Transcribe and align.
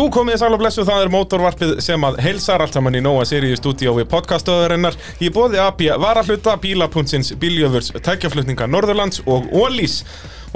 Jú, 0.00 0.06
komið 0.08 0.32
þið 0.32 0.40
sæl 0.40 0.54
og 0.54 0.60
blessu, 0.62 0.82
það 0.88 1.02
er 1.02 1.10
mótorvarpið 1.12 1.70
sem 1.84 2.04
að 2.08 2.14
heilsar 2.24 2.62
allt 2.64 2.72
saman 2.72 2.94
í 2.96 3.02
Nóa 3.04 3.26
Sirius 3.28 3.60
stúdíó 3.60 3.92
við 3.98 4.06
podcastöðurinnar. 4.08 4.94
Ég 5.20 5.32
bóði 5.34 5.58
AB 5.60 5.82
varahluta, 6.00 6.54
bílapuntsins, 6.62 7.34
bíljöfurs, 7.36 7.90
tækjaflutninga 8.06 8.64
Norðurlands 8.70 9.20
og 9.28 9.50
Ólís. 9.52 9.98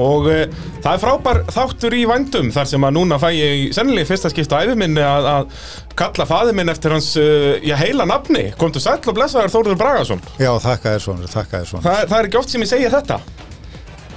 Og 0.00 0.30
e, 0.32 0.38
það 0.80 0.88
er 0.94 1.02
frábær 1.02 1.40
þáttur 1.52 1.92
í 1.92 2.06
vændum 2.08 2.48
þar 2.54 2.70
sem 2.70 2.86
að 2.88 2.94
núna 2.96 3.18
fæ 3.20 3.26
ég 3.36 3.66
í 3.66 3.66
sennilega 3.76 4.08
fyrsta 4.08 4.30
skipta 4.32 4.62
æfi 4.64 4.78
minni 4.80 5.04
að, 5.04 5.28
að 5.34 5.66
kalla 6.00 6.26
faði 6.30 6.54
minn 6.56 6.72
eftir 6.72 6.94
hans 6.96 7.10
uh, 7.20 7.50
já, 7.60 7.74
heila 7.82 8.06
nafni. 8.08 8.46
Komdu 8.56 8.80
sæl 8.80 8.96
og 8.96 9.18
blessaður 9.18 9.52
Þórður 9.52 9.76
Bragason. 9.82 10.22
Já, 10.40 10.54
þakka 10.64 10.94
þér 10.94 11.04
svona, 11.04 11.28
þakka 11.34 11.58
þér 11.58 11.68
svona. 11.74 11.84
Það, 11.90 11.98
það 12.14 12.22
er 12.22 12.30
ekki 12.30 12.40
oft 12.40 12.54
sem 12.54 12.64
ég 12.64 12.72
segja 12.72 12.94
þetta. 12.96 13.20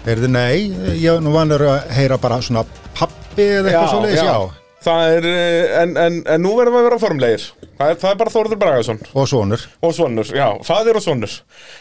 Heyrðu, 0.08 0.32
nei, 0.38 0.72
ég 1.02 1.12
er 1.18 1.28
nú 1.28 1.36
vanur 1.36 1.66
að 1.74 1.92
heyra 2.00 2.20
bara 2.24 2.40
svona 2.40 2.64
pappi 2.96 3.50
eða 3.58 3.74
eitthvað 3.74 3.92
svo 3.92 4.02
leiðis, 4.06 4.24
já. 4.24 4.64
Það 4.86 5.12
er, 5.16 5.26
eh, 5.26 5.72
en, 5.82 5.96
en, 5.98 6.18
en 6.30 6.44
nú 6.44 6.52
verðum 6.58 6.76
við 6.78 6.84
að 6.84 6.88
vera 6.88 7.00
formlegir. 7.02 7.46
Það 7.80 7.90
er, 7.92 7.98
það 8.04 8.12
er 8.12 8.20
bara 8.20 8.34
Þórður 8.34 8.60
Bragason. 8.62 9.00
Og 9.18 9.26
sonur. 9.30 9.64
Og 9.84 9.96
sonur, 9.98 10.30
já, 10.38 10.46
faðir 10.68 11.00
og 11.00 11.04
sonur. 11.04 11.34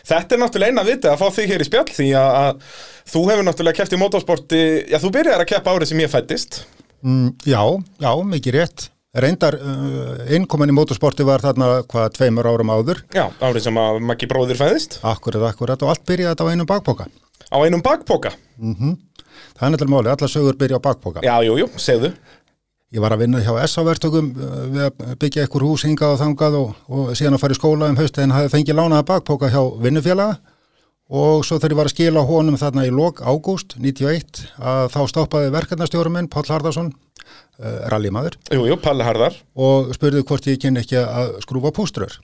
Þetta 0.08 0.36
er 0.36 0.42
náttúrulega 0.42 0.72
eina 0.74 0.86
vitið 0.86 1.12
að 1.12 1.20
fá 1.20 1.28
þig 1.36 1.52
hér 1.52 1.64
í 1.64 1.68
spjall 1.68 1.86
því 1.92 2.08
að, 2.16 2.32
að 2.40 2.82
þú 3.12 3.22
hefur 3.30 3.46
náttúrulega 3.50 3.80
keppt 3.82 3.96
í 3.96 4.00
motorsporti, 4.00 4.62
já 4.90 4.98
þú 5.02 5.12
byrjar 5.18 5.44
að 5.44 5.50
keppa 5.52 5.76
árið 5.76 5.92
sem 5.92 6.02
ég 6.02 6.12
fættist. 6.12 6.60
Mm, 7.04 7.28
já, 7.46 7.62
já, 8.02 8.10
mikið 8.32 8.56
rétt. 8.60 8.88
Reyndar, 9.16 9.54
uh, 9.56 10.24
innkomin 10.36 10.72
í 10.72 10.76
motorsporti 10.76 11.24
var 11.24 11.40
þarna 11.44 11.82
hvað 11.88 12.10
tveimur 12.18 12.48
árum 12.50 12.72
áður. 12.74 12.98
Já, 13.16 13.28
árið 13.40 13.68
sem 13.68 13.78
að 13.80 14.00
Maggi 14.04 14.28
bróðir 14.28 14.58
fæðist. 14.60 14.98
Akkurat, 15.08 15.44
akkurat 15.52 15.84
og 15.84 15.92
allt 15.92 16.04
byrjaði 16.08 16.34
þetta 16.34 16.48
á 16.48 16.52
einum 16.52 16.68
bakpoka. 16.68 17.06
Á 17.48 17.56
einum 17.64 17.84
bakpoka? 17.84 18.34
Mhm. 18.60 18.96
Það 19.56 19.66
er 19.66 19.72
náttúrulega 19.72 19.92
máli, 19.94 20.10
alla 20.12 20.28
sögur 20.28 20.56
byrja 20.60 20.76
á 20.80 20.84
bakpoka. 20.84 21.22
Já, 21.24 21.32
jú, 21.44 21.56
jú, 21.60 21.66
segðu. 21.80 22.10
Ég 22.96 23.02
var 23.04 23.12
að 23.12 23.26
vinna 23.26 23.42
hjá 23.44 23.52
SA-vertökum 23.68 24.28
við 24.72 24.84
að 24.86 25.16
byggja 25.20 25.42
einhver 25.44 25.64
hús 25.66 25.82
hingað 25.84 26.14
og 26.14 26.20
þangað 26.22 26.54
og, 26.56 26.68
og 26.88 27.08
síðan 27.18 27.34
að 27.36 27.42
fara 27.42 27.56
í 27.56 27.58
skóla 27.58 27.88
um 27.92 27.98
hausti 28.00 28.22
en 28.24 28.32
hafði 28.32 28.52
fengið 28.54 28.78
lánaða 28.78 29.04
bakpoka 29.10 29.50
hjá 29.52 29.60
vinnufélaga 29.84 30.38
og 31.06 31.44
svo 31.44 31.58
þegar 31.60 31.74
ég 31.74 31.80
var 31.82 31.90
að 31.90 31.92
skila 31.92 32.22
honum 32.30 32.56
þarna 32.56 32.86
í 32.88 32.94
lok 32.94 33.20
ágúst 33.20 33.76
91 33.76 34.46
að 34.56 34.88
þá 34.94 35.00
stoppaði 35.12 35.52
verkefnastjórum 35.58 36.16
minn, 36.16 36.30
Páll 36.32 36.48
Hardarsson, 36.48 36.88
uh, 37.60 37.84
Palli 38.80 39.04
Harðar. 39.04 39.36
Og 39.52 39.92
spurði 39.98 40.24
hvort 40.24 40.48
ég 40.48 40.58
kynni 40.64 40.80
ekki 40.80 40.98
að 41.04 41.36
skrúfa 41.44 41.74
púströr. 41.76 42.16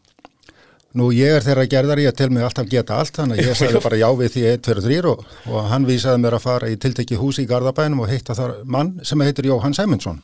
Nú 0.97 1.13
ég 1.13 1.37
er 1.37 1.45
þeirra 1.45 1.69
gerðar, 1.69 2.01
ég 2.01 2.17
tel 2.17 2.33
mig 2.33 2.45
alltaf 2.45 2.67
geta 2.69 2.97
allt, 3.01 3.15
þannig 3.21 3.39
að 3.39 3.53
ég 3.53 3.61
sagði 3.61 3.85
bara 3.85 4.01
já 4.01 4.09
við 4.17 4.35
því 4.35 4.49
1, 4.57 4.67
2 4.67 4.75
og 4.81 4.85
3 4.89 4.99
og, 5.13 5.23
og 5.53 5.71
hann 5.71 5.89
vísaði 5.89 6.25
mér 6.25 6.37
að 6.37 6.45
fara 6.49 6.69
í 6.73 6.81
tiltekki 6.81 7.21
húsi 7.21 7.47
í 7.47 7.49
Garðabænum 7.49 8.05
og 8.05 8.13
heitta 8.13 8.37
þar 8.37 8.59
mann 8.65 8.99
sem 9.05 9.21
heitir 9.25 9.53
Jóhann 9.53 9.77
Sæmundsson. 9.77 10.21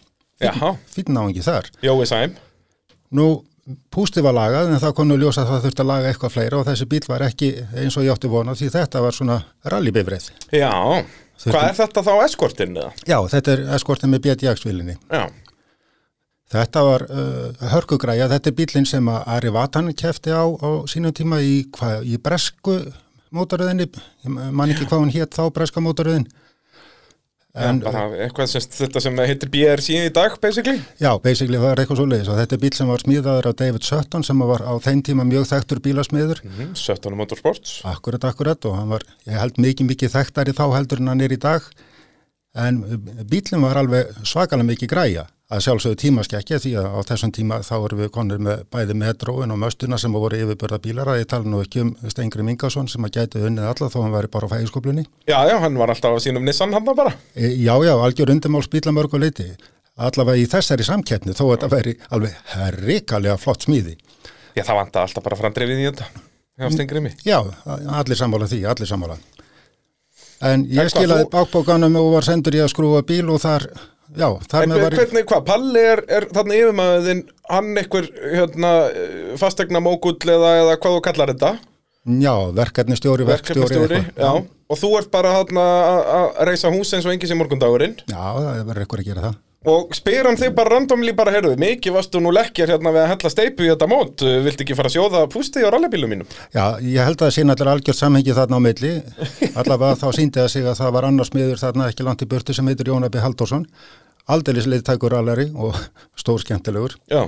Fýtn 0.95 1.17
náðingi 1.17 1.45
þar. 1.45 1.71
Jói 1.83 2.07
Sæm. 2.09 2.37
Nú, 3.19 3.29
pústi 3.93 4.23
var 4.25 4.37
lagað 4.37 4.73
en 4.73 4.83
það 4.83 4.95
konu 5.01 5.17
ljósa 5.21 5.43
að 5.45 5.53
það 5.53 5.65
þurfti 5.67 5.85
að 5.85 5.91
laga 5.91 6.13
eitthvað 6.13 6.35
fleira 6.35 6.61
og 6.61 6.69
þessi 6.69 6.89
bíl 6.89 7.03
var 7.09 7.25
ekki 7.27 7.51
eins 7.83 7.97
og 7.99 8.07
ég 8.07 8.15
átti 8.15 8.31
vona 8.33 8.55
því 8.59 8.71
þetta 8.77 9.03
var 9.05 9.17
svona 9.17 9.41
rallybifrið. 9.73 10.31
Já, 10.53 10.73
Þurftum... 11.39 11.53
hvað 11.55 11.69
er 11.69 11.77
þetta 11.79 12.05
þá 12.07 12.15
eskortinn? 12.25 12.81
Já, 13.09 13.19
þetta 13.35 13.55
er 13.55 13.67
eskortinn 13.77 14.15
með 14.15 14.25
BDX-vilinni. 14.27 14.97
Já. 15.11 15.27
Þetta 16.49 16.83
var 16.87 17.05
uh, 17.13 17.67
hörkugræja, 17.75 18.31
þetta 18.33 18.49
er 18.49 18.57
bílinn 18.57 18.89
sem 18.89 19.09
að 19.13 19.27
Ari 19.35 19.51
Vatan 19.53 19.91
kefti 19.93 20.33
á, 20.33 20.49
á 20.49 20.69
sínum 20.89 21.13
tíma 21.13 21.43
í, 21.45 21.67
hva, 21.77 21.99
í 22.01 22.17
bresku 22.17 22.79
mótaröðinni, 23.37 23.91
mann 24.25 24.73
ekki 24.73 24.87
hvað 24.89 25.03
hún 25.03 25.13
hétt 25.13 25.37
þá 25.37 25.51
breska 25.53 25.83
mótaröðin. 25.85 26.25
En, 27.57 27.81
ja, 27.81 28.03
eitthvað 28.27 28.51
sem 28.53 28.65
þetta 28.71 29.01
sem 29.03 29.21
heitir 29.25 29.51
BRC 29.51 29.95
í 29.97 30.11
dag, 30.15 30.35
basically? 30.43 30.83
Já, 31.01 31.11
basically 31.23 31.59
það 31.59 31.71
er 31.71 31.81
eitthvað 31.83 31.99
svo 31.99 32.07
leiðis 32.07 32.29
og 32.29 32.37
þetta 32.39 32.55
er 32.55 32.61
bíl 32.63 32.73
sem 32.77 32.93
var 32.93 33.03
smíðaður 33.03 33.49
á 33.49 33.53
David 33.63 33.87
Sutton 33.89 34.27
sem 34.27 34.45
var 34.51 34.63
á 34.63 34.73
þeim 34.85 35.01
tíma 35.09 35.27
mjög 35.27 35.49
þekktur 35.49 35.81
bílasmiður. 35.83 36.43
Mm 36.45 36.59
-hmm, 36.59 36.75
Sutton 36.79 37.17
Motorsports. 37.19 37.81
Akkurat, 37.89 38.25
akkurat 38.29 38.69
og 38.69 38.77
hann 38.77 38.93
var, 38.93 39.07
ég 39.27 39.41
held 39.41 39.59
mikið 39.59 39.91
mikið 39.91 40.15
þekktari 40.15 40.55
þá 40.55 40.67
heldur 40.77 41.01
en 41.01 41.09
hann 41.09 41.25
er 41.25 41.33
í 41.33 41.41
dag 41.41 41.65
en 42.59 42.81
bílinn 43.29 43.65
var 43.65 43.81
alveg 43.81 44.15
svakalega 44.27 44.69
mikið 44.69 44.93
græja 44.93 45.27
að 45.49 45.63
sjálfsögðu 45.65 45.97
tímaskekkja 46.03 46.59
því 46.61 46.71
að 46.77 46.87
á 46.93 47.01
þessum 47.09 47.31
tíma 47.33 47.59
þá 47.65 47.75
erum 47.79 48.01
við 48.03 48.11
konur 48.13 48.43
með 48.45 48.65
bæði 48.73 48.97
metróin 49.01 49.55
og 49.55 49.61
möstuna 49.63 49.97
sem 50.01 50.13
voru 50.13 50.37
yfirbörða 50.37 50.79
bílar 50.85 51.09
að 51.09 51.23
ég 51.23 51.31
tala 51.31 51.49
nú 51.49 51.63
ekki 51.65 51.87
um 51.87 51.95
Stengri 52.13 52.45
Mingasson 52.45 52.91
sem 52.93 53.07
að 53.09 53.17
gæti 53.17 53.45
unnið 53.49 53.71
alla 53.71 53.89
þó 53.89 53.97
hann 54.03 54.13
væri 54.13 54.31
bara 54.35 54.51
á 54.51 54.53
fægiskoplunni. 54.53 55.07
Já, 55.31 55.39
já, 55.49 55.57
hann 55.65 55.81
var 55.81 55.95
alltaf 55.95 56.13
á 56.13 56.19
sínum 56.21 56.45
Nissan 56.45 56.77
hann 56.77 56.85
bara. 56.85 57.17
E, 57.33 57.49
já, 57.57 57.73
já, 57.81 57.95
algjör 57.97 58.35
undirmáls 58.37 58.69
bíla 58.69 58.93
mörgu 58.93 59.21
leiti. 59.25 59.49
Allavega 59.97 60.45
í 60.45 60.47
þessari 60.53 60.85
samkeppni 60.85 61.33
þó 61.33 61.47
að 61.49 61.55
þetta 61.57 61.73
veri 61.73 61.97
alveg 62.13 62.39
herrikalega 62.53 63.41
flott 63.41 63.65
smíði. 63.65 63.97
Já, 64.53 64.67
það 64.67 64.83
vant 64.83 65.01
alltaf 65.01 65.25
bara 65.25 65.41
framdrefið 65.41 65.81
í 65.81 65.89
þetta. 65.89 66.13
Já, 66.59 66.71
Stengri 66.77 67.01
mig. 67.01 67.17
Já, 67.25 67.41
allir 67.97 68.21
sammála 68.21 68.47
því, 68.51 68.65
allir 68.69 68.91
sammála. 68.91 69.17
En 70.45 70.69
ég 70.71 70.91
skilaði 70.93 71.25
þú... 71.25 71.31
bakbókanum 71.33 71.97
og 71.99 72.13
var 72.19 72.27
sendur 72.27 72.55
í 72.55 72.61
að 72.63 72.75
skrúa 72.75 73.01
bíl 73.07 73.25
og 73.33 73.41
þar 73.43 73.65
Já, 74.17 74.29
en 74.63 74.73
hvernig, 74.73 75.25
hvað, 75.29 75.43
Palli 75.45 75.81
er, 75.85 76.01
er 76.09 76.27
þarna 76.33 76.55
yfirmaðin, 76.57 77.25
hann 77.51 77.75
einhver 77.77 78.07
hérna, 78.23 78.71
fastegna 79.41 79.83
mógull 79.85 80.17
eða, 80.17 80.55
eða 80.63 80.79
hvað 80.81 80.97
þú 80.97 81.03
kallar 81.05 81.33
þetta? 81.35 81.51
Já, 82.09 82.33
verkefni 82.57 82.97
stjóri, 82.97 83.27
verkstjóri 83.29 84.01
og 84.69 84.81
þú 84.81 84.95
ert 85.01 85.11
bara 85.13 85.35
að 85.43 85.53
reysa 86.49 86.73
hús 86.73 86.95
eins 86.97 87.05
og 87.05 87.13
engis 87.13 87.35
í 87.35 87.37
morgundagurinn? 87.37 87.99
Já, 88.09 88.17
það 88.17 88.65
verður 88.71 88.87
eitthvað 88.87 89.05
að 89.05 89.11
gera 89.11 89.27
það 89.27 89.37
Og 89.67 89.91
spyr 89.97 90.29
hann 90.29 90.37
þig 90.39 90.53
bara 90.55 90.77
randomli 90.77 91.11
bara, 91.19 91.33
heyrðu, 91.35 91.57
mikið 91.59 91.97
varstu 91.97 92.21
nú 92.23 92.31
lekkjar 92.31 92.71
hérna 92.77 92.93
við 92.95 93.03
að 93.03 93.09
hella 93.11 93.31
steipu 93.33 93.65
í 93.67 93.71
þetta 93.73 93.89
mót, 93.91 94.23
vilt 94.45 94.61
ekki 94.63 94.77
fara 94.79 94.87
að 94.87 94.95
sjóða 94.95 95.23
pústi 95.33 95.65
á 95.67 95.71
rallybílum 95.75 96.13
mínum? 96.15 96.29
Já, 96.55 96.79
ég 96.79 97.03
held 97.03 97.19
að 97.19 97.25
það 97.25 97.33
sína 97.35 97.57
allir 97.57 97.71
algjört 97.73 97.99
samhengi 97.99 98.37
þarna 98.37 98.61
á 98.63 98.67
milli, 98.69 98.93
allavega 99.59 99.99
þá 99.99 100.07
síndi 100.15 100.39
það 100.39 100.53
sig 100.53 100.69
að 100.71 100.79
það 100.79 100.93
var 100.95 101.09
annars 101.09 101.33
miður 101.35 101.59
þarna 101.65 101.89
ekki 101.91 102.07
langt 102.07 102.23
í 102.23 102.29
burtu 102.31 102.55
sem 102.55 102.71
heitir 102.71 102.93
Jónabi 102.93 103.25
Halldórsson, 103.25 103.67
aldeilis 104.31 104.71
leiðtækur 104.71 105.19
allari 105.19 105.49
og 105.51 105.75
stór 106.23 106.39
skemmtilegur. 106.45 106.95
Já. 107.11 107.25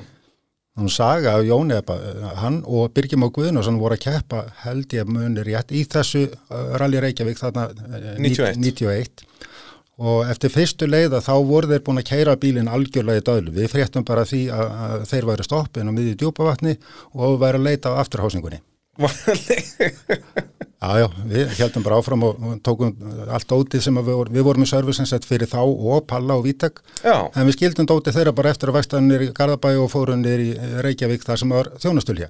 Hún 0.79 0.95
saga 0.95 1.35
af 1.35 1.43
Jónabi, 1.49 1.99
hann 2.45 2.61
og 2.63 2.95
Birgjum 2.95 3.27
og 3.27 3.35
Guðnarsson 3.41 3.83
voru 3.83 3.99
að 3.99 4.05
keppa 4.07 4.45
held 4.63 4.95
ég 4.95 5.11
munir 5.11 5.51
rétt 5.51 5.75
í 5.75 5.83
þessu 5.83 6.29
rally 6.79 7.03
Reykjavík 7.03 7.43
þarna 7.43 7.67
91. 8.23 8.63
91 8.63 9.27
og 10.01 10.31
eftir 10.33 10.53
fyrstu 10.55 10.89
leiða 10.89 11.21
þá 11.25 11.35
voru 11.45 11.71
þeir 11.71 11.85
búin 11.85 12.01
að 12.01 12.09
keira 12.09 12.39
bílinn 12.41 12.73
algjörlega 12.73 13.21
í 13.21 13.27
döðlu. 13.27 13.55
Við 13.59 13.71
fréttum 13.75 14.07
bara 14.09 14.25
því 14.29 14.43
að, 14.57 14.75
að 14.87 15.07
þeir 15.13 15.29
væri 15.29 15.47
stoppin 15.47 15.93
á 15.93 15.93
miði 15.93 16.17
djúpavatni 16.21 16.77
og 17.13 17.39
væri 17.43 17.61
að 17.61 17.67
leita 17.69 17.93
á 17.93 18.01
afturhásingunni. 18.01 18.63
já, 20.81 20.91
já, 21.01 21.07
við 21.31 21.53
heldum 21.57 21.85
bara 21.87 22.01
áfram 22.01 22.25
og, 22.27 22.43
tókum 22.67 22.91
allt 23.33 23.49
dótið 23.49 23.85
sem 23.87 23.97
við, 24.01 24.13
vor, 24.19 24.29
við 24.35 24.45
vorum 24.45 24.67
í 24.67 24.69
servisinsett 24.69 25.25
fyrir 25.29 25.49
þá 25.49 25.63
og 25.63 26.05
Palla 26.11 26.37
og 26.37 26.45
Vítek 26.45 26.83
en 27.07 27.49
við 27.49 27.57
skildum 27.57 27.89
dótið 27.89 28.19
þeirra 28.19 28.37
bara 28.37 28.53
eftir 28.53 28.73
að 28.73 28.81
vextaðan 28.81 29.09
nýri 29.09 29.31
í 29.31 29.35
Garðabæ 29.37 29.71
og 29.81 29.89
fórum 29.95 30.21
nýri 30.21 30.53
í 30.53 30.71
Reykjavík 30.85 31.25
þar 31.25 31.41
sem 31.41 31.55
var 31.57 31.73
þjónastulja 31.81 32.29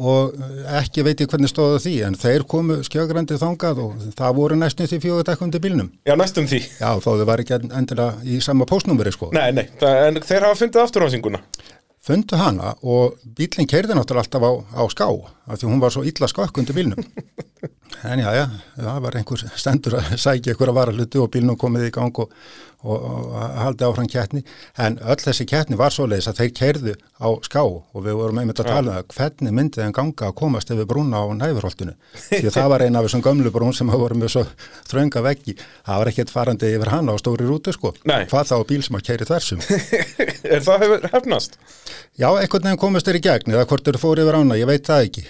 og 0.00 0.38
ekki 0.78 1.04
veit 1.04 1.20
ég 1.20 1.28
hvernig 1.28 1.50
stóðu 1.52 1.82
því 1.84 1.94
en 2.06 2.16
þeir 2.18 2.46
komu 2.48 2.78
skjögrandi 2.86 3.36
þangað 3.40 3.82
og 3.84 4.06
það 4.16 4.38
voru 4.38 4.56
næstum 4.56 4.88
því 4.88 5.00
fjóðu 5.04 5.26
dekkundi 5.28 5.60
bílnum. 5.62 5.92
Já, 6.08 6.16
næstum 6.16 6.48
því. 6.48 6.62
Já, 6.80 6.88
þó 7.02 7.10
þau 7.10 7.28
var 7.28 7.44
ekki 7.44 7.58
endilega 7.60 8.24
í 8.24 8.40
sama 8.44 8.68
postnúmeri 8.68 9.12
sko. 9.12 9.30
Nei, 9.36 9.50
nei, 9.52 9.66
það, 9.80 10.00
en 10.08 10.20
þeir 10.24 10.48
hafa 10.48 10.60
fundið 10.62 10.84
afturhásinguna 10.86 11.44
Fundu 12.02 12.34
hana 12.34 12.72
og 12.82 13.20
bílinn 13.38 13.68
keirði 13.70 13.94
náttúrulega 13.94 14.26
alltaf 14.26 14.42
á, 14.42 14.50
á 14.74 14.82
ská 14.90 15.04
af 15.06 15.60
því 15.60 15.68
hún 15.70 15.82
var 15.84 15.92
svo 15.94 16.02
illa 16.02 16.26
skokkundi 16.26 16.74
bílnum. 16.74 16.98
En 18.02 18.18
já, 18.18 18.32
já, 18.34 18.46
það 18.74 19.02
var 19.04 19.16
einhver 19.18 19.42
stendur 19.60 19.94
að 20.00 20.14
sækja 20.18 20.54
ykkur 20.56 20.70
að 20.72 20.78
vara 20.78 20.94
hluti 20.96 21.20
og 21.20 21.28
bílnum 21.30 21.58
komið 21.60 21.84
í 21.86 21.90
gang 21.94 22.16
og, 22.18 22.32
og, 22.82 22.98
og 22.98 23.36
haldi 23.62 23.86
áfram 23.86 24.08
kjætni 24.10 24.42
en 24.82 24.98
öll 24.98 25.20
þessi 25.22 25.46
kjætni 25.48 25.78
var 25.78 25.94
svo 25.94 26.06
leiðis 26.10 26.28
að 26.30 26.40
þeir 26.40 26.52
keirðu 26.58 26.94
á 27.22 27.28
ská 27.46 27.60
og 27.62 28.00
við 28.02 28.18
vorum 28.18 28.40
einmitt 28.42 28.62
að 28.62 28.70
tala 28.72 28.96
um 29.02 29.12
hvernig 29.14 29.54
myndið 29.58 29.84
en 29.86 29.94
ganga 29.96 30.30
að 30.30 30.36
komast 30.40 30.72
yfir 30.74 30.88
brúna 30.90 31.22
á 31.22 31.26
næfurholtinu? 31.38 31.94
Því 32.30 32.50
það 32.50 32.70
var 32.74 32.84
eina 32.86 32.98
af 33.00 33.08
þessum 33.08 33.24
gömlu 33.26 33.52
brún 33.54 33.76
sem 33.76 33.92
hafa 33.92 34.02
voruð 34.02 34.22
með 34.22 34.34
svo 34.34 34.44
þrönga 34.90 35.22
veggi. 35.28 35.54
Það 35.86 36.02
var 36.02 36.10
ekkert 36.12 36.34
farandi 36.34 36.72
yfir 36.76 36.92
hana 36.92 37.14
á 37.14 37.16
stóri 37.22 37.46
rútu 37.46 37.74
sko. 37.76 37.94
Nei. 38.08 38.24
hvað 38.30 38.50
þá 38.50 38.56
bíl 38.72 38.82
sem 38.82 38.98
að 38.98 39.06
keiri 39.10 39.28
þversum? 39.30 39.62
Er 40.52 40.66
það 40.66 41.06
hefnast? 41.12 41.56
Já, 42.18 42.28
einhvern 42.34 42.66
veginn 42.66 42.82
komast 42.82 43.08
þeir 43.08 43.20
í 43.20 43.24
gegn 43.24 43.54
eða 43.54 43.68
hvort 43.70 43.86
þeir 43.86 44.02
fóru 44.02 44.26
yfir 44.26 44.40
ána, 44.42 44.58
ég 44.58 44.68
veit 44.68 44.84
það 44.88 45.06
ekki 45.06 45.26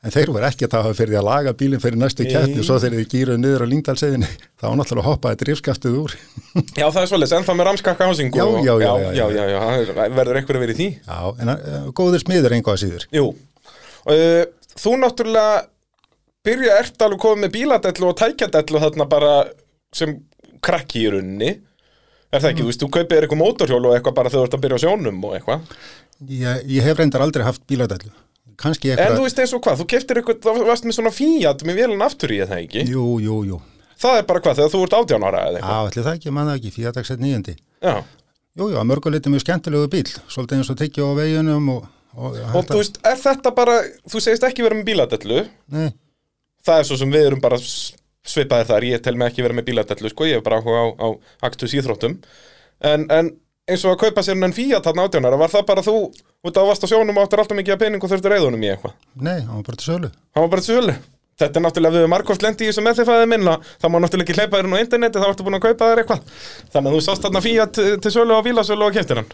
En 0.00 0.12
þeir 0.14 0.30
voru 0.32 0.46
ekki 0.48 0.64
að 0.64 0.72
það 0.72 0.84
hafa 0.86 0.96
fyrir 0.96 1.12
því 1.12 1.16
að 1.20 1.26
laga 1.26 1.52
bílinn 1.60 1.80
fyrir 1.82 2.00
næstu 2.00 2.24
kætni 2.24 2.62
og 2.62 2.64
svo 2.64 2.76
þegar 2.80 3.02
þið 3.02 3.08
gýruðu 3.12 3.40
niður 3.42 3.64
á 3.64 3.66
lingdalseginni 3.68 4.30
þá 4.60 4.64
náttúrulega 4.80 5.08
hoppaði 5.10 5.38
drifskaftið 5.42 5.98
úr. 6.00 6.14
Já 6.80 6.86
það 6.86 7.00
er 7.02 7.10
svolítið, 7.10 7.34
ennþá 7.36 7.56
með 7.58 7.68
ramskakka 7.68 8.08
hásingu. 8.08 8.40
Já, 8.40 8.46
já, 8.64 8.72
já, 8.80 8.92
já, 9.04 9.26
já, 9.36 9.44
já, 9.52 9.60
já, 9.84 9.92
verður 10.16 10.40
að 10.40 10.62
vera 10.64 10.72
í 10.72 10.78
því. 10.78 10.88
Já, 11.04 11.18
en 11.44 11.52
uh, 11.52 11.90
góður 12.00 12.24
smiður 12.24 12.56
einhvað 12.56 12.80
síður. 12.80 13.04
Jú, 13.12 13.26
uh, 14.14 14.72
þú 14.80 14.94
náttúrulega 15.02 15.60
byrja 16.48 16.80
ert 16.80 17.04
alveg 17.04 17.22
komið 17.26 17.44
með 17.44 17.54
bíladellu 17.58 18.08
og 18.08 18.16
tækjadellu 18.22 18.84
þarna 18.86 19.08
bara 19.12 19.34
sem 19.92 20.16
krakki 20.64 21.04
í 21.04 21.12
runni. 21.12 21.52
Er 22.30 22.40
það 22.40 22.54
ekki, 22.54 22.64
þú 22.64 22.70
veist, 22.70 22.80
þú 22.80 22.90
kaupir 22.94 23.26
eitthvað 23.26 23.42
mótorhjól 23.42 23.84
og 23.90 23.98
eitthvað 23.98 24.16
bara 24.16 24.32
þegar 24.32 24.46
þú 24.46 24.48
ert 24.48 24.56
að 24.56 24.64
byrja 24.64 24.80
á 24.80 24.84
sjónum 24.86 25.24
og 25.26 25.36
eitthvað 25.36 25.68
Ég, 26.28 26.66
ég 26.68 26.84
hef 26.84 26.98
reyndar 26.98 27.22
aldrei 27.24 27.46
haft 27.46 27.62
bíladælu. 27.68 28.10
Kannski 28.60 28.92
En 28.92 28.98
eitthvað... 28.98 29.16
þú 29.18 29.26
veist 29.26 29.42
eins 29.42 29.54
og 29.56 29.62
hvað, 29.64 29.80
þú 29.80 29.86
keftir 29.94 30.20
eitthvað, 30.20 30.40
þú 30.60 30.68
varst 30.68 30.88
með 30.88 30.96
svona 30.98 31.12
fíat 31.16 31.64
með 31.68 31.80
vélun 31.80 32.04
aftur 32.06 32.34
í 32.34 32.40
það 32.44 32.64
ekki? 32.66 32.86
Jú, 32.90 33.04
jú, 33.24 33.36
jú. 33.48 33.60
Það 34.00 34.18
er 34.20 34.26
bara 34.28 34.42
hvað, 34.44 34.58
þegar 34.60 34.72
þú 34.74 34.80
ert 34.86 34.96
18 35.00 35.26
ára 35.28 35.44
eða 35.48 35.60
Já, 35.60 35.60
eitthvað 35.60 35.88
ætli 35.90 36.04
það 36.06 36.18
ekki, 36.18 36.34
manna 36.36 36.56
ekki, 36.58 36.74
fíadagsett 36.76 37.22
nýjandi. 37.24 37.56
Já, 37.84 37.94
Jú, 38.58 38.66
jú, 38.66 38.76
að 38.80 38.86
mörguleiti 38.90 39.30
mjög 39.30 39.44
skemmtilegu 39.44 39.88
bíl, 39.92 40.08
svolítið 40.28 40.58
eins 40.58 40.70
og 40.72 40.78
tekja 40.80 41.06
á 41.06 41.12
veginum 41.16 41.68
og... 41.76 41.84
Og, 42.18 42.34
og 42.50 42.64
þú 42.66 42.80
veist, 42.80 42.96
er 43.06 43.18
þetta 43.20 43.52
bara, 43.54 43.76
þú 44.10 44.20
segist 44.24 44.42
ekki 44.48 44.64
vera 44.66 44.74
með 44.74 44.88
bíladellu? 44.88 45.44
Nei, 45.70 45.92
Það 46.66 46.80
er 46.80 46.88
svo 46.88 46.98
sem 47.00 47.12
við 47.14 47.28
erum 47.28 47.40
bara 47.40 47.56
svipaðir 47.60 48.68
þar, 48.68 48.86
ég 48.90 49.04
tel 49.04 49.14
mig 49.16 49.30
ekki 49.30 49.44
vera 49.46 49.56
með 49.56 49.68
bíladellu, 49.70 50.10
sko, 50.12 50.26
ég 50.28 50.40
hef 50.40 50.44
bara 50.44 50.58
á, 50.60 50.84
á 50.98 51.08
aktus 51.46 51.76
íþróttum. 51.78 52.18
En, 52.84 53.06
en 53.06 53.30
eins 53.70 53.84
og 53.86 53.94
að 53.94 54.02
kaupa 54.02 54.24
sér 54.26 54.36
enn 54.42 54.56
fíat 54.56 54.84
þarna 54.84 55.06
átjónara, 55.06 55.38
var 55.40 55.54
það 55.54 55.64
bara 55.70 55.86
þú, 55.86 55.94
út 56.40 56.56
af 56.56 56.62
að 56.64 56.68
varst 56.70 56.84
á 56.84 56.88
sjónum 56.90 57.16
og 57.18 57.26
áttir 57.26 57.42
alltaf 57.42 57.58
mikið 57.58 57.74
að 57.76 57.80
pening 57.84 58.04
og 58.04 58.12
þurftir 58.12 58.34
reyðunum 58.34 58.62
í 58.64 58.70
eitthvað 58.72 58.94
nei, 59.20 59.38
hann 59.44 59.56
var 59.58 59.64
bara 59.66 59.80
til 59.80 59.88
sölu. 59.90 60.10
Það 60.34 60.44
var 60.44 60.52
bara 60.54 60.64
til 60.66 60.76
sölu. 60.76 60.94
Þetta 61.40 61.56
er 61.56 61.64
náttúrulega 61.64 61.96
við 62.00 62.10
margóft 62.12 62.42
lendi 62.44 62.66
í 62.66 62.68
þessu 62.70 62.84
með 62.84 62.98
því 62.98 63.04
fæðið 63.08 63.28
minna 63.32 63.54
það 63.80 63.92
má 63.92 63.98
náttúrulega 64.04 64.26
ekki 64.28 64.36
hleypa 64.40 64.58
þér 64.60 64.68
inn 64.68 64.76
á 64.76 64.82
interneti 64.84 65.22
þá 65.22 65.28
ertu 65.30 65.46
búin 65.46 65.56
að 65.56 65.64
kaupa 65.66 65.88
þér 65.90 66.02
eitthvað 66.02 66.34
þannig 66.74 66.90
að 66.90 66.96
þú 66.96 67.04
sást 67.06 67.24
þarna 67.24 67.42
fíat 67.44 67.78
til, 67.80 68.12
sölu 68.12 68.36
á 68.36 68.40
bílasölu 68.44 68.88
og 68.88 68.96
keftir 68.98 69.22
hann 69.22 69.30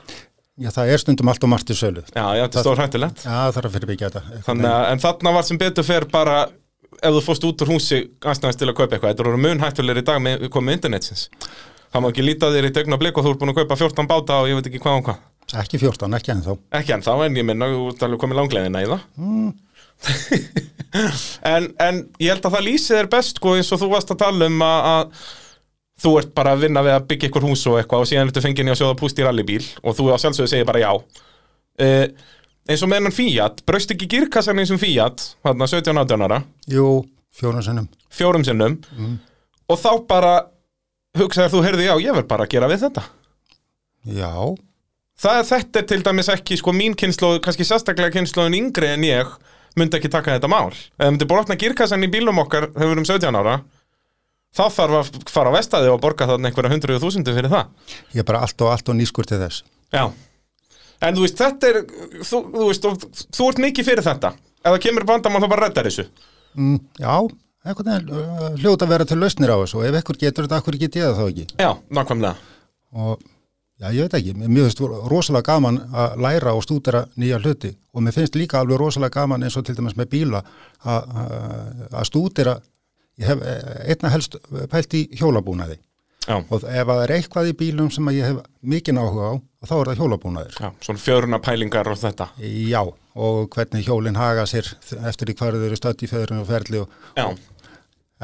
Já, 0.57 0.71
það 0.73 0.93
er 0.95 1.03
stundum 1.03 1.29
allt 1.29 1.43
og 1.45 1.51
margt 1.53 1.67
til 1.69 1.77
sölu. 1.77 2.05
Já, 2.15 2.27
já, 2.39 2.45
þetta 2.47 2.61
er 2.61 2.65
stór 2.65 2.81
hættulegt 2.81 3.25
Já, 3.27 3.33
það 3.35 3.57
þarf 3.57 3.67
að 3.69 3.75
fyrirbyggja 3.75 4.09
þetta. 4.09 4.39
Þannig 4.47 4.71
að, 4.71 4.85
en 4.93 5.03
þarna 5.03 5.33
var 5.37 5.45
sem 5.51 5.59
betur 5.61 5.85
fer 5.85 6.07
bara 6.15 6.37
ef 7.03 7.17
þú 7.17 7.23
fórst 7.27 7.47
út 7.47 7.65
úr 7.65 7.73
húsi 7.75 7.99
aðstæðast 8.25 8.61
til 8.63 8.71
að 8.71 8.77
kaupa 8.79 8.97
eitthvað 8.97 9.13
þetta 9.13 9.27
eru 9.27 9.41
mun 9.43 9.63
hættulegir 9.63 10.01
í 10.01 10.07
dag 10.07 10.23
með 10.23 10.47
komið 10.55 10.79
internetsins 10.79 11.27
það 11.93 12.03
má 12.05 12.09
ekki 12.11 12.25
líta 12.25 12.51
þér 12.55 12.69
í 12.71 12.75
degna 12.77 12.99
blik 13.01 13.19
og 13.19 13.27
þú 13.27 13.35
ert 13.35 13.43
búin 13.43 13.53
að 13.53 13.59
kaupa 13.61 13.79
14 13.83 14.09
báta 14.11 14.39
og 14.43 14.51
ég 14.51 14.59
veit 14.59 14.71
ekki 14.71 14.81
hvað 14.83 15.01
og 15.01 15.09
hvað 15.11 15.21
Ekki 15.55 15.79
14, 15.79 16.15
ekki 16.19 16.33
ennþá. 16.35 16.57
ekki 16.81 16.93
en 16.97 17.03
þá 17.07 17.13
en 17.27 17.37
ég 17.39 17.45
minna, 17.47 17.69
þú 17.71 17.85
ert 17.93 18.03
alveg 18.03 18.19
komið 18.25 18.41
langleiðina 18.41 18.83
í 18.83 18.89
það. 18.91 19.01
En, 21.47 21.67
en 21.83 21.99
ég 22.23 22.31
held 22.33 22.45
að 22.47 22.55
það 22.57 22.65
lýsi 22.65 22.95
þér 22.95 23.09
best 23.13 23.37
sko 23.41 23.53
eins 23.57 23.69
og 23.75 23.81
þú 23.83 23.89
varst 23.91 24.11
að 24.15 24.19
tala 24.23 24.47
um 24.49 24.63
að, 24.65 24.87
að 24.91 25.27
þú 26.05 26.13
ert 26.21 26.31
bara 26.37 26.53
að 26.57 26.63
vinna 26.65 26.83
við 26.87 26.95
að 26.95 27.07
byggja 27.11 27.29
ykkur 27.31 27.45
hús 27.49 27.65
og 27.69 27.77
eitthvað 27.81 28.05
og 28.05 28.09
síðan 28.09 28.31
ertu 28.31 28.43
fengið 28.45 28.69
í 28.71 28.73
að 28.73 28.79
sjóða 28.81 28.97
púst 29.01 29.21
í 29.21 29.27
rallybíl 29.27 29.65
og 29.83 29.97
þú 29.99 30.07
á 30.13 30.17
sjálfsögðu 30.23 30.51
segir 30.53 30.69
bara 30.69 30.83
já. 30.85 30.91
Uh, 31.77 32.07
eins 32.71 32.85
og 32.87 32.89
með 32.93 33.01
hennan 33.03 33.17
Fiat 33.17 33.61
braust 33.69 33.93
ekki 33.93 34.09
girkassan 34.15 34.63
eins 34.63 34.73
og 34.73 34.81
Fiat 34.81 35.27
þarna 35.45 35.69
17-18 35.75 36.27
ára, 36.29 36.41
Jú, 36.73 36.87
fjórun 37.37 37.67
sinnum. 37.67 37.89
fjórum 38.17 38.47
sinnum. 38.49 38.79
Og 39.69 39.81
þá 39.83 39.91
bara 40.09 40.33
hugsaðir 41.19 41.53
þú, 41.57 41.65
heyrðu 41.67 41.89
já, 41.91 41.95
ég 42.07 42.17
verð 42.17 42.31
bara 42.33 42.47
að 42.49 42.55
gera 42.57 42.71
við 42.73 42.87
þetta. 42.87 43.05
Já, 44.17 44.33
Það, 45.17 45.39
þetta 45.49 45.81
er 45.81 45.87
til 45.89 46.03
dæmis 46.05 46.29
ekki, 46.29 46.59
sko, 46.61 46.75
mín 46.77 46.97
kynnslóð, 46.99 47.39
kannski 47.45 47.65
sérstaklega 47.65 48.13
kynnslóðin 48.19 48.59
yngri 48.59 48.91
en 48.93 49.05
ég, 49.07 49.31
myndi 49.79 49.97
ekki 49.97 50.11
taka 50.13 50.35
þetta 50.37 50.51
mál. 50.53 50.75
Ef 50.75 51.09
myndi 51.09 51.29
brotna 51.29 51.57
girkassan 51.61 52.05
í 52.05 52.11
bílum 52.13 52.43
okkar 52.43 52.69
þegar 52.75 52.91
við 52.91 52.95
erum 52.97 53.07
17 53.09 53.39
ára, 53.41 53.55
þá 54.57 54.65
þarf 54.77 54.99
að 54.99 55.31
fara 55.33 55.53
á 55.53 55.57
vestæði 55.57 55.93
og 55.93 56.03
borga 56.05 56.29
þarna 56.29 56.51
einhverja 56.51 56.73
hundruðu 56.75 57.01
þúsundu 57.05 57.33
fyrir 57.37 57.53
það. 57.53 57.71
ég 58.13 58.21
er 58.21 58.29
bara 58.29 58.43
allt 58.45 58.61
og 58.61 58.73
allt 58.75 58.93
og 58.93 58.99
nýskur 58.99 59.29
til 59.29 59.41
þess. 59.41 59.65
Já. 59.97 60.05
En 61.01 61.17
þú 61.17 61.25
veist, 61.25 61.41
þetta 61.41 61.71
er, 61.71 61.79
þú, 62.21 62.41
þú 62.53 62.67
veist, 62.69 62.89
og, 62.89 63.07
þú 63.37 63.49
ert 63.51 63.63
mikið 63.65 63.89
fyrir 63.89 64.05
þetta. 64.05 64.33
Ef 64.37 64.75
það 64.75 64.83
kemur 64.85 65.07
vandamál, 65.09 65.43
þá 65.45 65.49
bara 65.53 65.69
reddar 65.69 65.89
þessu. 65.89 66.05
Mm, 66.57 66.77
já, 67.01 67.15
einhvern 67.65 67.89
veginn 67.93 68.61
hljóta 68.61 68.85
að 68.85 68.93
vera 68.93 69.09
til 69.09 69.19
lausnir 69.21 69.53
á 69.53 69.57
þessu 69.61 69.81
og 69.81 69.89
ef 69.89 69.99
ekkur 70.01 70.21
getur 70.21 70.45
þetta, 70.45 70.61
ekkur 70.61 70.79
get 70.81 71.01
ég 71.01 71.09
það 71.09 71.21
þá 71.21 71.27
ekki. 71.33 71.49
Já, 71.61 71.71
nákvæmlega. 72.01 72.53
Og 72.97 73.27
já, 73.81 73.91
ég 73.93 74.07
veit 74.07 74.15
ekki, 74.19 74.35
mér 74.41 74.67
finnst 74.69 74.81
rosalega 75.11 75.43
gaman 75.53 75.79
að 75.93 76.17
læra 76.25 76.55
og 76.57 76.63
stúdera 76.65 77.05
nýja 77.17 77.39
hluti. 77.43 77.75
Og 77.95 78.03
mér 78.05 78.13
finnst 78.17 78.35
líka 78.39 78.61
alveg 78.61 78.79
rosalega 78.81 79.21
gaman 79.21 79.43
eins 79.47 79.57
og 79.57 79.65
til 79.69 79.77
dæmis 79.77 79.97
með 79.99 80.11
bíla 80.15 80.43
að- 80.85 82.05
stúdera, 82.09 82.59
ég 83.19 83.27
hef 83.31 83.43
eh, 83.43 83.91
einna 83.93 84.11
helst 84.13 84.37
pælt 84.71 84.95
í 84.95 85.07
hjólabúnaði. 85.19 85.79
Já, 86.27 86.41
og 86.51 86.65
ef 86.67 86.87
það 86.89 87.01
er 87.05 87.13
eitthvað 87.15 87.49
í 87.53 87.55
bílum 87.55 87.91
sem 87.95 88.09
ég 88.11 88.25
hef 88.27 88.39
mikinn 88.67 88.99
áhuga 88.99 89.29
á, 89.31 89.35
þá 89.69 89.75
er 89.79 89.91
það 89.93 90.01
hjólabúnaður. 90.01 90.57
já, 90.59 90.71
svona 90.83 90.99
fjöruna 90.99 91.39
pælingar 91.39 91.87
og 91.93 91.99
þetta. 92.01 92.27
Já, 92.67 92.81
og 93.15 93.47
hvernig 93.55 93.87
hjólinn 93.87 94.19
haga 94.19 94.43
sér 94.51 94.67
eftir 95.07 95.31
í 95.31 95.37
hverju 95.39 95.61
þau 95.63 95.67
eru 95.69 95.79
stödd 95.79 96.03
í 96.03 96.09
föðurinn 96.11 96.41
og 96.43 96.49
ferli 96.51 96.81
og, 96.83 96.89
Já, 97.17 97.29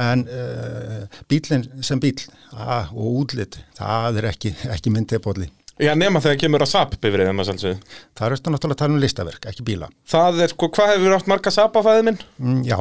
en 0.00 0.23
uh, 0.25 1.03
bílinn 1.29 1.67
sem 1.85 2.00
bíl 2.00 2.15
að, 2.56 2.93
og 2.97 3.19
útlit, 3.25 3.59
það 3.77 4.23
er 4.23 4.31
ekki, 4.31 4.55
ekki 4.73 4.93
myndibóli. 4.94 5.50
já 5.83 5.93
nema 5.99 6.21
þegar 6.25 6.39
kemur 6.41 6.65
að 6.65 6.71
SAP 6.73 6.97
bifrið 7.03 7.29
þeim 7.29 7.43
að 7.43 7.49
sjálfsögðu. 7.50 7.93
Það 8.17 8.27
er 8.29 8.35
eftir 8.37 8.53
náttúrulega 8.55 8.77
að 8.79 8.83
tala 8.85 8.94
um 8.97 9.03
listaverk, 9.03 9.47
ekki 9.53 9.67
bíla. 9.69 9.89
Það 10.09 10.43
er, 10.47 10.53
sko, 10.55 10.69
hvað 10.77 10.93
hefur 10.94 11.17
átt 11.19 11.31
marga 11.33 11.53
SAP 11.53 11.77
á 11.77 11.81
fæði 11.89 12.05
minn? 12.09 12.21
Mm, 12.41 12.61
já, 12.69 12.79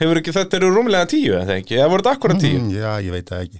Hefur 0.00 0.16
ekki, 0.16 0.32
þetta 0.32 0.56
eru 0.56 0.68
rúmlega 0.72 1.06
tíu, 1.12 1.34
eða 1.36 1.58
ekki? 1.60 1.74
Eða 1.76 1.90
voru 1.92 2.00
þetta 2.06 2.14
akkurat 2.16 2.38
tíu? 2.40 2.56
mm, 2.62 2.70
já, 2.72 2.92
ég 3.04 3.12
veit 3.12 3.28
það 3.28 3.42
ekki. 3.44 3.58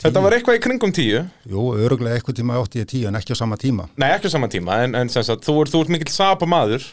Þetta 0.00 0.20
var 0.24 0.32
eitthvað 0.36 0.56
í 0.56 0.60
kringum 0.64 0.92
tíu 0.96 1.18
Jú, 1.50 1.64
öruglega 1.76 2.16
eitthvað 2.16 2.36
tíma 2.38 2.54
átti 2.56 2.78
ég 2.80 2.86
tíu 2.88 3.08
en 3.10 3.18
ekki 3.18 3.34
á 3.34 3.40
sama 3.42 3.58
tíma. 3.60 3.88
Nei, 4.00 4.06
ekki 4.14 4.30
á 4.30 4.34
saman 4.36 4.52
tíma, 4.54 4.78
en, 4.86 4.94
en 4.96 5.10
sem 5.12 5.26
sagt, 5.26 5.42
þú, 5.44 5.56
ert, 5.64 5.74
þú 5.74 5.82
ert 5.84 5.92
mikill 5.96 6.14
sap 6.14 6.46
maður 6.48 6.86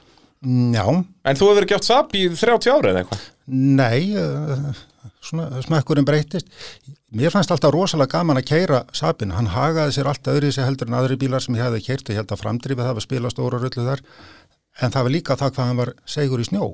Mm, 0.45 0.73
já, 0.75 0.83
En 1.25 1.37
þú 1.39 1.47
hefur 1.49 1.65
ekki 1.65 1.73
átt 1.79 1.87
sap 1.87 2.11
í 2.13 2.27
30 2.29 2.69
ára 2.69 2.91
eða 2.91 2.99
eitthvað 3.01 3.21
nei, 3.47 4.11
uh, 4.13 4.67
svona 5.27 5.61
smekkurinn 5.65 6.07
breytist. 6.07 6.49
Mér 7.15 7.31
fannst 7.33 7.51
alltaf 7.53 7.71
rosalega 7.75 8.17
gaman 8.17 8.39
að 8.41 8.47
keira 8.49 8.81
sapin. 8.95 9.31
Hann 9.35 9.51
hagaði 9.53 9.95
sér 9.97 10.09
alltaf 10.11 10.35
öðru 10.37 10.51
sér 10.55 10.67
heldur 10.67 10.89
en 10.89 10.97
aðri 10.99 11.19
bílar 11.19 11.43
sem 11.43 11.55
ég 11.55 11.67
hefði 11.67 11.85
keirt 11.85 12.09
og 12.09 12.15
ég 12.15 12.21
held 12.21 12.33
að 12.35 12.41
framdrifið 12.43 12.87
það 12.89 12.97
var 12.99 13.05
spila 13.07 13.31
stóra 13.33 13.61
rullu 13.61 13.87
þar. 13.87 14.03
En 14.81 14.93
það 14.93 15.07
var 15.07 15.15
líka 15.15 15.37
það 15.39 15.53
hvað 15.55 15.69
hann 15.71 15.81
var 15.81 15.93
segur 16.17 16.43
í 16.43 16.47
snjó. 16.49 16.67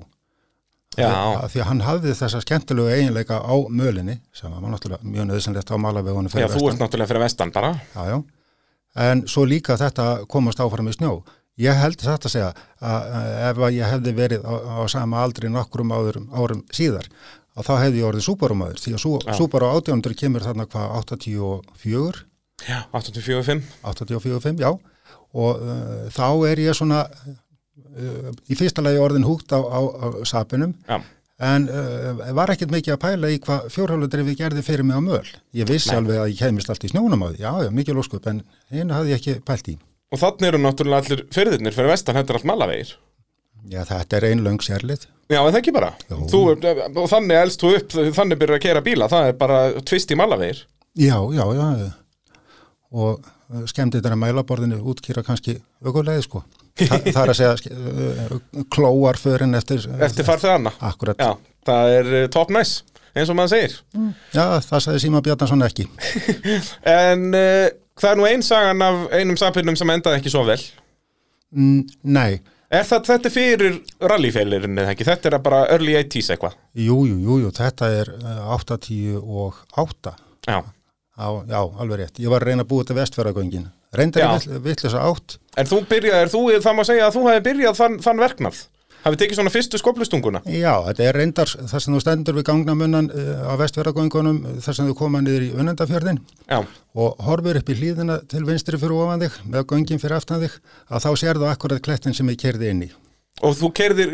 Já, 0.94 1.10
Því 1.50 1.62
að 1.64 1.68
hann 1.72 1.82
hafði 1.88 2.14
þessa 2.18 2.42
skemmtilegu 2.44 2.92
eiginleika 2.94 3.40
á 3.42 3.56
mölinni 3.66 4.20
sem 4.36 4.52
var 4.54 4.70
náttúrulega 4.70 5.02
mjög 5.10 5.30
nöðsynlegt 5.32 5.72
á 5.74 5.78
malavegunum 5.82 6.30
já 6.30 6.36
fyrir 6.36 6.54
þú 6.54 6.68
ert 6.70 6.84
náttúrulega 6.84 7.10
fyrir 7.10 7.24
vestan 7.24 7.54
bara 7.56 7.72
Já, 7.96 8.04
já. 8.12 8.18
En 9.02 9.24
svo 9.26 9.46
líka 9.50 9.74
þetta 9.80 10.28
komast 10.30 10.62
áfram 10.62 10.92
í 10.92 10.94
snjó. 10.94 11.24
Ég 11.62 11.78
held 11.78 11.98
þetta 12.02 12.30
að 12.30 12.34
segja 12.34 12.52
að 12.82 13.08
ef 13.50 13.64
að 13.66 13.76
ég 13.80 13.90
hefði 13.90 14.14
verið 14.18 14.46
á, 14.46 14.54
á 14.54 14.82
sama 14.90 15.22
aldri 15.26 15.50
nokkrum 15.54 15.94
árum 15.94 16.62
síðar 16.74 17.10
að 17.54 17.68
þá 17.68 17.74
hefði 17.84 18.02
ég 18.02 18.08
orðið 18.10 18.26
súbarumadur 18.28 18.82
því 18.82 18.94
að 18.96 19.02
sú, 19.04 19.12
Já. 19.22 19.34
súbaru 19.38 19.70
átjónundur 19.76 20.16
kemur 20.18 20.46
þarna 20.46 20.66
hvað 20.70 20.96
84, 21.02 22.24
Já, 22.64 22.80
84-5 22.94 23.64
84-5, 23.84 24.62
já 24.64 24.72
og 25.34 25.64
uh, 25.66 26.06
þá 26.14 26.28
er 26.52 26.62
ég 26.62 26.78
svona 26.78 27.04
uh, 27.10 28.32
í 28.50 28.58
fyrsta 28.58 28.84
lagi 28.86 29.02
orðin 29.02 29.26
húgt 29.28 29.54
á, 29.54 29.60
á, 29.60 29.80
á 29.82 30.08
sapinum 30.30 30.76
Já, 30.88 31.00
en 31.44 31.66
uh, 31.70 32.22
var 32.38 32.54
ekkert 32.54 32.74
mikið 32.74 32.96
að 32.96 33.02
pæla 33.02 33.32
í 33.34 33.40
hvað 33.44 33.66
fjórhjóludrifi 33.74 34.36
gerði 34.40 34.64
fyrir 34.66 34.86
mig 34.88 34.98
á 34.98 35.02
möl. 35.04 35.26
Ég 35.58 35.68
vissi 35.70 35.90
Nei. 35.92 35.98
alveg 36.00 36.22
að 36.22 36.30
ég 36.36 36.44
kemist 36.44 36.70
allt 36.70 36.86
í 36.86 36.92
snjónum 36.94 37.26
á 37.26 37.28
því, 37.32 37.40
já, 37.42 37.52
já, 37.66 37.72
mikið 37.82 37.98
lóskup, 38.00 38.30
en 38.30 38.44
einu 38.72 38.94
hafði 38.94 39.16
ég 39.16 39.20
ekki 39.22 39.40
pælt 39.46 39.74
í. 39.74 39.80
og 40.14 40.22
þannig 40.22 40.52
eru 40.52 40.62
náttúrulega 40.62 41.02
allir 41.04 41.26
fyrirðirnir 41.34 41.74
fyrir 41.74 41.90
vestan, 41.90 42.16
þetta 42.20 42.34
er 42.34 42.40
allt 42.40 42.50
malavegir 42.54 42.94
Já, 43.72 43.84
þetta 43.88 44.18
er 44.20 44.28
ein 44.32 44.44
löng 44.44 44.60
sérlið. 44.64 45.08
Já, 45.32 45.40
en 45.40 45.54
það 45.54 45.60
ekki 45.62 45.74
bara? 45.76 45.92
Þú, 46.10 46.42
Og 47.00 47.06
þannig 47.12 47.40
elst 47.40 47.64
þú 47.64 47.76
upp, 47.78 47.94
þannig 48.16 48.40
byrjar 48.42 48.60
að 48.60 48.66
kera 48.66 48.82
bíla 48.84 49.08
Það 49.12 49.28
er 49.30 49.38
bara 49.40 49.60
tvist 49.88 50.12
í 50.12 50.18
malavegir 50.20 50.66
Já, 51.00 51.16
já, 51.34 51.46
já, 51.56 51.88
og 52.94 53.24
skemmdi 53.70 53.98
þetta 53.98 54.18
mælaborðinu 54.20 54.78
útkýra 54.92 55.24
kannski 55.26 55.56
aukulegið, 55.82 56.26
sko. 56.28 56.44
Þa, 56.78 57.00
það 57.08 57.22
er 57.24 57.32
að 57.32 57.40
segja 57.40 58.66
klóarförin 58.74 59.58
eftir... 59.58 59.88
Eftir 60.06 60.28
farþið 60.28 60.54
hana 60.54 60.74
Akkurat. 60.86 61.18
Já, 61.18 61.34
það 61.66 61.94
er 61.98 62.12
uh, 62.14 62.28
top 62.34 62.54
nice 62.54 62.84
eins 63.14 63.30
og 63.30 63.38
maður 63.38 63.56
segir. 63.56 63.76
Já, 64.34 64.46
það 64.66 64.86
sagði 64.86 65.02
Síma 65.04 65.22
Bjarnason 65.26 65.66
ekki. 65.66 65.88
En 66.94 67.28
uh, 67.30 67.68
það 68.02 68.10
er 68.12 68.22
nú 68.22 68.30
ein 68.30 68.46
sagan 68.46 68.86
af 68.86 69.04
einum 69.14 69.38
sapinum 69.42 69.78
sem 69.80 69.94
endaði 69.94 70.22
ekki 70.22 70.34
svo 70.34 70.46
vel. 70.48 70.62
Mm, 71.54 71.84
nei, 72.10 72.42
Er 72.74 72.88
það, 72.90 73.04
þetta 73.12 73.30
fyrir 73.30 73.76
rallyfeilirinn 74.02 74.80
eða 74.82 74.94
ekki? 74.96 75.06
Þetta 75.06 75.30
er 75.30 75.36
bara 75.46 75.60
early 75.76 75.94
80s 76.00 76.32
eitthvað 76.34 76.56
jú, 76.74 76.96
jú, 77.06 77.18
jú, 77.22 77.36
jú, 77.44 77.52
þetta 77.54 77.90
er 78.00 78.10
uh, 78.18 78.56
80 78.56 79.20
og 79.22 79.60
8. 79.84 80.16
Já, 80.50 80.58
Já, 81.14 81.28
já, 81.46 81.60
alveg 81.78 82.00
rétt. 82.00 82.20
Ég 82.24 82.32
var 82.34 82.42
að 82.42 82.50
reyna 82.50 82.64
að 82.66 82.70
búa 82.72 82.86
til 82.90 82.96
vestfjörðagöngin. 82.98 83.68
Reyndar 83.94 84.24
ég 84.26 84.62
vittlisa 84.66 85.04
átt. 85.06 85.36
en 85.62 85.68
þú 85.70 85.84
byrjaðir, 85.92 86.32
þú, 86.34 86.40
það 86.66 86.78
má 86.80 86.84
segja 86.88 87.06
að 87.06 87.18
þú 87.20 87.26
hefði 87.28 87.44
byrjað 87.48 87.76
þann, 87.78 87.98
þann 88.02 88.22
verknað 88.24 88.62
Hafið 89.04 89.20
tekið 89.20 89.40
svona 89.40 89.52
fyrstu 89.52 89.80
skoplustunguna 89.82 90.40
Já, 90.48 90.72
þetta 90.88 91.04
er 91.10 91.18
reyndar 91.20 91.50
þar 91.52 91.84
sem 91.84 91.96
þú 91.96 92.02
stendur 92.04 92.38
við 92.38 92.46
gangnamunnan 92.48 93.10
uh, 93.12 93.52
á 93.52 93.54
vestfjörðagöngunum 93.60 94.38
þar 94.64 94.78
sem 94.78 94.88
þú 94.88 94.96
koma 95.02 95.22
niður 95.26 95.46
í 95.48 95.52
unnendafjörðin 95.60 96.22
og 96.96 97.24
horfur 97.28 97.60
upp 97.60 97.72
í 97.74 97.78
hlýðina 97.82 98.20
til 98.32 98.44
vinstri 98.48 98.80
fyrir 98.80 98.96
ofan 99.04 99.24
þig 99.26 99.40
með 99.52 99.66
göngin 99.74 100.00
fyrir 100.02 100.18
aftan 100.20 100.44
þig 100.46 100.56
að 100.88 101.04
þá 101.04 101.10
sérðu 101.24 101.50
akkurat 101.52 101.84
klettin 101.84 102.16
sem 102.16 102.30
ég 102.32 102.40
kerði 102.40 102.70
inn 102.72 102.84
í. 102.88 102.90
og 103.44 103.56
þú 103.60 103.72
kerðir, 103.76 104.12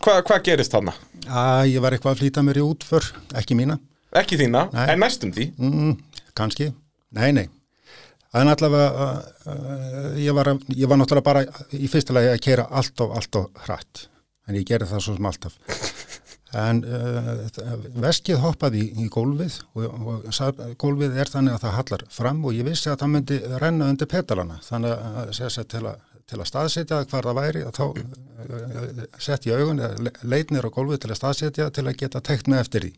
hvað 0.00 0.20
hva 0.28 0.38
gerist 0.46 0.72
þarna? 0.72 0.94
Að 1.28 1.72
ég 1.74 1.82
var 1.84 1.92
eitthvað 1.92 2.14
að 2.14 2.20
flýta 2.22 2.44
mér 2.46 2.60
í 2.62 2.64
útför, 2.64 3.08
ekki 3.36 3.56
mína, 3.58 3.76
Ekki 4.12 4.36
þína, 4.36 4.66
Nei. 4.72 4.86
en 4.92 5.00
næstum 5.00 5.30
því 5.32 5.46
mm, 5.56 5.92
kannski, 6.36 6.66
nei, 7.16 7.30
nei. 7.32 7.46
En 8.36 8.48
allavega, 8.48 9.06
uh, 9.44 10.16
ég, 10.20 10.32
var, 10.36 10.52
ég 10.72 10.88
var 10.88 11.00
náttúrulega 11.00 11.24
bara 11.24 11.44
í 11.76 11.88
fyrsta 11.88 12.16
lagi 12.16 12.30
að 12.32 12.40
keira 12.44 12.66
allt 12.70 13.00
of, 13.04 13.12
allt 13.16 13.38
of 13.40 13.64
hratt. 13.66 14.06
En 14.48 14.58
ég 14.58 14.66
gerði 14.68 14.90
það 14.90 15.04
svo 15.06 15.16
sem 15.16 15.28
alltaf. 15.30 15.58
En 16.62 16.82
uh, 16.84 17.28
veskið 18.02 18.40
hoppaði 18.42 18.82
í, 18.84 19.04
í 19.04 19.10
gólfið 19.12 19.54
og, 19.72 19.84
og 20.12 20.26
sab, 20.36 20.58
gólfið 20.80 21.14
er 21.22 21.30
þannig 21.32 21.54
að 21.56 21.62
það 21.64 21.76
hallar 21.78 22.02
fram 22.12 22.42
og 22.44 22.56
ég 22.58 22.66
vissi 22.68 22.90
að 22.92 22.98
það 23.00 23.12
myndi 23.14 23.38
renna 23.62 23.88
undir 23.88 24.10
petalana. 24.12 24.58
Þannig 24.66 24.92
að, 24.92 25.30
að, 25.46 25.62
til, 25.72 25.84
að 25.88 26.08
til 26.32 26.40
að 26.40 26.48
staðsetja 26.48 26.98
hvar 27.10 27.26
það 27.28 27.38
væri 27.38 27.62
að 27.66 27.78
þá 27.78 27.84
uh, 27.86 29.06
sett 29.20 29.48
ég 29.48 29.62
augun, 29.62 29.80
eða 29.82 30.04
le- 30.06 30.14
leit 30.34 30.52
nýr 30.52 30.68
á 30.68 30.74
gólfið 30.74 31.02
til 31.02 31.10
að 31.12 31.18
staðsetja 31.22 31.70
til 31.74 31.86
að 31.88 31.98
geta 32.02 32.22
tekt 32.24 32.50
með 32.50 32.62
eftir 32.66 32.86
því. 32.86 32.92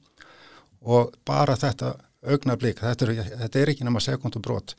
Og 0.85 1.15
bara 1.27 1.57
þetta 1.59 1.95
augnablík, 2.33 2.81
þetta 2.81 3.09
þetta 3.45 3.61
er 3.61 3.73
ekki 3.73 3.87
nema 3.87 4.03
sekundum 4.03 4.45
brot 4.45 4.75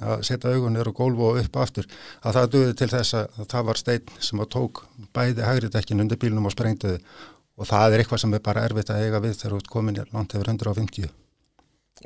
að 0.00 0.24
setja 0.28 0.52
augun 0.54 0.74
nýr 0.76 0.90
á 0.90 0.92
gólfu 0.92 1.28
og 1.30 1.40
upp 1.40 1.58
aftur, 1.62 1.86
að 2.20 2.38
það 2.38 2.50
duði 2.54 2.78
til 2.80 2.90
þess 2.92 3.16
að 3.16 3.44
það 3.52 3.68
var 3.70 3.80
steinn 3.80 4.16
sem 4.20 4.42
að 4.42 4.50
tók 4.56 4.82
bæði 5.16 5.46
hægri 5.46 5.70
dekkin 5.72 6.04
undir 6.04 6.20
bílnum 6.20 6.48
og 6.50 6.54
sprengduði 6.54 7.00
og 7.60 7.68
það 7.68 7.94
er 7.94 8.02
eitthvað 8.02 8.22
sem 8.24 8.34
er 8.36 8.44
bara 8.44 8.64
erfitt 8.66 8.92
að 8.92 9.06
eiga 9.06 9.22
við 9.24 9.38
þegar 9.40 9.56
ert 9.58 9.72
komin 9.72 10.02
langt 10.14 10.34
yfir 10.36 10.52
150. 10.52 11.10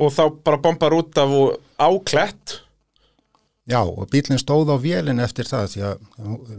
Og 0.02 0.10
þá 0.10 0.24
bara 0.42 0.58
bombar 0.58 0.96
út 0.96 1.18
af 1.22 1.34
og 1.38 1.58
áklett 1.78 2.58
Já, 3.64 3.80
og 3.80 4.10
bílinn 4.12 4.36
stóð 4.36 4.68
á 4.68 4.76
vélinn 4.76 5.22
eftir 5.24 5.48
það 5.48 5.68
því 5.72 5.82
að 5.88 6.02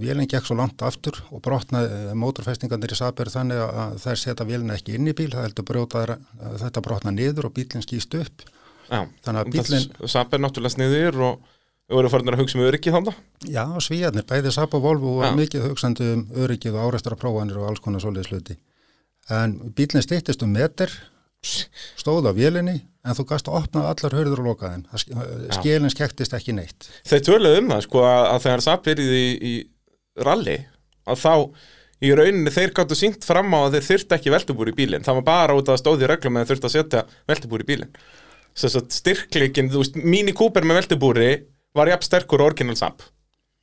vélinn 0.01 0.29
gekk 0.31 0.47
svo 0.47 0.55
langt 0.57 0.81
aftur 0.81 1.19
og 1.29 1.41
brotnaði 1.45 2.15
mótorfestingarnir 2.17 2.95
í 2.95 2.97
Saber 2.97 3.29
þannig 3.29 3.59
að 3.61 3.99
þær 4.01 4.17
setja 4.23 4.47
vélinn 4.49 4.73
ekki 4.73 4.95
inn 4.97 5.11
í 5.11 5.13
bíl, 5.13 5.29
það 5.29 5.45
heldur 5.45 5.67
brjóta 5.69 6.01
þær, 6.01 6.13
að 6.49 6.55
þetta 6.63 6.83
brotna 6.87 7.13
niður 7.13 7.45
og 7.51 7.53
bílinn 7.59 7.85
skýst 7.85 8.17
upp. 8.17 8.41
Já, 8.89 9.03
Þannig 9.25 9.41
að 9.43 9.51
bíllinn- 9.53 10.09
Saber 10.09 10.41
náttúrulega 10.41 10.73
sniður 10.73 11.21
og 11.27 11.45
við 11.85 11.95
vorum 11.99 12.13
farin 12.15 12.33
að 12.33 12.41
hugsa 12.41 12.57
um 12.57 12.65
öryggi 12.65 12.93
þannig 12.97 13.21
Já, 13.53 13.63
svíjarnir, 13.85 14.25
bæði 14.25 14.51
Saab 14.57 14.73
og 14.73 14.81
Volvo 14.81 15.13
Já. 15.21 15.29
mikið 15.37 15.67
hugsandi 15.69 16.09
um 16.15 16.25
öryggið 16.41 16.73
og 16.73 16.89
áreistra 16.89 17.15
prófanir 17.21 17.61
og 17.61 17.69
alls 17.69 17.79
konar 17.85 18.01
svoleiðis 18.01 18.31
hluti. 18.33 18.57
En 19.29 19.59
bílinn 19.77 20.01
styttist 20.05 20.41
um 20.41 20.49
meter, 20.57 20.89
stóð 21.97 22.29
á 22.29 22.33
vélinni, 22.33 22.79
en 23.05 23.15
þú 23.17 23.25
gast 23.29 23.47
að 23.51 23.57
opna 23.61 23.85
allar 23.91 24.15
hörður 24.17 24.41
og 24.43 24.49
loka 24.49 24.71
þeim. 24.73 24.83
Það 24.91 25.01
sk- 25.03 25.55
Skilin 25.59 25.93
skektist 25.93 26.35
ekki 26.37 26.55
neitt. 26.57 26.89
Þeir 27.07 27.23
töluðu 27.29 27.61
um 27.61 27.71
það 27.75 27.81
sko 27.87 28.03
að, 28.09 28.25
að 28.33 28.43
þegar 28.47 28.63
Saber 28.65 29.01
í, 29.05 29.23
í 29.51 29.53
rally 30.25 30.57
að 31.05 31.21
þá 31.21 31.33
í 32.05 32.11
rauninni 32.17 32.51
þeir 32.53 32.73
gáttu 32.75 32.97
sínt 32.99 33.23
fram 33.25 33.53
á 33.55 33.59
að 33.65 33.77
þeir 33.77 33.85
þyrfti 33.89 34.17
ekki 34.17 34.33
veltubúr 34.33 34.71
í 34.71 34.75
bílinn. 34.77 35.05
Það 35.05 35.19
var 35.21 35.27
bara 35.29 35.57
út 35.57 35.69
að 35.71 35.79
stóði 35.81 36.09
reglum 36.11 36.37
að 36.37 36.43
þeir 36.45 36.51
þurfti 36.55 36.69
að 36.71 36.75
setja 36.75 37.03
veltubúr 37.31 37.63
í 37.63 37.67
bílinn. 37.71 37.95
Að 38.55 38.77
styrkleikin, 38.95 39.69
þú 39.73 39.81
veist, 39.83 39.97
Mini 40.03 40.33
Cooper 40.35 40.63
með 40.67 40.81
veltubúri 40.81 41.29
var 41.75 41.89
jafn 41.91 42.05
sterkur 42.07 42.41
og 42.43 42.51
Original 42.53 42.77
Samp. 42.79 43.03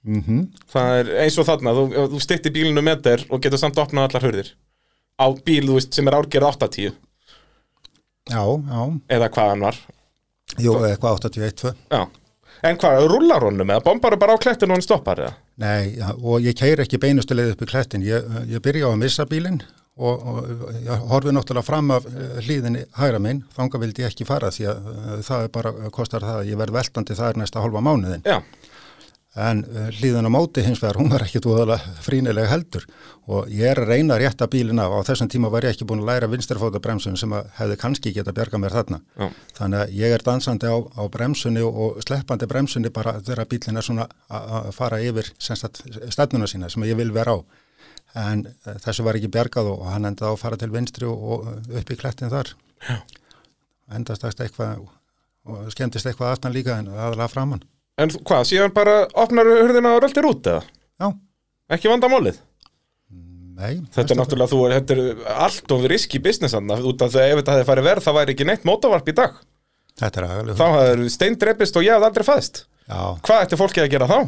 Mm 0.03 0.49
það 0.73 0.97
er 0.99 1.11
eins 1.23 1.37
og 1.39 1.47
þarna, 1.47 1.73
þú, 1.77 1.85
þú 2.11 2.21
stytti 2.25 2.51
bílinu 2.53 2.83
með 2.83 3.05
þér 3.07 3.21
og 3.31 3.43
getur 3.45 3.61
samt 3.61 3.79
opnað 3.79 4.09
allar 4.09 4.25
hurðir 4.27 4.49
á 5.23 5.27
bíl, 5.47 5.63
þú 5.69 5.77
veist, 5.77 5.93
sem 5.95 6.09
er 6.11 6.17
árgerð 6.19 6.49
80 6.49 6.97
Já, 8.31 8.43
já, 8.45 8.83
eða 9.17 9.29
hvað 9.35 9.49
hann 9.51 9.65
var 9.67 9.79
jú, 10.63 10.75
eitthvað 10.87 11.23
81-2. 11.27 11.73
Já. 11.91 12.03
En 12.63 12.79
hvað, 12.79 13.05
rullar 13.11 13.43
honum 13.43 13.71
eða 13.75 13.83
bombar 13.83 14.15
bara 14.21 14.37
á 14.39 14.43
klettinu 14.43 14.71
og 14.71 14.79
hann 14.79 14.85
stoppar 14.85 15.19
eða? 15.25 15.33
Nei, 15.63 15.99
og 16.23 16.45
ég 16.45 16.55
keir 16.59 16.83
ekki 16.85 17.01
beinustu 17.03 17.35
leið 17.35 17.57
upp 17.57 17.65
í 17.65 17.71
klettin. 17.73 18.05
Ég, 18.07 18.29
ég 18.51 18.63
byrja 18.63 18.87
á 18.87 18.91
að 18.93 19.01
missa 19.03 19.27
bílinn 19.27 19.59
og, 19.99 20.23
og 20.23 20.77
ég 20.85 21.03
horfi 21.11 21.35
náttúrulega 21.35 21.67
fram 21.67 21.91
af 21.97 22.07
eh, 22.07 22.37
hlíðinni 22.47 22.85
hægra 23.01 23.19
minn. 23.23 23.43
Þanga 23.57 23.81
vildi 23.83 24.05
ég 24.05 24.13
ekki 24.13 24.29
fara 24.29 24.53
því 24.55 24.69
að 24.71 24.93
eh, 24.93 25.17
það 25.27 25.49
er 25.49 25.53
bara 25.59 25.75
kostar 25.99 26.29
það 26.29 26.39
að 26.45 26.53
ég 26.53 26.61
verð 26.63 26.79
veltandi 26.79 27.19
þar 27.19 27.43
næsta 27.43 27.65
hálfa 27.65 27.83
mánuðin. 27.83 28.23
Já, 28.29 28.39
En 29.33 29.63
uh, 29.65 29.87
hlýðan 29.97 30.29
á 30.29 30.31
móti 30.33 30.61
hins 30.61 30.83
vegar, 30.83 30.99
hún 31.01 31.09
var 31.09 31.23
ekki 31.25 31.41
dvoðalega 31.41 31.95
frínilega 32.05 32.51
heldur 32.51 32.85
og 33.33 33.49
ég 33.49 33.71
er 33.71 33.79
að 33.81 33.89
reyna 33.95 34.19
að 34.19 34.27
rétta 34.27 34.49
bílinn 34.53 34.83
af. 34.83 34.93
Á 34.93 35.09
þessum 35.09 35.31
tíma 35.33 35.49
var 35.49 35.65
ég 35.65 35.73
ekki 35.73 35.87
búin 35.89 36.03
að 36.03 36.11
læra 36.11 36.29
vinstarfóta 36.29 36.83
bremsun 36.85 37.17
sem 37.17 37.33
hefði 37.57 37.79
kannski 37.81 38.13
geta 38.13 38.35
bjarga 38.37 38.61
mér 38.61 38.77
þarna. 38.77 39.01
Já. 39.17 39.31
Þannig 39.57 39.81
að 39.87 39.97
ég 40.03 40.17
er 40.19 40.27
dansandi 40.27 40.69
á, 40.69 40.77
á 40.77 41.03
bremsunni 41.17 41.65
og, 41.65 41.81
og 41.81 42.05
sleppandi 42.05 42.51
bremsunni 42.51 42.93
bara 42.93 43.17
þegar 43.25 43.49
bílinn 43.49 43.81
er 43.81 43.89
svona 43.89 44.09
að 44.29 44.71
fara 44.77 45.01
yfir 45.01 45.33
stefnuna 45.41 46.51
sína 46.51 46.69
sem 46.69 46.85
ég 46.91 47.01
vil 47.01 47.09
vera 47.17 47.39
á. 47.41 47.45
En 48.29 48.45
uh, 48.45 48.77
þessu 48.85 49.09
var 49.09 49.17
ekki 49.17 49.33
bjargað 49.33 49.73
og 49.73 49.87
hann 49.89 50.13
endaði 50.13 50.29
á 50.29 50.35
að 50.37 50.43
fara 50.45 50.61
til 50.61 50.75
vinstri 50.77 51.09
og, 51.09 51.25
og 51.25 51.77
upp 51.81 51.89
í 51.89 51.97
klettin 51.97 52.29
þar. 52.29 52.53
Já. 52.85 53.01
Endast 53.97 54.29
eitthvað 54.29 54.85
og 55.49 55.73
skemmtist 55.73 56.07
eitthvað 56.07 56.37
aftan 56.37 56.53
líka 56.53 56.77
en 56.79 56.93
aðalega 56.93 57.33
framann. 57.33 57.65
En 58.01 58.13
hvað, 58.23 58.47
síðan 58.49 58.73
bara 58.77 58.95
opnar 59.21 59.49
hurðina 59.51 59.93
og 59.97 60.03
röltir 60.05 60.29
út 60.29 60.47
eða? 60.49 60.63
Já, 61.03 61.11
Ekki 61.73 61.89
vandamálið? 61.93 62.41
nei. 63.63 63.77
Þetta 63.95 64.15
er 64.15 64.19
náttúrulega, 64.19 64.51
þú 64.51 64.61
er, 64.67 64.73
þetta 64.81 64.95
er 64.97 65.35
allt 65.45 65.73
of 65.77 65.85
riski 65.91 66.19
business 66.25 66.55
hann, 66.57 66.71
út 66.73 67.03
af 67.05 67.13
því 67.13 67.21
að 67.23 67.33
ef 67.35 67.41
þetta 67.43 67.55
hefði 67.57 67.69
farið 67.69 67.87
verð, 67.89 68.05
það 68.07 68.17
væri 68.19 68.35
ekki 68.35 68.47
neitt 68.49 68.65
mótavarp 68.69 69.09
í 69.13 69.15
dag. 69.19 69.37
Þetta 70.01 70.21
er 70.23 70.27
aðalega. 70.29 70.57
Þá 70.59 70.67
hefði 70.79 71.13
steindreipist 71.13 71.77
og 71.79 71.85
ég 71.87 71.93
hefði 71.95 72.09
aldrei 72.09 72.27
fæðist. 72.27 72.63
Já, 72.89 73.01
Hvað 73.29 73.43
ætti 73.45 73.59
fólkið 73.61 73.85
að 73.85 73.93
gera 73.93 74.09
þá? 74.11 74.19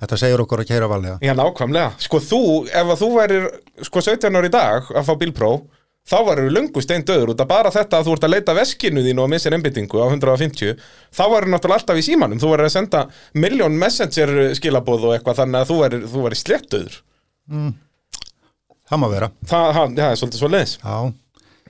þetta 0.00 0.16
segir 0.20 0.42
okkur 0.42 0.62
að 0.62 0.68
keira 0.70 0.88
valega. 0.90 1.16
Já, 1.24 1.32
nákvæmlega. 1.36 1.90
Sko 2.06 2.18
þú, 2.22 2.40
ef 2.70 2.90
þú 3.00 3.08
værir 3.16 3.44
sko 3.86 4.02
17 4.04 4.38
ári 4.40 4.48
í 4.50 4.54
dag 4.54 4.88
að 4.92 5.06
fá 5.08 5.12
bílpróf, 5.20 5.66
þá 6.06 6.16
varir 6.28 6.52
löngu 6.54 6.82
steindöður 6.84 7.32
út 7.34 7.42
af 7.42 7.48
bara 7.50 7.72
þetta 7.74 7.98
að 8.00 8.08
þú 8.08 8.14
ert 8.16 8.26
að 8.28 8.34
leita 8.34 8.54
veskinu 8.56 9.02
þínu 9.06 9.24
og 9.24 9.32
missir 9.32 9.56
einbyttingu 9.56 9.98
á 10.02 10.06
150, 10.06 10.76
þá 11.10 11.24
varir 11.32 11.50
náttúrulega 11.50 11.80
alltaf 11.82 11.98
í 11.98 12.06
símanum. 12.06 12.40
Þú 12.42 12.52
varir 12.52 12.68
að 12.68 12.76
senda 12.76 13.02
miljón 13.34 13.78
messenger 13.80 14.32
skilabóð 14.58 15.10
og 15.10 15.16
eitthvað 15.16 15.42
þannig 15.42 15.60
að 15.64 15.72
þú 15.72 15.80
varir, 15.82 16.06
þú 16.12 16.24
varir 16.28 16.42
sléttuður. 16.42 16.98
Það 18.86 19.02
má 19.02 19.06
vera. 19.10 19.30
Það, 19.50 19.68
það, 19.74 19.94
það 19.98 20.10
er 20.10 20.18
svolítið 20.22 20.42
svo 20.42 20.50
leiðis. 20.54 20.76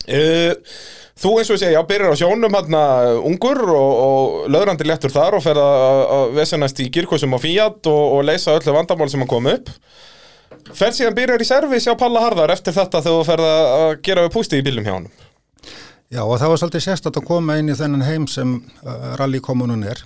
Uh, 0.06 0.80
þú 1.16 1.30
eins 1.40 1.50
og 1.50 1.58
segja, 1.62 1.78
já, 1.78 1.86
byrjar 1.88 2.12
á 2.12 2.20
sjónum 2.20 2.56
hann 2.58 2.76
ungur 3.24 3.62
og, 3.72 3.92
og 4.04 4.50
löðrandi 4.52 4.86
léttur 4.86 5.14
þar 5.14 5.38
og 5.38 5.46
fer 5.46 5.58
að 5.58 6.02
að 6.18 6.36
vesenast 6.36 6.82
í 6.84 6.90
girkosum 6.92 7.34
á 7.34 7.40
Fiat 7.40 7.88
og, 7.88 8.02
og 8.18 8.26
leysa 8.28 8.54
öllu 8.58 8.76
vandamál 8.76 9.08
sem 9.10 9.24
að 9.24 9.32
koma 9.32 9.56
upp 9.56 9.72
fer 10.74 10.96
síðan 10.96 11.14
byrjar 11.16 11.42
í 11.44 11.46
servis 11.48 11.86
hjá 11.86 11.94
Palla 11.98 12.24
Harðar 12.24 12.54
eftir 12.56 12.74
þetta 12.76 13.02
þegar 13.04 13.20
þú 13.20 13.30
ferð 13.30 13.48
að 13.52 13.94
gera 14.08 14.28
pústi 14.32 14.60
í 14.60 14.66
bílum 14.66 14.86
hjá 14.86 14.94
hann 14.96 15.08
já 16.12 16.22
og 16.22 16.36
það 16.40 16.52
var 16.52 16.60
svolítið 16.62 16.84
sérstætt 16.84 17.18
að 17.20 17.26
koma 17.28 17.56
inn 17.60 17.72
í 17.72 17.78
þennan 17.78 18.06
heim 18.06 18.26
sem 18.30 18.58
uh, 18.84 19.08
rallykommunun 19.20 19.86
er. 19.86 20.02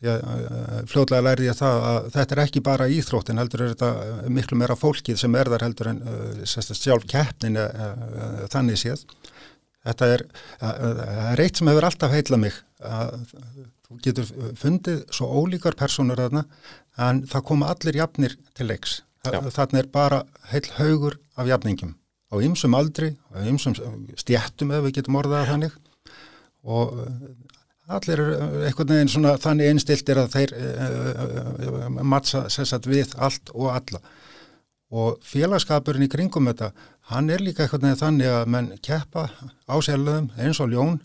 Að 0.00 0.22
uh, 0.24 0.78
fljótlega 0.88 1.26
lærði 1.26 1.50
ég 1.50 1.58
það 1.58 1.82
að 1.90 2.06
þetta 2.14 2.34
er 2.36 2.42
ekki 2.46 2.62
bara 2.64 2.88
íþróttin, 2.88 3.40
heldur 3.40 3.64
er 3.66 3.74
þetta 3.74 3.90
uh, 4.00 4.22
miklu 4.32 4.56
meira 4.58 4.76
fólkið 4.78 5.20
sem 5.20 5.36
er 5.36 5.50
þar 5.52 5.66
heldur 5.66 5.90
en 5.92 6.00
uh, 6.02 6.40
sjálf 6.48 7.04
keppnin 7.10 7.60
uh, 7.60 7.68
uh, 7.68 8.40
þannig 8.52 8.80
séð. 8.80 9.04
Þetta 9.86 10.08
er, 10.16 10.24
uh, 10.60 10.72
uh, 10.72 11.04
er 11.34 11.44
eitt 11.44 11.60
sem 11.60 11.70
hefur 11.70 11.88
alltaf 11.88 12.16
heitla 12.16 12.40
mig 12.40 12.56
að 12.80 13.20
þú 13.86 14.00
getur 14.06 14.32
fundið 14.56 15.04
svo 15.12 15.28
ólíkar 15.36 15.76
personur 15.76 16.20
þarna 16.20 16.46
en 17.00 17.22
það 17.28 17.46
koma 17.52 17.70
allir 17.74 18.00
jafnir 18.00 18.36
til 18.56 18.70
leiks. 18.72 19.00
Þarna 19.24 19.82
er 19.82 19.88
bara 19.92 20.22
heil 20.50 20.64
haugur 20.78 21.18
af 21.36 21.48
jafningum 21.48 21.96
á 22.30 22.34
ymsum 22.38 22.76
aldri, 22.78 23.14
á 23.34 23.42
ymsum 23.42 23.74
stjættum 24.18 24.70
ef 24.72 24.84
við 24.86 25.00
getum 25.00 25.18
orðað 25.18 25.42
það 25.42 25.50
þannig. 25.50 25.74
Og 26.70 26.94
uh, 26.94 27.96
allir 27.96 28.22
eru 28.22 28.62
einhvern 28.68 28.94
veginn 28.94 29.12
svona 29.12 29.34
þannig 29.42 29.72
einstiltir 29.72 30.20
að 30.20 30.36
þeir 30.36 30.54
uh, 30.56 31.20
uh, 31.66 32.00
mattsa 32.06 32.46
sessat 32.52 32.86
við 32.86 33.16
allt 33.18 33.52
og 33.54 33.72
alla. 33.74 34.02
Og 34.90 35.20
félagskapurinn 35.26 36.06
í 36.06 36.10
kringum 36.10 36.48
þetta, 36.50 36.72
hann 37.12 37.30
er 37.30 37.42
líka 37.42 37.66
einhvern 37.66 37.88
veginn 37.88 38.02
þannig 38.04 38.32
að 38.34 38.50
menn 38.54 38.72
keppa 38.82 39.28
á 39.66 39.76
sérlöðum 39.82 40.30
eins 40.38 40.62
og 40.62 40.72
ljón 40.72 41.00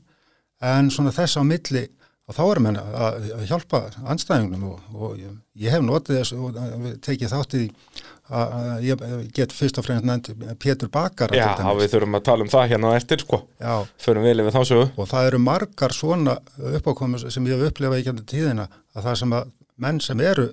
en 0.62 0.89
svona 0.93 1.13
þess 1.13 1.41
á 1.41 1.43
milli 1.45 1.88
og 2.25 2.34
þá 2.34 2.41
erum 2.46 2.65
menn 2.65 2.77
að 2.82 3.25
hjálpa 3.46 3.82
anstæðingnum 4.10 4.67
og, 4.72 4.86
og 4.98 5.17
ég, 5.20 5.34
ég 5.62 5.74
hef 5.75 5.84
notið 5.86 6.20
þess 6.20 6.34
og 6.34 6.60
tekið 7.05 7.34
þáttið 7.36 7.65
að 8.36 8.86
ég 8.88 9.03
get 9.36 9.53
fyrst 9.53 9.77
og 9.77 9.86
fremst 9.86 10.08
nefnt 10.08 10.32
Pétur 10.62 10.89
Bakar 10.89 11.34
Já, 11.38 11.51
við 11.77 11.91
þurfum 11.94 12.17
að 12.17 12.24
tala 12.25 12.46
um 12.46 12.50
það 12.50 12.72
hérna 12.72 12.94
eftir 12.98 13.22
sko. 13.22 13.44
Já, 13.62 13.75
förum 14.01 14.25
vel 14.25 14.39
yfir 14.41 14.55
þá 14.55 14.62
sögu. 14.72 14.88
Og 14.98 15.10
það 15.12 15.29
eru 15.29 15.41
margar 15.46 15.94
svona 15.94 16.39
uppákomur 16.79 17.27
sem 17.29 17.46
ég 17.46 17.62
hef 17.62 17.70
upplifað 17.70 18.01
í 18.01 18.08
kjöndu 18.08 18.25
tíðina 18.32 18.65
að 18.96 19.05
það 19.05 19.20
sem 19.22 19.38
að 19.38 19.53
menn 19.86 20.01
sem 20.01 20.25
eru 20.25 20.48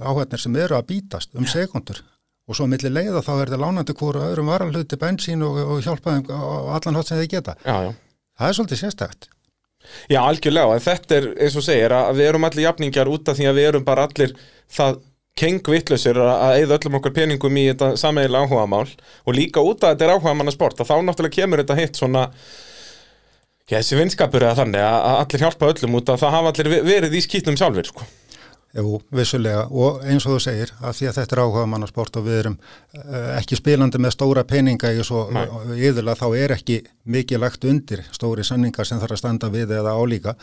áhætnir 0.00 0.40
sem 0.40 0.56
eru 0.64 0.78
að 0.78 0.88
bítast 0.94 1.36
um 1.36 1.48
sekundur 1.48 2.00
og 2.48 2.56
svo 2.56 2.66
milli 2.68 2.90
leiða 2.90 3.22
þá 3.24 3.32
er 3.36 3.52
það 3.52 3.62
lánandi 3.62 3.94
hvora 3.96 4.24
öðrum 4.30 4.50
varalhuti 4.50 4.98
bensín 5.00 5.44
og, 5.46 5.60
og 5.60 5.84
hjálpa 5.84 6.16
þeim 6.16 6.32
á 6.32 6.76
allan 6.78 6.98
hótt 6.98 7.12
sem 7.12 7.20
þeir 7.20 7.30
geta. 7.36 7.54
Já, 7.64 7.76
já. 7.86 7.92
Það 8.40 8.48
er 8.48 8.56
svolítið 8.58 8.80
sérstækt. 8.82 9.28
Já, 10.10 10.20
algjörlega, 10.24 10.74
en 10.76 10.84
þetta 10.86 11.16
er 11.18 11.26
eins 11.46 11.56
og 11.60 11.64
segir 11.66 11.92
að 11.96 12.18
við 12.20 12.28
erum 12.32 12.46
allir 12.48 12.66
jafningjar 12.66 13.10
út 13.12 13.28
af 13.32 13.38
því 13.38 13.48
að 13.50 13.58
við 13.60 13.68
erum 13.72 13.84
bara 13.86 14.06
allir 14.08 14.34
það 14.72 15.00
kengvittlausir 15.42 16.18
að 16.22 16.58
eigða 16.58 16.76
öllum 16.78 16.98
okkur 16.98 17.14
peningum 17.16 17.56
í 17.56 17.64
þetta 17.70 17.92
sameigilega 18.00 18.44
áhugamál 18.46 18.88
og 19.24 19.36
líka 19.36 19.62
út 19.64 19.80
af 19.84 19.94
þetta 19.94 20.04
er 20.08 20.14
áhugamanna 20.18 20.52
sport 20.52 20.82
að 20.84 20.90
þá 20.90 20.96
náttúrulega 21.08 21.38
kemur 21.38 21.62
þetta 21.64 21.78
hitt 21.80 22.00
svona 22.00 22.26
Já, 23.70 23.78
þessi 23.78 23.96
vinskapur 23.96 24.42
eða 24.44 24.58
þannig 24.58 24.82
að 24.84 25.04
allir 25.22 25.42
hjálpa 25.46 25.68
öllum 25.72 25.94
út 26.00 26.10
að 26.12 26.18
það 26.20 26.34
hafa 26.34 26.50
allir 26.52 26.68
ve- 26.72 26.80
verið 26.84 27.14
í 27.16 27.20
skýtnum 27.24 27.56
sjálfur, 27.56 27.86
sko. 27.88 28.04
Jú, 28.72 29.00
vissulega. 29.12 29.66
Og 29.68 30.00
eins 30.08 30.24
og 30.24 30.38
þú 30.38 30.42
segir 30.46 30.70
að 30.80 30.94
því 30.96 31.08
að 31.10 31.16
þetta 31.18 31.36
er 31.36 31.42
áhuga 31.44 31.64
mannasport 31.68 32.14
og 32.16 32.24
við 32.24 32.38
erum 32.38 32.54
uh, 32.56 33.34
ekki 33.36 33.58
spilandi 33.58 34.00
með 34.00 34.14
stóra 34.16 34.44
peninga 34.48 34.92
svo 35.04 35.26
Nei. 35.34 35.44
yðurlega 35.76 36.22
þá 36.22 36.38
er 36.40 36.54
ekki 36.56 36.78
mikið 37.04 37.42
lagt 37.42 37.66
undir 37.68 38.04
stóri 38.16 38.46
sanningar 38.48 38.88
sem 38.88 39.02
þarf 39.02 39.18
að 39.18 39.20
standa 39.20 39.52
við 39.52 39.74
eða 39.76 39.92
álíka. 39.92 40.36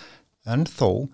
En 0.45 0.67
þó 0.69 1.09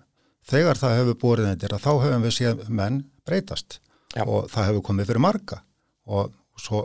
þegar 0.46 0.76
það 0.78 0.98
hefur 1.00 1.20
borið 1.24 1.50
undir 1.54 1.74
að 1.74 1.86
þá 1.88 1.92
hefum 2.04 2.28
við 2.28 2.36
séð 2.36 2.68
menn 2.68 3.02
breytast. 3.26 3.80
Já. 4.16 4.24
og 4.24 4.46
það 4.52 4.70
hefur 4.70 4.84
komið 4.90 5.10
fyrir 5.10 5.24
marga. 5.24 5.62
Og 6.08 6.30
svo 6.60 6.84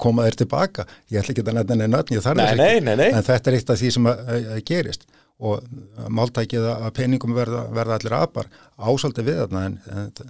koma 0.00 0.26
þeir 0.26 0.36
tilbaka. 0.42 0.86
Ég 1.12 1.22
ætla 1.22 1.34
ekki 1.34 1.44
að 1.44 1.56
nefna 1.58 1.76
neina 1.76 1.98
nöfn, 1.98 2.16
ég 2.16 2.24
þarf 2.24 2.38
Nei, 2.38 2.46
þess 2.46 2.58
nei, 2.60 2.68
ekki. 2.72 2.84
nei, 2.86 2.96
nei. 3.00 3.10
en 3.12 3.26
þetta 3.26 3.50
er 3.50 3.56
eitt 3.58 3.72
af 3.72 3.80
því 3.80 3.90
sem 3.96 4.08
að, 4.10 4.22
að, 4.34 4.48
að 4.56 4.62
gerist 4.68 5.06
og 5.42 5.64
máltækið 6.14 6.68
að 6.70 6.92
peningum 6.96 7.34
verða, 7.36 7.64
verða 7.74 7.98
allir 7.98 8.16
apar 8.18 8.50
ásaldi 8.78 9.24
við 9.26 9.42
þarna 9.42 9.64
en, 9.68 9.78
en 9.90 10.12
það, 10.18 10.28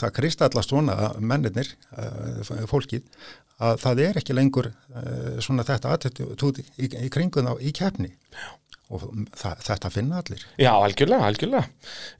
það 0.00 0.14
kristallast 0.18 0.74
svona 0.74 0.98
að 1.06 1.22
mennirnir, 1.32 1.70
uh, 1.96 2.66
fólkið 2.70 3.06
að 3.62 3.78
það 3.82 4.02
er 4.06 4.20
ekki 4.20 4.36
lengur 4.36 4.70
uh, 4.72 5.38
svona 5.44 5.66
þetta 5.66 5.94
attitút 5.96 6.60
í, 6.62 6.88
í, 6.88 7.08
kringun 7.12 7.48
á 7.48 7.54
í 7.60 7.72
keppni 7.76 8.12
og 8.92 9.04
þetta 9.38 9.90
finna 9.92 10.20
allir 10.20 10.42
Já, 10.60 10.70
algjörlega, 10.76 11.28
algjörlega. 11.30 11.62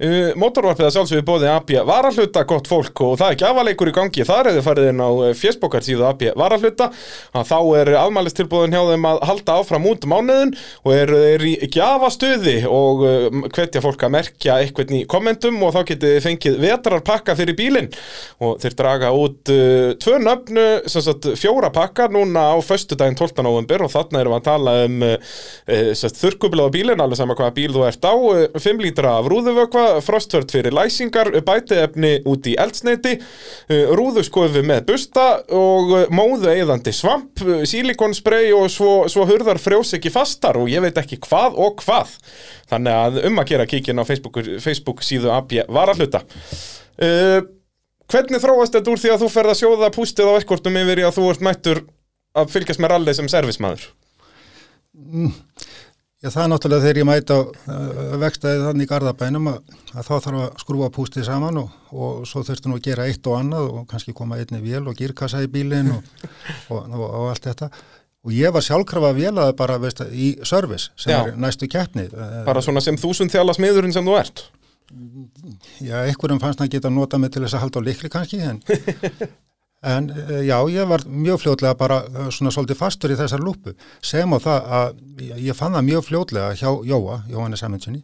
Uh, 0.01 0.31
Mótorvarpið 0.41 0.87
að 0.87 0.95
sjálfsögðu 0.97 1.25
bóði 1.29 1.51
AB 1.53 1.73
varahluta 1.89 2.45
gott 2.49 2.71
fólk 2.71 3.03
og 3.05 3.19
það 3.21 3.35
er 3.35 3.41
gjafaleikur 3.43 3.91
í 3.91 3.95
gangi. 3.97 4.25
Þar 4.27 4.51
hefur 4.51 4.67
farið 4.69 4.89
inn 4.93 5.03
á 5.05 5.11
fjersbókar 5.37 5.85
síðu 5.85 6.07
AB 6.09 6.25
varahluta. 6.39 6.89
Að 7.37 7.51
þá 7.51 7.59
er 7.81 7.93
afmælistilbúðin 8.01 8.77
hjá 8.77 8.83
þeim 8.89 9.09
að 9.11 9.21
halda 9.29 9.59
áfram 9.61 9.89
út 9.91 10.07
mánuðin 10.09 10.55
og 10.83 10.95
er, 10.97 11.13
er 11.35 11.45
í 11.47 11.55
gjafastuði 11.73 12.57
og 12.71 13.05
uh, 13.05 13.29
hvetja 13.53 13.85
fólk 13.85 14.07
að 14.07 14.15
merkja 14.17 14.59
eitthvað 14.63 14.97
í 14.97 15.03
kommentum 15.11 15.61
og 15.67 15.75
þá 15.77 15.83
getið 15.93 16.17
þið 16.17 16.27
fengið 16.27 16.59
vetrarpakka 16.63 17.37
fyrir 17.39 17.59
bílinn 17.59 17.91
og 18.43 18.59
þeir 18.63 18.79
draga 18.81 19.13
út 19.17 19.53
uh, 19.53 19.93
tvö 20.03 20.19
nöfnu, 20.23 20.67
sem 20.91 21.05
sagt 21.05 21.29
fjóra 21.39 21.73
pakka 21.75 22.09
núna 22.13 22.49
á 22.53 22.57
föstudaginn 22.65 23.19
12. 23.19 23.45
november 23.45 23.85
og 23.87 23.93
þarna 23.93 24.23
erum 24.23 24.37
við 24.37 24.41
að 24.41 24.49
tala 24.49 24.77
um 24.87 24.99
uh, 25.07 25.15
uh, 25.69 25.93
á 26.67 26.75
bílinn, 26.75 27.03
alveg 27.03 27.19
sama 27.21 27.37
hvaða 27.39 27.55
bíl 27.57 27.73
þú 27.75 27.85
ert 27.89 28.07
á, 28.07 28.15
5 28.63 28.83
lítra 28.85 29.17
af 29.19 29.29
rúðuvökva, 29.31 29.85
frostvörd 30.05 30.53
fyrir 30.55 30.75
læsingar, 30.77 31.33
bætiefni 31.47 32.13
út 32.29 32.49
í 32.51 32.57
eldsneiti, 32.61 33.17
rúðuskofi 33.69 34.65
með 34.67 34.85
busta 34.93 35.27
og 35.55 35.95
móðu 36.15 36.53
eðandi 36.53 36.95
svamp, 36.97 37.43
sílikonspray 37.69 38.53
og 38.57 38.69
svo, 38.73 38.93
svo 39.13 39.27
hurðar 39.29 39.61
frjós 39.63 39.95
ekki 39.99 40.13
fastar 40.13 40.59
og 40.61 40.71
ég 40.73 40.85
veit 40.85 41.01
ekki 41.01 41.21
hvað 41.27 41.59
og 41.63 41.83
hvað. 41.85 42.15
Þannig 42.73 42.99
að 42.99 43.19
um 43.29 43.43
að 43.43 43.51
gera 43.53 43.69
kíkin 43.69 44.01
á 44.01 44.05
Facebook, 44.09 44.39
Facebook 44.63 45.03
síðu 45.05 45.33
AB 45.35 45.59
varahluta. 45.73 46.23
Uh, 47.03 47.41
hvernig 48.13 48.43
þróast 48.43 48.77
þetta 48.77 48.93
úr 48.93 49.03
því 49.03 49.13
að 49.15 49.25
þú 49.25 49.33
ferð 49.33 49.53
að 49.53 49.61
sjóða 49.63 49.93
pústið 49.95 50.31
á 50.31 50.39
ekkortum 50.39 50.79
yfir 50.83 51.03
í 51.03 51.07
að 51.09 51.19
þú 51.19 51.29
ert 51.33 51.45
mættur 51.45 51.83
að 52.37 52.53
fylgjast 52.53 52.83
með 52.83 52.95
rallið 52.95 53.19
sem 53.19 53.31
servismæður? 53.33 53.87
Já, 56.23 56.29
það 56.31 56.43
er 56.43 56.51
náttúrulega 56.53 56.83
þegar 56.85 56.99
ég 57.01 57.07
mæta 57.09 57.37
uh, 57.43 58.13
vextaði 58.23 58.61
þannig 58.63 58.87
í 58.87 58.91
Garðabænum 58.93 59.49
að, 59.51 59.73
að 59.91 60.05
þá 60.07 60.13
þarf 60.13 60.37
að 60.39 60.61
skrúa 60.63 60.91
pústið 60.95 61.27
saman 61.27 61.59
og, 61.59 61.73
og 61.91 62.21
svo 62.31 62.45
þurfti 62.47 62.71
nú 62.71 62.77
að 62.79 62.85
gera 62.87 63.07
eitt 63.11 63.27
og 63.27 63.41
annað 63.41 63.71
og 63.73 63.89
kannski 63.91 64.15
koma 64.15 64.39
einni 64.39 64.61
vél 64.63 64.85
og 64.87 64.95
girkassa 65.01 65.43
í 65.43 65.51
bílinn 65.51 65.91
og, 65.97 66.07
og, 66.71 66.87
og, 66.95 67.27
allt 67.33 67.51
þetta. 67.51 67.73
Og 68.23 68.37
ég 68.37 68.55
var 68.55 68.63
sjálfkrafa 68.63 69.11
að 69.11 69.19
vélaði 69.19 69.57
bara 69.59 69.81
veist, 69.83 70.05
í 70.15 70.29
service 70.47 70.93
sem 70.95 71.11
Já. 71.11 71.25
er 71.27 71.43
næstu 71.43 71.67
keppni. 71.67 72.07
Uh, 72.15 72.45
Bara 72.47 72.63
svona 72.63 72.85
sem 72.85 73.01
þúsund 73.03 73.35
þjála 73.35 73.59
smiðurinn 73.59 73.95
sem 73.97 74.07
þú 74.07 74.15
ert? 74.21 74.45
Já, 75.83 76.05
einhverjum 76.05 76.39
fannst 76.39 76.61
hann 76.63 76.71
geta 76.71 76.91
nota 76.93 77.19
mig 77.19 77.33
til 77.33 77.43
þess 77.43 77.57
að 77.57 77.65
halda 77.65 77.83
á 77.83 77.87
likli 77.87 78.11
kannski, 78.13 78.39
en, 78.45 78.59
en 79.83 80.11
eh, 80.15 80.45
já, 80.47 80.57
ég 80.71 80.87
var 80.89 81.03
mjög 81.09 81.41
fljótlega 81.43 81.75
bara 81.79 81.97
eh, 82.07 82.29
svona 82.31 82.53
svolítið 82.55 82.79
fastur 82.79 83.11
í 83.15 83.19
þessar 83.19 83.43
lúpu, 83.43 83.75
sem 84.03 84.31
á 84.31 84.39
það 84.39 84.71
að 84.79 85.03
ég- 85.43 85.57
fann 85.59 85.75
það 85.75 85.87
mjög 85.91 86.05
fljótlega 86.09 86.53
hjá 86.61 86.71
Jóa, 86.87 87.17
Jóhannes 87.33 87.61
Samundssoni, 87.65 88.03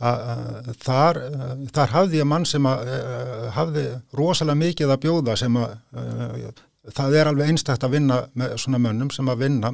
að 0.00 0.74
þar, 0.84 1.16
eh, 1.24 1.54
þar 1.72 1.94
hafði 1.94 2.20
ég 2.20 2.28
mann 2.28 2.44
sem 2.44 2.68
að 2.68 2.92
hafði 3.56 3.86
rosalega 4.12 4.60
mikið 4.60 4.92
að 4.92 5.02
bjóða 5.06 5.36
sem 5.40 5.56
að 5.56 5.78
það 6.96 7.16
er 7.18 7.26
alveg 7.32 7.48
einstætt 7.50 7.82
að 7.88 7.96
vinna 7.96 8.20
með 8.36 8.56
svona 8.62 8.78
mönnum 8.78 9.08
sem 9.10 9.26
að 9.32 9.40
vinna, 9.46 9.72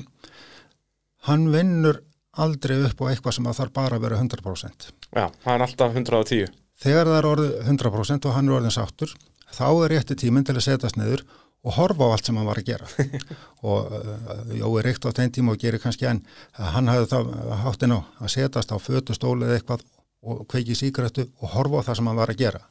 hann 1.29 1.49
vinnur 1.53 1.99
aldrei 2.41 2.79
upp 2.87 3.03
á 3.05 3.11
eitthvað 3.13 3.35
sem 3.37 3.47
að 3.51 3.59
þarf 3.61 3.73
bara 3.77 3.99
að 3.99 4.05
vera 4.07 4.21
100%. 4.23 4.87
Já, 5.13 5.27
það 5.45 5.53
er 5.59 5.65
alltaf 5.67 5.93
110. 5.99 6.47
Þegar 6.83 7.11
það 7.11 7.19
er 7.19 7.29
orðið 7.29 7.53
100% 7.69 8.27
og 8.31 8.33
hann 8.39 8.49
er 8.49 8.55
orðin 8.57 8.75
sáttur, 8.75 9.13
þá 9.53 9.67
er 9.71 9.95
rétti 9.97 10.19
tíminn 10.19 10.47
til 10.47 10.57
að 10.57 10.67
setjast 10.67 10.99
niður 11.01 11.25
og 11.63 11.77
horfa 11.77 12.09
á 12.11 12.13
allt 12.15 12.27
sem 12.27 12.39
hann 12.39 12.49
var 12.49 12.59
að 12.59 12.73
gera. 12.73 12.89
og 13.71 13.93
uh, 13.95 14.55
Jói 14.59 14.83
reykt 14.83 15.07
á 15.07 15.15
þeim 15.15 15.33
tíma 15.35 15.55
og 15.55 15.63
gerir 15.63 15.83
kannski 15.83 16.09
enn, 16.11 16.25
hann 16.59 16.91
hafði 16.91 17.11
það 17.13 17.31
háttin 17.63 17.95
á 17.95 18.01
að 18.03 18.35
setjast 18.35 18.75
á 18.75 18.77
fötustóli 18.83 19.47
eða 19.47 19.61
eitthvað 19.61 19.87
og 20.23 20.45
kveiki 20.51 20.75
síkrættu 20.79 21.27
og 21.43 21.55
horfa 21.57 21.83
á 21.83 21.87
það 21.89 21.99
sem 21.99 22.11
hann 22.11 22.21
var 22.21 22.33
að 22.33 22.43
gera. 22.43 22.63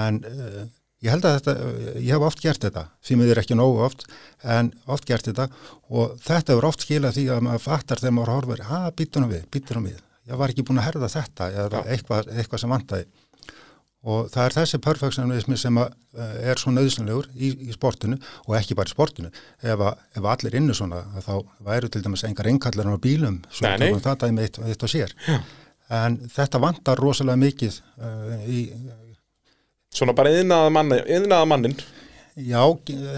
En 0.00 0.22
uh, 0.24 0.64
ég 1.04 1.12
held 1.12 1.28
að 1.28 1.36
þetta, 1.38 1.54
uh, 1.60 1.92
ég 2.00 2.10
hef 2.14 2.26
oft 2.30 2.42
gert 2.44 2.64
þetta, 2.64 2.86
því 3.04 3.20
miður 3.20 3.42
ekki 3.42 3.60
nógu 3.60 3.84
oft, 3.84 4.08
en 4.56 4.72
oft 4.88 5.08
gert 5.08 5.28
þetta 5.28 5.50
og 5.92 6.16
þetta 6.24 6.54
hefur 6.54 6.70
oft 6.70 6.86
skilað 6.86 7.20
því 7.20 7.28
að 7.36 7.46
maður 7.48 7.64
fattar 7.68 8.02
þegar 8.02 8.16
maður 8.16 8.34
horfir, 8.38 8.66
að 8.80 8.90
býtunum 9.02 9.32
við, 9.32 9.46
býtunum 9.52 9.88
við, 9.90 10.02
ég 10.26 10.40
var 10.40 10.52
ekki 10.52 10.64
búin 10.66 10.80
að 10.80 10.88
herða 10.88 11.12
þetta 11.12 11.52
eða 11.64 11.84
eitthvað, 11.84 12.32
eitthvað 12.32 12.64
sem 12.64 12.76
vantaði 12.76 13.08
og 14.06 14.28
það 14.30 14.44
er 14.48 14.54
þessi 14.54 14.78
perfektionismi 14.84 15.56
sem 15.58 15.78
uh, 15.82 15.88
er 16.46 16.60
svo 16.62 16.70
nöðsynlegur 16.76 17.26
í, 17.34 17.48
í 17.66 17.74
sportinu 17.74 18.18
og 18.46 18.54
ekki 18.58 18.76
bara 18.78 18.86
í 18.86 18.94
sportinu. 18.94 19.30
Ef, 19.62 19.80
að, 19.82 20.04
ef 20.20 20.28
allir 20.32 20.54
innu 20.60 20.76
svona 20.78 21.00
þá 21.24 21.32
væru 21.66 21.90
til 21.90 22.04
dæmis 22.04 22.22
engar 22.28 22.46
engallar 22.52 22.92
á 22.94 22.98
bílum 23.02 23.40
svo 23.50 23.66
tökum 23.82 24.04
það 24.04 24.20
dæmi 24.22 24.44
eitt, 24.46 24.60
eitt 24.62 24.86
og 24.86 24.92
sér. 24.92 25.14
En 25.90 26.20
þetta 26.34 26.62
vantar 26.62 27.02
rosalega 27.02 27.42
mikið 27.42 27.80
uh, 27.98 28.46
í, 28.46 28.62
Svona 29.96 30.12
bara 30.18 30.30
yðnaða 30.34 30.70
manni, 30.74 30.96
yðnaða 31.16 31.46
mannin. 31.48 31.76
já, 32.36 32.60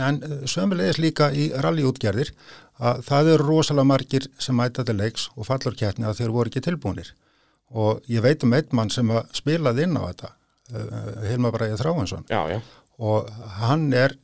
en 0.08 0.18
uh, 0.22 0.34
sömulegis 0.46 1.00
líka 1.02 1.30
í 1.34 1.48
rallyútgerðir 1.64 2.32
að 2.78 3.00
það 3.08 3.30
eru 3.34 3.46
rosalega 3.48 3.88
margir 3.92 4.28
sem 4.38 4.54
mæta 4.54 4.84
til 4.86 4.94
leiks 5.00 5.28
og 5.34 5.48
fallur 5.48 5.74
kjarni 5.74 6.06
að 6.06 6.20
þeir 6.20 6.34
voru 6.36 6.52
ekki 6.52 6.62
tilbúinir 6.68 7.10
og 7.74 8.04
ég 8.08 8.22
veit 8.22 8.44
um 8.46 8.54
einn 8.54 8.70
mann 8.78 8.92
sem 8.94 9.10
að 9.10 9.26
spilaði 9.36 9.88
inn 9.88 9.98
á 9.98 10.06
þetta 10.06 10.30
Hilma 11.28 11.52
Bræði 11.54 11.78
Þráinsson 11.80 12.26
Já, 12.28 12.40
já. 12.52 12.58
og 12.98 13.30
hann 13.60 13.88
er 13.96 14.16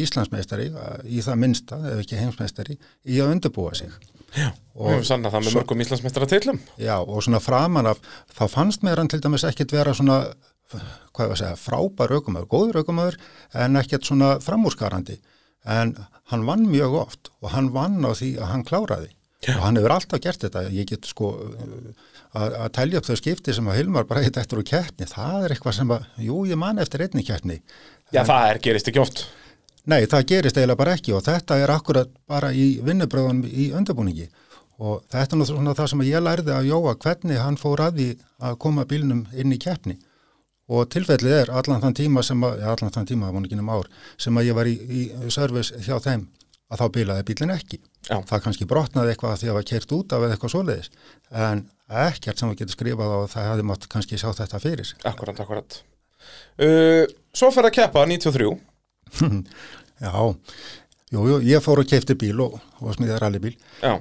Íslandsmeistari 0.00 0.70
í 1.04 1.20
það 1.20 1.40
minnsta, 1.42 1.76
ef 1.90 2.00
ekki 2.00 2.16
heimsmeistari, 2.16 2.78
í 3.04 3.18
að 3.20 3.34
undirbúa 3.34 3.74
sig. 3.76 3.92
Og 4.72 4.86
við 4.86 4.94
höfum 4.94 5.04
sannað 5.04 5.34
það 5.34 5.44
með 5.44 5.56
mörgum 5.58 5.82
Íslandsmeistara 5.84 6.28
tillum. 6.30 6.60
Já, 6.80 6.94
og 7.02 7.20
svona 7.26 7.42
framan 7.44 7.90
af, 7.90 8.00
þá 8.32 8.46
fannst 8.48 8.86
mér 8.86 9.02
hann 9.02 9.10
til 9.12 9.20
dæmis 9.20 9.44
ekkit 9.44 9.74
vera 9.76 9.92
svona, 9.96 10.22
hvað 10.72 11.26
ég 11.26 11.34
að 11.34 11.40
segja, 11.42 11.58
frábær 11.60 12.14
aukumöður, 12.16 12.48
góður 12.54 12.80
aukumöður, 12.80 13.18
en 13.52 13.76
ekkit 13.82 14.08
svona 14.08 14.38
framúrskarandi. 14.40 15.18
En 15.68 15.92
hann 16.32 16.46
vann 16.48 16.64
mjög 16.72 16.96
oft 17.02 17.28
og 17.42 17.52
hann 17.52 17.68
vann 17.76 18.00
á 18.00 18.16
því 18.16 18.32
að 18.40 18.48
hann 18.54 18.64
kláraði. 18.64 19.12
Já. 19.42 19.58
Og 19.58 19.64
hann 19.66 19.76
hefur 19.76 19.92
alltaf 19.98 20.22
gert 20.22 20.44
þetta. 20.46 20.64
Ég 20.72 20.88
get 20.88 21.04
sko 21.10 21.34
að, 22.38 22.56
að 22.64 22.72
telja 22.78 23.00
upp 23.00 23.08
þau 23.08 23.18
skipti 23.20 23.54
sem 23.56 23.68
að 23.68 23.78
Hilmar 23.80 24.06
eitt 24.20 24.40
eftir 24.40 24.60
úr 24.60 24.68
keppni. 24.68 25.08
Það 25.08 25.46
er 25.46 25.54
eitthvað 25.54 25.78
sem 25.78 25.94
að, 25.94 26.08
jú, 26.26 26.42
ég 26.48 26.60
man 26.60 26.82
eftir 26.82 27.04
einni 27.06 27.24
keppni. 27.26 27.60
Já, 28.12 28.22
það 28.28 28.48
er 28.48 28.60
gerist 28.66 28.92
ekki 28.92 29.02
oft. 29.02 29.24
Nei, 29.88 30.04
það 30.06 30.28
gerist 30.30 30.58
eiginlega 30.58 30.78
bara 30.78 30.94
ekki 30.94 31.14
og 31.16 31.24
þetta 31.26 31.58
er 31.58 31.72
akkurat 31.74 32.10
bara 32.30 32.52
í 32.54 32.76
vinnubröðunum 32.86 33.48
í 33.50 33.72
undirbúningi 33.74 34.28
og 34.82 35.02
þetta 35.10 35.38
er 35.38 35.48
svona 35.48 35.74
það 35.78 35.90
sem 35.90 36.04
ég 36.06 36.22
lærði 36.22 36.54
að 36.54 36.68
Jóa 36.70 36.94
hvernig 37.02 37.40
hann 37.42 37.58
fór 37.58 37.82
að 37.82 37.98
því 37.98 38.08
að 38.46 38.58
koma 38.62 38.86
bílnum 38.88 39.24
inn 39.34 39.54
í 39.54 39.58
keppni 39.62 39.96
og 40.72 40.86
tilfellið 40.94 41.34
er 41.40 41.50
allan 41.50 41.82
þann 41.82 41.98
tíma 41.98 42.22
sem 42.26 42.46
að, 42.46 42.62
allan 42.62 42.94
þann 42.94 43.08
tíma, 43.10 43.26
það 43.26 43.36
var 43.36 43.48
ekki 43.48 43.58
um 43.58 43.72
ár, 43.74 43.90
sem 44.22 44.38
að 44.38 44.46
ég 44.48 44.58
var 44.58 44.70
í, 44.70 44.76
í 44.78 45.02
service 45.34 45.82
hjá 45.82 45.98
þeim 46.04 46.28
að 46.72 46.80
þá 46.82 46.86
bílaði 46.96 47.26
bílinn 47.28 47.52
ekki. 47.54 47.78
Já. 48.08 48.16
Það 48.28 48.42
kannski 48.46 48.66
brotnaði 48.70 49.12
eitthvað 49.12 49.38
því 49.38 49.46
að 49.46 49.52
það 49.52 49.58
var 49.58 49.68
kert 49.70 49.94
út 49.98 50.14
af 50.16 50.26
eitthvað 50.28 50.52
svoleiðis 50.54 50.90
en 51.44 51.64
ekkert 52.02 52.40
sem 52.40 52.52
við 52.52 52.60
getum 52.62 52.74
skrifað 52.76 53.12
á 53.12 53.18
að 53.20 53.30
það 53.34 53.48
hefði 53.50 53.66
mátt 53.68 53.88
kannski 53.92 54.20
sjá 54.20 54.28
þetta 54.40 54.60
fyrir. 54.62 54.92
Akkurat, 55.12 55.42
akkurat. 55.44 55.80
Uh, 56.56 57.04
svo 57.36 57.50
fer 57.54 57.68
að 57.68 57.76
keppa 57.80 58.06
93. 58.08 58.48
Já, 60.02 60.12
jú, 61.12 61.26
jú, 61.28 61.36
ég 61.46 61.62
fór 61.62 61.82
og 61.82 61.90
keipti 61.90 62.16
bíl 62.18 62.40
og, 62.42 62.56
og 62.80 62.96
smíði 62.96 63.18
rallybíl 63.22 63.54
Já. 63.82 63.98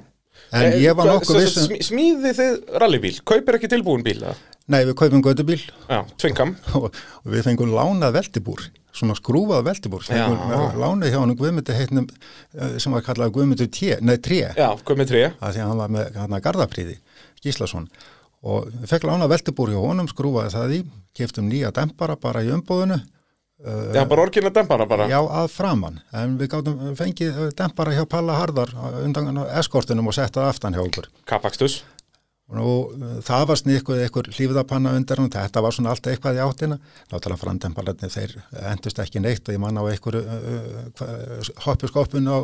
En 0.51 0.65
Eh, 0.67 0.81
ég 0.83 0.95
var 0.97 1.07
nokkuð 1.07 1.37
sem 1.37 1.43
viss 1.43 1.53
sagt, 1.55 1.71
um, 1.71 1.83
Smíðið 1.85 2.39
þið 2.39 2.79
rallybíl, 2.81 3.11
kaupir 3.27 3.55
ekki 3.59 3.69
tilbúin 3.71 4.01
bíl 4.03 4.17
eða? 4.23 4.33
nei 4.71 4.81
við 4.87 4.95
kaupum 4.99 5.21
gödubíl 5.23 5.59
Já, 5.61 6.01
tvingam. 6.19 6.55
og, 6.79 6.87
og 7.23 7.27
við 7.35 7.45
fengum 7.45 7.71
lánað 7.75 8.17
veltibúr 8.17 8.65
svona 8.95 9.15
skrúfað 9.17 9.65
veltibúr 9.69 10.03
sem 10.05 10.17
Já. 10.19 10.25
einhver 10.27 10.79
lánið 10.81 11.13
hjá 11.13 11.19
hann 11.21 11.35
Guðmundi 11.39 11.75
heitnum 11.77 12.07
eh, 12.09 12.75
sem 12.81 12.95
var 12.95 13.05
kallað 13.05 13.33
Já, 14.57 14.67
komið 14.87 15.13
tré. 15.13 15.23
að 15.39 15.61
hann 15.63 15.79
var 15.79 15.93
með 15.95 16.19
hann 16.19 16.35
að 16.37 16.43
Garðapríði, 16.47 16.97
Gíslason 17.43 17.87
og 18.41 18.67
við 18.73 18.89
fekk 18.91 19.07
lánað 19.07 19.33
veltibúr 19.35 19.71
hjá 19.71 19.79
honum 19.79 20.09
skrúfaði 20.11 20.53
það 20.55 20.75
í, 20.75 20.83
keftum 21.17 21.49
nýja 21.49 21.71
dempara 21.75 22.17
bara 22.19 22.43
í 22.43 22.51
umbúðinu 22.53 22.99
Já, 23.61 24.07
bara 24.09 24.23
orginlega 24.23 24.55
dempana 24.55 24.87
bara. 24.89 25.05
Já, 25.05 25.19
að 25.21 25.51
framann, 25.53 25.99
en 26.17 26.31
við 26.39 26.47
gátum 26.49 26.95
fengið 26.97 27.35
eh, 27.43 27.51
dempara 27.53 27.93
hjá 27.93 28.07
Palla 28.09 28.39
Harðar 28.39 28.71
undan 29.03 29.37
eskortinum 29.59 30.09
og 30.09 30.15
settað 30.17 30.47
aftan 30.49 30.73
hjá 30.73 30.81
okkur 30.81 31.11
Kapakstus. 31.29 31.83
Og 32.59 32.95
það 33.23 33.45
var 33.47 33.59
snikkuð 33.61 34.01
einhver 34.03 34.27
hlífðapanna 34.35 34.91
undir 34.97 35.21
hann, 35.21 35.31
þetta 35.31 35.61
var 35.63 35.71
svona 35.75 35.93
alltaf 35.93 36.11
eitthvað 36.11 36.39
í 36.39 36.43
áttina 36.43 36.77
náttúrulega 37.13 37.39
framtemparlarnir 37.45 38.11
þeir 38.11 38.33
endust 38.73 38.99
ekki 38.99 39.21
neitt 39.23 39.47
og 39.47 39.55
ég 39.55 39.61
manna 39.63 39.83
á 39.83 39.87
einhverju 39.87 40.23
uh, 40.27 41.51
hoppu 41.67 41.87
skoppun 41.87 42.27
á 42.27 42.37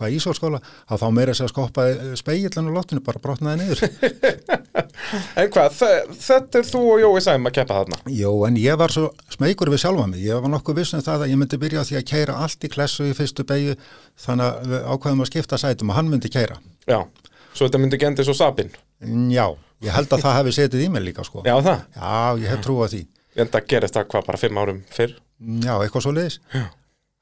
hvað 0.00 0.14
Ísólskóla, 0.16 0.58
að 0.88 1.02
þá 1.02 1.08
meira 1.12 1.32
sér 1.36 1.44
að 1.44 1.50
skoppaði 1.52 2.14
speigillan 2.16 2.70
og 2.70 2.76
lottinu 2.78 3.02
bara 3.04 3.20
brotnaði 3.20 3.66
niður 3.66 3.82
En 5.40 5.50
hvað, 5.52 5.74
þe- 5.76 6.14
þetta 6.24 6.60
er 6.62 6.66
þú 6.70 6.80
og 6.94 7.00
Jói 7.02 7.20
Sæm 7.24 7.48
að 7.50 7.54
keppa 7.58 7.76
þarna? 7.82 7.98
Jó, 8.16 8.30
en 8.48 8.56
ég 8.60 8.78
var 8.80 8.94
svo 8.94 9.10
smeykur 9.34 9.68
við 9.74 9.82
sjálfa 9.84 10.06
mig, 10.08 10.22
ég 10.24 10.40
var 10.40 10.52
nokkuð 10.54 10.80
viss 10.80 10.94
um 10.96 11.02
það 11.04 11.26
að 11.26 11.32
ég 11.34 11.40
myndi 11.42 11.58
byrja 11.60 11.84
því 11.88 11.98
að 12.00 12.06
keira 12.14 12.38
allt 12.46 12.64
í 12.64 12.70
klessu 12.72 13.10
í 13.10 13.14
fyrstu 13.18 13.44
beigju, 13.48 13.76
þannig 14.24 14.74
ákveðum 14.94 15.24
að 15.26 15.30
skipta 15.34 15.60
sætum 15.60 15.92
og 15.92 15.98
hann 16.00 16.08
myndi 16.12 16.32
keira 16.32 16.56
Já, 16.88 17.02
svo 17.52 17.66
þetta 17.68 17.82
myndi 17.84 18.00
gendi 18.00 18.24
svo 18.24 18.36
Sabin. 18.40 18.72
Já, 19.00 19.46
ég 19.86 19.94
held 19.96 20.12
að 20.12 20.24
það 20.26 20.36
hefði 20.38 20.52
setið 20.58 20.84
í 20.84 20.90
mig 20.92 21.04
líka 21.06 21.24
sko. 21.24 21.44
Já, 21.46 21.54
það. 21.64 21.86
Já, 21.96 22.42
ég 22.42 22.52
hef 22.52 22.60
trú 22.66 22.76
á 22.84 22.86
því. 22.92 23.00
En 23.40 23.48
það 23.48 23.70
gerist 23.72 23.96
það 23.96 24.10
hvað 24.12 24.26
bara 24.26 24.40
fimm 24.42 24.60
árum 24.60 24.82
fyrr. 24.92 25.16
Já, 25.40 25.72
eitthvað 25.78 26.04
svo 26.04 26.12
leiðis. 26.12 26.38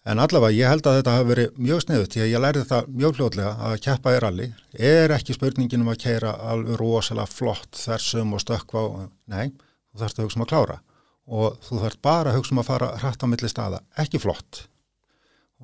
En 0.09 0.23
allavega, 0.23 0.57
ég 0.57 0.71
held 0.73 0.87
að 0.88 0.97
þetta 0.99 1.14
hafi 1.19 1.29
verið 1.29 1.61
mjög 1.61 1.83
sniðut, 1.85 2.14
því 2.14 2.23
að 2.25 2.31
ég 2.33 2.43
lærði 2.43 2.64
það 2.71 2.87
mjög 3.03 3.17
fljótlega 3.19 3.51
að 3.69 3.75
keppa 3.85 4.14
í 4.14 4.21
rally. 4.25 4.47
Er 4.88 5.14
ekki 5.14 5.37
spurningin 5.37 5.85
um 5.85 5.91
að 5.93 6.01
keira 6.07 6.33
alveg 6.49 6.79
rosalega 6.81 7.29
flott 7.29 7.81
þessum 7.83 8.33
og 8.35 8.43
stökkva 8.43 8.85
og, 8.88 9.03
nei, 9.29 9.53
þú 9.93 10.03
þarfst 10.03 10.23
að 10.23 10.29
hugsa 10.29 10.41
um 10.41 10.47
að 10.47 10.51
klára. 10.55 10.79
Og 11.29 11.59
þú 11.67 11.83
þarft 11.83 12.03
bara 12.09 12.33
að 12.33 12.41
hugsa 12.41 12.57
um 12.57 12.62
að 12.62 12.71
fara 12.71 12.91
hratt 13.03 13.23
á 13.23 13.27
milli 13.29 13.53
staða, 13.53 13.83
ekki 14.01 14.23
flott 14.23 14.64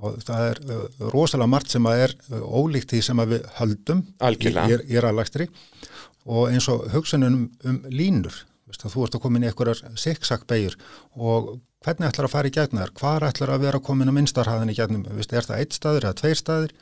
og 0.03 0.17
það 0.27 0.49
er 0.49 0.63
uh, 0.65 0.81
rosalega 1.13 1.51
margt 1.51 1.75
sem 1.75 1.87
að 1.87 2.01
er 2.07 2.17
uh, 2.33 2.41
ólíkt 2.43 2.95
því 2.95 3.03
sem 3.09 3.23
að 3.23 3.37
við 3.37 3.47
höldum 3.59 4.03
Algjörlega. 4.27 4.81
í, 4.81 4.89
í, 4.91 4.99
rallakstri 5.03 5.47
og 6.25 6.51
eins 6.51 6.67
og 6.73 6.89
hugsunum 6.95 7.47
um 7.69 7.79
línur 7.93 8.41
veist, 8.67 8.83
að 8.83 8.97
þú 8.97 9.07
ert 9.07 9.19
að 9.19 9.25
koma 9.25 9.39
inn 9.39 9.47
í 9.47 9.51
einhverjar 9.53 9.83
siksak 10.01 10.47
beigur 10.51 10.77
og 11.15 11.55
hvernig 11.85 12.09
ætlar 12.09 12.29
að 12.29 12.33
fara 12.33 12.49
í 12.49 12.55
þær, 12.55 12.95
hvar 12.97 13.27
ætlar 13.29 13.55
að 13.55 13.67
vera 13.67 13.81
að 13.81 13.87
minnstarhaðin 14.17 14.73
í 14.73 14.79
gegnum, 14.79 15.05
veist, 15.13 15.35
er 15.37 15.45
það 15.45 15.61
eitt 15.61 15.77
staður 15.77 16.09
eða 16.09 16.21
tveir 16.23 16.41
staður 16.41 16.73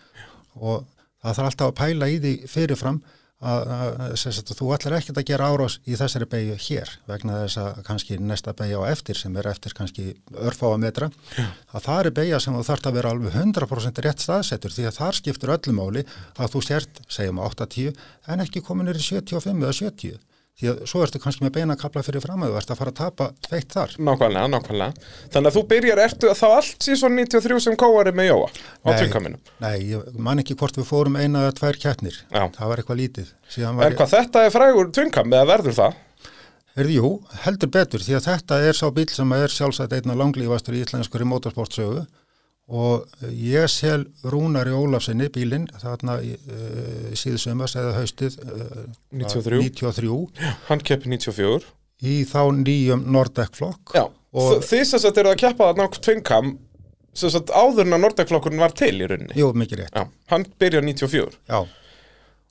og 0.55 0.85
það 1.23 1.37
þarf 1.37 1.49
alltaf 1.49 1.73
að 1.73 1.79
pæla 1.81 2.09
í 2.09 2.21
því 2.23 2.35
fyrirfram 2.51 3.03
að, 3.43 4.53
þú 4.55 4.71
ætlar 4.77 4.97
ekkert 4.99 5.19
að 5.19 5.29
gera 5.33 5.49
árás 5.51 5.79
í 5.83 5.97
þessari 5.99 6.29
beigju 6.31 6.59
hér 6.67 6.93
vegna 7.11 7.41
þess 7.43 7.61
að 7.63 7.81
kannski 7.89 8.19
næsta 8.23 8.55
beigja 8.57 8.79
á 8.79 8.85
eftir 8.93 9.19
sem 9.19 9.37
er 9.37 9.49
eftir 9.51 9.75
kannski 9.77 10.09
örfáa 10.33 10.79
metra 10.81 11.11
að 11.39 11.87
það 11.89 12.01
er 12.01 12.11
beigja 12.19 12.43
sem 12.43 12.59
þú 12.59 12.65
þarf 12.71 12.91
að 12.91 12.99
vera 13.01 13.15
alveg 13.15 13.39
100% 13.43 14.03
rétt 14.07 14.27
staðsettur 14.27 14.77
því 14.77 14.89
að 14.89 14.99
þar 15.01 15.19
skiptur 15.21 15.55
öllu 15.57 15.77
máli 15.77 16.05
að 16.39 16.55
þú 16.55 16.67
sért, 16.69 17.03
segjum 17.11 17.43
8-10 17.43 17.97
en 18.33 18.45
ekki 18.47 18.63
komin 18.63 18.93
er 18.93 19.01
í 19.01 19.05
75 19.05 19.59
eða 19.59 19.79
70 19.83 20.21
því 20.61 20.69
að 20.73 20.83
svo 20.91 21.01
ertu 21.05 21.21
kannski 21.23 21.45
með 21.47 21.55
beina 21.57 21.77
kapla 21.81 22.03
fyrir 22.05 22.23
fram 22.23 22.45
að 22.45 22.53
þú 22.53 22.59
ert 22.61 22.73
að 22.75 22.81
fara 22.83 22.93
að 22.93 22.99
tapa 23.01 23.29
feitt 23.49 23.73
þar 23.73 23.95
Nákvæmlega, 24.09 24.51
nákvæmlega. 24.53 25.09
Þannig 25.33 25.51
að 25.51 25.57
þú 25.57 25.63
byrjar, 25.73 26.03
ertu 26.05 26.35
þá 26.39 26.45
allt 26.51 26.87
síðan 26.87 27.17
93 27.19 27.61
sem 27.67 27.79
kóari 27.81 28.13
með 28.13 28.31
Jóa 28.31 28.49
á 28.85 28.89
tvinkaminu. 29.01 29.41
nei, 29.65 29.77
ég 29.95 30.15
man 30.19 30.43
ekki 30.43 30.57
hvort 30.61 30.77
við 30.79 30.89
fórum 30.93 31.17
eina 31.17 31.47
eða 31.49 31.57
tvær 31.59 31.81
Já. 31.83 32.45
það 32.53 32.69
var 32.69 32.83
eitthvað 32.83 33.01
lítið 33.03 33.33
Síðan 33.49 33.77
var 33.81 33.87
En 33.91 33.97
hvað, 33.99 34.13
þetta 34.17 34.45
er 34.47 34.55
frægur 34.55 34.93
tvinkam 34.93 35.33
eða 35.33 35.49
verður 35.57 35.79
það? 35.81 36.01
Heyrðu, 36.73 36.93
jú, 36.97 37.09
heldur 37.45 37.69
betur 37.69 38.01
því 38.01 38.15
að 38.17 38.27
þetta 38.31 38.59
er 38.65 38.77
sá 38.79 38.87
bíl 38.97 39.09
sem 39.13 39.33
er 39.37 39.53
sjálfsagt 39.53 39.93
einna 39.93 40.15
langlífastur 40.17 40.77
í 40.79 40.81
íslenskur 40.81 41.21
í 41.21 41.27
motorsportsögu 41.29 42.07
og 42.69 43.07
ég 43.35 43.67
sel 43.69 44.05
Rúnari 44.25 44.71
Ólafsinni 44.77 45.27
bílinn 45.35 45.67
þarna 45.83 46.19
uh, 46.23 47.13
síðsumast 47.19 47.77
eða 47.81 47.95
haustið 47.99 48.37
uh, 48.45 48.85
93. 49.11 49.59
93 49.83 50.53
Hann 50.69 50.85
keppi 50.87 51.11
94. 51.11 51.67
í 52.07 52.21
þá 52.29 52.41
nýjum 52.63 53.03
Nordek 53.13 53.57
flokk 53.59 53.97
Já, 53.99 54.05
Og- 54.33 54.55
og... 54.59 54.63
þið 54.65 54.85
sem 54.89 55.03
sagt 55.03 55.19
eru 55.21 55.33
að 55.35 55.43
keppa 55.43 55.73
þarna 55.73 55.89
á 55.89 55.91
tvinkam 55.99 56.55
sem 57.13 57.29
sagt 57.35 57.51
áður 57.53 57.85
en 57.85 57.99
að 57.99 58.05
Nordek-flokkurinn 58.07 58.63
var 58.63 58.73
til 58.73 58.95
í 58.97 59.05
rauninni. 59.05 59.35
Jú, 59.37 59.51
mikið 59.53 59.83
rétt, 59.83 59.93
Já, 59.99 60.07
hann 60.33 60.47
byrjar 60.63 60.87
94 60.87 61.35
já, 61.51 61.59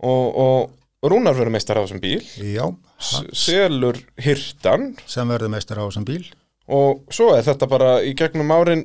og, 0.06 0.28
og 0.38 1.10
Rúnar 1.10 1.34
verður 1.34 1.56
meistar 1.56 1.80
á 1.80 1.82
þessum 1.82 1.98
bíl, 2.04 2.22
já 2.46 2.68
selur 3.34 3.98
hirtan. 4.22 4.92
sem 5.10 5.26
verður 5.34 5.50
meistar 5.56 5.80
á 5.82 5.86
þessum 5.88 6.06
bíl. 6.06 6.28
Og 6.70 7.02
svo 7.10 7.32
er 7.34 7.42
þetta 7.48 7.66
bara 7.72 7.96
í 8.06 8.12
gegnum 8.14 8.54
árin 8.54 8.84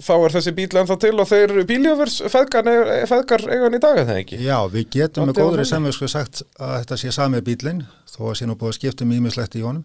þá 0.00 0.12
er 0.16 0.34
þessi 0.36 0.52
bíl 0.56 0.68
ennþá 0.80 0.98
til 1.02 1.14
og 1.20 1.28
þeir 1.28 1.54
bíljöfurs 1.68 2.20
feðgar, 2.32 2.68
feðgar 3.10 3.46
eigan 3.48 3.76
í 3.76 3.80
dag 3.82 4.02
það 4.02 4.20
ekki? 4.22 4.38
Já, 4.40 4.58
við 4.72 4.86
getum 4.96 5.28
með 5.28 5.42
góðri 5.42 5.66
sko 5.68 6.08
sagt 6.08 6.44
að 6.56 6.78
þetta 6.78 7.00
sé 7.02 7.12
sami 7.12 7.42
bílinn 7.44 7.82
þó 8.08 8.22
að 8.30 8.38
sé 8.40 8.48
nú 8.48 8.56
búið 8.56 8.72
að 8.72 8.78
skipta 8.78 9.04
um 9.04 9.16
ímislegt 9.18 9.58
í 9.60 9.66
honum 9.66 9.84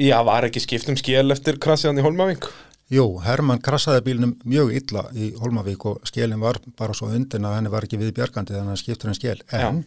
Já, 0.00 0.22
var 0.24 0.46
ekki 0.46 0.62
skipt 0.62 0.88
um 0.88 0.96
skil 0.96 1.26
eftir 1.34 1.58
krassiðan 1.60 2.00
í 2.00 2.04
Holmavík? 2.04 2.46
Jú, 2.92 3.04
Hermann 3.24 3.60
krassaði 3.64 4.02
bílnum 4.06 4.32
mjög 4.48 4.72
illa 4.76 5.02
í 5.12 5.30
Holmavík 5.40 5.84
og 5.88 6.06
skilin 6.08 6.40
var 6.40 6.58
bara 6.78 6.96
svo 6.96 7.10
undin 7.12 7.44
að 7.48 7.58
henni 7.58 7.72
var 7.72 7.84
ekki 7.86 8.00
við 8.00 8.14
bjargandi 8.16 8.54
þannig 8.54 8.68
að 8.68 8.72
hann 8.72 8.80
skiptur 8.80 9.12
en 9.12 9.18
skil. 9.18 9.36
En 9.52 9.82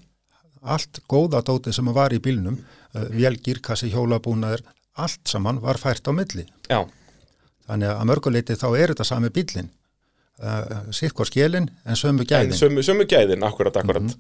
allt 0.62 1.02
góða 1.10 1.42
dótið 1.46 1.78
sem 1.78 1.92
var 1.94 2.14
í 2.14 2.22
bílnum, 2.22 2.58
uh, 2.58 3.08
vélgýrkassi, 3.14 3.92
hjólabúnaður, 3.94 4.64
allt 5.02 5.22
saman 5.30 5.62
var 5.62 5.78
fært 5.82 6.10
á 6.10 6.12
milli. 6.18 6.48
Já, 6.70 6.82
Þannig 7.66 7.90
að 7.96 8.06
mörguleiti 8.12 8.58
þá 8.60 8.68
er 8.78 8.94
þetta 8.94 9.08
sami 9.08 9.32
bílinn. 9.34 9.72
Uh, 10.36 10.92
Sitt 10.92 11.14
hvað 11.16 11.30
skilin 11.32 11.70
en 11.88 11.96
sömu 11.96 12.26
en 12.26 12.28
gæðin. 12.28 12.58
sömu, 12.60 12.84
sömu 12.84 13.06
gæðin, 13.08 13.44
akkurat, 13.48 13.78
akkurat. 13.80 14.16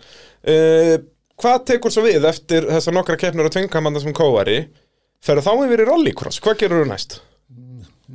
uh, 0.47 0.93
hvað 1.41 1.65
tekur 1.67 1.91
svo 1.91 2.05
við 2.05 2.23
eftir 2.29 2.69
þessar 2.71 2.95
nokkra 2.95 3.17
keppnir 3.19 3.49
og 3.49 3.51
tvingamanda 3.51 3.99
sem 3.99 4.15
kóari? 4.15 4.62
Ferðu 5.25 5.43
þá 5.43 5.65
yfir 5.65 5.84
í 5.84 5.88
rallycross, 5.89 6.39
hvað 6.45 6.62
gerur 6.62 6.86
þú 6.86 6.88
næst? 6.93 7.17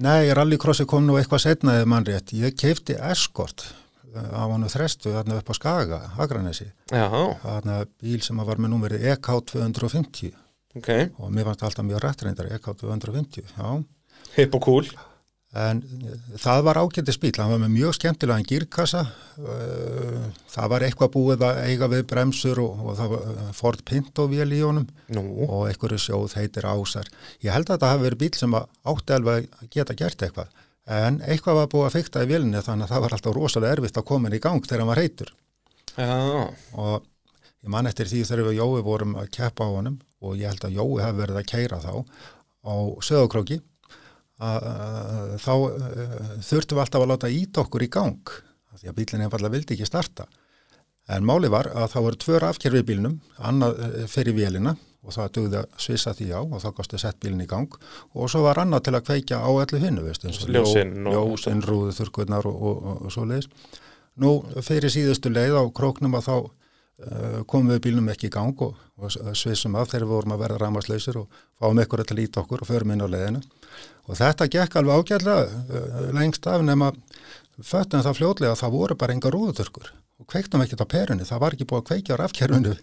Nei, 0.01 0.31
rallycrossi 0.33 0.87
kom 0.89 1.05
nú 1.05 1.19
eitthvað 1.21 1.43
setna 1.45 1.75
eða 1.81 1.91
mannrétt. 1.93 2.33
Ég 2.39 2.57
keipti 2.57 2.97
eskort 3.11 3.67
uh, 4.15 4.33
á 4.33 4.49
hannu 4.49 4.71
þrestu 4.73 5.13
þarna 5.13 5.37
upp 5.43 5.53
á 5.53 5.55
Skaga, 5.59 6.01
Hagranesi. 6.17 6.71
Já, 6.89 7.05
Þarna 7.45 7.83
bíl 8.01 8.23
sem 8.25 8.41
var 8.49 8.63
með 8.63 8.73
númerið 8.79 9.05
E 9.05 9.13
EK 9.19 9.29
250 9.53 10.33
ok, 10.81 10.91
og 11.21 11.31
mér 11.35 11.51
fannst 11.51 11.69
alltaf 11.69 11.85
mjög 11.85 12.01
rætt 12.07 12.25
reyndar 12.25 12.49
EK 12.57 12.73
250, 12.81 13.45
já. 13.59 13.71
hip 14.39 14.55
og 14.57 14.65
cool. 14.65 14.91
En 15.59 15.81
eh, 15.83 16.19
það 16.39 16.61
var 16.69 16.79
ágættis 16.79 17.19
bíl, 17.19 17.33
hann 17.35 17.51
var 17.51 17.59
með 17.65 17.73
mjög 17.75 17.97
skemmtilegan 17.97 18.47
gírkassa, 18.47 19.01
uh, 19.43 20.29
það 20.53 20.69
var 20.71 20.85
eitthvað 20.87 21.11
búið 21.17 21.43
að 21.43 21.59
eiga 21.67 21.89
við 21.91 22.05
bremsur 22.13 22.61
og, 22.63 22.85
og 22.85 22.99
það 23.01 23.15
var 23.17 23.25
uh, 23.33 23.49
Ford 23.59 23.83
Pinto 23.89 24.29
vél 24.31 24.47
í 24.55 24.61
honum 24.63 24.87
Nú, 25.11 25.25
og 25.49 25.65
einhverju 25.67 25.99
sjóð 26.05 26.37
heitir 26.39 26.69
Ásar. 26.71 27.11
Ég 27.43 27.51
held 27.51 27.67
að 27.67 27.81
þetta 27.81 27.91
hafi 27.91 28.07
verið 28.07 28.23
bíl 28.23 28.39
sem 28.39 28.55
átti 28.55 29.17
alveg 29.17 29.49
að 29.51 29.73
geta 29.75 29.97
gert 29.99 30.23
eitthvað, 30.23 30.53
en 30.87 31.19
eitthvað 31.27 31.59
var 31.59 31.73
búið 31.75 31.89
að 31.89 31.97
fykta 31.99 32.23
í 32.23 32.31
vélinni 32.31 32.63
þannig 32.63 32.87
að 32.87 32.95
það 32.95 33.05
var 33.05 33.17
alltaf 33.17 33.35
rosalega 33.37 33.79
erfitt 33.79 33.99
að 33.99 34.07
koma 34.13 34.31
í 34.31 34.43
gang 34.43 34.63
þegar 34.63 34.85
hann 34.85 34.93
var 34.93 35.03
heitur 35.03 35.33
já, 35.97 36.47
og 36.79 37.09
ég 37.61 37.75
man 37.75 37.91
eftir 37.91 38.09
því 38.11 38.23
þegar 38.29 38.49
við 38.49 38.61
Jói 38.61 38.85
vorum 38.87 39.19
að 39.19 39.33
keppa 39.35 39.67
á 39.67 39.75
honum 39.75 39.99
og 40.23 40.39
ég 40.39 40.51
held 40.51 40.67
að 40.67 40.79
Jói 40.79 41.03
hafi 41.03 41.21
verið 41.21 41.41
að 41.43 41.51
keira 41.51 41.83
þá 41.83 41.93
á 42.67 42.75
söðokróki 43.07 43.61
þá 44.41 45.51
uh, 45.55 46.29
þurftum 46.45 46.79
við 46.79 46.85
alltaf 46.85 47.03
að 47.05 47.11
láta 47.13 47.31
ít 47.33 47.61
okkur 47.65 47.85
í 47.85 47.91
gang 47.93 48.37
því 48.81 48.89
að 48.89 48.95
bílinn 48.97 49.25
einfallega 49.27 49.53
vildi 49.53 49.75
ekki 49.77 49.89
starta. 49.89 50.25
En 51.11 51.25
máli 51.27 51.51
var 51.53 51.67
að 51.75 51.89
það 51.93 52.05
voru 52.07 52.19
tvö 52.23 52.39
rafkerfi 52.41 52.81
í 52.81 52.87
bílnum 52.93 53.19
annað 53.51 53.81
uh, 53.85 53.99
fyrir 54.09 54.37
vélina 54.39 54.77
og 55.01 55.15
það 55.17 55.31
dugði 55.37 55.59
að 55.63 55.69
svissa 55.81 56.13
því 56.17 56.27
á 56.37 56.41
og 56.45 56.59
þá 56.61 56.69
kosti 56.77 56.99
sett 57.01 57.21
bílinn 57.25 57.45
í 57.45 57.49
gang. 57.51 57.73
Og 58.15 58.29
svo 58.33 58.43
var 58.45 58.61
annað 58.63 58.85
til 58.89 58.95
að 58.99 59.07
kveikja 59.09 59.41
á 59.41 59.49
allu 59.51 59.81
hinnu 59.81 60.05
veist, 60.05 60.25
eins 60.29 60.41
og 60.45 60.53
Ljósin 60.53 60.93
ljó- 61.05 61.13
og- 61.23 61.31
ljósin, 61.33 61.63
rúðu, 61.65 61.95
þurrkurnar 61.97 62.49
og, 62.49 62.57
og, 62.71 62.83
og, 62.93 63.05
og 63.09 63.15
svo 63.17 63.25
leiðis 63.29 63.49
Nú, 64.21 64.31
fyrir 64.67 64.91
síðustu 64.93 65.31
leið 65.33 65.55
á 65.57 65.65
króknum 65.73 66.17
að 66.19 66.27
þá 66.27 66.35
komum 67.49 67.73
við 67.73 67.83
bílnum 67.87 68.11
ekki 68.13 68.29
í 68.29 68.35
gang 68.35 68.65
og, 68.65 68.75
og 69.01 69.15
svissum 69.39 69.77
af 69.81 69.93
þegar 69.93 70.07
við 70.07 70.15
vorum 70.15 70.35
að 70.35 70.43
verða 70.45 70.59
rámaslausir 70.61 71.21
og 71.23 71.41
fáum 71.61 71.81
ykkur 71.81 72.05
að 72.05 72.17
líta 72.19 72.43
okkur 72.43 72.65
og 72.65 72.69
förum 72.69 72.93
inn 72.95 73.05
á 73.05 73.09
leiðinu. 73.09 73.41
Og 74.11 74.19
þetta 74.19 74.51
gekk 74.51 74.77
alveg 74.81 75.01
ágætlega 75.01 75.47
uh, 75.47 76.11
lengst 76.17 76.47
af 76.51 76.65
nema 76.67 76.93
föttum 77.65 78.05
það 78.05 78.19
fljótlega 78.19 78.53
að 78.55 78.63
það 78.63 78.77
voru 78.77 78.99
bara 79.01 79.17
enga 79.17 79.33
rúðuturkur 79.33 79.91
og 80.21 80.29
kveiktum 80.29 80.61
ekkert 80.61 80.83
á 80.85 80.93
perunni, 80.93 81.25
það 81.25 81.41
var 81.41 81.55
ekki 81.57 81.67
búið 81.69 81.81
að 81.81 81.87
kveikja 81.89 82.17
á 82.17 82.21
rafkerfinu. 82.21 82.75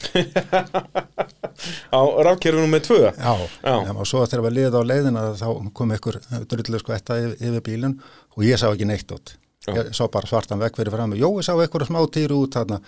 á 1.97 2.01
rafkerfinu 2.25 2.69
með 2.71 2.88
tvö 2.88 3.01
Já, 3.12 3.34
Já. 3.62 3.75
og 3.93 4.08
svo 4.10 4.23
þegar 4.25 4.45
við 4.47 4.56
liðið 4.58 4.77
á 4.77 4.89
leiðina 4.91 5.25
þá 5.38 5.49
kom 5.77 5.93
ykkur 5.93 6.17
drullu 6.49 6.82
sko 6.82 6.95
etta 6.97 7.19
yfir, 7.21 7.36
yfir 7.38 7.65
bílun 7.67 7.99
og 8.34 8.47
ég 8.47 8.58
sá 8.58 8.71
ekki 8.71 8.89
neitt 8.89 9.13
út. 9.13 9.36
Já. 9.67 9.75
Ég 9.75 9.93
sá 9.93 10.08
bara 10.10 10.30
svartan 10.30 10.62
vekk 10.63 10.80
fyrir 10.80 10.95
fram. 10.95 11.13
Jó, 11.19 11.30
ég 11.38 11.45
sá 11.45 11.53
ykkur 11.53 11.86
smá 11.86 11.99
týru 12.10 12.41
út 12.45 12.58
þarna. 12.58 12.80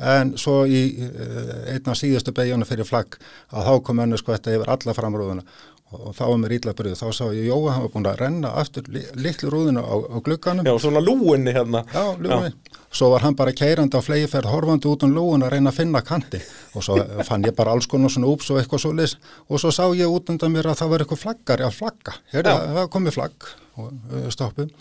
En 0.00 0.32
svo 0.40 0.62
í 0.64 0.84
uh, 1.04 1.74
einn 1.74 1.90
af 1.92 1.98
síðustu 1.98 2.32
beigjónu 2.36 2.64
fyrir 2.68 2.88
flagg 2.88 3.18
að 3.52 3.66
þá 3.66 3.74
kom 3.84 4.00
önnu 4.06 4.20
sko 4.20 4.32
etta 4.32 4.54
yfir 4.54 4.70
alla 4.72 4.94
framrúðuna 4.96 5.44
og, 5.90 6.12
þá 6.16 6.22
var 6.24 6.38
mér 6.40 6.54
ítla 6.56 6.74
byrjuð. 6.78 6.98
Þá 7.00 7.16
sá 7.16 7.24
ég 7.34 7.48
Jóa, 7.50 7.74
hann 7.74 7.84
var 7.84 7.92
búin 7.94 8.08
að 8.08 8.20
renna 8.22 8.52
aftur 8.62 8.88
li, 8.94 9.02
litlu 9.18 9.50
rúðuna 9.52 9.82
á, 9.84 9.94
á 9.98 10.16
glugganum. 10.24 10.66
Já, 10.66 10.74
svona 10.82 11.02
lúinni 11.04 11.54
hérna 11.56 11.84
Já, 11.90 12.04
ljúmi. 12.16 12.52
Svo 12.90 13.10
var 13.12 13.22
hann 13.26 13.36
bara 13.38 13.54
keirandi 13.54 13.98
á 13.98 14.02
flegiferð, 14.02 14.50
horfandi 14.50 14.90
út 14.90 15.04
um 15.06 15.12
lúun 15.14 15.44
að 15.46 15.54
reyna 15.54 15.70
að 15.70 15.78
finna 15.78 16.02
kanti 16.02 16.40
og 16.74 16.82
svo 16.82 16.96
fann 17.26 17.44
ég 17.46 17.54
bara 17.54 17.74
alls 17.76 17.86
konar 17.90 18.10
svona 18.10 18.30
úps 18.32 18.50
og 18.50 18.58
eitthvað 18.58 18.82
svo 18.82 18.90
leys 18.98 19.14
og 19.46 19.62
svo 19.62 19.70
sá 19.74 19.84
ég 19.94 20.10
út 20.10 20.32
undan 20.32 20.50
mér 20.54 20.72
að 20.72 20.80
það 20.80 20.94
var 20.94 21.04
eitthvað 21.04 21.22
flaggar 21.22 21.62
að 21.66 21.76
flagga. 21.76 22.16
Já. 22.32 22.42
það 22.42 22.90
komið 22.96 23.18
flagg 23.18 23.50
og 23.78 23.92
uh, 23.92 24.26
stoppum 24.34 24.72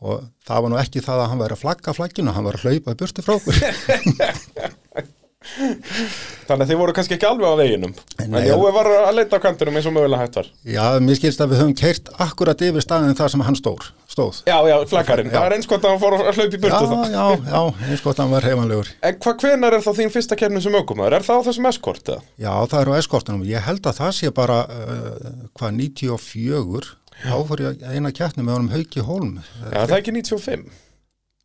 og 0.00 0.26
það 0.48 0.64
var 0.64 0.72
nú 0.72 0.80
ekki 0.80 1.04
það 1.04 1.24
að 1.24 1.30
hann 1.32 1.42
væri 1.44 1.56
að 1.56 1.62
flagga 1.64 1.96
flagginu, 1.96 2.34
hann 2.36 2.46
var 2.48 2.58
að 2.58 2.66
hlaupa 2.66 2.94
í 2.96 3.00
burti 3.00 3.24
frá 3.24 3.34
okkur. 3.36 3.56
Þannig 5.40 6.66
að 6.66 6.68
þið 6.68 6.76
voru 6.76 6.92
kannski 6.92 7.14
ekki 7.16 7.24
alveg 7.24 7.48
á 7.48 7.56
veginum 7.56 7.92
En 8.20 8.34
Jói 8.44 8.72
var 8.76 8.88
að 8.92 9.14
leita 9.16 9.38
á 9.40 9.44
kantinum 9.44 9.78
eins 9.78 9.86
og 9.88 9.94
mögulega 9.96 10.20
hægt 10.20 10.34
var 10.36 10.50
Já, 10.68 10.82
mér 11.00 11.16
skilst 11.16 11.40
að 11.40 11.54
við 11.54 11.62
höfum 11.62 11.76
keirt 11.80 12.10
akkurat 12.20 12.64
yfir 12.66 12.84
staðin 12.84 13.16
þar 13.16 13.32
sem 13.32 13.44
hann 13.46 13.56
stór, 13.56 13.86
stóð. 14.12 14.42
Já, 14.44 14.58
já, 14.68 14.76
flaggarinn, 14.90 15.30
Já. 15.32 15.38
það 15.38 15.46
er 15.46 15.54
eins 15.56 15.70
gott 15.70 15.86
að 15.86 15.94
hann 15.94 16.02
fór 16.02 16.18
að 16.18 16.28
hlaupa 16.28 16.44
í 16.44 16.60
Já, 16.60 16.76
það 16.76 17.16
já, 17.16 17.24
já, 17.54 17.88
eins 17.88 18.04
gott 18.04 18.20
að 18.20 18.22
hann 18.26 18.34
var 18.36 18.48
heimanlegur. 18.50 18.92
En 19.08 19.18
hvað 19.24 19.46
hvenar 19.46 19.78
er 19.78 19.86
þá 19.86 19.90
þín 20.02 20.12
fyrsta 20.12 20.38
kefnin 20.42 20.64
sem 20.66 20.76
aukumæður? 20.76 21.16
Er 21.16 21.26
það 21.30 21.40
á 21.40 21.46
þessum 21.48 21.70
eskort 21.72 22.12
eða? 22.12 22.26
Já, 22.44 22.52
það 22.74 22.78
er 22.82 22.92
á 22.92 22.94
eskortunum. 23.00 23.46
Ég 23.48 23.64
held 23.70 23.88
að 23.88 24.00
það 24.02 24.12
sé 24.20 24.34
bara, 24.36 24.60
uh, 24.68 25.34
hvað, 25.56 25.80
94, 25.80 26.92
þá 27.24 27.36
fór 27.48 27.64
ég 27.66 27.84
eina 27.90 28.12
keppni 28.16 28.44
með 28.46 28.56
honum 28.56 28.72
Hauki 28.74 29.04
Hólm. 29.04 29.36
Já, 29.40 29.68
það 29.74 29.84
er 29.90 29.98
ekki 30.00 30.16
95 30.16 30.64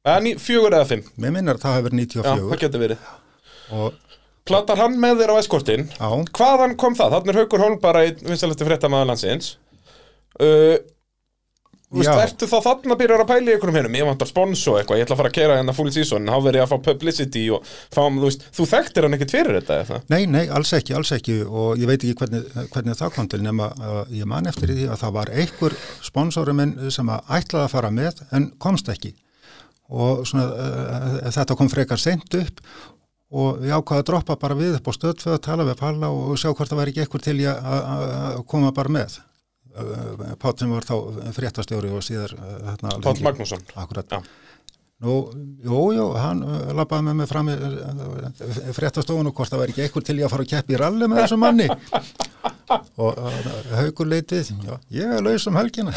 Eða 0.05 0.21
ní, 0.21 0.35
fjögur 0.37 0.75
eða 0.77 0.85
fimm. 0.91 1.05
Mér 1.17 1.31
minnir 1.33 1.57
að 1.57 1.63
það 1.63 1.77
hefur 1.79 1.87
verið 1.89 2.03
Já, 2.05 2.21
það 2.21 2.41
94 2.45 2.59
getur 2.61 2.83
verið. 2.83 3.05
Og 3.73 4.01
Platar 4.45 4.77
hann 4.77 4.99
með 5.01 5.23
þér 5.23 5.31
á 5.33 5.35
eskortin 5.41 5.87
já, 5.89 6.09
Hvaðan 6.37 6.75
kom 6.77 6.93
það? 6.97 7.15
Þannig 7.15 7.31
er 7.31 7.39
Haukur 7.41 7.63
Holm 7.63 7.79
bara 7.81 8.03
í 8.05 8.11
vinsalætti 8.19 8.67
fréttamaður 8.67 9.09
landsins. 9.09 9.55
Uh, 10.37 10.75
Vist, 11.93 12.09
Já. 12.09 12.17
ertu 12.23 12.47
þá 12.49 12.55
þarna 12.65 12.95
að 12.95 13.01
byrja 13.01 13.17
að 13.21 13.27
pæla 13.29 13.45
í 13.45 13.53
einhverjum 13.53 13.75
hennum? 13.77 13.95
Ég 13.99 14.07
vantar 14.07 14.29
spons 14.29 14.61
og 14.71 14.79
eitthvað, 14.79 14.97
ég 14.97 15.05
ætla 15.05 15.15
að 15.15 15.19
fara 15.19 15.29
að 15.29 15.35
kera 15.37 15.57
hérna 15.59 15.75
full 15.77 15.91
season, 15.93 16.31
þá 16.31 16.37
verið 16.47 16.57
ég 16.57 16.65
að 16.65 16.71
fá 16.71 16.87
publicity 16.87 17.43
og 17.53 17.67
fá, 17.69 17.99
þú 18.01 18.23
veist, 18.23 18.45
þú 18.57 18.65
þekktir 18.71 19.05
hann 19.05 19.17
ekkert 19.17 19.35
fyrir 19.35 19.59
þetta 19.59 19.77
eða 19.83 19.99
nei, 20.09 20.23
nei, 20.33 20.41
alls 20.49 20.73
ekki, 20.73 20.95
alls 20.97 21.13
ekki 21.13 21.35
og 21.45 21.77
ég 21.77 21.91
veit 21.91 21.99
ekki 21.99 22.17
hvernig, 22.23 22.49
hvernig 22.73 22.97
það 22.97 23.13
kom 23.19 23.29
til 23.29 23.41
nema 23.45 23.69
að 23.77 24.15
ég 24.17 24.31
man 24.33 24.49
eftir 24.49 24.73
því 24.73 24.89
að 24.89 25.03
það 25.03 25.13
var 25.19 25.31
einhver 25.43 25.77
sponsorum 26.09 26.59
minn 26.63 26.73
sem 26.95 27.13
að 27.13 27.31
ætlaði 27.37 27.67
að 27.67 27.75
fara 27.77 27.93
með 27.93 28.25
en 28.33 28.49
komst 28.65 28.89
ekki 28.89 29.13
og 29.93 30.25
svona, 30.25 30.49
uh, 30.49 31.31
þetta 31.37 31.59
kom 31.59 31.69
frekar 31.69 32.01
seint 32.01 32.39
upp 32.41 32.65
og 33.35 33.61
ég 33.65 33.77
ákvaði 33.77 34.01
að 34.01 34.09
droppa 34.09 34.37
bara 34.41 34.57
við 34.57 34.77
upp 34.79 34.89
á 34.89 34.93
stöðföð, 34.95 35.39
tala 35.43 35.65
við 35.67 35.79
Palla 35.79 36.09
og 36.09 36.37
sjá 36.39 36.49
hvort 36.49 36.69
það 36.71 36.81
væri 36.81 36.93
ekki 36.93 37.05
eitthvað 37.05 37.25
til 37.25 37.37
ég 37.41 37.71
að 37.75 38.43
koma 38.49 38.71
bara 38.75 38.93
með. 38.97 39.17
Pátt 40.41 40.61
sem 40.63 40.71
var 40.71 40.85
þá 40.87 40.95
fréttastjóri 41.35 41.91
og 41.93 42.03
síðar 42.05 42.35
Páll 42.81 42.99
lengi. 43.03 43.23
Magnússon 43.25 43.63
Akkurat. 43.75 44.19
Nú, 45.03 45.15
jú, 45.59 45.79
jú, 45.91 46.05
hann 46.15 46.39
labbaði 46.71 47.03
með 47.09 47.17
mig 47.19 47.27
fram 47.27 47.49
í 47.51 47.55
fréttastofun 48.77 49.27
og 49.27 49.35
hvort 49.35 49.51
það 49.51 49.61
væri 49.65 49.73
ekki 49.73 49.83
eitthvað 49.83 50.05
til 50.07 50.15
ég 50.21 50.27
að 50.29 50.31
fara 50.31 50.45
að 50.45 50.51
keppi 50.53 50.75
í 50.77 50.79
ralli 50.79 51.09
með 51.11 51.19
þessum 51.19 51.43
manni. 51.43 51.67
og 53.03 53.19
haugur 53.75 54.07
leitið, 54.07 54.53
já, 54.63 54.77
ég 54.95 55.11
er 55.17 55.25
laus 55.25 55.47
um 55.51 55.59
helgina. 55.59 55.91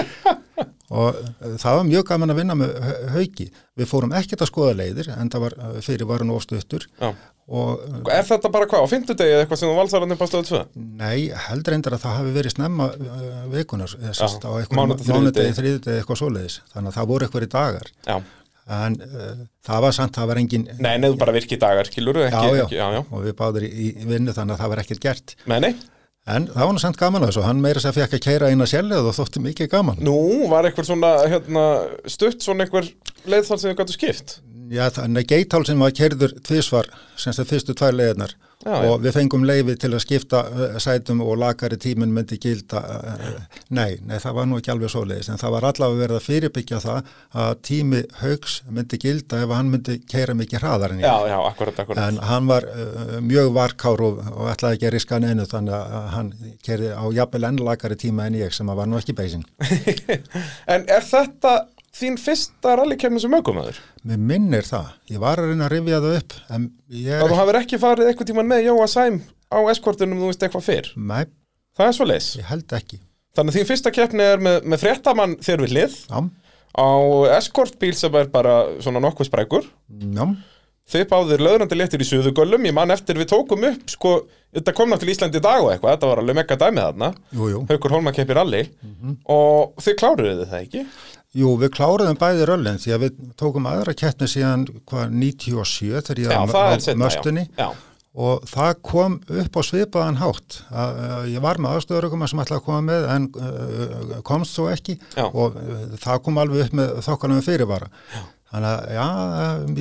og 1.00 1.20
það 1.62 1.76
var 1.78 1.86
mjög 1.86 2.06
gaman 2.10 2.34
að 2.34 2.40
vinna 2.42 2.56
með 2.58 2.74
Hau- 2.88 3.08
hauki. 3.14 3.46
Við 3.78 3.90
fórum 3.92 4.16
ekkert 4.18 4.42
að 4.42 4.50
skoða 4.50 4.74
leiðir, 4.82 5.12
en 5.14 5.30
það 5.30 5.44
var 5.46 5.56
fyrir 5.86 6.10
varun 6.10 6.34
ofstuttur 6.34 6.88
Já. 6.98 7.12
Og 7.50 8.10
Er 8.14 8.26
þetta 8.28 8.50
bara 8.54 8.68
hvað, 8.70 8.84
á 8.86 8.92
fimmtudegi 8.92 9.34
eða 9.34 9.44
eitthvað 9.44 9.60
sem 9.60 9.70
þú 9.70 9.76
valsar 9.78 10.04
hann 10.04 10.14
upp 10.14 10.22
á 10.22 10.26
stöðu 10.30 10.48
2? 10.50 10.60
Nei, 11.00 11.18
heldur 11.48 11.76
endur 11.76 11.96
að 11.96 12.04
það 12.04 12.18
hafi 12.20 12.34
verið 12.36 12.54
snemma 12.54 12.88
uh, 12.94 13.30
vikunar, 13.54 13.94
sérst 14.14 14.46
á 14.46 14.50
eitthvað 14.60 14.92
mánudegi, 15.10 15.56
þriðdegi, 15.58 15.96
eitthvað 15.98 16.20
svoleiðis. 16.22 16.60
Þannig 16.74 16.92
að 16.92 16.98
það 17.00 17.10
voru 17.10 17.26
eitthvað 17.26 17.46
í 17.46 17.52
dagar. 17.56 17.92
Já. 18.06 18.16
En 18.80 18.98
uh, 19.02 19.30
það 19.66 19.86
var 19.86 19.96
samt, 19.96 20.18
það 20.18 20.30
var 20.30 20.42
engin, 20.44 20.68
Nei, 20.78 20.92
neðu 21.02 21.16
bara 21.18 21.34
virki 21.34 21.58
dagar, 21.58 21.90
skilur 21.90 22.20
ekki, 22.28 22.52
já, 22.60 22.66
já, 22.70 22.84
já, 22.94 23.00
og 23.02 23.24
við 23.24 23.34
báður 23.40 23.66
í, 23.66 23.72
í 23.90 24.06
vinnu 24.06 24.36
þannig 24.36 24.54
að 24.54 24.62
það 24.62 24.70
var 24.74 24.82
ekkert 24.84 25.08
gert. 25.08 25.34
Nei, 25.50 25.58
nei, 25.66 25.72
En 26.28 26.46
það 26.52 26.68
var 26.68 26.78
samt 26.82 26.98
gaman 27.00 27.24
að 27.24 27.30
þessu, 27.32 27.42
hann 27.46 27.62
meira 27.64 27.80
sér 27.82 27.94
fekk 27.96 28.18
að 28.18 28.22
keira 28.26 28.50
inn 28.52 28.60
að 28.62 28.68
sjælið 28.74 29.06
og 29.08 29.14
þótti 29.16 29.40
mikið 29.40 29.70
gaman. 29.72 30.02
nú 30.04 30.16
var 30.50 30.68
eitthvað 30.68 30.90
svona, 30.90 31.12
hérna, 31.32 31.62
stutt 32.12 32.44
svona 32.44 32.66
einhver 32.66 32.90
leið 33.24 33.48
þar 33.48 33.62
sem 33.62 33.70
þið 33.70 33.78
gætu 33.80 33.96
skipt 33.96 34.34
Já, 34.70 34.84
þannig 34.94 35.24
að 35.24 35.32
geithálsinn 35.34 35.82
var 35.82 35.96
keirður 35.98 36.36
tvísvar, 36.46 36.86
semst 37.18 37.42
að 37.42 37.50
fyrstu 37.50 37.74
tvær 37.74 37.96
leiðnar 37.96 38.36
Já, 38.60 38.74
og 38.90 38.98
við 39.00 39.14
fengum 39.16 39.44
leiði 39.48 39.72
til 39.80 39.88
að 39.96 40.02
skipta 40.04 40.42
uh, 40.44 40.74
sætum 40.82 41.22
og 41.24 41.38
lakari 41.40 41.78
tíminn 41.80 42.10
myndi 42.12 42.36
gilda. 42.40 42.82
Uh, 42.84 43.62
nei, 43.72 43.96
nei, 44.04 44.18
það 44.20 44.36
var 44.36 44.48
nú 44.50 44.58
ekki 44.60 44.72
alveg 44.74 44.92
svoleiðis, 44.92 45.30
en 45.32 45.40
það 45.40 45.54
var 45.54 45.66
allavega 45.70 46.02
verið 46.02 46.18
að 46.18 46.26
fyrirbyggja 46.26 46.82
það 46.84 47.08
að 47.44 47.54
tími 47.70 48.02
haugs 48.20 48.58
myndi 48.68 49.00
gilda 49.00 49.40
ef 49.46 49.56
hann 49.56 49.72
myndi 49.72 49.96
keira 50.12 50.36
mikið 50.36 50.60
hraðar 50.60 50.94
en 50.94 51.00
ég. 51.00 51.08
Já, 51.08 51.32
já, 51.32 51.38
akkurat, 51.48 51.82
akkurat 51.86 52.04
En 52.04 52.20
hann 52.28 52.52
var 52.52 52.68
uh, 52.68 53.16
mjög 53.24 53.50
varkár 53.56 54.04
og, 54.10 54.22
og 54.28 54.52
ætlaði 54.52 54.78
ekki 54.78 54.90
að 54.90 54.96
riska 54.98 55.22
neinu 55.24 55.48
þannig 55.48 55.76
að 55.80 56.08
hann 56.18 56.32
kerði 56.68 56.92
á 56.92 57.04
jafnvel 57.16 57.50
ennlakari 57.54 58.00
tíma 58.04 58.28
en 58.28 58.40
ég 58.42 58.52
sem 58.52 58.68
að 58.68 58.82
var 58.84 58.92
nú 58.92 59.00
ekki 59.00 59.16
beisin. 59.16 59.48
En 60.70 60.84
er 60.84 61.00
þetta 61.00 61.62
þín 61.96 62.16
fyrsta 62.20 62.76
rallykefni 62.78 63.20
sem 63.22 63.34
aukumæður? 63.34 63.78
Mér 64.06 64.20
minnir 64.30 64.66
það. 64.68 64.90
Ég 65.10 65.22
var 65.22 65.40
að 65.42 65.50
reyna 65.52 65.66
að 65.66 65.74
rifja 65.74 66.00
það 66.04 66.16
upp 66.20 66.36
en 66.56 66.66
ég 66.94 67.16
Að 67.16 67.24
er 67.26 67.32
þú 67.34 67.38
hafir 67.40 67.58
ekki 67.60 67.80
farið 67.82 68.10
eitthvað 68.10 68.30
tíman 68.30 68.50
með 68.50 68.66
Jóa 68.68 68.86
Sæm 68.90 69.20
á 69.50 69.58
eskortunum, 69.72 70.20
þú 70.22 70.30
veist 70.30 70.44
eitthvað 70.46 70.66
fyrr? 70.68 70.92
Nei, 70.96 71.24
Það 71.76 71.86
er 71.88 71.96
svo 71.96 72.06
leis 72.10 72.28
ég 72.38 72.46
held 72.50 72.76
ekki. 72.76 73.00
Þannig 73.36 73.54
að 73.54 73.58
þín 73.60 73.68
fyrsta 73.70 73.92
keppni 73.94 74.24
er 74.26 74.40
með, 74.42 74.56
með 74.66 74.82
fréttamann 74.84 75.36
þér 75.42 75.64
við 75.64 75.74
hlið? 75.74 75.98
Já, 76.10 76.20
á 76.80 76.88
eskortbíl 77.38 77.92
sem 77.98 78.16
er 78.18 78.30
bara 78.30 78.54
svona 78.82 79.02
nokkuð 79.02 79.30
sprækur? 79.30 79.68
Já, 79.90 80.24
Þið 80.90 81.04
báðir 81.06 81.42
löðrandi 81.44 81.76
léttir 81.78 82.02
í 82.02 82.06
suðugöllum. 82.08 82.64
Ég 82.66 82.74
man 82.74 82.90
eftir 82.90 83.14
við 83.20 83.28
tókum 83.30 83.62
upp, 83.68 83.82
sko 83.92 84.14
Þetta 84.50 84.72
kom 84.74 84.90
náttúrulega 84.90 85.14
Íslandi 85.14 85.38
í 85.38 85.42
dag 85.44 85.62
og 85.62 85.68
eitthvað. 85.70 85.92
Þetta 85.94 86.08
var 86.10 86.20
alveg 86.24 86.36
mega 86.40 86.56
dæmið 86.58 86.82
þarna. 86.82 87.10
Jú, 87.30 87.44
jú. 87.52 87.60
Haukur 87.68 87.92
Holma 87.94 88.12
keppir 88.16 88.34
rally 88.40 88.62
Og 89.30 89.76
þið 89.84 89.96
kláruðu 90.00 90.46
það 90.50 90.64
ekki? 90.64 90.82
Jú, 91.30 91.52
við 91.60 91.70
kláruðum 91.76 92.16
bæði 92.18 92.46
röllin 92.48 92.80
því 92.82 92.92
að 92.96 93.02
við 93.04 93.18
tókum 93.38 93.68
aðra 93.70 93.94
keppni 93.94 94.26
síðan 94.30 94.64
hvað 94.90 95.12
97 95.14 96.00
þegar 96.08 96.22
ég 96.24 96.32
var 96.50 96.74
á 96.74 96.98
möstunni 96.98 97.44
já, 97.46 97.68
já. 97.68 97.68
og 98.18 98.48
það 98.50 98.72
kom 98.88 99.14
upp 99.44 99.58
á 99.58 99.62
svipaðan 99.68 100.18
hátt 100.18 100.56
að, 100.74 100.98
að 101.06 101.28
ég 101.30 101.44
var 101.44 101.62
með 101.62 101.76
aðstöðurökum 101.76 102.26
sem 102.26 102.42
ætlaði 102.42 102.58
að 102.58 102.66
koma 102.66 102.80
með 102.88 103.06
en 103.14 103.28
uh, 103.38 104.16
komst 104.26 104.58
svo 104.58 104.66
ekki 104.72 104.96
Já. 105.14 105.28
og 105.28 105.54
uh, 105.54 105.86
það 106.02 106.20
kom 106.26 106.42
alveg 106.42 106.66
upp 106.66 106.76
með 106.80 106.98
þokkalum 107.06 107.46
fyrirvara 107.46 107.90
þannig 108.50 108.72
að 108.72 108.90
já, 108.96 109.06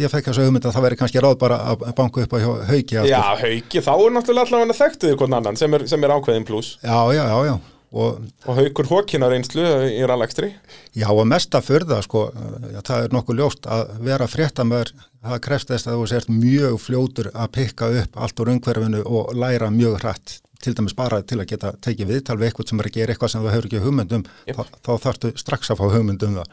ég 0.04 0.14
fekk 0.14 0.30
þessu 0.30 0.46
hugmynd 0.46 0.70
að 0.70 0.78
það 0.78 0.86
veri 0.86 1.02
kannski 1.02 1.26
ráð 1.26 1.36
bara 1.42 1.60
að 1.72 1.88
banka 1.98 2.28
upp 2.28 2.38
á 2.38 2.40
hauki. 2.70 3.02
Já, 3.10 3.18
Hauki, 3.42 3.82
þá 3.82 3.92
er 3.96 4.14
náttúrulega 4.14 4.46
allavega 4.46 4.78
þekktuðu 4.84 5.18
hvern 5.24 5.40
annan 5.40 5.58
sem 5.58 5.74
er, 5.74 5.90
sem 5.90 6.06
er 6.06 6.14
ákveðin 6.14 6.46
pluss 6.46 6.76
já, 6.84 7.00
já, 7.18 7.24
já, 7.26 7.38
já. 7.50 7.56
Og, 7.90 8.20
Og 8.46 8.54
Haukur 8.60 8.86
Hókinar 8.86 9.34
einslu 9.34 9.64
í 9.90 10.04
rallekstri 10.06 10.52
já, 10.94 11.08
og 11.10 11.24
mesta 11.26 11.58
fyrða 11.66 12.04
sko, 12.06 12.28
uh, 12.30 12.68
já, 12.76 12.82
það 12.86 13.06
er 13.08 13.16
nokkuð 13.16 13.40
ljóst 13.40 13.66
að 13.66 13.96
vera 14.06 14.28
fréttamöður, 14.30 14.92
það 15.26 15.40
krefst 15.48 15.72
þess 15.74 15.88
að 15.90 15.98
þú 15.98 16.06
sért 16.12 16.30
mjög 16.30 16.76
fljótur 16.84 17.32
að 17.34 17.50
pikka 17.58 17.90
upp 18.04 18.20
allt 18.22 18.44
úr 18.44 18.52
umhverfinu 18.54 19.02
og 19.10 19.34
læra 19.34 19.72
mjög 19.74 19.98
hratt 20.04 20.36
til 20.62 20.76
dæmis 20.76 20.94
bara 20.94 21.22
til 21.24 21.40
að 21.40 21.48
geta 21.54 21.72
tekið 21.82 22.10
viðtal 22.14 22.38
við 22.38 22.50
eitthvað 22.52 22.70
sem 22.70 22.80
er 22.84 22.88
að 22.92 22.96
gera 23.00 23.14
eitthvað 23.16 23.32
sem 23.34 23.42
þú 23.46 23.52
hefur 23.56 23.68
ekki 23.72 23.82
hugmyndum 23.88 24.26
Jep. 24.46 24.58
þá, 24.60 24.64
þá 24.86 24.92
þarftu 25.08 25.34
strax 25.40 25.72
að 25.72 25.80
fá 25.80 25.86
hugmyndum 25.96 26.34
það. 26.36 26.50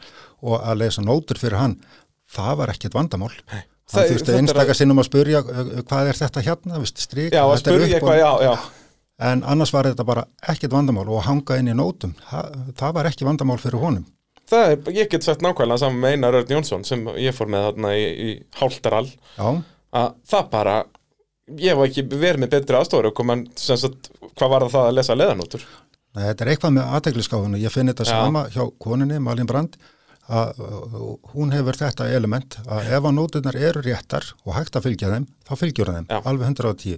Og 0.47 0.61
að 0.63 0.77
lesa 0.81 1.03
nótur 1.03 1.37
fyrir 1.41 1.59
hann 1.59 1.77
það 2.33 2.53
var 2.61 2.71
ekkert 2.73 2.95
vandamál. 2.97 3.33
Það- 3.51 3.67
það 3.91 4.09
þurfti 4.13 4.25
þetta 4.31 4.39
einstaka 4.41 4.71
að- 4.73 4.79
sinnum 4.79 4.99
að 5.03 5.09
spurja 5.11 5.41
hvað 5.43 6.09
er 6.13 6.17
þetta 6.23 6.45
hérna, 6.47 6.81
strik, 6.87 7.31
Já, 7.35 7.43
að 7.43 7.57
spurja 7.61 7.83
upp 7.83 7.87
og- 7.87 7.95
eitthvað, 7.99 8.17
já, 8.23 8.31
já 8.47 8.86
en 9.17 9.41
annars 9.43 9.73
var 9.73 9.89
þetta 9.89 10.05
bara 10.07 10.27
ekkert 10.47 10.75
vandamál 10.75 11.07
og 11.09 11.25
hanga 11.25 11.57
inn 11.59 11.71
í 11.71 11.75
nótum. 11.77 12.13
Það, 12.29 12.59
það 12.77 12.93
var 12.99 13.09
ekki 13.11 13.27
vandamál 13.27 13.57
fyrir 13.61 13.81
honum. 13.81 14.05
Það 14.47 14.73
er, 14.73 14.91
ég 14.95 15.09
get 15.11 15.25
sett 15.25 15.41
nákvæmlega 15.43 15.81
saman 15.81 15.99
með 15.99 16.13
Einar 16.15 16.37
Örn 16.39 16.53
Jónsson 16.55 16.85
sem 16.87 17.01
ég 17.19 17.35
fór 17.35 17.49
með 17.51 17.65
þarna 17.65 17.89
í, 17.99 18.05
í 18.07 18.29
Háltaral 18.55 19.07
já, 19.09 19.49
að 19.91 20.13
það 20.31 20.47
bara 20.53 20.75
ég 21.59 21.75
var 21.79 21.89
ekki 21.89 22.05
verið 22.11 22.43
með 22.43 22.53
betri 22.55 22.77
aðstofur 22.79 23.09
og 23.09 23.17
koman, 23.17 23.43
sem 23.59 23.79
sagt, 23.79 24.09
hvað 24.39 24.53
var 24.53 24.65
það 24.71 24.87
að 24.87 24.97
lesa 24.99 25.17
leðanútur 25.17 25.67
Nei, 26.15 26.23
þetta 26.29 26.45
er 26.45 26.51
eitthvað 26.53 26.73
með 26.77 26.95
aðtegliskáfuna 26.97 27.59
ég 27.61 27.73
finn 27.73 27.91
þetta 27.91 28.07
Já. 28.07 28.13
sama 28.15 28.45
hjá 28.53 28.63
koninni, 28.81 29.19
Malin 29.23 29.49
Brand 29.49 29.75
að 30.27 30.57
uh, 30.59 31.03
hún 31.33 31.53
hefur 31.55 31.77
þetta 31.79 32.09
element 32.11 32.57
að 32.65 32.89
ef 32.97 33.05
að 33.07 33.15
nótunar 33.15 33.59
eru 33.59 33.83
réttar 33.85 34.31
og 34.43 34.57
hægt 34.57 34.75
að 34.75 34.89
fylgja 34.89 35.11
þeim, 35.13 35.27
þá 35.47 35.53
fylgjur 35.59 35.91
þeim, 35.93 36.07
Já. 36.09 36.19
alveg 36.23 36.49
110 36.51 36.97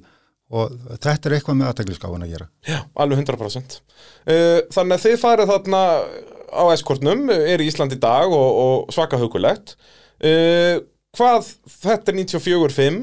og 0.50 0.74
þetta 0.98 1.30
er 1.30 1.38
eitthvað 1.38 1.60
með 1.60 1.70
aðtegliskáin 1.72 2.26
að 2.26 2.34
gera. 2.34 2.50
Já, 2.66 2.80
alveg 3.04 3.22
100%. 3.24 3.80
Uh, 4.26 4.60
þannig 4.74 4.96
að 4.98 5.06
þið 5.06 5.18
farið 5.22 5.54
þarna 5.54 5.84
á 6.50 6.64
eskortnum, 6.74 7.28
er 7.30 7.62
í 7.62 7.70
Ísland 7.70 7.94
í 7.94 8.00
dag 8.02 8.34
og, 8.34 8.50
og 8.64 8.94
svaka 8.96 9.20
hugulegt. 9.22 9.76
Uh, 10.20 10.82
hvað, 11.18 11.54
þetta 11.80 12.14
er 12.14 12.22
94-5, 12.24 13.02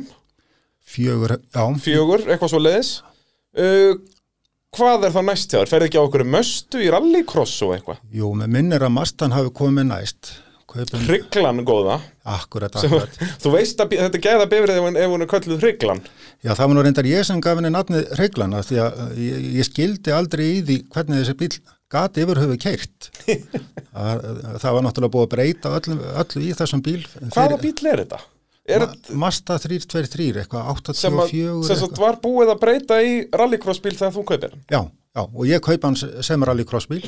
Fjögur, 0.87 1.33
já, 1.51 1.63
fjögur, 1.83 2.23
eitthvað 2.31 2.51
svo 2.53 2.61
leiðis. 2.63 2.91
Uh, 3.59 3.97
hvað 4.77 5.09
er 5.09 5.15
þá 5.17 5.23
næst 5.27 5.55
þér? 5.55 5.71
Ferði 5.71 5.89
ekki 5.91 5.99
á 5.99 6.07
okkur 6.07 6.23
möstu 6.31 6.83
í 6.85 6.91
rallycross 6.95 7.57
og 7.67 7.73
eitthvað? 7.75 8.03
jú, 8.15 8.31
með 8.39 8.53
minnir 8.55 8.85
að 8.87 8.95
Mastan 8.95 9.35
hafi 9.35 9.51
komið 9.57 9.89
næst. 9.91 10.31
Kaupin, 10.77 11.05
Hrygglan 11.07 11.63
góða. 11.67 11.97
akkurat, 12.37 12.77
Sem, 12.81 12.93
akkurat. 12.93 13.17
þú 13.43 13.53
veist 13.55 13.81
að 13.83 13.95
þetta 13.97 14.21
geða 14.27 14.49
bifrið 14.53 14.81
ef 14.81 14.85
hún- 15.15 15.25
er 15.25 15.31
kölluð 15.31 15.65
Hrygglan. 15.65 16.03
Já, 16.45 16.53
það 16.53 16.63
var 16.67 16.75
nú 16.77 16.85
reyndar 16.87 17.09
ég 17.11 17.27
sem 17.29 17.41
gaf 17.41 17.59
henni 17.61 17.73
nafnið 17.75 18.13
reglana 18.21 18.63
því 18.67 18.79
að 18.85 19.01
uh, 19.07 19.11
ég, 19.21 19.49
ég 19.61 19.69
skildi 19.71 20.15
aldrei 20.15 20.47
í 20.59 20.63
því 20.67 20.79
hvernig 20.95 21.23
þessi 21.23 21.37
bíl 21.43 21.51
gati 21.93 22.25
yfir 22.27 22.41
höfu 22.43 22.57
keirt. 22.61 23.11
það, 23.25 24.25
það 24.63 24.73
var 24.79 24.87
náttúrulega 24.89 25.15
búið 25.17 25.27
að 25.29 25.35
breyta 25.37 25.75
öllu, 25.79 25.99
öllu 26.23 26.43
í 26.47 26.55
þessum 26.59 26.83
bíl. 26.87 27.03
Hvaða 27.35 27.61
bíl 27.63 27.77
er 27.93 28.03
þetta? 28.05 28.23
Ma, 28.67 28.89
þetta 28.89 29.17
Mazda 29.23 29.57
323, 29.63 30.25
eitthvað 30.43 30.95
sem, 30.99 31.15
að, 31.15 31.31
84. 31.31 31.67
sem 31.69 31.79
sagt 31.85 32.01
var 32.03 32.17
búið 32.23 32.51
að 32.51 32.63
breyta 32.65 32.97
í 32.99 33.13
rallycross 33.31 33.79
bíl 33.85 33.95
þegar 33.95 34.15
þú 34.17 34.25
kaupir? 34.27 34.57
Já, 34.67 34.81
já, 34.91 35.23
og 35.23 35.45
ég 35.47 35.63
kaupa 35.63 35.93
hans 35.93 36.03
sem 36.27 36.47
rallycross 36.49 36.89
bíl. 36.91 37.05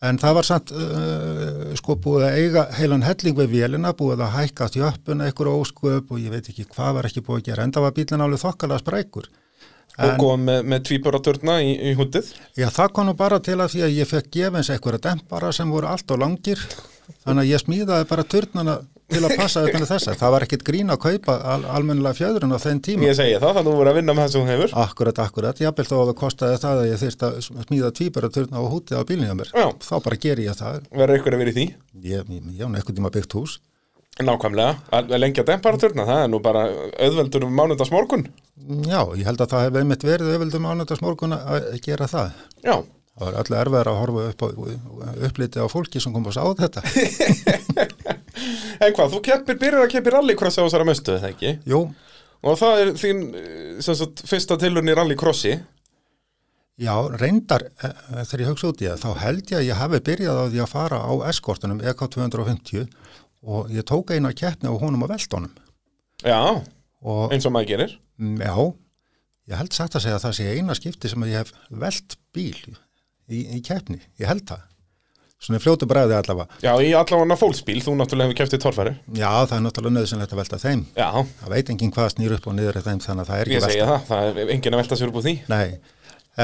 En 0.00 0.16
það 0.16 0.36
var 0.38 0.46
samt 0.48 0.70
uh, 0.72 1.72
sko 1.76 1.98
búið 2.00 2.22
að 2.24 2.36
eiga 2.40 2.62
heilan 2.78 3.04
helling 3.04 3.36
við 3.36 3.50
vélina, 3.52 3.92
búið 3.96 4.22
að 4.24 4.36
hækka 4.38 4.70
þjöppuna 4.72 5.26
einhver 5.28 5.50
ósköp 5.52 6.14
og 6.14 6.22
ég 6.22 6.32
veit 6.32 6.48
ekki 6.48 6.64
hvað 6.70 6.94
var 6.96 7.08
ekki 7.10 7.22
búið 7.26 7.42
að 7.42 7.50
gera. 7.50 7.66
Enda 7.68 7.82
var 7.84 7.92
bílinn 7.98 8.24
alveg 8.24 8.40
þokkalega 8.40 8.80
sprækur. 8.80 9.28
og 10.00 10.14
góð 10.22 10.36
með, 10.46 10.60
með 10.72 10.84
tvíburaturna 10.88 11.58
í, 11.66 11.72
í 11.90 11.92
húndið 11.98 12.30
Já, 12.56 12.68
það 12.72 12.92
kom 12.96 13.08
nú 13.08 13.14
bara 13.18 13.40
til 13.44 13.58
að 13.58 13.74
því 13.74 13.82
að 13.84 13.96
ég 13.98 14.08
fekk 14.08 14.30
gefins 14.36 14.70
einhverja 14.72 15.02
dempara 15.10 15.50
sem 15.52 15.68
voru 15.68 15.90
allt 15.90 16.14
og 16.14 16.22
langir 16.22 16.62
þannig 17.24 17.42
að 17.42 17.50
ég 17.50 17.62
smíðaði 17.64 18.06
bara 18.08 18.24
turnana 18.24 18.76
til 19.10 19.22
að 19.26 19.34
passa 19.38 19.62
utan 19.66 19.84
að 19.84 19.90
þessa. 19.92 20.14
Það 20.20 20.32
var 20.34 20.44
ekkit 20.46 20.64
grín 20.68 20.92
að 20.94 21.00
kaupa 21.04 21.36
al 21.54 21.60
almennilega 21.76 22.18
fjöðrun 22.20 22.54
á 22.54 22.58
þenn 22.62 22.80
tíma. 22.86 23.06
ég 23.08 23.16
segi 23.18 23.34
það, 23.36 23.46
þannig 23.46 23.60
að 23.60 23.70
þú 23.70 23.74
voru 23.80 23.90
að 23.92 23.98
vinna 24.00 24.14
með 24.16 24.22
það 24.26 24.32
sem 24.34 24.44
þú 24.44 24.52
hefur 24.54 24.74
Akkurat, 24.84 25.18
akkurat. 25.26 25.62
Jafnvel 25.64 25.86
þó 25.90 25.96
að 26.00 26.06
það 26.10 26.18
kostaði 26.20 26.60
það 26.64 26.82
að 26.84 26.90
ég 26.90 27.00
þyrst 27.04 27.24
að 27.28 27.40
smíða 27.48 27.90
tvíbara 28.00 28.30
turna 28.36 28.62
og 28.64 28.70
hútið 28.74 29.00
á 29.00 29.02
bílnum 29.10 29.30
hjá 29.30 29.36
mér. 29.40 29.50
Já. 29.54 29.66
Þá 29.88 29.94
bara 30.06 30.20
ger 30.26 30.42
ég 30.44 30.60
það. 30.60 30.80
verður 31.02 31.20
ykkur 31.20 31.36
að 31.36 31.42
vera 31.44 31.50
í 31.50 31.56
því 31.58 31.66
Ég, 32.10 32.30
ég, 32.30 32.46
ég 32.60 32.62
án 32.66 32.78
eitthvað 32.78 32.96
tíma 33.00 33.12
byggt 33.16 33.36
hús. 33.38 33.58
nákvæmlega, 34.20 34.74
að 34.92 35.12
lengja 35.22 35.44
demparaturna 35.48 36.04
það 36.04 36.22
er 36.24 36.28
nú 36.28 36.40
bara 36.44 36.64
auðveldur 37.00 37.44
um 37.46 37.54
mánudags 37.56 37.92
morgun 37.94 38.26
Já, 38.84 39.00
ég 39.16 39.24
held 39.24 39.40
að 39.40 39.52
það 39.54 39.62
hefði 39.64 39.80
einmitt 39.80 40.04
verið 40.04 40.32
öfildum 40.34 40.66
ánöndas 40.68 41.00
morgun 41.00 41.32
að 41.38 41.70
gera 41.86 42.06
það. 42.10 42.34
já, 42.66 42.74
Það 43.20 43.24
var 43.26 43.38
allir 43.40 43.58
erfiðar 43.60 43.88
að 43.90 43.96
horfa 44.00 44.26
upp 44.30 44.42
á, 44.44 44.48
uppliti 45.28 45.60
á 45.60 45.66
fólki 45.72 46.00
sem 46.00 46.12
kom 46.12 46.28
að 46.28 46.36
sá 46.36 46.44
þetta. 46.60 46.84
en 48.80 48.94
hvað, 48.96 49.12
þú 49.14 49.20
keppir, 49.26 49.58
byrjar 49.60 49.86
að 49.86 49.92
keppir 49.96 50.16
rallycross 50.16 50.60
á 50.60 50.64
þessara 50.64 50.88
möstu, 50.88 51.18
það 51.18 51.34
ekki 51.34 51.52
Jú, 51.70 51.82
og 52.40 52.58
það 52.60 52.82
er 52.84 52.92
þín, 53.00 53.22
eh, 53.36 53.76
sem 53.84 53.98
sagt, 53.98 54.24
fyrsta 54.28 54.58
tilurinn 54.60 54.92
í 54.92 54.96
rallycrossi 54.98 55.58
Já, 56.80 56.94
reyndar, 57.20 57.66
eh, 57.84 57.96
þegar 58.24 58.40
ég 58.40 58.50
hugsa 58.54 58.70
út 58.70 58.80
í 58.80 58.86
það, 58.88 59.02
þá 59.02 59.10
held 59.20 59.50
ég 59.52 59.58
að 59.58 59.66
ég 59.66 59.80
hafi 59.82 59.98
byrjað 60.06 60.38
á 60.40 60.44
því 60.48 60.60
að 60.64 60.70
fara 60.70 61.00
á 61.04 61.12
eskortunum 61.28 61.82
EK250 61.84 62.86
og 63.44 63.68
ég 63.74 63.84
tók 63.88 64.12
eina 64.14 64.32
keppni 64.32 64.72
á 64.72 64.80
honum 64.80 65.04
á 65.04 65.12
veldónum. 65.12 65.52
já, 66.24 66.64
Og 67.00 67.32
eins 67.32 67.46
og 67.48 67.52
maður 67.52 67.68
gerir 67.72 67.92
mm, 68.20 68.40
já, 68.44 68.54
ég 69.48 69.60
held 69.60 69.76
satt 69.76 69.96
að 69.96 70.04
segja 70.04 70.16
að 70.18 70.24
það 70.24 70.34
sé 70.38 70.48
eina 70.56 70.76
skipti 70.76 71.08
sem 71.12 71.24
að 71.24 71.32
ég 71.32 71.44
hef 71.44 71.52
veld 71.68 72.16
bíl 72.36 72.76
í, 73.28 73.38
í 73.56 73.60
keppni. 73.64 74.00
Ég 74.20 74.28
held 74.28 74.44
það. 74.48 74.66
Svona 75.40 75.60
fljótu 75.62 75.86
bræði 75.88 76.12
allavega. 76.18 76.48
já, 76.60 76.72
í 76.84 76.90
allavega 76.92 77.36
fólksbíl, 77.40 77.78
þú 77.80 77.94
náttúrulega 77.96 78.28
hefur 78.28 78.38
kepptið 78.42 78.60
torfæri 78.64 78.92
Já, 79.16 79.30
það 79.48 79.54
er 79.56 79.62
náttúrulega 79.64 79.94
nöðsynlegt 79.96 80.34
að 80.34 80.40
velta 80.42 80.58
þeim. 80.60 80.82
já, 80.96 81.08
Það 81.40 81.54
veit 81.54 81.70
enginn 81.72 81.92
hvað 81.96 82.10
snýr 82.14 82.34
upp 82.36 82.46
og 82.50 82.56
niður 82.58 82.80
þeim 82.84 83.00
þannig 83.00 83.22
að 83.24 83.30
það 83.30 83.40
er 83.40 83.48
ég 83.54 83.56
ekki 83.60 83.70
segja 83.72 83.86
það, 83.88 84.02
það 84.10 84.40
er 84.44 84.52
enginn 84.56 84.74
að 84.76 84.82
velta 84.82 84.98
sér 85.00 85.08
upp 85.12 85.16
úr 85.20 85.24
því. 85.24 85.34
Nei, 85.48 85.68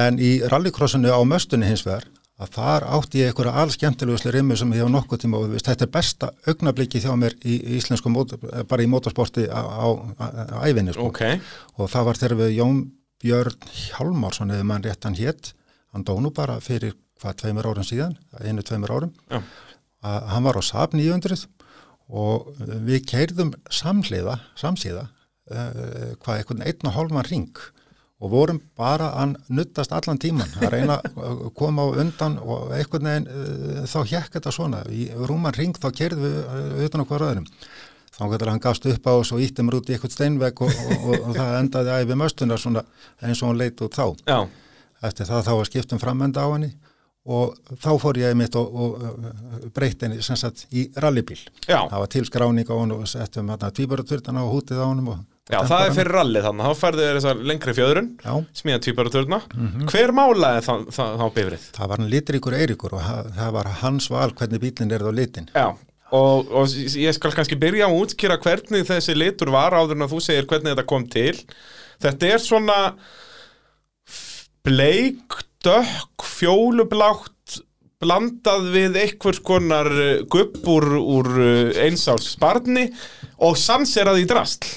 en 0.00 0.18
í 0.18 0.30
rallycrossinu 0.48 1.12
á 1.12 1.20
möstunni 1.28 1.68
hins 1.68 1.84
vegar 1.84 2.08
að 2.36 2.50
þar 2.56 2.84
átti 2.96 3.20
ég 3.22 3.30
einhverja 3.32 3.52
allskemmtilegusli 3.62 4.32
rimmu 4.34 4.56
sem 4.60 4.72
ég 4.76 4.82
hef 4.84 4.90
nokkuð 4.92 5.20
tíma 5.22 5.38
og 5.40 5.54
þetta 5.56 5.86
er 5.86 5.92
besta 5.92 6.28
augnabliki 6.48 7.00
þjá 7.00 7.12
mér 7.16 7.36
í, 7.44 7.54
í 7.64 7.78
íslensku 7.78 8.12
bara 8.68 8.84
í 8.84 8.88
motorsporti 8.92 9.46
á, 9.48 9.56
á, 9.56 9.88
á, 10.20 10.24
á 10.52 10.58
æfinni 10.68 10.92
sko. 10.92 11.08
ok, 11.08 11.22
og 11.80 11.88
það 11.88 12.04
var 12.10 12.20
þegar 12.20 12.36
við 12.42 12.52
Jón 12.58 12.82
Björn 13.24 13.56
Hjálmarsson 13.72 14.52
eða 14.52 14.68
mann 14.68 14.84
rétt 14.84 15.04
hann 15.08 15.16
hétt 15.16 15.54
hann 15.96 16.04
dó 16.04 16.12
nú 16.20 16.28
bara 16.36 16.58
fyrir 16.60 16.92
hvað 17.22 17.38
tveimur 17.42 17.68
árum 17.70 17.86
síðan, 17.86 18.16
einu 18.42 18.64
tveimur 18.66 18.92
árum 18.92 19.12
Já. 19.30 19.40
að 20.04 20.26
hann 20.32 20.48
var 20.48 20.58
á 20.60 20.62
Saab 20.64 20.96
900 20.96 21.46
og 22.06 22.52
við 22.86 23.06
keirðum 23.10 23.54
samhliða, 23.72 24.38
samsíða 24.58 25.08
uh, 25.50 26.12
hvað 26.22 26.42
einhvern 26.42 26.62
einn 26.66 26.90
og 26.90 26.94
hálfan 26.94 27.28
ring 27.30 27.64
og 28.16 28.32
vorum 28.32 28.60
bara 28.78 29.10
að 29.20 29.34
nuttast 29.52 29.92
allan 29.92 30.20
tíman 30.20 30.54
að 30.60 30.70
reyna 30.72 31.00
að 31.26 31.42
koma 31.58 31.84
á 31.84 31.88
undan 32.04 32.38
og 32.40 32.70
einhvern 32.76 33.10
veginn 33.10 33.28
uh, 33.28 33.82
þá 33.90 33.98
hjekk 34.12 34.38
þetta 34.38 34.54
svona, 34.54 34.84
í 34.88 35.10
rúman 35.28 35.56
ring 35.56 35.76
þá 35.76 35.90
keirðum 35.90 36.24
við 36.24 36.40
uh, 36.44 36.86
utan 36.86 37.04
okkur 37.04 37.28
öðrum. 37.30 37.50
Þá 38.16 38.22
getur 38.32 38.48
hann 38.48 38.62
gafst 38.64 38.86
upp 38.88 39.08
á 39.10 39.12
og 39.12 39.26
svo 39.28 39.36
ítti 39.44 39.60
mér 39.60 39.76
út 39.76 39.90
í 39.90 39.92
eitthvað 39.92 40.14
steinvegg 40.14 40.62
og, 40.64 40.70
og, 40.72 41.02
og, 41.02 41.16
og 41.26 41.34
það 41.36 41.56
endaði 41.58 41.96
æfi 41.98 42.16
möstunar 42.16 42.62
svona 42.62 42.82
eins 43.20 43.42
og 43.42 43.50
hún 43.50 43.58
leit 43.60 43.82
út 43.84 43.98
þá. 43.98 44.06
Já, 44.24 44.38
eftir 45.04 45.28
það 45.28 45.42
þá 45.44 45.52
var 45.58 45.68
skiptum 45.68 46.00
framenda 46.00 46.46
á 46.46 46.48
henni 46.54 46.70
og 47.26 47.56
þá 47.82 47.88
fór 48.02 48.18
ég 48.20 48.36
mitt 48.38 48.56
og, 48.58 48.76
og 48.82 49.70
breytti 49.74 50.06
henni 50.06 50.24
sem 50.24 50.38
sagt 50.38 50.66
í 50.70 50.86
rallybíl. 51.02 51.40
Já, 51.66 51.80
það 51.90 52.02
var 52.02 52.12
til 52.12 52.26
skráning 52.28 52.68
á 52.70 52.76
henni 52.76 52.98
og 52.98 53.08
settum 53.10 53.50
hérna 53.52 53.72
tvíbaraturtana 53.74 54.44
og 54.46 54.54
hútið 54.54 54.82
á 54.82 54.86
henni 54.86 55.10
og 55.10 55.24
já, 55.50 55.58
það 55.70 55.82
er 55.86 55.96
fyrir 55.98 56.12
rally 56.16 56.44
þannig, 56.44 56.68
þá 56.68 56.80
færðu 56.82 57.08
þér 57.26 57.42
lengri 57.50 57.74
fjöðrun 57.76 58.12
smíða 58.60 58.84
tvíbaraturna 58.86 59.40
hver 59.90 60.14
málaði 60.16 60.64
þá, 60.66 61.26
bifrið? 61.34 61.68
það 61.76 61.92
var 61.92 62.02
hann 62.02 62.14
litríkur 62.14 62.58
Eiríkur 62.60 62.96
og 62.98 63.04
það, 63.06 63.34
það 63.40 63.52
var 63.58 63.74
hans 63.82 64.08
val 64.14 64.30
hvernig 64.32 64.62
bílinn 64.62 64.96
er 64.96 65.06
þá 65.06 65.12
litin. 65.14 65.50
Já, 65.54 65.68
og, 66.14 66.50
og 66.50 66.74
ég 66.98 67.14
skal 67.16 67.34
kannski 67.34 67.58
byrja 67.58 67.88
að 67.88 68.00
útskýra 68.00 68.38
hvernig 68.42 68.86
þessi 68.88 69.16
litur 69.16 69.50
var 69.54 69.74
áður 69.74 69.98
en 69.98 70.06
að 70.06 70.14
þú 70.14 70.22
segir 70.28 70.48
hvernig 70.50 70.74
þetta 70.74 70.88
kom 70.94 71.06
til. 71.10 71.34
Þetta 72.02 72.32
er 72.34 72.42
svona 72.42 72.78
bleik, 74.66 75.38
dökk, 75.66 76.26
fjólublátt 76.36 77.60
blandað 78.02 78.66
við 78.74 78.98
einhvers 79.02 79.40
konar 79.44 79.88
eh, 79.88 80.24
gubb 80.30 80.58
úr, 80.68 81.30
eh, 81.40 81.78
einsáls 81.86 82.28
sparni 82.34 82.90
og 83.42 83.56
sanserað 83.60 84.20
í 84.22 84.26
drastl. 84.28 84.68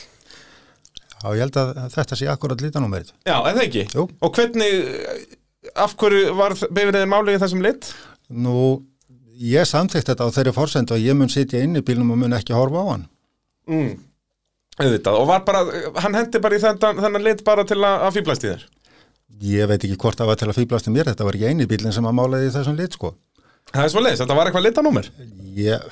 Já, 1.19 1.27
ég 1.35 1.41
held 1.43 1.57
að 1.59 1.73
þetta 1.91 2.15
sé 2.15 2.27
akkurat 2.31 2.61
litanúmerið 2.63 3.09
Já, 3.27 3.35
eða 3.49 3.65
ekki? 3.65 3.81
Jú. 3.91 4.05
Og 4.23 4.37
hvernig, 4.37 4.77
eh, 4.87 5.71
af 5.75 5.97
hverju 5.99 6.31
var 6.37 6.55
bifriðin 6.55 7.11
málið 7.11 7.35
í 7.35 7.41
þessum 7.43 7.63
lit? 7.65 7.89
Nú, 8.31 8.55
ég 9.35 9.67
samþykkt 9.67 10.13
þetta 10.13 10.29
á 10.31 10.35
þeirri 10.37 10.55
forsendu 10.55 10.95
að 10.95 11.07
ég 11.09 11.19
mun 11.19 11.31
sitja 11.31 11.59
inn 11.65 11.75
í 11.75 11.83
bílnum 11.83 12.15
og 12.15 12.21
mun 12.23 12.37
ekki 12.39 12.55
horfa 12.55 12.83
á 12.83 12.87
hann 12.93 13.07
Mm. 13.69 13.99
Auðvitað, 14.79 15.17
og 15.19 15.27
var 15.29 15.43
bara, 15.45 15.59
hann 16.01 16.15
hendi 16.17 16.39
bara 16.41 16.57
í 16.57 16.61
þennan, 16.63 17.01
þennan 17.03 17.25
lit 17.25 17.43
bara 17.45 17.65
til 17.67 17.77
að, 17.77 18.05
að 18.07 18.15
fýblast 18.15 18.45
í 18.45 18.47
þér. 18.49 18.63
Ég 19.39 19.69
veit 19.69 19.83
ekki 19.83 19.97
hvort 20.01 20.19
það 20.19 20.31
var 20.31 20.39
til 20.39 20.49
að 20.49 20.57
fýblast 20.59 20.89
í 20.89 20.93
mér, 20.93 21.11
þetta 21.11 21.27
var 21.27 21.37
ekki 21.37 21.51
eini 21.51 21.67
bílinn 21.69 21.95
sem 21.95 22.07
að 22.09 22.17
málaði 22.17 22.51
þessum 22.55 22.79
lit 22.79 22.97
sko. 22.97 23.13
Það 23.69 23.85
er 23.85 23.91
svo 23.93 24.01
leiðis, 24.01 24.21
þetta 24.23 24.35
var 24.39 24.49
eitthvað 24.49 24.65
litanúmer. 24.65 25.09
Ég, 25.59 25.83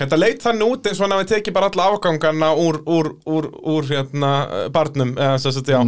Þetta 0.00 0.16
leit 0.16 0.40
þannig 0.40 0.72
út 0.72 0.86
eins 0.88 0.98
og 1.00 1.04
hann 1.04 1.12
hafi 1.18 1.28
tekið 1.34 1.54
bara 1.56 1.68
alla 1.68 1.86
afgangana 1.92 2.48
úr, 2.56 2.78
úr, 2.88 3.10
úr, 3.28 3.48
úr 3.68 3.88
hérna, 3.90 4.30
barnum, 4.72 5.12
eða 5.18 5.36
svo 5.42 5.52
að 5.60 5.72
já, 5.74 5.80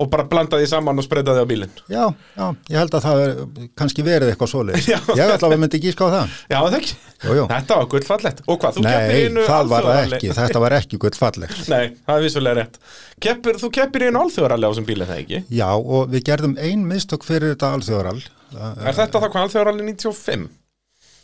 og 0.00 0.08
bara 0.10 0.24
blandaði 0.24 0.64
því 0.64 0.68
saman 0.70 0.98
og 0.98 1.04
spreitaði 1.04 1.42
á 1.44 1.46
bílinn. 1.46 1.72
já, 1.92 2.04
já, 2.36 2.46
ég 2.72 2.78
held 2.80 2.94
að 2.96 3.02
það 3.04 3.20
er 3.24 3.32
kannski 3.78 4.04
verið 4.06 4.30
eitthvað 4.32 4.50
Já. 4.92 4.98
Ég 5.18 5.32
ætla 5.34 5.50
að 5.50 5.60
myndi 5.62 5.78
ekki 5.78 5.92
ská 5.92 6.04
það 6.08 6.36
Já, 6.48 6.56
það 6.62 6.76
ekki. 6.78 6.94
Jú, 7.22 7.34
jú. 7.36 7.44
Þetta 7.52 7.76
var 7.78 7.88
gullfallegt. 7.92 8.40
Og 8.48 8.58
hvað, 8.62 8.78
þú 8.78 8.84
keppir 8.86 9.12
Nei, 9.12 9.26
einu 9.28 9.44
það 9.46 9.68
var 9.74 9.88
ekki, 10.02 10.32
þetta 10.38 10.62
var 10.64 10.76
ekki 10.78 11.00
gullfalleg 11.04 11.54
Nei, 11.74 11.84
það 12.08 12.14
er 12.16 12.24
vissulega 12.26 12.58
rétt. 12.62 12.80
Keppir, 13.22 13.60
þú 13.62 13.70
keppir 13.76 14.06
einu 14.08 14.22
alþjóðaralli 14.24 14.66
á 14.66 14.70
þessum 14.72 14.88
bíli, 14.88 15.08
það 15.12 15.20
ekki? 15.26 15.42
Já, 15.60 15.68
og 15.76 16.08
við 16.14 16.24
gerðum 16.30 16.56
ein 16.58 16.86
mistök 16.88 17.28
fyrir 17.28 17.52
þetta 17.54 17.74
alþjóðaral 17.76 18.18
Það, 18.52 18.82
Er 18.88 18.96
þetta 18.98 19.20
það 19.22 19.30
hvað 19.36 19.46
alþjóðaralli 19.46 19.86
95? 19.92 20.48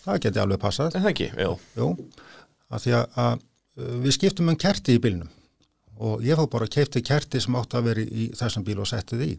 það 0.09 0.21
geti 0.25 0.41
alveg 0.45 0.61
passað 0.63 0.95
Er 0.97 1.05
því 2.85 2.95
við 4.05 4.15
skiptum 4.17 4.49
um 4.53 4.57
kerti 4.61 4.97
í 4.97 5.03
bílnum 5.03 5.29
og 5.99 6.25
ég 6.27 6.39
fór 6.39 6.51
bara 6.53 6.69
að 6.69 6.75
keipti 6.77 7.05
kerti 7.05 7.41
sem 7.43 7.57
átti 7.59 7.79
að 7.79 7.89
vera 7.91 8.05
í 8.05 8.27
þessum 8.39 8.67
bíl 8.67 8.81
og 8.83 8.91
setti 8.91 9.21
því. 9.21 9.31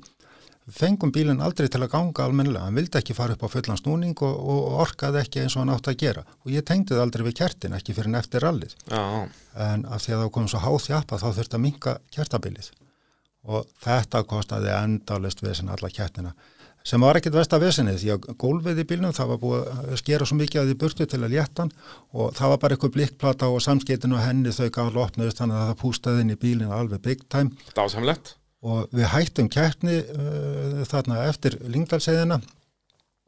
fengum 0.70 1.10
bílinn 1.10 1.42
aldrei 1.42 1.66
til 1.66 1.82
að 1.82 1.90
ganga 1.90 2.26
almennilega, 2.28 2.68
hann 2.68 2.76
vildi 2.78 3.00
ekki 3.00 3.16
fara 3.18 3.34
upp 3.34 3.42
á 3.42 3.50
fullan 3.50 3.80
snúning 3.80 4.20
og, 4.22 4.36
og 4.38 4.76
orkaði 4.84 5.24
ekki 5.24 5.42
eins 5.42 5.56
og 5.56 5.64
hann 5.64 5.72
átti 5.74 5.90
að 5.90 6.02
gera. 6.04 6.24
Og 6.46 6.52
ég 6.54 6.66
tengdi 6.68 6.94
það 6.94 7.02
aldrei 7.08 7.24
við 7.26 7.38
kertin, 7.40 7.74
ekki 7.74 7.96
fyrir 7.98 8.12
en 8.12 8.20
eftir 8.20 8.46
rallið. 8.46 8.76
Já, 8.86 9.26
en 9.66 9.88
af 9.90 10.04
því 10.04 10.14
að 10.14 10.22
það 10.22 10.32
kom 10.36 10.52
svo 10.52 10.62
háð 10.62 10.78
þjapa 10.86 11.20
þá 11.24 11.28
þurfti 11.40 11.58
að 11.58 11.64
minka 11.66 11.96
kertabilið 12.14 12.70
og 13.50 13.68
þetta 13.84 14.24
kostaði 14.28 14.72
endalist 14.76 15.44
vesen 15.44 15.72
alla 15.74 15.90
kertina 15.90 16.36
sem 16.90 17.04
var 17.04 17.20
ekkit 17.20 17.36
vest 17.38 17.54
að 17.54 17.66
vesenið 17.68 18.00
því 18.02 18.12
að 18.16 18.28
gólfið 18.42 18.82
í 18.82 18.86
bílnum 18.90 19.14
það 19.16 19.32
var 19.32 19.42
búið 19.44 19.72
að 19.74 19.96
skera 20.02 20.28
svo 20.28 20.38
mikið 20.40 20.62
að 20.62 20.70
því 20.70 20.78
burtu 20.82 21.08
til 21.10 21.22
að 21.22 21.34
létta 21.36 21.66
hann 21.66 21.74
og 22.14 22.32
það 22.38 22.54
var 22.54 22.62
bara 22.64 22.76
eitthvað 22.78 22.94
blikkplata 22.96 23.50
og 23.54 23.64
samskiptinu 23.66 24.18
og 24.18 24.24
henni 24.26 24.54
þau 24.56 24.70
gaf 24.78 24.94
lopnaðist 24.96 25.42
þannig 25.42 25.60
að 25.60 25.68
það 25.70 25.82
pústaði 25.84 26.24
inn 26.24 26.34
í 26.34 26.38
bílinn 26.42 26.74
alveg 26.74 27.04
big 27.06 27.26
time. 27.30 27.54
Dásamlegt. 27.78 28.34
Og 28.66 28.90
við 28.96 29.12
hættum 29.14 29.52
keppni 29.54 30.00
uh, 30.02 30.82
þarna 30.90 31.22
eftir 31.30 31.60
Lingdalseiðina 31.70 32.42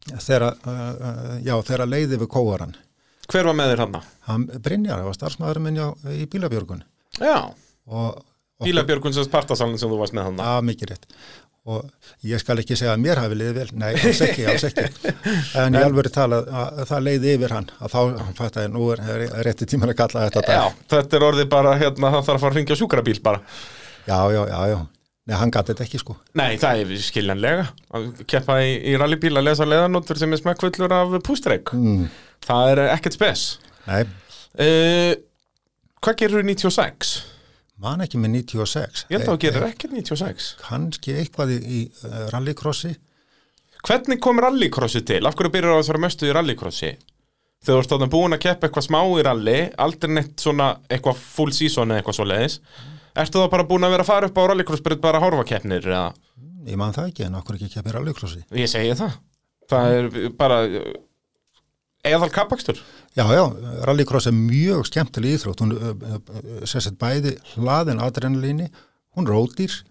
þegar, 0.09 0.47
uh, 0.65 1.37
já, 1.45 1.85
leiði 1.85 2.17
við 2.17 2.31
kóaran 2.33 2.73
Hver 3.31 3.47
var 3.47 3.55
með 3.55 3.69
þér 3.71 3.83
hann? 3.85 4.01
hann 4.27 4.49
Brynjar, 4.59 4.99
það 4.99 5.07
var 5.07 5.15
starfsmæður 5.19 5.61
minn 5.63 5.77
já, 5.79 5.85
í 6.11 6.25
bílabjörgun. 6.27 6.81
Já, 7.21 7.53
og 7.87 8.17
Bílabjörgun 8.61 9.13
sem 9.15 9.29
partasalinn 9.31 9.79
sem 9.81 9.89
þú 9.89 9.97
varst 10.01 10.13
með 10.13 10.27
hann 10.29 10.41
að 10.45 10.59
mikið 10.67 10.91
rétt 10.91 11.07
og 11.69 11.85
ég 12.25 12.41
skal 12.41 12.57
ekki 12.61 12.73
segja 12.77 12.95
að 12.95 13.03
mér 13.03 13.19
hafi 13.21 13.35
liðið 13.37 13.57
vel. 13.59 13.67
Nei, 13.77 13.89
alls 13.93 14.21
ekki, 14.25 14.45
alls 14.49 14.63
ekki. 14.69 14.85
En 15.61 15.77
ég 15.77 15.85
alveg 15.85 16.09
tala 16.15 16.39
að 16.61 16.79
það 16.89 17.03
leiði 17.07 17.35
yfir 17.35 17.53
hann 17.53 17.67
að 17.77 17.93
þá 17.93 17.99
hann 18.23 18.39
fætti 18.39 18.63
að 18.63 18.71
nú 18.73 18.87
er, 18.95 19.03
er 19.11 19.45
rétti 19.45 19.67
tíman 19.69 19.93
að 19.93 19.99
kalla 20.01 20.25
þetta 20.25 20.43
dag. 20.47 20.57
Já, 20.57 20.87
þetta 20.95 21.19
er 21.19 21.27
orðið 21.27 21.51
bara 21.53 21.75
hérna, 21.77 22.13
það 22.15 22.25
þarf 22.25 22.33
að 22.33 22.41
fara 22.45 22.51
að 22.55 22.57
ringja 22.59 22.79
sjúkrabíl 22.81 23.21
bara. 23.27 23.43
Já, 24.07 24.17
já, 24.33 24.41
já, 24.49 24.59
já, 24.73 24.79
nei, 25.29 25.35
hann 25.37 25.53
gæti 25.53 25.73
þetta 25.75 25.85
ekki 25.85 26.01
sko. 26.01 26.17
Nei, 26.41 26.49
það 26.61 26.81
er 26.81 27.05
skiljanlega. 27.05 27.67
Að 27.99 28.07
keppa 28.33 28.57
í, 28.65 28.71
í 28.89 28.95
rallybíl 28.97 29.35
að 29.37 29.47
lesa 29.51 29.69
leðanóttur 29.69 30.17
sem 30.17 30.33
er 30.33 30.41
smekkfullur 30.41 30.97
af 30.97 31.19
pústreik. 31.27 31.73
Mm, 31.77 32.07
Það 32.41 32.71
er 32.71 32.79
ekkert 32.89 33.13
spes. 33.19 33.41
Nei, 33.85 33.99
uh, 34.57 35.11
Hvað 36.01 36.15
gerur 36.17 36.41
96? 36.41 37.11
Man 37.81 38.03
ekki 38.05 38.19
með 38.21 38.35
96 38.41 39.05
Ég 39.11 39.21
að 39.21 39.29
þú 39.29 39.37
gerir 39.45 39.67
ekkert 39.67 39.95
96 39.97 40.49
kannski 40.61 41.15
eitthvað 41.19 41.55
í, 41.55 41.59
í 41.61 41.79
uh, 42.05 42.27
rallycrossi. 42.33 42.93
Hvernig 43.81 44.21
kom 44.21 44.41
rallycrossi 44.43 45.01
til? 45.07 45.23
Af 45.25 45.37
hverju 45.37 45.53
byrjar 45.55 45.75
það 45.75 45.83
að 45.83 45.91
vera 45.91 46.03
mestu 46.05 46.29
í 46.29 46.35
rallycrossi? 46.37 46.91
Þú 47.61 47.77
ert 47.77 47.93
þarna 47.93 48.09
búin 48.09 48.37
að 48.37 48.43
keppa 48.45 48.67
eitthvað 48.67 48.87
smá 48.87 48.99
í 49.05 49.25
rally 49.25 49.59
aldrei 49.81 50.15
neitt 50.15 50.41
svona 50.41 50.71
eitthvað 50.89 51.19
full 51.21 51.51
season 51.53 51.93
eða 51.93 52.01
eitthvað 52.01 52.17
svo 52.17 52.25
leiðis 52.29 52.55
Ertu 53.21 53.41
þá 53.41 53.51
bara 53.51 53.67
búin 53.67 53.83
að 53.85 53.93
vera 53.93 54.05
að 54.05 54.09
fara 54.09 54.29
upp 54.29 54.39
á 54.39 54.43
rallycross 54.49 54.83
bara 54.87 55.19
að 55.19 55.25
horfa 55.25 55.47
keppnir 55.51 55.87
ég 55.91 56.77
man 56.79 56.93
það 56.95 57.11
ekki 57.11 57.25
en 57.27 57.37
okkur 57.41 57.57
ekki 57.57 57.69
keppi 57.75 57.93
rallycrossi? 57.95 58.43
Ég 58.57 58.69
segi 58.69 58.93
það. 58.97 59.17
Það 59.71 59.95
er 59.97 60.09
bara 60.37 60.59
eðal 62.07 62.31
kappakstur 62.33 62.81
Já, 63.11 63.25
já, 63.27 63.43
rallycross 63.83 64.29
er 64.29 64.35
mjög 64.37 64.85
skemmtileg 64.87 65.35
íþrótt, 65.35 65.63
hún 65.65 65.75
uh, 65.75 65.91
uh, 65.91 66.65
sérst 66.69 66.95
bæði 67.01 67.35
hlaðin 67.55 67.99
adrenalíni, 68.03 68.69
hún 69.17 69.27
rótýr 69.27 69.81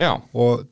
Já, 0.00 0.14
og 0.36 0.66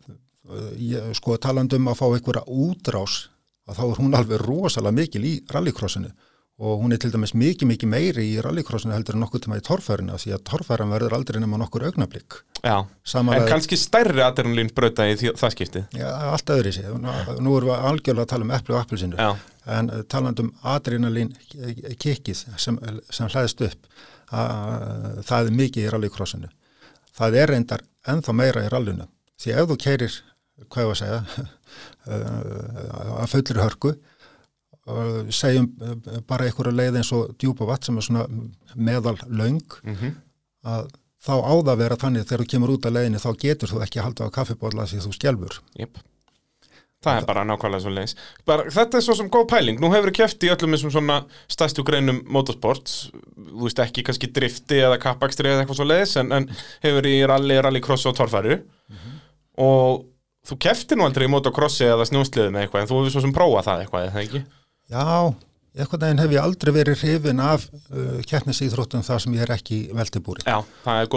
ég, 0.77 1.14
sko 1.18 1.39
talandi 1.41 1.79
um 1.81 1.91
að 1.91 1.99
fá 2.01 2.07
einhverja 2.11 2.45
útrás, 2.51 3.25
að 3.68 3.81
þá 3.81 3.85
er 3.87 4.01
hún 4.03 4.16
alveg 4.18 4.45
rosalega 4.45 4.99
mikil 4.99 5.25
í 5.25 5.35
rallycrossinu. 5.53 6.12
Og 6.64 6.85
hún 6.85 6.95
er 6.95 7.01
til 7.03 7.11
dæmis 7.11 7.33
mikið, 7.35 7.66
mikið 7.66 7.91
meiri 7.91 8.25
í 8.31 8.35
rallycrossinu 8.45 8.95
heldur 8.95 9.16
en 9.16 9.25
nokkuð 9.25 9.43
tíma 9.47 9.57
í 9.59 9.64
torfærinu 9.66 10.18
því 10.22 10.37
að 10.37 10.45
torfæran 10.47 10.93
verður 10.95 11.16
aldrei 11.16 11.41
nema 11.43 11.59
nokkur 11.59 11.89
augnablík. 11.89 12.37
já. 12.62 12.77
En 12.79 12.87
Samanlega, 13.03 13.49
kannski 13.51 13.79
stærri 13.81 14.22
adrenalín 14.22 14.70
brauta 14.75 15.09
í 15.11 15.16
því, 15.18 15.33
það 15.41 15.57
skiptið. 15.57 15.89
Já, 15.99 16.07
allt 16.31 16.53
öðri 16.55 16.72
sér, 16.77 16.93
nú, 16.95 17.16
nú 17.43 17.57
erum 17.59 17.72
við 17.72 17.89
algjörlega 17.91 18.22
að 18.22 18.31
tala 18.37 18.47
um 18.47 18.55
epli 18.55 18.77
og 18.77 18.81
appelsinu. 18.85 19.35
En 19.71 19.91
uh, 19.91 20.03
talandi 20.11 20.45
um 20.45 20.53
adrenalín 20.75 21.33
kikkið 22.01 22.45
sem, 22.61 22.79
sem 23.11 23.31
hlæðist 23.31 23.65
upp 23.65 23.89
að, 24.35 25.25
það 25.25 25.49
er 25.49 25.59
mikið 25.62 25.87
í 25.87 25.91
rallycrossinu. 25.93 26.51
Það 27.15 27.41
er 27.41 27.53
reyndar 27.53 27.85
ennþá 28.11 28.35
meira 28.37 28.65
í 28.65 28.71
rallinu. 28.73 29.07
Því 29.41 29.55
ef 29.55 29.69
þú 29.71 29.79
keirir 29.81 30.19
hvað 30.71 30.85
ég 30.85 30.91
var 30.91 30.97
að 30.97 31.03
segja 31.03 31.47
að 33.23 33.31
fullri 33.33 33.62
hörku 33.62 33.95
og 34.85 35.33
segjum 35.33 35.71
bara 36.29 36.47
einhverju 36.49 36.75
leið 36.75 37.01
eins 37.01 37.12
og 37.17 37.33
djúpa 37.41 37.67
vatn 37.69 37.89
sem 37.89 37.99
er 37.99 38.07
svona 38.07 38.27
meðal 38.77 39.17
löng 39.27 39.62
mhm. 39.83 40.17
að 40.69 40.91
þá 41.25 41.35
áða 41.41 41.73
að 41.73 41.81
vera 41.81 42.01
þannig 42.01 42.27
þegar 42.29 42.45
þú 42.45 42.51
kemur 42.53 42.75
út 42.75 42.89
af 42.89 42.95
leiðinni 42.95 43.23
þá 43.23 43.31
getur 43.41 43.73
þú 43.73 43.81
ekki 43.85 44.01
að 44.01 44.09
halda 44.09 44.29
á 44.29 44.37
kaffibólla 44.37 44.89
því 44.91 45.01
þú 45.07 45.15
skjálfur 45.17 45.61
Jep. 45.81 46.03
Það 47.05 47.21
er 47.21 47.27
bara 47.29 47.45
nákvæmlega 47.49 47.85
svo 47.85 47.93
leiðis. 47.93 48.17
Þetta 48.47 48.99
er 48.99 49.05
svo 49.05 49.17
sem 49.19 49.29
góð 49.33 49.47
pæling. 49.53 49.81
Nú 49.83 49.91
hefur 49.93 50.11
við 50.11 50.19
keft 50.23 50.47
í 50.47 50.51
öllum 50.55 50.75
þessum 50.77 50.95
svona 50.95 51.21
stærstu 51.53 51.85
greinum 51.87 52.23
motorsports, 52.33 52.97
þú 53.37 53.67
veist 53.67 53.85
ekki 53.85 54.07
kannski 54.07 54.33
drifti 54.35 54.81
eða 54.87 54.99
kappakstri 55.03 55.53
eða 55.53 55.65
eitthvað 55.65 55.81
svo 55.83 55.89
leiðis, 55.91 56.17
en, 56.23 56.33
en 56.35 56.49
hefur 56.85 57.09
í 57.11 57.17
rally, 57.29 57.61
rallycross 57.65 58.09
og 58.11 58.17
torfæru. 58.19 58.61
Og 59.65 60.05
þú 60.49 60.61
kefti 60.67 60.99
nú 60.99 61.07
aldrei 61.07 61.29
í 61.29 61.33
motocrossi 61.33 61.87
eða 61.89 62.09
snjósliði 62.09 62.53
með 62.55 62.67
eitthvað, 62.67 62.85
en 62.85 62.93
þú 62.93 63.01
hefur 63.01 63.17
svo 63.17 63.25
sem 63.25 63.35
prófað 63.37 63.69
það 63.69 63.85
eitthvað, 63.85 64.09
eða 64.11 64.25
ekki? 64.25 64.45
Já, 64.93 65.07
eitthvað 65.75 66.03
daginn 66.05 66.23
hef 66.23 66.35
ég 66.35 66.45
aldrei 66.45 66.73
verið 66.77 67.01
hrifin 67.05 67.41
af 67.43 67.65
uh, 67.73 68.21
keppnisýþróttum 68.29 69.05
þar 69.07 69.25
sem 69.25 69.37
ég 69.39 69.47
er 69.47 69.55
ekki 69.57 69.81
veldibúri 69.97 70.45
Já, 70.45 70.61
það 70.85 71.01
er 71.01 71.11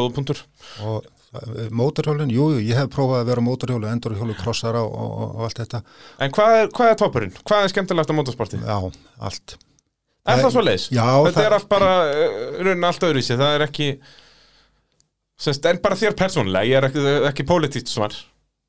góða 1.27 1.43
punktur. 1.43 1.61
og 1.61 1.67
uh, 1.67 1.75
mótorhjólinn, 1.81 2.33
jú, 2.33 2.45
jú, 2.55 2.59
ég 2.69 2.77
hef 2.79 2.89
prófað 2.93 3.21
að 3.23 3.29
vera 3.31 3.43
á 3.43 3.47
mótorhjólu, 3.47 3.87
endurhjólu, 3.91 4.35
krossara 4.39 4.81
og, 4.85 4.93
og, 4.95 5.23
og 5.37 5.45
allt 5.47 5.61
þetta, 5.63 5.81
En 6.23 6.31
hvað 6.37 6.57
er, 6.61 6.69
hvað 6.77 6.91
er 6.93 6.99
toppurinn? 7.03 7.35
Hvað 7.43 7.63
er 7.67 7.73
skemmtilegt 7.75 8.13
á 8.13 8.19
motorsporti? 8.19 8.59
já, 8.63 8.77
allt 9.29 9.57
Er 10.27 10.41
það 10.43 10.51
svo 10.57 10.61
leiðis? 10.67 10.85
Já, 10.91 11.05
Þetta 11.07 11.37
það- 11.39 11.45
er 11.49 11.53
allt 11.57 11.69
bara 11.71 11.91
uh, 12.03 12.61
raunin 12.67 12.87
allt 12.89 13.05
öðruvísi, 13.07 13.37
það 13.39 13.53
er 13.57 13.65
ekki 13.67 13.89
semst, 15.39 15.67
en 15.69 15.79
bara 15.83 15.95
þér 15.99 16.15
persónulega, 16.19 16.67
ég 16.67 16.79
er 16.81 16.87
ekki, 16.89 17.03
ekki 17.29 17.45
pólitíkt 17.47 17.91
svar 17.91 18.15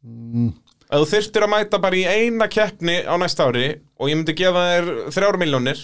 mm, 0.04 0.50
Ef 0.88 1.02
þú 1.02 1.08
þyrftir 1.10 1.44
að 1.44 1.50
mæta 1.52 1.80
bara 1.82 1.98
í 1.98 2.04
eina 2.08 2.46
keppni 2.48 2.98
á 3.04 3.12
næsta 3.20 3.44
ári 3.50 3.64
og 4.00 4.08
ég 4.08 4.16
myndi 4.20 4.34
gefa 4.38 4.62
þér 4.70 4.86
þrjár 5.16 5.36
miljónir, 5.42 5.82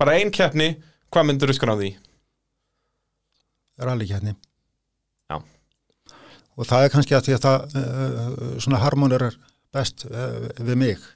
bara 0.00 0.16
ein 0.18 0.32
keppni, 0.34 0.66
hvað 1.14 1.28
myndir 1.30 1.48
þú 1.52 1.56
skráði 1.60 1.86
í? 1.88 1.94
rallykjarni 3.80 4.34
Já. 5.30 5.38
Og 6.56 6.68
það 6.70 6.84
er 6.88 6.94
kannski 6.94 7.16
að 7.18 7.26
því 7.28 7.36
að 7.38 7.42
það 7.48 7.76
uh, 7.80 8.54
svona 8.62 8.82
harmonir 8.84 9.26
er 9.30 9.36
best 9.74 10.06
uh, 10.06 10.46
við 10.62 10.78
mig. 10.78 11.10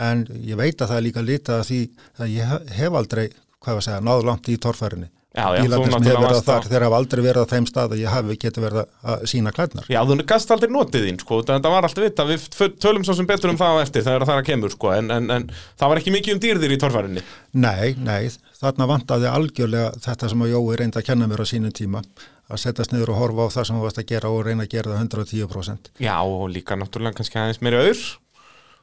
En 0.00 0.24
ég 0.32 0.56
veit 0.56 0.78
að 0.80 0.88
það 0.94 0.96
er 1.02 1.06
líka 1.10 1.24
lítið 1.28 1.54
að 1.58 1.68
því 1.68 1.78
að 2.24 2.34
ég 2.38 2.56
hef- 2.78 2.98
aldrei, 3.02 3.28
hvað 3.60 3.74
var 3.74 3.82
að 3.82 3.86
segja, 3.90 4.02
náðu 4.08 4.28
langt 4.30 4.48
í 4.48 4.58
torfærinni. 4.64 5.10
Já, 5.38 5.44
já, 5.54 5.60
bílarnir 5.62 5.92
sem 5.92 6.02
hefur 6.08 6.22
verið 6.22 6.24
varst 6.32 6.46
þar, 6.48 6.64
á- 6.64 6.68
þeir 6.72 6.84
hafa 6.86 6.96
aldrei 6.98 7.20
verið 7.22 7.44
á 7.44 7.50
þeim 7.52 7.66
stað 7.68 7.92
að 7.92 8.00
ég 8.00 8.10
hafi 8.14 8.36
getið 8.42 8.64
verið 8.64 8.78
að 9.12 9.24
sína 9.28 9.50
klædnar 9.54 9.90
Já, 9.92 9.98
þú 10.08 10.16
gast 10.32 10.54
aldrei 10.54 10.70
notið 10.72 11.04
þín, 11.04 11.18
sko, 11.20 11.38
þetta 11.50 11.70
var 11.74 11.86
alltaf 11.86 12.06
vita, 12.06 12.24
við 12.26 12.46
tölum 12.82 13.04
svo 13.06 13.14
sem 13.14 13.28
betur 13.28 13.52
um 13.52 13.58
það 13.60 13.76
á 13.76 13.82
eftir 13.84 14.06
þegar 14.08 14.24
það 14.24 14.34
er 14.34 14.40
að 14.42 14.48
kemur, 14.48 14.72
sko, 14.74 14.90
en, 14.96 15.12
en, 15.14 15.28
en 15.36 15.44
það 15.78 15.92
var 15.92 16.00
ekki 16.00 16.14
mikið 16.16 16.34
um 16.34 16.40
dýrðir 16.46 16.74
í 16.74 16.80
torfærinni. 16.82 17.24
Nei, 17.60 17.92
nei, 18.08 18.32
þarna 18.58 18.88
vantaði 18.90 19.30
algjörlega 19.30 19.92
þetta 20.08 20.32
sem 20.32 20.42
að 20.48 20.52
Jói 20.56 20.80
reyndi 20.80 21.02
að 21.02 21.06
kenna 21.12 21.28
mér 21.30 21.44
á 21.44 21.46
sínum 21.52 21.76
tíma 21.76 22.02
að 22.48 22.62
setjast 22.62 22.94
niður 22.94 23.12
og 23.12 23.20
horfa 23.22 23.48
á 23.48 23.54
það 23.58 23.66
sem 23.68 23.76
þú 23.78 23.82
varst 23.84 24.00
að 24.02 24.08
gera 24.12 24.30
og 24.32 24.40
reyna 24.46 24.64
að 24.64 24.72
gera 24.72 24.94
það 24.94 25.02
110%. 25.04 25.90
Já, 26.00 26.16
og 26.24 26.46
líka 26.52 26.78
náttúrulega 26.80 27.18
kannski 27.18 27.40
aðeins 27.42 27.60
meiri 27.64 27.82
auður. 27.82 28.00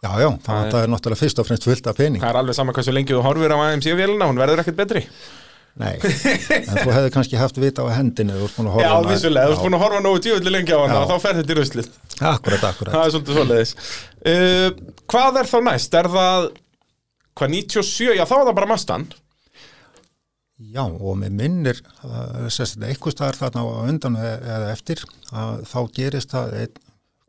Já, 0.06 0.12
já, 0.22 0.30
það 0.46 0.78
er 0.84 0.92
náttúrulega 0.94 1.22
fyrst 1.24 1.42
og 1.42 1.48
fremst 1.48 1.66
fullt 1.66 1.88
af 1.90 1.98
pening. 1.98 2.22
Það 2.22 2.30
er 2.30 2.40
alveg 2.44 2.56
sama 2.60 2.76
hversu 2.78 2.94
lengi 2.94 3.16
þú 3.16 3.24
horfir 3.26 3.56
á 3.56 3.58
AMC-vélina, 3.72 4.28
hún 4.30 4.38
verður 4.42 4.62
ekkert 4.62 4.78
betri. 4.84 5.02
Nei, 5.76 5.98
en 6.00 6.78
þú 6.78 6.92
hefði 6.94 7.10
kannski 7.12 7.36
haft 7.36 7.58
vita 7.60 7.84
á 7.84 7.92
hendinni 7.98 8.32
þú 8.38 8.46
ert 8.46 8.56
búin 8.56 8.70
að 8.70 8.76
horfa 8.78 8.86
Já, 8.86 8.92
á 8.94 8.96
hana. 8.96 9.10
vissulega, 9.12 9.50
þú 9.50 9.56
ert 9.58 9.64
búin 9.66 9.76
að 9.76 9.82
horfa 9.84 10.00
nógu 10.06 10.22
djúvillig 10.24 10.54
lengi 10.56 10.72
á 10.72 10.80
hana 10.80 10.94
Já. 10.94 11.00
og 11.02 11.10
þá 11.10 11.16
fer 11.26 11.36
þetta 11.42 11.52
í 11.52 11.58
ruslið. 11.60 11.90
Akkurat, 12.30 12.64
akkurat. 12.70 12.94
Það 12.96 13.04
er 13.04 13.12
Já, 20.56 20.86
er 20.86 21.02
og 21.04 21.18
með 21.20 21.34
minnir, 21.36 21.80
þetta 22.00 22.88
eitthvað 22.88 23.12
staðar 23.18 23.38
þarna 23.42 23.64
á 23.68 23.68
undan 23.90 24.16
e- 24.16 24.40
eða 24.40 24.70
eftir, 24.72 25.02
að 25.36 25.66
þá 25.68 25.80
gerist 25.98 26.32
það 26.32 26.54
einn, 26.62 26.78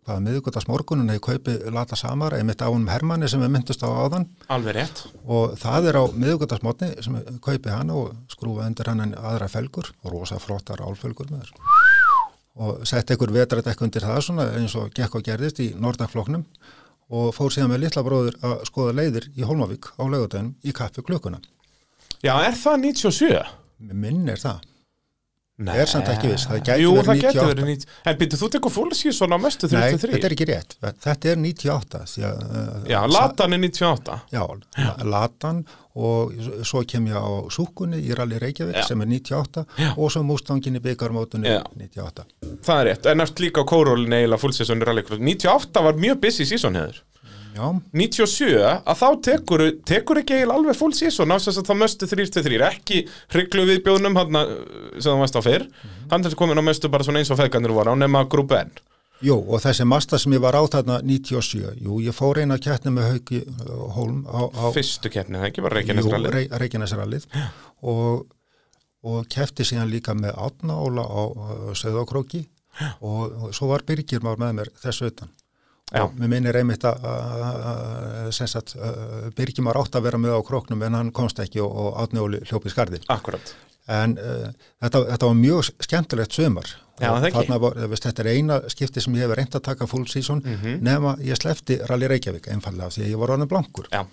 hvaða 0.07 0.23
miðugotast 0.23 0.69
morgunin 0.71 1.11
eða 1.11 1.23
kaupi 1.25 1.57
Lata 1.75 1.99
Samar, 1.99 2.37
einmitt 2.39 2.63
á 2.63 2.71
honum 2.71 2.87
Hermanni 2.93 3.27
sem 3.27 3.43
við 3.43 3.51
myndust 3.57 3.83
á 3.83 3.91
áðan 3.91 4.29
Alveg 4.55 4.77
rétt. 4.77 5.03
og 5.27 5.57
það 5.59 5.89
er 5.91 5.99
á 5.99 6.05
miðugutasmotni 6.15 6.93
sem 7.03 7.17
ég 7.19 7.41
kaupi 7.43 7.75
hana 7.75 7.97
og 7.99 8.15
skrúfa 8.31 8.69
undir 8.69 8.87
hann 8.93 9.03
aðra 9.19 9.51
felgur 9.51 9.91
og 10.05 10.13
rosa 10.15 10.39
flottar 10.39 10.79
álfelgur 10.87 11.27
með 11.33 11.49
þess 11.49 12.07
og 12.57 12.87
sett 12.87 13.11
einhver 13.11 13.35
vetrætt 13.35 13.83
undir 13.83 14.07
það 14.07 14.23
svona 14.23 14.47
eins 14.55 14.79
og 14.79 14.95
gekk 14.95 15.19
og 15.19 15.27
gerðist 15.27 15.59
í 15.61 15.73
Nordanfloknum 15.75 16.47
og 17.11 17.35
fór 17.35 17.51
síðan 17.51 17.75
með 17.75 17.83
litla 17.89 18.07
bróður 18.07 18.39
að 18.47 18.63
skoða 18.71 18.95
leiðir 19.03 19.29
í 19.35 19.43
Holmavík 19.43 19.91
á 19.99 20.03
laugadaginn 20.07 20.55
í 20.63 20.73
kappi 20.75 21.03
klukkuna. 21.03 21.43
Já, 22.25 22.33
er 22.47 22.57
það 22.57 22.81
97? 22.89 23.45
Mér 23.87 24.01
minn 24.07 24.29
er 24.33 24.41
það. 24.41 24.65
Nei. 25.57 25.73
er 25.81 25.89
samt 25.89 26.09
ekki 26.13 26.29
viss, 26.29 26.45
það 26.51 26.59
gæti 26.67 26.83
Jú, 26.83 26.89
verið 26.93 27.07
það 27.09 27.21
gæti 27.23 27.39
98. 27.39 27.49
verið 27.49 27.69
90 27.71 28.11
En 28.11 28.17
byrju, 28.21 28.39
þú 28.43 28.49
tekur 28.53 28.73
full 28.75 28.91
season 28.93 29.33
á 29.33 29.39
mestu 29.41 29.69
Nei, 29.73 29.87
33 29.95 30.11
þetta 30.13 30.29
er 30.29 30.35
ekki 30.35 30.47
rétt, 30.51 30.75
þetta 31.07 31.31
er 31.31 31.39
98 31.41 32.01
því 32.13 32.25
að, 32.29 32.43
uh, 32.45 32.75
Já, 32.93 32.99
Latan 33.15 33.57
er 33.57 33.63
98 33.63 34.19
Já, 34.35 34.43
La- 34.77 35.07
Latan 35.15 35.63
og 35.97 36.35
svo 36.69 36.83
kem 36.85 37.09
ég 37.09 37.17
á 37.17 37.25
Súkunni 37.57 38.03
í 38.05 38.13
Rally 38.19 38.37
Reykjavík 38.43 38.77
Já. 38.83 38.85
sem 38.91 39.01
er 39.01 39.09
98 39.15 39.65
Já. 39.81 39.89
og 39.97 40.13
svo 40.13 40.27
Mustangin 40.29 40.77
í 40.77 40.85
byggarmótunni 40.85 41.49
Já. 41.49 41.63
98. 41.73 42.29
Það 42.69 42.83
er 42.83 42.89
rétt, 42.91 43.09
en 43.15 43.25
eftir 43.25 43.49
líka 43.49 43.65
á 43.65 43.71
kórólinni 43.73 44.21
season 44.53 44.85
í 44.85 44.91
rallycross 44.91 45.25
98 45.25 45.87
var 45.89 45.97
mjög 45.97 46.21
busy 46.21 46.45
season 46.45 46.77
hefur 46.77 47.01
Já, 47.57 47.71
97 47.97 48.57
að 48.61 48.99
þá 49.01 49.07
tekur, 49.25 49.63
tekur 49.89 50.21
ekki 50.21 50.35
eiginlega 50.37 50.59
alveg 50.59 50.77
full 50.77 50.93
season 50.97 51.33
á 51.33 51.41
þess 51.41 51.63
að 51.63 51.71
það 51.71 51.79
möstu 51.83 52.09
3-3 52.11 52.59
ekki 52.67 52.99
hryglu 53.33 53.65
viðbjóðnum 53.71 54.19
hann 54.19 54.39
sem 54.99 55.09
það 55.09 55.23
varst 55.23 55.39
á 55.41 55.43
fyrr. 55.47 55.65
Hann 56.11 56.27
er 56.29 56.37
komin 56.37 56.61
á 56.61 56.65
möstu 56.67 56.91
bara 56.93 57.07
svona 57.07 57.23
eins 57.23 57.33
og 57.33 57.41
feðgarnir 57.41 57.73
voru 57.73 57.95
á 57.97 57.97
nema 57.97 58.27
grúp 58.29 58.53
N. 58.59 58.75
Jú, 59.25 59.39
og 59.41 59.63
þessi 59.65 59.87
masta 59.89 60.19
sem 60.21 60.35
ég 60.37 60.43
var 60.45 60.59
á 60.59 60.61
þarna 60.69 60.99
97, 61.01 61.63
jú, 61.81 62.03
ég 62.05 62.13
fór 62.13 62.43
eina 62.43 62.59
keppni 62.61 62.93
með 62.93 63.15
Hauki 63.15 63.41
uh, 63.49 63.87
Hólm 63.97 64.27
á, 64.29 64.45
á 64.53 64.65
fyrstu 64.77 65.09
keppni, 65.13 65.41
það 65.41 65.49
ekki 65.49 65.65
var 65.65 65.73
jú, 65.73 65.79
Reykjanesralli 65.79 66.35
Rey, 66.35 66.51
Reykjanesrallið. 66.53 67.25
Og, 67.89 68.27
og 69.09 69.33
keppti 69.33 69.65
síðan 69.65 69.89
líka 69.89 70.13
með 70.19 70.37
Átna 70.37 70.77
Óla 70.85 71.09
á 71.09 71.23
Söðokróki 71.73 72.45
og, 73.01 73.49
og 73.49 73.57
svo 73.57 73.73
var 73.73 73.89
Birgir 73.89 74.21
már 74.21 74.37
með 74.43 74.59
mér 74.61 74.73
þessu 74.85 75.09
utan 75.09 75.33
mér 76.19 76.29
minnir 76.33 76.57
einmitt 76.59 76.83
að- 76.83 77.05
að 77.07 77.43
að- 77.45 77.61
már 79.63 79.79
átt 79.79 79.95
að 79.95 80.03
vera 80.09 80.19
með 80.19 80.35
á 80.35 80.41
króknum 80.43 80.83
en 80.83 80.95
hann 80.99 81.13
komst 81.15 81.39
ekki 81.39 81.61
og, 81.63 81.71
og 81.71 82.01
Átni 82.03 82.19
Óli 82.19 82.41
hljópi 82.43 82.73
skarði 82.73 82.99
Akkurat, 83.09 83.53
en 83.87 84.17
uh, 84.19 84.49
þetta, 84.83 85.05
þetta 85.13 85.27
var 85.31 85.37
mjög 85.39 85.69
skemmtilegt 85.87 86.33
sömar 86.35 86.67
Já, 86.99 87.11
það 87.13 87.27
ekki. 87.29 87.59
var, 87.63 87.75
veist, 87.93 88.03
þetta 88.09 88.25
er 88.25 88.31
eina 88.35 88.57
skipti 88.73 89.01
sem 89.05 89.15
ég 89.15 89.29
hef 89.29 89.37
reynd 89.39 89.55
að 89.55 89.63
taka 89.69 89.87
full 89.87 90.07
season 90.11 90.43
Mhm. 90.43 90.81
nema 90.83 91.17
ég 91.23 91.37
slefti 91.39 91.79
Rally 91.87 92.09
Reykjavík 92.09 92.49
einfallega 92.51 92.89
því 92.91 93.05
að 93.05 93.11
ég 93.13 93.19
var 93.21 93.29
orðin 93.37 93.49
blankur. 93.53 93.87
Já, 93.93 94.07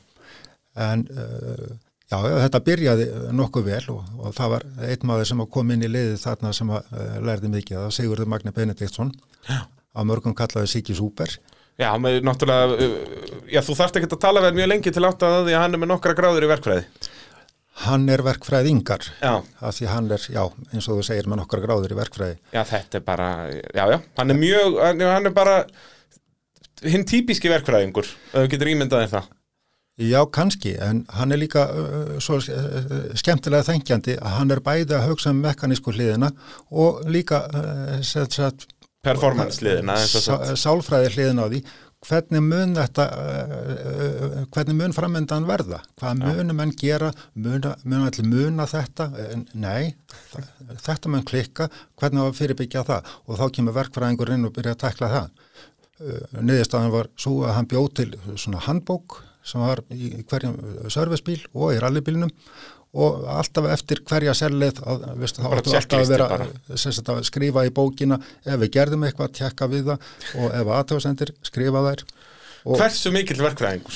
en 0.76 1.08
uh, 1.10 1.72
já, 2.12 2.18
já, 2.22 2.36
þetta 2.44 2.60
byrjaði 2.68 3.08
nokkuð 3.34 3.64
vel 3.66 3.86
og, 3.96 4.04
og 4.20 4.36
það 4.36 4.50
var 4.54 4.66
einn 4.92 5.08
maður 5.10 5.26
sem 5.32 5.46
kom 5.48 5.72
inn 5.72 5.82
í 5.88 5.90
liðið 5.90 6.20
þarna 6.22 6.54
sem 6.54 6.70
að, 6.70 6.92
uh, 6.94 7.18
lærði 7.24 7.50
mikið 7.56 7.78
það 7.80 7.88
var 7.88 7.98
Sigurður 7.98 8.30
Magni 8.36 8.52
Benediktsson. 8.52 9.14
Á 9.94 10.02
mörgum 10.04 10.34
kallaði 10.38 10.68
Siggi 10.68 10.94
Súper 10.98 11.40
já, 11.82 11.90
með 12.02 12.20
náttúrulega 12.28 12.78
uh, 12.78 12.96
já, 13.52 13.62
þú 13.66 13.78
þarft 13.80 14.00
ekki 14.00 14.10
að 14.12 14.24
tala 14.26 14.44
vel 14.46 14.54
mjög 14.58 14.72
lengi 14.72 14.94
til 14.94 15.06
átt 15.08 15.26
að 15.28 15.40
því 15.48 15.58
að 15.58 15.64
hann 15.66 15.78
er 15.78 15.84
með 15.84 15.94
nokkra 15.94 16.16
gráður 16.18 16.48
í 16.48 16.52
verkfræði. 16.54 17.12
Hann 17.84 18.04
er 18.14 18.22
verkfræðingar. 18.22 19.08
Já, 19.18 19.34
af 19.42 19.78
því 19.80 19.88
hann 19.90 20.12
er, 20.14 20.26
já, 20.30 20.44
eins 20.70 20.88
og 20.88 21.00
þú 21.00 21.06
segir 21.08 21.30
með 21.30 21.42
nokkar 21.42 21.64
gráður 21.64 21.96
í 21.96 21.98
verkfræði. 21.98 22.36
Já, 22.54 22.62
þetta 22.70 23.00
er 23.00 23.06
bara 23.08 23.30
já, 23.50 23.86
já, 23.90 23.98
hann 24.20 24.34
er 24.34 24.38
mjög, 24.38 24.78
hann 25.02 25.32
er 25.32 25.34
bara 25.34 25.56
hinn 26.84 27.08
típiski 27.08 27.50
verkfræðingur 27.52 28.06
ef 28.06 28.36
þú 28.36 28.52
getur 28.52 28.72
ímyndaði 28.74 29.10
það. 29.16 29.32
Já, 30.02 30.24
kannski, 30.26 30.72
en 30.82 31.04
hann 31.14 31.32
er 31.36 31.38
líka 31.38 31.68
uh, 31.70 32.14
svo 32.18 32.40
uh, 32.42 32.94
skemmtilega 33.14 33.68
þengjandi 33.68 34.16
að 34.18 34.38
hann 34.40 34.54
er 34.56 34.62
bæði 34.66 34.96
að 34.98 35.12
hugsa 35.12 35.30
um 35.30 35.44
mekanísku 35.44 35.94
hliðina 35.94 36.32
og 36.74 37.04
líka 37.14 37.44
uh, 37.46 38.00
set, 38.02 38.34
set, 38.34 38.66
performance 39.04 39.64
liðina 39.64 39.98
eins 40.00 40.14
og 40.18 40.24
sá, 40.26 40.36
svo. 40.38 40.60
sálfræði 40.66 41.12
hliðina 41.16 41.48
á 41.48 41.52
því. 41.52 41.64
Hvernig 42.04 42.44
mun 42.44 42.74
þetta 42.76 43.04
uh, 43.16 43.52
uh, 43.64 44.40
hvernig 44.52 44.76
mun 44.76 44.96
framöndan 44.96 45.48
verða? 45.48 45.80
Hvað 46.02 46.24
munum 46.24 46.58
menn 46.60 46.74
gera? 46.80 47.14
Muna, 47.40 47.78
mun 47.88 48.08
allir 48.10 48.28
muna 48.28 48.68
þetta? 48.68 49.08
En 49.32 49.46
nei, 49.56 49.94
þetta 50.84 51.12
mun 51.12 51.24
klikka. 51.28 51.70
Hvernig 52.00 52.26
að 52.26 52.40
fyrirbyggja 52.42 52.84
það? 52.90 53.14
Og 53.28 53.40
þá 53.40 53.46
kemur 53.56 53.78
verkfræðingur 53.80 54.34
inn 54.36 54.50
og 54.50 54.56
byrja 54.58 54.76
að 54.76 54.82
tekla 54.84 55.12
það. 55.14 55.30
Niðurstaðan 56.44 56.92
var 56.92 57.08
svo 57.16 57.38
að 57.48 57.56
hann 57.56 57.70
bjóð 57.72 57.90
til 58.00 58.10
svona 58.36 58.64
handbók 58.66 59.22
sem 59.48 59.64
var 59.64 59.82
í 59.92 60.10
hverjum 60.28 60.56
servicebíl 60.92 61.42
og 61.54 61.76
í 61.76 61.80
rallybílnum 61.84 62.32
og 62.94 63.24
alltaf 63.34 63.70
eftir 63.74 64.04
hverja 64.06 64.36
selleið 64.38 64.84
að, 64.86 65.08
veist, 65.22 65.40
þá 65.40 65.48
Bara 65.50 65.64
áttu 65.64 65.74
alltaf 65.78 66.04
að 66.04 66.12
vera 66.14 66.28
sagt, 66.78 67.10
að 67.10 67.24
skrifa 67.30 67.64
í 67.66 67.72
bókina. 67.74 68.20
Ef 68.46 68.60
við 68.62 68.76
gerðum 68.78 69.08
eitthvað, 69.08 69.34
tjekka 69.40 69.70
við 69.72 69.90
það 69.94 70.12
og 70.44 70.60
ef 70.60 70.76
aðtöðsendir, 70.78 71.34
skrifa 71.48 71.88
þær 71.90 72.06
hversu 72.64 73.12
mikill 73.12 73.42
verkfræðingur? 73.44 73.96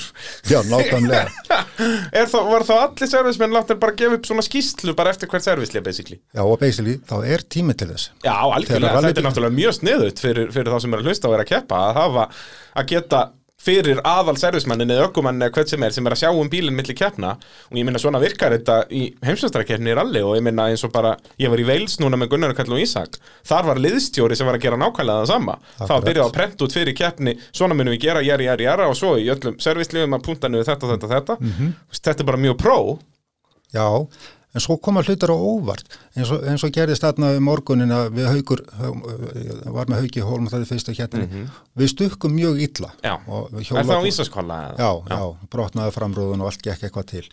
Já, 0.50 0.58
nákvæmlega. 0.68 1.30
Þá, 2.28 2.36
var 2.50 2.64
þá 2.68 2.74
allir 2.74 3.08
servismenn 3.08 3.54
láttir 3.54 3.78
bara 3.80 3.94
gefa 3.96 4.18
upp 4.18 4.26
svona 4.28 4.44
skýslu 4.44 4.92
bara 4.98 5.14
eftir 5.14 5.30
hvert 5.32 5.46
servislið 5.46 5.86
basically? 5.86 6.18
Já, 6.36 6.42
og 6.44 6.58
basically, 6.60 6.98
þá 7.08 7.16
er 7.32 7.44
tími 7.48 7.76
til 7.78 7.88
þess. 7.94 8.10
Já, 8.26 8.34
rally- 8.34 8.68
þetta 8.68 9.08
er 9.22 9.24
náttúrulega 9.24 9.56
mjög 9.56 9.78
sniðut 9.78 10.20
fyrir, 10.20 10.52
fyrir 10.52 10.72
þá 10.74 10.84
sem 10.84 10.96
er 10.96 11.00
að 11.04 11.08
hlusta 11.08 11.30
og 11.30 11.38
er 11.38 11.44
að 11.46 11.50
keppa 11.54 11.80
að 11.86 12.00
hafa 12.02 12.26
að 12.82 12.90
geta 12.92 13.22
fyrir 13.58 13.98
aðal 14.06 14.36
servismannin 14.38 14.92
eða 14.94 15.08
ökumann 15.08 15.42
eða 15.42 15.52
hvert 15.56 15.72
sem 15.72 15.82
er 15.82 15.94
sem 15.94 16.06
er 16.06 16.14
að 16.14 16.20
sjá 16.22 16.28
um 16.30 16.50
bílinn 16.50 16.76
milli 16.78 16.94
keppna. 16.96 17.32
Og 17.72 17.80
ég 17.80 17.86
minna 17.88 17.98
svona 17.98 18.20
virkar 18.22 18.54
þetta 18.54 18.76
í 18.94 19.08
heimsvæmstarakeppni 19.26 19.90
í 19.90 19.96
ralli 19.98 20.22
og 20.22 20.36
ég 20.38 20.44
minna 20.46 20.68
eins 20.70 20.84
og 20.86 20.92
bara 20.94 21.16
ég 21.42 21.50
var 21.50 21.58
í 21.58 21.66
Veils 21.66 21.98
núna 21.98 22.20
með 22.20 22.30
Gunnar 22.34 22.54
Kall 22.54 22.70
og 22.76 22.80
Ísak. 22.84 23.18
Þar 23.48 23.68
var 23.72 23.82
liðstjóri 23.82 24.38
sem 24.38 24.46
var 24.48 24.60
að 24.60 24.64
gera 24.68 24.78
nákvæmlega 24.78 25.24
það 25.24 25.32
sama. 25.32 25.58
Akkurat. 25.78 26.06
byrjað 26.06 26.28
að 26.28 26.36
prenta 26.38 26.68
út 26.68 26.78
fyrir 26.78 26.98
keppni 27.02 27.36
svona 27.50 27.74
munum 27.74 27.96
við 27.96 28.06
gera, 28.06 28.22
jæri, 28.22 28.46
jæri, 28.46 28.68
jæra 28.70 28.88
og 28.88 28.96
svo 28.96 29.16
í 29.18 29.26
öllum 29.34 29.58
servisliðum 29.60 30.16
að 30.16 30.26
punta 30.30 30.48
niður 30.48 30.70
þetta, 30.70 30.94
þetta, 30.94 31.12
þetta. 31.16 31.38
Mhm. 31.42 31.76
þetta 31.98 32.22
er 32.22 32.30
bara 32.30 32.44
mjög 32.46 32.58
pró. 32.62 32.78
Já, 33.74 33.88
en 34.58 34.64
svo 34.64 34.76
koma 34.82 35.04
hlutar 35.06 35.30
á 35.30 35.38
óvart 35.38 35.86
eins 36.18 36.32
og, 36.34 36.42
eins 36.50 36.66
og 36.66 36.74
gerðist 36.74 37.06
þarna 37.06 37.30
um 37.38 37.46
morgunin 37.46 37.94
að 37.94 38.10
við 38.18 38.30
haugur 38.32 38.64
var 39.78 39.88
með 39.88 40.02
haugi 40.02 40.26
hólm 40.26 40.50
það 40.50 40.64
er 40.64 40.70
fyrsta 40.72 40.96
hérna 40.98 41.46
við 41.78 41.92
stukkum 41.94 42.34
mjög 42.34 42.60
illa 42.66 42.92
er 43.02 43.86
það 43.86 44.02
á 44.02 44.08
Ísaskóla? 44.08 44.58
Já, 44.78 44.90
já, 45.08 45.20
brotnaði 45.52 45.94
framrúðun 45.94 46.42
og 46.42 46.50
allt 46.50 46.64
gekk 46.64 46.86
eitthvað 46.88 47.06
til. 47.12 47.24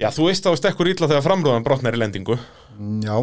Já, 0.00 0.08
þú 0.14 0.28
veist 0.28 0.46
þú 0.46 0.54
stekkur 0.58 0.90
illa 0.92 1.08
þegar 1.10 1.26
framrúðan 1.26 1.66
brotnar 1.66 1.96
í 1.96 2.00
lendingu. 2.00 2.38
Mm, 2.78 3.02
Já, 3.06 3.16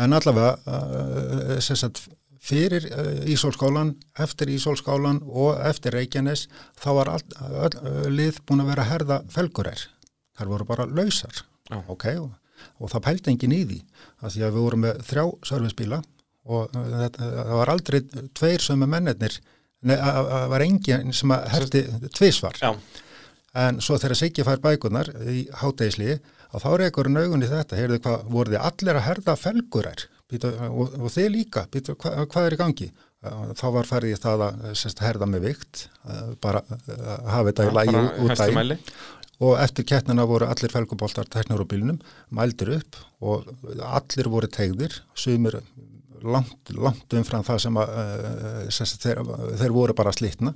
en 0.00 0.16
allavega 0.16 0.56
uh, 0.64 1.54
sem 1.62 1.78
sagt 1.78 2.02
fyrir 2.40 2.86
uh, 2.90 3.20
Ísólskólan, 3.30 3.94
eftir 4.18 4.52
Ísólskólan 4.54 5.20
og 5.28 5.60
eftir 5.68 5.94
Reykjanes 5.96 6.46
þá 6.80 6.90
var 6.96 7.12
all, 7.16 7.24
öll, 7.50 7.76
uh, 7.82 8.02
lið 8.10 8.40
búin 8.48 8.64
að 8.64 8.72
vera 8.74 8.88
herða 8.88 9.22
felgurir. 9.32 9.86
Þær 10.40 10.54
voru 10.54 10.68
bara 10.68 10.88
lausar, 10.88 11.42
Já. 11.70 11.78
ok, 11.94 12.06
og, 12.20 12.30
og 12.80 12.90
það 12.92 13.04
pældi 13.08 13.32
engin 13.34 13.54
í 13.56 13.60
því, 13.70 13.78
að 14.22 14.34
því 14.36 14.42
að 14.46 14.56
við 14.56 14.64
vorum 14.66 14.84
með 14.86 15.00
þrjá 15.10 15.24
servicebíla 15.52 16.00
og 16.50 16.74
uh, 16.76 16.90
þetta, 17.04 17.30
það 17.36 17.54
var 17.60 17.72
aldrei 17.74 18.00
tveir 18.40 18.64
sömu 18.64 18.88
mennirnir, 18.90 19.38
nei, 19.86 19.96
að 19.96 20.18
að- 20.20 20.30
að 20.40 20.48
var 20.54 20.66
engin 20.66 21.12
sem 21.16 21.34
að 21.36 21.48
herti 21.54 21.84
tvisvar. 22.18 22.58
Já, 22.62 22.74
En 23.60 23.80
svo 23.82 23.96
þegar 23.98 24.14
Siggi 24.14 24.44
fær 24.46 24.60
bækunar 24.62 25.08
í 25.26 25.40
hátægisliði 25.58 26.20
að 26.54 26.62
þá 26.62 26.68
reykur 26.78 27.08
í 27.10 27.48
þetta, 27.50 27.76
heyrðu 27.80 27.96
hvað, 28.04 28.20
voru 28.30 28.52
þið 28.52 28.66
allir 28.68 28.98
að 29.00 29.06
herða 29.08 29.34
felgurar 29.36 30.04
Býtu, 30.30 30.52
og, 30.70 30.92
og 31.02 31.10
þið 31.10 31.26
líka, 31.34 31.64
býtu, 31.74 31.96
hva, 31.98 32.12
hvað 32.30 32.44
er 32.46 32.54
í 32.54 32.58
gangi? 32.60 32.86
Uh, 33.26 33.50
Þá 33.58 33.64
var 33.74 33.88
farið 33.90 34.12
í 34.14 34.18
það 34.22 34.44
að 34.46 34.60
sérst, 34.78 35.00
herða 35.02 35.26
með 35.26 35.42
vikt, 35.48 35.80
uh, 36.06 36.28
bara 36.40 36.62
uh, 36.62 37.16
hafa 37.26 37.48
þetta 37.50 37.66
í 37.66 37.72
lagi 37.74 37.96
út 38.22 38.30
mæli 38.60 38.78
og 39.40 39.56
eftir 39.62 39.86
kettnina 39.88 40.26
voru 40.28 40.48
allir 40.50 40.72
felguboltar 40.72 41.28
teknur 41.32 41.64
á 41.64 41.66
bílnum, 41.68 42.00
mældir 42.34 42.74
upp 42.76 42.98
og 43.24 43.48
allir 43.80 44.28
voru 44.32 44.50
tegðir, 44.52 45.00
sumir 45.16 45.60
langt, 46.20 46.72
langt 46.76 47.16
umfram 47.16 47.44
það 47.46 47.62
sem 47.64 47.78
að 47.80 47.92
uh, 47.96 48.64
sérst, 48.72 49.00
þeir, 49.04 49.22
þeir 49.60 49.76
voru 49.76 49.96
bara 49.96 50.12
slitna. 50.12 50.54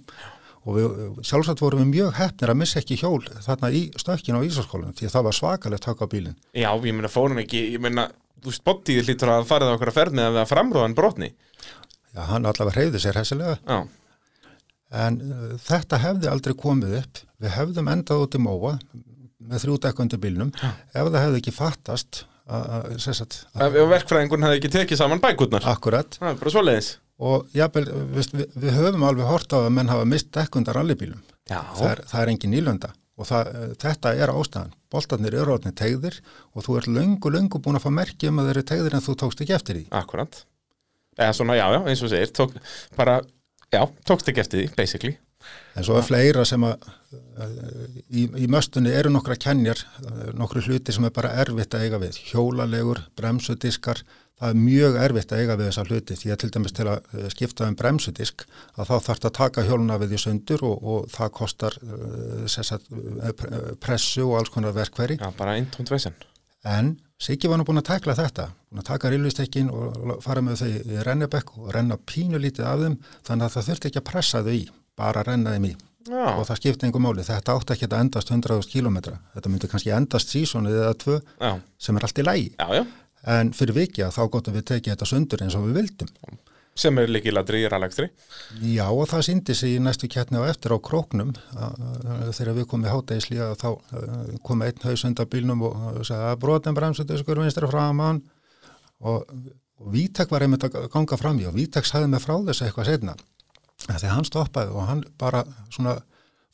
Og 0.64 0.78
við, 0.78 0.92
sjálfsagt 1.28 1.60
vorum 1.60 1.82
við 1.82 1.90
mjög 1.90 2.14
hefnir 2.16 2.52
að 2.52 2.60
missa 2.62 2.80
ekki 2.80 2.96
hjól 2.96 3.20
þarna 3.44 3.68
í 3.68 3.82
stökkinu 4.00 4.40
á 4.40 4.46
Ísaskólanum 4.46 4.94
því 4.96 5.08
að 5.08 5.16
það 5.16 5.26
var 5.26 5.36
svakalegt 5.36 5.88
högg 5.90 6.04
á 6.04 6.06
bílinn. 6.08 6.38
Já, 6.56 6.70
ég 6.72 6.96
meina 6.96 7.10
fórum 7.12 7.40
ekki, 7.42 7.60
ég 7.74 7.82
meina 7.84 8.06
þú 8.44 8.52
veist, 8.52 8.64
bodyið 8.64 9.10
hlýtur 9.10 9.32
að 9.34 9.50
farið 9.50 9.72
á 9.72 9.74
okkur 9.76 9.92
að 9.92 9.98
ferð 9.98 10.16
með 10.20 10.38
að 10.40 10.48
framrúðan 10.52 10.96
brotni. 10.96 11.30
Já, 12.14 12.22
hann 12.30 12.48
allavega 12.48 12.78
hreyfði 12.78 13.02
sér 13.02 13.20
hessilega. 13.20 13.58
Já, 13.60 13.78
en 14.94 15.18
uh, 15.24 15.48
þetta 15.64 16.00
hefði 16.02 16.30
aldrei 16.30 16.54
komið 16.58 16.98
upp. 17.00 17.24
Við 17.42 17.56
hefðum 17.58 17.90
endað 17.92 18.24
út 18.26 18.38
í 18.38 18.42
móa 18.42 18.76
með 19.44 19.64
þrjúdekkundi 19.66 20.20
bílnum 20.20 20.52
ef 20.54 20.94
það 20.94 21.20
hefði 21.20 21.40
ekki 21.42 21.54
fattast 21.54 22.24
ef 23.56 23.76
verkfræðingun 23.90 24.44
hefði 24.44 24.60
ekki 24.60 24.70
tekið 24.74 25.00
saman 25.00 25.20
bækurnar 25.22 25.64
akkurat 25.74 26.18
svoleiðis 26.20 26.94
og 27.24 27.46
jafnvel, 27.54 27.86
við, 28.14 28.32
við, 28.56 28.70
höfum 28.74 29.06
alveg 29.06 29.28
hort 29.28 29.54
á 29.54 29.62
að 29.62 29.70
menn 29.76 29.92
hafa 29.92 30.06
mist 30.08 30.32
dekkundar 30.34 30.76
rallybílum. 30.80 31.20
Já, 31.46 31.60
Það 31.76 31.90
er, 31.90 32.00
það 32.10 32.22
er 32.22 32.32
engin 32.32 32.54
nýlönda 32.54 32.90
og 33.14 33.28
það, 33.28 33.50
eh, 33.54 33.74
þetta 33.84 34.12
er 34.18 34.32
ástæðan. 34.32 34.72
Boltarnir 34.90 35.36
eru 35.38 35.54
orðinni 35.54 35.78
tegðir 35.78 36.18
og 36.54 36.66
þú 36.66 36.78
ert 36.80 36.90
löngu, 36.90 37.30
löngu 37.30 37.60
búin 37.62 37.78
að 37.78 37.86
fá 37.86 37.92
merki 37.94 38.30
um 38.30 38.40
að 38.42 38.50
þeir 38.50 38.56
eru 38.56 38.66
tegðir 38.72 38.96
en 38.98 39.04
þú 39.04 39.14
tókst 39.22 39.44
ekki 39.44 39.54
eftir 39.54 39.78
því. 39.78 39.84
akkurat 39.94 40.42
Eða 41.14 41.34
svona, 41.38 41.54
já, 41.54 41.66
já, 41.70 41.80
eins 41.86 42.02
og 42.02 42.10
segir 42.10 42.32
tók, 42.34 42.56
bara, 42.98 43.20
já, 43.74 43.82
tókst 44.08 44.30
ekki 44.32 44.44
eftir 44.44 44.62
því, 44.62 44.72
basically 44.78 45.16
En 45.74 45.86
svo 45.86 45.98
er 45.98 46.06
fleira 46.06 46.44
sem 46.46 46.62
að 46.66 46.84
eh, 47.42 47.54
í, 48.20 48.26
í 48.44 48.50
möstunni 48.50 48.92
eru 48.94 49.10
nokkra 49.12 49.36
kennjar, 49.40 49.80
eh, 50.04 50.28
nokkru 50.38 50.62
hluti 50.64 50.94
sem 50.94 51.06
er 51.06 51.14
bara 51.14 51.34
erfitt 51.42 51.74
að 51.74 51.86
eiga 51.86 52.00
við. 52.02 52.18
Hjólalegur, 52.30 53.02
bremsudiskar, 53.18 54.04
það 54.40 54.52
er 54.54 54.60
mjög 54.60 54.98
erfitt 55.02 55.34
að 55.34 55.42
eiga 55.42 55.56
við 55.58 55.70
þessa 55.70 55.86
hluti 55.88 56.18
því 56.20 56.32
að 56.34 56.40
til 56.42 56.50
dæmis 56.56 56.76
til 56.76 56.86
að 56.90 57.08
eh, 57.18 57.28
skipta 57.34 57.68
um 57.70 57.78
bremsudisk 57.78 58.46
að 58.74 58.90
þá 58.90 58.94
þarf 59.08 59.28
að 59.30 59.36
taka 59.40 59.66
hjóluna 59.66 59.98
við 60.02 60.16
í 60.16 60.22
sundur 60.24 60.66
og, 60.70 60.88
og 60.94 61.08
það 61.14 61.34
kostar 61.40 61.78
uh, 61.82 62.44
sessat, 62.50 62.86
uh, 62.90 63.34
pressu 63.82 64.26
og 64.26 64.38
alls 64.40 64.54
konar 64.54 64.74
verkveri 64.76 65.18
Já, 65.20 65.28
bara 65.38 65.58
einn 65.58 65.70
tónt 65.74 65.92
vesen. 65.94 66.16
en 66.66 66.96
Siggi 67.22 67.48
var 67.48 67.60
nú 67.60 67.64
búin 67.66 67.78
að 67.78 67.90
takla 67.92 68.16
þetta 68.18 68.48
búin 68.68 68.82
að 68.82 68.88
taka 68.90 69.10
rillustekkin 69.12 69.70
og 69.70 70.14
fara 70.24 70.42
með 70.42 70.62
þau 70.62 70.68
í 70.70 71.02
rennebekk 71.06 71.52
og 71.60 71.72
renna 71.76 71.98
pínu 72.10 72.40
lítið 72.42 72.66
af 72.66 72.80
þeim 72.82 72.96
þannig 73.26 73.46
að 73.46 73.54
það 73.54 73.68
þurfti 73.68 73.90
ekki 73.90 74.00
að 74.00 74.08
pressa 74.10 74.42
þau 74.44 74.54
í 74.54 74.64
bara 74.98 75.22
renna 75.26 75.54
þeim 75.54 75.68
í. 75.70 75.74
Já, 76.04 76.24
og 76.36 76.42
það 76.44 76.58
skipti 76.58 76.84
einhver 76.84 77.00
máli, 77.00 77.22
þetta 77.24 77.54
átti 77.56 77.72
ekki 77.72 77.86
að 77.88 77.94
endast 78.02 78.32
100.000 78.34 78.68
km, 78.68 78.98
þetta 79.32 79.52
myndi 79.52 79.70
kannski 79.72 79.92
endast 79.96 80.34
sísónu 80.34 80.72
eða 80.74 80.90
tvö 81.00 81.14
já, 81.16 81.52
sem 81.80 81.96
er 81.96 82.04
allt 82.04 82.20
í 82.20 82.26
lægi 82.26 82.50
já, 82.58 82.66
já. 82.76 82.82
en 83.36 83.52
fyrir 83.56 83.78
vikið 83.78 84.12
þá 84.12 84.20
gott 84.34 84.50
að 84.50 84.58
við 84.58 84.66
tekið 84.68 84.92
þetta 84.92 85.08
sundur 85.08 85.44
eins 85.46 85.56
og 85.56 85.64
við 85.64 85.78
vildum 85.80 86.10
Sem 86.74 86.96
er 86.98 87.10
líkiladri 87.10 87.60
í 87.62 87.68
rallekstri. 87.70 88.08
Já 88.66 88.86
og 88.88 89.06
það 89.10 89.26
síndi 89.28 89.54
sig 89.54 89.76
í 89.76 89.82
næstu 89.82 90.08
kettni 90.10 90.40
á 90.42 90.50
eftir 90.50 90.74
á 90.74 90.78
króknum. 90.82 91.30
Þegar 92.34 92.56
við 92.56 92.66
komum 92.70 92.88
í 92.88 92.90
hátægisli 92.90 93.38
að 93.42 93.54
þá 93.62 93.68
kom 94.46 94.64
einn 94.66 94.82
haus 94.82 95.04
undan 95.06 95.30
bílnum 95.30 95.62
og, 95.68 96.00
sagði 96.02 96.32
að 96.32 96.40
brotin 96.42 96.74
bremsutiskur 96.74 97.42
vinstra 97.44 97.70
framan. 97.70 98.24
Og, 99.06 99.22
og 99.78 99.94
Vítek 99.94 100.34
var 100.34 100.42
einmitt 100.42 100.66
að 100.66 100.88
ganga 100.90 101.20
fram 101.20 101.38
í 101.38 101.46
og 101.46 101.54
Vítek 101.54 101.86
sagði 101.86 102.10
mig 102.10 102.24
frá 102.24 102.36
þessu 102.42 102.66
eitthvað 102.66 102.90
setna 102.90 103.16
þegar 103.84 104.14
hann 104.14 104.28
stoppaði 104.28 104.74
og 104.74 104.88
hann 104.88 105.02
bara 105.20 105.44
svona 105.72 105.98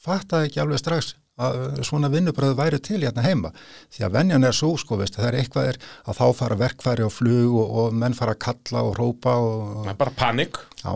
fattaði 0.00 0.48
ekki 0.48 0.62
alveg 0.62 0.80
strax 0.80 1.14
að 1.46 1.82
svona 1.88 2.10
vinnubröðu 2.12 2.56
væri 2.58 2.80
til 2.84 3.00
hérna 3.02 3.24
heima 3.24 3.50
því 3.94 4.06
að 4.06 4.14
venjan 4.18 4.44
er 4.48 4.56
svo 4.56 4.72
sko 4.80 4.98
veist, 5.00 5.16
það 5.18 5.28
er 5.32 5.38
eitthvað 5.40 5.70
er 5.72 5.78
að 6.04 6.18
þá 6.20 6.24
fara 6.42 6.60
verkfæri 6.60 7.06
og 7.06 7.14
flug 7.16 7.54
og, 7.62 7.76
og 7.84 8.00
menn 8.02 8.16
fara 8.18 8.36
að 8.36 8.42
kalla 8.48 8.82
og 8.88 8.96
rópa 9.00 9.36
og 9.40 9.84
Það 9.84 9.94
er 9.94 10.00
bara 10.06 10.16
panik. 10.24 10.58
Já, 10.84 10.92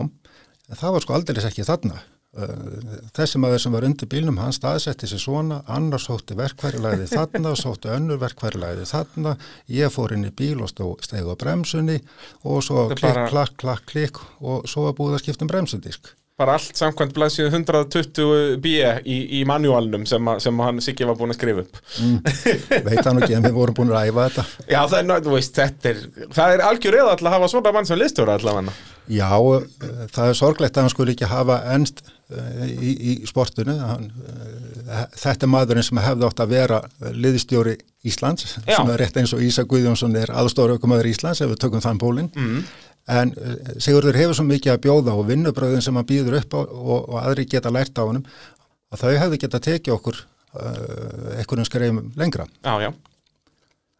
það 0.75 0.93
var 0.97 1.05
sko 1.07 1.17
aldrei 1.17 1.41
ekki 1.49 1.65
þarna. 1.67 2.01
Uh, 2.35 2.97
Þessi 3.15 3.39
maður 3.39 3.61
sem 3.63 3.71
var 3.71 3.85
undir 3.87 4.09
bílnum, 4.11 4.35
hann 4.43 4.51
staðsetti 4.51 5.07
sig 5.07 5.21
svona, 5.23 5.61
annars 5.71 6.03
sótti 6.09 6.35
verkværilæði 6.35 7.05
þarna, 7.13 7.53
sótti 7.61 7.87
önnur 7.95 8.19
verkværilæði 8.19 8.83
þarna, 8.89 9.37
ég 9.71 9.93
fór 9.93 10.11
inn 10.17 10.27
í 10.27 10.33
bíl 10.35 10.59
og 10.65 10.73
steg 10.75 11.23
á 11.23 11.31
bremsunni 11.39 12.01
og 12.43 12.59
svo 12.67 12.89
klikk, 12.91 13.05
bara- 13.05 13.29
klakk, 13.31 13.55
klakk, 13.63 13.85
klikk 13.87 14.19
og 14.43 14.67
svo 14.67 14.83
var 14.89 14.97
búið 14.99 15.15
að 15.15 15.23
skipta 15.23 15.47
um 15.47 15.53
bremsudisk. 15.53 16.11
Bara 16.35 16.57
allt 16.59 16.75
samkvæmt 16.75 17.13
blaðsíðu 17.15 17.47
120 17.47 18.57
B 18.59 18.71
í, 19.07 19.17
í 19.37 19.43
manuálnum 19.47 20.01
sem, 20.09 20.25
sem 20.43 20.57
hann 20.59 20.81
Siggi 20.83 21.05
var 21.07 21.15
búin 21.15 21.31
að 21.31 21.37
skrifa 21.37 21.61
upp. 21.63 21.77
Veit 22.89 23.05
hann 23.07 23.21
ekki 23.23 23.37
en 23.37 23.45
við 23.47 23.53
vorum 23.55 23.77
búin 23.77 23.93
að 23.93 24.01
ræfa 24.09 24.25
þetta. 24.25 24.43
Já, 24.67 24.81
það 24.81 24.97
er, 24.99 25.05
ná- 25.07 25.21
þú 25.23 25.35
veist, 25.37 25.53
þetta 25.55 25.93
er, 25.93 26.01
það 26.35 26.55
er 26.57 26.63
algjör 26.67 26.97
eða 26.99 27.13
alltaf 27.13 27.29
að 27.29 27.35
hafa 27.37 27.47
svona 27.53 27.71
mann 27.77 27.87
sem 27.87 28.01
listjóra 28.01 28.35
allavega. 28.35 28.73
Já, 29.15 29.29
uh, 29.31 29.63
það 30.11 30.31
er 30.33 30.37
sorglegt 30.41 30.75
að 30.75 30.83
hann 30.87 30.91
skulle 30.91 31.13
ekki 31.15 31.29
hafa 31.31 31.57
ennst 31.77 32.03
uh, 32.03 32.65
í, 32.67 32.91
í 33.13 33.15
sportinu. 33.31 33.77
Hann, 33.79 34.09
uh, 34.27 35.05
þetta 35.15 35.47
er 35.47 35.51
maðurinn 35.55 35.87
sem 35.87 36.01
hefði 36.03 36.27
átt 36.27 36.41
að 36.43 36.51
vera 36.57 36.81
liðstjóri 37.15 37.77
Íslands, 38.11 38.57
Já. 38.67 38.75
sem 38.81 38.91
er 38.91 38.99
rétt 39.05 39.15
eins 39.23 39.31
og 39.33 39.39
Ísa 39.45 39.63
Guðjónsson 39.69 40.19
er 40.19 40.35
aðstóra 40.35 40.75
aukumöður 40.75 41.07
Íslands 41.13 41.39
ef 41.41 41.53
við 41.55 41.63
tökum 41.63 41.81
þann 41.85 42.01
pólinn. 42.03 42.27
Mm. 42.35 42.65
En 43.05 43.33
uh, 43.37 43.57
Sigurður 43.77 44.17
hefur 44.17 44.37
svo 44.39 44.45
mikið 44.47 44.73
að 44.73 44.83
bjóða 44.87 45.13
og 45.13 45.27
vinnubröðin 45.29 45.83
sem 45.85 45.97
hann 45.97 46.07
býður 46.09 46.39
upp 46.39 46.55
á 46.57 46.59
og, 46.65 46.95
og 47.03 47.17
aðri 47.21 47.45
geta 47.49 47.73
lært 47.73 47.97
á 48.01 48.03
honum 48.03 48.25
að 48.93 49.03
þau 49.03 49.11
hefði 49.21 49.41
geta 49.43 49.61
tekið 49.67 49.93
okkur 49.97 50.21
uh, 50.21 51.35
einhvern 51.37 51.67
skreifum 51.67 52.09
lengra. 52.17 52.47
Já, 52.65 52.87
já. 52.87 52.91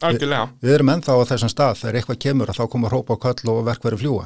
Algjörlega. 0.03 0.49
Við 0.61 0.75
erum 0.75 0.91
ennþá 0.91 1.15
á 1.15 1.29
þessum 1.29 1.51
stað 1.51 1.79
þegar 1.79 1.97
eitthvað 2.01 2.21
kemur 2.25 2.51
að 2.51 2.59
þá 2.59 2.65
koma 2.73 2.91
hrópa 2.91 3.15
á 3.15 3.23
köll 3.25 3.53
og 3.53 3.63
verkveri 3.69 3.99
fljúa. 4.01 4.25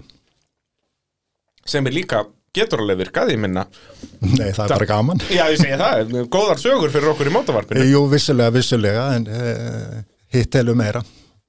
Sem 1.70 1.86
er 1.86 1.94
líka, 1.94 2.24
getur 2.56 2.82
alveg 2.82 3.04
virkað, 3.04 3.36
ég 3.36 3.42
minna. 3.44 3.68
Nei, 4.24 4.50
það 4.56 4.64
er 4.66 4.74
bara 4.74 4.90
gaman. 4.90 5.22
Já, 5.30 5.44
ég 5.54 5.60
segi 5.62 5.78
það, 5.78 6.16
góðar 6.34 6.62
sögur 6.62 6.94
fyrir 6.94 7.12
okkur 7.14 7.30
í 7.30 7.36
mótavarpinu. 7.36 7.86
Jú, 7.86 8.02
vissulega, 8.10 8.56
vissulega, 8.56 9.06
en 9.20 9.30
uh, 9.30 10.00
hitt 10.34 10.50
telur 10.56 10.78
meira. 10.80 11.04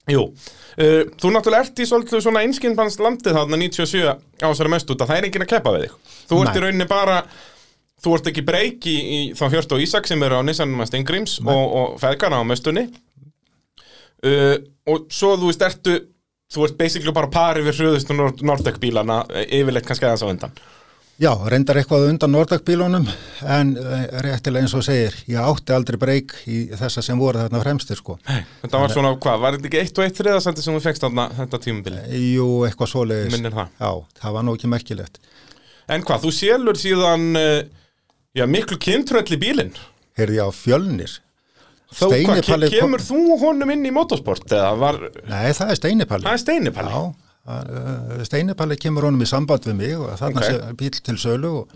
Jú, 0.09 0.23
uh, 0.31 1.03
þú 1.21 1.31
náttúrulega 1.35 1.67
ert 1.67 1.81
í 1.83 1.87
svolítið 1.87 2.25
svona 2.25 2.43
einskinnbans 2.47 2.97
landið 3.03 3.37
þarna 3.37 3.59
97 3.61 4.15
á 4.41 4.47
þessari 4.49 4.73
mest 4.73 4.91
út 4.91 5.05
að 5.05 5.13
það 5.13 5.21
er 5.21 5.29
enginn 5.29 5.45
að 5.45 5.51
keppa 5.53 5.75
við 5.77 5.85
þig. 5.85 5.97
Þú 6.31 6.41
ert 6.41 6.51
Nei. 6.51 6.57
í 6.57 6.63
rauninni 6.65 6.89
bara, 6.91 7.19
þú 8.01 8.15
ert 8.17 8.31
ekki 8.33 8.47
breyk 8.49 8.89
í, 8.89 8.97
í 8.97 9.21
þá 9.39 9.45
Hjörst 9.53 9.77
og 9.77 9.85
Ísak 9.85 10.09
sem 10.09 10.25
eru 10.27 10.41
á 10.41 10.43
Nissanum 10.47 10.81
að 10.81 10.91
Stengrims 10.91 11.37
og, 11.45 11.63
og 11.83 12.01
feðgana 12.03 12.41
á 12.41 12.45
mestunni. 12.49 12.89
Uh, 14.25 14.57
og 14.91 15.07
svo 15.13 15.37
þú 15.41 15.53
veist, 15.53 15.63
ertu, 15.69 16.01
þú 16.51 16.67
ert 16.67 16.81
basically 16.81 17.15
bara 17.15 17.31
pari 17.33 17.63
við 17.65 17.79
hrjöðustu 17.79 18.17
Nord 18.17 18.43
Nordec 18.45 18.81
bílana, 18.83 19.23
eh, 19.33 19.47
yfirleitt 19.61 19.87
kannski 19.89 20.09
aðeins 20.09 20.25
á 20.27 20.33
undan. 20.33 20.61
Já, 21.21 21.35
reyndar 21.53 21.77
eitthvað 21.77 22.07
undan 22.09 22.33
Nordakbílunum, 22.33 23.05
en 23.45 23.75
uh, 23.77 24.05
réttilega 24.25 24.65
eins 24.65 24.73
og 24.79 24.85
segir, 24.87 25.19
ég 25.29 25.37
átti 25.37 25.75
aldrei 25.77 25.99
breyk 26.01 26.33
í 26.49 26.63
þessa 26.81 27.03
sem 27.05 27.21
voru 27.21 27.43
þarna 27.43 27.61
fremstir, 27.61 27.99
sko. 28.01 28.17
Þetta 28.63 28.81
var 28.81 28.95
svona, 28.95 29.11
hvað, 29.21 29.43
var 29.43 29.59
þetta 29.59 29.69
ekki 29.69 29.81
eitt 29.83 30.01
og 30.01 30.07
eitt 30.07 30.17
þriðasendi 30.17 30.65
sem 30.65 30.79
þú 30.79 30.83
fegst 30.87 31.05
þarna 31.05 31.27
þetta 31.43 31.61
tímubili? 31.67 32.07
Jú, 32.31 32.49
eitthvað 32.65 32.93
svoleiðis. 32.95 33.37
Minnir 33.37 33.53
það. 33.59 33.77
Já, 33.85 33.91
það 34.23 34.37
var 34.39 34.49
nú 34.49 34.57
ekki 34.57 34.73
merkilegt. 34.73 35.21
En 35.93 36.09
hvað, 36.09 36.25
þú 36.25 36.33
sélur 36.39 36.81
síðan, 36.81 37.29
uh, 37.37 37.97
já, 38.41 38.47
miklu 38.57 38.81
kynntröll 38.81 39.29
í 39.37 39.41
bílinn. 39.45 39.77
Heyrði 40.17 40.41
ég 40.41 40.49
á 40.49 40.51
fjölnir. 40.57 41.21
Þó 42.01 42.07
hvað, 42.15 42.71
kemur 42.71 43.03
þú 43.03 43.37
honum 43.43 43.73
inn 43.75 43.85
í 43.85 43.93
motorsport 43.93 44.49
eða 44.55 44.73
var, 44.79 45.03
Nei, 45.27 45.51
það 45.53 45.73
er 45.75 45.79
steinipalli. 45.83 46.25
það 46.29 46.37
er 46.37 46.43
steinipalli 46.45 46.93
Já, 46.95 47.01
steinipalli 48.29 48.77
kemur 48.81 49.09
honum 49.09 49.25
í 49.25 49.29
samband 49.29 49.65
við 49.67 49.79
mig 49.79 49.97
og 49.99 50.13
þarna 50.21 50.43
Ok. 50.43 50.47
sé 50.47 50.75
bíl 50.81 51.01
til 51.01 51.17
sölu 51.19 51.53
og, 51.63 51.75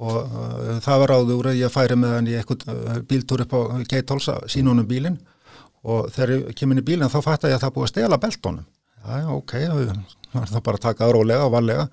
og 0.00 0.18
uh, 0.20 0.78
það 0.84 1.02
var 1.04 1.14
áður 1.16 1.50
að 1.52 1.60
ég 1.60 1.72
færi 1.72 1.96
með 1.98 2.14
hann 2.16 2.28
í 2.30 2.36
eitthvað 2.38 2.68
uh, 2.74 3.00
bíltúr 3.08 3.44
upp 3.46 3.54
á 3.56 3.60
Geithólsa, 3.88 4.38
sín 4.48 4.68
honum 4.70 4.86
bílinn 4.88 5.18
og 5.84 6.10
þegar 6.12 6.34
ég 6.36 6.54
kemur 6.58 6.76
inn 6.76 6.84
í 6.84 6.88
bílinn 6.90 7.12
þá 7.12 7.20
fatt 7.24 7.44
að 7.48 7.54
ég 7.54 7.58
að 7.58 7.64
það 7.64 7.74
búið 7.76 7.86
að 7.88 7.92
stela 7.94 8.20
beltónum. 8.20 8.66
Já, 9.00 9.20
ok, 9.32 9.52
það 9.64 10.42
er 10.44 10.50
það 10.52 10.64
bara 10.66 10.76
að 10.76 10.84
taka 10.84 11.06
það 11.06 11.14
rólega 11.16 11.46
og 11.46 11.54
varlega 11.54 11.86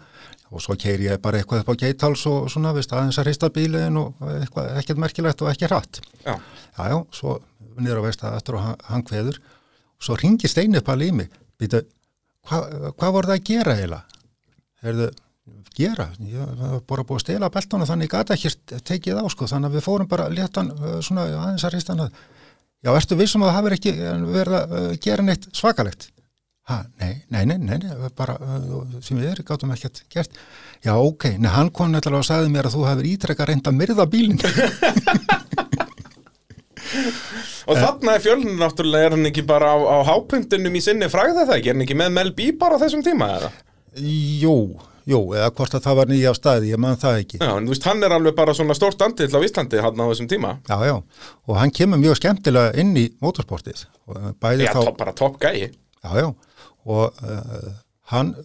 og 0.47 0.63
svo 0.63 0.75
keiri 0.79 1.07
ég 1.07 1.21
bara 1.23 1.39
eitthvað 1.39 1.63
upp 1.63 1.71
á 1.71 1.79
Geitháls 1.79 2.25
og 2.27 2.49
svona, 2.51 2.73
veist, 2.75 2.91
aðeins 2.95 3.17
að 3.19 3.27
hrista 3.29 3.49
bílinn 3.51 3.99
og 3.99 4.19
eitthvað, 4.27 4.69
ekkert 4.81 4.99
merkilegt 5.03 5.43
og 5.43 5.49
ekki 5.51 5.67
hratt. 5.71 6.01
Já, 6.23 6.35
Já, 6.77 6.99
svo 7.15 7.39
niður 7.79 8.03
á 8.03 8.07
veist 8.07 8.23
að 8.27 8.37
eftir 8.39 8.59
og 8.59 8.67
hann, 8.91 9.07
og 9.31 10.03
svo 10.03 10.15
ringi 10.19 10.51
Steinipall 10.51 11.01
í 11.03 11.11
mig 11.15 11.31
býtu, 12.47 12.91
hvað 12.97 12.97
hva 12.97 13.13
voru 13.15 13.29
það 13.31 13.37
að 13.37 13.47
gera 13.51 13.75
eiginlega? 13.77 14.19
Herðu, 14.85 15.07
gera? 15.77 16.07
Ég 16.23 16.57
var 16.59 16.81
bara 16.87 17.05
búið 17.07 17.19
að 17.19 17.25
stela 17.25 17.51
beltana 17.53 17.87
þannig 17.89 18.11
gata 18.11 18.37
ekki 18.37 18.81
tekið 18.87 19.21
á 19.21 19.25
sko 19.33 19.47
þannig 19.49 19.71
að 19.71 19.77
við 19.77 19.87
fórum 19.87 20.09
bara 20.11 20.27
léttan 20.31 20.71
uh, 20.75 20.99
svona 21.05 21.27
aðeins 21.29 21.65
að 21.67 21.75
hrista 21.75 21.95
hann 21.95 22.07
að 22.07 22.19
Já, 22.85 22.91
ertu 22.93 23.15
vissum 23.17 23.41
að 23.41 23.49
það 23.49 23.55
hafi 23.57 23.75
ekki 23.75 23.91
uh, 23.97 24.19
verið 24.35 24.55
að 24.59 24.75
uh, 24.77 24.91
gera 25.01 25.25
neitt 25.25 25.47
svakalegt? 25.57 26.11
Ha, 26.67 26.81
nei, 26.99 27.23
nei, 27.31 27.41
nei, 27.47 27.55
nei, 27.63 27.77
nei 27.79 28.09
bara 28.15 28.35
sem 28.99 29.15
við 29.15 29.29
erum 29.31 29.45
gátum 29.47 29.71
ekkert 29.71 30.01
gert. 30.11 30.35
Já, 30.83 30.91
ok, 30.99 31.29
nei, 31.39 31.47
hann 31.53 31.71
kom 31.71 31.93
nættilega 31.93 32.19
og 32.19 32.27
sagði 32.27 32.51
mér 32.51 32.67
að 32.67 32.75
þú 32.75 32.83
hefur 32.89 33.07
ítrekka 33.07 33.47
reynd 33.47 33.69
að 33.71 33.77
myrða 33.79 34.05
bílinn. 34.11 34.41
og 37.67 37.79
þarna 37.79 38.17
er 38.17 38.23
fjölnir 38.23 38.59
náttúrulega, 38.59 39.07
er 39.09 39.15
hann 39.17 39.29
ekki 39.29 39.45
bara 39.47 39.71
á, 39.73 39.77
á 39.77 39.97
hápundinum 40.07 40.77
í 40.77 40.83
sinni 40.83 41.09
fræða 41.11 41.47
það 41.47 41.55
ekki, 41.57 41.71
er 41.71 41.77
hann 41.77 41.85
ekki 41.87 41.97
með 41.99 42.13
Mel 42.17 42.31
B 42.37 42.51
bara 42.59 42.77
á 42.79 42.81
þessum 42.83 43.03
tíma 43.05 43.29
eða? 43.37 43.51
Jú, 43.97 44.55
jú, 45.09 45.21
eða 45.35 45.49
hvort 45.57 45.77
að 45.77 45.87
það 45.87 45.97
var 46.01 46.11
nýja 46.11 46.33
á 46.33 46.35
staði, 46.37 46.71
ég 46.73 46.81
man 46.83 46.99
það 47.01 47.21
ekki. 47.23 47.39
Já, 47.41 47.49
en 47.55 47.67
þú 47.67 47.73
veist, 47.73 47.87
hann 47.89 48.05
er 48.07 48.15
alveg 48.17 48.37
bara 48.37 48.55
svona 48.57 48.77
stórt 48.77 49.01
andill 49.05 49.29
á 49.33 49.39
Íslandi 49.47 49.81
hann 49.83 50.03
á 50.03 50.05
þessum 50.11 50.29
tíma 50.31 50.53
Já, 50.69 50.77
já, 50.89 50.95
og 51.47 51.59
hann 51.61 51.73
kemur 51.73 52.01
mjög 52.01 52.19
skemmtilega 52.21 52.75
inn 52.83 52.93
í 52.99 53.07
motorsportið. 53.23 53.87
Já, 54.07 54.71
þá, 54.75 54.93
bara 54.99 55.15
topp 55.17 55.41
gæi 55.41 55.67
já, 55.67 56.11
já, 56.21 56.29
og 56.87 57.23
uh, 57.25 57.69
hann, 58.13 58.35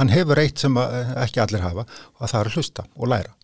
hann 0.00 0.12
hefur 0.12 0.40
eitt 0.42 0.60
sem 0.60 0.76
að, 0.80 0.98
uh, 0.98 1.16
ekki 1.24 1.44
allir 1.44 1.64
hafa, 1.64 1.86
og 2.18 2.28
það 2.28 2.40
er 2.42 2.56
hlusta 2.56 2.88
og 2.96 3.12
læra. 3.14 3.37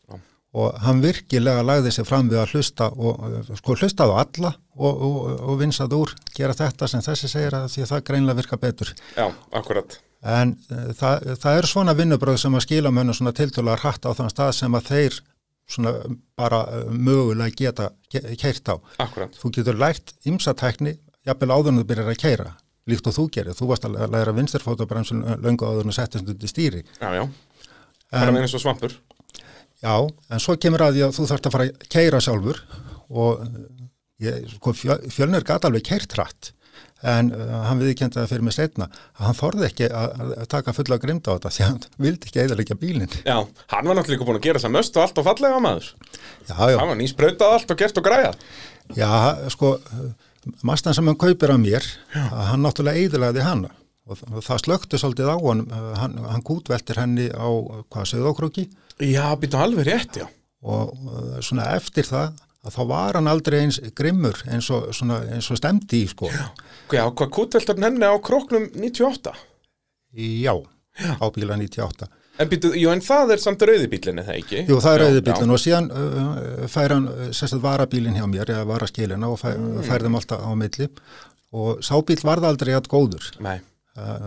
Og 0.55 0.77
hann 0.85 1.01
virkilega 1.03 1.65
lagði 1.67 1.91
sig 1.97 2.07
fram 2.07 2.29
við 2.31 2.39
að 2.45 2.53
hlusta 2.55 2.87
og 2.95 3.49
sko 3.59 3.75
hlustaði 3.75 4.15
á 4.15 4.23
alla 4.23 4.53
og, 4.79 4.93
og, 4.93 5.17
og 5.51 5.59
vinsað 5.59 5.97
úr, 5.99 6.13
gera 6.37 6.55
þetta 6.55 6.87
sem 6.91 7.03
þessi 7.03 7.31
segir 7.31 7.57
að 7.59 7.71
því 7.73 7.83
að 7.83 7.91
það 7.91 8.05
greinlega 8.11 8.39
virka 8.39 8.59
betur. 8.63 8.93
Já, 9.17 9.27
akkurat 9.51 9.97
En 10.25 10.55
uh, 10.73 10.91
það, 10.97 11.31
það 11.43 11.59
er 11.59 11.69
svona 11.69 11.95
vinnubröð 11.99 12.39
sem 12.41 12.57
að 12.57 12.65
skila 12.65 12.93
mönnum 12.95 13.17
svona 13.17 13.35
tiltölulega 13.37 13.83
hratt 13.83 14.07
á 14.09 14.11
þann 14.17 14.33
stað 14.33 14.53
sem 14.57 14.77
að 14.79 14.87
þeir 14.89 15.19
svona 15.75 15.93
bara 16.39 16.61
uh, 16.65 16.85
mögulega 16.89 17.53
geta 17.59 17.91
ke 18.13 18.23
keirt 18.41 18.71
á. 18.73 18.77
Akkurat 19.05 19.37
Þú 19.41 19.53
getur 19.59 19.81
lært 19.81 20.15
ymsatækni, 20.25 20.95
jafnvel 21.29 21.51
áður 21.53 21.75
en 21.75 21.83
þú 21.83 21.89
byrjar 21.91 22.13
að 22.15 22.21
keira, 22.23 22.55
líkt 22.89 23.11
og 23.11 23.19
þú 23.19 23.27
gerir. 23.37 23.59
Þú 23.59 23.69
varst 23.73 23.89
að 23.89 23.99
læra 24.15 24.37
vinstirfótabremsun 24.39 25.27
löngu 25.45 25.69
áður 25.69 25.85
en 25.85 25.93
að 25.93 25.99
setja 25.99 26.23
undir 26.23 26.53
stýri. 26.53 26.85
Já, 27.03 27.11
já, 27.19 27.27
bara 28.15 28.33
með 28.33 28.47
eins 28.47 28.57
og 28.57 28.65
svampur 28.65 28.97
Já, 29.85 29.97
en 30.33 30.41
svo 30.41 30.57
kemur 30.61 30.87
að 30.87 30.97
því 30.97 31.07
að 31.07 31.17
þú 31.19 31.29
þarft 31.29 31.47
að 31.49 31.55
fara 31.55 31.69
að 31.69 31.87
keira 31.93 32.21
sjálfur 32.25 32.61
og 33.13 33.43
uh, 33.45 33.57
ég, 34.25 34.45
sko, 34.57 34.73
fjö, 34.77 34.97
fjölnir 35.13 35.45
gata 35.45 35.69
alveg 35.69 35.85
keirt 35.91 36.15
hratt 36.17 36.53
en 37.05 37.29
uh, 37.37 37.51
hann 37.69 37.83
viðkendi 37.83 38.17
það 38.17 38.31
fyrir 38.31 38.47
mig 38.47 38.57
setna 38.57 38.89
að 38.89 39.27
hann 39.27 39.37
þorði 39.37 39.67
ekki 39.69 39.89
að, 39.93 40.23
taka 40.55 40.73
fulla 40.77 40.97
grimd 41.03 41.29
á 41.29 41.37
þetta 41.37 41.53
því 41.53 41.67
hann 41.67 41.81
vildi 42.07 42.31
ekki 42.31 42.43
eðalega 42.47 42.79
bílinn. 42.81 43.17
Já, 43.29 43.37
hann 43.75 43.91
var 43.91 43.99
náttúrulega 43.99 44.29
búin 44.29 44.41
að 44.41 44.47
gera 44.47 44.63
þess 44.63 44.71
að 44.71 44.77
möstu 44.79 45.03
allt 45.05 45.21
og 45.21 45.29
fallega 45.29 45.61
maður. 45.63 45.91
Já, 46.49 46.57
já, 46.57 46.79
Hann 46.81 46.93
var 46.95 47.01
nýsprautað 47.03 47.57
allt 47.59 47.75
og 47.75 47.83
gert 47.83 48.01
og 48.01 48.07
græjað. 48.09 48.39
Já, 48.97 49.11
sko, 49.53 49.75
mastan 50.65 50.97
sem 50.97 51.13
hann 51.13 51.21
kaupir 51.21 51.53
af 51.53 51.61
mér, 51.61 51.91
að 52.25 52.49
hann 52.55 52.65
náttúrulega 52.65 53.05
eðalaði 53.05 53.45
hana 53.45 53.73
og, 54.09 54.25
og 54.33 54.41
það 54.45 54.65
slökti 54.65 55.01
svolítið 55.01 55.29
á 55.33 55.37
hann, 55.45 55.63
hann, 56.01 56.17
hann 56.33 56.45
gútveltir 56.45 57.01
henni 57.01 57.29
á, 57.33 57.49
hvað 57.93 58.11
segðu 58.11 58.33
okróki 58.33 58.67
Já, 59.03 59.27
býtum 59.41 59.61
alveg 59.65 59.87
rétt, 59.89 60.21
já 60.23 60.27
og 60.65 60.95
svona 61.45 61.67
eftir 61.77 62.07
það 62.09 62.39
að 62.65 62.73
þá 62.73 62.83
var 62.89 63.17
hann 63.19 63.27
aldrei 63.29 63.59
eins 63.61 63.77
grimmur 63.93 64.39
eins 64.49 64.71
og, 64.73 64.87
svona, 64.97 65.19
eins 65.35 65.51
og 65.53 65.59
stemdi 65.61 65.99
í 66.07 66.09
sko. 66.09 66.31
Já, 66.33 67.03
hvað 67.13 67.33
kútveltar 67.37 67.77
henni 67.85 68.09
á 68.09 68.17
króknum 68.25 68.71
98 68.73 69.35
Já, 70.17 70.55
á 71.21 71.27
bíla 71.35 71.59
98. 71.61 72.09
En 72.39 72.49
býtu, 72.51 72.71
jú, 72.75 72.89
en 72.91 73.03
það 73.05 73.35
er 73.35 73.43
samt 73.43 73.63
rauðibílinni, 73.63 74.25
það 74.27 74.39
ekki? 74.41 74.63
Jú, 74.71 74.79
það 74.83 74.95
er 74.97 75.03
Já, 75.03 75.05
rauðibílinn 75.05 75.53
og 75.55 75.61
síðan 75.63 75.91
uh, 75.93 76.65
fær 76.73 76.95
hann 76.97 77.05
sérstætt 77.37 77.63
varabílinn 77.63 78.17
hjá 78.19 78.25
mér 78.31 78.55
eða 78.57 78.65
varaskilina 78.73 79.29
og 79.31 79.39
fær, 79.43 79.59
Mm. 79.61 79.83
fær 79.87 80.07
þeim 80.07 80.17
alltaf 80.19 80.43
á 80.43 80.51
milli 80.59 80.89
og 81.55 81.85
sábíl 81.87 82.25
varð 82.27 82.49
aldrei 82.49 82.73
að 82.75 82.89
góður. 82.91 83.29
já. 83.37 83.43
Nei, 83.45 83.61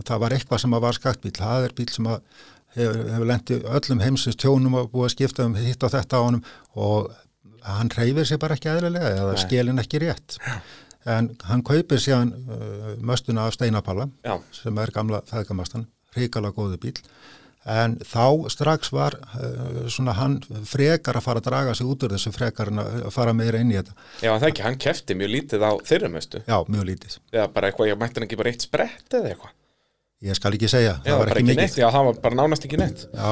það 0.07 0.21
var 0.23 0.37
eitthvað 0.37 0.61
sem 0.63 0.71
var 0.71 0.95
skaktbíl. 0.95 1.33
Það 1.35 1.65
er 1.67 1.73
bíl 1.75 1.89
sem 1.91 2.05
að 2.07 2.21
hefur, 2.77 2.99
hefur 3.13 3.29
lendið 3.31 3.69
öllum 3.79 4.03
heimsins 4.05 4.39
tjónum 4.39 4.77
og 4.79 4.91
búið 4.93 5.09
að 5.09 5.15
skipta 5.15 5.47
um 5.47 5.55
hitt 5.59 5.83
og 5.83 5.93
þetta 5.93 6.21
á 6.21 6.25
honum 6.25 6.43
og 6.77 7.09
hann 7.67 7.91
reyfir 7.97 8.27
sér 8.27 8.41
bara 8.41 8.57
ekki 8.57 8.71
eðlilega 8.71 9.15
eða 9.15 9.39
skilin 9.41 9.81
ekki 9.83 10.03
rétt. 10.03 10.37
En 11.07 11.31
hann 11.47 11.63
kaupir 11.63 12.01
síðan 12.03 12.33
uh, 12.35 12.93
möstuna 12.99 13.47
af 13.47 13.55
Steinapalla 13.55 14.09
já, 14.25 14.35
sem 14.55 14.79
er 14.83 14.91
gamla 14.95 15.21
feðgamastan, 15.27 15.87
hrikalega 16.15 16.55
góðu 16.57 16.79
bíl 16.83 16.95
en 17.67 17.97
þá 17.99 18.47
strax 18.51 18.91
var 18.95 19.17
uh, 19.19 19.87
svona 19.91 20.15
hann 20.15 20.37
frekar 20.67 21.19
að 21.19 21.25
fara 21.25 21.41
að 21.43 21.49
draga 21.49 21.75
sig 21.75 21.87
út 21.89 22.05
úr 22.07 22.15
þessu 22.15 22.31
frekar 22.35 22.71
að 22.71 23.09
fara 23.11 23.35
meira 23.35 23.59
inn 23.59 23.73
í 23.73 23.77
þetta. 23.79 23.95
já, 24.23 24.31
það 24.31 24.49
ekki, 24.49 24.65
hann 24.67 24.79
kefti 24.87 25.17
mjög 25.19 25.33
lítið 25.33 25.65
á 25.67 25.71
þeirra 25.89 26.11
möstu 26.13 26.43
Já, 26.47 26.57
mjög 26.71 26.87
lítið. 26.91 27.17
Eða 27.35 27.47
bara 27.55 27.71
eitthvað, 27.71 27.91
ég 27.91 27.99
mætti 27.99 28.19
hann 28.19 28.27
ekki 28.27 28.39
bara 28.39 28.53
eitt 28.53 28.67
sprett 28.67 29.17
eða 29.19 29.33
eitthvað 29.33 29.55
Ég 30.25 30.33
skal 30.37 30.55
ekki 30.57 30.69
segja, 30.71 30.95
Já, 31.05 31.11
það 31.11 31.17
var 31.19 31.27
bara 31.29 31.39
ekki 31.41 31.47
mikið. 31.51 31.59
neitt, 31.61 31.75
já, 31.77 31.87
það 31.93 32.05
var 32.07 32.21
bara 32.23 32.37
nánast 32.41 32.65
ekki 32.69 32.79
neitt. 32.81 33.07
Já, 33.13 33.31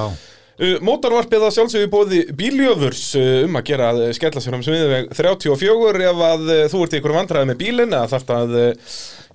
Uh, 0.55 0.77
Mótorvarpið 0.88 1.41
að 1.43 1.49
sjálfsögðu 1.51 1.88
bóði 1.91 2.17
bíljöfurs 2.31 2.99
uh, 3.19 3.41
um 3.43 3.57
að 3.59 3.65
gera 3.67 3.89
skella 4.15 4.39
sér 4.39 4.55
um 4.55 4.61
smiðveg 4.63 5.09
34 5.11 6.05
ef 6.07 6.21
að 6.29 6.45
uh, 6.47 6.59
þú 6.71 6.83
ert 6.86 6.93
í 6.95 6.99
ykkur 7.01 7.11
vandræði 7.17 7.49
með 7.49 7.57
bílinn 7.59 7.91
eða 7.97 8.07
þarft 8.13 8.31
að 8.31 8.53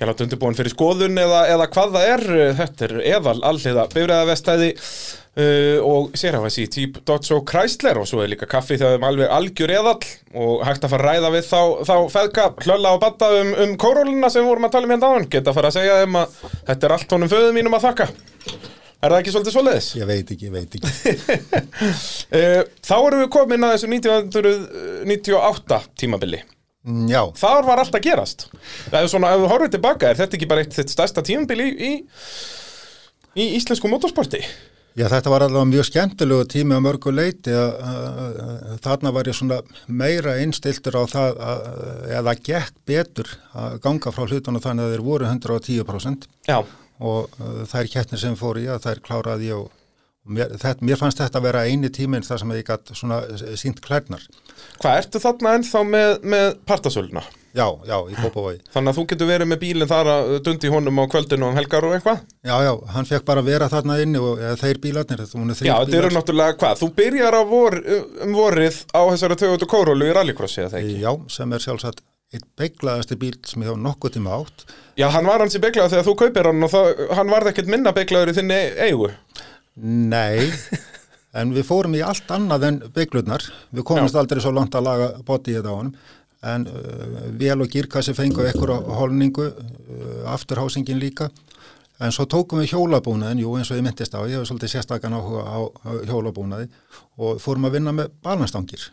ég 0.01 0.09
láta 0.09 0.25
undirbúin 0.25 0.57
fyrir 0.57 0.73
skoðun 0.73 1.19
eða, 1.21 1.43
eða 1.53 1.67
hvað 1.75 1.97
það 1.97 2.07
er 2.15 2.23
þetta 2.61 2.87
er 2.87 2.95
eðal 3.19 3.35
alliða 3.51 3.85
bifræðavestæði 3.93 4.71
uh, 4.73 5.79
og 5.85 6.17
sérhafæsi 6.17 6.65
Jeep 6.73 6.99
Dodge 7.09 7.37
og 7.37 7.45
Chrysler 7.51 8.01
og 8.01 8.09
svo 8.09 8.23
er 8.25 8.33
líka 8.33 8.49
kaffi 8.51 8.79
þegar 8.81 8.95
við 8.95 8.97
erum 8.97 9.09
alveg 9.11 9.35
algjör 9.37 9.75
eðal 9.77 9.95
og 10.41 10.65
hægt 10.67 10.87
að 10.89 10.95
fara 10.95 11.05
að 11.05 11.09
ræða 11.11 11.33
við 11.37 11.45
þá, 11.51 11.61
þá 11.91 11.95
feðka 12.17 12.49
hlölla 12.65 12.95
og 12.97 13.03
batta 13.05 13.31
um, 13.43 13.53
um 13.67 13.77
kóróluna 13.85 14.33
sem 14.33 14.49
vorum 14.49 14.67
að 14.69 14.75
tala 14.77 14.89
um 14.89 14.95
hérna 14.97 15.13
áðan 15.13 15.31
geta 15.37 15.53
að 15.53 15.61
fara 15.61 15.73
að 15.73 15.79
segja 15.81 16.01
þeim 16.03 16.21
að 16.23 16.37
þetta 16.71 16.89
er 16.89 16.97
allt 16.97 17.17
honum 17.17 17.33
föðu 17.35 17.57
mínum 17.57 17.77
að 17.77 17.89
þakka 17.91 18.11
Er 19.01 19.09
það 19.15 19.23
ekki 19.23 19.33
svolítið 19.33 19.55
svoleiðis? 19.55 19.87
ég 19.97 20.09
veit 20.11 20.31
ekki, 20.35 20.45
ég 20.45 20.53
veit 20.53 20.75
ekki. 20.77 20.91
Eh, 22.37 22.61
Þá 22.85 22.97
erum 22.99 23.23
við 23.23 23.31
komin 23.33 23.65
að 23.65 23.73
þessu 23.75 23.89
1998 23.95 25.79
tímabili. 26.03 26.43
Mm, 26.89 27.07
Já, 27.13 27.23
Þar 27.37 27.67
var 27.69 27.83
allt 27.83 27.97
að 27.99 28.07
gerast. 28.07 28.47
Það 28.89 28.99
er 29.03 29.11
svona, 29.13 29.35
ef 29.37 29.43
þú 29.45 29.49
horfið 29.53 29.75
tilbaka, 29.77 30.11
er 30.11 30.21
þetta 30.23 30.39
ekki 30.39 30.49
bara 30.49 30.65
eitt 30.65 30.77
þitt 30.79 30.93
stærsta 30.95 31.25
tímabili 31.27 31.67
í, 31.69 31.91
í, 31.91 31.95
í 33.37 33.49
íslensku 33.59 33.91
motorsporti? 33.93 34.41
Já, 34.99 35.05
þetta 35.07 35.31
var 35.31 35.45
allavega 35.45 35.69
mjög 35.71 35.87
skemmtilegu 35.87 36.47
tími 36.51 36.75
á 36.75 36.81
mörgu 36.83 37.13
leiti 37.15 37.53
þarna 38.83 39.13
var 39.15 39.29
ég 39.31 39.37
svona 39.39 39.61
meira 39.87 40.35
innstiltur 40.43 40.97
á 40.99 41.05
það 41.07 41.39
að, 41.47 41.61
eða 42.19 42.35
gekk 42.49 42.75
betur 42.91 43.31
að 43.55 43.77
ganga 43.85 44.11
frá 44.17 44.25
hlutunum 44.27 44.65
þannig 44.65 44.89
að 44.89 44.95
þeir 44.97 45.05
voru 45.07 45.29
110% 45.31 46.27
Já. 46.51 46.59
og 46.99 47.39
uh, 47.39 47.63
þær 47.71 47.93
kettnir 47.93 48.23
sem 48.25 48.35
fór 48.41 48.59
í 48.59 48.67
að 48.67 48.83
þær 48.89 49.03
kláraði 49.07 49.53
og 49.61 49.71
mér, 50.29 50.55
þetta, 50.61 50.87
mér 50.87 51.01
fannst 51.01 51.21
þetta 51.23 51.41
að 51.41 51.47
vera 51.49 51.67
eini 51.67 51.91
tíminn 51.93 52.25
þar 52.27 52.43
sem 52.43 52.55
ég 52.57 52.65
gætt 52.69 52.95
svona 52.97 53.21
sínt 53.61 53.83
klærnar. 53.85 54.25
Hvað, 54.81 54.97
ertu 55.03 55.23
þarna 55.23 55.55
ennþá 55.59 55.85
með, 55.89 56.17
með 56.35 56.49
partasöluna? 56.69 57.25
Já, 57.51 57.67
já, 57.83 57.97
í 58.07 58.15
Kópavogi. 58.15 58.61
Þannig 58.75 58.93
að 58.93 58.99
þú 59.01 59.05
getur 59.11 59.31
verið 59.31 59.49
með 59.51 59.61
bílinn 59.65 59.91
þar 59.91 60.11
að 60.13 60.29
dundi 60.47 60.69
í 60.69 60.71
honum 60.71 61.01
á 61.03 61.05
kvöldinu 61.11 61.49
og 61.49 61.51
um 61.51 61.59
helgar 61.59 61.87
og 61.89 61.97
eitthvað? 61.97 62.21
Já, 62.47 62.55
já, 62.63 62.71
hann 62.95 63.09
fekk 63.09 63.27
bara 63.27 63.43
vera 63.47 63.71
þarna 63.73 63.97
inni 64.05 64.23
og 64.23 64.39
eða, 64.39 64.61
þeir 64.61 64.81
bílarnir, 64.85 65.25
þetta 65.25 65.41
hún 65.41 65.51
er 65.51 65.59
þrýr 65.59 65.71
Já, 65.71 65.75
þetta 65.81 65.99
eru 65.99 66.13
náttúrulega 66.15 66.59
hvað? 66.61 66.79
Þú 66.85 66.91
byrjar 67.01 67.39
vor, 67.51 67.79
um 68.29 68.39
vorið 68.39 68.81
á 68.95 69.01
þessari 69.11 69.41
tögutu 69.43 69.71
kórólu 69.73 70.07
í 70.07 70.15
rallycrossi, 70.15 70.63
eða 70.69 70.79
ekki? 70.79 70.97
Já, 71.03 71.11
sem 71.35 71.59
er 71.59 71.67
sjálfsagt 71.67 72.05
eitt 72.31 72.47
beiglaðasti 72.61 73.17
bíl 73.19 73.35
sem 73.43 73.65
ég 73.65 73.73
hafa 73.73 73.83
nokkuð 73.83 74.13
tíma 74.15 74.37
átt. 74.37 74.63
Já, 74.99 75.09
hann 75.11 75.27
var 75.27 75.43
hans 75.43 75.57
í 75.59 75.63
beiglaður 75.63 75.97
þegar 75.97 76.07
þú 76.07 76.13
kaupir 76.21 76.49
hann 76.51 76.67
og 76.67 76.71
það, 76.71 77.01
hann 77.19 77.33
varð 77.33 77.51
ekkert 77.51 77.71
minna 77.73 77.93
beiglaður 77.97 78.31
í 78.31 78.37
þinni 78.37 78.59
eigu. 78.87 79.09
Nei, 79.79 80.51
en 81.39 81.53
við 81.55 81.67
fórum 81.69 81.95
í 81.95 82.03
allt 82.05 82.31
annað 82.35 82.67
en 82.69 82.81
bygglurnar. 82.95 83.45
Við 83.71 83.87
komumst 83.87 84.19
aldrei 84.19 84.43
svo 84.43 84.53
langt 84.55 84.75
að 84.75 84.89
laga 84.89 85.13
bótið 85.27 85.69
á 85.69 85.73
honum. 85.73 85.95
En 86.41 86.65
uh, 86.65 87.25
vél 87.37 87.61
og 87.61 87.69
gírkassi 87.69 88.15
fengu 88.17 88.47
ekkur 88.49 88.73
á 88.73 88.79
holningu, 88.97 89.51
uh, 89.53 90.21
afturhásingin 90.33 91.01
líka. 91.01 91.29
En 92.01 92.15
svo 92.17 92.25
tókum 92.25 92.63
við 92.63 92.73
hjólabúnaðin, 92.73 93.43
jú 93.45 93.59
eins 93.59 93.69
og 93.69 93.77
ég 93.77 93.85
myndist 93.85 94.15
á, 94.17 94.25
ég 94.25 94.41
hef 94.41 94.49
svolítið 94.49 94.73
sérstakann 94.73 95.19
áhuga 95.19 95.43
á, 95.45 95.59
á 95.85 95.91
hjólabúnaði 96.09 96.71
og 97.21 97.43
fórum 97.45 97.69
að 97.69 97.77
vinna 97.77 97.93
með 97.93 98.15
balanstangir. 98.25 98.87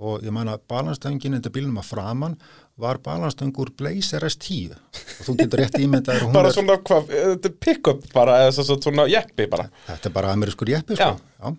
Og 0.00 0.20
ég 0.24 0.32
man 0.32 0.48
að 0.52 0.66
balanstangin 0.68 1.38
undir 1.38 1.52
bílum 1.54 1.80
að 1.80 1.88
framann 1.88 2.36
var 2.80 3.00
balanstangur 3.04 3.72
Blazer 3.76 4.24
S10 4.28 4.74
og 4.74 5.26
þú 5.26 5.34
getur 5.40 5.62
rétt 5.62 5.78
ímyndaður 5.80 6.30
Bara 6.34 6.52
svona, 6.54 6.76
er 6.78 7.50
pick-up 7.60 8.06
bara, 8.14 8.38
eða 8.44 8.54
svo, 8.56 8.66
svo, 8.70 8.78
svona 8.86 9.06
jeppi 9.10 9.46
bara. 9.50 9.68
Þetta 9.88 10.10
er 10.10 10.14
bara 10.14 10.32
amerískur 10.36 10.70
jeppi, 10.72 10.96
sko. 10.96 11.16
Já. 11.18 11.56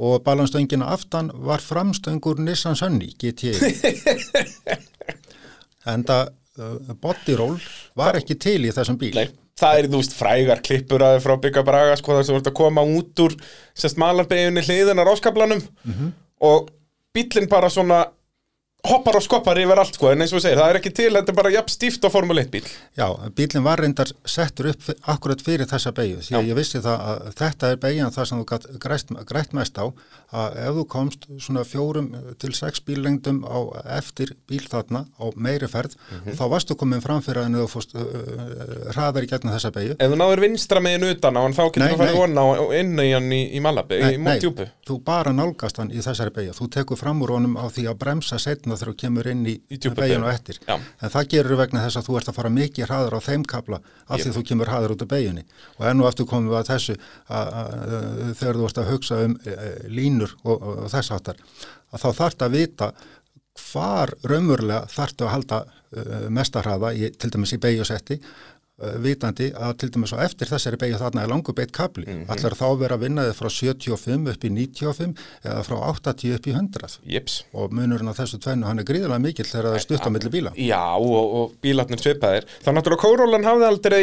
Og 0.00 0.22
balanstöngina 0.24 0.88
aftan 0.94 1.28
var 1.44 1.60
framstöngur 1.60 2.40
Nissan 2.40 2.76
Sunny 2.78 3.10
GT. 3.20 3.52
Enda 5.92 6.22
uh, 6.56 6.94
body 7.02 7.36
roll 7.36 7.58
var 7.98 8.16
ekki 8.16 8.38
til 8.40 8.64
í 8.64 8.72
þessum 8.72 8.96
bíl. 9.00 9.12
Nei, 9.18 9.28
það 9.60 9.82
er, 9.82 9.90
þú 9.92 10.00
veist, 10.00 10.16
frægar 10.16 10.62
klippur 10.64 11.04
að 11.04 11.18
frá 11.26 11.34
Bygga 11.42 11.64
Braga, 11.66 11.98
sko, 12.00 12.16
þess 12.16 12.30
að 12.30 12.38
þú 12.38 12.40
ert 12.40 12.50
að 12.52 12.58
koma 12.62 12.86
út 12.96 13.24
úr 13.26 13.36
sérst 13.76 14.00
malarbeginni 14.00 14.64
hliðina 14.64 15.04
ráskaplanum 15.04 15.60
og 16.48 16.70
bíllinn 17.12 17.50
bara 17.50 17.68
svona 17.72 18.06
hoppar 18.86 19.18
og 19.18 19.22
skoppar 19.24 19.58
yfir 19.60 19.78
allt, 19.78 19.94
sko, 19.98 20.08
en 20.10 20.22
eins 20.24 20.32
og 20.32 20.38
við 20.38 20.44
segir, 20.46 20.58
það 20.60 20.70
er 20.72 20.78
ekki 20.80 20.92
til, 20.96 21.08
þetta 21.16 21.32
er 21.32 21.36
bara 21.36 21.50
jafn 21.52 21.72
stíft 21.74 22.04
á 22.06 22.08
Formule 22.10 22.42
1 22.46 22.50
bíl. 22.52 22.62
Já, 22.96 23.06
bílinn 23.36 23.64
var 23.66 23.82
reyndar 23.82 24.08
settur 24.24 24.70
upp 24.72 24.86
akkurat 25.12 25.42
fyrir 25.44 25.68
þessa 25.68 25.92
beigju. 25.96 26.22
Því 26.26 26.36
að 26.38 26.48
ég 26.50 26.58
vissi 26.58 26.80
það 26.82 27.04
að 27.12 27.26
þetta 27.40 27.70
er 27.74 27.80
beigjan 27.82 28.14
það 28.14 28.28
sem 28.30 28.40
þú 28.40 28.46
gat 28.50 28.66
græst, 28.82 29.12
grætt 29.28 29.52
mest 29.58 29.76
á 29.76 29.84
að 30.30 30.56
ef 30.64 30.78
þú 30.78 30.84
komst 30.94 31.26
svona 31.42 31.64
fjórum 31.66 32.08
til 32.40 32.52
sex 32.56 32.80
bíllengdum 32.86 33.42
á 33.44 33.58
eftir 33.98 34.32
bíl 34.48 34.62
þarna 34.70 35.04
á 35.18 35.24
meiri 35.34 35.66
ferð 35.70 35.96
þá 36.38 36.42
varstu 36.52 36.76
komin 36.78 37.02
framfyrir 37.04 37.48
en 37.48 37.58
þú 37.60 37.66
fórst 37.72 37.96
uh, 37.98 38.04
hraðar 38.94 39.26
í 39.26 39.30
gegnum 39.30 39.52
þessa 39.54 39.72
beigju. 39.74 39.96
Ef 39.98 40.12
þú 40.14 40.18
náður 40.20 40.44
vinstra 40.46 40.82
megin 40.84 41.08
utan 41.10 41.36
á 41.36 41.40
hann, 41.44 41.56
þá 41.56 41.62
getur 41.68 41.84
Nei, 41.84 41.90
þú 41.92 42.00
farið 42.00 42.14
nei. 42.14 42.20
vona 42.22 42.46
á, 42.46 42.52
inn 42.80 42.94
í 43.02 43.08
hann 43.12 43.28
í, 43.34 43.40
í 43.58 43.62
Malabi, 43.64 44.00
í 44.14 44.20
Móttjúpu. 44.22 44.68
þú 44.86 44.98
bara 45.06 45.34
nálgast 45.36 45.82
hann 45.82 45.90
í 45.92 46.00
þessari 46.04 46.34
beigja. 46.38 46.54
Þú 46.56 46.70
tekur 46.78 47.00
fram 47.00 47.22
úr 47.26 47.34
honum 47.36 47.58
á 47.58 47.66
því 47.70 47.88
að 47.90 47.98
bremsa 48.04 48.38
setna 48.40 48.69
þegar 48.78 48.92
þú 48.92 48.96
kemur 49.02 49.30
inn 49.32 49.42
í, 49.46 49.56
Í 49.70 49.78
beygju. 49.80 50.20
og 50.20 50.30
eftir. 50.30 50.60
Já. 50.66 50.76
En 50.76 51.12
það 51.14 51.28
gerur 51.34 51.60
vegna 51.60 51.84
þess 51.86 52.00
að 52.00 52.08
þú 52.08 52.18
ert 52.20 52.30
að 52.30 52.38
fara 52.38 52.52
mikið 52.54 52.86
hraður 52.86 53.16
á 53.16 53.20
þeim 53.26 53.44
kapla 53.44 53.80
af 54.06 54.20
því 54.20 54.34
þú 54.36 54.44
kemur 54.50 54.70
hraður 54.70 54.94
út 54.94 55.04
af 55.06 55.10
beigjunni. 55.10 55.44
Og 55.78 55.86
enn 55.90 56.00
og 56.00 56.10
aftur 56.10 56.28
komum 56.30 56.52
við 56.52 56.60
að 56.60 56.70
þessu 56.74 56.96
að, 56.96 57.52
að, 57.60 57.74
að, 57.98 58.34
þegar 58.40 58.60
þú 58.60 58.68
ert 58.68 58.82
að 58.82 58.90
hugsa 58.92 59.22
um 59.26 59.38
e, 59.44 59.56
línur 59.88 60.36
og, 60.44 60.54
og, 60.56 60.78
og 60.84 60.92
þess 60.94 61.14
áttar 61.16 61.42
að 61.90 62.04
þá 62.04 62.10
þarft 62.20 62.46
að 62.46 62.56
vita 62.58 62.92
hvar 63.60 64.12
raunverulega 64.26 64.86
þarftu 64.90 65.26
að 65.26 65.32
halda 65.34 65.58
uh, 65.66 66.28
mestarhraða 66.32 66.92
í, 66.94 67.10
til 67.18 67.30
dæmis 67.34 67.54
í 67.56 67.60
beigjusetti 67.62 68.16
uh, 68.20 68.28
vitandi 69.04 69.50
að 69.52 69.74
til 69.82 69.90
dæmis 69.94 70.14
á 70.16 70.24
eftir 70.24 70.48
þessari 70.48 70.78
beigju 70.80 71.00
þarna 71.02 71.24
er 71.24 71.32
langur 71.32 71.56
beitt 71.56 71.72
kapli 71.76 72.06
mm 72.06 72.22
-hmm. 72.22 72.30
allar 72.32 72.56
þá 72.56 72.66
vera 72.80 72.96
að 72.96 73.04
vinna 73.04 73.26
þið 73.28 73.36
frá 73.40 73.50
75 73.50 74.30
upp 74.32 74.44
í 74.44 74.50
95 74.50 75.14
eða 75.44 75.64
frá 75.66 75.76
80 75.90 76.34
upp 76.36 76.46
í 76.46 76.54
100 76.54 76.98
Jips. 77.04 77.44
og 77.52 77.72
munurinn 77.72 78.08
á 78.08 78.14
þessu 78.16 78.40
tvennu 78.40 78.66
hann 78.66 78.78
er 78.78 78.88
gríðarlega 78.88 79.24
mikill 79.26 79.46
þegar 79.46 79.70
það 79.70 79.74
er 79.74 79.86
stutt 79.86 80.06
á 80.06 80.10
milli 80.10 80.30
bíla 80.30 80.52
Já, 80.56 80.96
og, 80.96 81.34
og 81.34 81.52
bílarnir 81.62 82.00
svipaðir. 82.00 82.46
Það 82.64 82.76
náttúrulega 82.76 83.04
Kórólan 83.04 83.46
hafði 83.46 83.68
aldrei 83.68 84.02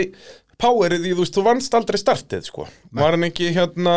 powerið 0.62 1.06
í, 1.06 1.14
þú 1.14 1.24
veist, 1.24 1.38
þú 1.38 1.46
vannst 1.46 1.78
aldrei 1.78 2.00
startið, 2.02 2.48
sko. 2.50 2.68
Var 2.98 3.16
hann 3.16 3.28
ekki 3.28 3.52
hérna, 3.56 3.96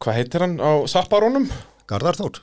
hvað 0.00 0.20
heitir 0.20 0.44
hann, 0.46 0.56
á 0.60 0.72
Sapparónum? 0.88 1.50
Garðar 1.88 2.18
Þór 2.18 2.40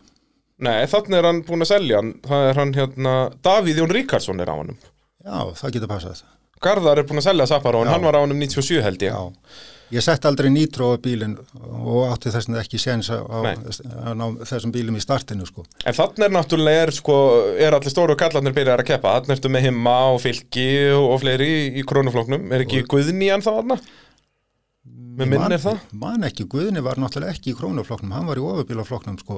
Nei, 0.66 0.86
þannig 0.88 1.18
er 1.20 1.28
hann 1.28 1.42
búin 1.44 1.66
að 1.66 1.72
selja 1.74 2.00
hann. 2.00 2.14
Það 2.24 2.50
er 2.50 2.60
hann, 2.62 2.70
hérna, 2.78 3.16
Davíð 3.44 3.82
Jón 3.82 3.92
Ríkarsson 3.92 4.40
er 4.40 4.48
á 4.48 4.56
hannum. 4.56 4.78
Já, 5.26 5.40
það 5.60 5.74
getur 5.76 5.92
passað. 5.92 6.22
Garðar 6.64 7.02
er 7.02 7.08
búin 7.08 7.20
að 7.22 7.30
selja 7.30 7.48
Saparón, 7.50 7.90
hann 7.92 8.04
var 8.06 8.18
á 8.18 8.24
honum 8.24 8.40
97 8.40 8.84
held 8.86 9.02
ég 9.04 9.12
Já. 9.16 9.32
Ég 9.94 10.02
sett 10.02 10.26
aldrei 10.26 10.50
nýtró 10.50 10.96
á 10.96 10.98
bílinn 10.98 11.36
og 11.62 12.08
átti 12.10 12.32
þess 12.34 12.48
vegna 12.50 12.62
ekki 12.64 12.80
séns 12.82 13.12
á, 13.14 13.22
á, 13.22 14.26
þessum 14.50 14.72
bílum 14.74 14.96
í 14.98 15.02
startinu 15.04 15.46
sko. 15.46 15.62
En 15.86 15.94
þannig 15.94 16.26
er 16.26 16.34
náttúrulega 16.34 16.88
er, 16.88 16.92
sko, 16.96 17.18
er 17.62 17.78
allir 17.78 17.94
stóru 17.94 18.16
kallarnir 18.18 18.56
byrjar 18.56 18.82
að 18.82 18.90
keppa 18.90 19.14
Þannig 19.20 19.38
ertu 19.38 19.52
með 19.54 19.68
himma 19.68 19.94
og 20.16 20.18
fylki 20.24 20.66
og, 20.96 21.06
og 21.14 21.22
fleiri 21.22 21.52
í, 21.68 21.84
krónuflóknum 21.86 22.50
Er 22.50 22.66
ekki 22.66 22.82
Guðni 22.90 23.30
hann 23.30 23.46
þá 23.46 23.52
þarna? 23.60 23.78
Með 25.16 25.32
minn 25.32 25.54
er 25.54 25.62
það? 25.64 25.86
Man 26.02 26.26
ekki, 26.28 26.48
Guðni 26.50 26.82
var 26.84 27.00
náttúrulega 27.00 27.38
ekki 27.38 27.54
í 27.54 27.60
krónuflokknum, 27.60 28.16
hann 28.18 28.26
var 28.28 28.42
í 28.42 28.44
ofurbílaflokknum 28.44 29.22
sko. 29.22 29.38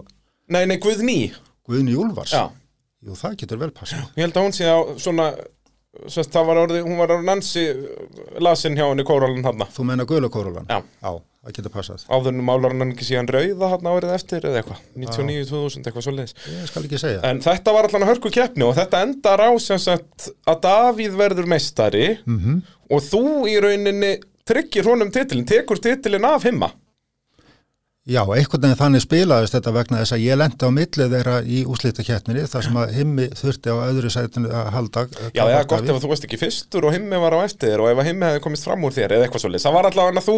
Nei, 0.56 0.64
nei, 0.70 0.78
Guðni 0.82 1.20
Guðni 1.68 2.00
Úlfars. 2.00 2.32
Já, 2.34 2.48
Jú, 3.06 3.14
það 3.20 3.36
getur 3.44 3.60
vel 3.62 3.70
passað. 3.76 4.08
ég 4.18 4.26
held 4.26 4.40
að 4.40 4.48
hún 4.48 4.56
sé 4.58 4.66
á 4.66 4.78
svona 4.98 5.28
Sest, 6.12 6.36
var 6.48 6.60
orðið, 6.62 6.84
hún 6.86 7.00
var 7.00 7.14
á 7.14 7.18
Nancy 7.26 7.64
lasin 8.44 8.78
hjá 8.78 8.86
henni 8.90 9.06
kóralinn 9.08 9.46
hann 9.48 9.66
Þú 9.74 9.86
menna 9.90 10.06
Guðlakórulan? 10.08 10.70
Já. 10.70 10.80
Já, 11.02 11.12
það 11.48 11.58
getur 11.58 11.74
passað. 11.74 12.06
Áður 12.12 12.32
en 12.34 12.46
málar 12.48 12.76
hann 12.76 12.94
ekki 12.94 13.08
síðan 13.08 13.30
rauða 13.34 13.72
hann 13.74 13.90
árið 13.92 14.14
eftir 14.16 14.48
eða 14.48 14.62
eitthvað 14.62 14.82
99-2000 15.04 15.90
eitthvað 15.90 16.08
svoleiðis 16.08 16.36
Ég 16.54 16.72
skal 16.72 16.86
ekki 16.88 17.02
segja. 17.02 17.22
En 17.28 17.42
þetta 17.44 17.76
var 17.76 17.90
allan 17.90 18.08
að 18.08 18.12
hörku 18.14 18.34
keppni 18.38 18.68
og 18.68 18.76
þetta 18.78 19.04
endar 19.08 19.44
á 19.44 19.50
sem 19.64 19.82
sagt 19.82 20.30
að 20.48 20.64
Davíð 20.68 21.20
verður 21.26 21.50
meistari 21.56 22.10
Mm 22.26 22.64
og 22.88 23.02
þú 23.04 23.22
í 23.52 23.58
rauninni 23.60 24.14
tryggir 24.48 24.86
honum 24.88 25.10
titilin, 25.12 25.44
tekur 25.44 25.76
titilin 25.84 26.24
af 26.24 26.46
himma 26.48 26.70
Já, 28.08 28.22
einhvern 28.24 28.64
veginn 28.64 28.80
þannig 28.80 29.04
spilaðist 29.04 29.56
þetta 29.58 29.72
vegna 29.76 29.98
þess 30.00 30.16
að 30.16 30.22
ég 30.24 30.38
lendi 30.40 30.64
á 30.64 30.72
millið 30.72 31.14
þeirra 31.16 31.38
í 31.44 31.58
úslitakeppninni 31.68 32.46
þar 32.48 32.66
sem 32.68 32.78
að 32.80 32.94
himmi 32.96 33.26
þurfti 33.36 33.74
á 33.74 33.78
öðru 33.84 34.12
sætinu 34.14 34.52
að 34.56 34.70
halda. 34.78 35.04
Já, 35.36 35.42
það 35.42 35.56
er 35.58 35.68
gott 35.74 35.92
ef 35.92 36.00
þú 36.04 36.12
varst 36.14 36.28
ekki 36.28 36.40
fyrstur 36.40 36.88
og 36.88 36.96
himmi 36.96 37.20
var 37.20 37.36
á 37.36 37.40
eftir 37.44 37.74
þér 37.74 37.84
og 37.84 37.92
ef 37.92 38.04
himmi 38.08 38.30
hefði 38.30 38.44
komist 38.46 38.68
fram 38.70 38.88
úr 38.88 38.96
þér 38.96 39.18
eða 39.18 39.28
eitthvað 39.28 39.44
svoleiðis, 39.44 39.66
það 39.68 39.76
var 39.76 39.90
allavega 39.92 40.24
að 40.24 40.30
þú 40.30 40.38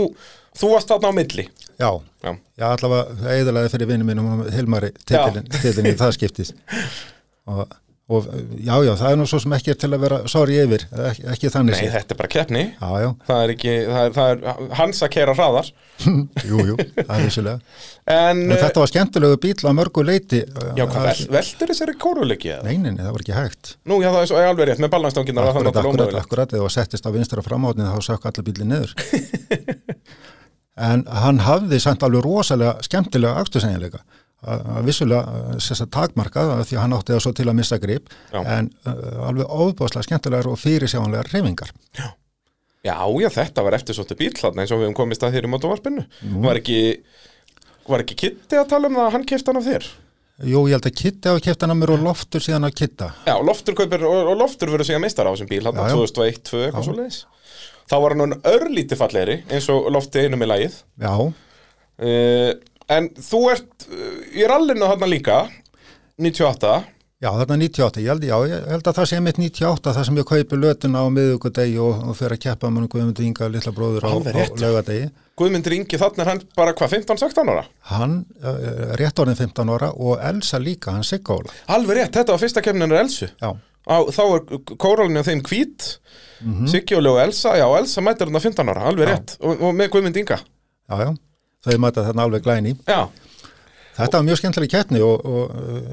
þú 0.64 0.72
varst 0.74 0.94
þarna 0.96 1.14
á 1.14 1.18
milli 1.20 1.46
Já, 1.80 1.92
Já, 2.26 2.32
já 2.58 2.66
allavega 2.72 3.36
eðalaði 3.36 3.74
fyrir 3.76 3.92
vinnu 3.94 4.10
mínum 4.10 4.32
og 4.34 4.50
Hilmari 4.52 4.90
titilin 5.06 5.92
í 5.94 5.96
það 6.00 6.16
skiptis. 6.18 6.52
Og, 7.50 7.64
og 8.10 8.26
já, 8.58 8.74
já, 8.88 8.92
það 8.98 9.12
er 9.12 9.18
nú 9.20 9.26
svo 9.30 9.40
sem 9.44 9.54
ekki 9.54 9.72
er 9.74 9.78
til 9.84 9.92
að 9.94 10.02
vera 10.02 10.18
sorgi 10.32 10.58
yfir, 10.64 10.86
ekki, 11.12 11.26
ekki 11.36 11.52
þannig 11.54 11.76
nei, 11.78 11.92
þetta 11.94 12.16
er 12.16 12.20
bara 12.20 12.32
keppni 12.34 12.64
Já, 12.72 12.90
já, 13.04 13.10
það 13.28 13.44
er 13.44 13.54
ekki, 13.54 13.74
það 13.86 14.02
er, 14.02 14.16
það 14.16 14.32
er 14.34 14.74
hans 14.80 15.02
að 15.06 15.12
kera 15.14 15.36
hraðar 15.38 15.70
jú, 16.50 16.64
jú, 16.72 16.78
það 16.80 17.14
er 17.16 17.26
vissulega. 17.28 17.76
En, 18.10 18.42
En 18.48 18.56
þetta 18.56 18.82
var 18.82 18.90
skemmtilegu 18.90 19.38
bíl 19.44 19.54
á 19.68 19.72
mörgu 19.76 20.04
leiti. 20.08 20.40
já, 20.48 20.86
hvað, 20.90 21.06
vel, 21.10 21.28
veldur 21.36 21.74
þessari 21.74 21.96
kóruleiki? 22.02 22.54
Nei, 22.66 22.78
nei, 22.82 22.94
það 22.98 23.12
var 23.14 23.26
ekki 23.26 23.36
hægt. 23.36 23.74
Nú, 23.86 24.00
já, 24.02 24.10
það 24.10 24.22
er 24.24 24.32
svo 24.32 24.40
er 24.40 24.50
alveg 24.50 24.70
rétt, 24.72 24.82
með 24.82 24.96
það 24.96 25.10
Akkurat, 25.50 25.80
akkurat, 25.84 26.16
akkurat, 26.24 26.56
eða 26.58 26.72
settist 26.74 27.06
á 27.06 27.12
vinstra 27.14 27.44
framátnið 27.46 27.92
þá 27.92 28.08
sökk 28.08 28.30
allir 28.32 28.48
bílinn 28.48 28.74
niður. 28.74 28.96
en 30.90 31.04
hann 31.12 31.44
hafði 31.44 31.82
samt 31.84 32.04
alveg 32.08 32.24
rosalega 32.26 32.78
skemmtilega 32.86 33.36
að 34.40 34.86
vissulega 34.88 35.56
þess 35.60 35.84
að 35.84 35.92
takmarka 35.98 36.46
því 36.64 36.78
að 36.78 36.84
hann 36.86 36.96
átti 36.96 37.16
það 37.16 37.24
svo 37.26 37.34
til 37.36 37.48
að 37.50 37.58
missa 37.60 37.80
grip 37.84 38.12
Já. 38.32 38.40
en 38.40 38.70
uh, 38.88 39.28
alveg 39.28 39.52
óbúðslega 39.52 40.08
skemmtilegar 40.08 40.48
og 40.48 40.60
fyrirsjáanlegar 40.62 41.32
reyfingar. 41.34 41.74
Já, 42.00 42.96
já, 43.20 43.30
þetta 43.36 43.66
var 43.66 43.76
eftir 43.76 43.98
svolítið 43.98 44.22
bíl 44.22 44.36
þarna 44.40 44.64
eins 44.64 44.72
og 44.72 44.80
við 44.80 44.88
höfum 44.88 45.00
komist 45.02 45.26
að 45.28 45.36
þér 45.36 45.48
í 45.50 45.52
motovarpinu 45.52 46.06
Var 46.46 46.60
ekki 46.62 46.78
Var 47.90 48.06
ekki 48.06 48.16
Kitti 48.22 48.60
að 48.60 48.70
tala 48.72 48.88
um 48.88 48.96
það 48.96 49.08
að 49.10 49.18
hann 49.18 49.26
kefti 49.28 49.52
hann 49.52 49.60
af 49.60 49.68
þér? 49.68 49.90
Jú, 50.48 50.62
ég 50.70 50.78
held 50.78 50.86
að 50.88 50.96
Kitti 50.96 51.28
hafa 51.28 51.42
kæft 51.44 51.64
hann 51.66 51.74
að 51.74 51.80
mér 51.82 51.92
og 51.98 52.04
loftur 52.06 52.44
síðan 52.44 52.68
að 52.70 52.78
Kitta. 52.80 53.10
Já, 53.28 53.34
Loftur 53.44 53.76
kaupir, 53.76 54.06
og, 54.08 54.30
og 54.32 54.38
Loftur 54.40 54.72
verður 54.72 54.88
síðan 54.88 55.04
meistar 55.04 55.28
á 55.28 55.34
þessum 55.34 55.50
bíl, 55.50 55.66
hann 55.68 55.76
Já, 55.76 55.90
já. 55.90 55.96
2001, 56.00 56.40
2002, 56.48 56.62
eitthvað 56.70 56.86
svo 56.88 56.96
leiðis 56.96 57.18
Þá 57.90 57.96
var 58.06 58.16
hann 58.16 58.36
örlítið 58.54 59.02
fallegri, 59.02 59.36
eins 59.50 59.68
og 59.74 59.90
Lofti 59.92 60.24
einum 60.24 60.46
í 60.46 60.48
lagið 60.48 60.78
Já, 61.04 61.12
uh, 61.20 62.52
En 62.90 63.10
þú 63.22 63.42
ert 63.54 63.90
uh, 63.90 64.16
í 64.34 64.46
rallinu 64.50 64.88
þarna 64.90 65.10
líka, 65.12 65.44
98 66.20 66.72
já, 67.20 67.30
þarna 67.36 67.58
98, 67.60 68.02
ég 68.02 68.10
held, 68.14 68.26
já, 68.28 68.36
ég 68.50 68.68
held 68.74 68.90
að 68.90 69.00
það 69.00 69.08
sé 69.12 69.20
mitt 69.24 69.40
98 69.42 69.94
þar 69.96 70.08
sem 70.08 70.20
ég 70.20 70.28
kaupi 70.30 70.60
lötuna 70.60 71.04
á 71.04 71.08
miðugudegi 71.14 71.80
og, 71.84 72.04
og 72.10 72.18
fer 72.18 72.36
að 72.36 72.42
keppa 72.46 72.72
með 72.74 72.88
Guðmundur 72.94 73.28
Inga 73.28 73.50
litla 73.52 73.74
bróður 73.76 74.08
á, 74.08 74.12
á 74.16 74.18
rétt. 74.38 74.62
laugadegi. 74.64 75.10
Guðmundur 75.40 75.76
Ingi, 75.78 76.00
þarna 76.00 76.26
er 76.26 76.32
hann 76.34 76.44
bara 76.58 76.74
hvað, 76.76 76.96
15-16 76.98 77.54
ára? 77.54 77.66
Hann 77.92 78.16
uh, 78.42 78.96
rétt 79.00 79.22
orðin 79.24 79.40
15 79.40 79.74
ára 79.76 79.92
og 79.96 80.24
Elsa 80.32 80.60
líka, 80.64 80.96
hann 80.96 81.08
Sigga 81.08 81.38
Óla. 81.38 81.56
Alveg 81.76 82.02
rétt, 82.02 82.16
þetta 82.18 82.36
var 82.36 82.44
fyrsta 82.44 82.64
kemnin 82.66 82.96
er 82.96 83.04
Elsu 83.04 83.30
Já, 83.30 83.52
á, 83.54 83.98
Þá 84.16 84.24
er 84.26 84.44
kóralinu 84.80 85.24
þeim 85.28 85.44
hvít 85.46 85.90
mm 86.42 86.66
-hmm. 86.66 87.08
og 87.14 87.24
Elsa, 87.24 87.56
já, 87.60 87.68
Elsa 87.78 88.02
mætir 88.02 88.32
hann 88.32 88.42
15 88.42 88.70
ára, 88.70 88.88
alveg 88.90 89.08
Já. 89.08 89.12
rétt 89.14 89.38
og, 89.40 89.62
og 89.62 89.76
með 89.76 89.92
Guðmund 89.96 90.18
Inga 90.18 90.40
já, 90.40 90.96
já, 91.06 91.12
þau 91.66 91.78
mæta 91.84 92.06
þarna 92.08 92.28
alveg 92.30 92.46
glæni. 92.46 92.76
Já, 92.88 93.02
Þetta 94.00 94.16
var 94.22 94.24
mjög 94.30 94.38
skemmtileg 94.40 94.70
keppni 94.72 95.00
og, 95.04 95.26
og 95.28 95.50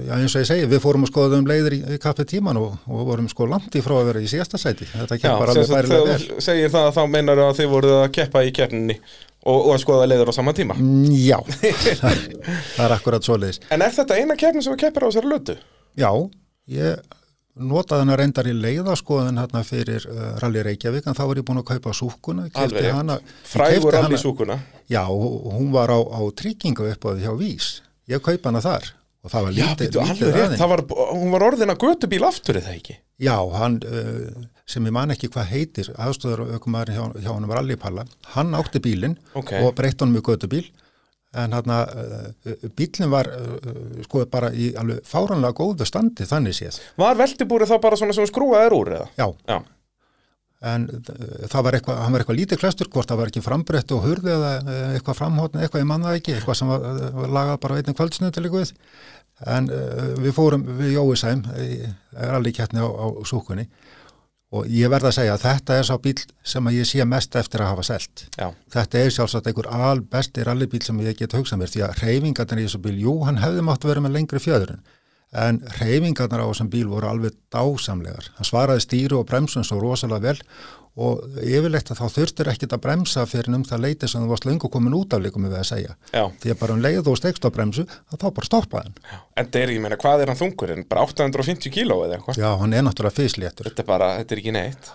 já, 0.07 0.13
eins 0.15 0.35
og 0.39 0.43
ég 0.45 0.47
segi, 0.47 0.67
við 0.71 0.79
fórum 0.85 1.03
að 1.03 1.09
skoða 1.11 1.41
um 1.41 1.49
leiðir 1.51 1.75
í, 1.75 1.79
í 1.91 1.97
kaffi 1.99 2.23
tíman 2.31 2.61
og, 2.61 2.77
og 2.87 3.01
vorum 3.09 3.27
sko 3.33 3.49
langt 3.51 3.75
í 3.75 3.83
frá 3.83 3.97
að 3.99 4.07
vera 4.13 4.21
í 4.23 4.29
síðasta 4.31 4.61
sæti. 4.63 4.87
Þetta 4.93 5.19
keppar 5.25 5.51
alveg 5.51 5.73
bærilega 5.73 6.05
þegar 6.05 6.13
vel. 6.13 6.29
þú 6.37 6.45
segir 6.47 6.71
það 6.71 6.87
að 6.87 6.95
þá 6.95 7.03
meinar 7.17 7.43
að 7.49 7.57
þið 7.59 7.73
voruð 7.73 7.97
að 8.05 8.07
keppa 8.15 8.45
í 8.47 8.53
keppninni 8.61 8.97
og, 9.43 9.59
og 9.59 9.73
að 9.75 9.83
skoða 9.83 10.07
leiður 10.13 10.31
á 10.31 10.35
sama 10.39 10.55
tíma 10.55 10.79
Mm, 10.79 11.11
Já, 11.19 11.41
það 12.77 12.85
er 12.87 12.95
akkurat 13.01 13.27
svoleiðis. 13.27 13.59
En 13.75 13.83
er 13.83 13.95
þetta 13.99 14.21
eina 14.23 14.39
keppni 14.39 14.63
sem 14.63 14.77
við 14.77 14.85
keppir 14.87 15.03
á 15.03 15.09
þessari 15.11 15.33
lötu? 15.35 15.59
Já, 15.99 16.11
ég 16.79 17.03
notaði 17.57 18.05
hana 18.05 18.17
reyndar 18.21 18.49
í 18.51 18.55
leiðaskoðun 18.57 19.39
hérna 19.41 19.63
fyrir 19.65 20.05
uh, 20.11 20.37
Rally 20.43 20.63
Reykjavík 20.67 21.07
en 21.09 21.17
þá 21.17 21.23
var 21.31 21.41
ég 21.41 21.47
búin 21.49 21.61
að 21.63 21.69
kaupa 21.73 21.95
súkuna, 21.97 22.49
Alveg 22.55 22.91
hana. 22.93 23.19
Frægur 23.49 23.97
hana- 23.97 24.21
súkuna 24.21 24.59
Já, 24.91 25.03
hún 25.09 25.73
var 25.73 25.91
á, 25.91 25.99
á 25.99 26.21
tryggingu 26.37 26.85
upp 26.93 27.05
á 27.05 27.11
því 27.17 27.25
hjá 27.25 27.33
Vís. 27.41 27.71
Ég 28.09 28.21
kaupa 28.23 28.51
hana 28.53 28.61
þar 28.63 28.93
og 29.27 29.33
það 29.33 29.43
var 29.49 29.53
lítið, 29.57 29.97
aðeins. 29.99 30.61
hún 31.17 31.33
var 31.33 31.43
orðin 31.49 31.73
að 31.73 31.81
götubíl 31.83 32.23
aftur 32.29 32.61
eða 32.61 32.77
ekki 32.77 32.95
Já, 33.19 33.35
hann, 33.57 33.81
uh, 33.89 34.45
sem 34.69 34.85
ég 34.87 34.93
man 34.93 35.11
ekki 35.15 35.31
hvað 35.33 35.49
heitir, 35.51 35.89
aðstöður 35.97 36.53
aukumæður 36.59 36.93
hjá, 36.93 37.05
hjá 37.25 37.31
hann 37.33 37.47
var 37.49 37.63
Allipalla, 37.63 38.05
hann 38.37 38.53
átti 38.55 38.79
bílinn 38.85 39.17
Ok. 39.35 39.55
og 39.65 39.73
breytti 39.75 40.05
honum 40.05 40.21
í 40.21 40.23
gödubíl, 40.27 40.67
en 41.37 41.57
hann 41.57 41.73
uh, 41.77 42.67
bílinn 42.77 43.13
var 43.13 43.31
sko 44.07 44.25
bara 44.33 44.51
í 44.53 44.73
alveg 44.79 45.07
fáranlega 45.07 45.57
góðu 45.57 45.87
standi 45.89 46.27
þannig 46.29 46.57
séð. 46.59 46.81
Var 47.01 47.19
veltibúrið 47.19 47.73
þá 47.73 47.81
bara 47.85 47.99
svona 48.01 48.17
sem 48.17 48.29
skrúaðir 48.29 48.77
úr 48.77 48.93
eða? 48.99 49.09
Já, 49.19 49.27
Já, 49.47 49.59
en 50.65 50.87
það 51.51 51.67
var 51.67 51.77
eitthvað, 51.77 51.99
hann 52.01 52.15
var 52.15 52.23
eitthvað 52.23 52.39
lítið 52.41 52.61
klestur, 52.63 52.89
hvort 52.93 53.11
það 53.11 53.21
var 53.21 53.33
ekki 53.33 53.45
frambreytt 53.45 53.93
og 53.93 54.07
hurði 54.07 54.33
eða 54.33 54.53
eitthvað 54.95 55.19
framhóttni, 55.21 55.63
eitthvað 55.63 55.83
ég 55.85 55.91
manna 55.91 56.15
ekki, 56.17 56.37
eitthvað 56.37 56.61
sem 56.61 56.71
var, 56.73 56.87
var 57.19 57.35
lagað 57.37 57.61
bara 57.67 57.81
einnig 57.81 57.99
kvöldsnöð 57.99 58.33
til 58.37 58.47
ykkur 58.49 58.73
en 59.53 59.69
uh, 59.69 60.15
við 60.25 60.33
fórum 60.33 60.65
við 60.79 60.95
Jóisæm, 60.97 61.45
allir 62.25 62.57
kettni 62.57 62.81
á, 62.81 62.89
á 62.89 63.07
súkunni 63.29 63.67
og 64.55 64.69
ég 64.71 64.91
verð 64.93 65.09
að 65.11 65.17
segja 65.17 65.35
að 65.35 65.45
þetta 65.47 65.79
er 65.79 65.89
sá 65.89 65.95
bíl 66.03 66.19
sem 66.47 66.69
að 66.69 66.77
ég 66.79 66.89
sé 66.89 67.07
mest 67.09 67.35
eftir 67.39 67.65
að 67.65 67.73
hafa 67.73 67.87
selt. 67.89 68.27
já, 68.39 68.51
Þetta 68.73 69.01
er 69.01 69.15
sjálfsagt 69.17 69.49
einhver 69.51 69.71
albesti 69.75 70.45
rallybíl 70.47 70.83
sem 70.87 71.01
ég 71.03 71.19
get 71.19 71.35
hugsað 71.35 71.63
mér 71.63 71.73
því 71.73 71.83
að 71.87 72.05
reyfingarnir 72.05 72.63
í 72.63 72.69
þessu 72.69 72.83
bíl, 72.85 73.01
jú, 73.03 73.17
hann 73.27 73.43
hefði 73.43 73.67
mátt 73.67 73.89
vera 73.89 74.05
með 74.05 74.17
lengri 74.19 74.43
fjöðurinn 74.43 74.85
en 75.37 75.59
reyfingarnar 75.81 76.45
á 76.45 76.49
þessum 76.49 76.71
bíl 76.71 76.87
voru 76.89 77.09
alveg 77.11 77.35
dásamlegar. 77.53 78.31
Hann 78.39 78.47
svaraði 78.47 78.85
stýru 78.85 79.19
og 79.21 79.27
bremsun 79.29 79.67
svo 79.67 79.81
rosalega 79.83 80.31
vel 80.31 80.39
og 80.97 81.39
yfirleitt 81.45 81.91
að 81.93 82.01
þá 82.01 82.17
þurftir 82.17 82.51
ekkit 82.53 82.75
að 82.77 82.83
bremsa 82.87 83.25
fyrir 83.29 83.57
um 83.57 83.65
það 83.69 83.83
leiti 83.85 84.09
sem 84.09 84.23
þú 84.25 84.31
varst 84.33 84.49
löngu 84.49 84.71
komin 84.73 84.97
út 84.97 85.17
af 85.17 85.23
líkum 85.25 85.45
við 85.45 85.59
að 85.61 85.67
segja. 85.69 85.97
já 86.13 86.23
Því 86.43 86.53
að 86.55 86.61
bara 86.63 86.77
um 86.77 86.85
leið 86.85 87.11
og 87.13 87.19
stegst 87.21 87.45
á 87.45 87.51
bremsu, 87.53 87.87
þá 88.17 88.29
bara 88.29 88.49
stoppaði 88.49 88.89
hann. 88.89 89.25
En 89.37 89.51
það 89.51 89.63
er, 89.63 89.75
ég 89.77 89.83
meina, 89.85 90.01
hvað 90.01 90.25
er 90.25 90.33
hann 90.33 90.41
þungurinn? 90.41 90.87
Bara 90.89 91.05
850 91.05 91.75
kíló 91.75 92.03
eða 92.07 92.17
eitthvað? 92.19 92.41
Já, 92.41 92.49
hann 92.63 92.77
er 92.77 92.87
náttúrulega 92.87 93.19
fysléttur. 93.21 93.69
Þetta 93.69 93.85
er 93.85 93.91
bara, 93.91 94.13
þetta 94.23 94.37
er 94.37 94.43
ekki 94.45 94.57
neitt 94.57 94.95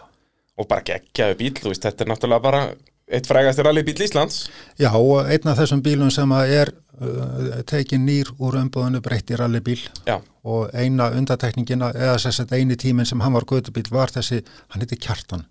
Og 0.60 0.68
bara 0.70 0.84
geggjaðu 0.86 1.38
bíl, 1.40 1.54
þú 1.58 1.72
veist, 1.72 1.86
þetta 1.86 2.04
er 2.04 2.10
náttúrulega 2.12 2.44
bara 2.44 2.64
eitt 3.12 3.28
frægastir 3.28 3.68
rally 3.68 3.84
bíl 3.86 4.02
Íslands 4.06 4.46
Já, 4.80 4.92
og 4.96 5.28
einn 5.28 5.52
af 5.52 5.60
þessum 5.60 5.84
bílum 5.84 6.12
sem 6.14 6.32
er 6.42 6.72
uh, 7.02 7.62
tekin 7.68 8.06
nýr 8.08 8.32
úr 8.40 8.60
umbúðinu 8.62 9.02
breytti 9.04 9.38
rallybíl 9.40 9.82
Já, 10.08 10.20
og 10.44 10.72
eina 10.74 11.12
undatekningina 11.18 11.92
eða 11.96 12.18
að 12.32 12.56
eini 12.58 12.78
tíminn 12.80 13.08
sem 13.10 13.22
hann 13.24 13.36
var 13.36 13.48
gödubíl 13.50 13.90
var 13.92 14.14
þessi, 14.14 14.42
hann 14.74 14.84
heiti 14.84 15.00
Kjartan. 15.02 15.46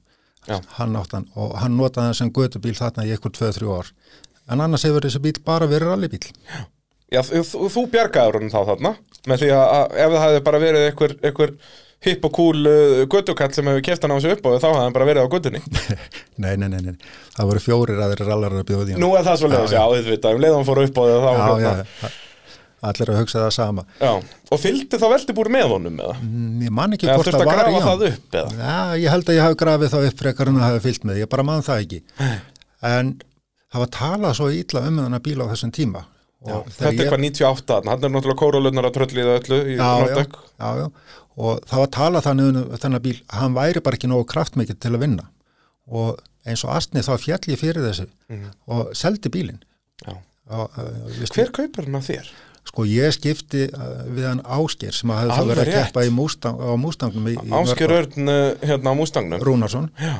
Hann 0.49 0.97
hann 0.97 1.27
og 1.37 1.55
hann 1.61 1.77
notaði 1.77 2.11
hann 2.11 2.19
sem 2.19 2.33
gödubíl 2.35 2.77
þarna 2.79 3.07
í 3.07 3.13
eitthvað 3.15 3.37
2-3 3.41 3.75
ár. 3.77 3.93
En 4.51 4.61
annars 4.65 4.87
hefur 4.87 5.05
þessi 5.05 5.21
bíl 5.23 5.37
bara 5.47 5.69
verið 5.71 5.93
rallybíl 5.93 6.25
Já 7.11 7.23
þú, 7.27 7.43
þú, 7.43 7.69
þú 7.75 7.83
bjargaður 7.91 8.39
honum 8.39 8.53
þá 8.53 8.61
þarna 8.71 8.93
með 9.29 9.43
því 9.43 9.53
að, 9.55 9.69
að 9.77 9.95
ef 10.01 10.13
það 10.15 10.25
hefði 10.25 10.43
bara 10.47 10.61
verið 10.63 10.85
einhver, 10.87 11.15
einhver 11.27 11.55
hipp 12.07 12.23
og 12.25 12.33
cool 12.37 12.61
uh, 12.71 13.01
göttukall 13.11 13.51
sem 13.53 13.67
hefur 13.69 13.85
keft 13.85 14.07
hann 14.07 14.15
á 14.15 14.17
þessu 14.17 14.37
upp 14.37 14.47
og 14.49 14.57
þá 14.63 14.69
hefði 14.71 14.85
hann 14.85 14.95
bara 14.97 15.09
verið 15.11 15.27
á 15.27 15.33
göttunni 15.35 15.61
nei, 16.43 16.55
nei, 16.55 16.69
nei, 16.71 16.79
nei, 16.87 16.95
það 17.35 17.51
voru 17.51 17.63
fjórir 17.65 18.01
aðri 18.07 18.29
rallar 18.29 18.57
að 18.57 18.67
bjóða 18.71 18.87
því 18.89 19.01
Nú 19.03 19.11
er 19.19 19.27
það 19.27 19.41
svo 19.43 19.51
leiðis, 19.51 19.75
já, 19.75 19.77
Já, 19.77 19.83
já, 19.83 19.99
auðvitað, 19.99 20.39
um 20.39 20.45
leiðan 20.47 20.69
fór 20.71 20.83
upp 20.87 21.01
á 21.01 21.05
já, 21.11 21.17
já, 21.67 21.73
það, 22.01 22.17
allir 22.89 23.11
að 23.13 23.19
hugsa 23.21 23.43
það 23.43 23.51
sama. 23.57 23.85
Já, 24.01 24.13
og 24.51 24.61
fylgdi 24.63 25.01
þá 25.01 25.07
veldibúri 25.13 25.53
með 25.53 25.67
honum 25.75 25.99
eða? 26.01 26.15
Mm, 26.25 26.63
ég 26.67 26.75
man 26.79 26.97
ekki 26.97 27.11
hvort 27.11 27.29
það 27.29 27.43
að 27.43 27.51
var 27.51 27.61
í 27.71 27.75
hann 27.75 28.05
það? 28.05 28.55
Já, 28.61 28.79
ég 29.03 29.15
held 29.15 29.29
að 29.29 29.37
ég 29.37 29.45
hafi 29.47 29.59
grafið 29.65 29.93
það 29.95 30.07
upp 30.11 30.23
frekar 30.23 30.51
en 30.51 30.61
að 30.61 30.67
hafi 30.69 30.85
fyllt 30.87 31.05
með, 31.09 31.21
ég 31.21 31.31
bara 31.35 31.47
man 31.51 31.67
það 31.67 31.85
ekki. 31.85 32.01
En 32.91 33.13
það 33.71 33.85
var 33.85 33.93
talað 33.99 34.39
svo 34.41 34.49
illa 34.55 34.85
um 34.89 35.03
þennan 35.05 35.25
bíl 35.27 35.37
á 35.45 35.51
þessum 35.53 35.75
tíma. 35.77 36.07
Já, 36.41 36.57
þetta 36.73 37.05
er 37.05 37.11
hvað 37.13 37.25
98, 37.27 37.81
hann 37.85 38.05
er 38.07 38.13
náttúrulega 38.15 38.41
kóralunnar 38.41 38.87
að 38.89 38.95
tröllið 38.97 39.27
öllu 39.35 39.59
í 39.61 39.75
já, 39.77 39.89
já, 40.09 40.23
já, 40.25 40.71
já, 40.79 40.87
og 41.37 41.67
það 41.69 41.83
var 41.83 41.91
talað 41.99 42.25
þannig 42.31 42.49
um 42.49 42.79
þennan 42.81 43.03
bíl, 43.05 43.19
hann 43.37 43.57
væri 43.59 43.83
bara 43.85 43.99
ekki 43.99 44.09
nógu 44.09 44.25
kraftmikið 44.31 44.79
til 44.81 44.95
að 44.95 45.03
vinna. 45.05 45.27
Og 45.91 46.17
eins 46.49 46.65
og 46.65 46.73
astni 46.73 47.03
þá 47.05 47.13
fjall 47.21 47.43
ég 47.53 47.61
fyrir 47.61 47.85
þessu 47.85 48.07
og 48.73 48.95
seldi 48.97 49.33
bílinn. 49.33 49.61
Já. 50.01 50.15
og, 50.57 50.79
viðst, 51.19 51.37
Hver 51.37 51.53
kaupir 51.61 51.87
hann 51.87 51.99
af 52.01 52.09
þér? 52.09 52.31
Sko 52.71 52.87
ég 52.89 53.15
skipti 53.17 53.67
uh, 53.69 54.03
við 54.09 54.29
hann 54.31 54.43
Ásker 54.47 54.95
sem 54.95 55.11
að 55.13 55.33
Alveg 55.35 55.57
verið 55.59 55.77
að 55.77 55.89
keppa 55.91 56.05
Mustang, 56.15 56.61
á 56.63 56.71
Mustangnum 56.79 57.31
Ásker. 57.61 57.95
Örn 58.01 58.31
uh, 58.31 58.43
hérna 58.63 58.93
á 58.93 58.95
Mústangnum. 58.95 59.43
Rúnarsson 59.45 59.89
Já. 59.99 60.15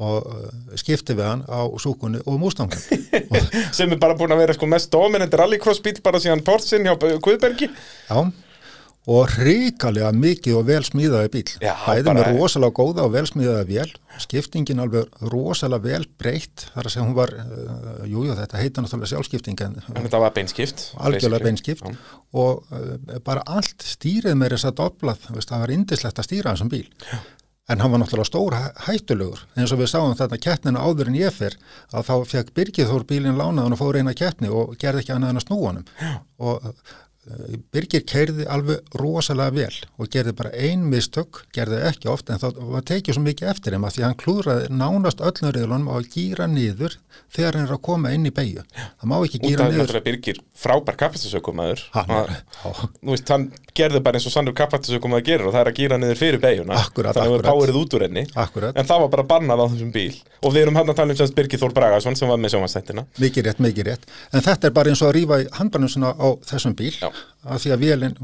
og 0.00 0.28
uh, 0.32 0.50
skipti 0.80 1.16
við 1.18 1.28
hann 1.28 1.42
á 1.44 1.60
Súkunni 1.82 2.22
og 2.24 2.38
Mustangnum 2.40 2.80
Sem 3.76 3.92
er 3.92 4.00
bara 4.00 4.16
búin 4.16 4.32
að 4.32 4.42
vera 4.46 4.56
sko 4.56 4.68
mest 4.70 4.90
dominant 4.92 5.36
rallycross 5.36 5.82
bíl 5.84 5.98
bara 6.04 6.20
síðan 6.22 6.44
Portsin 6.46 6.88
hjá 6.88 6.96
Guðbergi. 6.98 7.68
Já, 8.08 8.18
og 9.08 9.30
hrikalega 9.32 10.10
mikið 10.12 10.56
og 10.58 10.66
vel 10.68 10.82
smíðaði 10.84 11.30
bíl. 11.32 11.46
Já, 11.64 11.72
Bæði 11.86 12.12
með 12.18 12.26
rosalega 12.36 12.74
góða 12.76 13.06
og 13.06 13.14
vel 13.14 13.24
smíðaði 13.30 13.64
vél, 13.70 13.94
skiptingin 14.20 14.82
alveg 14.84 15.08
rosalega 15.32 15.86
vel 15.88 16.04
breytt, 16.20 16.66
þar 16.74 16.84
að 16.90 16.92
segja 16.94 17.06
hún 17.06 17.16
var, 17.16 17.32
uh, 17.32 18.04
jú, 18.04 18.26
jú, 18.28 18.36
þetta 18.36 18.60
heita 18.60 18.84
náttúrulega 18.84 19.12
sjálfskipting 19.14 19.64
en 19.66 19.78
þetta 19.88 20.20
var 20.20 20.34
beinskipt. 20.36 20.86
algjörlega 21.00 21.48
beinskipt 21.48 21.82
Já. 21.88 21.96
og 22.44 22.62
uh, 22.76 23.18
bara 23.24 23.42
allt 23.48 23.82
stýrið 23.88 24.36
með 24.36 24.56
þess 24.58 24.68
að 24.70 24.78
doblað, 24.84 25.28
það 25.40 25.60
var 25.64 25.74
indislegt 25.80 26.20
að 26.20 26.28
stýra 26.30 26.52
þessum 26.54 26.72
bíl. 26.76 26.86
Já. 27.08 27.18
En 27.70 27.78
hann 27.78 27.92
var 27.92 28.00
náttúrulega 28.02 28.26
stór 28.26 28.54
hæ- 28.58 28.80
hættulegur, 28.88 29.44
eins 29.54 29.70
og 29.72 29.78
við 29.78 29.92
sáum 29.92 30.16
þetta 30.18 30.38
keppnina 30.42 30.80
áður 30.82 31.06
en 31.12 31.18
ég 31.20 31.30
fyrr, 31.36 31.54
að 31.94 32.08
þá 32.08 32.14
fekk 32.26 32.48
Birgir 32.56 32.88
Þór 32.90 33.04
bílinn 33.06 33.38
lánaðan 33.38 33.76
og 33.76 33.78
fór 33.78 33.98
eina 34.00 34.10
keppni 34.18 34.50
og 34.50 34.72
gerði 34.80 35.04
ekki 35.04 35.14
annað 35.14 35.30
en 35.36 35.38
að 35.38 35.44
snúa 35.46 35.68
honum. 35.68 35.86
Og 36.42 36.66
uh, 36.66 36.98
Birgir 37.70 38.00
keirði 38.08 38.46
alveg 38.48 38.94
rosalega 38.96 39.52
vel 39.52 39.74
og 40.00 40.08
gerði 40.10 40.32
bara 40.38 40.50
ein 40.56 40.86
mistök, 40.88 41.42
gerði 41.54 41.82
ekki 41.90 42.08
oft 42.10 42.30
en 42.32 42.40
það 42.40 42.56
var 42.72 42.86
tekið 42.88 43.16
svo 43.18 43.22
mikið 43.26 43.50
eftir 43.52 43.76
þeim 43.76 43.84
að 43.86 43.92
því 43.96 44.02
að 44.02 44.08
hann 44.08 44.18
klúðraði 44.22 44.70
nánast 44.80 45.20
öllum 45.20 45.52
reyðlunum 45.54 45.90
á 45.92 45.94
að 46.00 46.08
gýra 46.14 46.48
niður 46.48 46.96
þegar 47.36 47.58
hann 47.60 47.66
er 47.68 47.74
að 47.76 47.82
koma 47.90 48.14
inn 48.16 48.24
í 48.24 48.32
beigju. 48.34 48.64
Það 48.72 49.10
má 49.12 49.16
ekki 49.20 49.42
gýra 49.44 49.66
af 49.66 49.74
niður. 49.74 49.84
náttúrulega 49.84 50.06
Birgir 50.08 50.40
frábær 50.60 50.98
kapastasökumæður. 51.04 51.84
Hann 51.94 52.14
er, 52.16 53.46
gerði 53.76 54.00
bara 54.04 54.18
eins 54.18 54.26
og 54.28 54.34
sannur 54.34 54.56
kapastasökumæður 54.56 55.26
gerir 55.28 55.46
og 55.48 55.54
það 55.54 55.60
er 55.62 55.70
að 55.70 55.78
gýra 55.78 56.00
niður 56.00 56.20
fyrir. 56.20 56.40
Akkúrat, 56.40 57.16
Þannig 57.16 57.30
að 57.30 57.36
við 57.36 57.46
párið 57.50 57.78
út 57.80 57.94
úr 57.96 58.04
henni. 58.06 58.24
akkurat. 58.34 58.76
En 58.76 58.88
það 58.88 59.04
var 59.04 59.12
bara 59.14 59.26
bannað 59.30 59.62
á 59.62 59.66
þessum 59.74 59.92
bíl. 59.94 60.16
Og 60.42 60.54
við 60.54 60.64
erum 60.64 60.78
hann 60.80 60.90
að 60.90 60.98
tala 61.00 61.14
um 61.14 61.20
semst 61.20 61.36
Birgir 61.36 61.60
Þór 61.60 61.74
Bragason 61.76 62.16
sem 62.16 62.28
var 62.30 62.40
með 62.40 62.54
sjónvastættina. 62.56 63.04
Mikið 63.20 63.46
rétt, 63.48 63.62
mikið 63.62 63.88
rétt. 63.90 64.06
En 64.32 64.44
þetta 64.44 64.68
er 64.70 64.74
bara 64.76 64.92
eins 64.92 65.02
og 65.04 65.10
að 65.10 65.16
rífa 65.18 65.40
í 65.44 65.48
handbarnum 65.58 65.92
svona 65.92 66.12
á 66.16 66.28
þessum 66.50 66.76
bíl 66.78 66.92
Já. 66.96 67.09
Af 67.44 67.62
því 67.62 67.72
að 67.74 67.84
vélinn, 67.84 68.18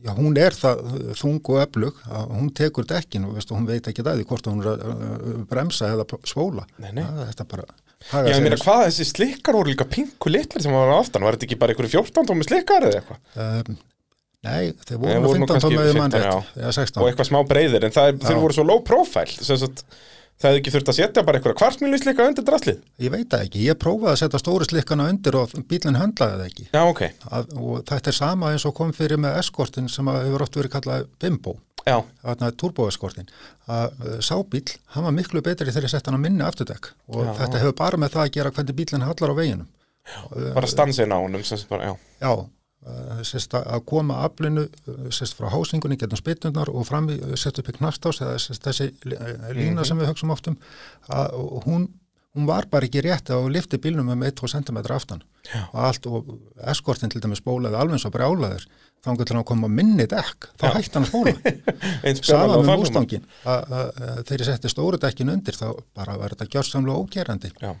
já, 0.00 0.10
hún 0.16 0.40
er 0.40 0.56
það 0.56 0.82
þung 1.20 1.52
og 1.52 1.60
öflug 1.66 2.00
að 2.08 2.34
hún 2.38 2.50
tekur 2.56 2.88
dekkin 2.88 3.28
og 3.28 3.36
veist, 3.38 3.52
hún 3.54 3.68
veit 3.68 3.90
ekki 3.90 4.06
það 4.06 4.24
hvort 4.30 4.50
hún 4.50 4.64
er 4.64 4.72
að 4.74 5.46
bremsa 5.50 5.92
eða 5.92 6.08
svóla. 6.28 6.66
Nei, 6.80 6.92
nei. 6.96 7.04
Það, 7.04 7.22
þetta 7.32 7.48
bara 7.54 7.70
Já, 8.00 8.24
ég 8.32 8.40
meina, 8.40 8.56
hvað 8.56 8.86
þessi 8.86 9.04
slikkar 9.10 9.56
voru 9.58 9.70
líka 9.74 9.84
pingu 9.88 10.30
litlir 10.32 10.62
sem 10.64 10.72
var 10.72 10.88
aftan? 10.94 11.24
Var 11.26 11.36
þetta 11.36 11.46
ekki 11.46 11.58
bara 11.60 11.74
einhverju 11.74 12.00
14 12.00 12.28
tómi 12.30 12.46
slikkar 12.46 12.86
eða 12.88 13.02
eitthvað? 13.02 13.18
Um, 13.44 13.76
nei, 14.46 14.70
þeir 14.88 15.02
voru 15.02 15.18
nú 15.18 15.26
voru 15.26 15.42
nú 15.42 15.48
15 15.50 15.52
kannski 15.52 15.68
tóma 15.68 15.82
eða 15.84 15.98
mann 15.98 16.14
15, 16.16 16.24
rétt, 16.24 16.54
eða 16.62 16.72
16. 16.78 17.02
Og 17.02 17.10
eitthvað 17.10 17.28
smá 17.28 17.38
breyðir, 17.50 17.86
en 17.86 17.94
það, 17.98 18.22
þeir 18.24 18.40
voru 18.40 18.56
svo 18.56 18.64
low 18.70 18.80
profile. 18.88 19.36
Sem 19.36 19.60
sagt, 19.60 19.84
það 20.40 20.48
hefði 20.48 20.60
ekki 20.60 20.74
þurft 20.74 20.92
að 20.92 20.98
setja 20.98 21.24
bara 21.26 21.40
einhverja 21.40 21.58
kvartmílu 21.60 22.00
slikka 22.00 22.26
undir 22.30 22.46
draslið. 22.48 22.82
Ég 23.04 23.14
veit 23.14 23.26
það 23.30 23.46
ekki, 23.46 23.64
ég 23.68 23.80
prófaði 23.80 24.12
að 24.12 24.20
setja 24.22 24.42
stóri 24.42 24.68
slikkana 24.68 25.08
undir 25.12 25.40
og 25.40 25.56
bílinn 25.70 25.98
höndlaði 26.00 26.38
það 26.38 26.46
ekki. 26.48 26.68
Já, 26.72 26.82
ok. 26.84 27.02
Að, 27.30 27.50
og 27.60 27.82
þetta 27.90 28.12
er 28.12 28.18
sama 28.20 28.52
eins 28.54 28.68
og 28.68 28.76
kom 28.78 28.94
fyrir 28.96 29.20
með 29.20 29.40
eskortin 29.42 29.90
sem 29.92 30.08
að 30.10 30.22
hefur 30.28 30.46
oft 30.46 30.60
verið 30.60 30.74
kallað 30.76 31.10
bimbo. 31.20 31.56
Já, 31.86 31.96
turboeskortin 32.60 33.28
að 33.70 33.94
uh, 34.04 34.16
sábíl, 34.20 34.66
hann 34.92 35.06
var 35.06 35.14
miklu 35.16 35.40
betri 35.40 35.72
þegar 35.72 35.86
ég 35.88 35.92
sett 35.94 36.10
hann 36.10 36.18
á 36.20 36.24
minni 36.26 36.44
afturdekk 36.44 36.90
og 37.08 37.24
Já. 37.24 37.30
þetta 37.38 37.62
hefur 37.62 37.76
bara 37.78 38.00
með 38.02 38.12
það 38.16 38.24
að 38.26 38.34
gera 38.34 38.52
hvernig 38.52 38.76
bílinn 38.76 39.06
hallar 39.06 39.32
á 39.32 39.40
veginum 39.40 39.68
bara 40.54 40.66
stansin 40.66 41.12
á 41.12 41.18
honum, 41.18 41.42
sem 41.44 41.58
sagt 41.58 41.70
bara, 41.70 41.90
já. 41.90 41.96
já, 42.20 42.30
sérst 43.28 43.52
að 43.58 43.66
að 43.76 43.82
koma 43.90 44.22
aflinu 44.24 44.62
sérst 45.12 45.36
frá 45.36 45.50
hásingunni 45.52 45.98
getum 46.00 46.16
spytundar 46.20 46.70
og 46.72 46.86
fram 46.88 47.10
í, 47.12 47.18
uh, 47.20 47.34
sett 47.36 47.58
upp 47.60 47.68
í 47.68 47.76
knastás 47.76 48.22
eða 48.24 48.38
sérst 48.40 48.64
þessi 48.64 48.86
uh, 49.12 49.50
lína 49.56 49.84
sem 49.84 49.98
við 50.00 50.08
högstum 50.12 50.32
oft 50.32 50.48
um 50.48 50.56
að 51.12 51.34
hún 51.66 51.88
hún 52.30 52.46
var 52.46 52.68
bara 52.70 52.86
ekki 52.86 53.00
rétt 53.02 53.26
að 53.34 53.48
lifti 53.50 53.76
bílnum 53.82 54.08
um 54.14 54.20
1-2 54.22 54.46
cm 54.52 54.76
aftan 54.94 55.20
Já. 55.50 55.64
og 55.72 55.80
allt 55.88 56.06
og 56.06 56.28
eskortin 56.72 57.10
til 57.10 57.20
dæmis 57.24 57.40
bólaði 57.42 57.74
alveg 57.74 57.98
svo 57.98 58.12
brjálaður 58.14 58.68
þá 59.02 59.08
til 59.18 59.34
hann 59.34 59.44
kom 59.48 59.64
á 59.66 59.68
minni 59.68 60.06
dekk 60.06 60.46
þá 60.60 60.66
Já. 60.68 60.72
hætti 60.76 60.94
hann 60.94 61.08
að 61.08 61.10
spóla 61.10 61.34
Eins 62.06 62.22
Sama 62.22 62.44
spennandi 62.46 62.60
og 62.60 62.68
með 62.68 62.80
mústangin, 62.84 63.26
að 63.42 63.74
að- 63.80 64.00
að 64.06 64.22
þegar 64.30 64.44
ég 64.44 64.50
setti 64.52 64.70
stóru 64.72 65.00
dekkin 65.02 65.32
undir 65.34 65.58
þá 65.58 65.66
bara 65.98 66.16
var 66.22 66.36
þetta 66.36 66.48
gjörsamlega 66.54 67.02
ógerandi. 67.02 67.50
Já. 67.60 67.74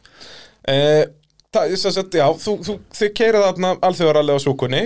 Eh, 0.74 1.04
það, 1.54 1.76
sem 1.82 1.94
sagt, 1.96 2.18
já, 2.18 2.26
þú, 2.44 2.56
þú, 2.66 2.76
þið 2.96 3.12
keirið 3.20 3.46
þarna 3.46 3.70
alþjóðarallega 3.88 4.42
á 4.42 4.46
súkunni, 4.46 4.82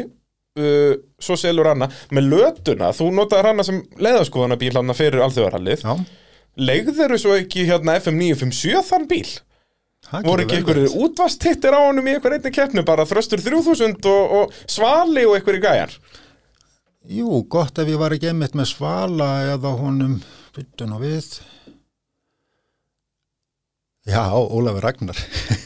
uh, 0.60 0.92
svo 1.22 1.38
selur 1.40 1.70
hana. 1.70 1.88
Með 2.14 2.30
lötuna, 2.34 2.92
þú 2.96 3.08
notaði 3.16 3.50
hana 3.50 3.66
sem 3.66 3.80
leiðaskoðanabíl 4.00 4.74
hana 4.78 4.96
fyrir 4.96 5.24
alþjóðarallið. 5.26 5.88
Legður 6.64 7.16
svo 7.18 7.34
ekki 7.38 7.66
hérna 7.68 7.98
FM 7.98 8.20
957 8.20 8.86
þann 8.90 9.08
bíl? 9.10 9.26
Voru 10.24 10.44
ekki 10.44 10.58
einhverju 10.60 10.90
útvastittir 11.00 11.74
á 11.74 11.80
honum 11.80 12.06
í 12.06 12.12
einhver 12.14 12.36
einni 12.36 12.52
keppnu, 12.52 12.84
bara 12.86 13.06
þröstur 13.08 13.40
3000 13.42 14.04
og, 14.10 14.34
og 14.36 14.58
svali 14.70 15.24
og 15.24 15.38
einhverju 15.38 15.64
gæjar? 15.64 15.96
Jú, 17.10 17.40
gott 17.50 17.80
ef 17.80 17.88
ég 17.88 18.00
var 18.00 18.14
ekki 18.16 18.30
einmitt 18.30 18.54
með 18.56 18.70
svala 18.70 19.30
eða 19.54 19.74
honum, 19.80 20.18
byttun 20.56 20.94
og 20.96 21.02
við. 21.04 21.26
Já, 24.04 24.22
Ólafur 24.36 24.84
Ragnar. 24.84 25.20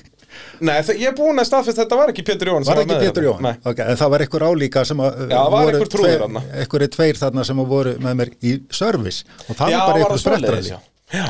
Nei, 0.61 0.77
það, 0.83 0.97
ég 1.03 1.11
er 1.11 1.17
búin 1.19 1.39
að 1.43 1.47
staðfest 1.51 1.79
þetta 1.83 1.99
var 2.01 2.11
ekki 2.13 2.25
Pétur 2.27 2.51
Jón 2.51 2.65
Var 2.67 2.81
ekki 2.83 2.97
Pétur 3.03 3.27
þarna. 3.29 3.29
Jón? 3.29 3.43
Nei. 3.47 3.71
Ok, 3.71 3.83
en 3.85 3.99
það 4.01 4.13
var 4.15 4.25
einhver 4.25 4.45
álíka 4.49 4.85
sem 4.89 5.03
að 5.05 5.21
Já, 5.23 5.37
það 5.39 5.53
var 5.55 5.69
einhver 5.73 5.91
trúður 5.93 6.23
þarna. 6.25 6.43
Einhverju 6.63 6.89
tveir 6.97 7.21
þarna 7.21 7.45
sem 7.49 7.63
að 7.63 7.69
voru 7.75 7.93
með 8.07 8.17
mér 8.23 8.33
í 8.43 8.55
service 8.75 9.25
og 9.47 9.59
það 9.61 9.73
Já, 9.75 9.79
var 9.79 9.87
bara 9.93 10.01
einhver 10.03 10.15
það 10.17 10.25
sprettræði. 10.25 10.73
já. 10.73 10.81
Já. 11.19 11.27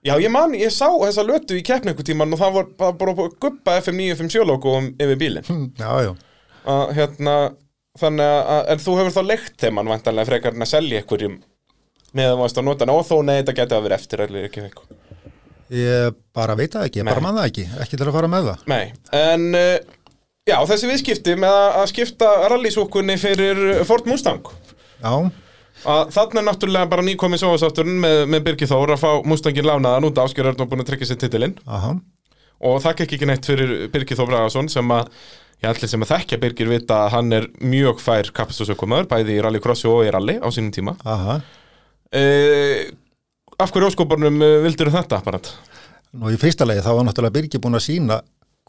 Já, 0.00 0.14
ég 0.24 0.32
man, 0.32 0.54
ég 0.56 0.72
sá 0.72 0.86
þessa 0.88 1.24
lötu 1.28 1.58
í 1.58 1.64
keppni 1.66 1.92
einhver 1.92 2.06
tíman 2.08 2.32
og 2.32 2.40
það 2.40 2.54
var 2.54 2.68
bara, 2.80 2.94
bara 3.02 3.12
að 3.26 3.34
guppa 3.42 3.74
FM 3.82 3.98
957 4.00 4.46
logo 4.48 4.76
um, 4.78 4.86
yfir 4.96 5.18
bílinn. 5.20 5.66
Já, 5.76 5.90
já. 6.06 6.12
Að, 6.64 6.94
hérna, 6.96 7.34
þannig 8.00 8.30
að, 8.54 8.62
en 8.72 8.80
þú 8.86 8.94
hefur 9.00 9.16
þá 9.18 9.22
leikt 9.28 9.58
þeim 9.60 9.80
hann 9.82 9.92
vantanlega 9.92 10.30
frekar 10.30 10.56
en 10.56 10.64
að 10.64 10.70
selja 10.72 11.02
einhverjum 11.02 11.36
með 12.16 12.32
að 12.32 12.40
varst 12.40 12.58
að 12.62 12.66
nota 12.70 12.86
hana 12.86 12.96
og 12.96 13.04
þó 13.10 13.16
nei, 13.28 13.36
þetta 13.42 13.56
geti 13.60 13.76
að 13.76 13.84
vera 13.90 14.00
eftir. 14.00 14.24
Ég 15.70 16.16
bara 16.34 16.56
veit 16.58 16.72
það 16.74 16.88
ekki, 16.88 16.98
ég 17.00 17.06
Nei. 17.06 17.12
bara 17.14 17.22
man 17.28 17.36
það 17.38 17.48
ekki, 17.50 17.66
ekki 17.84 17.98
til 18.00 18.08
að 18.08 18.16
fara 18.16 18.30
með 18.32 18.48
það. 18.50 18.64
Nei, 18.72 18.84
en 19.20 19.44
uh, 19.54 19.76
já, 20.50 20.56
þessi 20.72 20.90
viðskipti 20.90 21.36
með 21.38 21.54
að, 21.60 21.68
að 21.82 21.86
skipta 21.92 22.30
rallysúkunni 22.50 23.16
fyrir 23.22 23.62
Ford 23.88 24.10
Mustang. 24.10 24.50
Já, 25.00 25.14
Að 25.80 26.10
þarna 26.12 26.42
er 26.42 26.44
náttúrulega 26.44 26.88
bara 26.92 27.02
nýkomið 27.06 27.40
sóðasátturinn 27.40 28.00
með, 28.02 28.18
með 28.28 28.42
Birgir 28.50 28.68
Þór 28.68 28.90
að 28.92 28.98
fá 29.00 29.12
Mustangin 29.24 29.64
lánaðan 29.64 30.10
út 30.10 30.18
Áskjör 30.20 30.50
Örn 30.50 30.60
og 30.60 30.68
búin 30.68 30.82
að 30.82 30.90
tryggja 30.90 31.06
sér 31.08 31.20
titilinn. 31.22 31.54
aha, 31.64 31.94
og 32.60 32.82
það 32.84 32.98
gekk 32.98 33.14
ekki 33.16 33.28
neitt 33.30 33.48
fyrir 33.48 33.72
Birgir 33.94 34.18
Þór 34.18 34.28
Bragason 34.28 34.68
sem 34.68 34.92
að 34.92 35.08
ég 35.64 35.70
allir 35.70 35.88
sem 35.88 36.04
að 36.04 36.10
þekkja 36.12 36.40
Birgir 36.42 36.68
vita 36.68 36.98
að 37.06 37.14
hann 37.14 37.32
er 37.38 37.46
mjög 37.64 38.02
fær 38.04 38.28
kapastusökumöður, 38.36 39.08
bæði 39.08 39.38
í 39.38 39.40
rallycrossi 39.46 39.88
og 39.88 40.04
í 40.04 40.12
rally 40.12 40.36
á 40.36 40.48
sínum 40.52 40.68
tíma 40.76 40.98
aha. 41.08 41.38
e, 42.12 42.24
Af 43.60 43.74
hverju 43.74 43.90
óskoparnum 43.90 44.40
vildur 44.64 44.88
þetta 44.94 45.18
bara? 45.24 45.40
Nú 46.16 46.30
í 46.32 46.38
fyrsta 46.40 46.64
lagi 46.64 46.80
þá 46.80 46.94
var 46.96 47.04
náttúrulega 47.06 47.34
Birgir 47.34 47.60
búin 47.60 47.76
að 47.76 47.84
sína 47.90 48.16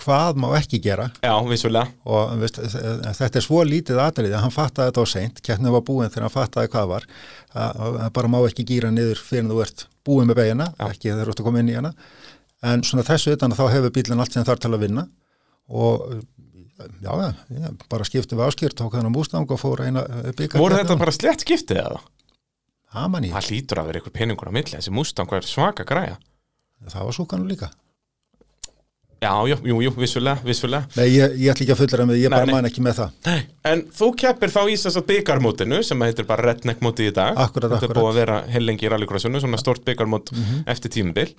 hvað 0.02 0.40
má 0.42 0.50
ekki 0.58 0.82
gera. 0.84 1.06
Já, 1.24 1.32
vissulega. 1.48 1.94
Og 2.10 2.34
veist, 2.42 2.60
þetta 2.60 3.40
er 3.40 3.46
svo 3.46 3.62
lítið 3.68 4.02
atriði 4.04 4.36
að 4.36 4.44
hann 4.46 4.54
fattaði 4.56 4.92
þetta 4.92 5.06
á 5.06 5.14
seint, 5.14 5.42
keppnið 5.46 5.76
var 5.78 5.86
búin 5.88 6.12
þegar 6.12 6.28
hann 6.28 6.34
fattaði 6.34 6.72
hvað 6.74 6.92
var 6.92 7.08
að 7.56 7.82
að 7.92 8.12
bara 8.18 8.32
má 8.34 8.38
ekki 8.42 8.68
gýra 8.68 8.92
niður 8.92 9.24
fyrir 9.24 9.50
þú 9.52 9.64
ert 9.66 9.88
búin 10.08 10.30
með 10.30 10.42
beigina, 10.42 10.70
ekki 10.90 11.12
þegar 11.12 11.24
þú 11.24 11.36
ert 11.36 11.44
að 11.44 11.50
koma 11.50 11.64
inn 11.64 11.72
í 11.72 11.78
hana. 11.78 11.94
En 12.72 12.86
svona 12.88 13.08
þessu 13.08 13.36
utan 13.38 13.56
að 13.56 13.62
þá 13.62 13.66
hefur 13.78 13.96
bílinn 13.96 14.24
allt 14.24 14.36
sem 14.36 14.48
þarf 14.48 14.64
til 14.66 14.74
að 14.74 14.84
vinna. 14.88 15.08
Og 15.72 16.08
já, 17.00 17.12
já 17.12 17.70
bara 17.92 18.08
skipti 18.08 18.36
við 18.36 18.48
áskýrt, 18.50 18.80
tók 18.82 18.98
hann 18.98 19.08
á 19.08 19.14
mústang 19.14 19.48
og 19.48 19.62
fór 19.62 19.86
eina 19.86 20.04
byggar 20.36 20.62
Voru 20.62 20.82
þetta 20.82 21.00
bara 21.00 21.16
slett 21.16 21.46
skiptið 21.46 21.86
eða? 21.86 22.02
Haman 22.96 23.28
í, 23.28 23.32
Það 23.32 23.48
hlýtur 23.52 23.80
að 23.82 23.88
vera 23.92 24.02
einhver 24.02 24.16
peningur 24.18 24.50
á 24.52 24.56
milli 24.56 24.76
þessi 24.78 24.92
Mustang 24.96 25.30
var 25.32 25.46
svaka 25.48 25.86
græja 25.88 26.18
það 26.90 27.08
var 27.08 27.16
súkanu 27.16 27.48
líka 27.48 27.70
Já, 29.22 29.36
jú, 29.46 29.54
jú, 29.70 29.76
jú, 29.86 29.92
vissulega, 30.02 30.42
vissulega 30.42 30.88
Nei, 30.98 31.12
ég, 31.14 31.36
ég 31.44 31.52
ætla 31.54 31.62
ekki 31.68 31.74
að 31.76 31.82
fullera 31.84 32.06
með, 32.10 32.16
ég 32.24 32.32
Nei, 32.32 32.38
bara 32.40 32.48
nei. 32.50 32.54
man 32.56 32.68
ekki 32.72 32.82
með 32.82 32.96
það. 32.98 33.12
Nei. 33.28 33.42
En 33.70 33.84
þú 33.94 34.08
keppir 34.18 34.50
þá 34.50 34.62
í 34.66 34.78
þess 34.82 34.98
að 34.98 35.06
byggarmótinu 35.12 35.78
sem 35.86 36.02
heitir 36.02 36.26
bara 36.32 36.46
Redneck 36.48 36.82
móti 36.82 37.06
í 37.06 37.12
dag 37.14 37.38
Akkúrat, 37.38 37.70
Þetta 37.76 37.86
er 37.86 37.92
akkúrat. 37.92 38.00
búið 38.00 38.10
að 38.10 38.18
vera 38.18 38.40
heilengi 38.56 38.88
í 38.88 38.90
rallycrossinu 38.96 39.42
svona 39.44 39.60
stort 39.62 39.84
byggarmót 39.86 40.32
eftir 40.74 40.94
tímabil 40.98 41.36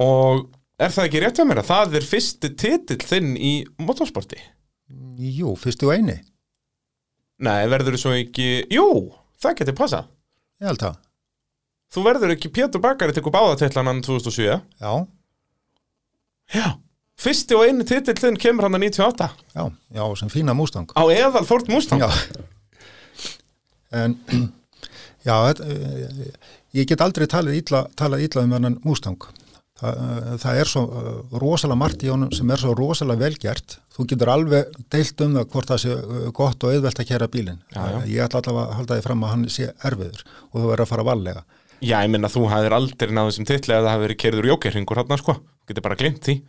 og 0.00 0.46
er 0.80 0.94
það 0.96 1.10
ekki 1.10 1.20
rétt 1.26 1.42
hjá 1.42 1.44
mér 1.50 1.60
að 1.60 1.68
það 1.74 1.98
er 2.00 2.08
fyrsti 2.14 2.52
titill 2.64 3.00
þinn 3.12 3.34
í 3.36 3.52
motorsporti? 3.84 4.40
Jú, 5.20 5.52
fyrstu 5.60 5.90
og 5.90 5.98
eini, 5.98 6.16
Nei, 7.44 7.68
verður 7.68 7.98
þú 7.98 8.02
svo 8.06 8.16
ekki 8.16 8.48
Jú, 8.72 8.88
það 9.44 9.60
getur 9.60 9.76
passað 9.84 10.08
ég 10.60 10.68
held 10.70 10.84
það. 10.84 10.98
Þú 11.90 12.04
verður 12.06 12.34
ekki 12.36 12.52
Pétur 12.54 12.82
Bakari 12.84 13.14
tekur 13.16 13.34
báðatillanan 13.34 14.02
2007 14.06 14.46
Já, 14.46 14.92
Já 16.54 16.68
Fyrsti 17.20 17.52
og 17.52 17.66
eini 17.68 17.84
titill 17.84 18.16
þinn 18.16 18.38
kemur 18.40 18.64
hann 18.64 18.78
að 18.78 18.86
98 18.86 19.26
já, 19.52 19.64
já, 19.92 20.04
sem 20.16 20.30
fína 20.32 20.54
mústang. 20.56 20.88
á 20.96 21.02
eðal 21.12 21.42
Þórt 21.44 21.68
Mustang 21.68 22.00
Já. 22.00 22.08
En, 23.90 24.14
já, 25.28 25.34
eh, 25.50 26.30
ég 26.78 26.86
get 26.88 27.02
aldrei 27.02 27.26
talið 27.28 27.58
illa, 27.58 27.82
talað 27.98 28.22
illa 28.28 28.44
um 28.46 28.52
hennan 28.54 28.76
mústang. 28.86 29.18
Það, 29.80 29.98
eh, 29.98 30.36
það 30.44 30.60
er 30.62 30.70
svo 30.70 30.84
eh, 30.86 31.08
rosalega 31.42 31.80
margt 31.82 32.04
í 32.06 32.12
honum 32.12 32.30
sem 32.36 32.52
er 32.54 32.62
svo 32.62 32.76
rosalega 32.78 33.26
velgert. 33.26 33.80
Þú 34.00 34.06
getur 34.14 34.32
alveg 34.32 34.76
deilt 34.94 35.24
um 35.26 35.34
það 35.36 35.48
hvort 35.52 35.72
það 35.74 35.80
sé 35.84 35.94
eh, 35.94 36.28
gott 36.40 36.64
og 36.64 36.74
auðvelt 36.74 37.02
að 37.02 37.08
kæra 37.10 37.30
bílinn. 37.30 37.58
Ég 38.08 38.24
ætla 38.24 38.40
allavega 38.40 38.66
að 38.66 38.76
halda 38.78 38.96
því 38.98 39.06
fram 39.06 39.24
að 39.26 39.34
hann 39.34 39.48
sé 39.52 39.70
erfiður 39.90 40.22
og 40.24 40.54
þú 40.56 40.66
verður 40.70 40.84
að 40.86 40.92
fara 40.94 41.08
varlega. 41.10 41.44
Já, 41.80 41.96
ég 42.04 42.10
minna 42.12 42.28
þú 42.32 42.46
hafðir 42.50 42.76
aldrei 42.76 43.12
náðu 43.16 43.34
sem 43.36 43.48
titli 43.48 43.72
ef 43.76 43.84
það 43.84 43.92
hafi 43.94 44.04
verið 44.04 44.18
kerður 44.20 44.48
jókerringur 44.50 45.00
hann 45.00 45.20
sko 45.20 45.36
Þú 45.40 45.70
getur 45.70 45.86
bara 45.86 46.00
glimt 46.00 46.24
því 46.26 46.40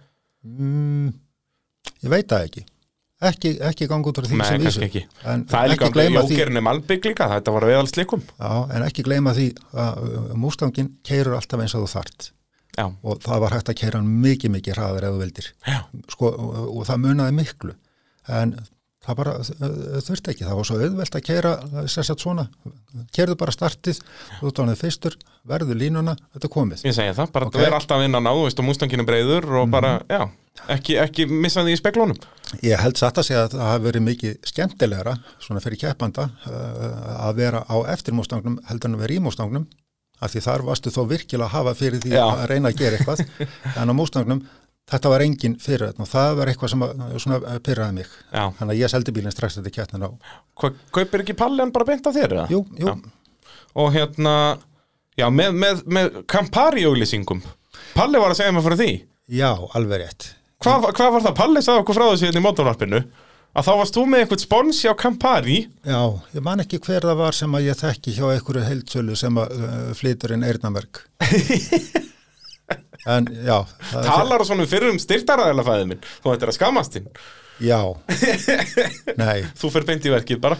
Mm, 0.41 1.11
ég 2.01 2.09
veit 2.09 2.25
það 2.25 2.47
ekki. 2.47 2.63
Ekki, 3.21 3.51
ekki 3.61 3.85
ganga 3.85 4.09
út 4.09 4.17
úr 4.17 4.25
því 4.25 4.37
Nei, 4.39 4.47
sem 4.49 4.63
vísu. 4.63 4.81
ekki 4.81 5.01
En 5.29 5.43
Það 5.45 5.63
er 5.67 5.71
líka 5.75 5.89
er 6.41 6.49
malbygg 6.65 7.03
líka 7.05 7.27
Þetta 7.29 7.53
var 7.53 7.65
veðal 7.69 7.89
slikum 7.91 8.23
já, 8.25 8.49
en 8.73 8.85
ekki 8.87 9.03
gleyma 9.05 9.33
því 9.37 9.45
að 9.77 9.99
uh, 10.07 10.31
mústangin 10.41 10.89
keirur 11.05 11.37
alltaf 11.37 11.61
eins 11.61 11.75
og 11.77 11.85
þú 11.85 11.91
þart 11.91 12.31
Já, 12.77 12.85
og 12.87 13.23
það 13.23 13.41
var 13.43 13.57
hægt 13.57 13.71
að 13.73 13.79
keira 13.81 13.99
hann 13.99 14.11
mikið, 14.23 14.53
mikið 14.57 14.77
þú 14.79 15.15
vildir. 15.19 15.49
já, 15.67 15.79
Sko, 16.13 16.29
og, 16.31 16.61
og 16.77 16.85
það 16.87 17.01
munaði 17.05 17.35
miklu. 17.35 17.75
En 18.31 18.53
það 19.01 19.17
bara 19.17 19.33
þurfti 19.41 20.31
ekki. 20.33 20.45
Það 20.45 20.57
var 20.59 20.67
svo 20.69 20.77
auðvelt 20.77 21.17
að 21.17 21.25
keira 21.25 21.53
sérstætt 21.89 22.23
svona. 22.23 22.45
Keirðu 23.15 23.37
bara 23.41 23.53
startið, 23.55 24.01
þú 24.39 24.51
tónið 24.59 24.83
fyrstur, 24.83 25.17
verður 25.47 25.79
línuna, 25.81 26.13
þetta 26.35 26.47
er 26.47 26.53
komið. 26.53 26.83
ég 26.85 26.95
segja 26.95 27.15
það 27.17 27.33
Bara 27.33 27.47
Ok. 27.49 27.55
okay. 27.55 27.65
vera 27.65 27.79
alltaf 27.79 28.05
innan 28.05 28.29
á, 28.29 28.33
þú 28.37 28.45
veist, 28.45 28.61
og 28.61 28.67
mústanginu 28.67 29.05
breiður 29.07 29.49
og 29.61 29.71
bara, 29.73 29.93
já, 30.09 30.21
ekki, 30.75 30.97
ekki 31.01 31.25
missa 31.31 31.63
því 31.65 31.73
í 31.73 31.79
speklunum 31.81 32.19
Ég 32.61 32.81
held 32.83 32.99
satt 32.99 33.17
að 33.17 33.25
segja 33.29 33.45
að 33.47 33.55
það 33.55 33.69
hafi 33.71 33.85
verið 33.87 34.05
mikið 34.05 34.37
skemmtilegra, 34.51 35.15
svona 35.41 35.63
fyrir 35.63 35.81
keppanda, 35.81 36.27
uh, 36.45 37.29
að 37.29 37.39
vera 37.41 37.63
á 37.65 37.75
eftirmústangnum 37.95 38.59
heldur 38.69 38.91
en 38.91 38.97
að 38.99 39.05
vera 39.07 39.17
í 39.17 39.23
mústangnum, 39.23 39.65
af 40.21 40.31
því 40.33 40.41
þar 40.45 40.63
varstu 40.67 40.93
þó 40.93 41.01
virkilega 41.09 41.47
að 41.49 41.53
hafa 41.55 41.75
fyrir 41.77 42.01
því 42.03 42.11
Já. 42.13 42.23
að 42.29 42.43
reyna 42.51 42.71
að 42.71 42.81
gera 42.81 42.97
eitthvað, 42.99 43.23
en 43.81 43.91
á 43.91 43.93
mústangnum 43.97 44.41
þetta 44.91 45.11
var 45.13 45.23
engin 45.25 45.55
fyrir 45.61 45.91
þetta 45.91 46.03
og 46.05 46.09
það 46.11 46.33
var 46.39 46.51
eitthvað 46.51 46.73
sem 46.73 46.83
að, 46.85 47.05
svona 47.23 47.55
pyrraði 47.63 47.97
mig. 48.01 48.11
Já, 48.33 48.43
Þannig 48.59 48.73
að 48.75 48.81
ég 48.81 48.91
seldi 48.91 49.15
bílinn 49.15 49.33
strax 49.35 49.57
þetta 49.59 49.73
keppnin 49.77 50.05
á. 50.07 50.09
kaupir 50.91 51.23
ekki 51.23 51.37
palli 51.39 51.63
hann 51.63 51.71
bara 51.73 51.87
beint 51.87 52.05
á 52.05 52.11
þér? 52.11 52.35
Jú, 52.51 52.61
jú. 52.81 52.95
Og 53.81 53.93
hérna, 53.95 54.35
já, 55.17 55.29
með, 55.31 55.55
með, 55.55 55.81
með 55.87 56.21
Campari-auglýsingum 56.31 57.41
Palli 57.95 58.19
var 58.19 58.33
að 58.33 58.41
segja 58.41 58.53
mig 58.55 58.63
frá 58.65 58.75
því 58.79 58.91
já, 59.31 59.49
alveg 59.77 60.03
rétt. 60.03 60.27
Hvað, 60.61 60.89
hvað 60.97 61.13
var 61.15 61.23
það? 61.25 61.35
Palli 61.39 61.63
sagði 61.63 61.81
okkur 61.83 61.97
frá 61.97 62.05
þessu 62.11 62.27
hérna 62.27 62.41
í 62.41 62.45
mótorvarpinu 62.45 62.99
að 63.51 63.65
þá 63.67 63.71
varst 63.81 63.97
þú 63.97 64.03
með 64.07 64.23
eitthvað 64.23 64.43
spons 64.45 64.77
hjá 64.85 64.93
Campari. 64.99 65.57
Já, 65.87 66.01
ég 66.37 66.45
man 66.45 66.63
ekki 66.63 66.79
hver 66.85 67.03
það 67.09 67.19
var 67.19 67.35
sem 67.37 67.57
að 67.57 67.65
ég 67.67 67.79
þekki 67.81 68.13
hjá 68.15 68.25
einhverju 68.35 68.63
heildsölu 68.69 69.17
sem 69.19 69.41
að 69.41 69.57
uh, 69.57 69.91
flytur 69.97 70.35
inn 70.37 70.45
eyrnamerk. 70.47 71.03
en 73.11 73.27
já, 73.45 73.57
talar 73.91 74.43
og 74.43 74.47
svona 74.47 74.67
fyrir 74.69 74.91
um 74.93 74.99
styrtaræðalafæðið 75.01 75.87
minn. 75.91 76.03
Þú 76.23 76.35
ættir 76.35 76.51
að 76.51 76.57
skammast 76.59 76.97
þín. 76.97 77.07
Já, 77.61 77.77
nei, 79.21 79.43
þú 79.59 79.69
fyrir 79.69 79.85
beint 79.91 80.05
í 80.07 80.13
verkið 80.13 80.39
bara. 80.41 80.55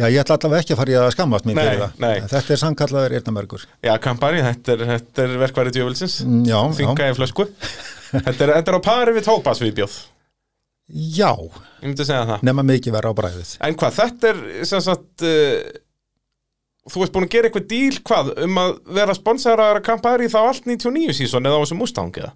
Já, 0.00 0.06
ég 0.08 0.22
ætla 0.22 0.38
allavega 0.38 0.62
ekki 0.64 0.72
að 0.72 0.78
fara 0.80 0.94
í 0.94 0.96
að 0.96 1.10
skammast 1.12 1.44
mín 1.48 1.58
Nei, 1.58 1.64
fyrir 1.66 1.82
það. 1.82 1.98
nei. 2.00 2.14
Þetta 2.30 2.54
er 2.54 2.60
sannkallaður 2.62 3.16
eyrnamerkur. 3.18 3.66
já, 3.84 3.92
Campari, 4.00 4.40
þetta 4.46 4.72
er, 4.76 4.84
þetta 4.94 5.26
er 5.26 5.34
verkværi 5.42 5.74
djöfulsins. 5.76 6.14
Mm, 6.24 6.46
Já, 6.48 6.60
já, 6.80 7.10
í 7.10 7.18
flösku. 7.18 7.48
Þetta 8.10 8.42
er, 8.42 8.50
þetta 8.56 8.72
er 8.72 8.74
á 8.74 8.82
pari 8.82 9.12
við 9.14 9.26
tópas 9.28 9.60
viðbjóð 9.62 9.92
já, 10.92 11.30
það. 11.80 12.34
Nema 12.46 12.64
mikið 12.66 12.96
vera 12.96 13.12
á 13.12 13.14
bræðið. 13.20 13.54
en 13.66 13.78
hvað, 13.80 13.96
þetta 14.00 14.30
er 14.32 14.42
sem 14.68 14.84
sagt 14.84 15.24
uh, 15.26 15.56
þú 16.90 17.04
ert 17.04 17.14
búin 17.16 17.26
að 17.28 17.34
gera 17.34 17.50
eitthvað 17.50 17.66
díl 17.70 17.98
hvað, 18.06 18.30
um 18.46 18.60
að 18.62 18.76
vera 19.00 19.16
sponsaraðar 19.16 19.80
að 19.80 19.88
Campari 19.90 20.30
þá 20.32 20.38
allt 20.42 20.70
99 20.70 21.18
sísón 21.20 21.48
eða 21.48 21.60
á 21.60 21.62
þessu 21.62 21.78
Mustang 21.80 22.14
eða? 22.20 22.32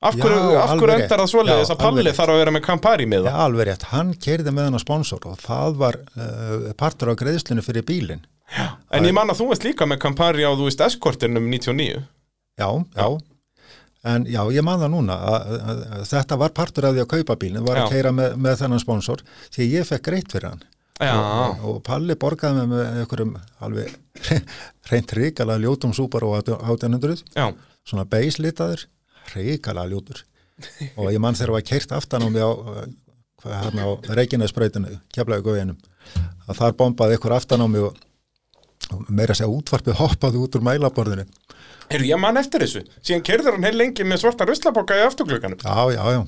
Af 0.00 0.16
Já, 0.16 0.22
hverju, 0.24 0.92
endar 0.94 1.20
það 1.20 1.26
svoleiðis 1.28 1.68
Já, 1.68 1.74
að 1.74 1.80
Palli 1.82 2.12
þarf 2.16 2.32
að 2.32 2.38
vera 2.40 2.52
með 2.56 2.62
Campari 2.64 3.06
með 3.08 3.26
Já, 3.26 3.32
það 3.34 3.42
alveg 3.44 3.66
rétt, 3.68 3.82
hann 3.90 4.12
keiriði 4.16 4.54
með 4.56 4.68
hann 4.68 4.78
á 4.80 4.86
sponsor 4.86 5.26
og 5.28 5.42
það 5.42 5.74
var 5.82 5.98
uh, 6.16 6.70
partur 6.80 7.12
á 7.12 7.14
greiðslinu 7.20 7.64
fyrir 7.66 7.84
bílinn. 7.84 8.22
en 8.96 9.04
ég 9.06 9.12
man 9.14 9.28
að 9.28 9.42
þú 9.42 9.50
veist 9.50 9.66
líka 9.68 9.84
með 9.86 10.00
Campari 10.06 10.48
á, 10.48 10.56
þú 10.56 10.70
veist, 10.70 10.80
eskortinum 10.88 11.50
99 11.52 12.00
Já, 12.00 12.68
já. 12.96 13.06
En 14.00 14.24
já, 14.24 14.40
ég 14.48 14.64
man 14.64 14.80
það 14.80 14.92
núna 14.94 15.16
að, 15.28 15.50
að, 15.60 15.80
að 15.98 16.04
þetta 16.08 16.36
var 16.40 16.52
partur 16.56 16.86
af 16.88 16.94
því 16.96 17.02
að 17.02 17.10
kaupa 17.10 17.34
bílinn, 17.42 17.64
var 17.66 17.76
Já. 17.76 17.82
að 17.82 17.90
keira 17.92 18.12
með, 18.16 18.36
með 18.40 18.54
þennan 18.62 18.80
sponsor 18.80 19.22
því 19.52 19.66
ég 19.74 19.88
fekk 19.90 20.06
greitt 20.06 20.32
fyrir 20.32 20.48
hann. 20.54 20.62
Og, 21.16 21.60
og 21.68 21.76
Palli 21.84 22.16
borgaði 22.20 22.62
mig 22.62 22.70
með 22.72 22.98
einhverjum 23.02 23.34
alveg 23.64 23.92
reynt 24.90 25.14
ríkala 25.16 25.58
ljótum 25.60 25.92
Subaru 25.96 26.32
1800, 26.38 27.22
já, 27.36 27.46
svona 27.88 28.04
beislitaður, 28.08 28.86
ríkala 29.34 29.86
ljótur. 29.88 30.24
Og 31.00 31.08
ég 31.08 31.20
man 31.20 31.36
þegar 31.36 31.54
var 31.56 31.64
keirt 31.68 31.92
aftan 31.96 32.24
á 32.24 32.28
mig 32.32 32.44
á, 32.44 32.52
hérna 33.44 33.88
á 33.88 33.90
Reykjanesbrautinu, 34.16 34.96
keflaði 35.12 35.46
góðinum, 35.46 35.80
að 36.48 36.60
þar 36.60 36.76
bombaði 36.80 37.16
einhver 37.16 37.36
aftan 37.36 37.64
á 37.64 37.68
mig 37.68 37.84
og, 37.84 37.96
og 38.92 39.08
meira 39.08 39.36
segja 39.36 39.52
útvarpið 39.52 40.00
hoppaði 40.00 40.40
út 40.40 40.56
úr 40.60 40.68
mælaborðinu. 40.68 41.28
Heyrðu, 41.90 42.06
ég 42.06 42.20
man 42.22 42.38
eftir 42.38 42.62
þessu. 42.62 42.84
Síðan 43.02 43.24
kerður 43.26 43.56
hann 43.56 43.66
heil 43.66 43.78
lengi 43.80 44.04
með 44.06 44.22
svarta 44.22 44.46
ruslaboka 44.46 44.98
í 44.98 45.02
afturklökanum. 45.08 45.58
Já, 45.64 45.96
já, 45.96 46.04
já. 46.14 46.20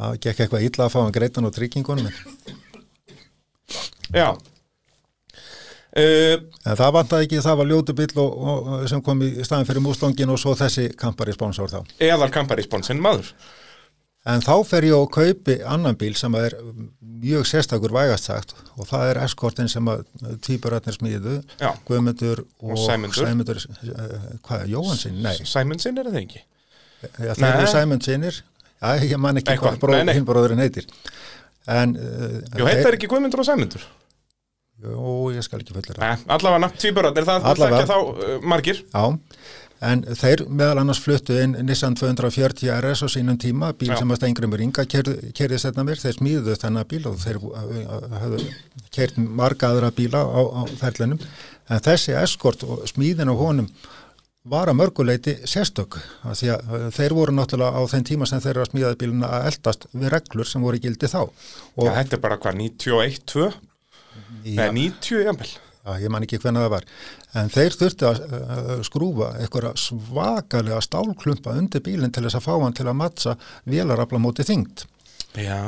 Það 0.00 0.14
gekk 0.24 0.44
eitthvað 0.44 0.64
illa 0.64 0.86
að 0.86 0.94
fá 0.94 1.00
hann 1.02 1.12
greitan 1.12 1.48
á 1.48 1.50
tryggingunum. 1.52 2.08
Já. 4.16 4.30
Uh, 5.90 6.36
en 6.64 6.76
það 6.78 6.92
vantaði 6.94 7.26
ekki, 7.26 7.42
það 7.42 7.56
var 7.60 7.68
ljótu 7.68 7.94
bíl 7.98 8.10
og, 8.22 8.34
og, 8.52 8.66
sem 8.88 9.00
kom 9.02 9.24
í 9.26 9.30
staðin 9.42 9.66
fyrir 9.66 9.82
mústangin 9.82 10.30
og 10.30 10.38
svo 10.38 10.54
þessi 10.58 10.86
kampari 10.98 11.34
sponsor 11.34 11.72
þá. 11.72 11.80
eðal 12.06 12.30
kamparísponsinn 12.32 13.02
maður. 13.02 13.32
En 14.30 14.42
þá 14.44 14.52
fer 14.68 14.84
ég 14.88 14.94
og 14.96 15.08
kaupi 15.14 15.56
annan 15.66 15.96
bíl 15.98 16.14
sem 16.18 16.34
er 16.38 16.54
mjög 17.20 17.46
sérstakur 17.48 17.92
vægast 17.94 18.28
sagt 18.30 18.54
og 18.76 18.86
það 18.88 19.10
er 19.10 19.20
eskortin 19.26 19.68
sem 19.68 19.88
að 19.92 20.04
tvíburatnir 20.46 20.96
smíðu, 20.96 21.34
Já. 21.60 21.70
Guðmundur 21.88 22.42
og, 22.44 22.74
Og 22.74 22.80
Sæmundur. 22.84 23.24
Sæmundur 23.26 23.60
uh, 23.60 24.28
hvað, 24.46 24.64
Jóhansson? 24.72 25.18
Nei, 25.24 25.34
Sæmundsinn 25.48 26.00
er 26.00 26.08
það 26.12 26.20
ekki? 26.22 26.42
ja, 27.02 27.32
þeir 27.32 27.44
Nei. 27.46 27.50
eru 27.58 27.70
Sæmundsinnir, 27.72 28.40
já, 28.80 28.90
ég 29.08 29.16
man 29.20 29.40
ekki 29.40 29.54
Eitthvað, 29.54 29.76
hvað 29.78 29.84
bróð, 29.86 29.96
nei, 30.00 30.04
nei. 30.10 30.14
hinn 30.18 30.28
bróðurinn 30.28 30.60
heitir. 30.64 30.88
En, 31.70 31.96
uh, 31.96 32.36
Jú, 32.60 32.68
heitar 32.68 32.96
ekki 32.98 33.08
Guðmundur 33.12 33.40
og 33.44 33.48
Sæmundur? 33.48 33.84
Jú, 34.80 35.14
ég 35.36 35.44
skal 35.44 35.60
ekki 35.60 35.74
fullir 35.76 35.98
Nei, 36.00 36.14
allavega, 36.32 36.70
tvíburarnir, 36.80 37.26
það 37.28 37.48
Allavega. 37.52 37.82
þekkja 37.82 37.90
þá 37.92 38.28
uh, 38.30 38.46
margir. 38.48 38.78
Já, 38.88 39.02
en 39.80 40.02
þeir 40.04 40.44
meðal 40.48 40.82
annars 40.82 41.00
fluttu 41.00 41.36
inn 41.40 41.54
Nissan 41.64 41.96
240 41.96 42.68
RS 42.76 43.04
á 43.04 43.08
sínum 43.08 43.38
tíma, 43.40 43.72
bíl 43.72 43.92
Já. 43.92 44.00
sem 44.00 44.12
að 44.12 44.20
Stengrimur 44.20 44.64
Inga 44.64 44.84
kerði 44.86 45.60
setna 45.60 45.86
mér, 45.86 46.00
þeir 46.02 46.18
smíðuðu 46.18 46.58
þennan 46.60 46.90
bíl 46.90 47.06
og 47.08 47.16
þeir 47.22 47.40
hafðu 48.20 48.42
kert 48.92 49.16
marga 49.20 49.70
aðra 49.72 49.92
bíla 49.96 50.20
á, 50.20 50.40
á 50.40 50.62
ferlinum, 50.82 51.22
en 51.70 51.82
þessi 51.86 52.16
eskort 52.20 52.66
og 52.66 52.84
smíðin 52.90 53.32
á 53.32 53.34
honum 53.36 53.70
var 54.50 54.70
að 54.72 54.78
mörguleiti 54.80 55.34
sérstök, 55.48 55.98
því 56.24 56.52
að 56.54 56.70
uh, 56.72 56.84
þeir 56.96 57.14
voru 57.16 57.34
náttúrulega 57.36 57.76
á 57.76 57.82
þeim 57.92 58.04
tíma 58.08 58.28
sem 58.28 58.40
þeir 58.40 58.54
eru 58.54 58.62
að 58.64 58.70
smíðaði 58.70 59.00
bíluna 59.02 59.32
að 59.36 59.48
eldast 59.50 59.88
við 59.92 60.12
reglur 60.14 60.48
sem 60.48 60.64
voru 60.64 60.80
gildi 60.80 61.10
þá. 61.12 61.20
Og, 61.28 61.82
Já, 61.84 61.92
þetta 61.98 62.16
er 62.16 62.22
bara 62.24 62.38
hvað, 62.40 62.56
91, 62.62 63.18
2? 63.34 63.50
Nei, 64.46 64.70
90, 64.78 65.26
jafnvel. 65.26 65.50
Já, 65.80 65.92
ég 66.00 66.12
man 66.12 66.24
ekki 66.24 66.40
hvernig 66.40 66.64
það 66.64 66.72
var. 66.72 66.88
En 67.38 67.50
þeir 67.52 67.76
þurfti 67.78 68.06
að 68.08 68.22
uh, 68.26 68.70
skrúfa 68.86 69.34
eitthvað 69.38 69.76
svakalega 69.78 70.80
stálklumpa 70.82 71.54
undir 71.58 71.84
bílinn 71.86 72.14
til 72.14 72.24
þess 72.26 72.40
að 72.40 72.46
fá 72.48 72.54
hann 72.56 72.74
til 72.74 72.88
að 72.90 72.98
mattsa 72.98 73.36
vélarafla 73.70 74.18
móti 74.22 74.46
þyngd. 74.48 74.86
Já. 75.38 75.60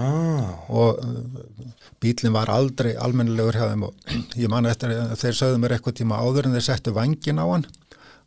Og 0.74 0.98
uh, 0.98 1.68
bílinn 2.02 2.34
var 2.34 2.50
aldrei 2.50 2.96
almennilegur 2.98 3.60
hjá 3.60 3.68
þeim 3.70 3.86
og 3.86 4.16
ég 4.42 4.50
man 4.50 4.66
eftir 4.66 4.96
að 4.96 5.14
þeir 5.20 5.38
sögðu 5.38 5.62
mér 5.62 5.76
eitthvað 5.76 6.00
tíma 6.00 6.18
áður 6.18 6.50
en 6.50 6.58
þeir 6.58 6.68
settu 6.72 6.96
vangin 6.96 7.42
á 7.42 7.46
hann 7.46 7.68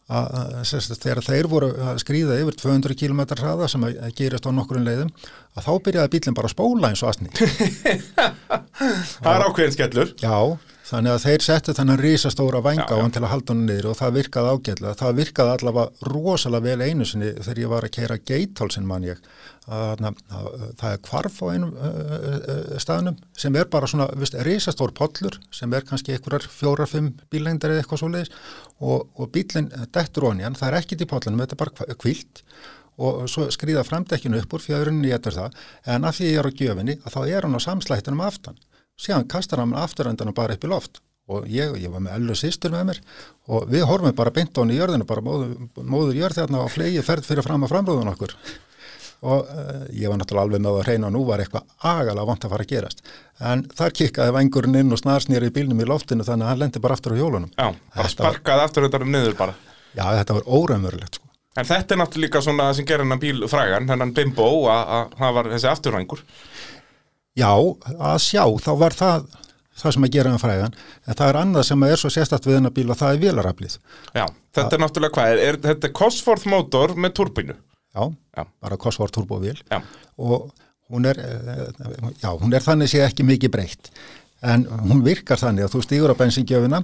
þegar 0.05 1.23
þeir 1.25 1.47
voru 1.49 1.71
að 1.81 1.97
skrýða 2.03 2.35
yfir 2.37 2.57
200 2.61 2.93
km 2.99 3.23
hraða 3.39 3.65
sem 3.71 3.81
að, 3.87 3.95
gerist 4.13 4.45
á 4.45 4.53
nokkurinn 4.53 4.85
leiðum 4.85 5.09
að 5.57 5.65
þá 5.65 5.71
byrjaði 5.87 6.11
bílinn 6.13 6.37
bara 6.37 6.51
að 6.51 6.53
spóla 6.53 6.91
eins 6.91 7.01
og 7.01 7.09
asni 7.09 7.31
Það 9.25 9.31
er 9.31 9.45
ákveðin 9.47 9.73
skellur. 9.73 10.13
Já, 10.21 10.37
þannig 10.85 11.15
að 11.15 11.23
þeir 11.23 11.43
settu 11.45 11.73
þennan 11.73 12.01
risastóra 12.01 12.61
vænga 12.65 12.85
Já, 12.85 12.93
á 12.93 13.01
hann 13.01 13.13
til 13.15 13.23
að 13.23 13.31
halda 13.31 13.53
hann 13.53 13.63
niður 13.65 13.87
og 13.89 13.97
það 13.97 14.17
virkaði 14.19 14.51
ágætlega. 14.53 14.97
Það 14.99 15.17
virkaði 15.19 15.53
allavega 15.55 16.11
rosalega 16.11 16.65
vel 16.67 16.85
einu 16.85 17.07
sinni 17.09 17.31
þegar 17.39 17.61
ég 17.63 17.71
var 17.71 17.87
að 17.87 17.93
keira 17.95 18.17
geithálsin 18.31 18.87
mann 18.89 19.07
ég. 19.07 19.23
Að, 19.65 20.03
að, 20.05 20.19
að, 20.29 20.47
það 20.77 20.91
er 20.91 21.01
kvarf 21.07 21.39
á 21.41 21.45
einum 21.49 21.71
staðnum 22.83 23.17
sem 23.33 23.57
er 23.57 23.65
bara 23.73 23.89
svona 23.89 24.05
vist, 24.21 24.37
risastór 24.45 24.93
pollur 24.93 25.39
sem 25.49 25.73
er 25.73 25.87
kannski 25.87 26.13
einhverjar 26.13 26.45
fjóra-fimm 26.53 27.15
bílengdar 27.33 27.73
eða 27.73 27.81
eitthvað 27.81 28.03
svo 28.03 28.11
leiðis 28.13 28.29
og, 28.77 29.07
og 29.17 29.31
bílinn 29.33 29.71
dettur 29.89 30.29
onni 30.29 30.45
hann, 30.45 30.59
það 30.59 30.69
er 30.69 30.79
ekkit 30.83 31.01
í 31.01 31.09
pollunum, 31.09 31.41
þetta 31.41 31.57
er 31.57 31.63
bara 31.63 31.97
kvilt 31.97 32.43
og 33.01 33.25
svo 33.25 33.47
skrýða 33.49 33.81
framdekkinu 33.89 34.37
upp 34.43 34.53
úr 34.53 34.63
fjörunni 34.67 35.09
ég 35.09 35.17
eftir 35.17 35.33
það, 35.33 35.57
en 35.95 36.05
af 36.05 36.19
því 36.19 36.29
ég 36.29 36.43
er 36.43 36.51
á 36.53 36.57
gjöfinni 36.61 36.99
að 37.01 37.17
þá 37.17 37.21
er 37.25 37.47
hann 37.47 37.57
á 37.57 37.65
samslættinum 37.65 38.21
aftan 38.23 38.61
síðan 38.99 39.27
kastar 39.31 39.59
hann 39.63 39.73
afturöndanum 39.77 40.35
bara 40.37 40.55
upp 40.57 40.63
í 40.63 40.71
loft 40.71 41.01
og 41.27 41.47
ég, 41.49 41.73
ég 41.81 41.89
var 41.89 42.03
með 42.05 42.19
ellu 42.19 42.35
sýstur 42.37 42.71
með 42.75 42.83
mér 42.91 42.99
og 43.49 43.65
við 43.71 43.87
horfum 43.89 44.13
bara 44.15 44.31
beint 44.35 44.53
á 44.55 44.61
hann 44.61 44.71
í 44.71 44.77
jörðinu 44.77 45.07
bara 45.09 45.23
móður, 45.25 45.55
móður 45.81 46.19
jörð 46.19 46.37
þarna 46.43 46.61
á 46.61 46.67
flegi 46.69 47.01
ferð 47.05 47.25
fyrir 47.25 47.45
fram 47.47 47.65
að 47.65 47.73
framrúðun 47.73 48.11
okkur 48.13 48.35
og 49.25 49.47
uh, 49.49 49.85
ég 49.95 50.11
var 50.11 50.19
náttúrulega 50.21 50.45
alveg 50.45 50.61
með 50.61 50.75
að 50.77 50.87
reyna 50.89 51.07
og 51.09 51.13
nú 51.15 51.21
var 51.25 51.41
eitthvað 51.41 51.65
agalega 51.89 52.25
vant 52.29 52.45
að 52.45 52.51
fara 52.53 52.65
að 52.67 52.71
gerast 52.75 53.01
en 53.49 53.63
þar 53.79 53.95
kikkaði 53.99 54.35
vengurinn 54.35 54.77
inn 54.83 54.93
og 54.93 55.01
snarsnýri 55.01 55.49
í 55.49 55.53
bílnum 55.55 55.81
í 55.81 55.87
loftinu 55.89 56.27
þannig 56.27 56.45
að 56.45 56.51
hann 56.53 56.61
lendi 56.61 56.81
bara 56.83 56.97
aftur 56.99 57.15
á 57.15 57.19
hjólunum 57.23 57.49
Já, 57.55 57.63
bara 57.71 57.79
Þetta 57.95 58.03
var- 58.05 58.13
sparkaði 58.13 58.65
aftur 58.67 58.85
þetta 58.85 59.01
um 59.07 59.13
niður 59.15 59.37
bara. 59.39 59.55
já 59.97 60.05
þetta 60.19 60.35
var 60.37 60.45
óraumurlegt 60.59 61.17
sko. 61.17 61.31
En 61.55 61.65
þetta 61.65 61.95
er 61.95 61.99
náttúrulega 62.03 62.25
líka 62.27 62.41
svona 62.43 62.67
sem 62.75 62.85
gerir 62.85 63.05
hennan 63.05 63.19
bíl 63.23 63.45
frægan, 63.47 63.87
hennan 63.89 64.11
bimbo, 64.13 64.45
að 64.67 64.89
að 64.99 65.13
það 65.21 65.35
var 65.39 65.49
þessi 65.53 65.69
afturrængur. 65.71 66.23
Já 67.35 67.51
að 67.51 68.19
sjá 68.23 68.43
þá 68.63 68.71
var 68.79 68.95
það 68.95 69.25
það 69.75 69.91
sem 69.97 70.05
að 70.07 70.13
gera 70.15 70.31
hann 70.31 70.39
frægan 70.39 70.75
en 71.03 71.17
það 71.19 71.29
er 71.29 71.39
annað 71.41 71.65
sem 71.67 71.81
er 71.83 71.99
svo 71.99 72.11
sérstætt 72.13 72.45
við 72.47 72.57
hennar 72.59 72.73
bíl 72.75 72.87
og 72.93 72.99
það 72.99 73.15
er 73.17 73.23
vélaraflið. 73.25 73.73
Já, 74.15 74.25
þetta 74.55 74.77
er 74.77 74.83
náttúrulega 74.85 75.17
hvað 75.17 75.31
er, 75.33 75.41
er 75.49 75.57
þetta 75.65 75.89
er 75.89 75.95
Cosworth 75.99 76.47
mótor 76.51 76.93
með 76.95 77.17
turbínu. 77.19 77.55
já, 77.95 78.03
Já. 78.37 78.43
bara 78.61 78.77
Cosworth 78.77 79.15
turbovél. 79.17 79.59
Og 80.17 80.51
hún 80.91 81.05
er, 81.09 81.19
eh, 81.19 82.13
já, 82.23 82.29
hún 82.39 82.53
er 82.55 82.63
þannig 82.63 82.91
sé 82.91 83.03
ekki 83.03 83.25
mikið 83.27 83.51
breytt. 83.51 83.91
En 84.43 84.65
hún 84.87 85.03
virkar 85.03 85.39
þannig 85.41 85.65
að 85.67 85.75
þú 85.75 85.83
stígur 85.83 86.13
á 86.13 86.19
bensingjöfina 86.19 86.81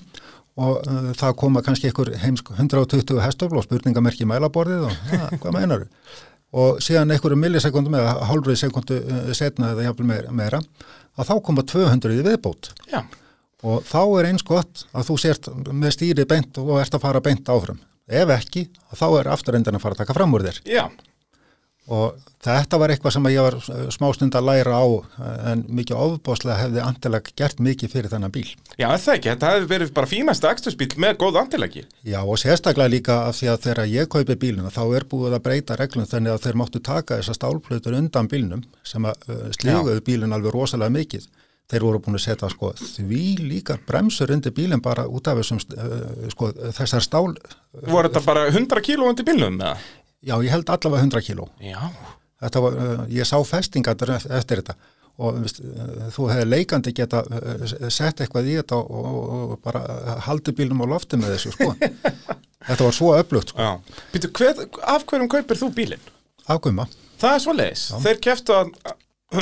og 0.59 0.81
uh, 0.83 1.11
það 1.15 1.35
koma 1.39 1.61
kannski 1.63 1.87
einhver 1.87 2.11
heimsk 2.19 2.49
120 2.51 3.21
hestöfl 3.23 3.55
og 3.59 3.63
spurningamerki 3.63 4.25
mælaborðið 4.27 4.87
og 4.89 5.13
ja, 5.13 5.29
hvað 5.39 5.55
meinar 5.55 5.85
og 6.51 6.81
síðan 6.83 7.13
einhverju 7.15 7.39
millisekundum 7.39 7.95
eða 7.99 8.27
hálfrið 8.29 8.59
sekundu 8.59 8.99
uh, 8.99 9.31
setna 9.37 9.71
eða 9.75 9.89
jafnvel 9.89 10.21
meira, 10.35 10.61
að 11.15 11.29
þá 11.31 11.35
koma 11.47 11.65
200 11.67 12.17
í 12.17 12.25
viðbót. 12.27 12.73
Já, 12.91 13.03
og 13.61 13.85
þá 13.85 14.01
er 14.19 14.31
eins 14.31 14.43
gott 14.45 14.85
að 14.91 15.07
þú 15.11 15.17
sért 15.21 15.49
með 15.69 15.95
stýri 15.97 16.25
beint 16.27 16.57
og 16.61 16.75
ert 16.81 16.97
að 16.97 17.03
fara 17.05 17.21
beint 17.23 17.49
áfram. 17.51 17.79
Ef 18.11 18.33
ekki, 18.33 18.65
þá 18.97 19.05
er 19.21 19.29
afturendin 19.31 19.77
að 19.77 19.83
fara 19.85 19.95
að 19.95 20.03
taka 20.03 20.15
fram 20.17 20.33
úr 20.35 20.47
þér. 20.47 20.61
Já, 20.67 20.83
og 21.91 22.19
þetta 22.41 22.79
var 22.81 22.93
eitthvað 22.93 23.13
sem 23.15 23.27
ég 23.33 23.45
var 23.45 23.57
eh, 23.59 23.81
smástund 23.93 24.35
að 24.37 24.47
læra 24.47 24.77
á 24.79 24.85
eh, 24.87 25.41
en 25.51 25.63
mikið 25.79 25.99
ofbáslega 26.05 26.57
hefði 26.61 26.83
andileg 26.85 27.29
gert 27.37 27.59
mikið 27.63 27.93
fyrir 27.95 28.13
þennan 28.13 28.33
bíl. 28.33 28.47
já, 28.77 28.87
það 28.87 29.13
ekki, 29.17 29.31
þetta 29.33 29.51
hefði 29.51 29.69
verið 29.73 29.93
bara 29.99 30.11
fínasta 30.11 30.53
ekstusbíl 30.55 30.89
með 31.01 31.19
góð 31.21 31.41
antilegi. 31.43 31.85
Já 32.07 32.19
og 32.21 32.41
sérstaklega 32.41 32.93
líka 32.95 33.19
af 33.27 33.37
því 33.39 33.51
að 33.53 33.61
þegar 33.67 33.93
ég 33.93 34.11
kaupi 34.15 34.39
bíluna 34.45 34.73
þá 34.73 34.83
er 34.87 35.07
búið 35.11 35.37
að 35.37 35.45
breyta 35.49 35.79
reglum 35.79 36.09
þannig 36.09 36.35
að 36.35 36.43
þeir 36.47 36.59
máttu 36.63 36.83
taka 36.83 37.19
þessa 37.19 37.37
stálplötur 37.37 37.99
undan 37.99 38.31
bílnum 38.31 38.65
sem 38.87 39.05
að 39.05 39.29
uh, 39.29 39.47
slíguðu 39.59 40.03
bílun 40.07 40.35
alveg 40.35 40.55
rosalega 40.55 40.95
mikið. 40.95 41.27
Þeir 41.71 41.85
voru 41.87 41.99
búin 42.03 42.17
að 42.17 42.25
setja 42.25 42.49
sko 42.51 42.73
því 42.75 43.25
líkar 43.47 43.79
bremsur 43.87 44.31
undir 44.33 44.51
bílinn 44.51 44.81
bara 44.83 45.05
út 45.07 45.29
af 45.31 45.37
þessum 45.39 45.61
sko 46.33 46.49
þessar 46.75 47.05
stál, 47.05 47.29
Voru 47.87 48.09
þetta 48.09 48.21
bara 48.25 48.41
100 48.51 48.81
kíló 48.83 49.05
undir 49.07 49.23
bílnum 49.23 49.55
með 49.55 49.69
það? 49.69 49.85
Já 50.25 50.35
ég 50.37 50.53
held 50.53 50.71
allavega 50.73 51.07
100 51.07 51.27
kíló. 51.27 51.49
Já, 51.63 51.79
Þetta 52.41 52.61
var, 52.63 52.77
uh, 52.81 53.01
ég 53.13 53.27
sá 53.29 53.35
festingatur 53.45 54.15
eftir 54.17 54.63
þetta 54.63 54.73
og 55.21 55.35
veist, 55.43 55.59
uh, 55.61 56.07
þú 56.15 56.23
hefði 56.31 56.47
leikandi 56.47 56.93
geta 56.97 57.19
uh, 57.27 57.65
sett 57.93 58.23
eitthvað 58.23 58.49
í 58.49 58.55
þetta 58.57 58.79
og, 58.79 59.03
og, 59.11 59.35
og 59.53 59.59
bara 59.61 60.15
haldi 60.25 60.55
bílnum 60.57 60.81
á 60.81 60.89
lofti 60.89 61.19
með 61.21 61.35
þessu 61.35 61.53
sko. 61.53 61.75
þetta 62.69 62.87
var 62.87 62.97
svo 62.97 63.11
öflugt 63.19 63.53
sko. 63.53 63.61
já. 63.61 64.01
Býtu, 64.15 64.31
hver, 64.39 64.65
af 64.89 65.05
hverjum 65.05 65.29
kaupir 65.29 65.61
þú 65.61 65.69
bílinn? 65.77 66.09
afguma. 66.49 66.87
Það 67.21 67.35
er 67.35 67.43
svo 67.43 67.55
leiðis. 67.55 67.85
Þeir 68.03 68.21
keftu 68.27 68.57
að... 68.57 68.71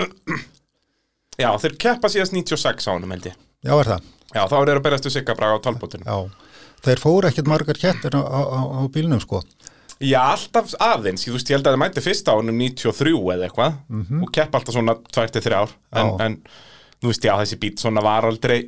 Já, 1.40 1.54
þeir 1.64 1.76
keppa 1.80 2.10
síðast 2.12 2.36
96 2.36 2.84
á 2.84 2.92
honum 2.92 3.14
held 3.16 3.30
ég. 3.30 3.36
Já, 3.64 3.72
er 3.78 3.90
það. 3.94 4.08
Já, 4.36 4.42
þá 4.52 4.56
eru 4.60 4.74
að 4.76 4.84
berast 4.86 5.06
Sigga 5.10 5.36
Braga 5.40 5.56
á 5.56 5.64
talbótinu. 5.64 6.04
Já. 6.04 6.50
Þeir 6.84 7.02
fóru 7.02 7.30
ekkert 7.30 7.48
margar 7.48 7.80
kettir 7.80 8.18
á, 8.20 8.20
á, 8.20 8.60
á 8.76 8.82
bílnum 8.92 9.22
sko. 9.24 9.40
Já, 10.00 10.20
alltaf 10.32 10.72
aðeins, 10.80 11.26
ég, 11.28 11.36
veist, 11.36 11.50
ég 11.52 11.58
held 11.58 11.68
að 11.68 11.76
það 11.76 11.82
mæti 11.84 12.04
fyrst 12.06 12.30
á 12.32 12.34
honum 12.38 12.56
93 12.62 13.12
eða 13.36 13.50
eitthvað. 13.50 13.78
Og 14.24 14.34
keppa 14.36 14.62
alltaf 14.62 14.78
svona 14.78 14.96
2-3 15.12 15.58
ár 15.60 15.74
en, 16.00 16.14
en 16.24 16.38
þú 17.02 17.12
veist, 17.12 17.28
já, 17.28 17.34
þessi 17.42 17.60
bít 17.60 17.84
svona 17.84 18.04
var 18.06 18.28
aldrei 18.30 18.62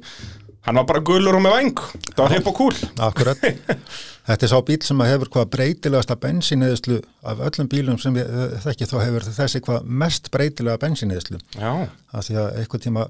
hann 0.66 0.78
var 0.78 0.88
bara 0.90 1.02
gulur 1.06 1.38
og 1.38 1.44
með 1.44 1.56
væng. 1.58 1.84
Það 2.12 2.24
var 2.24 2.36
hipp 2.36 2.50
og 2.52 2.58
kúl 2.60 2.82
Akkurat. 3.02 3.46
Þetta 4.28 4.46
er 4.46 4.52
sá 4.52 4.60
bíl 4.66 4.78
sem 4.86 5.00
hefur 5.02 5.32
hvað 5.34 5.48
breytilegasta 5.56 6.16
bensinniðislu 6.22 7.00
af 7.26 7.40
öllum 7.48 7.70
bílum 7.72 7.98
sem 8.02 8.20
ég 8.20 8.28
eh, 8.30 8.52
þekki 8.62 8.88
þá 8.92 8.96
hefur 9.02 9.26
þessi 9.40 9.62
hvað 9.66 9.88
mest 10.04 10.30
breytilega 10.34 10.78
bensinniðislu. 10.84 11.40
Já, 11.58 11.72
að 12.14 12.28
því 12.28 12.38
að 12.44 12.60
einhvern 12.62 12.84
tíma 12.86 13.08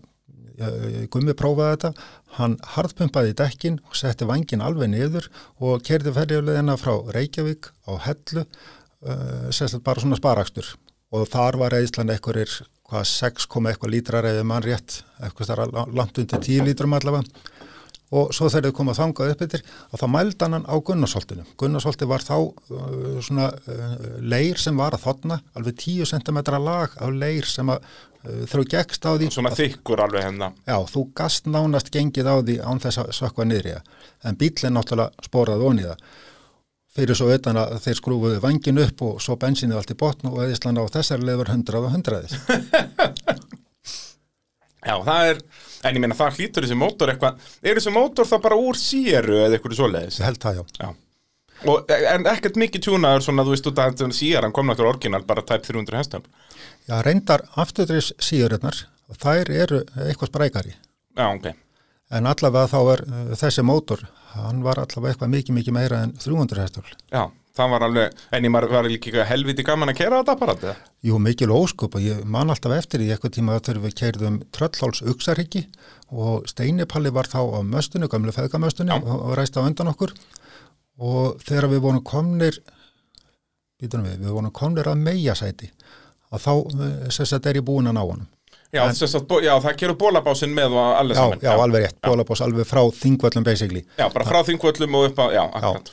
Gummi 1.11 1.35
prófaði 1.38 1.75
þetta, 1.75 1.91
hann 2.38 2.57
harðpumpaði 2.75 3.33
í 3.33 3.38
dekkin 3.41 3.79
og 3.88 3.97
setti 3.97 4.27
vangin 4.29 4.63
alveg 4.65 4.91
niður 4.91 5.27
og 5.59 5.83
kerði 5.88 6.13
ferjulegina 6.15 6.77
frá 6.79 6.93
Reykjavík 7.15 7.71
á 7.88 7.91
Hellu 8.07 8.45
uh, 8.45 9.49
sérstaklega 9.49 9.88
bara 9.88 10.03
svona 10.03 10.19
sparakstur. 10.19 10.75
Og 11.11 11.27
þar 11.31 11.57
var 11.59 11.73
reyðslan 11.75 12.13
einhverjir 12.13 12.61
hvað 12.91 13.07
6, 13.07 13.47
eitthvað 13.71 13.93
lítrar 13.93 14.27
eða 14.27 14.45
mann 14.47 14.63
rétt 14.63 15.01
eitthvað 15.23 15.51
þar 15.51 15.91
langt 15.95 16.19
undir 16.21 16.43
10 16.43 16.67
lítrum 16.67 16.95
allavega. 16.95 17.27
Og 18.11 18.33
svo 18.35 18.49
þegar 18.51 18.73
þau 18.73 18.75
komað 18.75 18.97
þangað 18.99 19.29
upp 19.31 19.43
yfir 19.45 19.61
og 19.88 19.99
þá 20.01 20.05
mældi 20.11 20.47
hann 20.51 20.65
á 20.67 20.75
Gunnarsholtinu. 20.88 21.45
Gunnarsholti 21.59 22.07
var 22.11 22.25
þá 22.25 22.35
uh, 22.43 23.19
svona 23.23 23.47
uh, 23.55 23.93
leir 24.19 24.59
sem 24.59 24.75
var 24.75 24.97
að 24.97 25.05
þotna, 25.05 25.39
alveg 25.55 25.79
10 25.79 26.09
cm 26.11 26.41
lag 26.59 26.97
af 26.99 27.13
leir 27.15 27.47
sem 27.47 27.71
að 27.71 27.88
uh, 28.26 28.41
þrjá 28.49 28.65
gekkst 28.76 29.06
á 29.07 29.11
því. 29.14 29.30
svona 29.34 29.53
þykkur 29.57 30.03
alveg 30.06 30.26
hérna 30.27 30.52
Já, 30.68 30.77
þú 30.89 31.06
gast 31.18 31.48
nánast 31.49 31.91
gengið 31.93 32.30
á 32.30 32.35
því 32.41 32.57
án 32.65 32.81
þess 32.84 33.02
að 33.03 33.14
sökva 33.18 33.48
niður 33.48 33.69
í 33.69 33.76
það. 33.77 33.95
En 34.26 34.39
bílinn 34.41 34.77
náttúrulega 34.77 35.27
sporaði 35.27 35.68
onni 35.69 35.88
það. 35.89 36.06
Fyrir 36.91 37.15
svo 37.15 37.30
utan 37.31 37.60
að 37.61 37.77
þeir 37.85 37.99
skrúfuðu 38.02 38.41
vangin 38.43 38.81
upp 38.84 39.06
og 39.07 39.22
svo 39.23 39.38
bensinið 39.39 39.80
allt 39.80 39.93
í 39.93 39.99
botn 40.02 40.27
og 40.27 40.41
eðislan 40.43 40.81
á 40.81 40.84
þessari 40.91 41.38
var 41.39 41.53
100 41.53 41.80
og 41.80 41.88
100. 41.93 42.35
Já, 44.81 44.95
það 45.06 45.27
er, 45.30 45.39
en 45.85 45.95
ég 45.95 46.02
meina 46.02 46.18
það 46.18 46.39
hlýtur 46.39 46.65
þessi 46.65 46.77
mótor 46.81 47.11
eitthvað, 47.14 47.38
er 47.61 47.77
þessi 47.77 47.93
mótor 47.93 48.26
þá 48.26 48.38
bara 48.41 48.57
úr 48.57 48.80
síru 48.80 49.38
eða 49.38 49.60
eitthvað 49.60 49.77
svoleiðis? 49.77 50.18
Ég 50.18 50.26
held 50.26 50.41
það, 50.41 50.57
já. 50.57 50.64
Já 50.81 50.89
Og, 51.69 51.91
en 51.93 52.26
ekkert 52.26 52.57
mikið 52.57 52.88
tjúnaður 52.88 53.26
svona, 53.27 53.43
þú 53.45 53.53
veist, 53.53 53.68
síðan 54.18 54.53
kom 54.56 54.65
náttúrulega 54.65 54.95
orginal 54.95 55.22
bara 55.27 55.43
tæp 55.45 55.68
300 55.68 55.99
hestum 55.99 56.23
Já, 56.90 56.95
reyndar 57.06 57.45
afturdrifs 57.62 58.14
síðurinnar, 58.24 58.86
þær 59.22 59.52
eru 59.53 59.84
eitthvað 60.08 60.32
sprækari. 60.32 60.78
Já, 61.18 61.28
ok 61.28 61.52
En 62.12 62.28
allavega 62.28 62.68
þá 62.68 62.80
er 62.91 63.03
uh, 63.08 63.20
þessi 63.40 63.64
mótor, 63.64 64.02
hann 64.34 64.64
var 64.66 64.82
allavega 64.82 65.14
eitthvað 65.14 65.32
mikið, 65.32 65.56
mikið 65.60 65.78
meira 65.78 66.02
en 66.06 66.12
300 66.20 66.66
hestöfl. 66.66 66.98
Já, 67.14 67.22
það 67.56 67.72
var 67.72 67.86
alveg, 67.88 68.18
en 68.36 68.48
ég 68.48 68.56
var 68.56 68.88
líka 68.88 69.28
helviti 69.30 69.66
gaman 69.68 69.94
að 69.94 69.99
kera 70.02 70.20
þetta 70.20 70.36
apparat 70.36 70.66
eða? 70.66 70.74
Jú, 71.08 71.20
mikil 71.24 71.53
óskup 71.56 71.95
og 71.95 72.03
ég 72.03 72.26
man 72.28 72.52
alltaf 72.52 72.76
eftir 72.76 73.06
í 73.06 73.08
eitthvað 73.14 73.38
tíma 73.38 73.56
þegar 73.62 73.82
við 73.86 73.95
keirðum 74.02 74.41
Tröllháls 74.52 75.03
Uxarhyggi 75.14 75.64
og 76.12 76.52
Steinipalli 76.52 77.14
var 77.16 77.32
þá 77.32 77.40
á 77.48 77.60
möstunni, 77.64 78.12
gamlu 78.12 78.36
feðgamöstunni 78.36 78.98
og, 78.98 79.08
og 79.16 79.34
ræst 79.40 79.56
á 79.56 79.64
undan 79.64 79.94
okkur 79.94 80.12
og 80.99 81.40
þegar 81.48 81.72
við 81.72 81.84
vorum 81.88 82.03
komnir, 82.03 82.60
við, 83.80 83.95
við 83.95 84.28
vorum 84.28 84.52
komnir 84.52 84.91
að 84.91 84.99
meijasæti 85.08 85.72
og 86.32 86.40
þá, 86.44 86.52
eh, 86.88 87.10
sem 87.12 87.26
sagt, 87.30 87.45
er 87.52 87.60
ég 87.62 87.66
búin 87.68 87.88
að 87.91 87.98
ná 87.99 88.03
honum. 88.06 88.28
Já, 88.72 88.86
en, 88.88 88.95
sagt, 88.95 89.32
já 89.44 89.52
það 89.60 89.74
gerur 89.82 89.98
bólabásin 89.99 90.53
með 90.56 90.78
og 90.80 90.94
allir 90.95 91.16
Já, 91.18 91.22
saman. 91.26 91.40
já, 91.44 91.52
alveg 91.60 91.82
rétt, 91.84 91.98
bólabás 92.08 92.41
alveg 92.45 92.68
frá 92.70 92.82
þingvöllum 92.95 93.44
basically. 93.44 93.82
Já, 93.99 94.06
bara 94.14 94.26
frá 94.30 94.40
þingvöllum 94.48 94.95
og 94.95 95.10
upp 95.10 95.20
á, 95.20 95.26
já, 95.36 95.41
akkurat. 95.52 95.91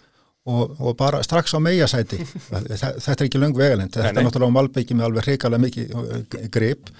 Og, 0.48 0.77
og 0.81 0.94
bara 0.97 1.19
strax 1.27 1.52
á 1.52 1.60
meijasæti 1.60 2.20
þetta 2.24 3.10
er 3.12 3.24
ekki 3.27 3.40
löng 3.43 3.52
vegalend 3.59 3.90
þetta 3.93 4.06
Nei, 4.06 4.12
nei. 4.15 4.20
er 4.23 4.28
náttúrulega 4.28 4.48
á 4.48 4.56
Malbyggi 4.56 4.94
með 4.97 5.09
alveg 5.10 5.27
hrikalega 5.27 5.65
mikið 5.66 5.90
uh, 5.98 6.47
grip. 6.55 6.93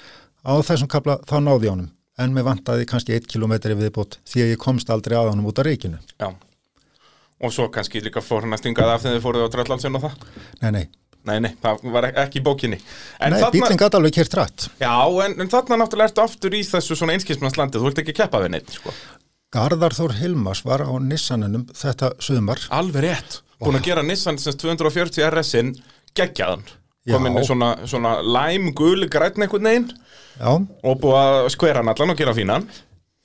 Á 0.45 0.53
þessum 0.67 0.91
kapla 0.91 1.17
þá 1.25 1.39
náði 1.47 1.71
honum. 1.71 1.89
En 2.19 2.35
mér 2.35 2.45
vantaði 2.51 2.85
kannski 2.91 3.15
1 3.15 3.31
km 3.31 3.55
viðbútt 3.79 4.19
því 4.27 4.43
að 4.45 4.51
ég 4.53 4.59
komst 4.61 4.91
aldrei 4.91 5.15
að 5.17 5.31
honum 5.31 5.47
út 5.49 5.63
af 5.63 5.69
reikinu. 5.71 6.01
Já. 6.19 6.33
Og 7.39 7.55
svo 7.55 7.69
kannski 7.71 8.03
líka 8.03 8.19
fór 8.21 8.43
hann 8.43 8.53
að 8.57 8.65
stingað 8.65 8.91
af 8.97 9.05
þegar 9.07 9.17
þið 9.17 9.25
fóruð 9.29 9.47
á 9.47 9.53
Tröllalsson 9.55 9.97
og 10.01 10.05
það. 10.09 10.25
Nei, 10.65 10.71
nei, 10.75 10.85
Nei, 11.29 11.37
nei, 11.45 11.51
það 11.63 11.85
var 11.95 12.09
ekki 12.11 12.41
í 12.41 12.45
bókinni. 12.47 12.81
En 13.21 13.37
nei 13.37 13.45
bílinn 13.55 13.81
gæti 13.81 13.99
alveg 14.01 14.17
kert 14.17 14.39
rætt. 14.39 14.69
já, 14.81 14.95
en, 15.27 15.37
en 15.39 15.53
þarna 15.53 15.83
náttúrulega 15.83 16.11
ertu 16.13 16.25
aftur 16.25 16.57
í 16.57 16.65
þessu 16.67 16.97
svona 16.99 17.19
einskismannslandið, 17.19 17.85
þú 17.85 17.93
ert 17.93 18.03
ekki 18.05 18.17
keppa 18.23 18.43
við 18.45 18.55
neitt, 18.57 18.75
sko. 18.79 18.95
Garðar 19.55 19.97
Þór 19.97 20.19
Hilmas 20.19 20.65
var 20.67 20.85
á 20.85 20.93
Nissanunum 21.01 21.69
þetta 21.77 22.13
sumar. 22.21 22.61
Alveg 22.75 23.07
rétt, 23.07 23.41
búin 23.63 23.79
að 23.79 23.87
gera 23.89 24.05
Nissan 24.05 24.41
sem 24.41 24.57
240 24.61 25.25
RS-in 25.31 25.73
geggjaðan. 26.17 26.67
Komin 27.09 27.39
í 27.41 27.45
svona, 27.47 27.71
svona 27.89 28.19
læm, 28.21 28.73
gul, 28.77 29.07
grætn 29.09 29.45
einhvern 29.45 29.69
veginn 29.69 29.87
Já, 30.39 30.51
og 30.53 30.99
búið 31.01 31.17
að 31.23 31.47
skvera 31.55 31.81
hann 31.81 31.91
allan 31.93 32.13
og 32.13 32.19
gera 32.21 32.35
fínan 32.37 32.67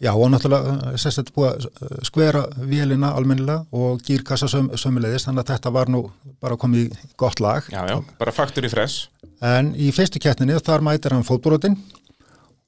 já 0.01 0.11
og 0.13 0.29
náttúrulega 0.33 0.93
sérst 0.97 1.21
þetta 1.21 1.35
búið 1.35 1.49
að 1.49 1.65
uh, 1.69 1.97
skvera 2.07 2.43
vélina 2.57 3.13
almennilega 3.17 3.65
og 3.71 4.01
gírkassa 4.05 4.49
söm, 4.51 4.71
sömulegðist 4.79 5.29
þannig 5.29 5.43
að 5.43 5.51
þetta 5.53 5.73
var 5.77 5.91
nú 5.93 6.03
bara 6.43 6.57
komið 6.59 6.93
í 6.93 7.11
gott 7.19 7.43
lag. 7.43 7.67
Já, 7.71 7.83
já, 7.89 7.97
bara 8.19 8.35
faktur 8.35 8.65
í 8.65 8.71
fress 8.73 9.09
En 9.43 9.73
í 9.75 9.89
fyrstu 9.91 10.21
keppninni 10.23 10.55
þar 10.63 10.85
mætir 10.85 11.11
hann 11.11 11.25
fótbrotin 11.27 11.75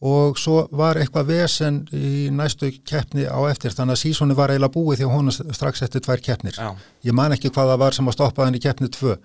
og 0.05 0.35
svo 0.37 0.65
var 0.75 0.99
eitthvað 0.99 1.29
vesen 1.29 1.77
í 1.95 2.27
næstu 2.35 2.67
keppni 2.85 3.23
á 3.25 3.39
eftir 3.47 3.71
þannig 3.71 3.95
að 3.95 4.01
sísoni 4.01 4.35
var 4.35 4.51
eiginlega 4.51 4.75
búið 4.75 4.99
því 4.99 5.07
að 5.07 5.13
hún 5.15 5.31
strax 5.55 5.85
eftir 5.87 6.03
tvær 6.03 6.21
keppnir. 6.21 6.59
Já. 6.59 6.75
Ég 7.07 7.15
man 7.15 7.33
ekki 7.33 7.49
hvað 7.49 7.71
það 7.71 7.81
var 7.85 7.95
sem 7.95 8.11
að 8.11 8.17
stoppa 8.17 8.45
hann 8.45 8.59
í 8.59 8.61
keppni 8.61 8.91
tvö 8.91 9.15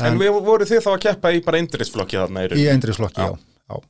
En, 0.00 0.16
við 0.16 0.38
voru 0.40 0.64
þið 0.64 0.84
þá 0.86 0.92
að 0.94 1.00
keppa 1.04 1.32
í 1.34 1.40
bara 1.44 1.60
indrisflokki 1.60 2.16
þarna 2.16 2.46
í 2.46 2.62
Já. 3.20 3.26
já. 3.28 3.74
já. 3.74 3.80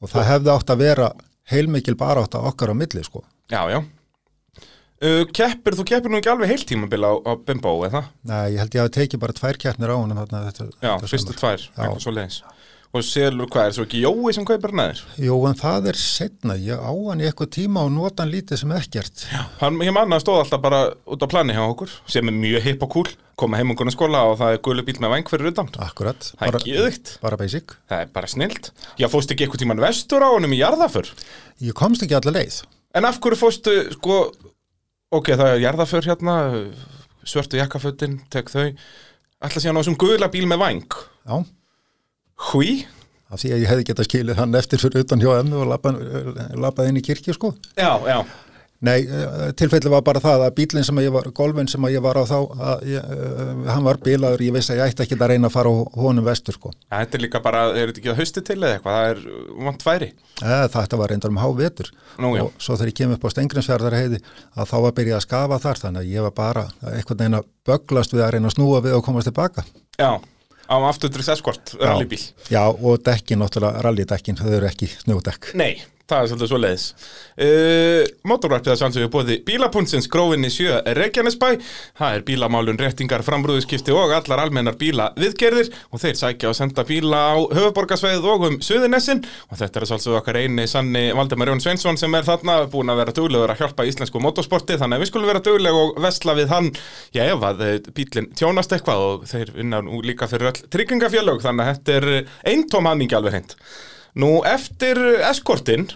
Og 0.00 0.10
það 0.10 0.26
hefði 0.32 0.50
átt 0.54 0.72
að 0.72 0.80
vera 0.80 1.10
heilmikil 1.50 1.96
bara 2.00 2.24
átt 2.24 2.36
að 2.38 2.50
okkar 2.52 2.72
á 2.72 2.74
milli, 2.76 3.02
sko. 3.06 3.24
Já, 3.50 3.62
já 3.72 3.80
uh, 3.80 5.24
Keppir, 5.34 5.76
þú 5.78 5.86
keppir 5.90 6.12
nú 6.12 6.20
ekki 6.20 6.32
alveg 6.32 6.52
heilt 6.52 6.68
tímabil 6.70 7.04
á, 7.06 7.12
á 7.26 7.32
Bimbo, 7.46 7.74
eða? 7.88 8.06
Nei, 8.28 8.54
ég 8.54 8.62
held 8.62 8.78
ég 8.78 8.86
að 8.86 8.94
tekið 9.00 9.24
bara 9.26 9.36
tvær 9.36 9.60
keppnir 9.60 9.92
á 9.92 9.96
þetta. 9.98 10.70
Já, 10.80 10.94
fyrstu 11.06 11.36
tvær, 11.36 11.68
eitthvað 11.74 12.02
svo 12.06 12.16
leiðis 12.16 12.42
Og 12.90 13.04
selur 13.06 13.46
hvað, 13.46 13.68
er 13.68 13.74
svo 13.76 13.84
ekki 13.86 14.00
Jói 14.02 14.32
sem 14.34 14.42
kaupir 14.48 14.72
neður? 14.74 15.00
Jú, 15.22 15.34
en 15.46 15.54
það 15.54 15.84
er 15.92 15.98
setna, 16.00 16.56
ég 16.58 16.74
á 16.82 16.90
hann 16.90 17.20
í 17.22 17.26
eitthvað 17.28 17.50
tíma 17.54 17.84
og 17.86 17.92
nota 17.94 18.24
hann 18.24 18.32
lítið 18.32 18.58
sem 18.64 18.72
ekkert. 18.74 19.22
Já. 19.30 19.44
Hann, 19.60 19.76
ég 19.86 19.94
manna 19.94 20.18
stóð 20.18 20.40
alltaf 20.42 20.62
bara 20.64 20.80
út 21.06 21.22
á 21.22 21.26
plani 21.30 21.54
hjá 21.54 21.62
okkur 21.68 21.92
sem 22.10 22.26
er 22.26 22.34
mjög 22.34 22.64
hipp 22.66 22.82
og 22.82 22.90
cool 22.96 23.12
koma 23.38 23.60
heim 23.60 23.70
um 23.70 23.78
grunna 23.78 23.94
skóla 23.94 24.24
og 24.32 24.34
það 24.40 24.56
er 24.56 24.58
gullu 24.66 24.82
bíl 24.84 24.98
með 25.00 25.14
væng 25.14 25.30
fyrir 25.30 25.52
utan 25.52 25.70
Akkurat. 25.86 26.26
Það 26.40 26.50
er 26.58 26.66
geðvikt, 26.66 27.12
Bara 27.22 27.38
basic. 27.40 27.76
það 27.88 28.02
er 28.04 28.10
bara 28.18 28.32
snilt 28.34 28.72
Já, 28.98 29.06
fóstu 29.08 29.32
ekki 29.36 29.46
eitthvað 29.46 29.62
tíman 29.62 29.80
vestur 29.86 30.26
á 30.26 30.28
honum 30.34 30.52
í 30.52 30.58
jarðaför 30.58 31.08
Ég 31.62 31.78
komst 31.78 32.02
ekki 32.04 32.18
allar 32.18 32.36
leið. 32.40 32.58
En 32.98 33.06
af 33.06 33.20
hverju 33.22 33.38
fóstu, 33.38 33.76
sko 33.94 34.18
Ok, 35.14 35.30
það 35.38 35.46
er 35.54 35.62
jarðaför 35.62 36.10
hérna 36.10 36.34
svörtu 37.22 37.62
jakkafötin, 37.62 38.18
tek 38.34 38.50
þau 38.50 38.66
Ætla 39.40 39.62
síðan 39.62 39.78
á 39.78 39.80
þessum 39.80 39.96
gula 40.02 40.28
bíl 40.34 40.44
með 40.50 40.60
væng 40.66 40.84
Já. 40.90 41.38
Hví? 42.48 42.84
Af 43.30 43.42
því 43.42 43.50
að 43.54 43.60
ég 43.62 43.70
hefði 43.70 43.88
getað 43.90 44.08
skilið 44.08 44.38
hann 44.40 44.58
eftir 44.58 44.80
fyrir 44.82 45.04
utan 45.04 45.20
hjá 45.22 45.32
emmu 45.38 45.60
og 45.62 45.68
lappað, 45.70 46.00
lappað 46.58 46.90
inn 46.90 46.98
í 46.98 47.04
kirkju, 47.06 47.36
sko. 47.36 47.52
Já, 47.78 47.92
já, 48.08 48.24
Nei, 48.80 49.02
eh, 49.04 49.50
tilfelli 49.60 49.90
var 49.92 50.00
bara 50.00 50.22
það 50.24 50.46
að 50.46 50.54
bílinn 50.56 50.84
sem 50.86 50.96
að 50.96 51.04
ég 51.04 51.12
var, 51.12 51.26
golfin 51.36 51.68
sem 51.68 51.84
að 51.84 51.98
ég 51.98 52.04
var 52.04 52.16
á 52.16 52.24
þá, 52.24 52.36
að 52.64 52.86
ég, 52.88 53.10
uh, 53.12 53.50
hann 53.68 53.84
var 53.84 53.98
bílaður, 54.00 54.44
ég 54.46 54.54
vissi 54.56 54.72
að 54.72 54.80
ég 54.80 54.94
ætti 54.94 55.04
ekki 55.04 55.18
að 55.18 55.34
reyna 55.34 55.50
að 55.50 55.56
fara 55.58 55.72
honum 56.00 56.24
vestur, 56.24 56.56
sko. 56.56 56.72
þetta 56.88 57.18
er 57.18 57.24
líka 57.26 57.42
bara, 57.44 57.66
er 57.74 57.92
þetta 57.92 58.00
ekki 58.00 58.12
að 58.14 58.22
hausti 58.22 58.44
til 58.48 58.56
eða 58.56 58.78
eitthvað, 58.78 58.96
það 58.96 59.10
er 59.10 59.68
vant 59.68 59.84
færi 59.84 60.10
Eða, 60.40 60.72
þetta 60.78 61.00
var 61.02 61.12
reyndar 61.12 61.34
um 61.34 61.42
hávetur 61.44 61.92
og 62.16 62.56
svo 62.56 62.78
þegar 62.80 62.92
ég 62.94 62.98
kem 63.02 63.14
upp 63.18 63.28
á 63.28 63.32
Stengrinsfjörðar 63.36 64.00
heiði 64.00 64.24
að 64.56 64.72
þá 64.72 64.76
var 64.86 64.96
byrjað 64.96 65.20
að 65.20 65.26
skafa 65.28 65.60
þar 65.60 65.84
þannig 65.84 66.00
að 66.00 66.12
ég 66.14 66.28
var 66.30 66.36
bara 66.40 66.66
eitthvað 66.94 67.20
neina 67.20 67.44
bögglast 67.68 68.16
við 68.16 68.24
að 68.24 68.36
reyna 68.38 68.48
að 68.48 68.56
snúa 68.56 68.80
við 68.88 68.96
og 68.96 69.04
komast 69.04 69.28
tilbaka. 69.28 69.66
Já, 70.00 70.16
á 70.70 70.76
afturdrykks 70.88 71.32
eskort, 71.34 71.74
rallybíl. 71.80 72.22
Já, 72.52 72.62
og 72.70 73.02
dekkin, 73.06 73.42
náttúrulega 73.42 73.82
rallydekkin, 73.86 74.38
þau 74.38 74.52
eru 74.60 74.70
ekki 74.70 74.88
snjódekk. 74.94 75.50
Nei, 75.58 75.74
það 76.10 76.22
er 76.22 76.30
svolítið 76.30 76.50
svo 76.50 76.60
leiðis 76.60 76.86
uh, 77.40 78.02
Motorvarpið 78.30 78.74
að 78.74 78.80
sannsögðu 78.82 79.10
bóði 79.14 79.38
Bílapunnsins 79.46 80.08
grófinni 80.10 80.50
sjö 80.52 80.80
Reykjanesbæ. 80.96 81.48
Það 81.98 82.16
er 82.16 82.24
bílamálun, 82.26 82.78
réttingar, 82.80 83.24
framrúðuskipti 83.26 83.94
og 83.94 84.14
allar 84.14 84.44
almennar 84.44 84.76
bíla 84.80 85.10
viðgerðir 85.18 85.70
og 85.90 86.02
þeir 86.02 86.18
sækja 86.20 86.50
og 86.50 86.56
senda 86.58 86.84
bíla 86.86 87.20
á 87.32 87.36
höfuborgarsveið 87.40 88.28
og 88.30 88.46
um 88.48 88.58
Suðunessin 88.64 89.22
og 89.48 89.60
þetta 89.60 89.80
er 89.80 89.88
svolítið 89.90 90.18
okkar 90.20 90.40
eini 90.42 90.66
sanni 90.70 91.04
Valdemar 91.16 91.52
Jón 91.52 91.62
Sveinsson 91.64 91.98
sem 92.00 92.14
er 92.18 92.26
þarna 92.28 92.60
búin 92.70 92.92
að 92.92 93.02
vera 93.02 93.16
duglegur 93.16 93.54
að 93.54 93.62
hjálpa 93.64 93.86
íslensku 93.88 94.22
motorsporti 94.22 94.78
þannig 94.80 95.00
að 95.00 95.04
við 95.04 95.12
skulum 95.12 95.30
vera 95.30 95.44
dugleg 95.44 95.80
og 95.80 96.00
vesla 96.02 96.36
við 96.38 96.52
hann. 96.52 96.72
Já, 97.16 97.24
ef 97.26 97.46
að 97.50 97.64
eh, 97.66 97.76
bílinn 97.96 98.30
tjónast 98.36 98.74
eitthvað 98.76 99.06
og 99.06 99.28
þeir 99.30 99.54
vinna 99.56 99.82
nú 99.84 100.02
líka 100.04 100.28
fyrir 100.30 100.50
Nú, 104.18 104.40
eftir 104.48 104.98
eskortin 105.28 105.88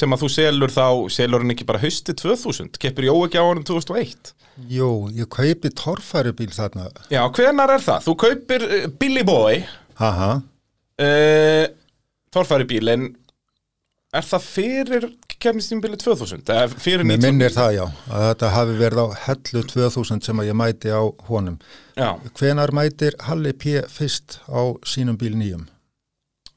sem 0.00 0.12
að 0.14 0.22
þú 0.22 0.28
selur 0.32 0.72
þá, 0.72 0.84
selur 1.12 1.42
hann 1.42 1.52
ekki 1.52 1.66
bara 1.68 1.82
hausti 1.82 2.14
2000, 2.16 2.78
keppir 2.80 3.08
Jó 3.10 3.16
ekki 3.26 3.40
á 3.40 3.44
honum 3.44 3.66
2001 3.68 4.32
Jú, 4.70 4.90
ég 5.16 5.28
kaupi 5.32 5.70
torfærubíl 5.72 6.50
þarna. 6.52 6.88
Já, 7.12 7.22
hvenar 7.32 7.72
er 7.76 7.84
það? 7.84 8.06
Þú 8.08 8.14
kaupir 8.24 8.64
uh, 8.66 8.86
Billy 9.00 9.24
Boy 9.26 9.62
Aha, 10.00 10.30
uh, 11.00 11.64
Torfæri 12.32 12.68
bílinn 12.70 13.10
Er 14.10 14.26
það 14.26 14.46
fyrir 14.46 15.04
keppnistímbili 15.40 15.94
2000? 16.00 16.42
Eða 16.50 16.80
fyrir 16.82 17.06
mér 17.06 17.20
19? 17.20 17.26
minnir 17.30 17.54
það 17.54 17.76
já, 17.76 17.84
að 18.10 18.24
þetta 18.26 18.48
hafi 18.56 18.72
verið 18.80 19.00
á 19.00 19.06
hellu 19.28 19.62
2000 19.70 20.24
sem 20.26 20.42
að 20.42 20.48
ég 20.50 20.56
mæti 20.58 20.90
á 20.90 21.02
honum. 21.28 21.60
Já, 21.94 22.08
Hvenar 22.40 22.72
mætir 22.74 23.14
Halli 23.28 23.52
P. 23.54 23.76
fyrst 23.86 24.40
á 24.50 24.74
sínum 24.82 25.14
bíl 25.20 25.36
nýjum? 25.38 25.68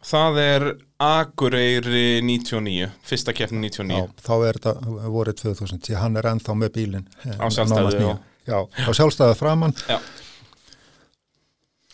Það 0.03 0.39
er 0.43 0.65
Akureyri 1.03 2.21
99, 2.23 2.89
fyrsta 3.07 3.33
keppni 3.35 3.59
99 3.69 3.97
Já, 3.97 4.07
þá 4.27 4.33
er 4.49 4.59
þetta 4.59 5.07
vorið 5.15 5.39
2000, 5.41 5.81
því 5.87 5.97
hann 5.99 6.19
er 6.21 6.29
ennþá 6.33 6.55
með 6.59 6.73
bílinn. 6.77 7.07
eh, 7.25 7.35
Á 7.39 7.45
sjálfstæðu, 7.51 7.95
nýjan. 7.99 8.21
Já, 8.47 8.59
á 8.63 8.91
sjálfstæðu 8.99 9.35
framann. 9.39 9.73
Já 9.89 9.99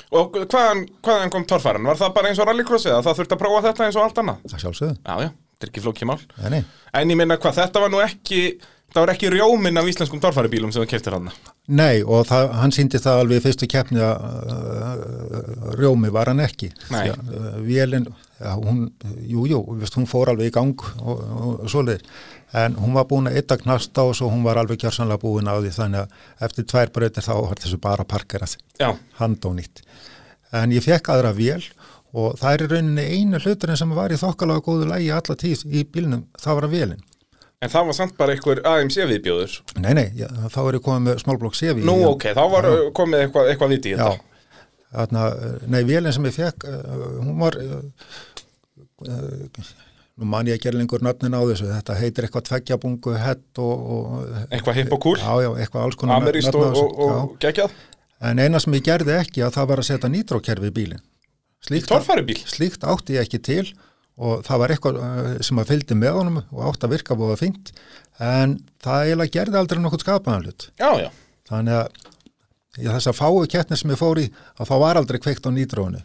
Og 0.10 0.34
hvaðan, 0.50 0.80
hvaðan 1.06 1.30
kom 1.34 1.44
torfæran? 1.46 1.86
Var 1.86 2.00
það 2.00 2.14
bara 2.16 2.30
eins 2.32 2.40
og 2.42 2.48
rallycrossið 2.50 2.96
að 2.96 3.04
það 3.06 3.18
þurfti 3.20 3.36
að 3.36 3.42
prófa 3.44 3.60
þetta 3.68 3.86
eins 3.86 3.98
og 4.00 4.06
allt 4.08 4.22
annað? 4.24 4.40
Það 4.50 4.64
sjálfsögðu. 4.64 4.96
Já, 5.06 5.14
já, 5.22 5.30
þetta 5.54 5.68
er 5.68 5.70
ekki 5.70 5.84
flókið 5.86 6.10
mál 6.10 6.20
Nei, 6.40 6.48
nei. 6.56 6.62
En 6.98 7.14
ég 7.14 7.20
minna 7.20 7.38
hvað, 7.38 7.60
þetta 7.60 7.84
var 7.84 7.92
nú 7.94 8.00
ekki 8.02 8.40
Það 8.90 9.04
var 9.04 9.12
ekki 9.14 9.30
rjóminn 9.34 9.78
af 9.78 9.88
íslenskum 9.90 10.22
torfæribílum 10.24 10.72
sem 10.74 10.82
þú 10.82 10.90
keftir 10.90 11.14
hann 11.14 11.30
Nei, 11.70 12.02
og 12.02 12.24
það, 12.26 12.48
hann 12.58 12.72
síndi 12.74 12.98
það 13.02 13.20
alveg 13.22 13.38
í 13.38 13.44
fyrstu 13.44 13.68
keppni 13.70 14.02
að 14.02 14.24
uh, 14.50 15.68
rjómi 15.78 16.10
var 16.14 16.32
hann 16.32 16.42
ekki. 16.42 16.72
Nei. 16.90 17.12
Uh, 17.14 17.60
vélinn, 17.62 18.08
ja, 18.40 18.56
hún, 18.58 18.88
jú, 19.30 19.44
jú, 19.52 19.60
veist, 19.78 19.94
hún 20.00 20.10
fór 20.10 20.32
alveg 20.34 20.50
í 20.50 20.56
gang 20.56 20.82
og, 21.04 21.20
og, 21.22 21.68
svoleiðir. 21.70 22.02
En 22.58 22.80
hún 22.82 22.98
var 22.98 23.06
búin 23.12 23.30
að 23.30 23.38
ytta 23.44 23.60
knasta 23.62 24.08
og 24.10 24.18
svo 24.18 24.32
hún 24.34 24.42
var 24.48 24.58
alveg 24.58 24.82
kjörsanlega 24.82 25.22
búin 25.22 25.52
á 25.52 25.62
því 25.62 25.76
þannig 25.76 26.02
að 26.02 26.48
eftir 26.50 26.68
tvær 26.74 26.94
breytir 26.96 27.28
þá 27.28 27.34
var 27.36 27.62
þessu 27.62 27.78
bara 27.84 28.08
parkerað 28.10 28.58
handónýtt. 29.22 29.84
En 30.58 30.74
ég 30.74 30.82
fekk 30.82 31.12
aðra 31.14 31.36
vél 31.38 31.62
og 32.18 32.40
það 32.42 32.56
er 32.56 32.74
rauninni 32.74 33.06
einu 33.06 33.38
hluturinn 33.44 33.78
sem 33.78 33.94
var 33.94 34.10
í 34.10 34.18
þokkalega 34.18 34.66
góðu 34.66 34.90
lægi 34.90 35.14
alla 35.14 35.38
tíð 35.38 35.68
í 35.70 35.86
bílnum, 35.86 36.26
það 36.42 36.58
var 36.58 36.66
að 36.66 36.76
vélinn. 36.80 37.06
En 37.60 37.70
það 37.74 37.84
var 37.90 37.96
samt 37.98 38.16
bara 38.20 38.32
einhver 38.36 38.58
AMC 38.68 38.96
viðbjóður. 39.10 39.54
Nei, 39.84 39.94
nei, 39.98 40.08
já, 40.18 40.28
þá 40.54 40.60
er 40.64 40.74
ég 40.80 40.86
komið 40.86 41.04
með 41.08 41.16
smálblokk 41.26 41.56
sefi. 41.60 41.82
Nú, 41.88 41.96
ok, 42.14 42.26
þá 42.38 42.44
var 42.54 42.64
uh, 42.70 42.74
komið 42.96 43.18
eitthvað, 43.26 43.44
eitthvað 43.52 43.74
viti 43.76 43.90
í 43.92 43.94
Já, 43.98 44.00
þetta 44.08 44.26
þarna, 44.96 45.22
nei, 45.68 45.82
vélinn 45.88 46.16
sem 46.16 46.28
ég 46.30 46.36
fekk, 46.38 46.60
uh, 46.70 46.74
hún 47.26 47.38
var, 47.42 47.54
uh, 47.60 47.84
nú 50.20 50.24
man 50.32 50.48
ég 50.50 50.56
ekki 50.60 50.70
er 50.72 50.78
lengur 50.80 51.02
nöfnin 51.06 51.36
á 51.36 51.42
þessu, 51.52 51.68
þetta 51.74 52.00
heitir 52.00 52.24
eitthvað 52.28 52.48
tveggjabungu, 52.50 53.12
hett 53.20 53.54
og, 53.64 53.76
og 53.96 54.06
Eitthvað 54.50 54.78
hipp 54.82 54.92
og 54.98 55.02
cool, 55.06 55.20
Já, 55.22 55.32
já, 55.46 55.52
eitthvað 55.60 55.86
alls 55.86 55.98
konar 56.00 56.16
ameríst 56.24 56.52
nöfn 56.52 56.64
á 56.64 56.66
þessu, 56.72 56.88
og, 56.90 56.94
og 57.12 57.24
geggjað? 57.44 57.72
Já. 57.76 57.78
En 58.30 58.36
eina 58.44 58.60
sem 58.60 58.74
ég 58.76 58.84
gerði 58.84 59.14
ekki 59.16 59.40
að 59.46 59.54
það 59.56 59.68
var 59.70 59.80
að 59.80 59.88
setja 59.88 60.10
nýtrókerfi 60.12 60.68
í 60.68 60.74
bílinn. 60.76 61.04
Slíkt, 61.64 61.88
Torfæribíl, 61.92 62.40
slíkt 62.48 62.84
átti 62.88 63.16
ég 63.16 63.22
ekki 63.28 63.40
til 63.44 63.66
og 64.20 64.44
það 64.48 64.62
var 64.62 64.74
eitthvað 64.76 65.00
uh, 65.00 65.32
sem 65.48 65.62
að 65.62 65.72
fylgdi 65.74 65.98
með 65.98 66.20
honum 66.20 66.40
og 66.44 66.62
átti 66.68 66.88
að 66.88 66.94
virka 66.98 67.18
búið 67.20 67.34
að 67.36 67.42
fint, 67.46 67.74
en 68.20 68.60
það 68.84 69.08
eiginlega 69.08 69.36
gerði 69.38 69.60
aldrei 69.62 69.82
nokkuð 69.84 70.06
skapaðan 70.06 70.48
hlut. 70.48 70.70
já, 70.80 70.90
já 71.06 71.10
Þannig 71.50 71.80
að 71.80 72.80
í 72.80 72.86
þess 72.86 73.10
að 73.10 73.18
fáu 73.18 73.46
kettni 73.50 73.78
sem 73.80 73.92
ég 73.94 74.00
fór 74.00 74.20
í, 74.22 74.28
að 74.60 74.70
þá 74.70 74.76
var 74.84 75.00
aldrei 75.00 75.20
kveikt 75.24 75.48
á 75.48 75.52
nýtrónu. 75.56 76.02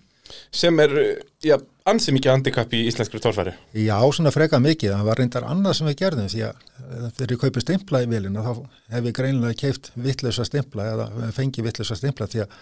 Sem 0.54 0.78
er, 0.80 0.92
uh, 0.96 1.24
já, 1.44 1.58
ansi 1.90 2.14
mikið 2.16 2.32
handikap 2.32 2.72
í 2.72 2.84
íslenskri 2.88 3.20
torfæri 3.20 3.52
Já, 3.76 3.98
svona 4.16 4.32
freka 4.32 4.60
mikið, 4.62 4.94
það 4.94 5.08
var 5.10 5.20
reyndar 5.20 5.48
annað 5.50 5.76
sem 5.78 5.90
við 5.90 5.98
gerðum 6.00 6.30
því 6.32 6.44
að 6.46 6.62
eh, 6.80 7.10
þegar 7.18 7.34
ég 7.34 7.42
kaupi 7.42 7.64
stimpla 7.64 8.00
í 8.00 8.08
vilina 8.08 8.44
þá 8.46 8.52
hef 8.94 9.08
ég 9.10 9.16
greinilega 9.18 9.58
keift 9.60 9.90
vittlösa 10.06 10.46
stimpla 10.48 10.88
eða 10.94 11.30
fengi 11.36 11.66
vittlösa 11.66 11.98
stimpla 11.98 12.30
því 12.32 12.46
að 12.46 12.56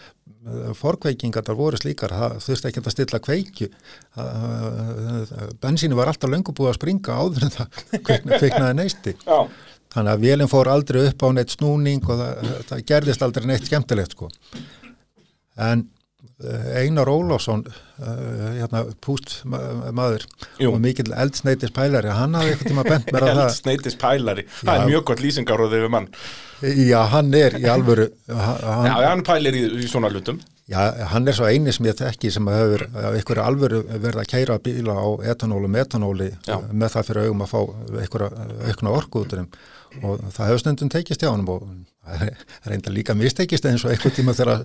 forkveikingar 0.75 1.47
þar 1.47 1.59
voru 1.59 1.79
slíkar, 1.79 2.15
það 2.19 2.37
þurfti 2.43 2.71
ekki 2.71 2.83
að 2.83 2.95
stilla 2.97 3.21
kveikju. 3.23 3.69
Uh, 4.19 5.49
bensínu 5.63 5.99
var 5.99 6.11
alltaf 6.11 6.33
löngu 6.33 6.55
búið 6.57 6.73
að 6.73 6.79
springa 6.81 7.19
áður 7.23 7.47
en 7.47 7.55
það 7.55 7.81
kveikna, 8.09 8.41
kveiknaði 8.43 8.79
neisti. 8.81 9.15
Já, 9.23 9.39
þannig 9.95 10.15
að 10.17 10.27
vélinn 10.27 10.51
fór 10.51 10.71
aldrei 10.73 11.03
upp 11.07 11.23
á 11.23 11.29
neitt 11.37 11.55
snúning 11.55 12.03
og 12.09 12.23
það, 12.23 12.53
það 12.71 12.85
gerðist 12.91 13.27
aldrei 13.27 13.49
neitt 13.53 13.69
skemmtilegt 13.69 14.17
sko. 14.17 14.31
En 15.61 15.85
eh, 15.85 15.91
Einar 16.83 17.09
Ólafsson 17.13 17.65
uh, 17.67 18.07
hérna, 18.59 18.85
púst 19.05 19.41
ma- 19.49 19.91
maður 19.95 20.25
Jú. 20.61 20.73
og 20.73 20.81
mikill 20.83 21.13
eldsneitis 21.15 21.71
pælari 21.77 22.11
hann 22.15 22.35
hafði 22.39 22.55
eitthvað 22.55 22.73
tíma 22.73 22.87
bent 22.89 23.13
mér 23.15 23.27
að 23.29 23.35
það 23.39 23.45
Eldsneitis 23.49 23.99
pælari, 24.01 24.47
það 24.63 24.73
Já. 24.73 24.81
er 24.83 24.89
mjög 24.93 25.05
gott 25.13 25.23
lýsingar 25.27 25.63
og 25.67 25.71
þeir 25.75 25.87
við 25.87 25.93
mann 25.97 26.09
já, 26.63 26.99
hann 27.11 27.33
er 27.35 27.57
í 27.59 27.69
alvöru 27.71 28.09
ha- 28.31 28.59
hann, 28.63 28.89
Já, 28.91 28.97
hann 29.11 29.23
pælir 29.27 29.57
í, 29.59 29.63
í 29.83 29.91
svona 29.91 30.11
hlutum 30.13 30.41
Já, 30.73 30.79
hann 31.11 31.27
er 31.29 31.35
svo 31.37 31.49
eini 31.51 31.73
sem 31.75 31.85
ég 31.91 31.97
þekki 31.99 32.31
sem 32.33 32.47
hefur 32.49 32.85
af 32.95 33.17
einhverju 33.19 33.43
alvöru 33.45 33.81
verið 33.91 34.21
að 34.23 34.29
keira 34.31 34.59
bíla 34.63 34.95
á 34.95 35.07
etanólu, 35.35 35.69
metanóli 35.69 36.29
Já. 36.47 36.61
með 36.71 36.95
það 36.95 37.09
fyrir 37.11 37.27
augum 37.27 37.43
að 37.45 37.51
fá 37.51 37.59
aukna 38.71 38.95
orku 38.95 39.25
út 39.25 39.35
úr 39.35 39.43
þeim 39.43 39.51
og 40.01 40.23
það 40.33 40.47
hefur 40.49 40.63
stundum 40.63 40.91
tekist 40.93 41.23
hjá 41.23 41.31
hann 41.33 41.45
og 41.53 41.67
reyndar 42.67 42.95
líka 42.97 43.15
mistekist 43.19 43.67
eins 43.69 43.85
og 43.87 43.93
einhver 43.95 44.15
tíma 44.17 44.35
þegar 44.35 44.65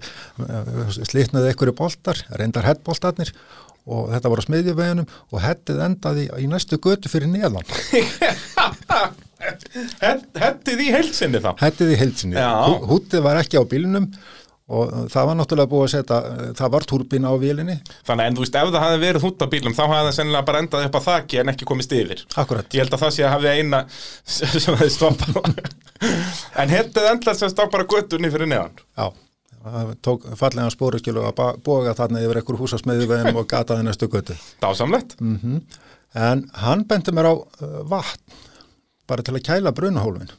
slitnaði 1.04 1.52
einhverju 1.52 1.76
boltar, 1.78 2.22
reyndar 2.40 2.66
hettboltarnir 2.70 3.34
og 3.88 4.10
þetta 4.12 4.32
var 4.34 4.42
á 4.42 4.48
smiðjuveginum 4.48 5.12
og 5.32 5.44
hettið 5.44 5.84
endaði 5.86 6.26
í 6.44 6.48
næstu 6.52 6.80
götu 6.84 7.08
fyrir 7.12 7.30
neðan. 7.32 7.64
Hettið 10.38 10.82
í 10.84 10.88
heilsinni 10.92 11.40
þá. 11.44 11.52
Hettið 11.62 11.94
í 11.94 12.00
heilsinni, 12.02 12.36
Já. 12.40 12.50
Hú- 12.68 12.88
hútið 12.90 13.22
var 13.26 13.40
ekki 13.42 13.60
á 13.62 13.64
bílnum 13.70 14.10
og 14.68 14.90
það 15.14 15.28
var 15.30 15.38
náttúrulega 15.40 15.72
búið 15.72 15.84
að 15.86 15.92
setja, 15.94 16.18
það 16.60 16.72
var 16.74 16.86
túrbína 16.92 17.30
á 17.32 17.36
vélinni 17.40 17.76
Þannig 18.08 18.26
en 18.28 18.36
þú 18.36 18.42
veist, 18.44 18.58
ef 18.60 18.72
það 18.74 18.84
hefði 18.84 19.02
verið 19.06 19.28
út 19.30 19.44
á 19.44 19.48
bílum 19.54 19.76
þá 19.78 19.84
hefði 19.86 20.08
það 20.10 20.16
sennilega 20.18 20.48
bara 20.50 20.62
endað 20.64 20.88
upp 20.90 20.98
á 21.00 21.02
þaki 21.08 21.40
en 21.44 21.52
ekki 21.54 21.68
komist 21.70 21.94
yfir 21.96 22.24
Akkurat. 22.44 22.68
Ég 22.76 22.84
held 22.84 22.98
að 22.98 23.04
það 23.06 23.14
sé 23.16 23.24
að 23.24 23.36
hafi 23.38 23.54
eina 23.54 23.80
sem 24.66 24.76
hefði 24.76 24.90
stoppað 24.98 25.62
En 26.60 26.74
hettið 26.76 27.08
endað 27.14 27.40
sem 27.40 27.54
stá 27.54 27.64
bara 27.72 27.88
göttunni 27.88 28.32
fyrir 28.34 28.52
neðan 28.52 28.76
Já, 28.98 29.08
það 29.68 29.94
tók 30.10 30.28
fallega 30.42 30.74
spóruskilu 30.76 31.24
að 31.30 31.36
ba- 31.40 31.56
boga 31.64 31.96
þarna 31.98 32.26
yfir 32.26 32.42
einhver 32.42 32.60
húsasmiðjuvegum 32.60 33.40
og 33.40 33.48
gataði 33.52 33.88
næstu 33.88 34.10
götu. 34.12 34.36
Dásamlegt 34.64 35.16
En 36.18 36.44
hann 36.64 36.84
bendi 36.88 37.12
mér 37.16 37.28
á 37.32 37.34
uh, 37.36 37.80
vatn 37.88 38.36
bara 39.08 39.24
til 39.24 39.36
að 39.38 39.44
kæla 39.48 39.72
brunahólfin. 39.76 40.32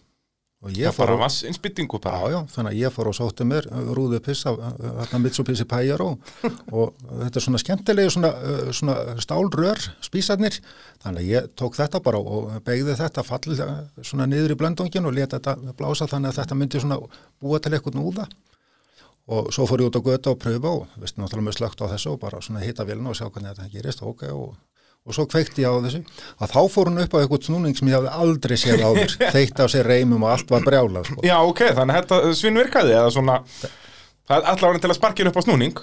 Og 0.59 0.75
ég 0.75 0.91
Það 0.91 1.13
og, 1.15 1.21
vassinsbyttingu 1.21 1.99
já, 2.01 2.03
bara 2.03 2.31
já, 2.33 2.39
þannig 2.51 2.73
að 2.73 2.81
ég 2.81 2.95
fór 2.95 3.09
og 3.13 3.15
sótti 3.15 3.45
mér 3.47 3.69
uh, 3.71 3.93
rúðu 3.95 4.19
pissa, 4.27 4.51
uh, 4.51 4.73
þarna 5.05 5.21
Mitsubishi 5.23 5.67
Pajero. 5.71 6.09
Og 6.75 6.97
þetta 7.07 7.39
er 7.39 7.45
svona 7.45 7.61
skemmtilegi 7.63 8.15
svona, 8.17 8.33
uh, 8.35 8.73
svona 8.75 8.97
stálrör 9.23 9.85
spísarnir, 10.03 10.59
þannig 11.05 11.23
að 11.23 11.31
ég 11.31 11.47
tók 11.55 11.79
þetta 11.79 12.03
bara 12.03 12.19
og 12.19 12.51
beigði 12.67 12.99
þetta 12.99 13.23
fallega 13.23 13.69
svona 14.03 14.27
niður 14.27 14.57
í 14.57 14.59
blöndungin 14.59 15.07
og 15.07 15.15
leta 15.15 15.39
þetta 15.39 15.77
blása 15.79 16.11
þannig 16.11 16.33
að 16.33 16.41
þetta 16.43 16.59
myndi 16.59 16.83
svona 16.83 16.99
búa 17.39 17.63
til 17.63 17.77
eitthvað 17.79 18.01
núða. 18.01 18.27
Og 19.29 19.53
svo 19.55 19.69
fór 19.69 19.85
ég 19.85 19.93
út 19.93 20.01
á 20.01 20.03
götu 20.03 20.33
og 20.33 20.43
pröfa 20.43 20.75
og 20.75 20.99
veist 20.99 21.21
náttúrulega 21.21 21.53
með 21.53 21.59
slögt 21.61 21.83
á 21.85 21.91
þessu 21.93 22.17
og 22.17 22.23
bara 22.23 22.43
svona 22.43 22.65
hitta 22.65 22.87
vilna 22.89 23.13
og 23.13 23.19
sjá 23.19 23.29
hvernig 23.29 23.55
þetta 23.55 23.71
gerist. 23.77 24.03
Ok 24.03 24.27
og, 24.33 24.57
og 25.09 25.17
svo 25.17 25.25
kveikti 25.31 25.65
ég 25.65 25.73
á 25.73 25.81
þessu. 25.87 26.03
Að 26.39 26.53
þá 26.53 26.61
fór 26.75 26.93
hún 26.93 27.03
upp 27.03 27.17
á 27.17 27.21
eitthvað 27.23 27.49
snúning 27.49 27.79
sem 27.79 27.91
ég 27.91 27.97
hafði 27.97 28.13
aldrei 28.27 28.57
séð 28.61 28.85
áður. 28.85 29.17
Þeitt 29.37 29.65
af 29.65 29.73
sér 29.73 29.89
reymum 29.89 30.29
og 30.29 30.35
allt 30.35 30.53
var 30.53 30.69
brjálað 30.69 31.09
sko. 31.11 31.25
Já, 31.27 31.37
ok, 31.41 31.65
þannig 31.81 31.97
að 31.97 32.05
þetta 32.05 32.37
svinn 32.43 32.61
virkaði 32.61 32.97
eða 32.99 33.15
svona 33.17 33.41
Það 34.29 34.43
er 34.43 34.47
allavega 34.53 34.81
til 34.85 34.89
að 34.93 34.99
sparkja 34.99 35.29
upp 35.31 35.39
á 35.41 35.43
snúning. 35.47 35.79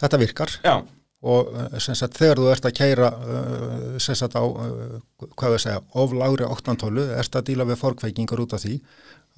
Þetta 0.00 0.18
virkar. 0.22 0.52
Já, 0.64 0.76
og 1.22 1.50
sem 1.82 1.96
sagt 1.98 2.16
þegar 2.18 2.40
þú 2.40 2.46
ert 2.50 2.64
að 2.66 2.76
keira 2.78 3.08
uh, 3.14 3.98
sagt 4.02 4.34
á 4.34 4.42
uh, 4.42 4.96
hvað 5.38 5.54
við 5.54 5.60
segja, 5.66 5.82
oflári 6.02 6.48
oktantólu 6.48 7.04
ert 7.14 7.36
að 7.38 7.50
díla 7.50 7.66
við 7.68 7.78
forkveikingar 7.82 8.42
út 8.42 8.56
af 8.56 8.64
því 8.64 8.78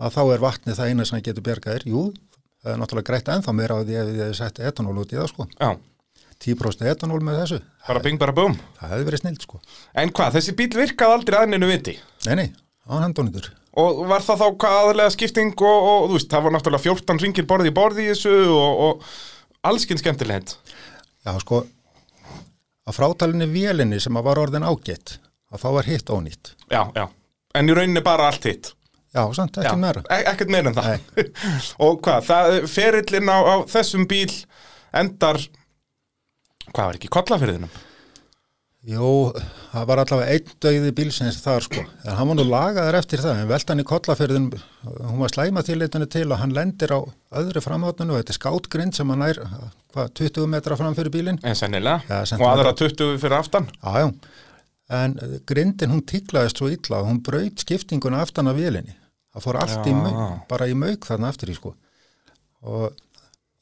að 0.01 0.15
þá 0.15 0.23
er 0.23 0.45
vatnið 0.47 0.79
það 0.79 0.93
eina 0.93 1.07
sem 1.09 1.25
getur 1.27 1.45
bjargaðir 1.45 1.85
jú, 1.91 2.05
það 2.63 2.73
er 2.73 2.81
náttúrulega 2.81 3.11
greitt 3.11 3.29
ennþá 3.35 3.57
meira 3.59 3.77
á 3.77 3.85
því 3.85 3.99
ef 4.01 4.09
þið 4.09 4.23
hefði 4.23 4.39
sett 4.41 4.63
etanól 4.71 4.97
út 5.03 5.13
í 5.13 5.19
það 5.19 5.29
sko. 5.35 5.49
Já, 5.59 5.69
10% 6.43 6.89
etanól 6.91 7.21
með 7.25 7.41
þessu, 7.43 7.59
bara 7.87 8.03
bing 8.05 8.21
bara 8.21 8.35
búm 8.37 8.57
það 8.79 8.95
hefði 8.95 9.09
verið 9.11 9.23
snilt 9.23 9.45
sko. 9.47 9.61
En 10.01 10.13
hvað, 10.15 10.39
þessi 10.39 10.57
bíl 10.59 10.71
virkaði 10.75 11.19
aldrei 11.19 11.39
aðninu 11.41 11.69
viti? 11.71 11.95
Nei, 12.27 12.35
nei, 12.41 12.49
á 12.91 12.95
hendónitur 13.05 13.53
Og 13.75 14.05
var 14.07 14.23
það 14.23 14.43
þá 14.43 14.47
hvað 14.63 14.77
aðlega 14.81 15.13
skipting 15.17 15.55
og, 15.67 15.87
og 15.91 16.05
þú 16.07 16.19
veist, 16.19 16.29
það 16.31 16.45
var 16.45 16.53
náttúrulega 16.55 16.85
14 16.85 17.23
ringir 17.25 17.47
borði 17.51 17.73
í 17.73 17.75
borði 17.75 18.05
í 18.05 18.11
þessu 18.13 18.35
og, 18.55 18.83
og 18.85 19.09
allskinn 19.67 19.99
skemmtilegt. 19.99 20.55
Já, 21.27 21.33
sko, 21.43 21.65
að 22.87 22.95
frátalinni 22.95 23.49
vélinni 23.51 23.99
sem 24.03 24.15
að 24.15 24.29
var 24.29 24.41
orðin 24.45 24.67
ágætt, 24.69 25.17
að 25.51 25.65
þá 25.65 25.69
var 25.79 25.91
hitt 25.91 26.13
ónýtt. 26.15 26.53
Já, 26.71 26.85
já, 26.95 27.09
en 27.59 27.73
í 27.73 27.75
rauninni 27.75 28.05
bara 28.07 28.29
allt 28.31 28.47
hitt. 28.47 28.71
Já, 29.15 29.23
samt 29.35 29.59
ekki 29.59 29.71
Já, 29.71 29.79
meira. 29.79 30.03
e 30.11 30.23
ekkert 30.27 30.51
meira 30.55 30.71
en 30.71 30.79
það. 30.79 31.27
Og 31.87 31.99
hvað, 32.03 32.25
það, 32.31 32.55
ferillin 32.71 33.31
á, 33.31 33.39
á 33.43 33.55
þessum 33.71 34.07
bíl 34.11 34.31
endar 34.95 35.39
Hvað 36.71 36.87
var 36.89 36.99
ekki, 36.99 37.11
kollafyrðinum? 37.13 37.75
Jú, 38.85 39.11
það 39.73 39.85
var 39.89 40.01
allavega 40.03 40.33
einn 40.35 40.57
döiði 40.61 40.91
bílsins 40.93 41.39
þar, 41.41 41.65
sko. 41.65 41.85
En 42.05 42.19
hann 42.19 42.29
var 42.29 42.37
nú 42.37 42.45
lagaður 42.45 42.99
eftir 42.99 43.23
það, 43.23 43.39
en 43.41 43.49
veltan 43.49 43.81
í 43.81 43.85
kollafyrðin, 43.89 44.49
hún 44.85 45.23
var 45.23 45.33
slæma 45.33 45.63
tilitinu 45.65 46.09
til 46.13 46.27
og 46.29 46.43
hann 46.43 46.53
lendir 46.53 46.93
á 46.93 47.01
öðru 47.41 47.63
framhátninu 47.65 48.13
og 48.13 48.21
þetta 48.21 48.35
er 48.35 48.39
skátgrind 48.39 48.97
sem 48.99 49.09
hann 49.09 49.25
nær, 49.25 49.41
hvað, 49.95 50.11
20 50.21 50.51
metra 50.53 50.77
fram 50.77 50.99
fyrir 50.99 51.15
bílinn. 51.15 51.41
En 51.49 51.57
sennilega, 51.57 52.05
Já, 52.11 52.37
og 52.37 52.45
aðra 52.51 52.75
20 52.77 53.17
fyrir 53.23 53.39
aftan 53.39 53.71
Já, 53.79 54.05
já. 54.05 54.11
En 54.93 55.17
eh, 55.17 55.39
grindin, 55.49 55.95
hún 55.95 56.05
tiklaðist 56.05 56.61
svo 56.61 56.69
illa 56.69 57.01
og 57.01 57.09
hún 57.09 57.23
braut 57.25 57.65
skiptinguna 57.65 58.21
aftan 58.21 58.53
af 58.53 58.59
vélinni. 58.61 58.93
Það 59.33 59.47
fór 59.47 59.61
allt 59.63 59.89
í 59.89 59.95
Já. 59.95 60.03
mauk, 60.03 60.45
bara 60.53 60.69
í 60.69 60.77
mauk 60.77 61.09
þarna 61.09 61.33
aftur 61.33 61.55
í, 61.55 61.57
sko. 61.57 61.73
Og 62.69 62.93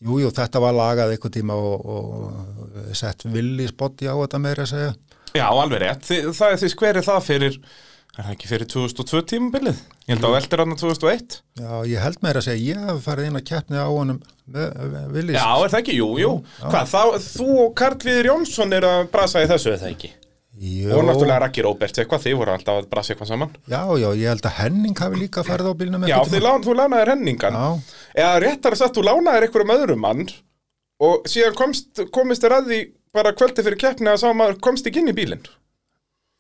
jú, 0.03 0.19
jú, 0.25 0.33
þetta 0.35 0.63
var 0.65 0.75
lagað 0.77 1.15
eitthvað 1.15 1.37
tíma 1.39 1.57
og, 1.57 1.87
og 1.97 2.93
sett 2.99 3.25
villi 3.31 3.69
spotti 3.71 4.11
á 4.11 4.15
þetta 4.19 4.43
meira 4.43 4.67
að 4.67 4.73
segja. 4.75 4.93
Já, 5.33 5.47
alveg 5.49 5.81
rétt, 5.81 6.05
Þi, 6.05 6.21
það 6.37 6.53
er 6.53 6.61
því 6.61 6.69
skverið 6.75 7.07
það 7.09 7.25
fyrir 7.31 7.55
Er 8.13 8.27
það 8.27 8.33
ekki 8.35 8.49
fyrir 8.51 8.69
2002 8.69 9.21
tímabilið? 9.31 9.79
Ég 10.05 10.11
held 10.13 10.27
að 10.29 10.35
veldur 10.35 10.61
hann 10.61 10.75
2001 10.77 11.37
Já, 11.63 11.71
ég 11.89 12.03
held 12.05 12.19
meira 12.21 12.43
að 12.43 12.49
segja, 12.51 12.75
ég 12.75 12.83
hef 12.91 12.99
farið 13.07 13.31
inn 13.31 13.39
að 13.41 13.47
keppni 13.49 13.81
á 13.81 13.89
honum 13.89 14.19
villis. 15.15 15.39
Já, 15.39 15.47
er 15.65 15.73
það 15.73 15.79
ekki? 15.79 15.95
Jú, 15.97 16.09
jú 16.21 16.33
Hvað, 16.61 16.91
þá, 16.93 17.01
þú 17.25 17.47
og 17.63 17.71
Karl 17.81 18.03
Viður 18.05 18.29
Jónsson 18.29 18.77
er 18.77 18.87
að 18.91 19.07
brasa 19.15 19.41
í 19.41 19.49
þessu, 19.49 19.73
er 19.73 19.81
það 19.81 19.95
ekki? 19.95 20.11
Jú, 20.63 20.93
Og 20.93 21.07
náttúrulega 21.09 21.41
Raggi 21.47 21.63
Róberts 21.65 22.03
eitthvað, 22.03 22.27
þið 22.27 22.35
voru 22.43 22.53
alltaf 22.53 22.83
að 22.83 22.89
brasa 22.93 23.15
eitthvað 23.15 23.31
saman 23.33 23.55
Já, 23.73 23.81
já, 23.97 24.09
ég 24.21 24.29
held 24.29 24.45
að 24.51 24.59
Henning 24.61 25.01
hafi 25.01 25.23
líka 25.23 25.45
farið 25.47 25.73
á 25.73 25.75
bílnum 25.81 26.05
Já, 26.05 26.19
einhvern 26.21 26.45
lán, 26.45 26.67
þú 26.67 26.75
lánaðir 26.77 27.13
henningan 27.15 27.57
Já. 27.57 27.65
Eða 28.13 28.41
réttar 28.45 28.77
að 28.77 28.83
sagt, 28.83 28.97
þú 28.99 29.07
lánaðir 29.09 29.49
einhverjum 29.49 29.77
öðrum 29.77 30.03
mann 30.05 30.27
Og 31.03 31.27
síðan 31.31 31.57
komst, 31.59 32.05
komist 32.15 32.45
þér 32.45 32.59
að 32.61 32.71
því 32.71 32.79
bara 33.17 33.35
kvöldi 33.37 33.65
fyrir 33.65 33.81
keppni 33.81 34.13
að 34.13 34.23
sá 34.23 34.31
maður 34.37 34.61
komst 34.65 34.87
ekki 34.89 35.03
inn 35.03 35.11
í 35.13 35.17
bílinn. 35.17 35.43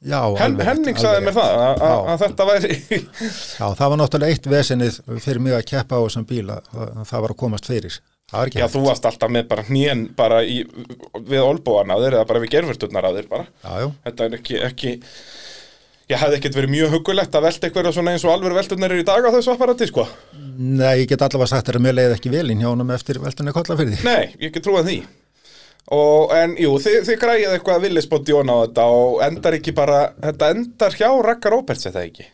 Já, 0.02 0.18
Hen, 0.34 0.56
alveg 0.56 0.66
Henning 0.66 0.98
sagði 0.98 1.26
mér 1.28 1.34
það 1.36 1.60
að, 1.62 2.08
þetta 2.24 2.46
væri 2.48 2.70
Já, 2.74 3.66
það 3.78 3.84
var 3.92 4.00
náttúrulega 4.00 4.34
eitt 4.34 4.48
vesenið 4.50 4.96
fyrir 5.22 5.42
mig 5.44 5.54
að 5.54 5.68
keppa 5.70 6.00
á 6.00 6.02
þessum 6.02 6.24
bíla, 6.26 6.56
það 7.06 7.22
var 7.26 7.34
að 7.34 7.38
komast 7.44 7.68
fyrir. 7.70 7.98
Já, 8.32 8.64
þú 8.72 8.82
varst 8.86 9.06
alltaf 9.06 9.30
með 9.30 9.46
bara 9.50 9.66
hnén 9.68 10.02
bara 10.16 10.40
í, 10.42 10.62
við 11.28 11.44
olbúan 11.44 11.92
á 11.92 11.96
þér 12.00 12.16
eða 12.16 12.28
bara 12.32 12.42
við 12.42 12.54
gerfurturnar 12.56 13.06
á 13.06 13.14
þér 13.14 13.30
bara. 13.30 13.46
Já, 13.62 13.72
já, 13.84 13.88
Þetta 14.08 14.26
er 14.26 14.36
ekki, 14.38 14.58
ekki 14.70 14.92
ég 16.10 16.20
hefði 16.20 16.38
ekkert 16.38 16.58
verið 16.58 16.72
mjög 16.74 16.94
hugulegt 16.96 17.34
að 17.38 17.46
velta 17.46 17.68
eitthvað 17.68 17.92
svona 17.94 18.14
eins 18.14 18.26
og 18.26 18.34
alveg 18.34 18.56
velturnar 18.58 18.94
eru 18.94 19.04
í 19.04 19.08
dag 19.08 19.26
á 19.26 19.30
þessu 19.36 19.54
apparati, 19.54 19.88
sko. 19.90 20.06
nei, 20.58 21.02
ég 21.02 21.08
get 21.12 21.22
allavega 21.22 21.50
sagt 21.54 21.72
að 21.72 21.82
mér 21.84 21.98
leiði 21.98 22.16
ekki 22.18 22.32
vel 22.32 22.46
inn 22.50 22.62
hjá 22.62 22.70
honum 22.70 22.92
eftir 22.94 23.20
veltunni 23.22 23.54
kollafyrði. 23.54 23.98
Nei, 24.06 24.34
ég 24.42 24.52
get 24.54 24.64
trúið 24.66 24.88
því. 24.90 25.00
Og, 25.92 26.30
en 26.36 26.54
jú, 26.60 26.76
þið, 26.80 27.00
þið 27.08 27.18
græðið 27.24 27.56
eitthvað 27.56 27.78
að 27.78 27.84
villisbótt 27.88 28.30
Jón 28.30 28.52
á 28.54 28.56
þetta 28.62 28.84
og 28.94 29.18
endar 29.26 29.56
ekki 29.58 29.74
bara, 29.76 29.98
þetta 30.22 30.50
endar 30.54 30.96
hjá 30.96 31.08
Raggar 31.26 31.52
Róberts, 31.56 31.88
þetta 31.88 32.04
ekki? 32.06 32.28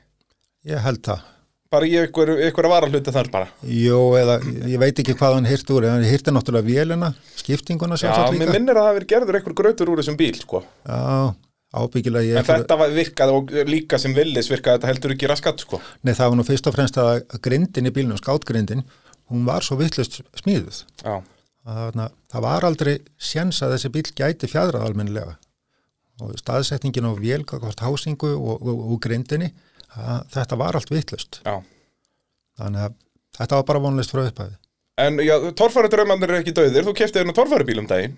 Ég 0.68 0.84
held 0.84 1.00
það. 1.06 1.24
Bara 1.72 1.88
í 1.88 1.96
ykkur, 2.00 2.30
ykkur 2.48 2.64
að 2.68 2.72
vara 2.72 2.88
hluti 2.88 3.12
þar 3.12 3.28
bara. 3.32 3.48
Jú, 3.68 3.98
eða 4.16 4.38
ég 4.68 4.80
veit 4.80 5.00
ekki 5.02 5.16
hvað 5.16 5.34
hann 5.36 5.48
hýrti 5.48 5.74
úr, 5.76 5.84
en 5.88 5.98
hann 5.98 6.06
hýrti 6.08 6.32
náttúrulega 6.32 6.64
vélina, 6.68 7.10
skiptinguna 7.40 7.98
Já, 7.98 8.04
sjálfsagt 8.06 8.36
mér 8.38 8.46
líka. 8.46 8.54
minnir 8.56 8.80
að 8.80 8.86
það 8.88 8.96
verið 8.98 9.10
gerður 9.12 9.38
einhver 9.40 9.56
grautur 9.58 9.92
úr 9.92 10.00
þessum 10.00 10.16
bíl, 10.20 10.32
sko. 10.40 10.62
Já, 10.88 11.34
ábyggilega 11.74 12.26
ég... 12.26 12.38
En 12.40 12.46
þetta 12.48 12.78
var 12.80 12.94
virkað 12.94 13.34
og 13.34 13.52
líka 13.68 14.00
sem 14.00 14.14
villis 14.16 14.50
virkaði 14.52 14.78
þetta 14.78 14.92
heldur 14.92 15.14
ekki 15.16 15.30
raskat, 15.30 15.64
sko. 15.66 15.80
Nei, 16.06 16.14
það 16.14 16.32
var 16.32 16.40
nú 16.40 16.46
fyrst 16.48 16.70
og 16.70 16.76
fremst 16.76 17.00
að 17.02 17.24
grindin 17.44 17.90
í 17.90 17.94
bílnum, 17.94 18.20
skátgrindin, 18.20 18.86
hún 19.32 19.44
var 19.48 19.66
svo 19.66 19.76
vittlust 19.80 20.22
smíðuð. 20.40 20.84
Já. 21.04 21.18
þarna, 21.68 22.08
það 22.32 22.46
var 22.46 22.68
aldrei 22.68 22.94
séns 23.20 23.60
að 23.64 23.76
þessi 23.76 23.92
bíl 23.92 24.06
gæti 24.16 24.48
fjadrað 24.48 24.86
almennilega 24.88 25.36
og 26.24 26.38
staðsetningin 26.40 27.06
á 27.06 27.12
vélgakvart 27.18 27.82
hásingu 27.84 28.30
og, 28.34 28.62
og, 28.62 28.80
og 28.94 29.02
grindinni 29.02 29.50
að, 29.94 30.24
þetta 30.34 30.58
var 30.60 30.78
allt 30.78 30.90
vittlust 30.92 31.40
Já. 31.44 31.60
þannig 32.58 32.88
að 32.88 32.96
þetta 33.38 33.60
var 33.60 33.68
bara 33.70 33.84
vonlist 33.84 34.14
frá 34.14 34.24
upphæði 34.26 34.58
En 34.98 35.20
já, 35.22 35.36
torfærudraumandir 35.54 36.32
eru 36.32 36.40
ekki 36.42 36.50
döðir, 36.56 36.82
þú 36.88 36.92
kefti 36.98 37.20
þérna 37.20 37.34
torfærubíl 37.36 37.78
um 37.78 37.86
daginn 37.86 38.16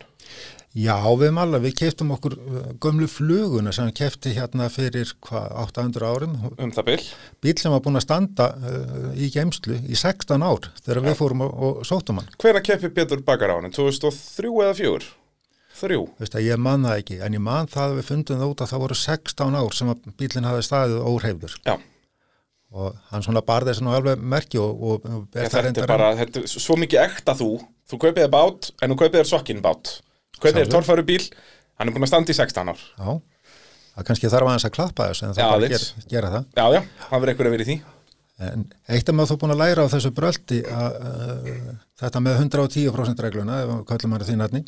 Já, 0.71 0.95
við 1.19 1.33
malla, 1.35 1.59
við 1.59 1.73
keftum 1.81 2.13
okkur 2.15 2.37
uh, 2.39 2.59
gömlu 2.79 3.09
fluguna 3.11 3.73
sem 3.75 3.89
við 3.89 3.97
kefti 4.05 4.35
hérna 4.37 4.69
fyrir 4.71 5.11
hvað, 5.27 5.49
800 5.65 6.07
árum. 6.07 6.37
um 6.55 6.71
það 6.77 6.85
bil 6.87 7.01
Bíl 7.43 7.55
sem 7.59 7.73
var 7.75 7.81
búin 7.83 7.99
að 7.99 8.05
standa 8.05 8.47
uh, 8.55 9.09
í 9.19 9.33
geimslu 9.35 9.81
í 9.83 9.99
16 9.99 10.45
ár 10.47 10.69
þegar 10.85 11.03
við 11.09 11.17
fórum 11.19 11.43
og, 11.49 11.57
og 11.59 11.81
sóttum 11.89 12.21
hann. 12.21 12.29
Hvenær 12.39 12.63
keppi 12.63 12.93
Pétur 12.95 13.25
Bakar 13.27 13.51
á 13.51 13.59
hann? 13.59 13.75
2003 13.75 14.53
eða 14.63 14.77
4? 14.79 15.09
Þrjú 15.81 16.05
Veist 16.21 16.37
að 16.39 16.47
ég 16.47 16.61
man 16.63 16.87
það 16.87 17.01
ekki, 17.03 17.19
en 17.25 17.35
ég 17.35 17.43
man 17.43 17.71
það 17.71 17.89
að 17.89 17.97
við 17.99 18.07
fundum 18.11 18.43
það 18.43 18.53
út 18.53 18.63
að 18.63 18.71
það 18.71 18.83
voru 18.85 18.99
16 19.01 19.59
ár 19.59 19.77
sem 19.79 19.91
að 19.91 20.07
bílinn 20.21 20.47
hafði 20.47 20.67
staðið 20.69 21.09
óhreyfður 21.11 21.57
Já, 21.65 21.75
og 22.71 23.01
hann 23.11 23.27
svona 23.27 23.43
barði 23.47 23.73
þessu 23.73 23.87
nú 23.87 23.97
alveg 23.97 24.23
merki 24.35 24.61
og, 24.63 24.87
og, 24.87 25.11
ber 25.33 25.51
þetta 25.51 25.83
er 25.83 25.91
bara 25.91 26.13
þetta 26.21 26.45
er 26.45 26.55
svo 26.55 26.79
mikið 26.79 27.03
ekta 27.09 27.35
þú 27.39 27.51
Þú 27.91 27.99
kaupið 28.05 28.29
bát, 28.31 28.69
en 28.79 28.93
þú 28.93 28.97
kaupið 29.01 29.19
þér 29.19 29.29
sokkin 29.33 29.65
bát 29.65 29.97
Kaupið 30.41 30.57
þér 30.57 30.67
Sjálfur. 30.67 30.75
torfærubíl, 30.77 31.25
hann 31.81 31.89
er 31.91 31.95
búin 31.97 32.07
að 32.07 32.13
standa 32.13 32.33
í 32.33 32.39
16 32.41 32.73
ár 32.73 32.81
Já, 32.81 33.11
það 33.97 34.07
kannski 34.11 34.31
þarf 34.33 34.51
aðeins 34.51 34.67
að 34.71 34.75
klappa 34.77 35.09
þessu 35.11 35.27
en 35.27 35.35
það 35.37 35.41
bara 35.45 35.59
aðeins. 35.61 35.87
ger, 35.95 36.11
gera 36.15 36.31
það. 36.35 36.45
Já, 36.57 36.65
já, 36.77 36.81
það 37.11 37.17
verður 37.21 37.33
einhver 37.35 37.51
að 37.51 37.57
vera 37.57 37.67
í 37.67 37.71
því 37.71 37.79
En 38.41 38.63
eitt 38.89 39.11
er 39.11 39.13
maður 39.19 39.35
þó 39.35 39.41
búin 39.43 39.53
að 39.53 39.59
læra 39.61 39.83
á 39.85 39.93
þessu 39.93 40.11
bröldi 40.17 40.59
að 40.73 40.95
uh, 40.97 41.75
þetta 42.01 42.23
með 42.25 42.39
110% 42.41 43.19
regluna, 43.27 43.59
ef 43.61 43.69
við 43.75 43.83
kallum 43.91 44.15
maður 44.15 44.31
því 44.31 44.37
nafni, 44.41 44.63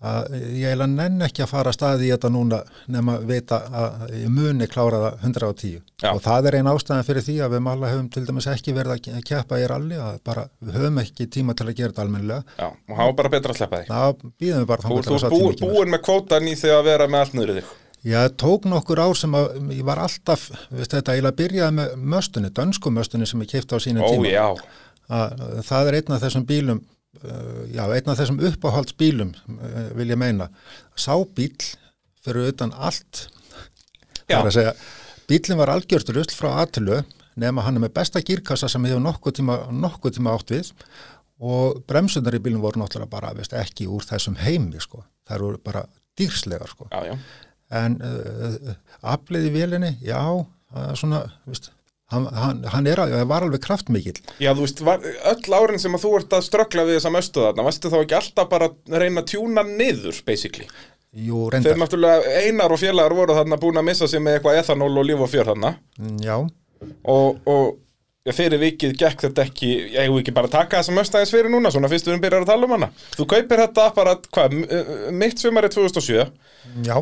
að 0.00 0.30
ég 0.56 0.70
eiginlega 0.70 0.86
nenn 0.94 1.24
ekki 1.26 1.42
að 1.44 1.50
fara 1.50 1.70
að 1.72 1.76
staði 1.76 2.06
í 2.08 2.12
þetta 2.14 2.30
núna 2.32 2.60
nema 2.88 3.18
vita 3.28 3.58
að 3.68 4.14
ég 4.16 4.30
muni 4.32 4.68
klára 4.72 5.00
það 5.02 5.26
110. 5.28 5.74
Já. 6.00 6.08
Og 6.14 6.22
það 6.24 6.46
er 6.48 6.56
einn 6.60 6.70
ástæðan 6.72 7.04
fyrir 7.10 7.26
því 7.26 7.34
að 7.44 7.52
við 7.56 7.62
mála 7.66 7.90
höfum 7.92 8.08
til 8.14 8.24
dæmis 8.30 8.48
ekki 8.48 8.72
verið 8.78 8.94
að 8.94 9.02
ke- 9.04 9.20
keppa 9.28 9.58
í 9.60 9.66
ralli, 9.68 9.98
að 10.00 10.16
bara 10.24 10.46
við 10.64 10.78
höfum 10.80 11.02
ekki 11.04 11.26
tíma 11.36 11.54
til 11.58 11.66
að 11.68 11.76
gera 11.82 11.92
þetta 11.92 12.06
almennilega. 12.06 12.44
Já, 12.56 12.68
og 12.70 12.96
var 13.02 13.12
bara 13.20 13.32
betra 13.36 13.52
að 13.52 13.60
sleppa 13.60 13.82
því 13.82 13.90
Það 13.90 14.24
býðum 14.40 14.64
við 14.64 14.66
bara 14.72 14.82
Þú 14.88 14.96
að 14.96 14.98
ert 15.20 15.30
bú, 15.30 15.38
tími 15.44 15.60
kemur. 15.60 15.74
búin 15.76 15.92
með 15.96 16.02
kvótan 16.08 16.48
í 16.48 16.56
því 16.56 16.72
að 16.78 16.84
vera 16.88 17.08
með 17.12 17.20
allt 17.26 17.34
í 17.34 17.60
þig 17.60 17.76
Ég 18.08 18.32
tók 18.40 18.64
nokkur 18.64 18.96
ár 19.04 19.12
sem 19.20 19.34
að 19.36 19.50
ég 19.76 19.84
var 19.84 19.98
alltaf, 20.00 20.46
veist 20.72 20.94
þetta, 20.96 21.18
ég 21.20 21.34
byrjaði 21.36 21.74
með 21.76 21.90
möstunni, 22.14 22.48
dönsku 22.56 22.88
möstunni 22.88 23.26
sem 23.28 23.42
ég 23.44 23.50
kipta 23.52 23.76
á 23.76 23.78
sínum 23.84 24.06
Ó, 24.06 24.08
tíma. 24.08 24.30
já, 24.32 24.46
að 25.12 25.60
það 25.68 25.90
er 25.90 25.98
einn 25.98 26.14
af 26.16 26.22
þessum 26.24 26.46
bílum 26.48 26.80
já, 27.18 27.84
einn 27.84 28.10
af 28.12 28.18
þessum 28.20 28.40
uppáhaldsbílum 28.50 29.34
uh, 29.34 29.90
vil 29.98 30.12
ég 30.12 30.20
meina. 30.20 30.48
Sá 30.94 31.14
bíl 31.36 31.56
fyrir 32.24 32.52
utan 32.52 32.74
allt. 32.76 33.26
Það 34.26 34.36
er 34.36 34.50
að 34.50 34.56
segja 34.58 34.74
bílinn 35.30 35.60
var 35.60 35.72
algjört 35.74 36.12
rusl 36.14 36.36
frá 36.36 36.52
aðtölu 36.62 37.00
nema 37.40 37.64
hann 37.64 37.78
er 37.78 37.84
með 37.84 37.94
besta 37.96 38.22
gírkassa 38.22 38.68
sem 38.68 38.84
hefur 38.86 39.02
nokkuð 39.02 39.38
tíma, 39.38 39.56
nokkuð 39.72 40.18
tíma 40.18 40.34
átt 40.36 40.52
við. 40.54 40.72
Og 41.40 41.80
bremsunar 41.88 42.36
í 42.36 42.42
bílinn 42.42 42.62
voru 42.62 42.82
náttúrulega 42.82 43.10
bara 43.10 43.32
veist, 43.36 43.54
ekki 43.56 43.88
úr 43.88 44.04
þessum 44.04 44.36
heimi 44.42 44.82
sko. 44.82 45.04
það 45.26 45.36
eru 45.38 45.60
bara 45.64 45.84
dýrslegar 46.18 46.68
sko. 46.68 46.88
já, 46.90 47.12
já. 47.12 47.18
En 47.70 48.00
uh, 48.02 48.72
aflið 49.06 49.46
í 49.46 49.50
vélinni, 49.54 49.92
já 50.02 50.18
svona, 50.98 51.22
veist 51.46 51.70
hann, 52.14 52.28
hann, 52.34 52.62
hann 52.74 52.88
er, 52.90 53.02
var 53.30 53.46
alveg 53.46 53.62
kraftmikill. 53.64 54.18
Já, 54.42 54.52
þú 54.52 54.64
veist, 54.64 54.82
var, 54.86 55.04
öll 55.32 55.58
árin 55.58 55.82
sem 55.82 55.94
að 55.96 56.04
þú 56.06 56.14
ert 56.20 56.38
að 56.38 56.46
ströggla 56.46 56.86
við 56.88 56.98
þessa 56.98 57.12
möstu 57.14 57.44
þarna, 57.44 57.66
varstu 57.66 57.92
þá 57.92 57.98
ekki 58.02 58.18
alltaf 58.20 58.48
bara 58.50 58.70
að 58.70 58.96
reyna 59.02 59.24
að 59.24 59.34
tjúna 59.34 59.66
niður, 59.66 60.22
basically? 60.26 60.66
Jú, 61.10 61.48
Þeir 61.50 61.56
reyndar, 61.56 61.78
náttúrulega 61.82 62.40
einar 62.46 62.70
og 62.74 62.78
félagar 62.78 63.14
voru 63.18 63.34
þarna 63.34 63.58
búin 63.62 63.80
að 63.80 63.86
missa 63.88 64.06
sig 64.10 64.22
með 64.22 64.38
eitthvað 64.38 64.60
ethanól 64.60 64.92
og 64.94 65.06
líf 65.08 65.22
og 65.24 65.30
fjör 65.32 65.48
þarna. 65.50 65.72
Mm, 65.98 66.18
já, 66.22 66.36
og, 67.10 67.40
og 67.50 67.64
já, 68.26 68.34
fyrir 68.36 68.62
vikið 68.62 68.94
gekk 69.00 69.24
þetta 69.26 69.46
ekki, 69.48 69.70
ég 69.96 70.06
hefur 70.06 70.22
ekki 70.22 70.34
bara 70.36 70.50
að 70.50 70.54
taka 70.54 70.82
þessa 70.82 70.94
möstu 70.94 71.18
aðeins 71.18 71.34
fyrir 71.34 71.50
núna, 71.50 71.72
svona 71.74 71.90
fyrst 71.90 72.06
við 72.06 72.14
erum 72.14 72.22
byrjar 72.22 72.46
að 72.46 72.52
tala 72.52 72.68
um 72.68 72.76
hana. 72.76 72.90
Þú 73.16 73.26
kaupir 73.34 73.64
þetta 73.64 73.88
bara, 73.96 74.14
hvað, 74.36 74.56
mitt 75.18 75.42
sumari 75.42 75.72
2007 75.74 76.28
já, 76.86 76.96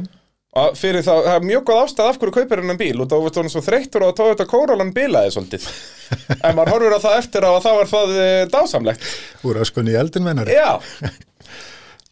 fyrir 0.78 1.04
það, 1.04 1.22
það 1.26 1.34
er 1.36 1.46
mjög 1.46 1.64
góð 1.68 1.80
ástæð 1.84 2.08
af 2.08 2.18
hverju 2.18 2.34
kaupir 2.38 2.62
hennan 2.62 2.80
bíl 2.80 3.02
og 3.02 3.08
þá 3.10 3.16
varst 3.22 3.38
hann 3.40 3.50
svo 3.52 3.62
þreyttur 3.66 4.04
og 4.04 4.12
að 4.12 4.18
tóða 4.20 4.34
þetta 4.34 4.46
kóralan 4.50 4.92
bilaði 4.96 5.34
svolítið. 5.34 5.66
en 6.46 6.56
maður 6.56 6.74
horfir 6.74 6.96
á 6.96 7.00
það 7.04 7.18
eftir 7.20 7.46
á 7.46 7.50
að 7.52 7.64
þá 7.66 7.70
var 7.78 7.90
það 7.92 8.14
eh, 8.24 8.44
dásamlegt. 8.54 9.08
úr 9.44 9.60
öskunni 9.62 9.94
í 9.94 9.98
eldin 10.00 10.26
mennari. 10.26 10.56
Já, 10.56 10.78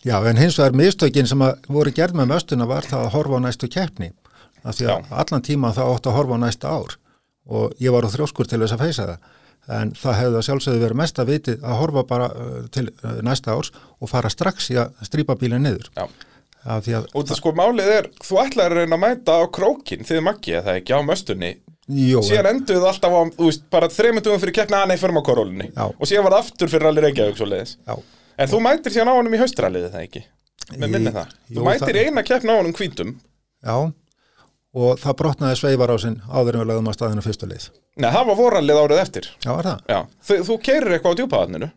Já, 0.06 0.20
en 0.30 0.38
hins 0.38 0.54
vegar 0.60 0.76
mistökin 0.78 1.26
sem 1.26 1.40
að 1.42 1.64
voru 1.72 1.90
gerð 1.90 2.14
með 2.20 2.28
möstuna 2.30 2.66
var 2.70 2.86
það 2.86 3.08
að 3.08 3.14
horfa 3.16 3.40
á 3.42 3.44
næstu 3.46 3.68
keppni. 3.72 4.12
Af 4.62 4.76
því 4.78 4.86
að 4.86 4.92
Já. 4.92 5.16
allan 5.22 5.42
tíma 5.48 5.72
það 5.74 5.90
átti 5.96 6.10
að 6.12 6.16
horfa 6.20 6.38
á 6.38 6.44
næsta 6.44 6.74
ár 6.76 6.94
og 7.46 7.82
ég 7.82 7.94
var 7.94 8.06
á 8.06 8.10
þrjóskur 8.12 8.46
til 8.46 8.60
þess 8.62 8.76
að 8.76 8.84
feysa 8.84 9.06
það. 9.08 9.32
En 9.76 9.90
það 9.98 10.18
hefði 10.20 10.38
að 10.38 10.46
sjálfsögðu 10.46 10.82
verið 10.84 11.00
mesta 11.00 11.24
vitið 11.26 11.66
að 11.66 11.78
horfa 11.80 12.04
bara 12.06 12.28
uh, 12.30 12.54
til 12.70 12.84
uh, 13.02 13.16
næsta 13.26 13.56
árs 13.56 13.72
og 13.98 14.10
fara 14.12 14.30
strax 14.30 14.70
í 14.70 14.78
að 14.78 14.94
strýpa 15.08 15.34
bílinn 15.40 15.66
niður. 15.66 15.90
já. 15.96 16.06
Því 16.66 16.94
að, 16.98 17.04
Og 17.14 17.26
það 17.28 17.38
sko 17.38 17.52
málið 17.54 17.90
er, 17.94 18.06
þú 18.26 18.38
ætlaðir 18.42 18.72
að 18.74 18.80
reyna 18.80 18.96
að 18.96 19.02
mæta 19.04 19.34
á 19.38 19.42
krókin, 19.54 20.00
þið 20.08 20.22
Maggi, 20.26 20.54
eða 20.58 20.72
ekki 20.80 20.96
á 20.96 21.00
möstunni. 21.06 21.50
Jú, 21.86 22.22
síðan 22.26 22.48
enduðu 22.50 22.80
það 22.82 22.88
alltaf 22.90 23.12
á, 23.14 23.20
þú 23.36 23.46
veist, 23.46 23.62
bara 23.70 23.88
þreymundum 23.94 24.40
fyrir 24.42 24.54
keppna 24.56 24.80
að 24.82 24.88
nei, 24.90 24.96
förum 24.98 25.20
á 25.22 25.26
korólunni. 25.28 25.68
Og 25.78 26.08
síðan 26.10 26.24
var 26.26 26.34
það 26.34 26.42
aftur 26.42 26.72
fyrir 26.72 26.88
allir 26.90 27.06
Reykjavík 27.06 27.38
svo 27.38 27.46
leiðis 27.46 27.76
já, 27.86 27.94
En 28.42 28.50
þú 28.50 28.58
mætir 28.66 28.92
síðan 28.96 29.12
á 29.14 29.18
honum 29.20 29.36
í 29.36 29.38
haustraliði 29.40 29.92
það 29.92 30.02
ekki? 30.08 30.24
Með 30.74 30.90
minni 30.96 31.12
það. 31.14 31.30
Þú 31.46 31.60
Jú, 31.60 31.66
mætir 31.68 31.94
það- 31.94 32.08
eina 32.10 32.24
keppna 32.26 32.52
á 32.52 32.58
honum 32.58 32.74
hvítum. 32.74 33.14
Já, 33.62 33.76
og 34.76 34.98
það 35.00 35.16
brotnaði 35.22 35.56
sveifar 35.62 35.94
á 35.94 35.96
sinn 36.02 36.18
áður 36.26 36.58
en 36.58 36.60
við 36.64 36.68
lagðum 36.72 36.90
að 36.90 36.96
staðinu 36.98 37.22
fyrstu 37.24 37.46
leið. 37.48 37.68
Nei, 37.96 38.10
það 38.10 38.26
var 38.26 38.36
voralið 38.42 38.80
árið 38.82 39.00
eftir. 39.06 39.28
Já, 39.46 39.50
var 39.54 39.64
það? 39.70 39.78
Já, 39.94 40.00
þú, 40.26 40.40
þú 40.50 40.56
keirir 40.66 40.96
eitthvað 40.98 41.14
á 41.14 41.18
djúpaðarninu 41.22 41.70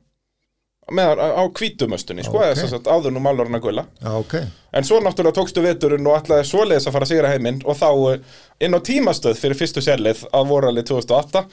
með 0.96 1.22
á 1.22 1.44
hvítumöstunni, 1.60 2.24
sko, 2.26 2.38
Ok. 2.40 2.46
eða 2.46 2.56
sem 2.60 2.70
sagt 2.72 2.88
áður 2.90 3.14
nú 3.16 3.22
málurinn 3.24 3.58
að 3.60 3.64
gulla 3.66 3.86
Já, 4.02 4.12
ok. 4.20 4.36
En 4.74 4.84
svo 4.88 5.00
náttúrulega 5.02 5.38
tókstu 5.40 5.64
veturinn 5.66 6.08
og 6.10 6.18
ætlaði 6.20 6.46
svoleiðis 6.50 6.88
að 6.90 6.96
fara 6.98 7.08
að 7.08 7.12
sigra 7.14 7.32
heiminn 7.34 7.62
og 7.66 7.78
þá 7.80 7.90
eh, 8.14 8.20
inn 8.66 8.78
á 8.78 8.80
tímastöð 8.90 9.40
fyrir 9.42 9.60
fyrstu 9.60 9.82
sérleið 9.86 10.26
á 10.30 10.40
voralið 10.46 10.90
2008 10.92 11.46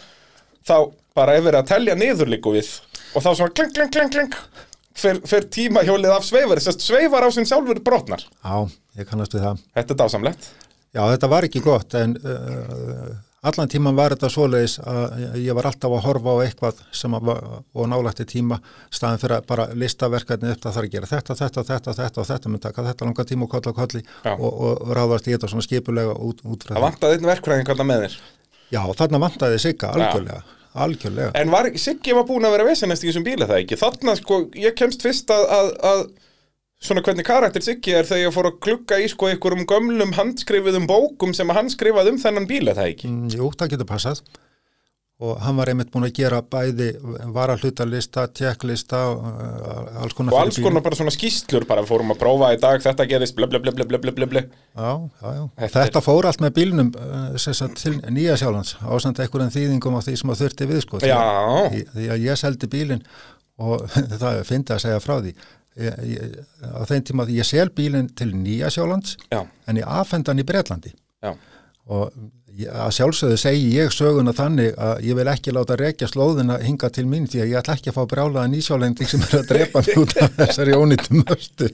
þá 0.66 0.76
bara 1.16 1.36
verið 1.40 1.60
að 1.62 1.70
telja 1.72 1.96
niður 1.98 2.32
líku 2.34 2.52
við 2.56 2.70
og 3.16 3.22
þá 3.24 3.30
svona 3.32 3.52
kleng, 3.56 3.72
kleng, 3.72 3.92
kleng, 3.94 4.12
kleng 4.12 4.36
fyrir, 4.96 5.22
fyrir 5.28 5.48
tímahjólið 5.56 6.12
af 6.16 6.26
að 6.26 6.80
sveifar 6.84 7.24
á 7.24 7.30
sinn 7.32 7.48
sjálfur 7.48 7.80
brotnar 7.84 8.24
Já, 8.44 8.68
ég 8.98 9.08
kannast 9.08 9.36
við 9.36 9.46
það. 9.46 9.62
Þetta 9.76 9.94
er 9.94 10.00
dásamlegt 10.02 10.48
Já, 10.96 11.02
þetta 11.12 11.28
var 11.28 11.44
ekki 11.44 11.60
gott 11.64 11.94
en 11.98 12.16
uh, 12.24 13.16
allan 13.44 13.68
tíman 13.70 13.96
var 13.96 14.14
þetta 14.14 14.30
svoleiðis 14.32 14.76
að 14.80 15.36
ég 15.42 15.56
var 15.56 15.68
alltaf 15.68 15.92
að 15.92 16.04
horfa 16.06 16.34
á 16.34 16.36
eitthvað 16.46 16.80
sem 16.96 17.16
var, 17.28 17.42
og 17.76 17.90
nálætti 17.90 18.26
tíma 18.28 18.58
staðin 18.90 19.20
fyrir 19.22 19.36
að 19.38 19.46
bara 19.50 19.66
lista 19.76 20.08
verkefni 20.12 20.52
upp 20.54 20.62
það 20.64 20.78
þarf 20.78 20.88
að 20.88 20.96
gera 20.96 21.10
þetta, 21.10 21.36
þetta, 21.42 21.64
þetta, 21.70 21.96
þetta 22.00 22.22
og 22.22 22.28
þetta 22.30 22.52
mun 22.52 22.64
taka 22.64 22.86
þetta 22.88 23.08
langa 23.08 23.28
tíma 23.28 23.46
og 23.46 23.52
koll 23.54 23.70
og 23.70 23.78
kolli 23.78 24.02
Já. 24.02 24.32
og, 24.34 24.50
og, 24.50 24.82
ráðast 24.96 25.28
í 25.28 25.36
þetta 25.36 25.52
svona 25.52 25.66
skipulega 25.66 26.16
út, 26.16 26.42
út 26.44 26.66
Það 26.66 26.84
vantaði 26.88 27.18
einn 27.18 27.30
verkfræðing 27.30 27.70
hvernig 27.70 27.90
með 27.92 28.04
þér 28.06 28.20
Já, 28.66 28.82
þarna 28.98 29.22
vantaði 29.22 29.58
sigga 29.62 29.92
algjörlega, 29.94 30.40
algjörlega. 30.74 31.32
En 31.38 31.52
var, 31.52 31.68
Siggi 31.78 32.14
var 32.16 32.24
búin 32.26 32.48
að 32.48 32.56
vera 32.56 32.66
vesenest 32.66 33.04
í 33.04 33.12
þessum 33.12 33.26
bíla 33.26 33.46
það 33.46 33.62
ekki 33.62 33.78
Þarna 33.78 34.16
sko, 34.18 34.40
ég 34.58 34.74
kemst 34.78 35.06
fyrst 35.06 35.30
að, 35.30 35.44
að, 35.54 35.70
að 35.92 36.02
svona 36.82 37.02
hvernig 37.04 37.24
karakter 37.26 37.64
Siggi 37.64 37.94
er 37.96 38.08
þegar 38.08 38.26
ég 38.28 38.34
fór 38.34 38.50
að 38.50 38.58
klukka 38.66 38.98
í 39.00 39.06
sko 39.08 39.30
einhverjum 39.30 39.64
gömlum 39.68 40.16
handskrifuðum 40.16 40.88
bókum 40.90 41.32
sem 41.36 41.48
hann 41.56 41.70
skrifaði 41.72 42.12
um 42.14 42.18
þennan 42.20 42.48
bíla 42.50 42.76
það 42.76 42.90
ekki? 42.92 43.12
Mm, 43.12 43.30
jú, 43.32 43.48
það 43.56 43.72
getur 43.76 43.88
passað. 43.88 44.20
Og 45.16 45.38
hann 45.40 45.56
var 45.56 45.70
einmitt 45.72 45.88
búin 45.88 46.04
að 46.04 46.18
gera 46.18 46.42
bæði 46.44 46.90
varahlutalista, 47.32 48.26
tjekklista 48.36 48.98
uh, 49.16 50.02
alls 50.02 50.12
konar 50.12 50.34
og 50.34 50.42
alls 50.42 50.58
konar 50.60 50.84
bara 50.84 50.98
svona 50.98 51.14
skýstlur 51.14 51.64
bara 51.64 51.86
fórum 51.88 52.12
að 52.12 52.18
prófa 52.20 52.50
í 52.52 52.58
dag 52.60 52.84
þetta 52.84 53.06
gerist 53.08 53.32
bla 53.38 53.48
bla 53.48 53.62
bla 53.64 53.72
bla 53.72 53.96
bla 53.96 54.12
bla 54.12 54.42
Já, 54.44 54.50
já, 54.76 55.30
já, 55.38 55.46
Eftir. 55.56 55.78
þetta 55.78 56.02
fór 56.04 56.28
allt 56.28 56.44
með 56.44 56.52
bílnum 56.58 56.90
uh, 57.00 57.32
sagt, 57.40 57.80
til 57.80 57.94
nýja 58.12 58.36
sjálfans 58.42 58.74
ásand 58.84 59.22
ekkur 59.24 59.46
en 59.46 59.54
þýðingum 59.56 59.96
á 59.96 60.04
því 60.04 60.18
sem 60.20 60.34
að 60.34 60.42
þurfti 60.44 60.68
við 60.74 60.84
sko, 60.84 61.00
því, 61.00 61.82
því 61.96 62.10
að 62.12 62.26
ég 62.28 62.42
seldi 62.44 62.70
bílin 62.76 63.06
og 63.56 63.86
það 64.20 64.42
finnst 64.44 64.74
að 64.76 64.82
segja 64.84 65.00
frá 65.00 65.16
því 65.24 65.32
ég, 65.76 66.38
á 66.62 66.82
þeim 66.88 67.04
tíma 67.06 67.26
að 67.26 67.36
ég 67.36 67.48
sel 67.48 67.68
bílinn 67.74 68.08
til 68.16 68.32
Nýja 68.34 68.70
Sjálands 68.72 69.16
Já, 69.30 69.42
en 69.68 69.80
ég 69.80 69.86
afhendan 69.86 70.40
í 70.40 70.46
Bretlandi. 70.46 70.92
Já, 71.24 71.34
og 71.92 72.10
ég, 72.56 72.70
að 72.72 72.94
sjálfsögðu 72.98 73.38
segi 73.40 73.70
ég 73.76 73.94
söguna 73.94 74.34
þannig 74.36 74.74
að 74.80 75.04
ég 75.06 75.18
vil 75.18 75.28
ekki 75.32 75.54
láta 75.54 75.78
rekja 75.78 76.08
slóðina 76.10 76.58
hinga 76.64 76.90
til 76.94 77.06
mín 77.10 77.28
því 77.30 77.44
að 77.44 77.52
ég 77.52 77.60
ætla 77.60 77.76
ekki 77.78 77.92
að 77.92 77.98
fá 77.98 78.10
brjálaða 78.12 78.50
nýsjálending 78.52 79.12
sem 79.12 79.24
er 79.28 79.38
að 79.40 79.48
drepa 79.52 79.84
mig 79.86 80.02
út 80.02 80.16
af 80.24 80.36
þessari 80.40 80.76
ónýttum 80.76 81.24
möstu 81.24 81.70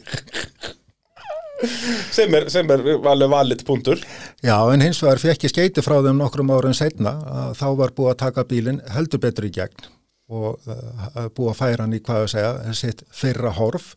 sem 2.11 2.35
er, 2.35 2.49
sem 2.51 2.70
er 2.74 2.81
alveg 3.07 3.31
valit 3.31 3.61
punktur. 3.66 4.01
Já, 4.43 4.57
en 4.73 4.83
hins 4.83 4.99
vegar 5.05 5.23
fekk 5.23 5.47
ég 5.47 5.53
skeiti 5.55 5.85
frá 5.85 6.01
þeim 6.03 6.19
nokkrum 6.19 6.51
árum 6.51 6.74
setna 6.74 7.16
að 7.23 7.59
þá 7.61 7.66
var 7.79 7.95
búið 7.97 8.15
að 8.15 8.23
taka 8.24 8.47
bílinn 8.51 8.81
heldur 8.91 9.23
betur 9.23 9.47
í 9.47 9.53
gegn 9.55 9.91
og 10.32 10.68
uh, 10.68 11.26
búið 11.34 11.50
að 11.52 11.59
færa 11.59 11.84
hann 11.84 11.96
í 11.96 12.02
hvað 12.04 12.26
að 12.26 12.30
segja, 12.34 12.76
sitt 12.76 13.02
fyrra 13.14 13.52
horf. 13.59 13.92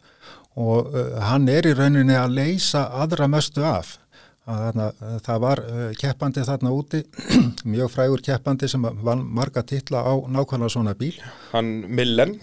Og 0.55 0.91
uh, 0.91 1.19
hann 1.29 1.47
er 1.51 1.67
í 1.67 1.75
rauninni 1.75 2.17
að 2.17 2.35
leysa 2.39 2.87
aðra 3.03 3.29
mestu 3.31 3.63
af. 3.67 3.97
Þarna, 4.45 4.91
uh, 5.01 5.15
það 5.25 5.39
var 5.45 5.63
keppandi 5.99 6.43
þarna 6.45 6.75
úti, 6.75 7.01
mjög 7.75 7.95
frægur 7.95 8.25
keppandi 8.25 8.69
sem 8.71 8.83
vann 8.83 9.25
marga 9.25 9.65
titla 9.65 10.03
á 10.05 10.13
nákvæmlega 10.27 10.75
svona 10.75 10.93
bíl. 10.97 11.15
Hann 11.53 11.81
Millen? 11.87 12.39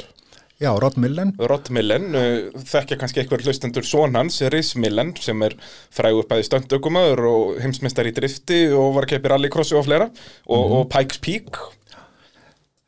Já, 0.63 0.71
Rod 0.79 0.95
Millen, 1.03 1.33
Rod 1.51 1.73
Millen, 1.75 2.13
þekkja 2.55 2.95
kannski 3.01 3.19
einhver 3.19 3.43
hlustendur 3.43 3.83
son 3.83 4.15
hans, 4.15 4.37
Riz 4.55 4.77
Millen 4.79 5.11
sem 5.19 5.41
er 5.43 5.57
frægur 5.91 6.29
bæði 6.31 6.47
stöndaukumöður 6.47 7.25
og 7.27 7.57
heimsmeistar 7.65 8.07
í 8.07 8.13
drifti 8.15 8.61
og 8.71 8.93
var 8.95 9.09
að 9.09 9.17
keipi 9.17 9.33
rallycrossi 9.33 9.75
og 9.75 9.89
fleira. 9.89 10.07
Og, 10.47 10.77
og 10.77 10.85
Pikes 10.93 11.19
Peak 11.25 11.59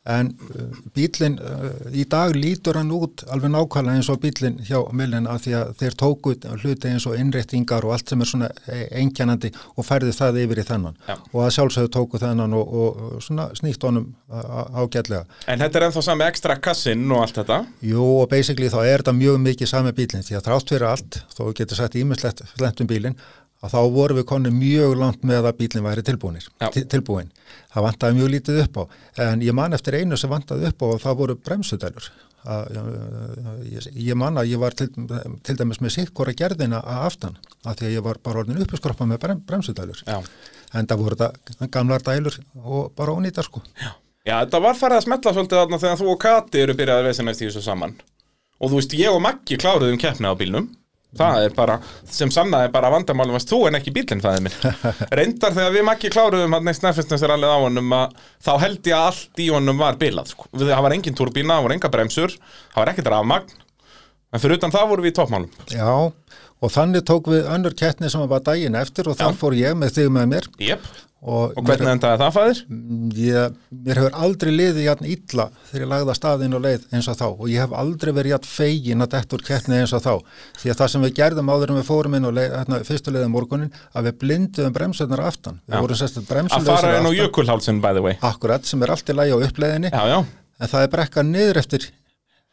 en 0.05 0.29
uh, 0.53 0.65
bílinn, 0.93 1.39
uh, 1.41 1.69
í 1.97 2.05
dag 2.11 2.35
lítur 2.37 2.77
hann 2.77 2.93
út 2.93 3.23
alveg 3.33 3.53
nákvæmlega 3.55 4.01
eins 4.01 4.11
og 4.13 4.21
bílinn 4.21 4.59
hjá 4.67 4.83
Millen 4.93 5.29
að 5.31 5.47
því 5.47 5.55
að 5.61 5.71
þeir 5.81 5.97
tóku 6.03 6.35
hluti 6.61 6.91
eins 6.91 7.07
og 7.09 7.17
innréttingar 7.17 7.87
og 7.87 7.95
allt 7.97 8.13
sem 8.13 8.21
er 8.21 8.29
svona 8.29 8.51
einkjænandi 9.01 9.53
og 9.75 9.89
færði 9.89 10.13
það 10.13 10.41
yfir 10.43 10.61
í 10.61 10.67
þennan 10.69 10.99
Já. 11.09 11.17
og 11.17 11.39
að 11.47 11.55
sjálfsögðu 11.57 11.93
tóku 11.97 12.21
þennan 12.21 12.57
og, 12.59 12.75
og 12.75 13.23
svona 13.25 13.49
snýtt 13.57 13.87
honum 13.87 14.11
ágætlega. 14.75 15.25
En 15.49 15.63
þetta 15.63 15.81
er 15.81 15.87
ennþá 15.89 16.05
sami 16.05 16.27
ekstra 16.27 16.59
kassin 16.61 17.07
og 17.09 17.25
allt 17.25 17.41
þetta 17.41 17.61
Jú 17.85 18.11
og 18.21 18.29
basically 18.33 18.69
þá 18.73 18.81
er 18.83 19.05
þetta 19.05 19.17
mjög 19.17 19.41
mikið 19.47 19.73
sami 19.73 19.95
bílinn 19.97 20.27
því 20.27 20.37
að 20.39 20.47
þrátt 20.51 20.75
fyrir 20.75 20.89
allt, 20.91 21.21
þó 21.33 21.43
við 21.47 21.57
getum 21.63 21.81
sagt 21.81 21.99
ímislegt 22.01 22.85
um 22.85 22.91
bílinn, 22.91 23.17
að 23.65 23.73
þá 23.75 23.79
vorum 23.95 24.21
við 24.21 24.27
konni 24.29 24.53
mjög 24.55 24.95
langt 25.01 25.25
með 25.27 25.49
að 25.49 25.57
bílinn 25.63 25.87
væri 25.87 26.05
tilbúinir, 26.07 26.47
Já. 26.61 26.69
til, 26.75 26.85
tilbúin. 26.93 27.33
Það 27.73 27.87
vantaði 27.89 28.19
mjög 28.19 28.31
lítið 28.35 28.61
upp 28.67 28.79
á, 28.79 28.85
en 29.25 29.43
ég 29.47 29.57
man 29.57 29.77
eftir 29.77 29.97
einu 29.99 30.19
sem 30.21 30.31
vantaði 30.31 30.69
upp 30.71 30.85
á 30.85 30.87
og 30.91 31.03
það 31.03 31.19
voru 31.23 31.39
bremsudælur. 31.49 32.11
Að, 32.45 32.75
ég, 33.73 33.87
ég 34.05 34.19
man 34.21 34.37
að 34.37 34.51
ég 34.53 34.61
var 34.61 34.77
til, 34.77 34.91
til 35.47 35.57
dæmis 35.57 35.81
með 35.81 35.95
sikkora 35.97 36.35
gerðina 36.37 36.83
að 36.85 37.07
aftan, 37.09 37.39
að 37.65 37.79
því 37.81 37.89
að 37.89 37.95
ég 37.97 38.05
var 38.05 38.21
bara 38.21 38.43
orðin 38.43 38.61
uppskroppa 38.67 39.09
með 39.09 39.23
brem, 39.25 39.41
bremsudælur. 39.49 40.05
Já, 40.05 40.21
En 40.75 40.89
það 40.91 41.05
voru 41.05 41.17
þetta 41.21 41.69
gamlar 41.71 42.03
dælur 42.03 42.37
og 42.59 42.89
bara 42.99 43.15
ónýtar 43.15 43.47
sko. 43.47 43.61
Já 43.79 43.95
þetta 44.25 44.61
var 44.65 44.79
farið 44.79 44.99
að 44.99 45.05
smetla 45.05 45.33
svolítið 45.37 45.61
þarna 45.61 45.81
þegar 45.83 46.01
þú 46.01 46.07
og 46.13 46.21
Kati 46.23 46.63
eru 46.65 46.77
byrjaði 46.79 47.03
að 47.03 47.09
vesenast 47.11 47.43
í 47.43 47.49
þessu 47.49 47.63
saman 47.65 47.95
og 48.61 48.71
þú 48.71 48.79
veist, 48.79 48.97
ég 48.97 49.13
og 49.13 49.21
Maggi 49.25 49.59
kláruðum 49.61 50.01
keppni 50.01 50.31
á 50.31 50.35
bílnum 50.39 50.71
það 51.19 51.47
er 51.47 51.57
bara, 51.57 51.79
sem 52.11 52.31
sannaði 52.35 52.71
bara 52.75 52.91
vandamálum 52.95 53.37
varst 53.37 53.51
þú 53.51 53.61
en 53.69 53.79
ekki 53.79 53.95
bílinn 53.95 54.23
það 54.25 54.39
er 54.39 54.47
minn. 54.47 54.57
Reyndar 55.19 55.57
þegar 55.57 55.77
við 55.77 55.87
Maggi 55.89 56.13
kláruðum 56.15 56.57
hann 56.57 56.69
neist 56.69 56.87
nefnstnæsir 56.87 57.35
alveg 57.35 57.55
á 57.55 57.59
honum 57.65 57.97
að 57.99 58.17
þá 58.45 58.53
held 58.65 58.91
ég 58.91 58.99
að 58.99 59.11
allt 59.11 59.45
í 59.45 59.51
honum 59.55 59.83
var 59.83 60.01
bilað 60.01 60.33
sko. 60.35 60.49
Það 60.57 60.83
var 60.87 60.97
engin 60.97 61.19
turbína, 61.19 61.59
það 61.59 61.69
voru 61.69 61.79
enga 61.79 61.93
bremsur 61.95 62.35
það 62.39 62.81
var 62.81 62.93
ekkert 62.95 63.13
rafmagn. 63.15 63.61
En 64.35 64.43
fyrir 64.43 64.59
utan 64.59 64.75
það 64.75 64.89
voru 64.91 65.05
við 65.05 65.13
í 65.13 65.17
toppmálum. 65.21 65.51
Já, 65.71 65.91
og 66.59 66.73
þannig 66.75 67.05
tók 67.07 67.29
við 67.31 67.47
önnur 67.55 67.77
keppni 67.79 68.11
sem 68.11 68.25
var 68.27 68.43
daginn 68.43 68.75
eftir 68.79 69.07
og 69.11 69.19
þar 69.21 69.37
fór 69.39 69.55
ég 69.55 69.77
með 69.79 69.99
þig 69.99 70.09
með 70.17 70.31
mér. 70.33 70.49
Yep. 70.59 70.89
Og, 71.25 71.55
og 71.57 71.65
hvernig 71.65 71.89
endaði 71.95 72.21
það 72.21 72.35
fæðir? 72.35 72.59
ég, 73.17 73.55
mér 73.87 74.01
hefur 74.01 74.17
aldrei 74.27 74.51
liðið 74.53 74.81
jafn 74.85 75.09
illa 75.09 75.47
þegar 75.71 75.85
ég 75.85 75.91
lagði 75.93 76.13
að 76.13 76.19
staðinn 76.19 76.57
og 76.59 76.63
leið 76.67 76.85
eins 76.93 77.09
og 77.09 77.17
þá. 77.17 77.25
Og 77.33 77.49
ég 77.49 77.65
hef 77.65 77.75
aldrei 77.81 78.13
verið 78.19 78.35
jafn 78.35 78.51
fegin 78.51 79.07
að 79.07 79.11
detta 79.17 79.39
úr 79.39 79.47
keppni 79.49 79.81
eins 79.81 79.97
og 79.97 80.05
þá. 80.05 80.13
Því 80.61 80.75
að 80.75 80.79
það 80.83 80.93
sem 80.95 81.07
við 81.07 81.17
gerðum 81.23 81.53
áður 81.55 81.73
en 81.73 81.81
við 81.81 81.89
fórum 81.89 82.19
inn 82.19 82.29
og 82.29 82.37
leið, 82.37 82.57
hérna, 82.61 82.83
fyrstu 82.91 83.17
leiðum 83.17 83.35
morgunin 83.39 83.75
að 83.97 84.11
við 84.11 84.21
blinduðum 84.21 84.77
bremsunar 84.77 85.25
aftan. 85.31 85.61
Að 85.73 86.69
fara 86.69 86.97
inn 87.01 87.09
á 87.09 87.13
jökulhálsin 87.17 87.81
by 87.81 87.97
the 87.97 88.05
way. 88.05 88.21
Akkurat 88.21 88.69
sem 88.69 88.85
er 88.85 88.93
allt 88.93 89.09
í 89.09 89.17
lagi 89.17 89.33
á 89.33 89.39
uppleiðinni. 89.49 89.95
Já, 89.97 90.05
já. 90.13 90.19
En 90.61 90.71
það 90.71 90.87
er 90.87 90.93
brekka 90.93 91.25
niður 91.27 91.65
eftir 91.65 91.89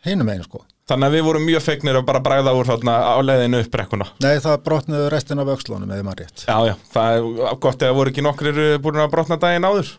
hinum 0.08 0.30
einu 0.34 0.46
sko 0.48 0.64
Þannig 0.92 1.08
að 1.08 1.14
við 1.16 1.22
vorum 1.24 1.44
mjög 1.48 1.62
fegnir 1.64 1.98
að 2.00 2.08
bara 2.10 2.20
bræða 2.26 2.52
úr 2.58 2.68
þarna 2.68 2.94
á 3.00 3.16
leiðinu 3.24 3.60
upp 3.64 3.70
brekkuna. 3.72 4.08
nei 4.20 4.42
það 4.44 4.58
brotnuðu 4.66 5.10
restin 5.14 5.40
af 5.40 5.52
öxlunum 5.54 5.92
eða 5.94 6.04
maður 6.04 6.24
rétt 6.26 6.44
Já, 6.50 6.58
já, 6.68 6.74
það 6.92 7.14
er 7.14 7.60
gott 7.64 7.86
eða 7.86 7.96
voru 8.00 8.12
ekki 8.12 8.26
nokkrir 8.26 8.60
uh, 8.60 8.72
búin 8.82 9.00
að 9.00 9.12
brotna 9.14 9.38
daginn 9.40 9.68
áður. 9.70 9.92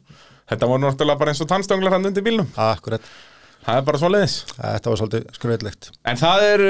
Þetta 0.53 0.69
voru 0.69 0.83
náttúrulega 0.85 1.21
bara 1.23 1.33
eins 1.33 1.41
og 1.41 1.49
tannstönglar 1.49 1.95
hann 1.97 2.11
undir 2.11 2.27
bílnum. 2.27 2.51
akkurat, 2.61 3.07
Það 3.63 3.77
er 3.79 3.85
bara 3.87 3.99
svo 4.01 4.09
leiðis. 4.11 4.33
þetta 4.59 4.91
var 4.91 4.99
svolítið 4.99 5.27
skröðlegt 5.37 5.89
En 6.11 6.17
það 6.19 6.45
er, 6.49 6.63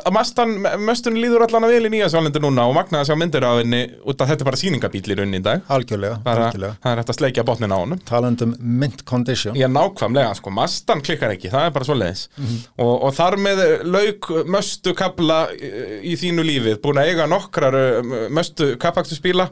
að 0.00 0.08
mastan, 0.16 0.54
möstunni 0.82 1.20
líður 1.22 1.44
allan 1.46 1.66
að 1.68 1.74
vel 1.76 1.86
í 1.86 1.92
nýja 1.94 2.08
svalendur 2.10 2.42
núna 2.42 2.64
og 2.66 2.74
magnaði 2.74 3.04
að 3.04 3.10
sjá 3.10 3.18
myndir 3.20 3.46
á 3.46 3.52
henni 3.60 3.80
út 4.02 4.24
að 4.24 4.32
þetta 4.32 4.48
bara 4.48 4.58
sýningabíl 4.58 5.02
í 5.04 5.16
rauninni 5.20 5.38
í 5.38 5.44
dag. 5.46 5.62
algjörlega, 5.76 6.16
Bara, 6.24 6.48
algjörlega. 6.48 6.78
það 6.82 6.90
er 6.96 7.02
hægt 7.02 7.12
að 7.14 7.18
sleikja 7.20 7.44
botnin 7.46 7.74
á 7.74 7.78
honum. 7.78 8.00
talandum 8.10 8.56
mint 8.58 9.04
condition 9.06 9.54
Já, 9.54 9.68
nákvæmlega, 9.70 10.34
sko, 10.40 10.50
mastan 10.58 11.04
klikkar 11.06 11.36
ekki, 11.36 11.52
það 11.54 11.68
er 11.68 11.76
bara 11.78 11.88
svo 11.88 11.98
leiðis. 12.00 12.26
og, 12.78 12.92
og 13.06 13.14
þar 13.14 13.38
með 13.46 13.62
lauk 13.86 14.30
möstu 14.50 14.94
kapla 14.98 15.38
í 15.54 16.16
þínu 16.18 16.42
lífið, 16.50 16.80
búin 16.82 16.98
að 16.98 17.12
eiga 17.14 17.28
nokkrar 17.30 17.78
uh, 17.78 18.28
möstu 18.34 18.74
kappakstusbíla 18.82 19.46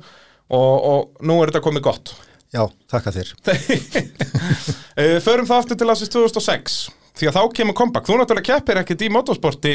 og, 0.52 0.74
og 0.82 1.24
nú 1.24 1.38
er 1.42 1.52
þetta 1.52 1.62
komið 1.64 1.86
gott. 1.86 2.14
Já, 2.52 2.62
þakka 2.92 3.14
þér 3.18 3.34
Uh, 4.92 5.18
Förum 5.24 5.46
það 5.48 5.58
aftur 5.62 5.78
til 5.80 5.88
ásins 5.92 6.12
2006 6.12 6.80
Því 7.18 7.28
að 7.28 7.36
þá 7.36 7.42
kemur 7.58 7.76
comeback 7.76 8.08
Þú 8.08 8.18
náttúrulega 8.20 8.48
keppir 8.56 8.80
ekkert 8.82 9.04
í 9.04 9.10
motorsporti 9.12 9.74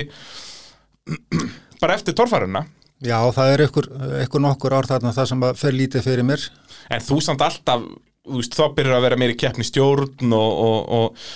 bara 1.81 1.97
eftir 1.97 2.15
torfæruna 2.17 2.65
Já, 3.05 3.19
það 3.29 3.51
er 3.53 3.63
ykkur, 3.67 3.87
ykkur 4.23 4.41
nokkur 4.41 4.73
ár 4.73 4.87
þarna 4.89 5.13
það 5.13 5.27
sem 5.29 5.43
fer 5.59 5.75
lítið 5.77 6.01
fyrir 6.07 6.25
mér. 6.25 6.41
En 6.89 7.03
þú 7.05 7.19
samt 7.21 7.43
alltaf 7.45 7.83
þú 7.85 8.39
veist, 8.39 8.57
Þá 8.57 8.73
byrjar 8.73 8.97
að 8.97 9.05
vera 9.05 9.19
meiri 9.21 9.35
keppni 9.37 9.65
stjórn 9.67 10.33
og, 10.33 10.63
og, 10.65 10.79
og 10.97 11.27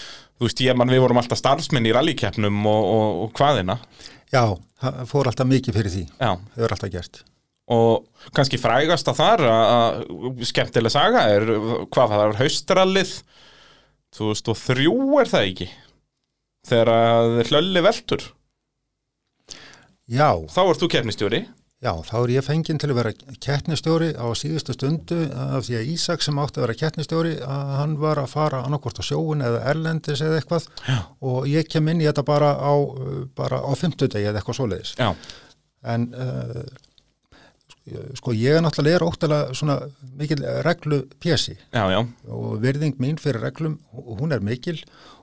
þú 0.42 0.48
veist, 0.48 0.64
ég 0.66 0.80
mann 0.80 0.90
við 0.90 1.04
vorum 1.04 1.22
alltaf 1.22 1.38
starfsmenn 1.38 1.86
í 1.86 1.94
rallikeppnum 1.94 2.66
og, 2.66 2.88
og, 2.96 3.22
og 3.28 3.36
hvaðina 3.38 3.78
Já, 4.32 4.46
það 4.82 5.02
fór 5.12 5.30
alltaf 5.30 5.50
mikið 5.52 5.78
fyrir 5.78 5.94
því. 5.94 6.04
Já, 6.18 6.32
Hefur 6.56 6.74
alltaf 6.78 6.94
gert. 6.94 7.22
Og 7.72 8.32
kannski 8.36 8.60
frægast 8.62 9.08
að 9.12 9.20
þar 9.22 9.46
að, 9.52 10.02
skemmtileg 10.50 10.94
saga 10.94 11.28
er 11.32 11.46
hvað 11.92 12.12
það 12.14 12.22
var 12.24 12.38
haustrallið 12.42 13.14
2003 14.18 14.90
er 15.22 15.32
það 15.32 15.48
ekki? 15.48 15.70
Þegar 16.68 16.92
að 16.94 17.40
hlölli 17.50 17.82
veltur. 17.86 18.28
Já, 20.12 20.30
þá 20.52 20.62
ert 20.66 20.82
þú 20.82 20.90
keppnistjóri. 20.92 21.40
Já, 21.82 21.96
þá 22.06 22.16
er 22.20 22.32
ég 22.36 22.46
fenginn 22.46 22.78
til 22.78 22.92
að 22.92 22.98
vera 23.00 23.12
kettnistjóri 23.42 24.12
á 24.14 24.28
síðustu 24.38 24.76
stundu 24.76 25.24
af 25.34 25.64
því 25.66 25.78
að 25.80 25.88
Ísak 25.96 26.22
sem 26.22 26.38
átti 26.38 26.60
að 26.60 26.68
vera 26.68 26.76
kettnistjóri 26.78 27.32
að 27.42 27.72
hann 27.80 27.96
var 28.04 28.22
að 28.22 28.30
fara 28.36 28.60
annarkvort 28.68 29.02
á 29.02 29.04
sjóun 29.08 29.42
eða 29.42 29.64
erlendis 29.72 30.22
eða 30.22 30.38
eitthvað. 30.42 30.68
Já. 30.86 31.00
og 31.26 31.48
ég 31.50 31.72
kem 31.72 31.90
inn 31.90 32.04
í 32.04 32.06
þetta 32.06 32.26
bara 32.28 32.52
á, 32.54 32.74
bara 33.34 33.64
á 33.66 33.72
fimmtudegi 33.80 34.30
eða 34.30 34.44
eitthvað 34.44 34.60
svoleiðis. 34.60 34.94
Já, 35.00 35.10
En 35.82 36.12
uh, 36.14 36.62
sko 38.20 38.36
ég 38.38 38.58
er 38.58 38.64
náttúrulega 38.66 39.00
er 39.00 39.06
óttalega 39.08 39.58
svona 39.58 39.78
mikil 40.20 40.44
reglu 40.68 41.04
já, 41.94 42.02
og 42.28 42.62
virðing 42.64 43.02
mín 43.02 43.20
fyrir 43.22 43.44
reglum, 43.46 43.80
hún 43.92 44.36
er 44.36 44.44
mikil. 44.44 44.80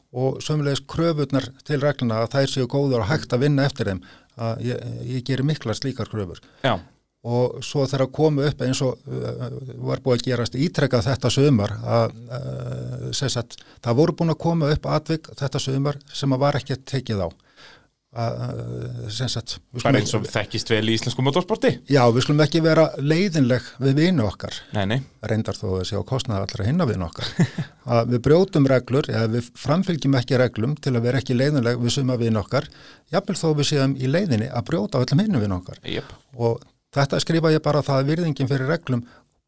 Og 0.08 0.38
sömulegis 0.40 0.80
kröfurnar 0.88 1.50
til 1.68 1.82
regluna 1.82 2.22
að 2.22 2.30
þær 2.32 2.52
séu 2.54 2.68
góður 2.70 3.02
og 3.02 3.10
hægt 3.10 3.34
að 3.36 3.42
vinna 3.44 3.66
eftir 3.68 3.90
þeim 3.90 3.98
að 4.40 4.62
ég, 4.64 4.86
ég 5.04 5.26
gerir 5.26 5.44
mikla 5.44 5.74
slíkar 5.76 6.08
kröfur. 6.08 6.40
Já, 6.64 6.78
og 7.26 7.58
svo 7.66 7.82
þegar 7.86 8.04
að 8.06 8.14
koma 8.14 8.46
upp 8.46 8.62
eins 8.62 8.80
og 8.84 9.08
uh, 9.10 9.48
var 9.88 10.02
búið 10.04 10.20
að 10.20 10.24
gerast 10.28 10.56
ítrekka 10.58 11.00
þetta 11.02 11.30
sömar 11.34 11.74
að 11.82 12.14
uh, 12.30 13.50
það 13.82 13.98
voru 13.98 14.14
búin 14.20 14.34
að 14.34 14.40
koma 14.44 14.70
upp 14.74 14.86
atvik 14.86 15.30
þetta 15.38 15.62
sömar 15.62 15.98
sem 16.14 16.32
að 16.32 16.42
var 16.44 16.58
ekki 16.60 16.78
tekið 16.86 17.26
á 17.26 17.28
að, 17.28 17.34
uh, 17.34 17.34
sagt, 17.34 17.34
við 17.34 18.06
bara 18.18 19.80
skulum- 19.80 19.98
eins 20.00 20.14
og 20.18 20.24
þekkist 20.28 20.70
vel 20.72 20.82
í 20.90 20.94
íslensku 20.98 21.22
motorsporti. 21.24 21.70
Já, 21.90 22.00
við 22.12 22.24
skulum 22.26 22.42
ekki 22.44 22.62
vera 22.64 22.86
leiðinleg 22.98 23.68
við 23.84 23.94
vinu 24.00 24.24
okkar. 24.28 24.56
Nei, 24.76 24.84
nei, 24.90 24.98
reyndar 25.30 25.54
þó 25.58 25.66
að 25.78 25.84
sé 25.90 25.98
á 25.98 26.02
kostnaði 26.08 26.44
allra 26.46 26.66
hinna 26.68 26.86
við 26.90 27.04
okkar. 27.06 27.30
Að 27.98 28.10
við 28.12 28.22
brjótum 28.26 28.66
reglur 28.68 29.06
eða 29.08 29.28
við 29.32 29.50
framfylgjum 29.56 30.16
ekki 30.18 30.40
reglum 30.42 30.74
til 30.76 30.92
að 30.98 31.06
vera 31.06 31.20
ekki 31.22 31.36
leiðinleg 31.38 31.78
við 31.80 31.94
suma 31.94 32.18
við 32.20 32.36
okkar 32.36 32.66
jafnvel 33.14 33.38
þó 33.40 33.46
við 33.56 33.70
séum 33.70 33.94
í 33.96 34.10
leiðinni 34.10 34.50
að 34.52 34.66
brjóta 34.68 35.00
á 35.00 35.02
öllum 35.06 35.22
hinnum 35.24 35.40
við 35.44 35.54
okkar. 35.56 35.78
Jöp 35.88 36.10
og 36.36 36.66
þetta 36.92 37.20
skrifa 37.24 37.52
ég 37.54 37.62
bara 37.64 37.80
það 37.86 38.02
að 38.02 38.10
virðingin 38.12 38.50
fyrir 38.50 38.68
reglum 38.68 39.06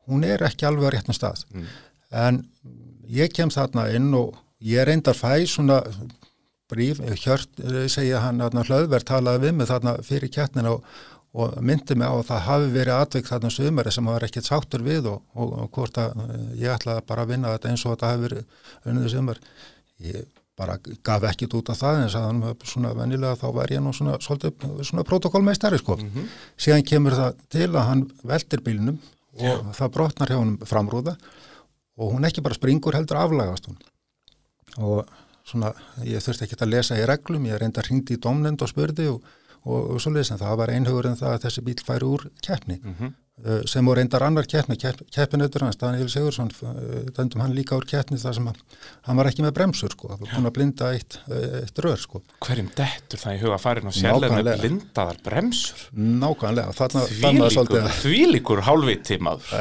hún 0.09 0.25
er 0.25 0.41
ekki 0.49 0.65
alveg 0.71 0.89
á 0.89 0.95
réttum 0.97 1.17
stað. 1.17 1.45
En 2.11 2.41
ég 3.11 3.33
kem 3.37 3.51
þarna 3.53 3.91
inn 3.95 4.09
og 4.17 4.39
ég 4.65 4.85
reyndar 4.89 5.15
fæ 5.19 5.45
svona 5.49 5.83
bríf, 6.71 7.01
hjört 7.23 7.63
eh, 7.65 7.87
segja 7.93 8.23
hann 8.25 8.41
hlöðverð 8.41 9.09
talaði 9.11 9.47
við 9.47 9.57
mig 9.59 9.71
þarna 9.71 9.97
fyrir 10.07 10.33
kjarnina 10.33 10.75
og, 10.77 10.85
og 11.37 11.57
myndi 11.63 11.97
mig 11.99 12.11
á 12.11 12.15
að 12.15 12.27
það 12.31 12.45
hafi 12.49 12.73
verið 12.75 12.97
atvik 12.97 13.31
þarna 13.31 13.53
sumari 13.55 13.95
sem 13.95 14.11
var 14.11 14.27
ekkert 14.27 14.49
sáttur 14.49 14.85
við 14.87 15.11
og, 15.13 15.23
og, 15.35 15.55
og 15.65 15.71
hvort 15.77 16.01
að 16.03 16.21
eh, 16.27 16.51
ég 16.65 16.75
ætlaði 16.75 17.07
bara 17.11 17.27
að 17.27 17.35
vinna 17.35 17.55
þetta 17.55 17.73
eins 17.73 17.87
og 17.87 17.97
þetta 17.97 18.13
hafi 18.13 18.27
verið 18.27 18.93
unnið 18.93 19.15
sumar. 19.15 19.43
Ég 20.01 20.29
bara 20.61 20.77
gaf 21.07 21.25
ekkit 21.31 21.55
út 21.57 21.71
af 21.73 21.79
það 21.81 22.03
en 22.03 22.11
sagði 22.13 22.31
hann 22.31 22.65
svona 22.69 22.91
venjulega 22.97 23.39
þá 23.41 23.47
var 23.57 23.73
ég 23.73 23.81
nú 23.85 23.95
svona 23.97 24.19
svona 24.21 25.07
protokólmeistari 25.09 25.79
sko. 25.81 25.97
Síðan 26.61 26.85
kemur 26.89 27.17
það 27.17 27.41
til 27.55 27.69
að 27.71 27.87
hann 27.89 28.03
veltir 28.29 28.65
bílnum 28.67 28.99
og 29.41 29.71
það 29.79 29.95
brotnar 29.95 30.33
hjá 30.33 30.39
hann 30.41 30.59
framrúða 30.69 31.17
og 32.01 32.15
hún 32.15 32.29
ekki 32.29 32.45
bara 32.45 32.59
springur 32.59 32.97
heldur 32.97 33.21
aflagast 33.21 33.71
hún. 33.71 33.81
Og 34.81 35.09
svona 35.51 35.73
ég 36.07 36.23
þurfti 36.25 36.47
ekki 36.47 36.59
að 36.61 36.73
lesa 36.75 36.99
í 36.99 37.07
reglum 37.09 37.49
ég 37.51 37.61
reynda 37.61 37.83
að 37.83 37.91
hringdi 37.91 38.17
í 38.17 38.23
domnend 38.23 38.63
og 38.63 38.71
spurði 38.71 39.09
og, 39.13 39.25
og, 39.65 39.81
og 39.97 40.03
svoleiðis 40.03 40.33
en 40.35 40.43
það 40.43 40.61
var 40.63 40.75
einhugur 40.75 41.11
en 41.11 41.19
það 41.21 41.37
að 41.37 41.43
þessi 41.47 41.67
bíl 41.67 41.77
færi 41.87 42.09
úr 42.09 42.27
keppni. 42.47 42.79
Uh, 42.85 43.11
sem 43.69 43.87
voru 43.87 44.01
reyndar 44.01 44.25
annar 44.27 44.47
keppni, 44.51 44.77
kepp, 44.81 45.03
keppinautur 45.15 45.65
hans, 45.65 45.79
Daniel 45.81 46.09
Sigursson, 46.13 46.51
uh, 46.67 47.09
dæmdum 47.17 47.43
hann 47.45 47.55
líka 47.57 47.77
úr 47.79 47.87
keppni 47.89 48.19
þar 48.21 48.37
sem 48.37 48.49
hann, 48.51 48.59
hann 49.07 49.21
var 49.21 49.31
ekki 49.31 49.45
með 49.45 49.55
bremsur 49.57 49.95
sko, 49.95 50.11
það 50.13 50.25
var 50.25 50.33
búin 50.35 50.51
að 50.51 50.55
blinda 50.59 50.91
eitt, 50.97 51.19
eitt 51.61 51.83
rör 51.85 52.01
sko. 52.01 52.23
Hverjum 52.45 52.71
dettur 52.77 53.23
það 53.23 53.37
í 53.37 53.43
huga 53.45 53.61
farin 53.63 53.91
og 53.91 53.97
sérlega 53.97 54.41
með 54.41 54.51
blindaðar 54.65 55.21
bremsur? 55.27 55.85
Nákvæmlega, 55.97 56.75
þarna, 56.81 57.05
þarna 57.21 57.53
svolítið 57.55 57.87
að 57.91 58.01
þvílíkur 58.01 58.65
hálfviti 58.69 59.21
maður. 59.25 59.55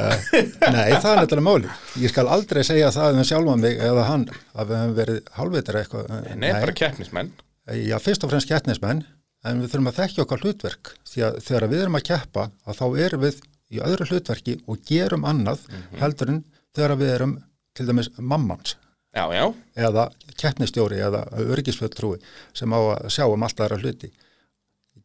Nei, 0.76 0.90
það 1.00 1.12
er 1.12 1.22
nefnilega 1.24 1.46
máli. 1.46 1.78
Ég 2.04 2.14
skal 2.14 2.28
aldrei 2.32 2.64
segja 2.68 2.90
það 2.96 3.20
um 3.22 3.30
sjálfa 3.32 3.56
mig 3.60 3.80
eða 3.90 4.08
hann 4.10 4.26
að 4.30 4.74
við 4.74 4.82
hefum 4.82 4.98
verið 5.00 5.32
hálfveitir 5.38 5.80
eitthvað. 5.84 6.12
Nei, 6.36 6.52
bara 6.56 6.76
keppnismenn. 6.82 7.32
Já, 7.70 7.96
fyrst 8.02 8.26
og 8.26 8.32
fremst 8.32 8.50
keppnismenn, 8.50 9.04
en 9.46 9.62
við 9.62 9.72
þurfum 9.72 9.92
að 9.92 10.00
þekkja 10.02 10.24
okkar 10.26 10.44
hlutverk. 10.44 10.92
Því 11.08 11.26
að 11.28 11.40
þegar 11.46 11.68
við 11.70 11.84
erum 11.86 11.98
að 12.00 12.06
keppa, 12.10 12.46
að 12.66 12.80
þá 12.80 12.86
erum 13.06 13.24
við 13.28 13.42
í 13.74 13.80
öðru 13.86 14.08
hlutverki 14.10 14.58
og 14.68 14.80
gerum 14.88 15.26
annað 15.30 15.66
heldur 16.02 16.32
en 16.36 16.44
þegar 16.76 16.96
við 17.00 17.12
erum 17.16 17.36
til 17.78 17.86
dæmis 17.90 18.10
mammans 18.18 18.76
Já, 19.16 19.24
já, 19.34 19.46
eða 19.76 20.04
keppnistjóri 20.38 21.00
eða 21.02 21.24
örgisfjöldtrúi 21.42 22.20
sem 22.54 22.70
á 22.70 22.78
að 22.94 23.08
sjá 23.10 23.24
um 23.26 23.42
alltaf 23.44 23.66
aðra 23.66 23.80
hluti. 23.82 24.12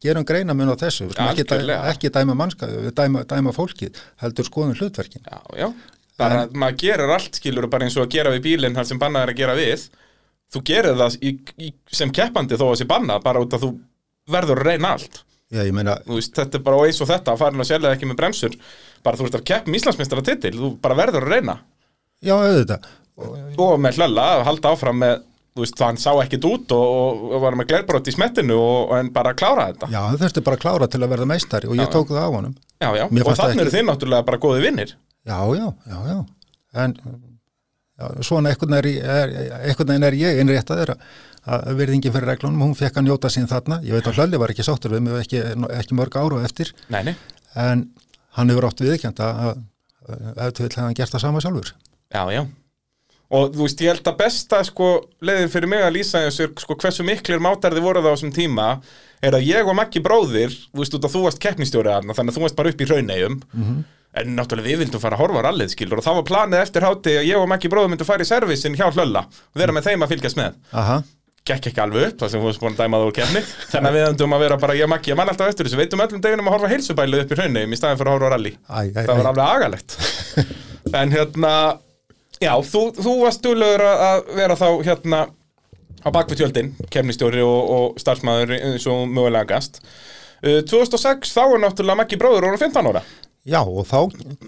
Gerum 0.03 0.25
greina 0.27 0.53
mun 0.53 0.69
á 0.69 0.77
þessu, 0.77 1.07
skulum 1.09 1.31
ekki, 1.31 1.43
dæ- 1.49 1.55
Algjörlega. 1.55 1.87
ekki 1.89 2.11
dæma 2.13 2.35
mannska, 2.37 2.67
við 2.69 2.91
dæma, 2.99 3.23
dæma 3.25 3.53
fólkið, 3.55 3.97
heldur 4.21 4.45
skoðum 4.45 4.75
hlutverkin. 4.77 5.23
já, 5.25 5.39
já. 5.57 5.73
Bara 6.21 6.43
að 6.45 6.53
maður 6.53 6.77
gerir 6.83 7.09
allt, 7.15 7.35
skilur, 7.41 7.67
bara 7.67 7.85
eins 7.87 7.97
og 7.97 8.05
að 8.05 8.11
gera 8.13 8.29
við 8.35 8.43
bílinn 8.45 8.75
þar 8.77 8.85
sem 8.91 8.99
bannað 9.01 9.23
er 9.25 9.33
að 9.33 9.39
gera 9.41 9.55
við. 9.57 9.89
Þú 10.53 10.61
gerir 10.69 10.95
það 11.01 11.17
í, 11.25 11.31
í, 11.65 11.73
sem 11.91 12.11
keppandi 12.11 12.55
þó 12.61 12.67
að 12.69 12.77
sé 12.83 12.85
bannað, 12.85 13.23
bara 13.25 13.41
út 13.41 13.57
að 13.57 13.65
þú 13.65 13.71
verður 14.29 14.61
að 14.61 14.69
reyna 14.69 14.93
allt. 14.93 15.23
Já, 15.53 15.61
ég 15.61 15.73
meina, 15.77 15.97
veist, 16.09 16.33
þetta 16.33 16.57
er 16.57 16.63
bara 16.65 16.79
eins 16.87 16.97
og 17.03 17.07
þetta, 17.11 17.33
að 17.35 17.41
farin 17.43 17.61
að 17.61 17.67
sérlega 17.69 17.93
ekki 17.97 18.07
með 18.09 18.17
bremsur. 18.21 18.55
Bara 19.05 19.19
þú 19.19 19.27
veist 19.27 19.35
að 19.37 19.43
keppum 19.51 19.75
Íslandsmeistara 19.77 20.23
titil, 20.25 20.55
þú 20.57 20.71
bara 20.81 20.97
verður 20.97 21.27
að 21.27 21.35
reyna. 21.35 21.59
já, 22.25 22.33
auðvitað. 22.33 22.87
Og 23.61 23.75
með 23.79 23.99
hlölla, 23.99 24.23
halda 24.43 24.71
áfram 24.73 24.97
með, 25.03 25.21
veist, 25.55 25.79
hann 25.85 25.95
sá 26.01 26.09
ekkit 26.23 26.43
út 26.49 26.73
og, 26.75 26.81
og, 26.95 27.21
og 27.37 27.41
var 27.45 27.55
með 27.55 27.69
glerbrot 27.69 28.09
í 28.09 28.15
smettinu 28.15 28.57
og, 28.57 28.89
og 28.89 28.97
en 28.97 29.11
bara 29.13 29.31
að 29.31 29.37
klára 29.43 29.67
þetta. 29.69 29.91
Já, 29.93 30.01
hann 30.07 30.17
þurfti 30.19 30.43
bara 30.49 30.57
að 30.59 30.63
klára 30.65 30.89
til 30.91 31.03
að 31.05 31.13
verða 31.13 31.29
meistari 31.29 31.69
og 31.69 31.77
ég 31.79 31.93
tók 31.93 32.09
það 32.11 32.25
á 32.25 32.31
honum. 32.33 32.55
Já, 32.81 32.89
já, 32.97 33.05
Mér 33.13 33.21
og 33.23 33.37
það 33.37 33.39
þannig 33.43 33.61
eru 33.61 33.69
ekki- 33.69 33.77
þið 33.77 33.87
náttúrulega 33.91 34.25
bara 34.31 34.41
góði 34.47 34.65
vinnir. 34.65 34.95
Já, 35.25 35.37
já, 35.55 35.67
já, 35.93 35.99
já. 36.09 36.17
En 36.75 36.97
já, 37.95 38.05
svona 38.27 38.49
einhvern 38.51 38.75
veginn 38.75 40.03
er, 40.03 40.09
er, 40.09 40.17
ég 40.19 40.41
innréttaður 40.43 40.91
að, 40.91 40.97
að 40.97 41.34
verðingin 41.45 42.13
fyrir 42.15 42.29
reglunum, 42.31 42.61
hún 42.65 42.75
fekk 42.77 42.97
að 43.01 43.07
njóta 43.07 43.29
sín 43.33 43.47
þarna. 43.49 43.79
Ég 43.85 43.93
veit 43.97 44.07
að 44.09 44.17
Hlölli 44.19 44.39
var 44.41 44.53
ekki 44.53 44.65
sáttur 44.65 44.95
við 44.95 45.05
mig 45.05 45.19
ekki, 45.21 45.41
ekki 45.77 45.97
mörg 45.97 46.17
ára 46.17 46.43
eftir, 46.47 46.71
Nei, 46.89 47.01
nei, 47.11 47.15
en 47.55 47.87
hann 48.37 48.49
hefur 48.51 48.65
átt 48.69 48.81
viðkjönd 48.83 49.21
að, 49.23 49.41
að, 49.45 49.63
að 50.35 50.45
ef 50.47 50.53
til 50.57 50.65
hefði 50.67 50.81
hann 50.87 50.97
gert 51.01 51.13
það 51.15 51.25
sama 51.27 51.43
sjálfur. 51.45 51.73
já, 52.13 52.23
já. 52.33 52.45
Og 53.35 53.55
þú 53.55 53.63
veist, 53.65 53.79
ég 53.81 53.89
held 53.89 54.05
að 54.07 54.17
besta 54.19 54.59
sko, 54.67 54.87
leiðin 55.25 55.49
fyrir 55.49 55.67
mig 55.71 55.81
að 55.81 55.95
lýsa 55.95 56.19
þessu 56.27 56.45
sko, 56.61 56.75
hversu 56.77 57.03
miklir 57.07 57.41
mátarði 57.41 57.81
voru 57.81 58.03
það 58.05 58.13
á 58.13 58.15
þessum 58.15 58.33
tíma 58.35 58.67
er 59.25 59.33
að 59.33 59.47
ég 59.47 59.65
og 59.65 59.73
Maggi 59.79 60.01
bróðir 60.05 60.53
þú 60.53 60.77
veist, 60.83 60.93
út 60.93 61.07
að 61.07 61.15
þú 61.15 61.23
varst 61.25 61.41
keppnistjóri 61.41 61.89
aðna 61.89 62.13
þannig 62.13 62.35
að 62.35 62.37
þú 62.37 62.43
varst 62.45 62.59
bara 62.59 62.69
upp 62.75 62.83
í 62.85 62.87
rauneigum 62.91 63.39
en 64.21 64.29
náttúrulega 64.37 64.69
við 64.69 64.83
vildum 64.85 65.01
fara 65.01 65.17
að 65.17 65.23
horfa 65.25 65.41
á 65.41 65.45
rallið 65.49 65.73
skilur 65.73 65.99
og 65.99 66.05
það 66.05 66.19
var 66.21 66.27
planið 66.29 66.61
eftir 66.67 66.85
hátti 66.85 67.15
að 67.17 67.27
ég 67.31 67.41
og 67.41 67.49
Maggi 67.49 67.71
bróðir 67.73 67.91
myndum 67.95 68.07
fara 68.13 68.23
í 68.23 68.29
servisin 68.29 68.77
hjá 68.77 68.85
hlölla 68.93 69.25
og 69.25 69.57
vera 69.63 69.73
með 69.75 69.89
þeim 69.89 70.05
að 70.05 70.13
fylgjast 70.13 70.39
með. 70.39 70.61
Aha, 70.77 70.99
gekk 71.45 71.69
ekki 71.69 71.81
alveg 71.83 72.07
upp, 72.09 72.19
það 72.21 72.31
sem 72.31 72.41
við 72.41 72.47
varst 72.49 72.61
búin 72.63 72.73
að 72.73 72.79
dæma 72.81 72.99
það 72.99 73.07
úr 73.07 73.15
kefni 73.19 73.41
þannig 73.69 73.89
að 73.89 73.95
við 73.95 74.05
endum 74.09 74.35
að 74.35 74.43
vera 74.45 74.57
bara, 74.63 74.75
ég 74.79 74.89
Maggi, 74.89 75.11
ég 75.11 75.17
man 75.19 75.29
alltaf 75.29 75.51
eftir 75.51 75.67
þessu. 75.67 75.77
Veitum 75.77 76.01
öllum 76.01 76.21
deginum 76.23 76.49
að 76.49 76.55
horfa 76.55 76.71
heilsubælið 76.71 77.21
upp 77.21 77.33
í 77.35 77.37
rauneigum 77.39 77.75
í 77.75 77.77
staðin 77.77 77.99
fyrir 77.99 78.09
að 78.09 78.15
horfa 78.15 78.29
á 78.29 78.33
rally. 78.33 78.53
Æ, 78.65 78.79
æ, 78.81 79.01
það 79.01 79.11
var 79.19 79.29
alveg 79.31 79.49
agalegt. 79.57 79.97
En 80.95 81.09
hérna 81.11 81.51
já, 82.39 82.51
þú, 82.63 82.81
þú 82.93 83.13
varst 83.23 83.41
stúlegur 83.41 83.83
að 83.89 84.27
vera 84.37 84.55
þá 84.55 84.67
hérna 84.85 85.21
á 86.05 86.09
bakvið 86.13 86.41
tjöldin, 86.43 86.69
kemnistjóri 86.93 87.41
og, 87.43 87.71
og 87.75 87.99
starfsmæður 87.99 88.53
eins 88.59 88.85
og 88.89 89.05
mögulega 89.09 89.49
gast. 89.55 89.81
Uh, 90.45 90.61
2006 90.69 91.33
þá 91.33 91.41
er 91.45 91.63
náttúrulega 91.63 91.99
Maggi 91.99 92.19
bróður 92.21 92.51
og 92.51 92.61
15 92.61 92.91
ára. 92.93 93.01
Já, 93.45 93.59
og 93.61 93.85
þá 93.89 93.99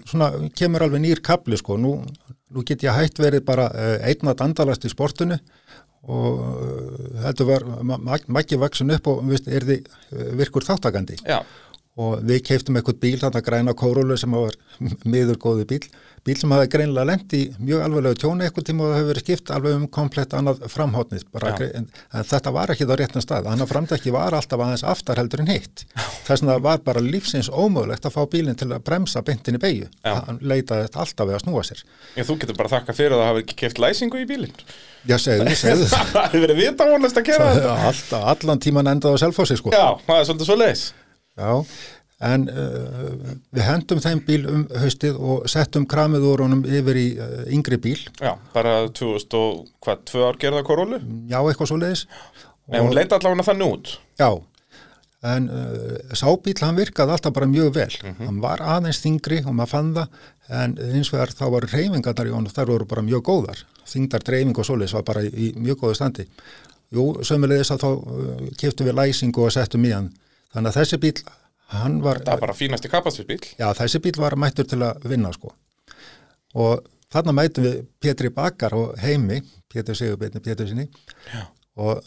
svona, 0.08 0.30
kemur 0.58 0.86
alveg 0.86 1.02
nýr 1.04 1.22
kapli, 1.26 1.58
sko. 1.58 1.76
Nú, 1.78 1.98
nú 2.54 2.64
get 2.66 2.86
ég 2.86 2.94
hætt 2.94 3.18
verið 3.20 3.44
bara 3.46 3.68
uh, 3.74 3.96
einn 4.06 4.30
að 4.30 4.40
dandalast 4.44 4.86
í 4.86 4.94
sportinu 4.94 5.38
og 6.08 6.40
uh, 6.40 7.22
þetta 7.26 7.46
var, 7.48 7.64
ma- 7.84 8.00
ma- 8.00 8.18
Maggi 8.32 8.56
vaksin 8.60 8.90
upp 8.96 9.10
og 9.12 9.24
veist, 9.28 9.48
er 9.48 9.66
þið 9.68 9.88
uh, 9.88 10.28
virkur 10.40 10.64
þáttakandi. 10.66 11.18
já, 11.28 11.42
og 11.98 12.20
við 12.22 12.44
keiftum 12.46 12.76
eitthvað 12.78 13.00
bíl, 13.02 13.16
þetta 13.18 13.40
græna 13.42 13.72
kórólu 13.74 14.16
sem 14.20 14.30
var 14.36 14.54
miður 15.04 15.38
góði 15.42 15.64
bíl 15.72 15.80
bíl 16.28 16.36
sem 16.38 16.52
hafi 16.54 16.68
greinilega 16.72 17.08
lent 17.08 17.34
í 17.36 17.40
mjög 17.58 17.84
alveglega 17.86 18.18
tjóni 18.22 18.46
eitthvað 18.46 18.66
tíma 18.68 18.86
og 18.86 18.94
hefur 18.96 19.08
verið 19.12 19.24
skipt 19.24 19.52
alveg 19.54 19.76
um 19.78 19.86
komplett 19.98 20.36
annað 20.36 20.62
framhóttnið 20.72 21.24
en, 21.78 21.88
en 21.88 22.28
þetta 22.28 22.52
var 22.54 22.72
ekki 22.74 22.86
það 22.88 23.00
réttan 23.02 23.24
stað. 23.24 23.48
Hann 23.48 23.64
að 23.64 23.72
framdækki 23.72 24.12
var 24.14 24.36
alltaf 24.36 24.62
aðeins 24.64 24.84
aftar 24.86 25.20
heldur 25.22 25.42
en 25.44 25.50
hitt. 25.50 25.84
Þess 26.28 26.44
að 26.44 26.52
það 26.52 26.62
var 26.68 26.82
bara 26.86 27.02
lífsins 27.04 27.48
ómögulegt 27.50 28.08
að 28.08 28.14
fá 28.18 28.20
bílinn 28.30 28.58
til 28.58 28.68
að 28.70 28.84
bremsa 28.86 29.22
beintin 29.24 29.58
í 29.58 29.62
beigju 29.62 29.88
hann 30.04 30.40
leitaði 30.44 30.88
alltaf 30.92 31.28
við 31.28 31.38
að 31.38 31.44
snúa 31.46 31.64
sér. 31.66 31.82
Ég, 32.18 32.28
þú 32.28 32.38
getur 32.42 32.58
bara 32.58 32.72
þakka 32.76 32.96
fyrir 32.96 33.16
að 33.16 33.22
það 33.24 33.30
hafi 33.32 33.44
ekki 33.46 33.58
keft 33.64 33.82
læsingu 33.82 34.22
í 34.22 34.28
bílinn. 34.28 34.54
Já, 35.08 35.16
segðu, 35.22 35.54
segðu. 35.62 35.88
Það 35.88 36.24
hefur 36.26 36.44
verið 36.44 36.60
vitavonlist 36.62 37.20
að 37.20 37.28
gera 37.30 37.50
þetta. 37.56 38.22
Allan 38.34 38.62
tíman 38.64 38.92
endaði 38.92 39.20
á 39.20 39.22
selfósi 39.24 39.58
sko. 39.60 39.72
Já, 41.38 41.54
svo 42.18 42.26
leiðis 42.26 42.26
en 42.26 42.48
uh, 42.50 43.38
við 43.54 43.62
hendum 43.62 44.00
þeim 44.02 44.20
bíl 44.26 44.40
um 44.50 44.66
haustið 44.82 45.18
og 45.22 45.46
settum 45.50 45.86
kramið 45.86 46.26
úr 46.26 46.42
honum 46.42 46.64
yfir 46.66 46.98
í 46.98 47.08
uh, 47.14 47.46
yngri 47.54 47.78
bíl, 47.78 47.98
já, 48.18 48.32
bara 48.54 48.88
2000 48.90 49.38
og 49.38 49.68
hvað, 49.84 50.04
tvö 50.10 50.24
ár 50.26 50.38
gerða 50.42 50.64
korólu 50.66 50.98
já, 51.30 51.38
eitthvað 51.38 51.70
svo 51.70 51.78
leiðis. 51.78 52.06
en 52.72 52.82
hún 52.88 52.96
leita 52.96 53.18
allavega 53.18 53.46
þannig 53.46 53.74
út 53.76 53.94
Já, 54.18 54.32
en 55.30 55.46
uh, 55.46 55.94
sábíl 56.18 56.58
hann 56.58 56.78
virkaði 56.78 57.14
alltaf 57.14 57.34
bara 57.36 57.46
mjög 57.46 57.72
vel. 57.76 58.14
Hann 58.18 58.42
var 58.42 58.62
aðeins 58.66 58.98
þingri 59.04 59.44
og 59.44 59.54
maður 59.54 59.70
fann 59.76 59.94
það, 59.94 60.22
en 60.58 60.78
eins 60.90 61.12
vegar 61.14 61.30
þá 61.38 61.44
var 61.54 61.68
reyfingarnar 61.70 62.30
í 62.30 62.34
honum, 62.34 62.50
þær 62.50 62.72
voru 62.72 62.88
bara 62.90 63.06
mjög 63.06 63.22
góðar. 63.30 63.62
Þingdar 63.86 64.26
dreifing 64.26 64.58
og 64.58 64.66
svoleiðis 64.66 64.96
var 64.98 65.06
bara 65.06 65.22
í, 65.22 65.52
mjög 65.54 65.84
góðu 65.84 65.98
standi. 66.00 66.26
Jú, 66.94 67.06
sömulegis 67.22 67.70
að 67.70 67.84
þá 67.84 67.90
keftum 68.58 68.88
við 68.88 68.98
læsingu 68.98 69.44
og 69.44 69.54
settum 69.54 69.86
í 69.86 69.94
hann. 69.94 70.10
Þannig 70.54 70.72
að 70.72 70.78
þessi 70.80 71.00
bíl, 71.02 71.14
hann 71.74 71.98
var... 72.04 72.22
það 72.24 72.34
er 72.36 72.44
bara 72.46 72.56
fínasti 72.56 72.90
kapastusbíl 72.92 73.40
Já, 73.58 73.68
þessi 73.76 74.00
bíl 74.04 74.16
var 74.20 74.38
mættur 74.40 74.68
til 74.68 74.80
að 74.86 75.04
vinna 75.10 75.32
sko. 75.34 75.52
Og 76.58 76.86
þarna 77.12 77.36
mætum 77.36 77.66
við 77.68 77.78
Pétri 78.02 78.32
Bakar 78.34 78.76
og 78.76 78.98
Heimi, 79.02 79.42
Pétur 79.72 79.96
Sigurbjörni 79.98 80.42
Pétur 80.44 80.68
sinni. 80.70 80.88
Já. 81.32 81.46
Og 81.78 82.02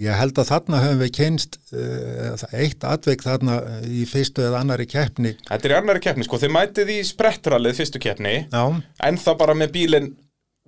ég 0.00 0.16
held 0.16 0.38
að 0.40 0.48
þarna 0.48 0.78
höfum 0.80 1.02
við 1.02 1.10
kynst 1.18 1.58
uh, 1.76 2.44
eitt 2.56 2.86
atveik 2.88 3.20
þarna 3.26 3.58
í 3.84 4.06
fyrstu 4.08 4.46
eða 4.46 4.62
annari 4.64 4.86
keppni. 4.88 5.34
Þetta 5.44 5.68
er 5.68 5.74
í 5.74 5.76
annari 5.76 6.02
keppni, 6.06 6.24
sko, 6.24 6.40
þið 6.40 6.54
mætið 6.56 6.92
í 6.94 6.98
sprettrallið 7.04 7.76
fyrstu 7.82 8.00
keppni, 8.00 8.34
Já, 8.48 8.62
en 9.10 9.20
það 9.20 9.40
bara 9.42 9.58
með 9.60 9.74
bílinn, 9.76 10.08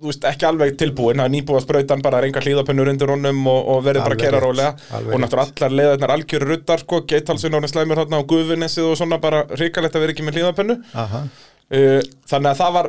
þú 0.03 0.11
veist, 0.11 0.27
ekki 0.27 0.47
alveg 0.49 0.75
tilbúin, 0.79 1.21
það 1.21 1.29
er 1.29 1.33
nýbúið 1.37 1.59
að 1.59 1.65
sprautan 1.65 2.03
bara 2.03 2.19
reynga 2.23 2.43
hlýðapönnur 2.43 2.91
undir 2.91 3.13
honum 3.13 3.39
og, 3.47 3.71
og 3.73 3.79
verið 3.87 4.03
bara 4.03 4.17
að 4.17 4.25
kera 4.25 4.43
rólega. 4.43 4.75
og 4.99 5.23
náttúrulega 5.23 5.47
allar 5.47 5.77
leiðarnar 5.79 6.13
algjöru 6.17 6.49
ruddar, 6.51 6.83
sko, 6.83 7.01
geithalsun 7.07 7.57
árið 7.57 7.73
slæmur 7.73 8.03
hérna 8.03 8.19
á 8.19 8.27
gufinnessið 8.33 8.91
og 8.91 8.99
svona 8.99 9.21
bara 9.23 9.45
ríkalegt 9.55 9.95
að 9.95 10.05
vera 10.05 10.15
ekki 10.15 10.27
með 10.27 10.39
hlýðapönnu. 10.41 10.79
aha, 10.93 11.25
Uh, 11.73 12.03
þannig 12.29 12.51
að 12.51 12.59
það 12.59 12.73
var, 12.75 12.87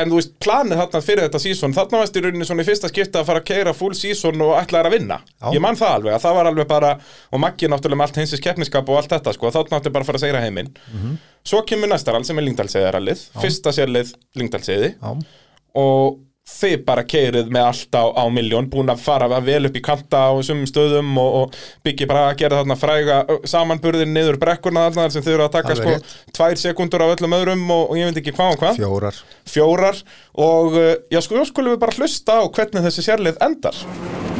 en 0.00 0.08
þú 0.12 0.16
veist, 0.16 0.30
planið 0.40 0.78
þarna 0.78 1.00
fyrir 1.04 1.24
þetta 1.26 1.40
sísón, 1.42 1.74
þarna 1.76 1.98
varst 2.00 2.14
í 2.16 2.20
rauninni 2.22 2.46
svona 2.48 2.62
í 2.64 2.68
fyrsta 2.68 2.88
skipta 2.88 3.20
að 3.20 3.26
fara 3.28 3.40
að 3.42 3.48
keira 3.50 3.74
full 3.76 3.90
sísón 3.98 4.44
og 4.46 4.52
ætlaðir 4.56 4.88
að 4.88 4.94
vinna. 4.94 5.18
Já. 5.26 5.48
Ég 5.52 5.60
man 5.60 5.76
það 5.76 5.96
alveg, 5.98 6.14
að 6.14 6.22
það 6.22 6.36
var 6.38 6.48
alveg 6.48 6.68
bara, 6.70 6.92
og 7.28 7.42
Maggi 7.42 7.68
náttúrulega 7.68 7.98
með 7.98 8.06
allt 8.06 8.20
að 16.42 16.52
að 16.52 16.62
þið 16.62 16.84
bara 16.86 17.04
keirið 17.06 17.50
með 17.52 17.66
allt 17.66 17.94
á, 17.94 18.04
á 18.18 18.24
miljón, 18.30 18.68
búin 18.70 18.90
að 18.90 19.02
fara 19.02 19.40
vel 19.40 19.66
upp 19.66 19.76
í 19.76 19.82
kanta 19.82 20.18
á 20.26 20.32
sumum 20.42 20.66
stöðum 20.66 21.16
og, 21.18 21.34
og 21.42 21.54
byggi 21.84 22.06
bara 22.06 22.28
að 22.30 22.38
gera 22.42 22.58
þarna 22.60 22.76
fræga 22.78 23.20
samanburðin 23.44 24.12
niður 24.14 24.38
brekkuna 24.42 24.88
þarna 24.88 25.06
þar 25.06 25.12
sem 25.12 25.22
þið 25.22 25.34
eru 25.34 25.46
að 25.46 25.54
taka 25.56 25.76
sko 25.78 25.94
tvær 26.32 26.58
sekundur 26.58 27.02
af 27.06 27.14
öllum 27.16 27.38
öðrum 27.38 27.64
og, 27.70 27.90
og 27.90 27.96
ég 27.98 28.10
veit 28.10 28.20
ekki 28.22 28.34
hvað 28.36 28.54
og 28.56 28.60
hvað. 28.62 28.82
Fjórar. 28.82 29.22
fjórar. 29.46 30.04
Og 30.34 30.78
já 31.12 31.22
sko, 31.22 31.38
já 31.38 31.46
skulum 31.46 31.76
við 31.76 31.82
bara 31.86 31.98
hlusta 31.98 32.42
á 32.42 32.44
hvernig 32.50 32.86
þessi 32.88 33.06
sérlið 33.06 33.42
endar 33.42 34.31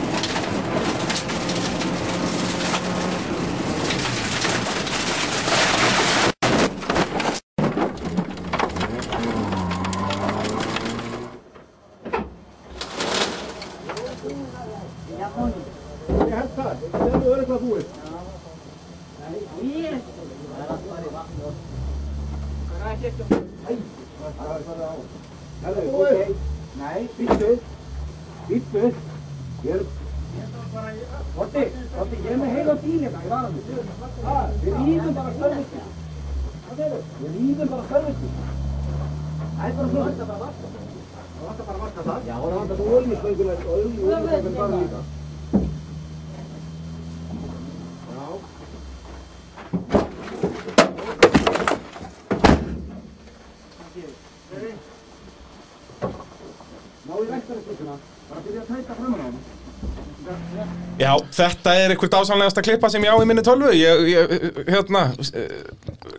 þetta 61.73 61.87
er 61.87 61.95
eitthvað 61.95 62.13
dásamlegasta 62.15 62.65
klippa 62.67 62.91
sem 62.93 63.07
ég 63.07 63.13
á 63.13 63.17
í 63.19 63.27
minni 63.29 63.45
tölvu. 63.47 63.73
Ég, 63.77 64.05
ég, 64.13 64.47
hérna 64.69 65.05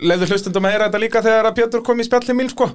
leiður 0.03 0.33
hlustundum 0.33 0.67
að 0.67 0.75
heyra 0.75 0.89
þetta 0.89 1.01
líka 1.03 1.23
þegar 1.25 1.49
að 1.49 1.57
Pétur 1.61 1.85
kom 1.85 2.01
í 2.03 2.07
spjallið 2.07 2.39
mín 2.39 2.51
sko. 2.51 2.69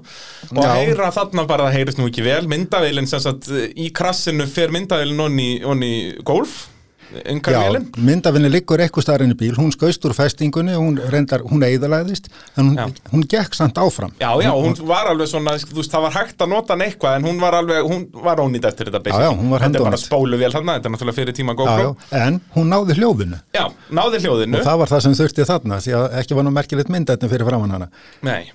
Og 0.55 0.65
Já. 0.65 0.73
heyra 0.79 1.13
þarna 1.15 1.47
bara, 1.51 1.69
það 1.69 1.79
heyrist 1.79 2.01
nú 2.01 2.09
ekki 2.09 2.27
vel. 2.27 2.43
Myndavélinn 2.51 3.11
sem 3.11 3.23
sagt 3.25 3.51
í 3.53 3.91
krassinu 3.95 4.49
fer 4.51 4.75
myndavélinn 4.75 5.25
onni, 5.29 5.49
onni 5.67 5.93
golf 6.27 6.67
Já, 7.09 7.81
myndafinni 7.97 8.51
liggur 8.53 8.83
eitthvað 8.85 9.07
starfinn 9.07 9.33
í 9.33 9.37
bíl, 9.39 9.55
hún 9.57 9.73
skaust 9.73 10.05
úr 10.05 10.15
festingunni, 10.17 10.75
hún 10.77 10.99
reyndar, 11.13 11.45
hún 11.49 11.65
eiðalæðist, 11.65 12.29
en 12.61 12.75
hún, 12.75 12.97
hún 13.13 13.25
gekk 13.31 13.57
samt 13.57 13.81
áfram. 13.81 14.13
Já, 14.21 14.29
já, 14.45 14.51
hún 14.53 14.77
var 14.89 15.09
alveg 15.13 15.31
svona, 15.31 15.57
þú 15.63 15.81
veist, 15.81 15.95
það 15.95 16.05
var 16.07 16.17
hægt 16.19 16.45
að 16.45 16.53
nota 16.53 16.77
hann 16.77 16.85
eitthvað 16.85 17.17
en 17.19 17.29
hún 17.31 17.41
var 17.41 17.59
alveg, 17.63 17.89
hún 17.89 18.05
var 18.27 18.45
ónýtt 18.45 18.69
eftir 18.69 18.93
þetta 18.93 19.15
Já, 19.15 19.25
já, 19.25 19.31
hún 19.33 19.55
var 19.55 19.65
Þetta 19.65 19.81
er 19.81 19.89
bara 19.89 20.03
spóluvél 20.03 20.53
þarna, 20.53 20.77
þetta 20.79 20.91
er 20.91 20.97
náttúrulega 20.97 21.21
fyrir 21.23 21.39
tíma 21.39 21.57
já, 21.59 21.89
en 22.27 22.41
hún 22.55 22.71
náði 22.75 22.99
hljóðinu. 23.01 23.41
Já, 23.57 23.65
náði 23.89 24.23
hljóðinu. 24.27 24.61
Og 24.61 24.69
það 24.69 24.85
var 24.85 24.95
það 24.95 25.05
sem 25.07 25.19
þurfti 25.23 25.49
þarna, 25.49 25.83
því 25.85 25.99
að 26.03 26.21
ekki 26.23 26.39
var 26.39 26.49
nú 26.49 26.55
merkilegt 26.55 26.93
myndættin 26.93 27.33
fyrir 27.33 27.49
framann 27.49 27.77
hana. 27.79 27.91
Nei, 28.27 28.53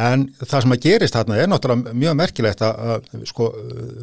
En 0.00 0.24
það 0.40 0.62
sem 0.64 0.72
að 0.72 0.84
gerist 0.86 1.16
þarna 1.16 1.36
er 1.36 1.50
náttúrulega 1.52 1.92
mjög 2.00 2.14
merkilegt 2.16 2.62
að, 2.64 2.78
að 2.94 3.26
sko, 3.28 3.48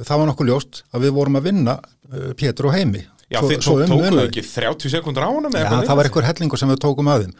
það 0.05 0.19
var 0.21 0.27
nokkuð 0.29 0.51
ljóst 0.51 0.81
að 0.93 1.05
við 1.07 1.15
vorum 1.15 1.39
að 1.39 1.47
vinna 1.49 1.73
uh, 1.79 2.27
Pétur 2.37 2.69
og 2.69 2.75
Heimi. 2.75 3.01
Já, 3.29 3.39
Svo- 3.39 3.49
þið 3.49 3.59
tók, 3.65 3.81
um 3.83 3.91
tókuðu 3.93 4.23
ekki 4.27 4.43
30 4.45 4.89
sekundur 4.95 5.25
á 5.25 5.29
honum 5.29 5.51
eða 5.53 5.59
Já, 5.59 5.65
eitthvað 5.69 5.87
það 5.89 5.99
var 5.99 6.09
einhver 6.09 6.27
hellingur 6.29 6.57
sem 6.61 6.69
við 6.73 6.79
tókum 6.85 7.09
að 7.13 7.23
þeim. 7.25 7.33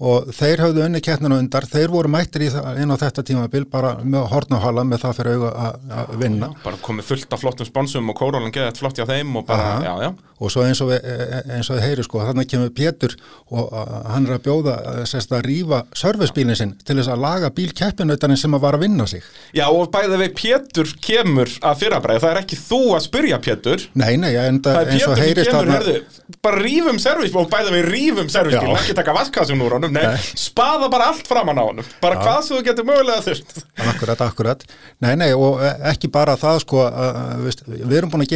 Og 0.00 0.28
þeir 0.38 0.62
höfðu 0.64 0.84
unni 0.86 1.00
kettninu 1.04 1.38
undar, 1.38 1.66
þeir 1.68 1.88
voru 1.92 2.08
mættir 2.08 2.46
inn 2.48 2.94
á 2.94 2.96
þetta 2.96 3.22
tímabil 3.28 3.64
bara 3.70 3.94
með 4.02 4.28
hortnahala 4.32 4.84
með 4.88 5.04
það 5.04 5.16
fyrir 5.20 5.34
auga 5.38 5.50
að- 5.68 6.16
vinna. 6.24 6.48
Bara 6.64 6.76
komið 6.76 7.04
fullt 7.10 7.32
af 7.32 7.40
flottum 7.44 7.66
sponsum 7.68 8.08
og 8.10 8.16
kórólan 8.16 8.52
geðið 8.52 8.78
flott 8.80 8.96
hjá 8.96 9.04
þeim 9.06 9.36
og 9.36 9.46
bara, 9.46 9.62
Aha. 9.62 9.82
já, 9.84 9.94
já 10.08 10.14
og 10.42 10.50
svo 10.50 10.64
eins 10.66 10.80
og 10.82 10.90
við, 10.90 11.04
e- 11.06 11.42
eins 11.54 11.68
og 11.70 11.76
við 11.78 11.84
heyri 11.86 12.04
sko, 12.06 12.22
þannig 12.26 12.48
kemur 12.50 12.72
Pétur 12.74 13.14
og 13.54 13.70
hann 14.10 14.26
er 14.26 14.34
að 14.38 14.42
bjóða 14.48 14.74
a, 14.74 14.94
sérst, 15.06 15.30
að 15.36 15.44
rífa 15.46 15.82
servicebílinn 15.94 16.58
sinn 16.58 16.72
til 16.84 16.96
þess 16.98 17.10
að 17.12 17.22
laga 17.22 17.50
bíl 17.54 17.70
keppinautarinn 17.76 18.40
sem 18.40 18.56
að 18.56 18.64
var 18.66 18.74
að 18.78 18.82
vinna 18.86 19.06
sig 19.06 19.22
Já, 19.54 19.66
og 19.70 19.90
bæði 19.94 20.18
við 20.24 20.32
Pétur 20.40 20.90
kemur 21.04 21.48
að 21.62 21.78
fyrrabræði, 21.84 22.22
það 22.24 22.32
er 22.34 22.40
ekki 22.42 22.58
þú 22.58 22.80
að 22.96 23.04
spyrja 23.06 23.38
Pétur 23.44 23.78
Nei, 23.94 24.14
nei, 24.18 24.32
en 24.40 24.58
Það 24.64 24.80
er 24.80 24.92
eins 24.94 25.06
og 25.08 25.18
heyrist 25.22 25.50
kemur, 25.50 25.60
þarna- 25.60 25.78
herðu, 25.78 25.94
bara 26.42 26.58
rífum 26.64 26.98
servisbíl 27.02 27.42
og 27.44 27.50
bæði 27.52 27.70
við 27.76 27.84
rífum 27.92 28.28
servisbíl, 28.32 28.72
Já. 28.74 28.78
ekki 28.82 28.94
taka 28.98 29.14
vaskassun 29.14 29.62
úr 29.64 29.76
honum, 29.78 29.92
nei, 29.94 30.02
Nei. 30.02 30.18
spaða 30.40 30.88
bara 30.90 31.10
allt 31.12 31.26
framan 31.28 31.60
á 31.60 31.64
honum, 31.68 31.86
bara 32.02 32.16
hvað 32.22 32.40
sem 32.48 32.56
þú 32.56 32.62
getur 32.64 32.86
mögulega 32.88 33.20
þurft. 33.24 33.60
Akkurat, 33.92 34.20
akkurat. 34.24 34.64
Nei, 35.04 35.12
nei, 35.20 35.30
og 35.36 35.60
e- 35.62 35.74
ekki 35.92 36.08
bara 36.12 36.34
það 36.40 36.62
sko, 36.64 36.80
að, 36.88 37.18
að, 37.20 37.42
veist, 37.44 37.60
við 37.68 37.96
erum 37.98 38.10
búin 38.14 38.24
að 38.24 38.30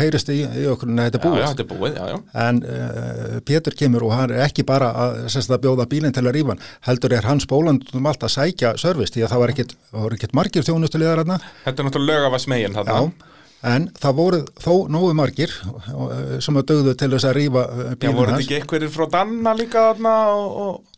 þetta 0.00 0.06
heyrist 0.06 0.32
í, 0.32 0.38
í 0.42 0.66
okkur 0.72 0.90
en 0.90 1.02
þetta 1.04 1.20
er 1.20 1.24
búið. 1.24 1.40
já, 1.40 1.46
þetta 1.50 1.64
er 1.64 1.70
búið, 1.70 1.98
já, 2.00 2.04
já. 2.10 2.18
En 2.46 2.60
uh, 2.64 3.38
Pétur 3.46 3.76
kemur 3.78 4.06
og 4.08 4.14
hann 4.16 4.34
er 4.34 4.44
ekki 4.46 4.64
bara 4.66 4.90
að, 5.04 5.22
að 5.28 5.62
bjóða 5.64 5.88
bílinn 5.90 6.16
til 6.16 6.26
að 6.26 6.36
rífa 6.38 6.56
heldur 6.88 7.16
er 7.16 7.28
hann 7.28 7.42
spóland 7.42 7.88
um 7.94 8.06
allt 8.10 8.24
að 8.26 8.34
sækja 8.36 8.74
service, 8.80 9.12
því 9.14 9.26
að 9.26 9.34
það 9.34 9.42
var 9.44 9.54
ekkit, 9.54 9.74
voru 9.94 10.18
ekkit 10.18 10.36
margir 10.36 10.66
þjónustulegar. 10.66 11.24
Þetta 11.66 11.76
er 11.76 11.88
náttúrulega 11.88 12.24
lögavas 12.24 12.48
megin 12.50 12.72
Já, 12.74 12.80
þarna. 12.80 13.29
En 13.66 13.88
það 14.00 14.14
voru 14.16 14.38
þó 14.60 14.72
nógu 14.88 15.10
margir 15.16 15.52
eh, 15.52 16.38
sem 16.40 16.56
að 16.56 16.66
dögðu 16.70 16.94
til 16.96 17.10
þess 17.12 17.28
að 17.28 17.34
rífa 17.36 17.64
eh, 17.68 17.92
Já, 18.00 18.12
voru 18.16 18.32
þetta 18.32 18.44
ekki 18.44 18.58
einhverjir 18.60 18.92
frá 18.94 19.06
Danna 19.12 19.52
líka 19.58 19.82
þarna 19.90 20.14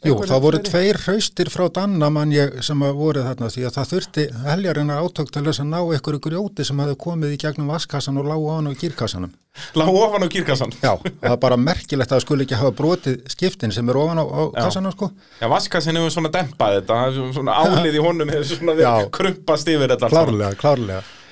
Jú, 0.03 0.17
það 0.27 0.43
voru 0.47 0.61
tveir 0.67 0.99
hraustir 1.05 1.51
frá 1.51 1.67
Danna 1.75 2.11
mann 2.15 2.35
ég 2.35 2.63
sem 2.67 2.83
að 2.87 2.99
voru 2.99 3.23
þarna 3.27 3.51
því 3.51 3.67
að 3.67 3.77
það 3.79 3.93
þurfti 3.93 4.27
heljarinnar 4.47 5.03
átök 5.03 5.31
til 5.35 5.45
þess 5.47 5.63
að 5.63 5.71
ná 5.71 5.79
einhverju 5.83 6.23
grjóti 6.27 6.67
sem 6.67 6.83
hafi 6.83 6.99
komið 7.03 7.37
í 7.37 7.39
gegnum 7.43 7.71
vaskassan 7.71 8.19
og 8.23 8.27
lágu 8.31 8.51
á 8.51 8.55
hann 8.59 8.71
á 8.71 8.75
gírkassanum. 8.79 9.33
Lág 9.77 9.89
ofan 9.93 10.25
á 10.25 10.29
kýrkassan. 10.33 10.73
Já, 10.81 10.97
það 10.97 11.35
er 11.35 11.41
bara 11.43 11.59
merkilegt 11.61 12.09
að 12.09 12.17
það 12.17 12.23
skuli 12.25 12.47
ekki 12.47 12.57
hafa 12.57 12.73
brotið 12.73 13.19
skiptin 13.29 13.75
sem 13.75 13.89
er 13.93 13.99
ofan 14.01 14.23
á, 14.23 14.25
á 14.25 14.43
kassanum 14.57 14.95
sko. 14.95 15.11
Já, 15.43 15.47
vaskassin 15.53 15.99
hefur 16.01 16.15
svona 16.15 16.33
dempað 16.33 16.79
þetta, 16.79 16.95
svona 17.37 17.59
álið 17.61 17.99
í 18.01 18.03
honum 18.03 18.33
hefur 18.33 18.49
svona 18.49 18.73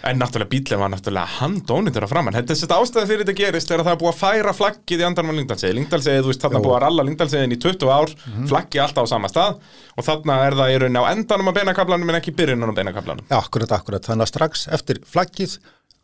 En 0.02 0.16
náttúrulega 0.16 0.48
bílinn 0.48 0.80
var 0.80 0.88
náttúrulega 0.94 1.28
handónýttur 1.40 2.06
að 2.06 2.08
framann. 2.14 2.36
Þetta 2.38 2.54
er 2.54 2.60
þetta 2.62 2.76
ástæði 2.80 3.08
fyrir 3.10 3.24
þetta 3.26 3.34
gerist 3.40 3.70
er 3.74 3.82
að 3.82 3.88
það 3.90 3.92
er 3.96 3.98
búið 4.00 4.12
að 4.14 4.20
færa 4.20 4.54
flaggið 4.56 5.02
í 5.02 5.06
andanum 5.10 5.32
á 5.32 5.36
Lyngdalsegi. 5.36 5.74
Lyngdalsegi, 5.76 6.22
þú 6.24 6.30
veist, 6.30 6.40
þarna 6.46 6.60
Jó. 6.60 6.64
búið 6.64 6.76
að 6.78 6.82
ralla 6.86 7.04
Lyngdalsegin 7.08 7.52
í 7.52 7.58
20 7.60 7.90
ár, 7.92 8.14
Mhm. 8.16 8.46
flaggið 8.48 8.80
alltaf 8.86 9.04
á 9.04 9.08
sama 9.12 9.28
stað 9.28 9.58
og 9.98 10.04
þarna 10.08 10.38
er 10.46 10.52
það 10.56 10.72
í 10.72 10.78
rauninni 10.80 11.00
á 11.04 11.10
endanum 11.12 11.48
á 11.52 11.56
beinakablanum 11.58 12.08
en 12.14 12.20
ekki 12.20 12.32
byrjunum 12.32 12.72
á 12.72 12.78
beinakablanum. 12.80 13.24
Já, 13.28 13.36
akkurat, 13.44 13.72
akkurat. 13.76 14.02
Þannig 14.08 14.24
að 14.24 14.32
strax 14.32 14.68
eftir 14.72 14.96
flaggið 15.04 15.58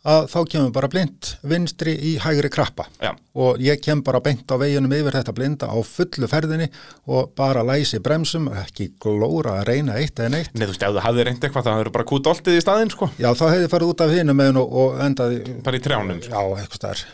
að 0.07 0.29
þá 0.31 0.37
kemur 0.53 0.73
bara 0.77 0.89
blind 0.93 1.31
vinstri 1.51 1.95
í 1.99 2.13
hægri 2.23 2.51
krappa. 2.55 2.85
Já. 3.03 3.11
Og 3.35 3.59
ég 3.63 3.81
kem 3.83 4.03
bara 4.07 4.21
beint 4.23 4.47
á 4.47 4.55
veginum 4.61 4.95
yfir 4.95 5.17
þetta 5.19 5.35
blinda 5.35 5.67
á 5.67 5.77
fullu 5.83 6.29
ferðinni 6.31 6.69
og 7.11 7.33
bara 7.39 7.65
læsi 7.67 7.99
bremsum, 8.05 8.47
ekki 8.63 8.93
glóra 9.03 9.59
að 9.61 9.67
reyna 9.73 9.99
eitt 9.99 10.19
eða 10.23 10.33
neitt. 10.37 10.55
Nei, 10.55 10.65
þú 10.65 10.73
veist, 10.73 10.87
ef 10.87 10.95
þú 10.97 11.05
hafði 11.09 11.27
reynd 11.29 11.43
eitthvað, 11.49 11.67
það 11.67 11.81
hefur 11.81 11.93
bara 11.99 12.09
kútoltið 12.13 12.61
í 12.61 12.63
staðinn, 12.65 12.95
sko. 12.95 13.11
Já, 13.19 13.29
þá 13.35 13.45
hefði 13.51 13.73
farið 13.75 13.93
út 13.93 14.07
af 14.07 14.15
hinum 14.15 14.45
og, 14.47 14.79
og 14.85 15.03
endaði, 15.09 15.43
Bara 15.67 15.81
í 15.81 15.85
trjánum, 15.85 16.23
sko. 16.23 16.33
já, 16.33 16.63
eitthvað 16.63 16.81
stær. 16.83 17.05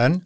En 0.00 0.20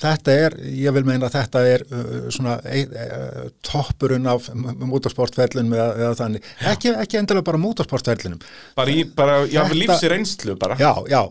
þetta 0.00 0.34
er, 0.46 0.56
ég 0.82 0.94
vil 0.96 1.04
meina 1.08 1.28
að 1.28 1.36
þetta 1.36 1.62
er 1.68 1.84
uh, 1.88 2.30
svona 2.34 2.56
ein, 2.68 2.92
uh, 2.96 3.48
toppurinn 3.66 4.26
af 4.30 4.48
motorsportferlinum 4.54 5.74
eða, 5.76 5.88
eða 6.06 6.14
þannig. 6.22 6.48
Ekki, 6.72 6.94
ekki 7.04 7.20
endilega 7.20 7.48
bara 7.50 7.60
motorsportferlinum. 7.62 8.40
Bara 8.78 8.94
í, 8.94 9.04
bara, 9.18 9.40
já, 9.46 9.62
Þetta- 9.66 9.80
lífsi 9.82 10.12
reynslu 10.12 10.56
bara. 10.60 10.78
Já, 10.80 10.92
já. 11.10 11.22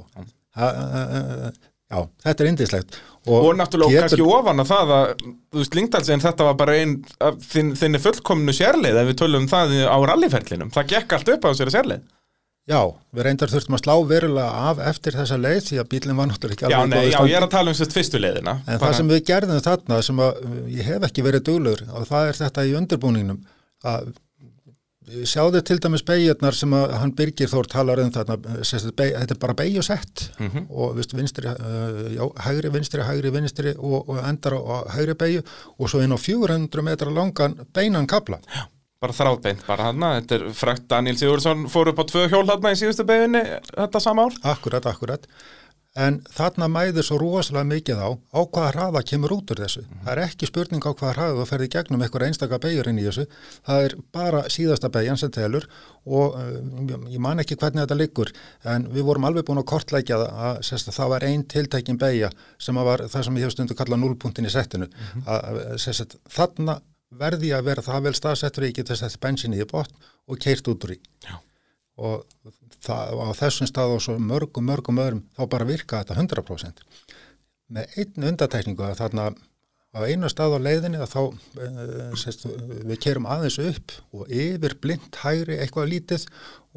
Já, 1.91 2.05
þetta 2.23 2.43
er 2.43 2.47
indislegt. 2.47 2.97
Og 3.27 3.51
náttúrulega 3.59 3.91
Pétur- 3.91 4.05
kannski 4.07 4.23
ofan 4.25 4.63
að 4.63 4.69
það 4.71 4.91
að, 4.95 5.09
þú 5.51 5.59
veist, 5.59 5.75
Lyngdalsegin 5.77 6.23
þetta 6.23 6.45
var 6.47 6.55
bara 6.57 6.75
einn 6.79 6.93
af 7.21 7.35
þinn, 7.51 7.73
þinni 7.77 7.99
fullkomnu 8.01 8.55
sérleið 8.55 8.97
ef 9.01 9.09
við 9.11 9.17
tölum 9.19 9.43
um 9.43 9.49
það 9.51 9.75
á 9.91 9.97
rallyferlinum. 10.09 10.71
Það 10.73 10.87
gekk 10.95 11.13
allt 11.17 11.31
upp 11.35 11.45
á 11.45 11.49
þessari 11.51 11.75
sérleið. 11.75 12.01
Já, 12.69 12.77
við 13.15 13.23
reyndar 13.25 13.49
þurftum 13.49 13.75
að 13.75 13.81
slá 13.83 13.93
verulega 14.07 14.65
af 14.69 14.79
eftir 14.91 15.15
þessa 15.17 15.37
leið 15.41 15.61
því 15.65 15.79
að 15.81 15.87
bílinn 15.91 16.15
var 16.19 16.27
náttúrulega 16.29 16.53
ekki 16.67 16.69
Já, 16.71 16.77
alveg 16.77 16.93
góðu 16.99 17.07
já, 17.09 17.15
standi. 17.17 17.31
ég 17.31 17.37
er 17.39 17.45
að 17.47 17.53
tala 17.55 17.71
um 17.73 17.77
sérst 17.79 17.95
fyrstu 17.97 18.19
leiðina. 18.21 18.53
En 18.67 18.77
Bara- 18.79 18.91
það 18.91 18.97
sem 18.99 19.07
við 19.09 19.23
gerðum 19.31 19.61
þarna 19.65 20.01
sem 20.03 20.17
að 20.17 20.33
ég 20.77 20.83
hef 20.91 21.01
ekki 21.09 21.23
verið 21.25 21.43
duglur 21.49 21.81
og 21.89 22.05
það 22.07 22.27
er 22.29 22.37
þetta 22.41 22.65
í 22.69 22.75
undirbúningnum 22.77 23.39
að 23.83 24.11
sjáðu 25.27 25.59
til 25.65 25.79
dæmis 25.81 26.03
beigjarnar 26.07 26.53
sem 26.55 26.71
að 26.77 26.91
hann 27.01 27.11
Birgir 27.17 27.49
Þór 27.51 27.67
talar 27.67 27.99
um 27.99 28.11
þarna, 28.13 28.37
þetta 28.61 29.31
er 29.33 29.39
bara 29.41 29.53
beigjusett 29.57 30.29
Mhm. 30.39 30.67
og 30.69 30.95
viðst, 30.95 31.15
vinstri, 31.17 31.47
uh, 31.49 32.13
já, 32.13 32.23
hægri, 32.45 32.69
vinstri, 32.71 33.01
hægri, 33.03 33.31
vinstri 33.33 33.73
og, 33.75 34.07
og 34.07 34.21
endar 34.23 34.53
á, 34.61 34.85
hægri 34.93 35.15
beigju 35.17 35.41
og 35.79 35.89
svo 35.89 35.99
inn 36.05 36.13
á 36.13 36.17
400 36.21 36.81
metra 36.85 37.09
langan 37.11 37.57
beinan 37.73 38.07
kabla. 38.07 38.39
Bara 39.01 39.17
þráðbeint, 39.17 39.63
bara 39.65 39.89
hann 39.89 40.03
þetta 40.19 40.37
er 40.37 40.43
frækt 40.53 40.85
Daniel 40.91 41.17
Sigurðsson 41.17 41.65
fór 41.71 41.89
upp 41.89 42.03
á 42.03 42.05
tvö 42.11 42.27
hjól 42.29 42.45
hann 42.51 42.69
í 42.69 42.77
síðustu 42.77 43.07
beginni 43.09 43.41
þetta 43.71 44.03
sama 44.03 44.27
ár 44.27 44.37
Akkurat, 44.51 44.85
akkurat. 44.85 45.25
En 45.99 46.21
þarna 46.31 46.69
mæður 46.71 47.03
svo 47.03 47.17
rosalega 47.19 47.67
mikið 47.67 47.97
á 47.99 48.09
á 48.15 48.39
hvaða 48.47 48.67
hraða 48.69 49.01
kemur 49.09 49.33
út 49.35 49.49
úr 49.51 49.59
þessu. 49.59 49.81
Það 50.05 50.11
er 50.13 50.21
ekki 50.23 50.47
spurning 50.47 50.85
á 50.87 50.91
hvaða 50.93 51.15
hraða 51.17 51.33
þú 51.41 51.47
ferði 51.49 51.67
gegnum 51.73 52.05
einhver 52.05 52.23
einstaka 52.27 52.59
beigur 52.63 52.87
inn 52.87 53.01
í 53.01 53.03
þessu. 53.03 53.25
Það 53.67 53.87
er 53.87 53.95
bara 54.15 54.43
síðasta 54.55 54.91
beigjan 54.93 55.19
sem 55.19 55.33
telur 55.35 55.67
og 56.05 56.37
uh, 56.39 57.09
ég 57.11 57.19
man 57.19 57.43
ekki 57.43 57.57
hvernig 57.59 57.83
þetta 57.83 57.97
liggur 57.99 58.31
en 58.71 58.87
við 58.93 59.07
vorum 59.09 59.27
alveg 59.27 59.49
búin 59.49 59.59
að 59.59 59.67
kortleikja 59.73 60.21
að 60.21 60.61
að 60.61 60.95
það 60.95 61.11
var 61.15 61.27
ein 61.27 61.43
tiltekin 61.43 61.99
beigja 61.99 62.31
sem 62.55 62.79
var 62.79 63.03
það 63.11 63.27
sem 63.27 63.41
ég 63.41 63.49
hef 63.49 63.57
stundu 63.57 63.75
kallað 63.75 64.03
núlpunktin 64.05 64.47
í 64.47 64.53
settinu. 64.53 64.87
að, 65.25 65.43
að, 65.43 65.61
sérst, 65.83 66.15
þarna 66.31 66.79
verði 67.11 67.51
að 67.55 67.67
vera 67.67 67.85
það 67.85 68.07
vel 68.07 68.17
staðsettur 68.17 68.67
ég 68.67 68.75
geti 68.79 68.97
sett 68.97 69.19
bensinni 69.23 69.59
í 69.59 69.67
botn 69.67 70.09
og 70.27 70.39
keirt 70.41 70.67
út 70.71 70.85
úr 70.87 70.95
í. 70.95 70.99
Já. 71.25 71.35
Og 72.01 72.23
það, 72.81 73.19
á 73.19 73.29
þessum 73.37 73.69
stað 73.69 73.95
og 73.97 74.03
svo 74.03 74.17
mörgum, 74.17 74.65
mörgum 74.69 75.01
öðrum 75.03 75.25
þá 75.37 75.43
bara 75.51 75.67
virka 75.67 76.01
þetta 76.01 76.17
100%. 76.23 76.83
Með 77.71 77.97
einn 78.01 78.29
undatekningu 78.31 78.85
að 78.87 78.99
þarna 79.03 79.27
á 79.91 79.99
einu 80.07 80.29
stað 80.31 80.55
á 80.55 80.59
leiðinni 80.63 81.01
að 81.03 81.11
þá 81.11 81.21
uh, 81.21 82.15
sérst, 82.19 82.47
við 82.47 82.99
kerum 83.03 83.27
aðeins 83.27 83.59
upp 83.59 83.95
og 84.15 84.31
yfir 84.31 84.77
blind 84.83 85.19
hægri 85.19 85.59
eitthvað 85.59 85.91
lítið 85.91 86.27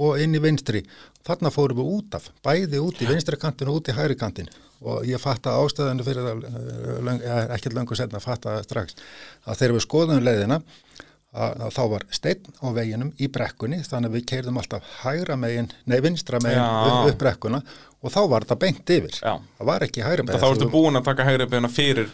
og 0.02 0.18
inn 0.22 0.34
í 0.34 0.42
vinstri. 0.42 0.82
Þarna 1.24 1.52
fórum 1.54 1.80
við 1.80 1.90
út 1.98 2.16
af, 2.18 2.28
bæði 2.44 2.80
út 2.84 3.00
í 3.00 3.08
vinstri 3.08 3.38
kantin 3.40 3.70
og 3.72 3.80
út 3.80 3.88
í 3.88 3.96
hægri 3.96 4.16
kantin 4.20 4.50
og 4.84 5.06
ég 5.08 5.20
fatta 5.22 5.54
ástæðinu 5.56 6.04
fyrir 6.04 6.26
það, 6.26 6.42
löng, 7.06 7.22
ja, 7.24 7.38
ekkert 7.54 7.76
löngu 7.78 7.96
setna, 7.96 8.20
fatta 8.20 8.58
það 8.58 8.66
strax. 8.66 8.98
Að 9.46 9.60
þegar 9.62 9.74
við 9.78 9.84
skoðum 9.86 10.20
leiðina 10.20 10.58
að, 11.34 11.64
að 11.64 11.72
þá 11.74 11.82
var 11.94 12.06
steinn 12.14 12.52
á 12.60 12.66
veginum 12.76 13.12
í 13.16 13.28
brekkunni 13.32 13.80
þannig 13.86 14.10
að 14.10 14.18
við 14.18 14.26
keirðum 14.32 14.60
alltaf 14.60 14.92
hægra 15.02 15.38
megin, 15.40 15.70
nei 15.90 15.98
vinstra 16.04 16.40
megin 16.44 16.62
upp, 16.62 17.10
upp 17.10 17.20
brekkuna 17.24 17.60
og 18.04 18.12
þá 18.12 18.20
var 18.30 18.44
þetta 18.44 18.58
beint 18.60 18.94
yfir. 18.98 19.18
Já. 19.18 19.34
Það 19.58 19.70
var 19.70 19.86
ekki 19.86 20.04
hægri 20.04 20.26
Þá 20.28 20.48
ertu 20.50 20.70
búin 20.72 21.00
að 21.00 21.06
taka 21.08 21.28
hægri 21.30 21.48
beina 21.50 21.70
fyrir 21.72 22.10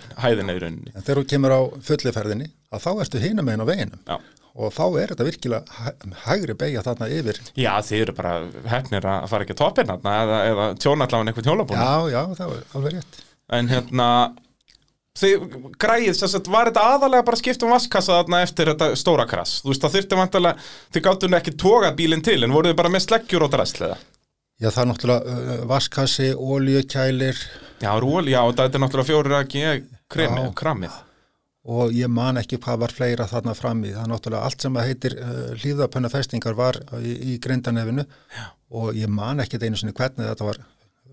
rauninni. 0.63 0.95
En 0.95 1.03
þegar 1.03 1.23
þú 1.23 1.31
kemur 1.35 1.57
á 1.59 1.61
fulliferðinni 1.89 2.53
að 2.71 2.85
þá 2.87 2.91
ertu 3.05 3.25
hinum 3.25 3.51
megin 3.51 3.67
á 3.67 3.71
veginum. 3.73 4.05
Já, 4.07 4.17
og 4.55 4.73
þá 4.75 4.83
er 5.03 5.13
þetta 5.15 5.27
virkilega 5.29 5.79
hæ- 5.81 6.15
hægri 6.27 6.55
beigja 6.59 6.83
þarna 6.87 7.09
yfir. 7.15 7.41
Já 7.55 7.73
þið 7.87 8.01
eru 8.07 8.13
bara 8.19 8.35
hefnir 8.75 9.07
að 9.07 9.27
fara 9.31 9.45
ekki 9.47 9.55
að 9.57 9.61
toppin 9.63 9.91
þarna 9.93 10.15
eða, 10.25 10.39
eða 10.51 10.69
tjóna 10.83 11.07
allavega 11.07 11.31
einhvern 11.31 11.51
hjólabúna 11.51 11.89
Já, 11.89 12.15
já, 12.15 12.23
það 12.41 12.53
var 12.55 12.63
alveg 12.81 12.97
rétt. 12.99 13.21
En 13.51 13.69
hérna 13.71 14.09
Þið 15.21 15.43
græðið, 15.83 16.21
að 16.23 16.49
var 16.55 16.69
þetta 16.71 16.83
aðalega 16.95 17.25
bara 17.27 17.37
skipt 17.41 17.65
um 17.67 17.73
vaskassa 17.75 18.21
þarna 18.21 18.39
eftir 18.47 18.71
þetta 18.71 18.87
stóra 18.97 19.27
krass? 19.29 19.57
Þú 19.65 19.73
veist, 19.73 19.83
það 19.83 19.97
þurfti 19.97 20.19
vantarlega, 20.21 20.69
þið 20.95 21.03
gáttu 21.03 21.29
ekki 21.41 21.55
tóga 21.59 21.91
bílinn 21.99 22.23
til 22.25 22.39
En 22.47 22.55
voruð 22.55 22.71
þið 22.71 22.79
bara 22.79 22.93
með 22.95 23.05
sleggjur 23.09 23.45
og 23.45 23.51
drastliða 23.53 23.99
Já, 24.61 24.69
það 24.71 24.81
er 24.85 24.89
náttúrulega 24.93 25.35
uh, 25.35 25.67
vaskassi, 25.67 26.31
oljukælir 26.37 27.43
Já, 27.83 27.91
ról, 28.01 28.31
já, 28.31 28.41
þetta 28.55 28.71
er 28.79 28.85
náttúrulega 28.87 29.11
fjórir 29.11 29.37
að 29.41 29.51
og 31.69 31.93
ég 31.93 32.09
man 32.09 32.41
ekki 32.41 32.59
hvað 32.63 32.81
var 32.85 32.95
fleira 32.97 33.27
þarna 33.29 33.55
frammi. 33.57 33.93
Það 33.93 34.03
er 34.05 34.11
náttúrulega 34.15 34.49
allt 34.49 34.65
sem 34.65 34.77
að 34.81 34.87
heitir 34.89 35.17
uh, 35.21 35.39
hlýðapönna 35.61 36.11
festingar 36.13 36.57
var 36.59 36.81
í, 37.01 37.15
í 37.35 37.39
greindanefinu 37.43 38.07
og 38.81 38.93
ég 38.97 39.11
man 39.13 39.43
ekki 39.45 39.61
einu 39.61 39.77
sinni 39.77 39.93
hvernig 39.97 40.31
þetta 40.31 40.49
var. 40.49 40.61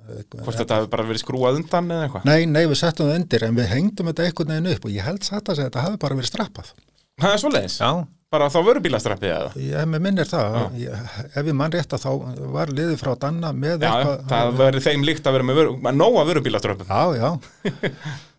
Uh, 0.08 0.22
Hvort 0.40 0.62
þetta 0.62 0.80
hefur 0.80 0.92
bara 0.94 1.08
verið 1.10 1.24
skrúað 1.26 1.60
undan 1.60 1.90
eða 1.92 2.06
eitthvað 2.08 2.28
Nei, 2.30 2.46
nei, 2.48 2.64
við 2.64 2.80
settum 2.80 3.10
það 3.10 3.18
undir 3.22 3.48
en 3.50 3.58
við 3.58 3.72
hengdum 3.74 4.12
þetta 4.12 4.28
einhvern 4.30 4.54
veginn 4.54 4.70
upp 4.76 4.86
og 4.88 4.94
ég 4.96 5.10
held 5.10 5.26
satt 5.28 5.50
að 5.50 5.58
segja 5.58 5.68
að 5.68 5.74
þetta 5.74 5.88
hafi 5.88 6.00
bara 6.06 6.20
verið 6.22 6.32
strappað. 6.32 6.70
Það 7.18 7.34
er 7.34 7.42
svoleiðis, 7.42 7.76
Já. 7.82 7.92
bara 8.32 8.48
þá 8.54 8.58
vöru 8.70 8.84
bílastrappið 8.86 9.32
eða 9.34 9.52
hef 9.82 9.88
með 9.90 10.04
minnir 10.06 10.30
það, 10.30 10.58
ég, 10.80 11.12
ef 11.34 11.50
ég 11.50 11.56
mann 11.58 11.74
rétt 11.74 11.96
að 11.98 12.04
þá 12.06 12.12
var 12.54 12.72
liðið 12.78 13.00
frá 13.02 13.12
Danna 13.26 13.52
með 13.58 13.84
Já, 13.88 13.94
það 14.30 14.52
verið 14.62 14.86
þeim 14.86 15.06
líkt 15.08 15.28
að 15.28 15.38
vera 15.40 15.48
með 15.50 15.60
vöru, 15.64 15.76
með 15.82 15.98
nóga 15.98 16.26
vörubílaströppum 16.30 16.92
Já, 16.94 17.18
já. 17.18 17.74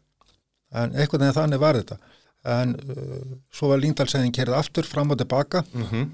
en 0.73 0.95
einhvern 0.95 1.25
veginn 1.25 1.39
þannig 1.39 1.63
var 1.63 1.81
þetta. 1.81 1.99
En 2.49 2.77
uh, 2.79 3.33
svo 3.53 3.73
var 3.73 3.81
Líndalsæðin 3.83 4.35
kerið 4.35 4.59
aftur 4.59 4.87
fram 4.87 5.11
og 5.13 5.19
tilbaka 5.21 5.65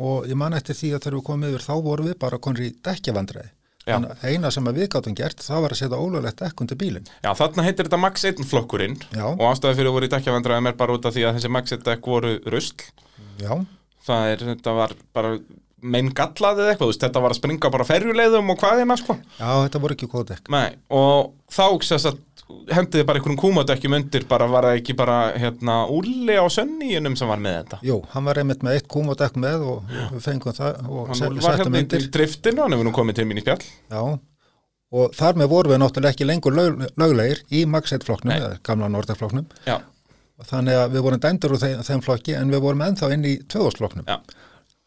og 0.01 0.25
ég 0.31 0.39
man 0.41 0.57
eftir 0.57 0.75
því 0.79 0.95
að 0.95 1.05
þegar 1.05 1.19
við 1.19 1.27
komum 1.27 1.51
yfir 1.51 1.67
þá 1.67 1.75
vorum 1.85 2.09
við 2.09 2.19
bara 2.23 2.41
konur 2.43 2.65
í 2.65 2.73
dekkjavandræði. 2.87 3.53
Já. 3.85 3.99
Að 4.01 4.23
eina 4.25 4.49
sem 4.49 4.65
við 4.73 4.87
gáttum 4.95 5.15
gert 5.15 5.43
það 5.45 5.61
var 5.61 5.75
að 5.75 5.81
setja 5.83 5.99
ólöglegt 6.01 6.39
dekk 6.41 6.61
undir 6.65 6.79
bílinn. 6.81 7.11
Já, 7.21 7.35
þarna 7.37 7.67
heitir 7.67 7.85
þetta 7.85 7.99
Max 8.01 8.25
1 8.25 8.47
flokkurinn 8.49 8.97
Já. 9.13 9.27
og 9.29 9.45
ástæði 9.51 9.77
fyrir 9.77 9.91
að 9.91 9.97
voru 9.99 10.09
í 10.09 10.13
dekkjavandræðum 10.15 10.71
er 10.71 10.79
bara 10.79 10.97
út 10.97 11.05
af 11.05 11.13
því 11.13 11.27
að 11.29 11.37
þessi 11.37 11.51
Max 11.53 11.77
1 11.77 11.85
dekk 11.85 12.09
voru 12.09 12.31
rusl 12.49 12.87
Já, 13.43 13.53
það 14.07 14.31
er, 14.31 14.47
þetta 14.55 14.75
var 14.79 14.95
bara 15.17 15.35
mein 15.85 16.09
gallað 16.17 16.63
eða 16.63 16.73
eitthvað, 16.73 16.91
veist, 16.95 17.03
þetta 17.05 17.23
var 17.25 17.35
að 17.35 17.39
springa 17.43 17.71
bara 17.75 17.87
ferjuleiðum 17.89 18.53
og 18.55 18.61
hvað 18.63 18.81
hérna, 18.81 18.97
sko 18.97 19.17
já, 19.21 19.49
þetta 19.67 19.83
voru 19.83 19.97
ekki 19.99 20.09
góð 20.15 20.27
dekk. 20.31 20.49
Nei, 20.55 20.79
og 20.97 21.35
þá 21.53 21.67
sess 21.85 22.09
að 22.09 22.23
hendiði 22.75 23.05
bara 23.09 23.19
einhverjum 23.21 23.39
kúmadökkjum 23.41 23.95
undir 23.97 24.25
bara 24.29 24.47
var 24.53 24.67
það 24.69 24.79
ekki 24.81 24.95
bara, 24.99 25.17
hérna, 25.41 25.77
Úli 25.91 26.37
á 26.37 26.45
Sönníunum 26.53 27.17
sem 27.17 27.29
var 27.29 27.41
með 27.41 27.57
þetta 27.63 27.79
Jú, 27.89 27.97
hann 28.13 28.25
var 28.29 28.41
einmitt 28.43 28.63
með 28.67 28.77
eitt 28.79 28.89
kúmodekk 28.93 29.39
með 29.41 29.65
og 29.71 29.95
við 30.13 30.21
fengum 30.27 30.53
það 30.59 30.79
og 30.89 31.07
Hann 31.09 31.19
se- 31.21 31.31
var 31.31 31.41
settum 31.57 31.73
hérna 31.73 31.83
undir. 31.87 32.07
driftinu, 32.19 32.61
hann 32.63 32.77
hefur 32.77 32.85
nú 32.91 32.93
komið 32.93 33.15
til 33.21 33.27
mín 33.31 33.41
í 33.41 33.45
spjall 33.47 33.65
Já, 33.65 34.03
og 34.95 35.17
þar 35.19 35.35
með 35.41 35.49
vorum 35.55 35.73
við 35.75 35.81
náttúrulega 35.83 36.15
ekki 36.15 36.29
lengur 36.29 36.53
lög, 36.55 36.85
löglegir 37.01 37.41
í 37.51 37.65
Max 37.67 37.93
1 37.97 38.05
flokknum, 38.07 38.31
Nei. 38.35 38.39
eða 38.41 38.59
gamla 38.63 38.89
Nordic 38.93 39.17
flokknum. 39.19 39.47
Já, 39.67 39.81
Þannig 40.45 40.75
að 40.75 40.91
við 40.97 41.03
vorum 41.07 41.21
dæmdur 41.23 41.53
úr 41.55 41.61
þeim, 41.63 41.83
þeim 41.87 42.01
flokki 42.03 42.35
en 42.35 42.51
við 42.51 42.61
vorum 42.61 42.81
ennþá 42.83 43.13
inn 43.15 43.25
í 43.25 43.37
tvöðarsflokknum. 43.47 44.05
já 44.07 44.19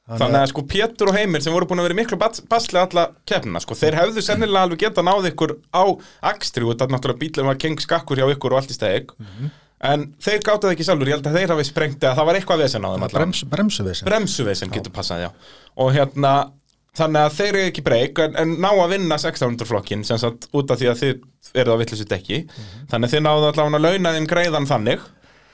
Þannig 0.07 0.39
að 0.39 0.49
sko 0.53 0.61
Pétur 0.71 1.09
og 1.11 1.15
Heimir 1.17 1.41
sem 1.43 1.51
voru 1.51 1.67
búin 1.67 1.81
að 1.83 1.89
vera 1.89 1.97
miklu 1.99 2.17
bas- 2.21 2.39
basli 2.47 2.79
alla 2.79 3.09
keppnina 3.27 3.59
sko, 3.59 3.75
þeir 3.75 3.97
hefðu 3.99 4.21
sennilega 4.23 4.61
alveg 4.63 4.79
geta 4.85 5.03
náð 5.03 5.27
ykkur 5.33 5.57
á 5.75 5.83
akstri 6.31 6.63
og 6.63 6.71
þetta 6.77 6.87
náttúrulega 6.93 7.19
bílum 7.25 7.49
var 7.51 7.59
keng 7.59 7.75
skakkur 7.83 8.21
hjá 8.21 8.27
ykkur 8.31 8.55
og 8.55 8.61
allt 8.61 8.71
í 8.71 8.77
steg 8.77 9.11
en 9.83 10.05
þeir 10.23 10.39
gáttu 10.47 10.65
það 10.69 10.75
ekki 10.77 10.85
sjálfur, 10.87 11.09
ég 11.11 11.17
held 11.17 11.27
að 11.27 11.35
þeir 11.37 11.51
hafi 11.53 11.65
sprengt 11.67 11.99
eða 12.07 12.15
það 12.17 12.25
var 12.31 12.39
eitthvað 12.39 12.63
vesen 12.63 12.87
á 12.87 12.89
þeim 12.95 13.03
Brems, 13.17 13.43
bremsuvesen. 13.51 14.07
bremsuvesen 14.07 14.71
getur 14.73 14.95
passað, 14.95 15.25
já. 15.27 15.29
Og 15.77 15.91
hérna, 15.93 16.31
þannig 16.97 17.27
að 17.27 17.35
þeir 17.37 17.49
eru 17.51 17.67
ekki 17.67 17.83
breyk 17.85 18.19
en, 18.23 18.35
en 18.41 18.55
ná 18.63 18.71
að 18.73 18.95
vinna 18.95 19.19
1600 19.19 19.67
flokkin 19.69 20.07
sem 20.07 20.17
sagt 20.17 20.47
út 20.55 20.71
af 20.71 20.79
því 20.81 20.87
að 20.89 21.03
þið 21.03 21.59
eru 21.61 21.75
á 21.75 21.79
vittlisu 21.83 22.07
dekki. 22.09 22.39
Þannig 22.89 23.05
að 23.11 23.13
þið 23.13 23.23
náðu 23.27 23.51
allavega 23.51 23.77
að 23.77 23.85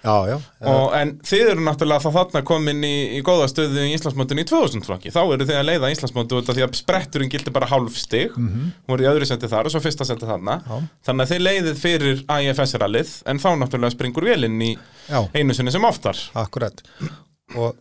Já, 0.03 0.15
já. 0.27 0.35
og, 0.67 0.89
en 0.99 1.13
þið 1.23 1.49
eru 1.53 1.63
náttúrulega 1.63 2.03
þá 2.03 2.17
þarna 2.17 2.41
komin 2.47 2.81
í, 2.83 2.95
í 3.15 3.21
góða 3.23 3.47
stöðu 3.47 3.85
í 3.87 3.93
Íslandsmótinu 3.95 4.43
í 4.43 4.47
2000 4.49 4.83
flokki 4.83 5.13
þá 5.15 5.21
eru 5.23 5.47
þið 5.47 5.59
að 5.61 5.69
leiða 5.69 5.91
af 5.93 6.49
því 6.49 6.65
að 6.65 6.75
spretturinn 6.75 7.31
gildi 7.31 7.53
bara 7.55 7.69
hálf 7.71 7.95
stig 8.01 8.35
voru 8.89 9.05
í 9.05 9.07
öðru 9.07 9.29
sendi 9.29 9.47
þar 9.47 9.69
og 9.69 9.75
svo 9.75 9.83
fyrsta 9.85 10.07
sendi 10.09 10.27
þarna 10.27 10.57
Já. 10.59 10.75
þannig 11.07 11.23
að 11.23 11.31
þið 11.31 11.45
leiðið 11.47 11.79
fyrir 11.79 12.25
IFS-rallið 12.27 13.15
en 13.31 13.39
þá 13.39 13.49
náttúrulega 13.61 13.95
springur 13.95 14.27
vélinn 14.27 14.59
í 14.59 14.73
einu 15.31 15.55
sinni 15.55 15.71
sem 15.71 15.87
oftar 15.87 16.19
Akkurat. 16.43 16.83
Og 17.55 17.75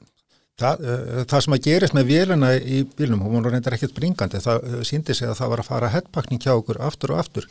það, 0.61 0.83
uh, 0.87 1.23
það 1.29 1.45
sem 1.45 1.57
að 1.57 1.67
gerist 1.67 1.97
með 1.97 2.11
vélina 2.11 2.51
í 2.59 2.83
bílnum, 2.99 3.23
hún 3.27 3.47
reyndar 3.47 3.77
ekkert 3.77 3.95
springandi, 3.95 4.43
það 4.43 4.67
uh, 4.69 4.83
síndi 4.87 5.17
sig 5.17 5.31
að 5.31 5.39
það 5.41 5.53
var 5.55 5.63
að 5.63 5.71
fara 5.71 5.91
headpakning 5.93 6.43
hjá 6.43 6.53
okkur 6.55 6.81
aftur 6.85 7.15
og 7.15 7.23
aftur. 7.23 7.49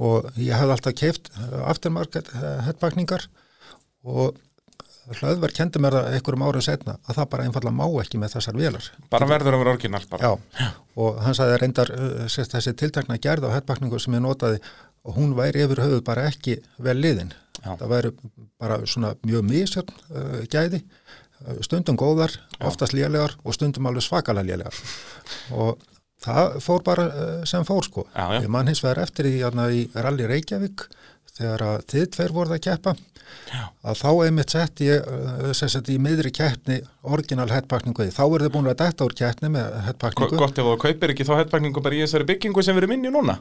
Og 0.00 0.30
ég 0.40 0.56
hef 0.56 0.72
alltaf 0.72 0.96
keift 0.96 1.30
afturmarket 1.66 2.30
headpakningar 2.66 3.26
og 4.04 4.38
hlöðverk 5.10 5.56
kendi 5.56 5.80
mér 5.82 5.96
það 5.96 6.14
einhverjum 6.14 6.44
árið 6.46 6.66
setna 6.66 6.94
að 7.00 7.16
það 7.18 7.28
bara 7.32 7.46
einfallega 7.48 7.76
má 7.76 7.86
ekki 8.02 8.20
með 8.20 8.34
þessar 8.36 8.58
vélar. 8.60 8.90
bara 9.10 9.26
verður 9.26 9.56
að 9.56 9.62
vera 9.62 9.72
orginal 9.74 10.02
bara 10.10 10.28
Já, 10.28 10.68
og 11.02 11.18
hann 11.24 11.36
sagði 11.36 11.56
reyndar 11.62 11.92
uh, 11.96 12.26
sérst, 12.30 12.54
þessi 12.54 12.76
tiltakna 12.78 13.18
gerð 13.18 13.48
á 13.50 13.54
headpakningu 13.56 13.98
sem 13.98 14.14
ég 14.14 14.22
notaði 14.22 14.60
og 15.04 15.16
hún 15.16 15.34
væri 15.38 15.64
yfir 15.64 15.82
höfuð 15.82 16.02
bara 16.06 16.26
ekki 16.28 16.58
vel 16.82 16.98
liðin. 17.00 17.32
Já. 17.60 17.72
Það 17.80 17.86
væri 17.94 18.10
bara 18.60 18.80
svona 18.88 19.14
mjög 19.26 19.46
misjörn 19.48 19.94
uh, 20.12 20.40
gæði, 20.52 20.82
stundum 21.64 21.96
góðar, 22.00 22.36
oftast 22.60 22.94
lélegar 22.96 23.36
og 23.42 23.56
stundum 23.56 23.88
alveg 23.88 24.04
svakalega 24.04 24.52
lélegar. 24.52 24.76
Og 25.56 25.80
það 26.20 26.58
fór 26.64 26.84
bara 26.84 27.06
uh, 27.08 27.36
sem 27.48 27.64
fór 27.68 27.86
sko. 27.88 28.04
Já, 28.12 28.26
já. 28.36 28.42
Ég 28.44 28.52
mann 28.52 28.68
hins 28.68 28.84
vegar 28.84 29.02
eftir 29.06 29.30
í, 29.30 29.38
í 29.40 29.86
Rally 29.96 30.28
Reykjavík 30.28 30.86
þegar 31.40 31.64
að 31.66 31.86
þið 31.92 32.10
tveir 32.16 32.34
voruð 32.36 32.56
að 32.56 32.62
keppa 32.68 32.94
Já. 33.50 33.62
að 33.86 34.00
þá 34.00 34.08
einmitt 34.26 34.54
sett 34.54 34.82
ég 34.82 35.10
sem 35.54 35.70
sagt 35.70 35.90
í 35.92 35.98
miðri 36.02 36.32
keppni 36.34 36.80
orginal 37.06 37.48
headpakningu 37.50 38.08
þá 38.10 38.22
eru 38.26 38.46
þið 38.46 38.54
búin 38.56 38.70
að 38.72 38.80
detta 38.82 39.06
úr 39.06 39.16
keppni 39.20 39.52
með 39.54 39.76
headpakningu 39.86 40.40
gott 40.40 40.58
ef 40.58 40.70
þú 40.70 40.76
kaupir 40.82 41.14
ekki 41.14 41.26
þá 41.28 41.34
headpakningu 41.44 41.84
bara 41.84 41.98
í 41.98 42.02
þessari 42.04 42.26
byggingu 42.32 42.64
sem 42.66 42.76
við 42.76 42.84
erum 42.84 42.96
inn 42.96 43.06
í 43.06 43.14
núna 43.14 43.38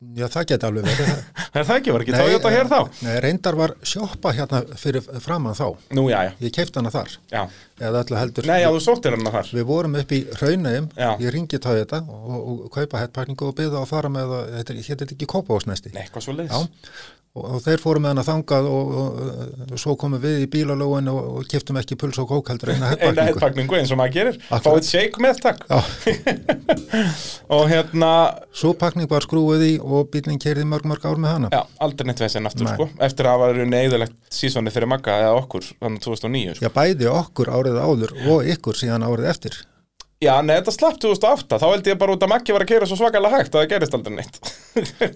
Já, 0.00 0.24
það 0.32 0.44
geti 0.48 0.64
alveg 0.64 0.86
verið. 0.88 1.08
er 1.60 1.66
það 1.68 1.74
ekki, 1.74 1.92
var 1.92 2.02
ekki 2.06 2.14
Toyota 2.16 2.50
hér 2.54 2.68
þá? 2.70 2.78
Nei, 3.04 3.16
reyndar 3.20 3.56
var 3.58 3.74
sjoppa 3.84 4.30
hérna 4.32 4.60
fyrir 4.80 5.04
framann 5.20 5.58
þá. 5.58 5.66
Nú, 5.98 6.06
já, 6.08 6.22
já, 6.24 6.30
Ég 6.40 6.54
keipti 6.56 6.80
hana 6.80 6.92
þar. 6.94 7.16
já 7.28 7.42
Eða 7.80 8.00
öllu 8.06 8.16
heldur. 8.16 8.48
Nei, 8.48 8.56
já, 8.62 8.70
þú 8.72 8.80
sóttir 8.84 9.16
hann 9.16 9.28
þar 9.36 9.52
Við 9.58 9.66
vorum 9.68 9.98
upp 10.00 10.14
í 10.16 10.22
Já. 10.96 11.10
ég 11.20 11.34
ringi 11.36 11.60
tóið 11.60 11.82
þetta 11.82 12.00
og, 12.16 12.40
og 12.40 12.66
kaupa 12.72 13.00
headpakningu 13.04 13.50
og 13.50 13.56
byggða 13.60 13.84
að 13.84 13.88
fara 13.92 14.12
með 14.16 14.34
þetta 14.56 14.74
er 14.74 14.80
ekki 15.18 15.28
kópásnesti. 15.34 15.92
Nei, 15.92 16.02
eitthvað 16.06 16.26
svo 16.30 16.36
Já, 16.48 16.64
og, 17.36 17.44
og 17.46 17.60
þeir 17.62 17.82
fóru 17.82 18.00
með 18.02 18.14
hana 18.14 18.24
þangað 18.26 18.68
og, 18.70 18.94
og, 19.00 19.74
svo 19.78 19.94
komum 20.00 20.20
við 20.22 20.44
í 20.44 20.48
bílalóin 20.50 21.10
og, 21.12 21.44
kiptum 21.50 21.78
ekki 21.80 21.98
puls 22.00 22.18
og 22.22 22.28
kók 22.30 22.50
heldur 22.50 22.72
eina 22.74 22.90
headpakningu 23.28 23.78
eins 23.78 23.92
og 23.94 24.00
maður 24.00 24.16
gerir. 24.16 24.40
Fáið 24.50 24.88
shake 24.88 25.22
með 25.22 25.42
takk 25.44 25.64
Og 27.54 27.64
hérna, 27.70 28.10
svo 28.54 28.72
pakning 28.78 29.10
var 29.10 29.24
skrúið 29.26 29.66
í 29.66 29.72
og 29.78 30.10
bílinn 30.12 30.40
kerði 30.42 30.66
mörg 30.68 30.86
mörg 30.90 31.06
ár 31.06 31.22
með 31.22 31.34
hana. 31.36 31.52
já, 31.54 31.62
aldrei 31.82 32.10
neitt 32.10 32.22
veginn 32.22 32.50
aftur 32.50 32.66
Nei. 32.68 32.74
sko 32.74 32.88
Eftir 33.06 33.26
að 33.30 33.36
hafa 33.36 33.50
verið 33.52 33.72
neðilegt 33.72 34.16
sísoni 34.34 34.74
fyrir 34.74 34.90
Magga 34.90 35.18
eða 35.24 35.38
okkur 35.40 35.66
Þannig 35.80 36.04
2009 36.06 36.58
sko. 36.58 36.66
Já, 36.66 36.72
bæði 36.74 37.10
okkur 37.14 37.52
árið 37.54 37.80
áður 37.80 38.16
og 38.30 38.48
ykkur 38.54 38.78
síðan 38.78 39.06
árið 39.06 39.30
eftir. 39.32 39.60
Já, 40.20 40.34
nei, 40.44 40.58
þetta 40.58 40.72
slapp 40.76 40.98
2008 41.00 41.56
Þá 41.62 41.66
held 41.70 41.86
ég 41.88 41.96
bara 42.00 42.12
út 42.12 42.24
að 42.26 42.28
Maggi 42.34 42.52
var 42.52 42.64
að 42.66 42.68
keira 42.74 42.88
svo 42.90 42.98
svakalega 43.00 43.38
hægt 43.40 43.54
að 43.56 43.62
það 43.62 43.70
gerist 43.72 43.94
aldrei 43.96 44.16
neitt 44.18 44.40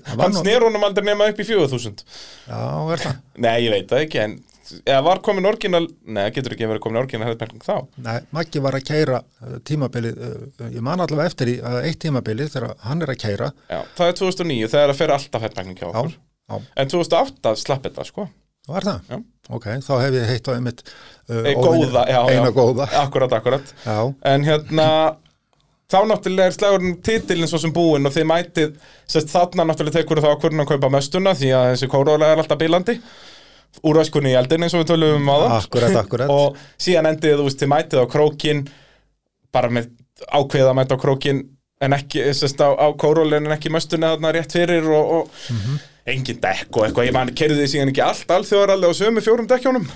Hann 0.09 0.33
nú- 0.33 0.41
snér 0.41 0.65
honum 0.65 0.87
aldrei 0.89 1.05
nema 1.11 1.27
upp 1.29 1.43
í 1.43 1.45
4000 1.45 2.05
Já, 2.49 2.61
er 2.95 3.03
það? 3.03 3.19
Nei, 3.45 3.57
ég 3.67 3.75
veit 3.75 3.91
það 3.93 4.05
ekki 4.07 4.23
En 4.25 4.37
eða 4.81 5.03
var 5.05 5.21
komin 5.27 5.45
orginal 5.51 5.83
Nei, 6.09 6.23
getur 6.33 6.55
ekki 6.57 6.65
verið 6.71 6.81
komin 6.87 7.03
orginal 7.03 7.29
headpakning 7.29 7.61
þá 7.67 7.83
Nei, 8.07 8.17
Maggi 8.33 8.63
var 8.65 8.79
að 8.79 8.87
keira 8.89 9.21
tímabilið, 9.69 10.17
uh, 10.25 10.71
ég 10.73 10.81
man 10.89 11.05
allavega 11.05 11.29
eftir 11.35 11.53
í 11.53 11.59
uh, 11.61 11.83
eitt 11.85 12.01
tímabilið 12.07 12.55
þegar 12.57 12.73
hann 12.89 13.05
er 13.05 13.13
að 13.13 13.21
keira. 13.27 13.51
Já, 13.69 13.83
það 14.01 14.09
er 14.15 14.17
2009 14.23 14.71
þegar 14.73 14.95
það 14.95 15.03
fer 15.03 15.13
alltaf 15.19 15.45
headpakning 15.45 15.77
hjá 15.83 15.85
Já, 15.85 15.93
okkur 16.01 16.17
já, 16.17 16.63
En 16.81 16.95
2008 16.97 17.55
slapp 17.67 17.85
þetta 17.91 18.09
sko 18.09 18.27
Var 18.65 18.81
það? 18.89 19.01
Já. 19.13 19.17
Ok, 19.53 19.65
þá 19.85 19.91
hef 20.01 20.15
ég 20.17 20.31
heitt 20.33 20.49
á 20.49 20.53
einmitt 20.57 20.81
uh, 20.89 20.93
góða, 21.29 22.03
já, 22.11 22.21
Eina 22.29 22.49
já, 22.51 22.53
góða. 22.53 22.89
akkurat, 23.03 23.33
akkurat 23.33 23.75
Já, 23.85 24.15
en 24.33 24.45
hérna 24.45 24.89
þá 25.91 25.99
náttúrulega 26.11 26.47
er 26.51 26.57
slagurinn 26.57 26.97
titilin 27.05 27.49
svo 27.49 27.59
sem 27.63 27.73
búinn 27.73 28.07
og 28.09 28.13
þið 28.13 28.27
mætið, 28.29 28.75
sérst 29.09 29.31
þarna 29.33 29.67
náttúrulega 29.71 30.01
tekur 30.03 30.21
þá 30.25 30.29
að 30.35 30.41
hvernig 30.45 30.65
að 30.67 30.71
kaupa 30.75 30.91
möstuna 30.97 31.35
því 31.39 31.51
að 31.57 31.69
þessi 31.75 31.89
kóróla 31.93 32.33
er 32.35 32.43
alltaf 32.43 32.59
bílandi 32.61 32.99
úr 33.85 34.01
öskunni 34.03 34.31
í 34.33 34.37
eldin 34.39 34.63
eins 34.63 34.75
og 34.77 34.85
við 34.85 34.91
tölum 34.93 35.17
um 35.19 35.29
það 35.33 35.47
akkurat, 35.59 35.97
akkurat. 36.05 36.31
og 36.31 36.57
síðan 36.81 37.09
endið 37.13 37.39
þú 37.41 37.49
veist, 37.49 37.61
þið 37.63 37.73
mætið 37.75 38.03
á 38.05 38.07
krókin 38.13 38.65
bara 39.55 39.71
með 39.71 39.91
ákveða 40.31 40.71
að 40.73 40.79
mæta 40.81 40.95
á 40.97 41.03
krókin 41.03 41.43
en 41.85 41.93
ekki, 41.97 42.23
sérst 42.39 42.61
á, 42.65 42.71
á 42.71 42.87
kórólin 42.97 43.45
en 43.49 43.53
ekki 43.57 43.73
möstuna 43.75 44.15
þarna 44.15 44.31
rétt 44.37 44.55
fyrir 44.57 44.87
og, 44.89 45.11
og 45.19 45.51
Mhm. 45.51 45.81
engin 46.07 46.37
dekk 46.41 46.77
og 46.77 46.85
eitthvað, 46.87 47.07
ég 47.09 47.13
man, 47.17 47.31
kerði 47.35 47.63
þið 47.65 47.71
síðan 47.75 47.91
ekki 47.93 48.03
allt 48.05 48.31
alþjóðaralli 48.37 48.89
á 48.89 48.93
sömu 48.95 49.23
fjórum 49.25 49.47
dekkjónum 49.49 49.87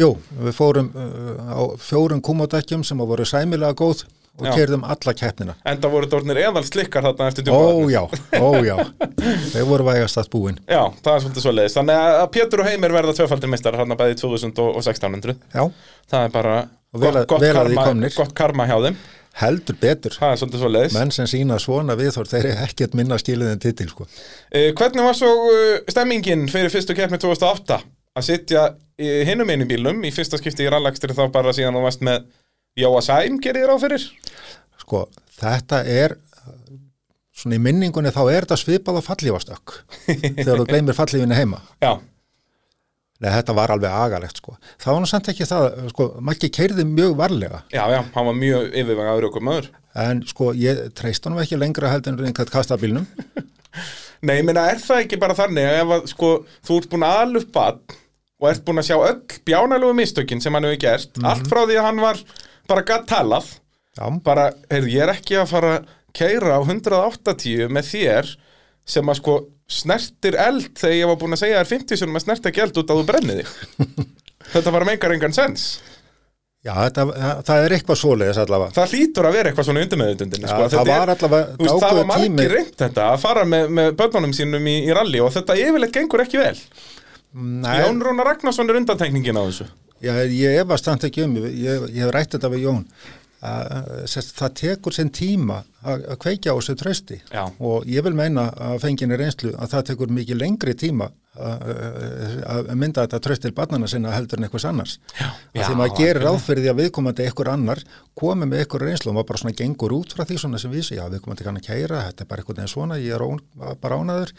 Jú, 0.00 0.10
við 0.42 0.56
fórum 0.56 0.88
uh, 0.98 1.54
á 1.54 1.60
fjórum 1.78 2.20
kúmódekkjum 2.24 2.82
sem 2.86 2.98
voru 2.98 3.24
sæmilega 3.28 3.76
góð 3.78 4.04
og 4.34 4.48
kerðum 4.50 4.82
alla 4.90 5.12
keppnina. 5.14 5.52
enda 5.70 5.86
voru 5.92 6.08
þetta 6.08 6.16
orðnir 6.18 6.40
eðal 6.42 6.64
slikkar 6.66 7.04
þarna 7.06 7.28
eftir 7.30 7.44
Ó 7.46 7.46
djúpavatnið. 7.46 7.92
já, 7.94 8.02
ó 8.42 8.48
já, 8.66 8.76
þeir 9.54 9.68
voru 9.68 9.86
vægast 9.86 10.18
að 10.18 10.30
búin. 10.32 10.56
Já, 10.66 10.80
það 11.04 11.12
er 11.14 11.22
svolítið 11.22 11.44
svoleiðis. 11.46 11.76
Þannig 11.78 12.00
að 12.02 12.24
Pétur 12.34 12.62
og 12.64 12.66
Heimir 12.72 12.96
verða 12.96 13.14
tvöfaldir 13.20 13.52
meistar 13.54 13.78
hann 13.78 13.94
að 13.94 14.00
bæði 14.02 14.18
2000 14.24 14.58
og 14.64 14.80
1600. 14.82 15.36
Já, 15.54 15.68
Það 16.10 16.24
er 16.26 16.34
bara 16.34 16.56
vel 16.94 17.12
að- 17.14 17.26
gott, 17.30 17.42
að 17.46 17.54
karma, 17.54 18.10
gott 18.18 18.34
karma 18.34 18.66
hjá 18.66 18.76
þeim. 18.88 18.98
heldur 19.38 19.78
betur. 19.80 20.18
Það 20.18 20.32
er 20.34 20.36
svolítið 20.42 20.60
svoleiðis. 20.64 20.92
Menn 20.98 21.10
sem 21.14 21.26
sína 21.30 21.56
svona 21.62 21.94
viðhór, 21.98 22.26
þeir 22.30 22.44
eru 22.50 22.66
ekkert 22.66 22.92
minna 22.94 23.16
skilið 23.22 23.52
en 23.54 23.58
titil, 23.62 23.88
sko. 23.90 24.04
Uh, 24.50 24.70
hvernig 24.78 25.02
var 25.06 25.14
svo 25.18 25.30
uh, 25.30 25.78
stemmingin 25.90 26.48
fyrir 26.50 26.70
fyrstu 26.74 26.94
keppni 26.94 27.18
2008 27.22 27.80
að 28.14 28.26
sitja 28.28 28.64
í 29.00 29.10
hinum 29.28 29.50
einu 29.50 29.66
bílnum 29.68 30.04
í 30.06 30.12
fyrsta 30.14 30.38
skipti 30.38 30.66
í 30.66 30.70
rallakstri 30.70 31.16
þá 31.16 31.26
bara 31.34 31.54
síðan 31.56 31.74
þú 31.78 31.84
varst 31.86 32.04
með 32.06 32.26
Jóa 32.78 33.02
Sæm 33.06 33.40
gerir 33.42 33.66
þér 33.66 33.74
á 33.74 33.82
fyrir? 33.82 34.06
Sko, 34.82 35.04
þetta 35.38 35.82
er, 35.88 36.16
svona 37.34 37.58
í 37.58 37.62
minningunni 37.62 38.12
þá 38.14 38.22
er 38.30 38.46
þetta 38.46 38.58
svipað 38.60 38.98
á 38.98 39.08
fallífastökk 39.08 39.76
þegar 40.40 40.60
þú 40.62 40.66
gleymir 40.70 40.98
fallífinni 40.98 41.38
heima. 41.38 41.62
Já, 41.82 41.96
Nei, 43.22 43.30
þetta 43.30 43.54
var 43.56 43.70
alveg 43.70 43.92
agalegt, 43.94 44.40
sko. 44.40 44.56
Það 44.82 44.90
var 44.90 44.98
nú 45.00 45.08
samt 45.08 45.28
ekki 45.30 45.46
það, 45.48 45.64
sko, 45.92 46.06
Maggi 46.26 46.48
keirði 46.52 46.82
mjög 46.88 47.12
varlega, 47.16 47.60
já, 47.72 47.84
já, 47.94 48.00
hann 48.12 48.26
var 48.26 48.34
mjög 48.36 48.66
yfirvega 48.74 49.12
aðrjókum 49.14 49.46
maður. 49.48 49.68
en 50.02 50.22
sko, 50.28 50.48
ég 50.58 50.80
treyst 50.98 51.24
hann 51.24 51.38
ekki 51.40 51.56
lengra 51.60 51.92
heldur 51.92 52.18
en 52.18 52.26
einhvern 52.28 52.50
kastabílnum. 52.52 53.06
Nei, 54.26 54.40
ég 54.40 54.44
meina, 54.48 54.66
er 54.72 54.82
það 54.82 55.04
ekki 55.04 55.20
bara 55.22 55.36
þannig 55.38 55.68
að 55.70 55.78
ef 55.78 55.94
að, 55.94 56.10
sko, 56.10 56.32
þú 56.66 56.80
ert 56.80 56.90
búin 56.90 57.06
að 57.06 57.20
ala 57.22 57.40
upp 57.44 57.54
bann 57.54 57.80
og 58.42 58.48
ert 58.50 58.64
búin 58.66 58.82
að 58.82 58.88
sjá 58.90 58.96
öll 58.98 59.40
bjánalegu 59.46 59.94
mistökin 59.98 60.42
sem 60.42 60.54
hann 60.56 60.66
hefur 60.68 60.80
gert, 60.86 61.20
allt 61.22 61.46
frá 61.50 61.62
því 61.64 61.78
að 61.80 61.86
hann 61.88 62.02
var 62.04 62.22
bara 62.70 62.86
gatt 62.88 63.06
talað, 63.10 63.52
Já, 63.94 64.08
bara, 64.26 64.48
heyrðu, 64.72 64.90
ég 64.90 65.04
er 65.04 65.12
ekki 65.14 65.36
að 65.38 65.50
fara 65.52 65.74
að 65.78 65.90
keira 66.14 66.56
á 66.58 66.60
180 66.66 67.68
með 67.70 67.90
þér 67.92 68.30
sem 68.94 69.10
að 69.12 69.20
sko 69.20 69.34
snertir 69.70 70.36
eld 70.38 70.72
þegar 70.76 70.96
ég 70.98 71.10
var 71.10 71.18
búin 71.20 71.36
að 71.36 71.42
segja 71.44 71.60
þér 71.62 71.70
50 71.72 72.00
sinum 72.00 72.18
að 72.18 72.24
snerta 72.26 72.50
ekki 72.50 72.62
eld 72.64 72.80
út 72.82 72.90
að 72.92 73.00
þú 73.00 73.04
brennið 73.08 73.38
þig. 73.40 73.52
Þetta 74.54 74.72
bara 74.74 74.88
meikar 74.88 75.14
engan 75.14 75.32
sens. 75.36 75.68
Já, 76.64 76.72
þetta, 76.86 77.04
það 77.44 77.62
er 77.62 77.72
eitthvað 77.76 77.98
svoleiðis 78.00 78.38
allavega. 78.40 78.72
Það 78.72 78.92
hlýtur 78.94 79.26
að 79.28 79.34
vera 79.36 79.50
eitthvað 79.50 79.66
svona 79.68 79.80
undirmeðutundinni. 79.84 80.46
Já, 80.48 80.54
sko. 80.54 80.68
það 80.72 80.90
var 80.90 81.10
allavega 81.12 81.56
Þú 81.58 81.64
veist, 81.66 81.82
það 81.82 81.98
var 81.98 82.06
margir 82.08 82.28
tími. 82.30 82.46
reynd 82.54 82.76
þetta 82.80 83.08
að 83.10 83.16
fara 83.20 83.42
með, 83.48 83.66
með 83.78 83.88
börnunum 83.98 84.32
sínum 84.36 84.68
í, 84.72 84.76
í 84.88 84.94
rally 84.96 85.20
og 85.20 85.32
þetta 85.34 85.56
yfirleitt 85.60 85.96
gengur 85.96 86.22
ekki 86.24 86.40
vel. 86.40 86.54
Nei, 87.34 87.80
Jón 87.82 87.98
Rúnar 88.04 88.28
Ragnarsson 88.30 88.70
er 88.70 88.78
undantekningin 88.78 89.34
á 89.38 89.42
þessu. 89.42 89.66
ég, 90.04 90.22
ég 90.38 90.60
efast 90.62 90.86
samt 90.86 91.04
ekki 91.08 91.24
um, 91.26 91.34
ég, 91.42 91.88
ég 91.90 92.04
hef 92.04 92.12
rætt 92.14 92.36
þetta 92.36 92.50
við 92.52 92.66
Jón, 92.68 92.84
að, 93.44 94.04
það 94.38 94.52
tekur 94.60 94.94
sinn 94.96 95.10
tíma 95.12 95.58
að 95.84 96.04
að 96.14 96.20
kveikja 96.22 96.54
á 96.54 96.56
þessu 96.56 96.74
trösti 96.80 97.18
Já. 97.32 97.42
og 97.58 97.84
ég 97.90 98.04
vil 98.06 98.14
meina 98.16 98.46
að 98.54 98.78
fenginni 98.86 99.18
reynslu 99.20 99.52
að 99.58 99.74
það 99.74 99.84
tekur 99.90 100.14
mikið 100.16 100.40
lengri 100.40 100.74
tíma 100.80 101.10
að, 101.34 101.74
að 102.54 102.70
mynda 102.78 103.04
þetta 103.04 103.20
tröst 103.26 103.42
til 103.44 103.52
barnana 103.56 103.88
sinna 103.90 104.14
heldur 104.14 104.38
en 104.38 104.46
eitthvað 104.46 104.68
annars. 104.70 104.96
Já, 105.18 105.26
Af 105.58 105.66
því 105.66 105.78
maður 105.80 105.96
gerir 105.98 106.22
ráð 106.24 106.38
fyrir 106.46 106.62
því 106.64 106.70
að 106.72 106.80
viðkomandi 106.84 107.26
eitthvað 107.26 107.52
annar 107.56 107.82
komi 108.16 108.46
með 108.48 108.62
eitthvað 108.62 108.86
reynslu 108.86 109.10
og 109.10 109.16
maður 109.18 109.30
bara 109.32 109.42
svona 109.42 109.58
gengur 109.58 109.96
út 109.98 110.14
frá 110.14 110.24
því 110.28 110.38
svona 110.44 110.60
sem 110.62 110.72
vísi, 110.72 110.94
já 111.00 111.04
viðkomandi 111.10 111.48
kann 111.48 111.58
að 111.58 111.66
kæra, 111.66 112.04
þetta 112.08 112.24
er 112.24 112.30
bara 112.30 112.44
eitthvað 112.44 112.62
einn 112.62 112.70
svona, 112.70 113.00
ég 113.02 113.16
er 113.18 113.26
ón, 113.26 113.42
bara 113.82 113.98
ánaður, 113.98 114.32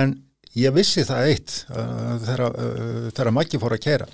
en 0.00 0.16
ég 0.60 0.72
vissi 0.76 1.04
það 1.06 1.28
eitt 1.32 1.54
uh, 1.70 2.16
þegar, 2.24 2.42
uh, 2.54 3.10
þegar 3.16 3.30
Maggi 3.36 3.60
fór 3.62 3.74
að 3.76 3.82
kæra. 3.86 4.06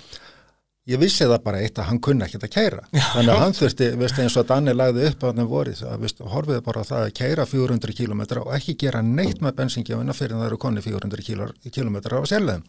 Ég 0.89 0.97
vissi 0.97 1.27
það 1.29 1.43
bara 1.45 1.59
eitt 1.61 1.77
að 1.77 1.85
hann 1.91 1.99
kunni 2.01 2.25
ekkert 2.25 2.47
að 2.47 2.53
kæra. 2.55 2.79
Þannig 2.91 3.29
að 3.35 3.41
hann 3.43 3.53
þurfti, 3.53 3.89
veist 4.01 4.17
eins 4.23 4.37
og 4.41 4.47
Danni 4.49 4.73
lagði 4.73 5.03
upp 5.11 5.21
á 5.21 5.27
hann 5.29 5.45
vorið, 5.51 5.83
að 5.85 5.99
veist, 6.07 6.23
horfiði 6.33 6.63
bara 6.65 6.81
það 6.87 7.03
að 7.05 7.13
kæra 7.19 7.45
400 7.45 7.93
km 7.99 8.23
og 8.41 8.49
ekki 8.57 8.75
gera 8.81 9.03
neitt 9.05 9.43
með 9.45 9.55
bensingjöfuna 9.61 10.15
fyrir 10.17 10.39
það 10.39 10.47
eru 10.49 10.57
konni 10.63 10.81
400 10.81 11.21
km 11.69 11.95
á 12.01 12.25
sérleðum. 12.31 12.65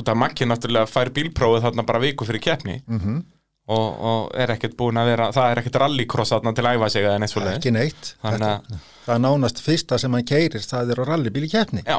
Út 0.00 0.08
af 0.10 0.16
Maggi 0.18 0.48
náttúrulega 0.48 0.88
fær 0.90 1.12
bílprófið 1.14 1.66
þarna 1.68 1.84
bara 1.86 2.00
viku 2.02 2.26
fyrir 2.26 2.42
keppni 2.48 2.80
Mm 2.88 3.22
og, 3.64 3.84
og 4.04 4.24
er 4.36 4.50
ekkert 4.52 4.74
búin 4.76 4.98
að 5.00 5.06
vera, 5.08 5.26
það 5.32 5.46
er 5.54 5.58
ekkert 5.62 5.76
rallycross 5.80 6.32
þarna 6.34 6.50
til 6.52 6.64
að 6.68 6.74
æfa 6.76 6.88
sig 6.92 7.06
neitt. 7.22 7.32
Ekki 7.54 7.70
neitt. 7.72 8.10
Þannig 8.20 8.42
að- 8.50 8.66
Þetta- 8.66 8.80
Það 9.06 9.14
er 9.14 9.22
nánast 9.24 9.60
fyrsta 9.64 9.98
sem 10.02 10.12
hann 10.12 10.26
keirir, 10.28 10.60
það 10.68 10.90
er 10.92 11.00
á 11.00 11.04
rallybíl 11.08 11.44
í 11.46 11.48
keppni. 11.54 11.80
Já, 11.86 11.96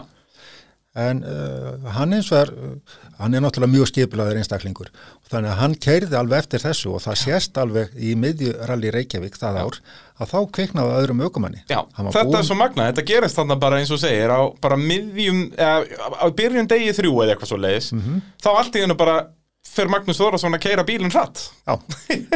En 0.95 1.23
uh, 1.27 1.89
hann 1.91 2.13
eins 2.15 2.29
og 2.31 2.37
er, 2.39 2.49
uh, 2.55 2.99
hann 3.19 3.33
er 3.35 3.41
náttúrulega 3.43 3.73
mjög 3.73 3.89
skipilaður 3.91 4.37
einstaklingur. 4.39 4.87
Þannig 5.27 5.51
að 5.51 5.59
hann 5.59 5.75
keirði 5.83 6.15
alveg 6.15 6.43
eftir 6.45 6.63
þessu 6.63 6.93
og 6.95 7.01
það 7.03 7.17
sést 7.19 7.57
alveg 7.59 7.95
í 7.99 8.13
miðju 8.15 8.53
rally 8.69 8.91
Reykjavík 8.95 9.35
það 9.41 9.59
ár 9.65 9.79
að 10.23 10.31
þá 10.31 10.37
kviknaði 10.55 10.95
öðrum 11.01 11.23
aukumanni. 11.27 11.63
já. 11.67 11.81
Þetta 11.97 12.23
búinn- 12.23 12.39
er 12.39 12.47
svo 12.47 12.55
magnað, 12.55 12.93
þetta 12.93 13.05
gerist 13.11 13.35
þarna 13.35 13.59
bara 13.59 13.79
eins 13.81 13.91
og 13.91 13.99
segir 13.99 14.31
á 14.31 14.39
bara 14.61 14.77
miðjum, 14.79 15.41
eða 15.57 15.83
á 16.23 16.25
byrjun 16.31 16.67
degi 16.71 16.93
þrjú 16.95 17.11
eða 17.25 17.35
eitthvað 17.35 17.51
svoleiðis, 17.51 17.91
Mhm. 17.91 18.21
þá 18.41 18.47
allt 18.55 18.75
í 18.75 18.81
hennu 18.85 18.95
bara 18.97 19.17
fer 19.65 19.89
Magnús 19.91 20.19
Þórðarsson 20.21 20.55
að 20.55 20.61
keira 20.63 20.83
bílinn 20.87 21.11
hratt. 21.11 21.41
Já, 21.67 21.75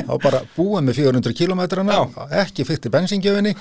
þá 0.04 0.14
bara 0.24 0.42
búið 0.58 0.86
með 0.90 0.98
400 1.00 1.36
kilometrana, 1.38 2.00
ekki 2.42 2.66
fyrst 2.68 2.88
í 2.90 2.94
bensingjöfinni 2.94 3.54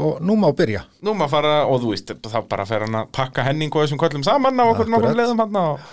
og 0.00 0.20
nú 0.24 0.38
má 0.40 0.48
byrja. 0.56 0.84
Nú 1.04 1.12
maður 1.18 1.34
fara, 1.34 1.54
og 1.68 1.82
þú 1.84 1.92
veist, 1.94 2.12
þá 2.24 2.38
bara 2.48 2.66
fer 2.68 2.86
hann 2.86 3.00
að 3.02 3.10
pakka 3.18 3.44
henning 3.48 3.72
og 3.74 3.84
þessum 3.84 4.00
köllum 4.00 4.24
saman 4.26 4.56
á 4.56 4.64
okkur 4.64 4.86
Akkurat. 4.86 4.94
nokkrum 4.94 5.18
leiðum 5.20 5.42
hann 5.44 5.58
og 5.60 5.88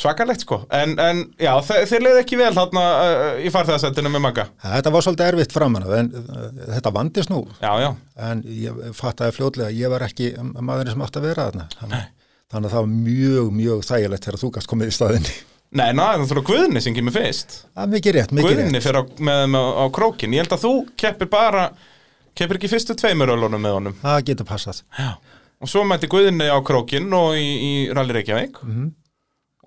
svakalegt 0.00 0.46
sko. 0.46 0.62
En, 0.72 0.94
en 1.02 1.18
já, 1.42 1.50
þe 1.66 1.82
þeir 1.90 2.04
leiði 2.06 2.22
ekki 2.22 2.38
vel 2.40 2.52
þarna 2.56 2.84
uh, 3.02 3.26
í 3.44 3.50
farþegarsættinu 3.52 4.12
með 4.14 4.22
Magga. 4.24 4.46
Þetta 4.64 4.92
var 4.94 5.04
svolítið 5.04 5.32
erfitt 5.34 5.52
framan 5.52 5.84
af, 5.84 5.92
en 5.98 6.08
uh, 6.16 6.46
þetta 6.78 6.92
vandist 6.96 7.32
nú. 7.34 7.42
Já, 7.60 7.74
já, 7.84 7.90
En 8.30 8.40
ég 8.48 8.80
fattaði 8.96 9.36
fljótlega 9.36 9.68
að 9.68 9.76
ég 9.82 9.92
var 9.92 10.06
ekki 10.06 10.30
maðurinn 10.40 10.94
sem 10.94 11.04
átti 11.04 11.20
að 11.20 11.28
vera 11.28 11.50
þarna. 11.50 11.68
Þannig, 11.82 12.08
þannig 12.54 12.70
að 12.70 12.74
það 12.78 12.86
var 12.86 12.92
mjög, 13.10 13.52
mjög 13.60 13.84
þægilegt 13.90 14.28
þegar 14.30 14.40
þú 14.46 14.52
gast 14.56 14.72
komið 14.72 14.94
í 14.94 14.96
staðinni. 14.96 15.36
Nei, 15.70 15.92
ná, 15.94 16.02
það 16.18 16.26
þurfa 16.32 16.42
Guðni 16.48 16.80
sem 16.82 16.94
kemur 16.96 17.14
fyrst. 17.14 17.60
Það 17.76 17.84
er 17.84 17.90
mikið 17.94 18.14
rétt, 18.16 18.32
mikið 18.34 18.48
Guðni 18.56 18.72
rétt. 18.74 18.82
fyrir 18.88 18.98
á, 18.98 19.02
með 19.28 19.42
þeim 19.44 19.54
á, 19.54 19.62
á 19.70 19.84
krókin. 19.94 20.32
Ég 20.34 20.42
held 20.42 20.54
að 20.56 20.64
þú 20.64 20.72
keppir 20.98 21.28
bara, 21.30 21.66
keppir 22.34 22.58
ekki 22.58 22.70
fyrstu 22.72 22.96
tveimur 22.98 23.30
ölunum 23.36 23.62
með 23.62 23.76
honum. 23.76 23.94
Það 24.02 24.24
getur 24.32 24.48
passað. 24.48 24.80
Já. 24.98 25.12
Og 25.60 25.68
svo 25.70 25.84
mætti 25.86 26.08
Guðni 26.10 26.48
á 26.50 26.58
krókin 26.66 27.06
og 27.14 27.36
í, 27.38 27.46
í 27.46 27.72
Rally 27.94 28.16
Reykjavík. 28.18 28.58
Mhm. 28.66 28.88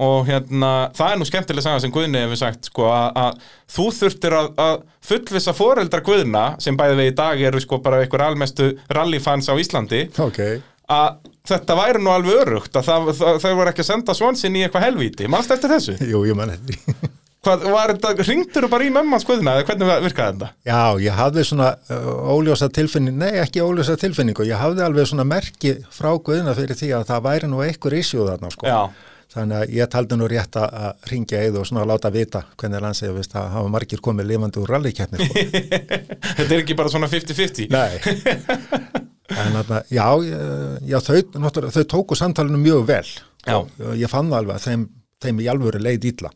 Og 0.03 0.25
hérna, 0.25 0.69
það 0.97 1.11
er 1.13 1.19
nú 1.21 1.25
skemmtileg 1.29 1.61
saga 1.61 1.79
sem 1.83 1.91
Guðni 1.93 2.17
hefur 2.23 2.39
sagt, 2.41 2.65
sko, 2.65 2.87
að, 2.89 3.35
þú 3.69 3.83
þurftir 3.93 4.33
að, 4.39 4.47
að 4.57 4.79
fullvissa 5.05 5.53
foreldra 5.53 6.01
Guðna, 6.01 6.45
sem 6.65 6.75
bæði 6.79 6.95
við 6.97 7.11
í 7.11 7.15
dag 7.19 7.43
eru 7.45 7.61
sko 7.61 7.77
bara 7.85 7.99
einhver 8.01 8.23
almestu 8.25 8.71
rallyfans 8.89 9.47
á 9.47 9.55
Íslandi, 9.61 10.07
Ok. 10.17 10.39
Að 10.93 11.31
þetta 11.49 11.75
væri 11.79 11.99
nú 12.03 12.13
alveg 12.13 12.39
örugt, 12.45 12.77
að 12.79 12.87
það, 12.87 13.09
það, 13.19 13.41
þau 13.43 13.51
voru 13.59 13.73
ekki 13.73 13.83
að 13.83 13.89
senda 13.89 14.15
svonsinn 14.15 14.55
í 14.55 14.63
eitthvað 14.63 14.85
helvíti. 14.87 15.27
Manst 15.31 15.51
eftir 15.55 15.73
þessu? 15.73 15.97
Jú, 16.07 16.23
ég 16.29 16.37
mann 16.39 16.53
þetta. 16.55 17.11
Hvað, 17.43 17.63
var 17.73 17.91
þetta, 17.91 18.23
ringdur 18.23 18.69
bara 18.71 18.85
í 18.87 18.91
mömmans 18.95 19.25
Guðna, 19.27 19.57
eða 19.59 19.65
hvernig 19.67 19.89
virkaði 20.05 20.37
þetta? 20.37 20.47
Já, 20.63 20.77
ég 21.03 21.17
hafði 21.17 21.43
svona 21.49 21.73
uh, 21.91 22.05
óljósa 22.31 22.69
tilfinning, 22.71 23.17
nei 23.19 23.33
ekki 23.41 23.59
óljósa 23.65 23.97
tilfinningu, 23.99 24.45
ég 24.47 24.61
hafði 24.61 24.85
alveg 24.85 25.09
svona 25.11 25.25
merki 25.27 25.73
frá 25.91 26.13
Guðina 26.23 26.55
fyrir 26.55 26.79
því 26.79 26.93
að 26.95 27.09
það 27.11 27.25
væri 27.27 27.51
nú 27.51 27.59
einhver 27.65 27.97
issue 27.99 28.23
þarna 28.29 28.53
sko. 28.53 28.69
Já. 28.71 29.11
Þannig 29.33 29.59
að 29.59 29.71
ég 29.75 29.89
taldi 29.91 30.15
nú 30.21 30.27
rétt 30.29 30.55
að- 30.61 31.07
ringja 31.09 31.41
eða 31.43 31.59
og 31.59 31.67
svona 31.67 31.83
láta 31.89 32.11
vita 32.13 32.45
hvernig 32.55 32.83
landsið, 32.85 33.19
að 33.33 33.49
hafa 33.57 33.71
margir 33.75 34.03
komið 34.07 34.29
lifandi 34.29 34.61
úr 34.63 34.75
rallikeppni 34.77 35.27
sko. 35.27 35.43
Þetta 36.37 36.51
er 36.53 36.61
ekki 36.61 36.77
bara 36.79 36.93
svona 36.93 37.11
50-50 37.11 37.73
Nei. 37.73 39.03
en 39.31 39.53
þarna, 39.57 39.83
já, 39.93 40.07
já 40.89 40.97
þau, 41.05 41.69
þau 41.71 41.83
tóku 41.95 42.17
samtalinu 42.19 42.59
mjög 42.61 42.83
vel. 42.89 43.05
Já. 43.47 43.55
Og 43.61 43.95
Ég 43.99 44.11
fann 44.11 44.31
það 44.31 44.41
alveg 44.41 44.59
að 44.59 44.65
þeim, 44.67 44.83
þeim 45.23 45.39
í 45.43 45.47
alvöru 45.51 45.79
leið 45.83 46.09
ítla. 46.11 46.33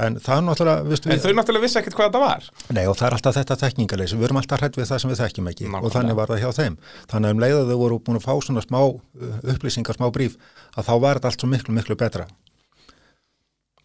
En 0.00 0.16
það 0.22 0.36
er 0.38 0.44
náttúrulega, 0.46 0.98
En 1.12 1.20
þau 1.20 1.32
náttúrulega 1.36 1.64
vissi 1.64 1.78
ekkert 1.80 1.96
hvað 1.98 2.06
þetta 2.08 2.20
var 2.22 2.44
Nei 2.72 2.84
og 2.88 2.94
það 2.96 3.06
er 3.08 3.16
alltaf 3.16 3.34
þetta 3.36 3.56
þekkingaleysi, 3.60 4.16
við 4.16 4.28
erum 4.28 4.38
alltaf 4.40 4.60
hrætt 4.62 4.78
við 4.78 4.86
það 4.88 5.00
sem 5.02 5.10
við 5.10 5.18
þekkjum 5.20 5.48
ekki 5.50 5.64
Nákvæmlega. 5.66 5.86
og 5.88 5.94
þannig 5.96 6.16
var 6.20 6.30
það 6.30 6.40
hjá 6.44 6.50
þeim. 6.60 6.76
Þannig 7.10 7.28
að 7.28 7.34
um 7.34 7.42
leið 7.44 7.56
að 7.58 7.72
þau 7.72 7.80
voru 7.82 7.98
búin 8.06 8.20
að 8.20 8.24
fá 8.24 8.34
svona 8.46 8.62
smá 8.64 8.78
uh, 8.80 9.34
upplýsingar, 9.52 9.98
smá 9.98 10.06
bríf, 10.14 10.38
að 10.76 10.86
þá 10.88 10.92
var 11.04 11.20
þetta 11.20 11.32
allt 11.32 11.44
svo 11.44 11.50
miklu, 11.50 11.74
miklu 11.76 11.96
betra. 12.00 12.28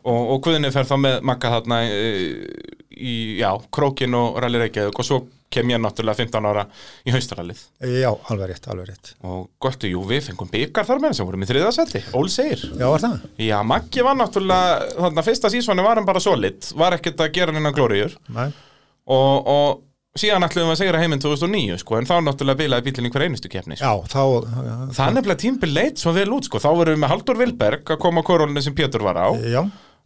Og, 0.06 0.22
og 0.36 0.42
Guðni 0.46 0.70
fer 0.74 0.86
þá 0.90 0.96
með 1.02 1.16
Magga 1.26 1.52
þarna 1.58 1.80
í, 1.90 2.12
í 2.96 3.14
já, 3.42 3.50
Krókin 3.74 4.16
og 4.18 4.38
Rally 4.44 4.62
Reykjavík 4.66 5.00
og 5.02 5.08
svo 5.08 5.22
kem 5.56 5.70
ég 5.72 5.80
náttúrulega 5.80 6.18
15 6.26 6.48
ára 6.50 6.64
í 7.08 7.14
haustarallið 7.14 7.60
Já, 8.02 8.10
alveg 8.34 8.50
rétt, 8.52 8.66
alveg 8.74 8.90
rétt. 8.90 9.12
og 9.24 9.46
gott, 9.62 9.86
jú, 9.88 10.02
við 10.10 10.26
fengum 10.30 10.50
byggar 10.52 10.88
þar 10.90 11.02
með 11.04 11.14
sem 11.20 11.28
vorum 11.30 11.46
í 11.46 11.50
þriðasetti, 11.50 12.02
Ól 12.18 12.28
segir 12.34 12.64
Já, 12.76 12.88
var 12.92 13.04
það? 13.06 13.26
Já, 13.46 13.58
Maggi 13.64 14.04
var 14.06 14.18
náttúrulega, 14.20 14.90
þarna 15.00 15.26
fyrsta 15.30 15.52
sísoni 15.54 15.86
var 15.86 16.02
hann 16.02 16.08
bara 16.10 16.24
solid, 16.24 16.66
var 16.76 16.98
ekkert 16.98 17.24
að 17.24 17.34
gera 17.38 17.56
hennan 17.56 17.76
glóriður 17.78 18.18
Nei. 18.36 18.50
og, 19.06 19.48
og 19.54 20.20
síðan 20.20 20.46
ætlum 20.48 20.70
við 20.70 20.74
að 20.76 20.82
segja 20.82 21.00
heiminn 21.06 21.24
2009 21.24 21.80
sko, 21.82 21.98
en 22.00 22.06
þá 22.10 22.14
náttúrulega 22.26 22.62
bilaði 22.64 22.86
bílinn 22.90 23.10
í 23.10 23.14
hver 23.14 23.26
einustu 23.28 23.50
keppni 23.52 23.76
sko. 23.80 23.86
Já, 23.86 24.12
þá, 24.12 24.22
já, 24.66 24.76
Það 24.96 25.08
er 25.10 25.16
nefnilega 25.18 25.42
tímbil 25.44 25.74
leit 25.76 26.00
svo 26.04 26.14
vel 26.16 26.30
út 26.36 26.48
sko. 26.48 26.62
þá 26.64 26.70
verðum 26.72 26.96
við 26.96 27.02
með 27.04 27.12
Haldur 27.12 27.40
Vilberg 27.42 27.92
að 27.96 28.00
koma 28.06 28.24
á 28.24 28.28
korólinu 28.28 28.64
sem 28.64 28.76
Pétur 28.78 29.04
var 29.04 29.20
á 29.20 29.28
já, 29.44 29.60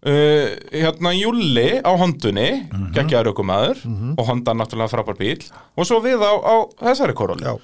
uh, 0.05 0.45
hérna 0.71 1.13
Júli 1.17 1.79
á 1.83 1.91
Hondunni 1.99 2.49
mm. 2.51 2.69
-hmm. 2.69 2.93
geggjaður 2.95 3.33
ökumæður 3.33 3.83
og 4.17 4.25
Honda 4.27 4.53
náttúrulega 4.53 4.93
frábær 4.93 5.17
bíl 5.19 5.43
og 5.75 5.85
svo 5.85 5.99
við 6.03 6.23
á, 6.23 6.33
á 6.39 6.55
þessari 6.91 7.13
koróli 7.13 7.43
já, 7.43 7.57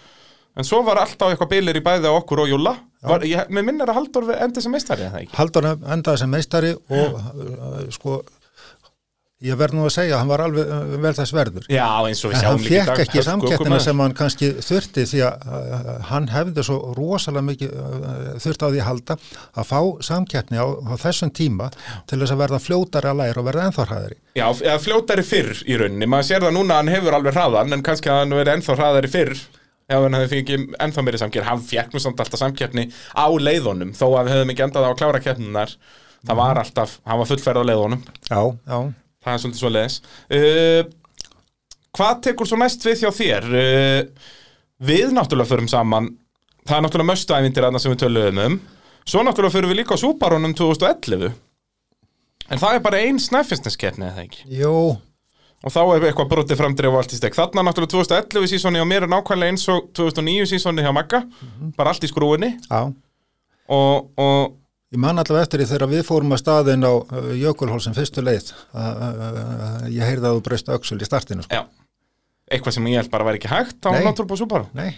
en 0.55 0.63
svo 0.63 0.83
var 0.83 0.97
alltaf 0.97 1.31
eitthvað 1.31 1.53
bílir 1.53 1.77
í 1.77 1.83
bæði 1.83 2.11
á 2.11 2.13
okkur 2.15 2.45
og 2.45 2.49
Júla 2.49 2.75
var, 3.05 3.21
ég, 3.21 3.49
mér 3.49 3.63
minnir 3.63 3.89
að 3.89 3.99
Haldur 3.99 4.31
endi 4.33 4.61
sem 4.61 4.71
meistari 4.71 5.09
Haldur 5.33 5.65
endaði 5.67 6.17
sem 6.17 6.29
meistari 6.29 6.73
og 6.73 7.19
uh, 7.19 7.85
sko, 7.89 8.23
ég 9.43 9.57
verð 9.59 9.75
nú 9.75 9.83
að 9.83 9.91
segja, 9.97 10.17
hann 10.21 10.29
var 10.31 10.41
alveg 10.45 10.69
uh, 10.71 10.93
vel 11.03 11.11
þess 11.17 11.33
verður. 11.35 11.65
Já, 11.67 11.83
eins 12.07 12.21
og 12.23 12.31
við 12.31 12.35
En 12.37 12.41
sjáum 12.45 12.53
hann 12.55 12.61
líka 12.63 12.75
í 12.75 12.77
fekk 12.79 12.87
dag, 12.87 13.01
ekki 13.03 13.19
ökumaður. 13.57 13.83
sem 13.83 13.99
hann 14.05 14.13
kannski 14.15 14.49
þurfti 14.63 15.03
því 15.11 15.19
að 15.27 15.43
uh, 15.57 15.89
hann 16.11 16.29
hefði 16.31 16.63
svo 16.69 16.77
rosalega 16.95 17.43
mikið 17.49 17.73
uh, 17.75 18.29
þurfti 18.45 18.63
á 18.63 18.69
því 18.71 18.79
að 18.79 18.87
halda 18.89 19.17
að 19.59 19.67
fá 19.73 19.79
samkeppni 20.07 20.61
á, 20.63 20.65
á 20.71 20.93
þessum 21.03 21.33
tíma 21.35 21.67
til 22.07 22.21
þess 22.23 22.31
að 22.37 22.41
verða 22.45 22.61
fljótari 22.63 23.11
að 23.11 23.19
læra 23.21 23.43
og 23.43 23.47
verða 23.49 23.67
ennþá 23.67 23.87
hræðari. 23.91 24.17
Já, 24.39 24.47
eða 24.71 24.79
fljótari 24.87 25.27
fyrr 25.27 25.53
í 25.67 25.77
rauninni 25.83 26.09
maður 26.15 26.29
sér 26.31 26.47
það 26.47 26.55
núna 26.61 26.79
að 26.79 26.81
hann 26.85 26.93
hefur 26.95 27.19
alveg 27.19 27.35
hraðan 27.35 27.75
en 27.75 27.85
kannski 27.91 28.11
að 28.15 28.21
hann 28.23 28.35
verið 28.39 28.55
ennþá 28.55 28.79
hraðari 28.79 29.11
fyrr 29.11 29.35
ef 29.85 30.01
hann 30.01 30.15
hefði 30.17 30.31
fengið 30.33 30.63
ennþá 30.81 31.03
meiri 31.05 31.19
samkeppni 31.21 31.45
hann 31.51 31.61
fekk 31.61 31.91
nú 31.93 31.99
samt 32.01 32.23
alltaf 32.23 32.39
samkeppni 32.41 32.87
á 33.13 33.27
leiðunum 33.29 33.91
þó 33.93 34.05
að 34.17 34.23
við 34.25 34.33
hefðum 34.33 34.53
ekki 34.55 34.63
endað 34.65 34.87
á 34.87 34.89
að 34.89 34.97
klára 35.03 35.21
keppninar 35.21 35.75
það 36.25 36.39
var 36.39 36.57
alltaf, 36.63 36.95
hann 37.05 37.19
var 37.21 37.29
fullferð 37.29 37.61
á 37.61 37.65
leiðunum 37.69 38.01
Já, 38.31 38.39
já. 38.65 38.79
Það 39.25 39.33
er 39.33 39.43
svolítið 39.43 39.63
svo 39.63 39.73
leiðis 39.73 39.97
uh, 40.37 40.93
Hvað 41.95 42.21
tekur 42.27 42.49
svo 42.49 42.59
næst 42.59 42.83
við 42.83 43.05
hjá 43.05 43.11
þér? 43.15 43.45
Uh, 43.55 44.31
við 44.83 45.13
náttúrulega 45.15 45.47
förum 45.47 45.69
saman. 45.71 46.09
Það 46.67 46.75
er 46.75 46.83
náttúrulega 46.83 47.11
möstu 47.13 47.35
ævindir 47.37 47.67
sem 47.79 47.93
við 47.93 48.01
töluðum 48.01 48.41
um. 48.43 48.57
Svo 49.07 49.23
náttúrulega 49.23 49.55
förum 49.55 49.71
við 49.71 49.79
líka 49.79 49.95
á 49.95 50.01
Súbarónum 50.01 50.55
2011 50.57 51.31
en 52.51 52.61
það 52.61 52.77
er 52.77 52.83
bara 52.85 53.01
ein 53.01 53.19
snæfisneskeppni 53.21 54.09
eða 54.09 54.25
ekki? 54.25 54.43
Jú, 54.59 54.73
og 55.65 55.73
þá 55.73 55.79
er 55.81 56.07
eitthvað 56.09 56.31
brotið 56.33 56.59
framdrif 56.59 56.93
og 56.93 56.99
allt 56.99 57.15
í 57.15 57.19
stek 57.19 57.37
þarna 57.37 57.63
náttúrulega 57.65 57.95
2011 57.95 58.51
sísoni 58.51 58.81
á 58.81 58.85
mér 58.85 59.07
er 59.07 59.11
nákvæmlega 59.13 59.55
eins 59.55 59.65
og 59.73 59.87
2009 59.97 60.49
sísoni 60.51 60.85
hjá 60.85 60.91
Magga. 60.93 61.23
Bara 61.77 61.93
allt 61.93 62.05
í 62.05 62.11
skrúinni 62.11 62.51
og, 62.69 64.11
og 64.21 64.57
Ég 64.95 64.99
man 65.03 65.19
allavega 65.19 65.43
eftir 65.43 65.59
því 65.59 65.65
þegar 65.73 65.89
við 65.91 66.03
fórum 66.07 66.31
að 66.31 66.39
staðin 66.39 66.85
á 66.87 66.93
uh, 66.95 67.31
Jökulhólsum 67.35 67.95
fyrstu 67.97 68.21
leið 68.23 68.53
að 68.79 69.01
uh, 69.11 69.81
ég 69.91 70.07
heyrði 70.07 70.29
að 70.29 70.37
þú 70.37 70.43
breyst 70.45 70.69
öxul 70.71 70.95
í 71.03 71.07
startinu. 71.07 71.43
Sko. 71.43 71.57
já, 71.57 71.65
eitthvað 72.47 72.75
sem 72.77 72.87
ég 72.87 73.01
held 73.01 73.11
bara 73.11 73.25
væri 73.27 73.41
ekki 73.41 73.51
hægt 73.51 73.83
á 73.83 73.91
náttúrulega 73.91 74.37
Subaru. 74.39 74.69
Nei, 74.77 74.93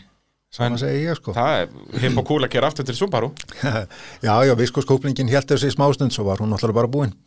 saman 0.53 0.77
segi 0.77 0.99
ég 1.07 1.17
sko. 1.17 1.33
það 1.33 1.63
er 1.63 2.03
hipp 2.03 2.21
og 2.21 2.27
cool 2.29 2.45
að 2.45 2.53
gera 2.53 2.69
aftur 2.69 2.85
til 2.85 2.97
Subaru. 2.99 3.31
Já, 4.27 4.35
já, 4.45 4.53
visko 4.59 4.83
skóplingin 4.85 5.33
held 5.33 5.49
þessi 5.49 5.71
smástund 5.73 6.13
svo 6.13 6.27
var 6.29 6.45
hún 6.45 6.53
náttúrulega 6.53 6.77
bara 6.83 6.93
búin. 6.93 7.17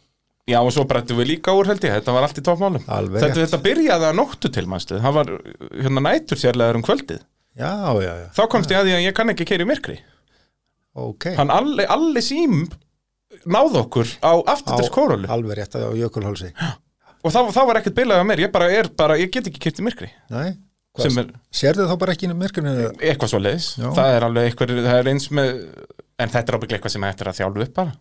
já 0.47 0.61
og 0.61 0.71
svo 0.77 0.87
brettum 0.87 1.19
við 1.19 1.33
líka 1.33 1.57
úr 1.59 1.73
held 1.73 1.83
ég. 1.89 1.97
Þetta 1.99 2.15
var 2.15 2.29
allt 2.29 2.39
í 2.39 2.47
toppmálum. 2.47 2.87
Þetta, 2.87 3.35
þetta 3.35 3.63
byrjaði 3.67 4.11
að 4.13 4.17
nóttu 4.21 4.53
til 4.55 4.67
mannstu 4.71 5.03
það 5.03 5.19
var 5.19 5.35
hérna 5.75 6.07
nætur 6.07 6.39
sérlegaður 6.39 6.79
um 6.79 6.87
kvöldið. 6.87 7.27
Já, 7.59 7.75
já, 7.99 8.13
já, 8.15 8.27
þá 8.39 8.43
komst 8.55 8.71
ég 8.71 8.79
að 8.79 8.89
því 8.89 8.97
að 9.01 9.05
ég 9.09 9.15
kann 9.19 9.35
ekki 9.35 9.51
keira 9.51 9.67
í 9.67 9.71
myrkri 9.75 9.99
ok. 10.95 11.31
hann 11.39 11.53
alli, 11.55 11.87
alli 11.87 12.23
sím 12.25 12.65
náð 13.47 13.79
okkur 13.85 14.11
á 14.25 14.33
aftur 14.55 14.81
til 14.81 14.91
kórólu 14.95 15.31
Alveg 15.31 15.61
rétt 15.61 15.77
á 15.79 15.91
Jökulhólsi. 15.97 16.51
og 17.25 17.31
það, 17.35 17.53
það 17.57 17.71
var 17.71 17.81
ekkert 17.81 17.99
bilað 18.01 18.23
á 18.23 18.25
mér, 18.27 18.45
ég 18.47 18.53
bara 18.55 18.71
er 18.75 18.91
bara, 18.97 19.19
ég 19.21 19.33
get 19.33 19.49
ekki 19.51 19.63
kert 19.67 19.81
í 19.81 19.87
myrkri 19.87 20.11
Nei, 20.33 20.59
er 20.99 21.33
sérðu 21.55 21.89
þá 21.91 21.97
bara 22.03 22.17
ekki 22.17 22.31
myrkrinu? 22.35 22.91
eitthvað 22.99 23.33
svo 23.35 23.43
leiðis, 23.43 23.73
það 23.81 24.15
er 24.17 24.29
alveg 24.29 24.51
eitthvað, 24.51 24.77
það 24.89 25.03
er 25.03 25.13
eins 25.15 25.31
með, 25.31 25.53
en 26.21 26.33
þetta 26.35 26.47
er 26.47 26.59
ábygglega 26.59 26.81
eitthvað 26.81 26.97
sem 26.97 27.09
hættir 27.09 27.33
að 27.33 27.41
þjálfu 27.41 27.67
upp 27.69 27.77
bara 27.81 27.97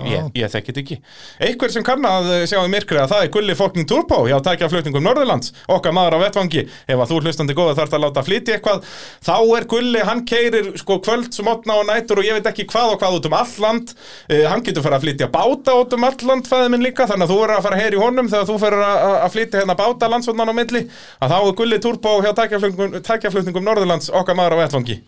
ég, 0.00 0.28
ég 0.38 0.50
þekki 0.52 0.72
þetta 0.72 0.82
ekki. 0.82 0.96
Eitthvað 1.42 1.74
sem 1.74 1.84
kann 1.86 2.06
að 2.06 2.30
sjá 2.50 2.58
í 2.60 2.70
myrkri 2.70 3.00
að 3.00 3.12
það 3.12 3.24
er 3.24 3.30
Gulli 3.34 3.56
Fólkning 3.58 3.88
Turbo. 3.88 4.20
Hjá 4.28 4.38
tækja 4.44 4.68
flutningum 4.72 5.04
Norðurlands. 5.04 5.52
Okkar 5.72 5.94
maður 5.96 6.18
á 6.18 6.24
vettvangi, 6.24 6.64
ef 6.86 7.02
að 7.02 7.12
þú 7.12 7.20
hlustandi 7.22 7.56
góða 7.58 7.76
þarf 7.80 7.96
að 7.96 8.04
láta 8.06 8.24
flytja 8.26 8.56
eitthvað, 8.56 8.88
þá 9.26 9.36
er 9.58 9.68
Gulli 9.72 10.04
hann 10.08 10.24
keirir 10.28 10.72
sko 10.80 10.98
kvöld, 11.04 11.30
smotna 11.36 11.78
og 11.80 11.88
nætur 11.90 12.22
og 12.22 12.28
ég 12.28 12.38
veit 12.38 12.50
ekki 12.52 12.68
hvað 12.72 12.96
og 12.96 13.02
hvað 13.02 13.18
út 13.18 13.30
um 13.30 13.38
all 13.38 13.54
land. 13.66 13.94
Uh, 14.30 14.44
hann 14.48 14.66
getur 14.66 14.86
fara 14.86 15.00
að 15.00 15.06
flytja 15.08 15.30
báta 15.32 15.76
út 15.78 15.96
um 15.96 16.08
all 16.08 16.28
land 16.30 16.50
fæði 16.50 16.74
minn 16.74 16.86
líka, 16.86 17.08
þannig 17.10 17.28
að 17.28 17.34
þú 17.34 17.40
verður 17.42 17.56
að 17.58 17.66
fara 17.68 17.80
að 17.80 17.84
heyra 17.84 17.98
í 17.98 18.02
honum 18.02 18.30
þegar 18.32 18.50
þú 18.50 18.60
fyrir 18.62 18.86
að, 18.88 19.30
flytja 19.36 19.62
hérna 19.62 19.78
báta 19.78 20.12
landsvotnan 20.12 20.52
á 20.52 20.54
milli, 20.56 20.84
að 21.20 21.34
þá 21.34 21.38
er 21.40 21.56
Gulli 21.62 21.80
Turbo 21.82 22.18
hjá 22.24 22.32
tækjaflutningum 22.36 23.66
Norðurlands 23.66 24.12
okkar 24.12 24.38
maður 24.38 24.60
á 24.60 24.62
vettvangi 24.64 25.02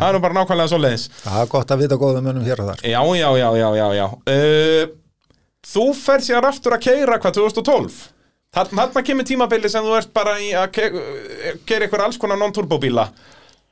það 0.00 0.06
er 0.08 0.16
nú 0.16 0.22
bara 0.24 0.38
nákvæmlega 0.40 0.72
svo 0.72 0.80
leiðis 0.80 1.04
Það 1.22 1.40
er 1.44 1.50
gott 1.52 1.74
að 1.76 1.82
vita 1.84 1.98
góða 2.00 2.22
mönnum 2.24 2.46
hér 2.48 2.62
og 2.64 2.70
þar. 2.72 2.80
Já, 2.88 3.00
já, 3.20 3.28
já, 3.38 3.48
já, 3.60 3.68
já, 3.80 3.86
já. 4.00 4.06
Uh, 4.34 4.96
Þú 5.70 5.82
fer 5.92 6.22
sér 6.24 6.46
aftur 6.48 6.72
að 6.78 6.86
keira 6.88 7.18
hvað 7.20 7.36
2012 7.36 7.98
Þarna 8.50 8.86
þarna 8.88 9.02
kemur 9.06 9.26
tímabili 9.28 9.68
sem 9.70 9.84
þú 9.86 9.92
ert 9.98 10.08
bara 10.16 10.32
í 10.42 10.48
að 10.58 10.70
ke 10.74 10.88
gera 11.68 11.86
ykkur 11.86 12.02
alls 12.08 12.16
konar 12.18 12.40
non-turbo 12.40 12.80
bíla 12.82 13.04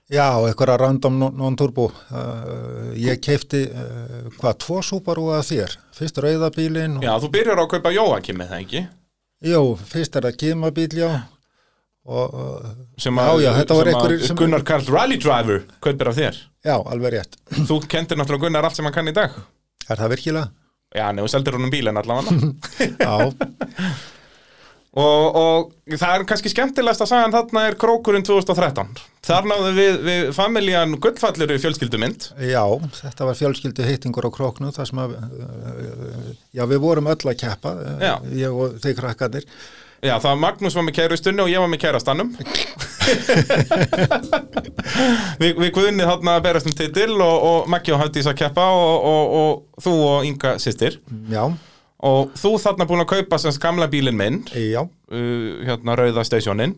Já, 0.09 0.25
eitthvað 0.49 0.79
random 0.81 1.19
non- 1.21 1.35
non-turbo. 1.37 1.91
Uh, 2.09 2.95
ég 2.97 3.19
keipti, 3.21 3.59
uh, 3.69 4.31
hvað, 4.39 4.55
tvo 4.65 4.79
Subaru 4.81 5.27
að 5.37 5.43
þér. 5.51 5.75
Fyrst 5.99 6.21
rauðabílinn 6.25 6.95
og 6.97 7.05
Já, 7.05 7.11
þú 7.21 7.29
byrjar 7.35 7.61
á 7.61 7.65
að 7.67 7.73
kaupa 7.75 7.93
Jóakim 7.93 8.39
með 8.41 8.49
það 8.55 8.63
ekki 8.65 8.81
Jú, 9.51 9.61
fyrst 9.91 10.17
er 10.17 10.25
það 10.31 10.39
kimabíl, 10.41 10.89
já. 10.97 11.11
Og, 12.09 12.36
sem 12.97 13.18
Já, 13.20 13.24
að, 13.28 13.43
já, 13.44 13.51
var 13.76 14.12
sem 14.24 14.36
Gunnar 14.39 14.62
Karl 14.64 14.86
Rally 14.89 15.18
Driver 15.20 15.64
kaupir 15.85 16.09
af 16.09 16.16
þér 16.16 16.39
já, 16.64 16.76
alveg 16.78 17.12
rétt. 17.18 17.35
Þú 17.68 17.82
kentir 17.85 18.16
náttúrulega 18.16 18.47
Gunnar 18.47 18.68
allt 18.68 18.78
sem 18.78 18.86
hann 18.89 18.94
kann 18.97 19.10
í 19.10 19.16
dag 19.16 19.35
Er 19.89 20.01
það 20.01 20.14
virkilega? 20.14 20.48
Já, 20.97 21.10
nefnum 21.12 21.28
seldir 21.28 21.59
honum 21.59 21.72
bílinn 21.72 22.01
allavega 22.01 22.32
Já, 23.05 23.28
og, 25.05 25.36
og 25.36 25.98
það 26.01 26.14
er 26.14 26.24
kannski 26.30 26.52
skemmtilegast 26.52 27.05
að 27.05 27.10
sagan 27.10 27.35
þarna 27.35 27.64
er 27.68 27.76
Krókurinn 27.80 28.24
2013 28.24 28.97
Þar 29.28 29.48
náðu 29.51 29.72
við, 29.76 29.98
við 30.06 30.30
familjan 30.36 30.97
gullfallir 31.05 31.52
í 31.52 31.59
fjölskyldumynd 31.60 32.30
já, 32.48 32.62
þetta 33.02 33.28
var 33.28 33.36
fjölskyldu 33.36 33.85
hittingur 33.85 34.24
á 34.24 34.32
króknu, 34.32 34.72
það 34.72 34.89
sem 34.89 35.02
að, 35.05 35.18
já, 36.56 36.64
við 36.72 36.80
vorum 36.86 37.10
öll 37.12 37.20
að 37.20 37.36
keppa, 37.43 37.74
Já. 38.01 38.14
ég 38.32 38.56
og 38.56 38.78
þeir 38.80 38.97
krakkandir. 39.02 39.44
Já, 39.99 40.15
það 40.23 40.29
var 40.29 40.43
Magnús 40.45 40.77
var 40.79 40.85
með 40.87 40.99
kærustunni 41.01 41.43
og 41.43 41.49
ég 41.51 41.62
var 41.62 41.70
með 41.73 41.81
kærastannum 41.83 42.29
Vi, 45.41 45.49
Við 45.62 45.73
guðinni 45.75 46.07
þarna 46.07 46.37
berast 46.45 46.69
um 46.70 46.77
titil 46.77 47.16
og, 47.16 47.37
og 47.51 47.73
Maggi 47.73 47.95
og 47.97 48.03
Hafdís 48.05 48.29
að 48.31 48.39
keppa 48.45 48.69
og, 48.77 49.09
og, 49.11 49.35
og 49.41 49.83
þú 49.83 49.97
og 50.07 50.29
Inga 50.29 50.55
sýstir 50.62 51.01
Já, 51.33 51.49
og 52.07 52.31
þú 52.39 52.53
þarna 52.62 52.87
búin 52.87 53.03
að 53.03 53.11
kaupa 53.11 53.39
sem 53.43 53.57
gamla 53.59 53.89
bílinn 53.91 54.15
minn. 54.19 54.37
Já, 54.55 54.85
uh, 54.85 55.65
hérna 55.66 55.97
rauða 55.99 56.23
stasjónin 56.27 56.77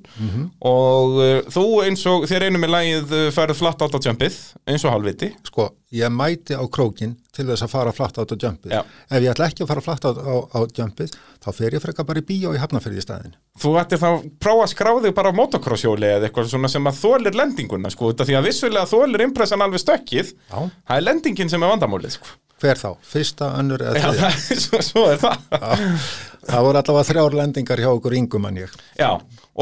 og 0.65 1.19
uh, 1.21 1.51
þú 1.53 1.65
eins 1.85 2.07
og 2.09 2.25
þér 2.31 2.47
einu 2.49 2.63
með 2.63 2.73
lagið 2.73 3.13
uh, 3.19 3.27
ferð 3.37 3.59
flatt 3.61 3.85
átt 3.85 3.99
á 4.01 4.01
jumpið 4.07 4.39
eins 4.65 4.87
og 4.87 4.95
halvviti 4.95 5.29
sko, 5.45 5.69
ég 5.93 6.09
mæti 6.15 6.57
á 6.57 6.65
krókin 6.73 7.19
til 7.41 7.47
þess 7.49 7.65
að 7.67 7.73
fara 7.73 7.95
flatt 7.97 8.21
át 8.21 8.31
á 8.33 8.37
jumpið. 8.45 8.75
Já. 8.77 8.81
Ef 9.11 9.25
ég 9.25 9.33
ætla 9.33 9.49
ekki 9.51 9.65
að 9.65 9.71
fara 9.73 9.85
flatt 9.89 10.07
át 10.11 10.21
á, 10.21 10.35
á 10.55 10.59
jumpið, 10.79 11.15
þá 11.41 11.49
fer 11.57 11.77
ég 11.79 11.83
frekar 11.87 12.07
bara 12.09 12.23
í 12.23 12.27
bíó 12.29 12.53
í 12.55 12.61
hafnafyrði 12.61 13.01
í 13.01 13.07
staðin. 13.07 13.35
Þú 13.61 13.73
ættir 13.81 14.01
þá 14.03 14.09
að 14.13 14.29
prófa 14.45 14.67
að 14.67 14.73
skrá 14.75 14.93
þig 15.05 15.17
bara 15.19 15.33
á 15.33 15.39
motocross-hjóli 15.41 16.11
eða 16.15 16.29
eitthvað 16.31 16.53
svona 16.53 16.71
sem 16.73 16.87
að 16.93 17.01
þólir 17.01 17.39
lendinguna 17.41 17.91
sko, 17.93 18.13
því 18.21 18.37
að 18.39 18.47
vissulega 18.51 18.89
þólir 18.93 19.25
impressan 19.27 19.65
alveg 19.67 19.83
stökkið 19.83 20.35
Já. 20.37 20.59
það 20.61 20.97
er 21.01 21.07
lendingin 21.09 21.51
sem 21.53 21.63
er 21.67 21.73
vandamálið 21.75 22.17
sko. 22.21 22.37
Hver 22.61 22.77
þá? 22.77 22.91
Fyrsta, 23.09 23.47
önnur 23.57 23.81
eða 23.81 23.97
Já, 23.97 24.11
þriðja? 24.11 24.21
það, 24.21 24.51
er- 24.53 24.61
svo, 24.67 24.81
svo 24.85 25.05
er 25.09 25.23
það 25.23 25.87
Það 26.51 26.67
voru 26.67 26.81
allavega 26.81 27.07
þrjár 27.09 27.37
lendingar 27.39 27.81
hjá 27.81 27.89
okkur 27.95 28.17
yngum 28.19 28.47
en 28.51 28.59
ég. 28.63 28.75
Já, 29.01 29.11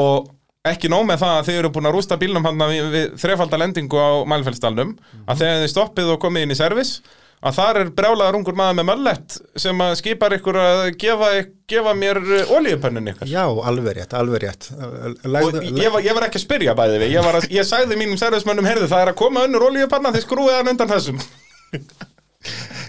og 0.03 0.29
ekki 0.69 0.91
nóg 0.91 1.07
með 1.09 1.21
það 1.23 1.37
að 1.39 1.47
þið 1.49 1.59
eru 1.61 1.71
búin 1.75 1.89
að 1.89 1.95
rústa 1.97 2.19
bílnum 2.21 2.45
hann 2.49 2.65
við, 2.71 2.89
við 2.93 3.15
þrefalda 3.23 3.61
lendingu 3.63 3.99
á 4.03 4.11
Mælfellsdalnum 4.31 4.91
að 5.31 5.41
þegar 5.45 5.63
þið 5.63 5.73
stoppið 5.73 6.11
og 6.15 6.21
komið 6.27 6.45
inn 6.47 6.55
í 6.55 6.59
servis 6.59 6.91
að 7.39 7.59
þar 7.59 7.81
er 7.83 7.91
brjálaðar 7.99 8.39
ungur 8.39 8.57
maður 8.59 8.79
með 8.81 8.89
möllett 8.91 9.37
sem 9.63 9.85
að 9.85 9.95
skipar 10.01 10.35
ykkur 10.39 10.59
að 10.63 10.83
gefa, 10.99 11.31
gefa 11.71 11.95
mér 11.99 12.21
olíupönnun 12.57 13.13
ykkar. 13.15 13.31
Já, 13.31 13.45
alveg 13.47 13.99
rétt, 14.01 14.17
alveg 14.19 14.45
rétt. 14.47 14.71
og 14.75 15.29
Legðu, 15.29 15.65
ég 15.79 15.95
var, 15.95 16.05
ég 16.05 16.19
var 16.19 16.29
ekki 16.29 16.41
að 16.43 16.47
spyrja 16.47 16.77
bæði 16.79 17.03
við 17.05 17.15
ég, 17.15 17.31
að, 17.33 17.49
ég 17.55 17.69
sagði 17.69 18.01
mínum 18.01 18.21
servismönnum, 18.21 18.69
heyrðu 18.69 18.91
það 18.91 19.05
er 19.05 19.13
að 19.15 19.21
koma 19.23 19.47
önnur 19.47 19.69
olíupanna 19.71 20.15
þið 20.17 20.27
skrúið 20.27 20.59
hann 20.59 20.73
undan 20.75 20.95
þessum 20.97 21.23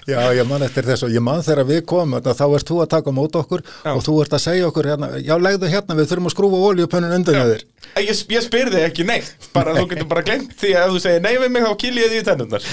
Já, 0.10 0.30
ég 0.34 0.46
man 0.46 0.62
eftir 0.66 0.86
þess 0.86 1.04
og 1.06 1.12
ég 1.14 1.22
man 1.26 1.42
þegar 1.46 1.66
við 1.66 1.80
komum 1.90 2.22
þá 2.22 2.44
ert 2.56 2.70
þú 2.70 2.76
að 2.84 2.90
taka 2.94 3.12
mót 3.14 3.36
okkur 3.38 3.62
Já. 3.66 3.92
og 3.96 4.02
þú 4.06 4.14
ert 4.24 4.34
að 4.38 4.44
segja 4.44 4.68
okkur 4.70 4.86
hérna, 4.90 5.08
já, 5.22 5.34
legðu 5.42 5.70
hérna, 5.70 5.98
við 5.98 6.08
þurfum 6.12 6.30
að 6.30 6.34
skrúfa 6.36 6.58
oljupönnun 6.70 7.16
undan 7.18 7.38
þér. 7.50 7.64
Ég, 8.00 8.22
ég 8.34 8.44
spyr 8.46 8.70
þig 8.74 8.86
ekki 8.86 9.04
neitt 9.10 9.50
bara 9.54 9.74
þú 9.78 9.86
getur 9.90 10.10
bara 10.10 10.24
glemt 10.26 10.54
því 10.62 10.72
að 10.78 10.94
þú 10.94 11.02
segir 11.04 11.22
nei 11.26 11.34
við 11.42 11.50
mig 11.56 11.66
þá 11.66 11.72
kýl 11.82 11.98
ég 11.98 12.08
því 12.14 12.20
í 12.20 12.26
tennundar 12.30 12.64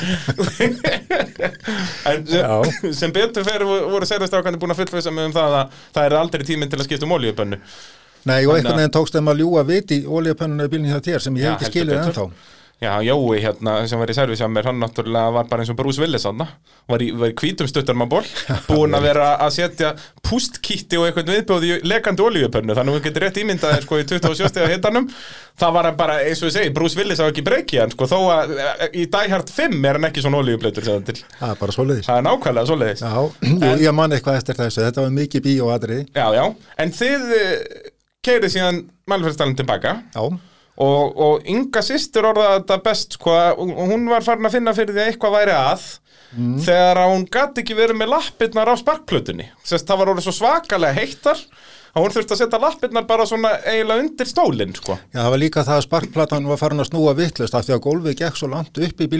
en 2.13 2.19
sem, 2.93 3.13
betur 3.15 3.47
fyrir 3.47 3.65
voru 3.67 4.09
sérðastrákandi 4.09 4.61
búin 4.61 4.75
að 4.77 4.81
fullfessa 4.85 5.15
mig 5.15 5.31
um 5.31 5.37
það 5.37 5.51
að 5.63 5.67
það 5.97 6.05
er 6.05 6.19
aldrei 6.21 6.45
tíminn 6.49 6.71
til 6.73 6.81
að 6.81 6.89
skipta 6.91 7.09
um 7.09 7.17
oljubönnu 7.17 7.61
Nei, 8.27 8.43
og 8.43 8.57
einhvern 8.57 8.81
veginn 8.81 8.95
tókst 8.97 9.15
þeim 9.15 9.31
að 9.31 9.41
ljúa 9.45 9.63
vit 9.65 9.89
í 9.95 10.03
sem 12.77 12.87
Já, 12.87 13.01
Jói 13.03 13.41
hérna 13.41 13.79
sem 13.89 13.99
var 13.99 14.11
í 14.13 14.17
servis 14.17 14.41
hjá 14.43 14.49
mér, 14.53 14.69
hann 14.69 14.81
náttúrulega 14.83 15.33
var 15.33 15.47
bara 15.49 15.65
eins 15.65 15.71
og 15.73 15.79
Bruce 15.79 16.03
Willis 16.03 16.27
hann 16.29 16.43
var 16.87 17.03
í, 17.03 17.09
í 17.09 17.33
hvítum 17.41 17.69
stuttarmaból 17.71 18.23
búinn 18.69 18.95
að 18.95 19.07
vera 19.09 19.31
að 19.41 19.55
setja 19.57 19.95
pústkítti 20.27 20.99
og 21.01 21.07
eitthvað 21.09 21.33
viðbjóði 21.33 21.73
í 21.73 21.81
lekandi 21.89 22.25
olíupönnu 22.27 22.77
þannig 22.77 22.93
að 22.93 22.99
við 22.99 23.07
getum 23.09 23.25
rétt 23.25 23.41
ímyndað 23.43 23.81
sko, 23.87 24.01
í 24.03 24.07
27 24.07 24.51
steg 24.53 24.75
hittanum 24.75 25.09
það 25.57 25.75
var 25.79 25.89
hann 25.89 25.97
bara, 25.97 26.19
eins 26.27 26.43
og 26.45 26.51
ég 26.51 26.57
segi, 26.59 26.75
Bruce 26.77 27.01
Willis 27.01 27.23
á 27.23 27.27
ekki 27.31 27.45
breyki 27.47 27.81
hann 27.81 27.95
sko, 27.95 28.09
þó 28.11 28.19
að 28.35 28.57
eh, 28.61 28.87
í 28.93 29.07
Die 29.13 29.33
Hard 29.33 29.53
5 29.57 29.79
er 29.81 29.99
hann 29.99 30.09
ekki 30.11 30.25
svona 30.25 30.43
olíublötur 30.43 30.85
það 30.85 31.07
Það 31.07 31.51
er 31.51 31.61
bara 31.61 31.75
svoleiðis. 31.75 32.09
er 32.11 32.25
nákvæmlega 32.27 32.71
svoleiðis. 32.71 33.03
Já, 33.05 33.15
jú, 33.65 33.71
ég 33.85 33.97
man 33.97 34.15
eitthvað 34.17 34.41
eftir 34.41 34.59
þessu, 34.59 34.83
þetta 34.85 35.05
var 35.07 35.15
mikið 35.17 35.45
bíóadriði. 35.47 36.05
Já, 36.17 36.27
já, 36.37 36.45
en 36.83 36.93
þið 36.97 37.27
keirið 38.27 38.55
síðan 38.57 38.83
mælferðstalinn 39.11 39.59
tilbaka. 39.59 39.97
Já, 40.17 40.25
og, 40.77 41.21
og 41.27 41.47
Inga 41.53 41.83
sýstur 41.85 42.29
orðaði 42.33 42.59
þetta 42.61 42.81
best 42.85 43.17
sko, 43.19 43.37
hún 43.57 44.09
var 44.11 44.27
farin 44.27 44.49
að 44.49 44.59
finna 44.59 44.77
fyrir 44.77 44.97
því 44.97 45.05
að 45.05 45.13
eitthvað 45.13 45.39
væri 45.39 45.57
að 45.57 45.87
þegar 46.67 47.01
að 47.01 47.13
hún 47.15 47.25
gæti 47.33 47.63
ekki 47.63 47.77
verið 47.79 48.01
með 48.01 48.13
lappirnar 48.13 48.69
á 48.69 48.75
sparkplötunni. 48.77 49.49
Sest, 49.65 49.87
það 49.89 50.01
var 50.03 50.13
orðið 50.13 50.27
svo 50.27 50.35
svakalega 50.41 50.99
heittar 50.99 51.43
að 51.97 52.03
hún 52.05 52.13
þurfti 52.13 52.35
að 52.35 52.41
setja 52.43 52.61
lappirnar 52.61 53.07
bara 53.09 53.27
svona 53.29 53.53
eiginlega 53.65 54.05
undir 54.05 54.29
stólinn 54.29 54.75
sko. 54.77 54.99
Já, 55.15 55.23
það 55.23 55.31
var 55.33 55.41
líka 55.41 55.65
það 55.65 55.79
að 55.79 55.87
sparkplatan 55.87 56.51
var 56.51 56.61
farin 56.61 56.83
að 56.85 56.91
snúa 56.91 57.15
vittlust 57.17 57.57
af 57.57 57.65
því 57.65 57.77
að 57.77 57.85
gólfið 57.87 58.19
gekk 58.21 58.41
svo 58.41 58.51
langt 58.53 58.83
upp 58.89 59.07
í 59.07 59.11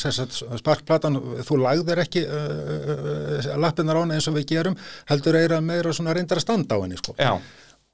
sem 0.00 0.12
sagt, 0.16 0.38
sparkplatan, 0.56 1.18
þú 1.44 1.58
lagðir 1.60 2.00
ekki 2.00 2.22
uh, 2.24 3.48
lappinnar 3.60 3.98
á 3.98 4.02
henni 4.02 4.16
eins 4.16 4.28
og 4.30 4.38
við 4.38 4.46
gerum 4.54 4.76
heldur 5.10 5.36
eira 5.36 5.58
meira 5.60 5.92
svona 5.92 6.14
reyndar 6.16 6.40
að 6.40 6.46
standa 6.46 6.78
á 6.80 6.80
henni 6.80 6.96
sko. 6.96 7.12
Já, 7.20 7.34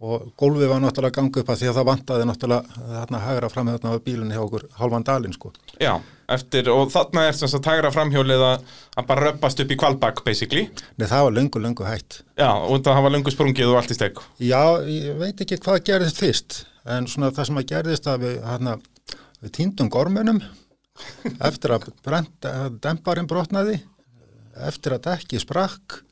og 0.04 0.24
gólfið 0.40 0.68
var 0.68 0.82
náttúrulega 0.82 1.12
að 1.12 1.16
ganga 1.18 1.40
upp 1.40 1.50
að 1.52 1.60
því 1.60 1.68
að 1.70 1.78
það 1.78 1.86
vantaði 1.88 2.24
náttúrulega 2.28 2.82
þarna 2.94 3.20
hægra 3.24 3.50
fram 3.52 3.70
þarna 3.70 3.92
á 3.96 4.04
bílunni 4.04 4.36
hjá 4.36 4.42
okkur 4.44 4.64
halvan 4.80 5.06
dalinn 5.06 5.36
sko. 5.36 5.52
já, 5.80 5.92
eftir 6.36 6.68
og 6.72 6.90
þarna 6.92 7.24
er 7.28 7.38
sem 7.38 7.50
sagt 7.52 7.68
hægra 7.70 7.92
framhjólið 7.94 8.44
að, 8.48 8.66
að 9.00 9.08
bara 9.10 9.26
röppast 9.28 9.62
upp 9.64 9.72
í 9.72 9.78
kvalbak 9.80 10.20
basically 10.26 10.66
Nei, 10.98 11.06
það 11.06 11.24
var 11.28 11.36
löngu, 11.38 11.62
löngu 11.64 11.86
hætt. 11.88 12.20
Já, 12.36 12.50
og 12.52 12.82
það 12.84 12.98
hafa 13.00 13.12
löngu 13.14 13.32
sprungið 13.34 13.72
og 13.72 13.80
allt 13.80 13.94
í 13.94 13.98
steg 13.98 14.20
Já, 14.44 14.62
ég 14.90 15.16
veit 15.22 15.40
ekki 15.46 15.60
hvað 15.64 15.80
gerðist 15.88 16.20
fyrst 16.20 16.60
en 16.84 17.08
svona 17.08 17.32
það 17.32 17.48
sem 17.50 17.62
að 17.62 17.70
gerðist 17.72 18.10
að 18.12 18.26
við, 18.26 18.36
hana, 18.44 18.76
við 19.40 19.54
týndum 19.60 19.88
gormunum 19.92 20.42
eftir 21.48 21.74
að 21.78 21.88
brent, 22.04 22.34
að 22.44 22.76
demparinn 22.84 23.30
brotnaði 23.30 23.80
eftir 24.68 24.94
að 24.94 25.06
dekki 25.08 25.40
sprakk 25.42 26.02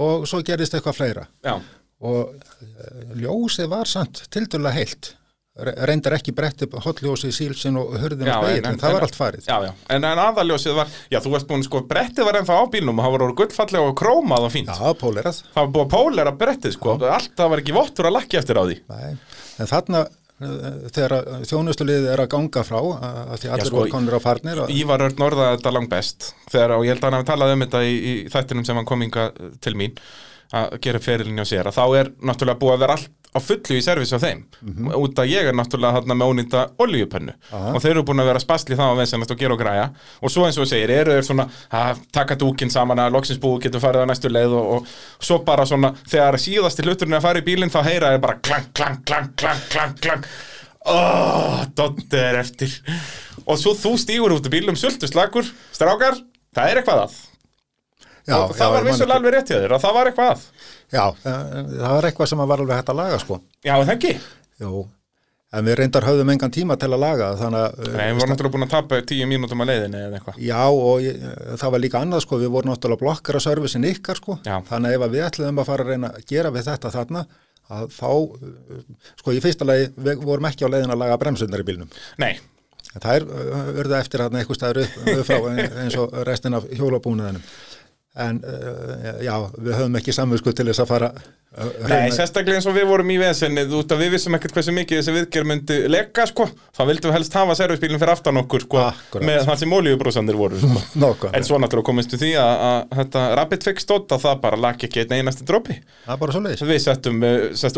og 0.00 0.24
svo 0.30 0.40
gerðist 0.46 0.74
eitthvað 0.78 0.96
fleira 0.96 1.26
Já, 1.44 1.58
og 2.00 2.34
eh, 2.34 3.16
ljósið 3.20 3.68
var 3.72 3.88
samt 3.90 4.24
tildurlega 4.32 4.78
heilt. 4.80 5.16
Re- 5.60 5.74
reyndar 5.90 6.14
ekki 6.16 6.32
brett 6.32 6.62
upp 6.64 6.76
hotljósið 6.84 7.32
sílsin 7.36 7.76
og 7.76 7.90
hurðin 8.00 8.28
Já, 8.30 8.36
og 8.38 8.44
en- 8.46 8.52
speil, 8.54 8.60
en, 8.62 8.68
en- 8.70 8.78
það 8.80 8.88
en- 8.88 8.94
var 8.96 9.04
allt 9.04 9.16
farið. 9.18 9.48
Já, 9.50 9.56
já, 9.66 9.72
en, 9.96 10.04
en 10.08 10.20
aðaljósið 10.22 10.76
var, 10.78 10.92
já, 11.12 11.18
þú 11.20 11.32
veist 11.34 11.48
búin, 11.50 11.64
sko, 11.66 11.82
brettið 11.90 12.24
var 12.28 12.38
ennþá 12.38 12.54
á 12.56 12.64
bílnum 12.72 13.02
og 13.02 13.04
það 13.08 13.16
orðið 13.18 13.34
gullfallega 13.42 13.90
og 13.90 13.98
krómað 13.98 14.46
og 14.46 14.54
fínt. 14.54 14.70
Já, 14.70 14.94
pólerað 15.02 15.42
Það 15.50 15.60
var 15.66 15.74
búið 15.74 15.84
að 15.84 15.90
pólera 15.96 16.32
brettið, 16.44 16.76
sko, 16.78 16.94
allt 17.10 17.34
það 17.42 17.52
var 17.52 17.64
ekki 17.64 17.76
vottur 17.76 18.08
að 18.08 18.16
lakki 18.16 18.40
eftir 18.40 18.62
á 18.62 18.64
því. 18.70 18.78
Nei, 18.94 19.10
en 19.60 19.70
þarna 19.74 20.04
eh, 20.06 20.80
þegar 20.96 21.16
að 21.18 21.44
þjónustuliðið 21.50 22.08
er 22.14 22.24
að 22.24 22.30
ganga 22.38 22.64
frá 22.70 22.80
að 22.80 23.20
að 23.34 23.36
því 23.42 23.52
allir 23.52 23.68
sko, 23.72 23.80
voru 23.82 23.94
konur 23.98 24.16
á 24.16 24.20
farnir 24.30 24.62
og, 24.64 24.72
Ívar 24.72 25.04
Örn 25.10 25.26
orðaði 25.28 25.58
þetta 25.58 25.74
langt 25.76 25.92
best, 25.92 26.30
þegar, 26.48 26.78
og 26.78 26.86
ég 26.88 26.94
held 26.94 27.04
að 27.04 27.10
hann 27.10 27.18
hafi 27.20 27.30
talað 27.34 27.54
um 27.58 27.66
þetta 27.66 27.84
í, 27.84 27.94
í 28.00 28.16
þættinum 28.32 28.64
sem 28.70 28.80
hann 28.80 28.88
kom 28.88 29.04
inga 29.04 29.28
til 29.60 29.76
mín, 29.76 29.98
að 30.50 30.76
gera 30.82 31.00
ferilin 31.02 31.38
hjá 31.40 31.46
sér, 31.46 31.68
að 31.70 31.76
þá 31.78 31.84
er 32.00 32.12
náttúrulega 32.26 32.58
búið 32.60 32.74
að 32.74 32.84
vera 32.84 32.94
allt 32.98 33.16
á 33.30 33.38
fullu 33.38 33.76
í 33.78 33.82
servis 33.86 34.10
á 34.10 34.18
þeim, 34.18 34.40
út 34.98 35.20
að 35.22 35.28
ég 35.30 35.46
er 35.46 35.54
náttúrulega 35.54 36.00
þarna 36.00 36.16
með 36.18 36.30
ónýnda 36.32 36.62
oljupönnu 36.82 37.34
Aha. 37.54 37.74
og 37.76 37.84
þeir 37.84 37.92
eru 37.92 38.02
búin 38.08 38.22
að 38.24 38.30
vera 38.32 38.42
spasli 38.42 38.78
það 38.80 38.90
á 38.90 38.98
vesenast 38.98 39.30
og 39.30 39.38
gera 39.38 39.54
og 39.54 39.60
græja. 39.60 39.84
Og 40.18 40.32
svo 40.34 40.48
eins 40.48 40.58
og 40.58 40.66
segir, 40.66 40.90
eru 40.90 41.14
þeir 41.14 41.28
svona 41.28 41.46
að 41.70 42.02
taka 42.10 42.34
dúkin 42.40 42.74
saman 42.74 42.98
að 42.98 43.14
loksins 43.14 43.38
búið 43.38 43.68
getur 43.68 43.84
farið 43.86 44.02
á 44.02 44.10
næstu 44.10 44.32
leið 44.34 44.58
og, 44.58 44.74
og 44.80 45.22
svo 45.22 45.38
bara 45.46 45.68
svona 45.70 45.92
þegar 46.02 46.40
síðasti 46.42 46.88
hluturinn 46.88 47.14
er 47.14 47.22
að 47.22 47.28
fara 47.28 47.44
í 47.44 47.46
bílinn 47.46 47.70
þá 47.70 47.80
heyra 47.86 48.10
þeir 48.16 48.24
bara 48.26 48.40
klang, 48.42 48.68
klang, 48.74 49.00
klang, 49.06 49.32
klang, 49.38 49.64
klang, 49.70 49.96
klang. 50.02 50.28
Oh, 50.90 51.62
Doddi 51.76 52.18
er 52.18 52.40
eftir. 52.42 52.72
Og 53.46 53.58
svo 53.60 53.78
þú 53.78 53.94
stígur 54.00 54.34
út 54.34 54.50
í 54.50 54.58
bílum 54.58 54.78
sultu 54.80 55.06
slagur, 55.06 55.46
strákar, 55.70 56.18
það 56.56 56.72
er 56.72 56.80
eitthvað 56.82 57.06
að 57.06 57.20
já, 58.30 58.38
og 58.40 58.54
það 58.54 58.64
já, 58.66 58.72
var 58.76 58.86
vissulega 58.88 59.18
alveg 59.20 59.34
rétt 59.36 59.50
hjá 59.50 59.58
þér 59.58 59.74
að 59.76 59.84
það 59.84 59.98
var 59.98 60.10
eitthvað 60.10 60.30
að 60.36 60.46
Já, 60.90 61.04
eh, 61.24 61.42
það 61.80 61.92
var 61.94 62.08
eitthvað 62.08 62.30
sem 62.32 62.40
var 62.42 62.62
alveg 62.64 62.80
hægt 62.80 62.88
að 62.90 62.98
laga 62.98 63.18
sko. 63.22 63.36
Já, 63.62 63.74
er 63.76 63.84
það 63.86 63.92
ekki? 63.94 64.14
Jú, 64.60 64.80
en 65.54 65.66
við 65.66 65.76
reyndar 65.80 66.06
höfðum 66.06 66.32
engan 66.34 66.54
tíma 66.54 66.76
til 66.78 66.90
að 66.90 67.02
laga 67.04 67.28
þannig 67.38 67.60
að, 67.66 67.78
Nei, 67.94 68.08
við 68.08 68.18
vorum 68.18 68.32
náttúrulega 68.34 68.54
búin 68.56 68.66
að 68.66 68.72
tapa 68.74 69.00
tíu 69.10 69.28
mínútum 69.30 69.62
að 69.64 69.70
leiðinni 69.70 70.02
eða 70.06 70.18
eitthvað 70.18 70.42
já 70.46 70.58
og 70.70 71.04
ég, 71.04 71.24
það 71.62 71.74
var 71.74 71.84
líka 71.84 72.02
annað 72.04 72.24
sko, 72.26 72.40
við 72.42 72.52
vorum 72.56 72.72
náttúrulega 72.74 73.02
blokkar 73.04 73.38
að 73.38 73.46
servisin 73.46 73.88
ykkar 73.90 74.20
sko, 74.20 74.38
Já. 74.46 74.56
þannig 74.70 74.94
að 74.94 75.06
ef 75.06 75.14
við 75.14 75.26
ætluðum 75.28 75.62
að 75.62 75.70
fara 75.70 75.86
að 75.86 75.90
reyna 75.94 76.12
að 76.14 76.28
gera 76.30 76.54
við 76.54 76.68
þetta 76.70 76.94
þarna, 76.98 77.24
að 77.70 77.90
þá, 77.94 78.10
eh, 78.10 79.10
sko 79.22 79.34
í 79.34 79.42
fyrsta 79.46 79.66
lagi, 79.66 79.90
við 80.10 80.24
vorum 80.26 80.50
ekki 80.50 80.66
á 80.66 80.72
leiðin 80.74 80.94
að 80.94 81.02
laga 81.04 81.20
bremsundar 81.22 81.62
í 81.62 81.68
bílnum. 81.70 81.90
Nei, 82.18 82.34
En 82.90 83.02
það 83.04 83.20
er 83.20 83.24
urða 83.84 83.98
eftir 84.02 84.22
þarna 84.24 84.40
eitthvað 84.40 84.56
staður 84.58 84.80
upp, 84.82 84.94
upp 85.12 85.28
frá 85.28 85.36
eins 85.84 85.96
og 86.00 86.14
restin 86.26 86.56
af 86.58 86.64
hjólabúnaðinum. 86.74 87.44
En 88.18 88.40
uh, 88.42 89.20
já, 89.22 89.36
við 89.54 89.76
höfum 89.78 89.96
ekki 90.00 90.12
samvinsku 90.14 90.50
til 90.58 90.64
þess 90.66 90.82
að 90.82 90.88
fara 90.90 91.08
uh, 91.14 91.66
Nei, 91.86 92.08
sérstaklega 92.10 92.58
eins 92.58 92.66
og 92.66 92.74
við 92.74 92.88
vorum 92.88 93.10
í 93.14 93.18
vesenni 93.20 93.62
út 93.78 93.92
að 93.94 94.00
við 94.02 94.16
vissum 94.16 94.34
ekkert 94.34 94.56
hversu 94.56 94.72
mikið 94.74 94.98
þessi 94.98 95.12
viðgerð 95.14 95.46
myndi 95.46 95.76
leka, 95.86 96.24
sko, 96.26 96.48
þá 96.74 96.80
vildum 96.88 97.12
við 97.12 97.14
helst 97.14 97.36
hafa 97.38 97.54
servisbílinn 97.60 98.00
fyrir 98.02 98.12
aftan 98.16 98.40
okkur, 98.42 98.64
sko, 98.66 98.80
Akkurat. 98.82 99.26
með 99.28 99.38
það 99.46 99.60
sem 99.62 99.76
olíubrúsandir 99.78 100.38
voru, 100.40 100.58
sko. 100.58 100.82
Nákvæmlega. 101.04 101.30
En 101.38 101.46
svo 101.46 101.60
náttúrulega 101.62 101.88
komist 101.92 102.16
við 102.16 102.24
því 102.24 102.32
að, 102.42 102.54
að 102.66 102.98
þetta 102.98 103.24
Rapid 103.38 103.66
Fix 103.70 103.86
stótt 103.86 104.16
að 104.18 104.24
það 104.26 104.42
bara 104.42 104.60
laki 104.66 104.88
ekki 104.90 105.04
einn 105.04 105.16
einasti 105.20 105.46
leiðis. 106.50 106.66
Við 106.66 106.82
settum, 106.88 107.22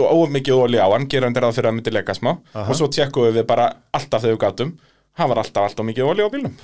óum 0.09 0.33
mikið 0.41 0.65
olí 0.65 0.81
á 0.81 0.89
hann, 0.89 1.11
gerandir 1.13 1.45
að 1.45 1.59
fyrir 1.61 1.75
að 1.75 1.77
myndi 1.77 1.93
leka 1.93 2.17
smá 2.17 2.33
og 2.57 2.73
svo 2.81 2.89
tjekkuðum 2.89 3.37
við 3.37 3.51
bara 3.53 3.69
alltaf 3.93 4.25
þegar 4.25 4.39
við 4.39 4.45
gátum. 4.47 4.73
Það 5.13 5.29
var 5.29 5.39
alltaf, 5.43 5.67
alltaf 5.69 5.85
mikið 5.85 6.07
olí 6.09 6.25
á 6.25 6.33
bílnum. 6.33 6.55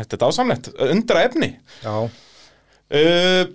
Þetta 0.00 0.16
er 0.16 0.20
dásamlegt, 0.24 0.72
undra 0.82 1.22
efni. 1.28 1.52
já, 1.84 1.94
Uh, 2.88 3.50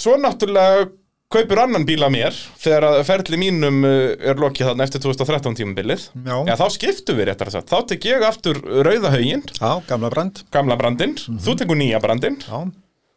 svo 0.00 0.16
náttúrulega 0.20 0.88
kaupur 1.30 1.60
annan 1.62 1.84
bíl 1.86 2.00
að 2.02 2.14
mér 2.16 2.38
þegar 2.58 2.86
að 2.88 3.00
ferli 3.06 3.38
mínum 3.38 3.84
uh, 3.86 4.14
er 4.18 4.40
lokið 4.40 4.70
þarna 4.70 4.86
eftir 4.88 5.04
2013 5.04 5.58
tímabilið. 5.60 6.06
Já. 6.24 6.36
þá 6.58 6.66
skiptum 6.76 7.20
við 7.20 7.30
réttar 7.30 7.50
að 7.50 7.58
sagt. 7.58 7.70
Þá 7.70 7.92
tek 7.92 8.08
ég 8.08 8.26
aftur 8.26 8.62
rauðahauðin 8.64 9.44
já, 9.52 9.70
gamla 9.90 10.10
brand. 10.12 10.42
gamla 10.54 10.78
brandinn, 10.80 11.18
þú 11.20 11.56
tekur 11.60 11.78
nýja 11.78 12.00
brandinn. 12.02 12.40
Já, 12.46 12.64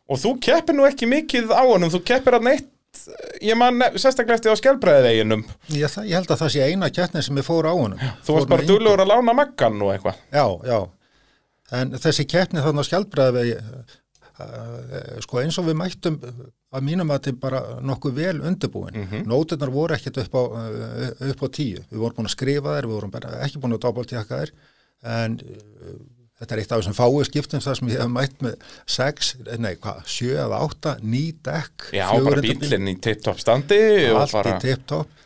og 0.04 0.20
þú 0.20 0.36
keppir 0.44 0.78
nú 0.78 0.86
ekki 0.90 1.10
mikið 1.10 1.56
á 1.56 1.64
honum. 1.64 1.92
Þú 1.94 2.04
keppir 2.12 2.38
að 2.38 2.48
neitt 2.52 2.70
ég 3.42 3.58
man 3.58 3.82
sérstaklega 3.98 4.38
eftir 4.38 4.54
á 4.54 4.60
skjálbræðiðeginum 4.60 5.42
ég, 5.74 5.96
ég 6.06 6.14
held 6.14 6.30
að 6.30 6.44
það 6.44 6.52
sé 6.54 6.68
eina 6.70 6.90
keppni 6.94 7.24
sem 7.26 7.40
ég 7.40 7.48
fór 7.48 7.66
á 7.66 7.74
honum. 7.74 8.02
þú 8.26 8.36
varst 8.38 8.52
bara 8.52 8.68
duglegur 8.68 9.02
að 9.02 9.10
lána 9.10 9.34
maggan 9.38 9.82
og 9.82 9.94
eitthvað. 9.96 10.20
Já, 10.30 10.46
já. 10.70 10.78
En 11.74 11.96
þessi 11.98 12.28
keppni 12.30 12.62
þannig 12.62 12.86
á 12.86 12.90
skjaldbræði, 12.92 13.44
sko 15.24 15.42
eins 15.44 15.60
og 15.62 15.68
við 15.68 15.78
mættum 15.78 16.18
að 16.74 16.86
mínum 16.88 17.12
að 17.14 17.20
þetta 17.28 17.42
bara 17.44 17.62
nokkuð 17.86 18.16
vel 18.18 18.40
undirbúin. 18.42 18.98
Mm 18.98 19.28
Nóturnar 19.30 19.74
voru 19.74 19.94
ekkert 19.94 20.18
upp 20.24 20.34
á, 20.34 20.42
uh, 20.42 21.30
upp 21.30 21.46
á 21.46 21.48
tíu. 21.54 21.84
Við 21.92 22.02
vorum 22.02 22.18
búin 22.18 22.30
að 22.30 22.36
skrifa 22.36 22.76
þær, 22.78 22.90
við 22.90 22.98
vorum 22.98 23.14
ekki 23.14 23.62
búin 23.62 23.78
að 23.78 23.84
dábaltjaka 23.86 24.42
þær, 24.42 24.54
en 25.14 25.38
uh, 25.44 25.96
þetta 26.40 26.56
er 26.56 26.62
eitt 26.64 26.74
af 26.74 26.82
þessum 26.82 26.98
fáu 26.98 27.24
skiptum 27.28 27.64
þar 27.64 27.80
sem 27.80 27.92
ég 27.94 28.02
hef 28.02 28.12
mætt 28.12 28.42
með 28.44 28.56
sex, 28.90 29.36
nei 29.62 29.76
hvað, 29.76 30.02
sjö 30.10 30.34
eða 30.34 30.62
átta, 30.66 30.96
ný 31.04 31.26
dekk. 31.46 31.92
já, 31.94 32.08
bara 32.26 32.42
bílinn 32.44 32.90
í 32.90 32.96
tipp-topp 32.98 33.44
standi 33.44 33.80
allt 34.10 34.34
bara, 34.34 34.58
í 34.58 34.66
tip-top 34.66 35.22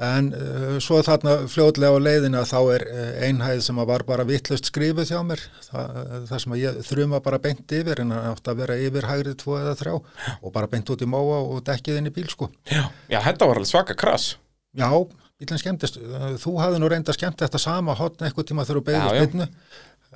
en 0.00 0.28
uh, 0.32 0.76
svo 0.80 1.00
þarna 1.04 1.34
fljótlega 1.50 1.92
á 1.92 2.00
leiðina 2.00 2.42
þá 2.48 2.58
er 2.74 2.84
uh, 2.88 3.08
einhæð 3.26 3.62
sem 3.66 3.80
var 3.90 4.04
bara 4.08 4.24
vittlust 4.28 4.70
skrifuð 4.70 5.10
hjá 5.12 5.18
mér 5.26 5.42
Þa, 5.66 5.82
það 6.30 6.42
sem 6.44 6.54
ég 6.60 6.78
þrjuma 6.88 7.20
bara 7.24 7.40
beint 7.42 7.74
yfir 7.76 8.00
en 8.04 8.14
það 8.16 8.28
átti 8.32 8.52
að 8.54 8.62
vera 8.62 8.78
yfir 8.86 9.08
hægrið 9.10 9.36
tvo 9.42 9.58
eða 9.60 9.74
þrjá 9.82 9.94
og 9.98 10.54
bara 10.54 10.70
beint 10.72 10.92
út 10.94 11.04
í 11.04 11.10
móa 11.10 11.42
og 11.44 11.60
dekkið 11.68 12.00
inn 12.00 12.08
í 12.08 12.14
bíl 12.16 12.28
sko 12.32 12.48
já, 12.70 12.86
já, 13.12 13.18
þetta 13.28 13.50
var 13.50 13.60
alveg 13.60 13.72
svaka 13.74 13.98
krass 14.00 14.32
já, 14.72 14.88
bílinn 15.40 15.60
skemmtist 15.62 16.00
Uh, 16.00 16.32
þú 16.40 16.56
hafði 16.62 16.80
nú 16.82 16.88
reynda 16.90 17.12
skemmt 17.16 17.40
þetta 17.44 17.60
sama 17.60 17.94
hotn 17.98 18.24
eitthvað 18.26 18.48
tíma 18.50 18.64
þegar 18.68 18.80
þú 18.80 18.84
Já, 18.84 18.96
já. 18.96 19.04
beigðist 19.10 19.34
beinnu 19.36 19.50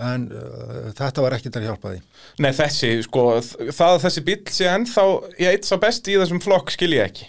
en 0.04 0.24
uh, 0.34 0.88
þetta 0.98 1.22
var 1.22 1.36
ekki 1.36 1.50
til 1.54 1.60
að 1.60 1.68
hjálpa 1.68 1.92
því. 1.92 2.00
Nei, 2.42 2.50
þessi, 2.56 2.88
sko, 3.06 3.22
það 3.70 3.92
að 3.92 4.00
þessi 4.08 4.22
bíl 4.26 4.40
sé 4.50 4.66
ennþá, 4.72 5.04
ég 5.38 5.54
eitt 5.54 5.68
sá 5.68 5.76
besti 5.78 6.16
í 6.16 6.18
þessum 6.18 6.40
flokk 6.42 6.72
skil 6.74 6.90
ég 6.96 7.04
ekki. 7.06 7.28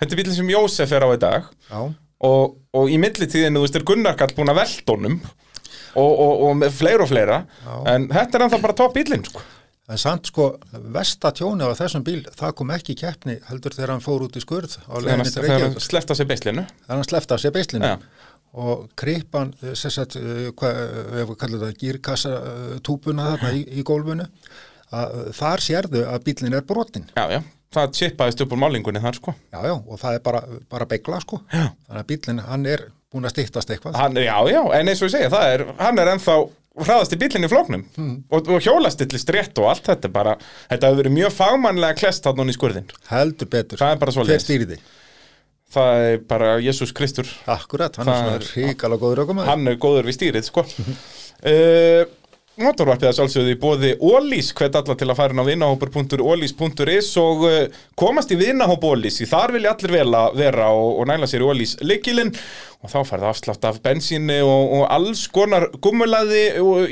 Þetta 0.00 0.12
er 0.12 0.20
bílinn 0.20 0.36
sem 0.36 0.50
Jósef 0.52 0.92
er 0.92 1.06
á 1.06 1.08
í 1.14 1.18
dag 1.22 1.46
Já, 1.70 1.80
og, 2.28 2.56
og 2.76 2.90
í 2.92 2.96
millitíðinu, 3.00 3.60
þú 3.60 3.66
veist, 3.66 3.76
er 3.80 3.84
Gunnar 3.88 4.16
Kall 4.20 4.34
búin 4.36 4.52
að 4.52 4.60
velta 4.62 4.92
honum 4.96 5.18
og, 5.96 6.10
og, 6.10 6.32
og 6.50 6.64
fleira 6.76 7.04
og 7.06 7.10
fleira 7.12 7.38
en 7.88 8.08
þetta 8.12 8.36
er 8.38 8.44
ennþá 8.46 8.60
bara 8.66 8.76
topp 8.76 8.96
bílinn, 8.98 9.24
sko. 9.24 9.40
en 9.88 10.00
samt 10.02 10.28
sko, 10.32 10.50
versta 10.92 11.30
tjónið 11.36 11.72
á 11.72 11.78
þessum 11.80 12.04
bíl, 12.04 12.20
það 12.36 12.54
kom 12.58 12.72
ekki 12.76 12.92
í 12.96 13.00
keppni 13.00 13.38
heldur 13.48 13.76
þegar 13.76 13.94
hann 13.94 14.04
fór 14.04 14.24
út 14.26 14.36
í 14.36 14.42
skurð 14.44 14.76
á 14.84 14.96
Þegar 14.98 15.12
hann- 15.14 15.24
til 15.28 15.34
þegar 15.36 15.48
hann 15.54 15.62
Reykjavík. 15.66 15.86
slefta 15.88 16.16
sér 16.18 16.28
beislinu. 16.32 16.64
Þannig 16.84 16.96
hann 17.00 17.08
slefti 17.08 17.36
af 17.36 17.40
sér 17.44 17.54
beislinu 17.56 17.92
Já. 17.92 17.96
og 18.66 18.86
kripan, 19.00 19.52
sem 19.76 19.92
sagt, 19.94 20.16
uh, 20.20 20.48
hvað, 20.58 20.80
ef 21.22 21.28
við 21.30 21.36
kallum 21.44 21.62
það 21.64 21.76
gírkassa 21.84 22.32
uh, 22.36 22.78
túpuna 22.84 23.30
þarna 23.36 23.52
í, 23.56 23.62
í 23.80 23.84
gólfinu, 23.86 24.26
að 24.96 25.16
þar 25.40 25.64
sérðu 25.70 26.04
að 26.08 26.24
bílinn 26.28 26.56
er 26.60 26.66
brotinn. 26.68 27.08
Já, 27.16 27.24
já, 27.36 27.40
það 27.74 27.94
chippaðist 27.98 28.42
upp 28.44 28.52
úr 28.54 28.60
málingunni 28.62 29.00
þar, 29.02 29.16
sko. 29.18 29.34
Já, 29.54 29.58
já, 29.66 29.74
og 29.74 29.98
það 30.00 30.18
er 30.18 30.22
bara, 30.26 30.42
bara 30.70 30.86
begla, 30.90 31.18
sko. 31.24 31.40
Já. 31.52 31.66
Þannig 31.88 32.02
að 32.04 32.06
bílinn, 32.12 32.42
hann 32.46 32.66
er 32.70 32.84
búin 33.12 33.26
að 33.28 33.34
stýttast 33.36 33.72
eitthvað. 33.74 33.98
Hann, 34.00 34.16
já, 34.22 34.36
já, 34.52 34.60
en 34.78 34.92
eins 34.92 35.02
og 35.02 35.08
ég 35.10 35.14
segja, 35.16 35.32
það 35.32 35.54
er, 35.56 35.64
hann 35.80 35.98
er 36.02 36.12
ennþá 36.14 36.36
hraðast 36.86 37.14
í 37.16 37.18
bílinni 37.20 37.48
flóknum 37.48 37.84
og, 38.28 38.50
og 38.52 38.60
hjólastillist 38.60 39.30
rétt 39.32 39.56
og 39.62 39.70
allt 39.70 39.86
þetta 39.88 40.10
bara, 40.12 40.34
þetta 40.68 40.90
hefur 40.90 40.98
verið 41.00 41.14
mjög 41.16 41.32
fagmannlega 41.38 41.96
klest 42.02 42.26
þarna 42.26 42.52
í 42.52 42.56
skurðin. 42.56 42.90
Heldur 43.08 43.48
betur. 43.54 43.80
Það 43.80 43.94
er 43.94 44.02
bara 44.02 44.12
svoleiðis. 44.16 44.34
Hver 44.36 44.44
stýrði? 44.44 44.78
Það 45.76 46.02
er 46.10 46.20
bara 46.30 46.50
Jésús 46.62 46.92
Kristur, 46.94 47.30
Akkurat, 47.50 47.96
hann 47.98 48.06
Það 48.06 48.28
er 48.36 48.44
svona 48.46 48.68
ríkala 48.68 48.98
góður 49.00 49.24
ökumæður. 49.24 49.48
hann 49.50 49.72
er 49.72 49.80
góður 49.82 50.06
við 50.10 50.18
stýrið, 50.20 50.46
sko. 50.52 50.62
uh, 50.62 52.04
Motorvarpið 52.56 53.10
að 53.10 53.16
sjálfsögðu 53.18 53.50
í 53.52 53.56
bóði 53.60 53.88
Ólís, 54.00 54.46
hvet 54.56 54.76
alla 54.78 54.94
til 54.96 55.10
að 55.12 55.18
fara 55.18 55.34
inn 55.34 55.42
á 55.44 55.48
vinahópur.ólís.is 55.50 57.08
og 57.20 57.42
uh, 57.44 57.56
komast 58.00 58.30
í 58.32 58.38
vinahóp 58.40 58.84
Ólís, 58.88 59.18
því 59.20 59.26
þar 59.28 59.50
vilja 59.52 59.72
allir 59.74 59.92
vel 59.92 60.16
að 60.16 60.38
vera 60.40 60.70
og, 60.72 61.02
og 61.02 61.10
næla 61.10 61.26
sér 61.28 61.42
í 61.44 61.50
Ólís 61.50 61.74
leikilinn 61.84 62.30
og 62.80 62.88
þá 62.88 63.10
færði 63.10 63.26
afslátt 63.28 63.66
af 63.68 63.80
bensíni 63.84 64.38
og, 64.40 64.72
og 64.78 64.84
alls 64.88 65.26
konar 65.36 65.66
gummulaði 65.84 66.46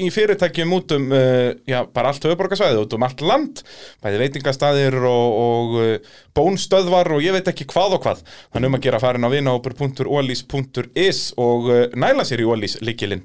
í 0.05 0.09
fyrirtækjum 0.13 0.75
út 0.77 0.93
um, 0.99 1.07
uh, 1.17 1.57
já, 1.65 1.79
bara 1.97 2.13
allt 2.13 2.27
höfuborgarsvæði, 2.29 2.83
út 2.85 2.97
um 2.99 3.07
allt 3.09 3.25
land, 3.25 3.63
bæði 4.05 4.21
veitingastæðir 4.21 4.99
og, 5.01 5.39
og 5.47 5.79
uh, 5.79 6.19
bónstöðvar 6.37 7.09
og 7.17 7.25
ég 7.25 7.39
veit 7.39 7.49
ekki 7.55 7.65
hvað 7.73 7.97
og 7.97 8.05
hvað. 8.05 8.21
Þannig 8.53 8.69
um 8.69 8.77
að 8.77 8.85
gera 8.91 9.01
farin 9.01 9.25
á 9.25 9.33
vinahópur.ólís.is 9.33 11.25
og 11.41 11.73
næla 11.97 12.29
sér 12.29 12.45
í 12.45 12.51
Ólís 12.53 12.77
leikilinn. 12.85 13.25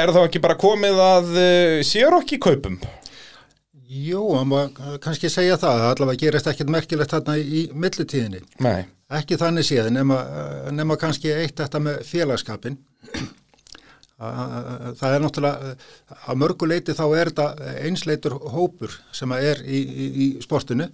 Er 0.00 0.10
þá 0.14 0.22
ekki 0.22 0.40
bara 0.40 0.56
komið 0.56 0.98
að 1.04 1.26
uh, 1.34 1.78
sér 1.84 2.14
okki 2.16 2.38
kaupum? 2.40 2.78
Jú, 3.90 4.22
hann 4.38 4.48
má 4.48 4.60
kannski 5.02 5.28
segja 5.28 5.58
það, 5.60 5.82
allavega 5.90 6.20
gerist 6.22 6.46
ekkert 6.48 6.70
merkilegt 6.72 7.10
þarna 7.10 7.34
í 7.42 7.64
millitíðinni. 7.74 8.40
Nei. 8.62 8.86
Ekki 9.18 9.36
þannig 9.40 9.66
séð, 9.66 9.88
nema, 9.92 10.20
nema 10.70 10.96
kannski 10.96 11.32
eitt 11.34 11.58
þetta 11.58 11.80
með 11.82 12.04
félagskapin. 12.06 12.78
Það 14.20 15.08
er 15.08 15.24
náttúrulega, 15.24 15.72
að 16.22 16.38
mörgu 16.38 16.68
leiti 16.70 16.94
þá 16.94 17.04
er 17.08 17.32
þetta 17.32 17.74
einsleitur 17.88 18.36
hópur 18.54 18.94
sem 19.16 19.34
er 19.36 19.64
í, 19.66 19.80
í, 19.80 20.06
í 20.06 20.28
sportinu. 20.44 20.86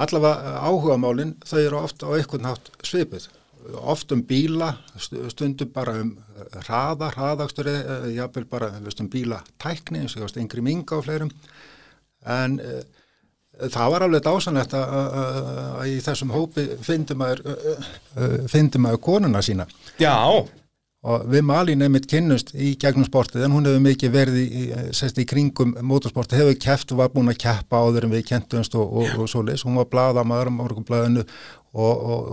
Allavega 0.00 0.56
áhugamálin, 0.64 1.36
þau 1.44 1.58
eru 1.60 1.82
oft 1.82 2.06
á 2.06 2.08
einhvern 2.16 2.48
hátt 2.48 2.72
svipuð. 2.88 3.28
Oft 3.76 4.12
um 4.12 4.22
bíla, 4.26 4.70
stu- 4.96 5.26
stundum 5.30 5.68
bara 5.74 5.92
um 6.00 6.14
hraða, 6.64 7.10
hraðakstur, 7.14 7.68
jáfnvel 8.14 8.46
bara 8.50 8.70
veist, 8.80 9.02
um 9.04 9.10
bíla 9.12 9.42
tækni, 9.60 10.00
eins 10.00 10.16
og 10.16 10.22
ég 10.22 10.28
veist, 10.28 10.40
yngri 10.40 10.64
minga 10.64 10.96
og 10.96 11.04
fleirum. 11.04 11.30
En 12.24 12.56
uh, 12.60 12.80
það 13.68 13.92
var 13.94 14.06
alveg 14.06 14.24
dásanlegt 14.24 14.74
að, 14.78 14.96
að, 15.02 15.20
að 15.82 15.90
í 15.92 15.98
þessum 16.06 16.32
hópi 16.34 16.66
uh, 16.72 16.80
uh, 16.80 18.40
fyndi 18.48 18.80
maður 18.80 19.04
konuna 19.04 19.44
sína. 19.44 19.68
Já, 20.00 20.16
og 21.00 21.22
við 21.32 21.44
Malín 21.48 21.80
einmitt 21.84 22.08
kynnust 22.10 22.50
í 22.52 22.74
gegnum 22.80 23.06
sportið 23.08 23.46
en 23.46 23.54
hún 23.54 23.68
hefur 23.68 23.84
mikið 23.86 24.10
verið 24.12 24.40
í, 24.40 24.64
sest, 24.96 25.16
í 25.16 25.24
kringum 25.28 25.72
motorsportið, 25.88 26.42
hefur 26.42 26.58
keft 26.60 26.92
og 26.92 27.00
var 27.00 27.12
búin 27.14 27.32
að 27.32 27.38
keppa 27.40 27.80
áður 27.80 28.08
en 28.08 28.12
við 28.16 28.26
kentumst 28.28 28.76
og, 28.76 28.92
og, 29.00 29.14
og 29.16 29.30
svo 29.32 29.40
leis, 29.46 29.64
hún 29.64 29.80
var 29.80 29.88
blaða 29.88 30.26
maður 30.28 30.52
á 30.52 30.58
morgunblæðinu 30.58 31.24
og, 31.72 32.02
og, 32.12 32.28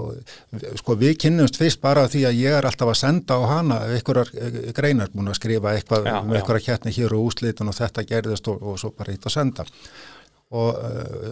og 0.57 0.77
sko 0.81 0.95
við 0.97 1.17
kynnumst 1.21 1.59
fyrst 1.61 1.81
bara 1.83 2.07
því 2.09 2.23
að 2.29 2.39
ég 2.41 2.57
er 2.57 2.65
alltaf 2.65 2.89
að 2.89 2.99
senda 3.03 3.37
á 3.37 3.41
hana 3.53 3.79
einhverjar 3.93 4.31
eh, 4.33 4.59
greinar, 4.73 5.11
búin 5.13 5.29
að 5.29 5.37
skrifa 5.41 5.75
eitthvað 5.77 6.09
Já, 6.09 6.19
um 6.23 6.31
já. 6.33 6.39
einhverjar 6.41 6.65
keppni 6.71 6.95
hér 6.97 7.13
og 7.19 7.27
úslitun 7.29 7.69
og 7.69 7.77
þetta 7.77 8.05
gerðist 8.09 8.47
og, 8.49 8.61
og 8.61 8.79
svo 8.81 8.93
bara 8.97 9.13
hitt 9.13 9.27
að 9.29 9.35
senda 9.37 9.67
og, 10.47 10.77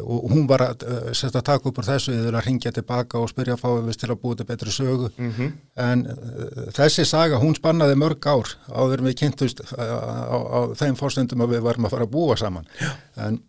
og 0.03 0.25
hún 0.27 0.43
var 0.49 0.59
að, 0.65 0.81
sérst 1.15 1.37
að 1.39 1.45
taka 1.47 1.69
upp 1.69 1.77
úr 1.79 1.85
þessu 1.87 2.11
eða 2.19 2.41
ringja 2.43 2.73
tilbaka 2.75 3.21
og 3.23 3.29
spyrja 3.31 3.55
að 3.55 3.61
fá 3.61 3.69
við 3.87 3.99
til 4.01 4.09
að 4.11 4.17
búið 4.25 4.41
til 4.41 4.47
betri 4.49 4.73
sögu 4.75 5.07
Mhm. 5.15 5.53
en 5.79 6.01
uh, 6.11 6.65
þessi 6.75 7.05
saga 7.07 7.39
hún 7.39 7.55
spannaði 7.55 7.95
mörg 7.95 8.27
ár 8.27 8.51
áður 8.75 9.05
við 9.07 9.15
kynntust 9.21 9.63
uh, 9.63 9.79
á, 9.79 10.35
á 10.35 10.59
þeim 10.75 10.99
fórstundum 10.99 11.45
að 11.47 11.55
við 11.55 11.63
varum 11.63 11.87
að 11.87 11.95
fara 11.95 12.03
að 12.09 12.11
búa 12.17 12.35
saman 12.37 12.67
en, 13.15 13.39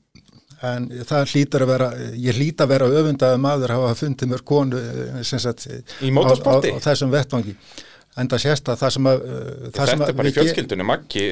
en 0.70 0.88
það 1.08 1.30
hlýtar 1.32 1.64
að 1.66 1.70
vera 1.72 1.90
ég 2.26 2.38
hlýta 2.40 2.66
að 2.66 2.72
vera 2.74 2.88
öfundaði 3.00 3.42
maður 3.42 3.74
að 3.74 3.84
hafa 3.84 3.98
fundið 4.02 4.32
mér 4.32 4.44
konu 4.52 4.82
sem 5.26 5.42
sagt, 5.42 5.68
Í 6.02 6.10
motorsporti? 6.14 6.72
á, 6.72 6.76
á, 6.76 6.78
á 6.80 6.84
þessum 6.88 7.14
vettvangi 7.14 7.54
en 8.16 8.30
það 8.32 8.44
sést 8.46 8.68
að 8.72 8.82
það 8.82 8.92
sem 8.96 9.08
að 9.12 9.24
uh, 9.28 9.38
það 9.76 9.88
sem 9.90 9.98
þetta 10.00 10.04
að 10.04 10.12
er 10.12 10.18
bara 10.20 10.28
í 10.28 10.36
fjölskyldunni, 10.36 10.84
Maggi, 10.88 11.24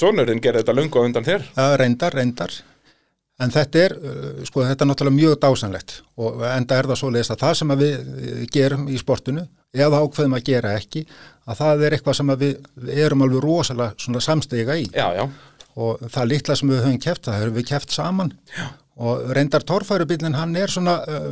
sonurinn 0.00 0.40
gerði 0.44 0.62
þetta 0.62 0.76
lungu 0.78 1.02
á 1.02 1.06
undan 1.06 1.26
þér. 1.26 1.48
Já, 1.52 1.66
reyndar, 1.82 2.16
reyndar. 2.16 2.54
En 3.42 3.50
þetta 3.50 3.80
er, 3.80 3.92
sko, 4.46 4.62
þetta 4.68 4.84
er 4.84 4.88
náttúrulega 4.90 5.16
mjög 5.16 5.38
dásanlegt 5.42 5.94
og 6.20 6.42
enda 6.46 6.76
er 6.78 6.86
það 6.90 6.98
svoleiðist 7.00 7.32
að 7.34 7.40
það 7.42 7.54
sem 7.58 7.72
að 7.74 7.80
við 7.82 8.42
gerum 8.54 8.84
í 8.92 8.98
sportinu 9.00 9.44
eða 9.72 10.02
ákveðum 10.04 10.36
að 10.36 10.44
gera 10.46 10.74
ekki, 10.78 11.02
að 11.48 11.58
það 11.62 11.84
er 11.88 11.96
eitthvað 11.96 12.18
sem 12.20 12.32
að 12.34 12.44
við, 12.44 12.68
erum 13.02 13.24
alveg 13.26 13.42
rosalega 13.42 14.04
svona 14.04 14.22
samstega 14.22 14.76
í 14.78 14.84
Já, 14.92 15.06
já, 15.16 15.24
og 15.76 16.02
það 16.12 16.30
litla 16.34 16.56
sem 16.58 16.72
við 16.72 16.82
höfum 16.86 17.02
keft, 17.02 17.26
það 17.28 17.38
höfum 17.40 17.58
við 17.58 17.68
keft 17.70 17.94
saman 17.94 18.32
já. 18.52 18.66
og 19.00 19.30
reyndar 19.36 19.64
torfærubillin 19.68 20.36
hann 20.36 20.56
er 20.58 20.72
svona, 20.72 20.98
uh, 21.08 21.30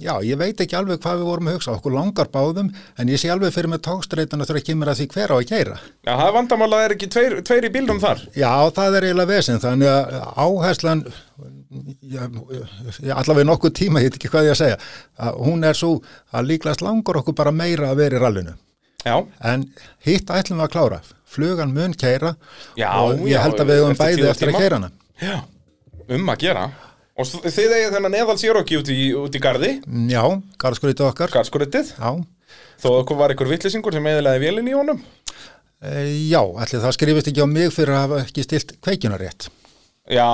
já, 0.00 0.14
ég 0.24 0.38
veit 0.40 0.60
ekki 0.62 0.76
alveg 0.78 1.02
hvað 1.02 1.20
við 1.20 1.28
vorum 1.28 1.50
að 1.50 1.56
hugsa, 1.58 1.74
okkur 1.76 1.94
langar 1.94 2.30
báðum, 2.32 2.70
en 2.96 3.12
ég 3.12 3.20
sé 3.20 3.30
alveg 3.32 3.52
fyrir 3.54 3.72
með 3.72 3.84
tókstreituna 3.88 4.48
þegar 4.48 4.66
kemur 4.68 4.92
að 4.92 5.02
því 5.02 5.08
hver 5.12 5.34
á 5.34 5.36
að 5.36 5.46
keira. 5.50 5.76
já, 6.00 6.12
það 6.12 6.24
er 6.26 6.36
vandamál 6.38 6.70
að 6.70 6.76
það 6.78 6.86
er 6.86 6.96
ekki 6.96 7.10
tveir, 7.16 7.36
tveir 7.50 7.68
í 7.68 7.72
bílnum 7.76 8.02
þar. 8.02 8.24
Já, 8.38 8.52
það 8.78 8.98
er 8.98 9.08
eiginlega 9.08 9.32
vesinn, 9.34 9.62
þannig 9.62 9.92
að 9.92 10.18
áherslan, 10.46 11.04
allavega 13.12 13.48
nokkuð 13.48 13.76
tíma, 13.78 14.02
ég 14.02 14.10
veit 14.10 14.20
ekki 14.20 14.32
hvað 14.32 14.48
ég 14.48 14.56
að 14.56 14.60
segja, 14.64 14.82
að 15.28 15.40
hún 15.46 15.64
er 15.68 15.78
svo 15.78 15.94
að 16.32 16.52
líklast 16.52 16.84
langar 16.84 17.20
okkur 17.22 17.36
bara 17.36 17.54
meira 17.54 17.92
að 17.92 18.04
vera 18.04 18.18
í 18.18 18.22
rallinu. 18.24 18.58
Já, 19.02 19.16
En 19.42 19.64
hitt 20.06 20.30
ætlum 20.30 20.60
við 20.60 20.68
að 20.68 20.74
klára, 20.76 21.00
flugan 21.32 21.72
mun 21.74 21.94
keira 21.98 22.34
Já, 22.78 22.90
og 23.00 23.22
ég 23.28 23.40
held 23.42 23.60
að 23.62 23.70
við 23.72 23.80
höfum 23.82 23.98
bæði 24.00 24.28
eftir 24.30 24.52
að 24.52 24.58
keira 24.60 24.80
hana. 24.80 24.90
já, 25.22 25.36
um 26.16 26.32
að 26.34 26.42
gera. 26.46 26.66
Og 27.12 27.28
þið 27.28 27.72
eigið 27.76 27.96
þennan 27.96 28.14
eðal 28.16 28.36
sérokki 28.40 28.78
út 28.80 28.88
í, 28.92 29.00
út 29.20 29.34
í 29.36 29.40
garði, 29.42 29.72
Já, 30.08 30.22
garðskurítið 30.62 31.08
okkar. 31.10 31.32
garðskuritið, 31.34 31.90
Já, 31.98 32.12
þó 32.80 32.88
að 32.96 33.16
var 33.20 33.34
einhver 33.34 33.50
vittlisingur 33.52 33.92
sem 33.92 34.06
eðilaði 34.12 34.40
vélinn 34.46 34.70
í 34.72 34.76
honum. 34.76 35.02
e, 35.82 36.06
já, 36.30 36.40
allir 36.40 36.80
það 36.86 36.94
skrifist 36.96 37.28
ekki 37.28 37.44
á 37.44 37.48
mig 37.52 37.68
fyrir 37.74 37.92
að 37.98 38.00
hafa 38.06 38.22
ekki 38.24 38.46
stilt 38.46 38.72
kveikjunarétt. 38.80 39.50
Já, 40.10 40.24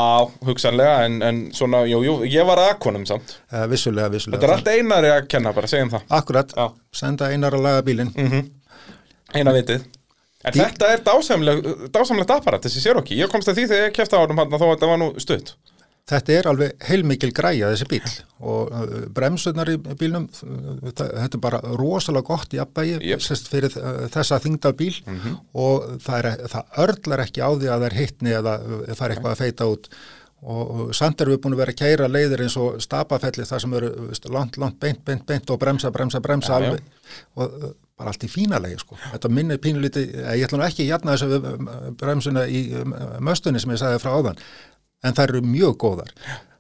hugsanlega, 0.47 1.03
en, 1.05 1.19
en 1.23 1.41
svona, 1.53 1.83
jú, 1.91 1.99
jú, 2.07 2.15
ég 2.25 2.47
var 2.49 2.63
aðkonum 2.63 3.05
samt. 3.11 3.35
E, 3.53 3.67
vissulega, 3.69 4.09
vissulega. 4.15 4.41
Þetta 4.41 4.49
er 4.49 4.55
allt 4.57 4.71
einari 4.73 5.11
að 5.13 5.27
kenna, 5.35 5.53
bara 5.53 5.69
segjum 5.69 5.91
það. 5.93 6.07
Akkurat, 6.21 6.55
Já. 6.57 6.71
senda 7.03 7.29
einar 7.35 7.59
að 7.59 7.67
laga 7.67 7.83
bílinn. 7.85 8.15
Eina 9.35 9.53
vitið. 9.53 9.83
En 10.47 10.55
þetta 10.55 10.93
er 10.95 11.01
dásamleg, 11.03 11.65
dásamlegt 11.91 12.31
apparat, 12.31 12.63
þessi 12.63 12.85
sérokki. 12.85 13.17
Ég 13.19 13.31
komst 13.33 13.51
að 13.51 13.59
því 13.59 13.65
þegar 13.73 13.89
ég 13.89 13.97
kefti 13.97 14.15
á 14.15 14.23
hann 14.23 14.39
þó 14.39 14.61
að 14.61 14.71
þetta 14.77 14.91
var 14.93 15.01
nú 15.01 15.09
stutt. 15.19 15.57
Þetta 16.09 16.33
er 16.33 16.47
alveg 16.49 16.85
heilmikil 16.89 17.31
græja 17.37 17.69
þessi 17.73 17.87
bíl 17.91 18.13
og 18.39 18.71
uh, 18.73 18.93
bremsunar 19.13 19.69
í 19.69 19.75
bílnum, 19.77 20.29
uh, 20.31 20.79
þetta 20.95 21.27
er 21.27 21.43
bara 21.43 21.59
rosalega 21.77 22.25
gott 22.31 22.55
í 22.57 22.61
abbægi 22.63 23.19
sest 23.21 23.51
fyrir 23.53 23.75
uh, 23.77 24.07
þessa 24.15 24.39
þingda 24.41 24.73
bíl 24.79 24.95
og 25.53 25.99
það, 26.05 26.31
er, 26.31 26.47
það 26.55 26.81
örlar 26.87 27.25
ekki 27.27 27.45
á 27.45 27.51
því 27.51 27.69
að 27.69 27.75
það 27.75 27.89
er 27.91 27.99
hittni 27.99 28.33
eða 28.39 28.55
það 28.63 29.05
er 29.05 29.15
eitthvað 29.17 29.35
að 29.35 29.43
feita 29.43 29.69
út 29.75 29.91
og, 30.39 30.63
og 30.63 30.95
samt 30.97 31.21
erum 31.21 31.35
við 31.35 31.43
búin 31.45 31.59
að 31.59 31.63
vera 31.65 31.75
að 31.75 31.81
keira 31.83 32.09
leiðir 32.09 32.45
eins 32.47 32.57
og 32.63 32.81
stapafelli 32.81 33.45
þar 33.51 33.65
sem 33.67 33.77
eru 33.83 33.93
langt, 34.33 34.57
langt, 34.63 34.81
beint, 34.81 35.05
beint, 35.05 35.27
beint 35.29 35.53
og 35.53 35.61
bremsa, 35.61 35.93
bremsa, 35.93 36.23
bremsa 36.25 36.55
já. 36.55 36.57
alveg 36.57 36.81
og 37.37 37.61
uh, 37.69 37.77
bara 37.99 38.13
allt 38.13 38.25
í 38.27 38.31
fína 38.31 38.61
legi 38.63 38.79
sko. 38.81 38.99
Þetta 39.13 39.31
minnir 39.35 39.61
pínulítið, 39.63 40.13
eh, 40.23 40.35
ég 40.41 40.49
ætla 40.49 40.61
nú 40.61 40.67
ekki 40.67 40.85
að 40.87 40.93
jafna 40.95 41.17
þessu 41.17 41.41
um, 41.53 41.71
bremsuna 42.01 42.45
í 42.49 42.61
um, 42.81 42.95
möstunni 43.29 43.61
sem 43.63 43.75
ég 43.75 43.81
sagði 43.83 44.03
frá 44.05 44.13
áðan 44.17 44.39
en 45.05 45.15
það 45.19 45.25
eru 45.29 45.43
mjög 45.47 45.77
góðar. 45.85 46.13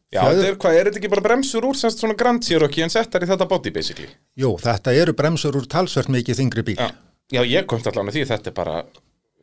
Já, 0.08 0.22
þetta 0.24 0.46
er, 0.48 0.54
hvað, 0.62 0.76
er 0.78 0.88
þetta 0.88 0.98
ekki 1.02 1.10
bara 1.12 1.24
bremsur 1.26 1.66
úr 1.68 1.76
semst 1.76 2.00
svona 2.00 2.14
Grand 2.16 2.40
Cherokee 2.46 2.84
en 2.86 2.92
settar 2.92 3.24
í 3.26 3.28
þetta 3.28 3.48
body 3.50 3.72
basically? 3.74 4.08
Jú, 4.40 4.54
þetta 4.62 4.94
eru 4.96 5.12
bremsur 5.18 5.58
úr 5.58 5.66
talsvert 5.68 6.08
mikið 6.14 6.38
þingri 6.40 6.64
bíl. 6.70 6.76
Já, 6.80 6.92
já 7.34 7.42
ég 7.44 7.66
komst 7.68 7.90
allan 7.90 8.08
að 8.08 8.16
því, 8.16 8.28
þetta 8.30 8.48
er 8.52 8.56
bara 8.56 8.76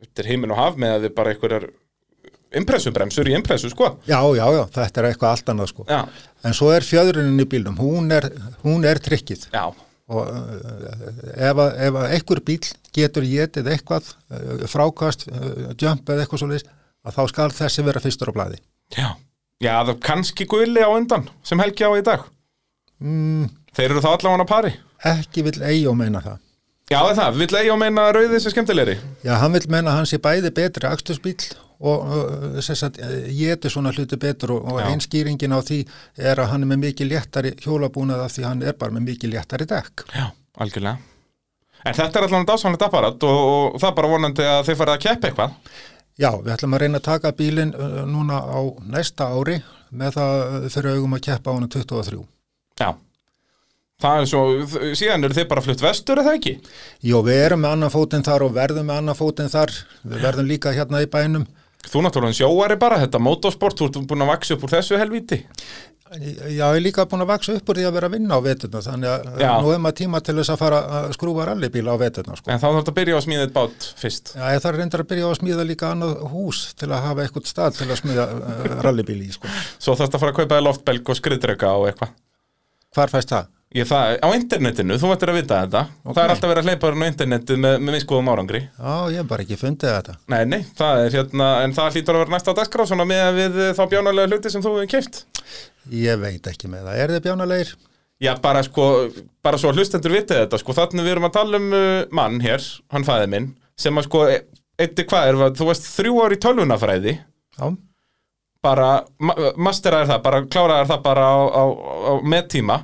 þetta 0.02 0.24
er 0.24 0.30
heiminn 0.32 0.54
og 0.56 0.58
haf 0.58 0.80
með 0.80 0.96
að 0.96 1.04
við 1.06 1.14
bara 1.20 1.34
einhverjar 1.36 1.68
impressubremsur 2.56 3.28
í 3.30 3.34
impressu, 3.36 3.70
sko 3.72 3.92
Já, 4.08 4.18
já, 4.36 4.44
já, 4.54 4.62
þetta 4.74 5.02
er 5.02 5.08
eitthvað 5.10 5.32
allt 5.34 5.52
annað 5.52 5.70
sko. 5.72 5.86
Já, 5.90 6.00
En 6.46 6.54
svo 6.54 6.68
er 6.74 6.84
fjöðrunin 6.86 7.42
í 7.42 7.46
bílnum, 7.50 7.78
hún 7.80 8.12
er, 8.14 8.28
hún 8.62 8.84
er 8.86 9.00
trikkið. 9.02 9.48
já, 9.52 9.64
Og 10.06 10.22
uh, 10.22 11.34
ef, 11.34 11.58
að- 11.58 11.78
einhver 12.14 12.40
bíl 12.46 12.60
getur 12.94 13.24
getið 13.26 13.70
eitthvað, 13.72 14.12
uh, 14.30 14.64
frákast, 14.70 15.26
uh, 15.32 15.72
jump 15.82 16.06
eða 16.12 16.22
eitthvað 16.24 16.42
svo 16.44 16.50
leys, 16.52 16.66
að 17.06 17.16
þá 17.18 17.22
skal 17.32 17.48
þessi 17.56 17.84
vera 17.88 18.02
fyrstur 18.04 18.30
á 18.30 18.36
blaði. 18.36 18.60
já. 18.96 19.08
Já, 19.56 19.72
það 19.80 19.90
er 19.94 20.00
kannski 20.04 20.44
gulli 20.44 20.82
á 20.84 20.90
undan 20.92 21.22
sem 21.42 21.58
Helgi 21.58 21.86
á 21.88 21.90
í 21.96 22.02
dag. 22.04 22.26
Mm, 23.00 23.46
Þeir 23.72 23.90
eru 23.94 24.02
þá 24.04 24.10
allavega 24.10 24.44
á 24.44 24.52
pari. 24.52 24.72
Ekki 25.08 25.42
vill 25.46 25.62
Eyjó 25.64 25.94
meina 25.96 26.20
það. 26.20 26.42
Já, 26.92 26.98
það 27.00 27.08
er 27.10 27.16
það, 27.18 27.38
vill 27.40 27.56
Eyjó 27.62 27.76
meina 27.80 28.04
að 28.04 28.12
rauði 28.18 28.34
þessi 28.36 28.52
skemmtilegri? 28.52 28.96
Já, 29.24 29.32
hann 29.40 29.56
vill 29.56 29.64
meina 29.72 29.94
hann 29.96 30.06
sé 30.06 30.20
bæði 30.22 30.52
betri 30.54 30.86
akstusbíl 30.90 31.38
og 31.80 32.06
geti 33.36 33.72
svona 33.72 33.92
hluti 33.92 34.16
betur 34.20 34.54
og, 34.56 34.70
og 34.72 34.80
einskýringin 34.86 35.52
á 35.52 35.60
því 35.60 35.82
er 36.16 36.40
að 36.40 36.52
hann 36.54 36.64
er 36.64 36.70
með 36.72 36.82
mikið 36.86 37.10
léttari 37.12 37.52
hjólabúnað 37.64 38.24
af 38.24 38.32
því 38.36 38.46
hann 38.48 38.64
er 38.64 38.78
bara 38.78 38.96
með 38.96 39.10
mikið 39.10 39.34
léttari 39.34 39.68
dekk. 39.68 40.06
Já, 40.14 40.30
algjörlega 40.56 40.96
En 41.86 41.94
þetta 41.94 42.18
er 42.18 42.24
allavega 42.26 42.48
dásanlegt 42.50 42.82
apparat 42.82 43.26
og, 43.28 43.40
og 43.76 43.76
það 43.78 43.90
er 43.90 43.96
bara 44.00 44.10
vonandi 44.10 44.46
að 44.48 44.62
þeir 44.66 44.78
farið 44.80 44.96
að 44.96 45.04
keppa 45.04 45.28
eitthvað 45.28 45.82
Já, 46.16 46.30
við 46.40 46.52
ætlum 46.54 46.74
að 46.74 46.80
reyna 46.82 47.00
að 47.02 47.08
taka 47.10 47.32
bílinn 47.36 47.74
uh, 47.76 47.98
núna 48.08 48.38
á 48.40 48.60
næsta 48.88 49.28
ári 49.36 49.58
með 49.92 50.16
það 50.16 50.36
uh, 50.42 50.70
fyrir 50.72 50.96
augum 50.96 51.16
að 51.18 51.26
keppa 51.28 51.52
á 51.52 51.56
hann 51.56 51.68
23. 51.68 52.22
Já 52.80 52.88
Það 53.96 54.18
er 54.20 54.26
svo, 54.28 54.40
síðan 54.92 55.24
eru 55.24 55.36
þið 55.38 55.46
bara 55.48 55.62
flutt 55.64 55.80
vestur, 55.80 56.18
er 56.20 56.26
það 56.26 56.34
ekki? 56.36 56.50
Jó, 57.08 57.14
við 57.24 57.38
erum 57.46 57.62
með 57.64 57.76
annan 57.78 57.92
fótinn 57.94 58.26
þar 58.26 58.42
og 58.44 58.50
verðum 58.52 58.90
með 58.90 58.98
annan 59.00 59.16
fótinn 59.16 59.48
þar. 59.48 59.72
Við 60.04 60.26
verðum 60.26 60.50
líka 60.50 60.72
hérna 60.76 61.00
í 61.00 61.08
bænum. 61.08 61.46
Þú 61.86 62.06
náttúrulega 62.06 62.38
sjóari 62.40 62.78
bara, 62.80 63.02
þetta 63.04 63.20
motorsport, 63.22 63.78
þú 63.78 63.90
ert 63.90 64.08
búin 64.10 64.24
að 64.24 64.32
vaksa 64.32 64.56
upp 64.56 64.64
úr 64.66 64.74
þessu 64.76 64.98
helvíti 65.00 65.42
Já, 66.06 66.68
ég 66.70 66.76
er 66.78 66.82
líka 66.84 67.02
búin 67.10 67.24
að 67.24 67.32
vaksa 67.32 67.54
upp 67.58 67.70
úr 67.72 67.80
því 67.80 67.86
að 67.88 67.96
vera 67.96 68.06
að 68.06 68.12
vinna 68.14 68.36
á 68.38 68.40
veturna, 68.44 68.82
þannig 68.84 69.08
að 69.10 69.40
Já. 69.42 69.48
nú 69.58 69.72
er 69.74 69.80
maður 69.82 69.96
tíma 69.98 70.20
til 70.22 70.36
þess 70.38 70.52
að 70.54 70.60
fara 70.60 70.78
að 70.98 71.06
skrúfa 71.16 71.46
rallybíla 71.48 71.96
á 71.98 72.02
veturna, 72.02 72.36
sko. 72.38 72.50
En 72.54 72.60
þá 72.62 72.66
þarf 72.66 72.76
þetta 72.78 72.92
að 72.92 72.98
byrja 73.00 73.16
að 73.16 73.24
smíða 73.24 73.46
eitt 73.46 73.54
bát 73.56 73.88
fyrst 73.98 74.30
Já, 74.36 74.44
ég 74.54 74.62
þarf 74.62 74.78
reyndar 74.78 75.02
að 75.02 75.10
byrja 75.10 75.32
að 75.32 75.40
smíða 75.40 75.66
líka 75.66 75.90
annað 75.90 76.14
hús 76.30 76.60
til 76.78 76.90
að 76.92 77.08
hafa 77.08 77.26
eitthvað 77.26 77.50
stað 77.50 77.80
til 77.80 77.88
að 77.90 78.00
smíða 78.04 78.28
uh, 78.36 78.68
rallybíli 78.86 79.26
í, 79.26 79.34
sko. 79.34 79.50
Svo 79.82 79.96
þarf 79.96 80.06
þetta 80.06 80.20
að 80.20 80.24
fara 80.24 80.36
að 80.36 80.38
kaupa 80.38 80.62
loftbelg 80.62 81.10
og 81.10 81.18
skriðdrega 81.18 81.74
og 81.74 81.90
eitthvað 81.90 82.14
Hvar 82.94 83.12
fæst 83.12 83.34
það? 83.34 83.50
Ég 83.76 83.88
það, 83.90 84.14
á 84.24 84.28
internetinu, 84.32 84.96
þú 85.00 85.10
ættir 85.12 85.32
að 85.32 85.36
vita 85.36 85.56
þetta 85.64 85.80
og 86.00 86.14
það 86.16 86.22
er 86.22 86.32
alltaf 86.32 86.50
verið 86.52 86.62
að 86.62 86.70
hleypa 86.70 86.88
þér 86.88 86.96
á 86.96 87.10
internetið 87.10 87.58
með, 87.60 87.74
með 87.82 87.96
minnskoðum 87.96 88.30
árangri 88.32 88.60
Já, 88.62 88.94
ég 89.12 89.18
hef 89.20 89.26
bara 89.28 89.44
ekki 89.44 89.58
fundið 89.60 89.92
þetta. 89.92 90.14
Nei, 90.32 90.38
nei, 90.48 90.60
það 90.78 91.00
er 91.02 91.16
hérna, 91.18 91.48
en 91.66 91.74
það 91.76 91.98
hlýtur 91.98 92.16
að 92.16 92.22
vera 92.24 92.34
næsta 92.36 92.54
dagskrá 92.56 92.86
svona 92.88 93.06
með 93.10 93.26
við 93.36 93.58
eh, 93.66 93.74
þá 93.76 93.82
bjánalega 93.92 94.32
hluti 94.32 94.54
sem 94.54 94.64
þú 94.64 94.72
hefur 94.78 94.88
keift 94.94 95.20
Ég 95.92 96.18
veit 96.22 96.48
ekki 96.50 96.70
með 96.72 96.88
það. 96.88 97.02
Er 97.02 97.14
þið 97.14 97.22
bjánalegir? 97.28 97.74
Já, 98.22 98.32
bara 98.40 98.62
sko, 98.64 98.84
bara 99.44 99.58
svo 99.60 99.74
hlustendur 99.76 100.14
vitið 100.14 100.40
þetta, 100.40 100.60
sko, 100.62 100.74
þannig 100.76 101.04
við 101.04 101.12
erum 101.12 101.28
að 101.28 101.34
tala 101.36 101.58
um 101.60 101.66
uh, 101.76 102.04
mann 102.16 102.38
hér, 102.40 102.64
hann 102.94 103.04
fæði 103.04 103.26
minn, 103.34 103.48
sem 103.76 104.00
að 104.00 104.06
sko, 104.08 104.22
eitthvað 104.80 105.10
hvað 105.10 105.28
er, 105.28 105.40
þú 105.58 105.68
veist, 105.68 105.88
þrjú 105.98 106.22
ár 106.24 106.32
í 106.32 106.38
tölvunafræði, 106.40 107.14
Já. 107.60 107.66
bara, 108.64 108.88
ma 109.20 109.36
masteraðir 109.68 110.14
það, 110.14 110.22
bara 110.24 110.40
kláraðir 110.48 110.90
það 110.94 111.04
bara 111.04 111.26
á, 111.28 111.36
á, 111.44 111.64
á 112.08 112.12
með 112.24 112.48
tíma, 112.56 112.78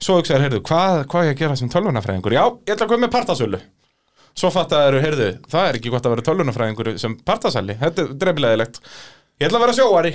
svo 0.00 0.16
hugsaður, 0.18 0.46
heyrðu, 0.46 0.62
hvað, 0.66 1.02
hvað 1.10 1.26
er 1.26 1.34
að 1.34 1.42
gera 1.42 1.58
sem 1.60 1.70
tölvunafræðingur? 1.72 2.36
Já, 2.36 2.44
ég 2.66 2.74
ætla 2.74 2.86
að 2.86 2.92
koma 2.92 3.04
með 3.04 3.14
partasölu. 3.16 3.60
Svo 4.40 4.50
fattaður, 4.54 5.00
heyrðu, 5.04 5.28
það 5.50 5.68
er 5.68 5.78
ekki 5.80 5.92
gott 5.92 6.06
að 6.06 6.14
vera 6.14 6.26
tölvunafræðingur 6.28 6.90
sem 7.02 7.16
partasali, 7.26 7.76
þetta 7.80 8.04
er 8.04 8.14
drefilegilegt. 8.22 8.80
Ég 9.40 9.48
ætla 9.48 9.60
að 9.60 9.64
vera 9.66 9.76
sjóari. 9.76 10.12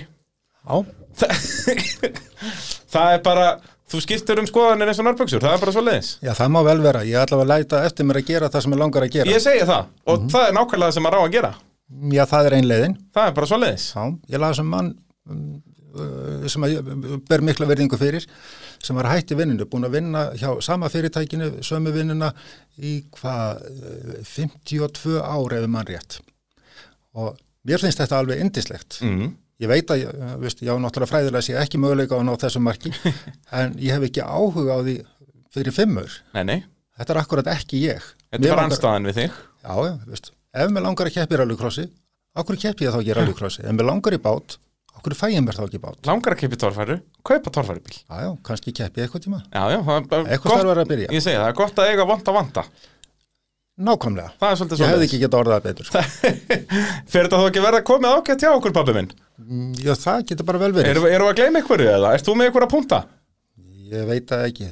Já. 0.65 0.75
það 2.95 3.11
er 3.11 3.21
bara, 3.25 3.45
þú 3.91 4.01
skiptir 4.05 4.41
um 4.41 4.49
skoðanir 4.49 4.89
eins 4.91 5.03
og 5.03 5.07
nárböksur, 5.09 5.43
það 5.43 5.57
er 5.57 5.63
bara 5.65 5.75
svo 5.75 5.85
leiðis. 5.85 6.11
Já, 6.25 6.33
það 6.39 6.51
má 6.55 6.59
vel 6.69 6.77
vera. 6.87 7.05
Ég 7.05 7.21
ætla 7.21 7.41
að 7.43 7.51
læta 7.53 7.83
eftir 7.85 8.09
mér 8.09 8.21
að 8.21 8.27
gera 8.31 8.51
það 8.53 8.65
sem 8.65 8.75
ég 8.75 8.81
langar 8.81 9.05
að 9.05 9.15
gera. 9.19 9.35
Ég 9.35 9.45
segi 9.45 9.69
það, 9.69 9.93
og 10.09 10.27
það 10.33 10.47
er 10.47 10.57
nákvæmlega 10.57 10.89
það 10.89 10.97
sem 10.97 11.05
maður 11.05 11.21
á 11.21 11.25
að 11.27 11.37
gera. 11.37 11.53
Já, 12.15 12.23
það 12.31 12.49
er 12.49 12.57
ein 12.57 12.69
leiðin. 12.71 12.97
Það 13.13 13.29
er 13.29 13.35
bara 13.37 13.49
svo 13.51 13.61
leiðis. 13.61 13.87
Já, 13.93 14.05
ég 14.33 14.41
laði 14.41 14.57
sem 14.57 14.71
mann 14.73 14.93
um, 15.29 15.43
uh, 15.99 16.47
sem 16.49 16.65
að 16.65 16.77
ég 16.79 17.19
ber 17.29 17.45
mikla 17.45 17.69
verðingu 17.69 17.99
fyrir 18.01 18.25
sem 18.83 18.95
var 18.97 19.09
hætt 19.11 19.31
í 19.31 19.37
vinninu, 19.39 19.65
búin 19.69 19.85
að 19.87 19.95
vinna 19.99 20.25
hjá 20.39 20.49
sama 20.63 20.89
fyrirtækinu, 20.89 21.51
sömu 21.65 21.93
vinnuna 21.95 22.31
í 22.79 22.97
hvað, 23.15 23.63
uh, 23.69 24.19
52 24.23 25.19
ár 25.23 25.53
ef 25.59 25.67
mann 25.71 25.85
rétt. 25.89 26.19
Og 27.15 27.37
mér 27.67 27.79
finnst 27.81 28.01
þetta 28.03 28.19
alveg 28.19 28.41
indislegt 28.43 28.99
Mm. 29.01 29.33
ég 29.61 29.67
veit 29.71 29.87
að, 29.93 30.05
uh, 30.11 30.35
veist, 30.41 30.59
ég 30.61 30.69
á 30.69 30.75
náttúrulega 30.75 31.11
fræðilega 31.13 31.41
sé 31.47 31.53
ekki 31.59 31.79
möguleika 31.79 32.17
á 32.19 32.21
ná 32.27 32.33
þessu 32.37 32.59
marki 32.61 32.91
en 33.51 33.73
ég 33.79 33.91
hef 33.95 34.03
ekki 34.09 34.21
áhuga 34.25 34.75
á 34.75 34.79
því 34.83 34.95
fyrir 35.55 35.71
fimmur, 35.71 36.11
Nei, 36.35 36.43
nei, 36.43 36.57
þetta 36.99 37.13
er 37.15 37.21
akkurat 37.21 37.47
ekki 37.47 37.79
ég. 37.87 38.03
Þetta 38.33 38.49
langar- 38.51 38.65
anstæðan 38.67 39.07
við 39.07 39.15
þig. 39.21 39.31
Já, 39.63 39.73
já, 39.87 39.93
veist, 40.09 40.31
ef 40.53 40.69
mér 40.75 40.83
langar 40.83 41.07
að 41.07 41.13
keppi 41.15 41.37
rallycrossi, 41.39 41.85
okkur 42.35 42.57
keppi 42.59 42.85
ég 42.85 42.91
þá 42.91 42.99
ekki 42.99 43.15
rallycrossi, 43.21 43.63
ef 43.63 43.71
mér 43.77 43.87
langar 43.87 44.13
í 44.13 44.19
bát, 44.19 44.57
okkur 45.05 45.15
fæ 45.21 45.27
ég 45.29 45.45
mér 45.45 45.55
þá 45.59 45.63
ekki 45.67 45.79
bát. 45.83 45.99
Langar 46.09 46.33
að 46.33 46.41
keipi 46.41 46.57
torfæru, 46.57 46.97
kaupa 47.29 47.53
torfærubíl. 47.53 47.95
Já, 48.09 48.17
já, 48.25 48.29
kannski 48.49 48.73
keppi 48.73 49.05
eitthvað 49.05 49.23
tíma. 49.27 49.39
Já, 49.53 49.63
já, 49.75 49.79
það 49.85 50.17
er 50.17 50.33
Eitthvað 50.33 50.59
þarf 50.65 50.81
að 50.81 50.91
byrja. 50.95 51.09
Ég 51.13 51.23
segi 51.25 51.37
það, 51.37 51.47
er 51.53 51.57
gott 51.61 51.81
að 51.83 51.91
eiga 51.93 52.07
vant 52.09 52.31
að 52.33 52.37
vanta. 52.39 52.65
Nákvæmlega. 53.75 54.31
Það 54.39 54.51
er 54.53 54.59
svolítið 54.59 54.79
Ég 54.79 54.87
hefði 54.87 54.95
svolítið. 54.95 55.09
ekki 55.09 55.17
getað 55.25 55.41
orðað 55.43 55.65
betur. 55.65 55.87
Fyrir 57.11 57.25
þetta 57.27 57.39
þá 57.41 57.47
ekki 57.49 57.63
verða 57.65 57.81
komið 57.89 58.13
ágætt 58.15 58.45
hjá 58.45 58.51
okkur, 58.55 58.73
pabbi 58.77 58.93
minn? 58.95 59.09
Mm, 59.43 59.73
Já, 59.83 59.91
það 59.99 60.21
getur 60.29 60.47
bara 60.47 60.61
vel 60.61 60.71
verið. 60.77 60.99
Við 61.03 61.25
að 61.25 61.33
gleyma 61.41 61.59
einhverju 61.59 61.89
eða? 61.91 62.13
Erst 62.15 62.29
þú 62.29 62.35
með 62.39 62.47
einhverja 62.49 62.69
punta? 62.71 63.01
Ég 63.91 64.07
veit 64.07 64.31
það 64.31 64.45
ekki. 64.47 64.69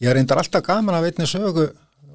Ég 0.00 0.16
reyndar 0.16 0.40
alltaf 0.40 0.64
gaman 0.64 0.96
að 0.96 1.10
veitni 1.10 1.28
sögu 1.28 1.66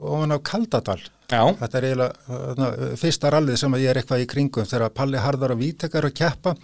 ofan 0.01 0.33
á 0.33 0.37
Kaldadal. 0.49 0.97
Já, 1.29 1.41
Þetta 1.61 1.77
er 1.79 1.85
eiginlega 1.91 2.95
fyrsta 3.01 3.29
rallið 3.33 3.61
sem 3.61 3.73
að 3.77 3.85
ég 3.85 3.93
er 3.93 3.99
eitthvað 4.01 4.25
í 4.25 4.27
kringum 4.29 4.67
þegar 4.69 4.91
Palli 4.97 5.21
Harðar 5.21 5.53
og 5.55 5.61
Vítek 5.61 5.95
eru 5.97 6.09
að 6.11 6.17
keppa 6.19 6.55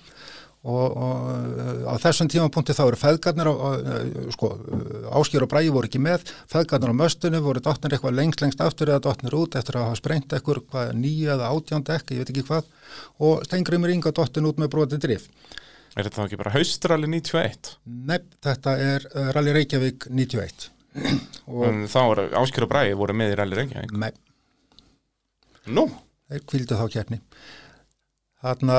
og, 0.62 0.98
og 0.98 1.30
uh, 1.58 1.90
á 1.90 1.96
þessum 2.04 2.30
tímapunkti 2.30 2.76
þá 2.78 2.84
eru 2.86 3.00
feðgarnir 3.02 3.50
á, 3.50 3.54
uh, 3.56 4.28
sko, 4.36 4.52
Áskjör 5.22 5.46
og 5.48 5.52
Bræði 5.54 5.72
voru 5.74 5.90
ekki 5.90 6.02
með. 6.04 6.28
Feðgarnir 6.52 6.94
á 6.94 7.00
möstunni 7.02 7.42
voru 7.42 7.64
dottnir 7.66 7.96
eitthvað 7.98 8.18
lengst 8.20 8.44
lengst 8.44 8.62
aftur 8.62 8.92
eða 8.94 9.04
dottnir 9.08 9.38
út 9.40 9.58
eftir 9.58 9.80
að 9.80 9.88
hafa 9.90 10.02
sprengt 10.02 10.36
hvað, 10.42 10.94
nýja 10.98 11.38
eða 11.38 11.50
átján 11.56 11.88
dekk, 11.88 12.14
ég 12.14 12.22
veit 12.22 12.34
ekki 12.34 12.46
hvað. 12.50 12.70
Og 13.26 13.46
Steingrimur 13.48 13.94
Inga 13.94 14.14
dottin 14.14 14.50
út 14.50 14.62
með 14.62 14.74
broti 14.76 15.02
drif. 15.02 15.30
Er 15.98 16.06
þetta 16.08 16.22
þá 16.22 16.26
ekki 16.28 16.40
bara 16.40 16.54
haustrali 16.54 17.10
91? 17.10 17.74
Nei, 18.08 18.20
þetta 18.46 18.76
er 18.80 19.08
Rally 19.36 19.58
Reykjavík 19.58 20.08
91 20.08 20.70
og 21.48 21.86
þá 21.94 22.00
voru 22.04 22.28
Áskjör 22.42 22.68
og 22.68 22.72
Bræði 22.72 22.96
voru 23.00 23.16
með 23.18 23.34
í 23.34 23.40
Rally 23.40 23.60
Reykjavík. 23.60 23.96
nei, 23.96 24.12
Nú, 25.72 25.86
þeir 26.32 26.46
kvildu 26.50 26.78
þá 26.80 26.86
keppni. 26.90 27.20
Þarna 28.42 28.78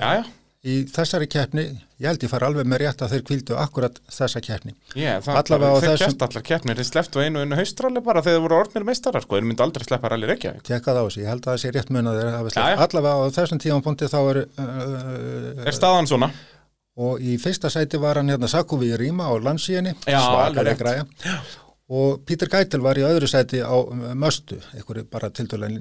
já, 0.00 0.08
já. 0.18 0.24
Í 0.64 0.74
þessari 0.88 1.26
keppni, 1.28 1.62
ég 2.00 2.06
held 2.08 2.22
ég 2.24 2.30
fara 2.32 2.46
alveg 2.48 2.64
með 2.64 2.78
rétt 2.80 3.02
að 3.04 3.10
þeir 3.14 3.22
kvildu 3.28 3.56
akkurat 3.60 3.98
þessa 4.08 4.40
keppni. 4.40 4.72
Yeah, 4.96 5.20
Allavega 5.20 5.70
á 5.70 5.80
þeir 5.82 5.90
þessum- 5.92 6.06
kert 6.14 6.22
allar 6.26 6.42
keppnir, 6.48 6.76
þeir 6.80 6.88
slepptu 6.88 7.20
einu 7.20 7.42
einu 7.44 7.56
haustrali 7.58 8.00
bara 8.04 8.22
þegar 8.24 8.38
þeir 8.38 8.44
voru 8.46 8.56
orðnir 8.62 8.84
meistarar, 8.88 9.22
sko, 9.26 9.36
þeir 9.36 9.44
myndi 9.50 9.60
aldrei 9.66 9.84
sleppa 9.84 10.08
Rally 10.08 10.26
Reykjavík. 10.30 10.62
Tekka 10.64 10.94
það 10.96 11.04
á 11.04 11.08
sig, 11.12 11.22
ég 11.24 11.28
held 11.28 11.44
að 11.44 11.52
það 11.52 11.60
sé 11.64 11.70
rétt 11.76 11.90
mun 11.90 12.06
að 12.08 12.20
þeir 12.22 12.30
hafa 12.32 12.48
Já, 12.48 12.54
sleppt. 12.54 12.72
já. 12.72 12.86
Allavega 12.86 13.14
á 13.14 13.26
þessum 13.36 13.60
tímapunkti 13.60 14.08
þá 14.08 14.18
eru 14.30 14.42
uh, 14.58 15.66
Er 15.68 15.72
staðan 15.76 16.06
svona? 16.08 16.30
og 16.96 17.20
í 17.20 17.36
fyrsta 17.42 17.68
sæti 17.68 17.98
var 18.00 18.14
hann 18.16 18.28
hérna 18.30 18.48
Sakuvi 18.48 18.92
í 18.94 18.96
Ríma 18.96 19.26
á 19.28 19.34
landsíðinni, 19.36 19.94
Já, 20.06 20.20
svakalega 20.22 20.78
græja. 20.78 21.04
Og 21.90 22.22
Pítur 22.24 22.48
Gætil 22.48 22.80
var 22.80 22.96
í 22.96 23.02
öðru 23.04 23.28
sæti 23.28 23.60
á 23.60 23.68
uh, 23.76 24.14
Möstu, 24.16 24.56
einhverju 24.72 25.04
bara 25.10 25.28
tildulega 25.28 25.76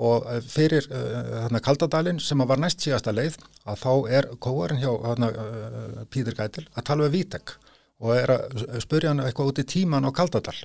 og 0.00 0.28
eh, 0.30 0.40
fyrir 0.40 0.86
uh, 0.88 1.58
Kaldadalinn 1.62 2.20
sem 2.22 2.40
var 2.48 2.60
næst 2.60 2.84
síðasta 2.84 3.12
leið 3.12 3.36
að 3.68 3.82
þá 3.82 3.92
er 4.18 4.28
kóarinn 4.40 4.80
hjá 4.80 4.92
hana, 5.04 5.28
uh, 5.28 6.04
Pítur 6.08 6.36
Gætil 6.38 6.64
að 6.72 6.86
tala 6.88 7.08
við 7.08 7.18
Vítek 7.18 7.56
og 8.02 8.14
er 8.16 8.32
að 8.34 8.78
spurja 8.82 9.12
hann 9.12 9.22
eitthvað 9.22 9.52
út 9.52 9.60
í 9.62 9.68
tíman 9.68 10.08
á 10.08 10.10
Kaldadal. 10.10 10.56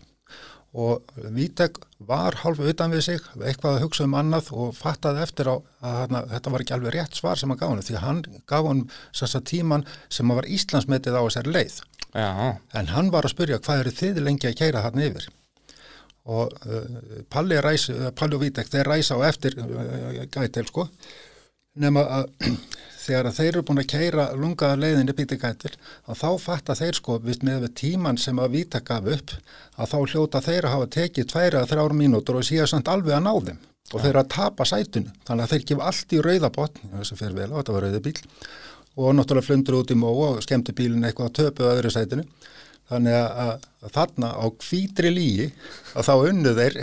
Og 0.78 1.04
Vítek 1.34 1.78
var 2.10 2.40
hálfu 2.42 2.66
utan 2.70 2.92
við 2.94 3.04
sig, 3.06 3.28
eitthvað 3.38 3.78
að 3.78 3.84
hugsa 3.86 4.08
um 4.08 4.16
annað 4.18 4.50
og 4.58 4.74
fattaði 4.78 5.22
eftir 5.24 5.52
að 5.52 5.62
hana, 5.82 6.24
þetta 6.32 6.54
var 6.54 6.64
ekki 6.64 6.76
alveg 6.76 6.96
rétt 6.96 7.20
svar 7.20 7.40
sem 7.40 7.54
hann 7.54 7.60
gaf 7.62 7.72
hann 7.72 7.86
því 7.86 8.02
hann 8.02 8.24
gaf 8.50 8.68
hann 8.68 8.84
þessa 9.16 9.44
tíman 9.52 9.86
sem 10.10 10.34
var 10.34 10.50
Íslandsmetið 10.50 11.18
á 11.18 11.22
þessari 11.28 11.54
leið. 11.56 11.80
Já, 12.18 12.58
En 12.74 12.90
hann 12.96 13.12
var 13.14 13.28
að 13.28 13.36
spyrja 13.36 13.62
hvað 13.62 13.84
eru 13.84 13.96
þið 14.02 14.24
lengi 14.26 14.50
að 14.50 14.58
keira 14.64 14.86
hann 14.88 15.04
yfir 15.04 15.30
og 16.28 16.52
uh, 16.68 17.22
Palli, 17.32 17.60
ræs, 17.64 17.88
uh, 17.94 18.10
Palli 18.16 18.38
og 18.38 18.44
Vítek 18.44 18.70
þeir 18.72 18.92
ræsa 18.92 19.16
á 19.16 19.24
eftir 19.30 19.56
uh, 19.62 20.26
gætel 20.32 20.68
sko. 20.68 20.88
Nema 21.78 22.04
að 22.20 22.30
þegar 23.08 23.30
að 23.30 23.38
þeir 23.38 23.50
eru 23.54 23.64
búin 23.70 23.82
að 23.82 23.90
keira 23.94 24.26
lungaða 24.36 24.80
leiðinni 24.82 25.16
býti 25.16 25.38
gætil 25.40 25.72
að 26.10 26.20
þá 26.20 26.30
fatta 26.44 26.76
þeir 26.76 27.00
sko 27.00 27.18
vist, 27.24 27.46
með 27.48 27.68
við 27.68 27.74
tíman 27.82 28.20
sem 28.20 28.40
að 28.44 28.58
víta 28.58 28.84
gaf 28.84 29.08
upp 29.14 29.34
að 29.78 29.94
þá 29.94 29.98
hljóta 30.12 30.44
þeir 30.44 30.68
að 30.68 30.76
hafa 30.76 30.92
tekið 30.98 31.30
tværi 31.32 31.62
að 31.62 31.72
þrjár 31.72 31.98
mínútur 32.02 32.40
og 32.42 32.48
síðan 32.48 32.72
samt 32.74 32.92
alveg 32.92 33.16
að 33.16 33.26
ná 33.28 33.34
þeim. 33.48 33.60
Og 33.94 34.02
þeir 34.04 34.10
eru 34.12 34.24
að 34.26 34.32
tapa 34.34 34.68
sætunu 34.68 35.14
þannig 35.28 35.46
að 35.46 35.52
þeir 35.54 35.68
gefa 35.70 35.90
allt 35.92 36.14
í 36.18 36.24
rauðabotn 36.26 36.96
þess 36.98 37.14
að 37.14 37.22
fer 37.22 37.38
vel 37.38 37.48
á, 37.48 37.58
þetta 37.62 37.76
var 37.78 37.86
rauðabíl 37.88 38.18
og 38.98 39.14
náttúrulega 39.14 39.46
flundur 39.46 39.78
út 39.78 39.94
í 39.94 39.98
mó 39.98 40.10
og 40.12 40.42
skemmti 40.44 40.76
bílinn 40.76 41.06
eitthvað 41.08 41.30
að 41.30 41.38
töpu 41.40 41.68
öðru 41.70 41.94
sætinu 41.94 42.26
þannig 42.92 43.18
að, 43.20 43.68
að 43.84 43.94
þarna 43.98 44.32
á 44.38 44.46
hvítri 44.64 45.12
lígi 45.14 45.52
að 45.98 46.08
þá 46.08 46.14
unnu 46.32 46.56
þeir 46.62 46.80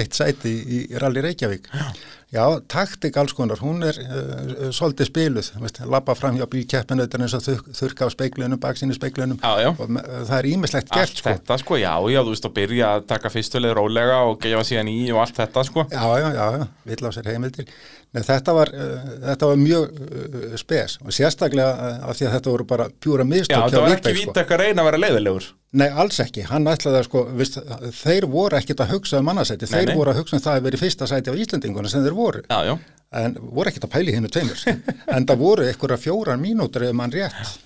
eitt 0.00 0.18
sæti 0.18 0.52
í, 0.52 0.82
Rally 0.98 1.24
Reykjavík. 1.24 1.70
Já, 1.72 1.88
Já 2.34 2.58
taktik 2.66 3.14
alls 3.20 3.32
konar. 3.36 3.60
Hún 3.62 3.84
er 3.86 3.98
uh, 4.02 4.70
svolítið 4.74 5.06
spiluð. 5.06 5.50
Lappa 5.86 6.16
fram 6.18 6.34
hjá 6.40 6.48
bílkeppinu 6.50 7.06
eins 7.06 7.36
og 7.38 7.44
þurk, 7.44 7.68
þurka 7.78 8.08
á 8.08 8.14
speiklunum, 8.14 8.60
baksinu 8.62 8.96
speiklunum 8.96 9.38
Já, 9.38 9.52
já. 9.62 9.70
og 9.70 9.92
það 10.26 10.34
er 10.40 10.48
ímislegt 10.50 10.90
gert 10.90 11.14
sko. 11.20 11.30
þetta 11.30 11.58
sko, 11.62 11.78
já, 11.78 11.92
já, 12.10 12.20
þú 12.26 12.34
veist 12.34 12.48
að 12.48 12.56
byrja 12.58 12.88
að 12.96 13.06
taka 13.12 13.30
fyrstuleg 13.30 13.76
rólega 13.78 14.18
og 14.26 14.40
gefa 14.42 14.64
síðan 14.66 14.90
í 14.90 14.98
og 15.14 15.22
allt 15.22 15.38
þetta 15.44 15.64
sko. 15.70 15.86
Já, 15.94 16.02
já, 16.24 16.28
já, 16.34 16.46
já, 16.58 16.66
vill 16.90 17.06
á 17.06 17.10
sér 17.14 17.30
heimildir. 17.30 17.70
Nei, 18.14 18.22
þetta 18.22 18.52
var, 18.54 18.70
uh, 18.70 19.10
þetta 19.24 19.48
var 19.50 19.56
mjög 19.58 19.96
uh, 19.98 20.56
spes 20.60 20.96
og 21.02 21.10
sérstaklega 21.16 21.72
uh, 21.74 22.08
af 22.10 22.18
því 22.18 22.28
að 22.28 22.34
þetta 22.36 22.52
voru 22.54 22.66
bara 22.70 22.86
pjúra 23.02 23.24
Já, 23.26 23.30
mistök 23.32 23.56
þetta 23.64 23.80
var 23.82 23.94
ekki 23.96 24.12
Víkberg, 24.12 24.20
víta 24.20 24.42
eitthvað 24.44 24.62
reyna 24.62 24.84
að 24.84 24.88
vera 24.90 25.00
leiðilegur 25.02 25.48
Nei, 25.74 25.88
alls 25.90 26.20
ekki. 26.22 26.44
Hann 26.46 26.68
ætlaði 26.70 27.00
að 27.00 27.06
sko, 27.08 27.24
vist, 27.34 27.56
þeir 27.98 28.28
voru 28.30 28.54
ekkit 28.60 28.82
að 28.84 28.92
hugsa 28.94 29.18
um 29.18 29.30
annarsæti, 29.32 29.66
Nei, 29.66 29.72
þeir 29.72 29.88
nei. 29.90 29.96
voru 29.98 30.12
að 30.12 30.20
hugsa 30.20 30.36
um 30.38 30.42
það 30.44 30.58
að 30.60 30.66
vera 30.68 30.78
í 30.78 30.82
fyrsta 30.84 31.08
sæti 31.10 31.34
á 31.34 31.40
Íslandinguna 31.42 31.90
sem 31.90 32.04
þeir 32.04 32.14
voru, 32.14 32.42
Já, 32.46 32.60
já, 32.68 32.76
en 33.18 33.34
voru 33.42 33.72
ekkit 33.72 33.88
að 33.88 33.92
pæli 33.96 34.14
hinnu 34.14 34.30
tveimur. 34.30 34.62
en 35.16 35.26
það 35.26 35.42
voru 35.42 35.66
einhverja 35.66 35.98
fjórar 36.04 36.38
mínútur 36.38 36.86
ef 36.86 36.94
mann 36.94 37.10
rétt. 37.10 37.56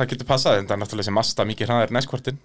það 0.00 0.14
getur 0.14 0.30
passað 0.32 0.62
en 0.62 0.70
það 0.70 0.78
er 0.78 0.82
náttúrulega 0.86 1.10
sem 1.10 1.20
Asta 1.20 1.44
mikið 1.52 1.68
hraðar 1.68 1.92
næstkvartinn 1.98 2.40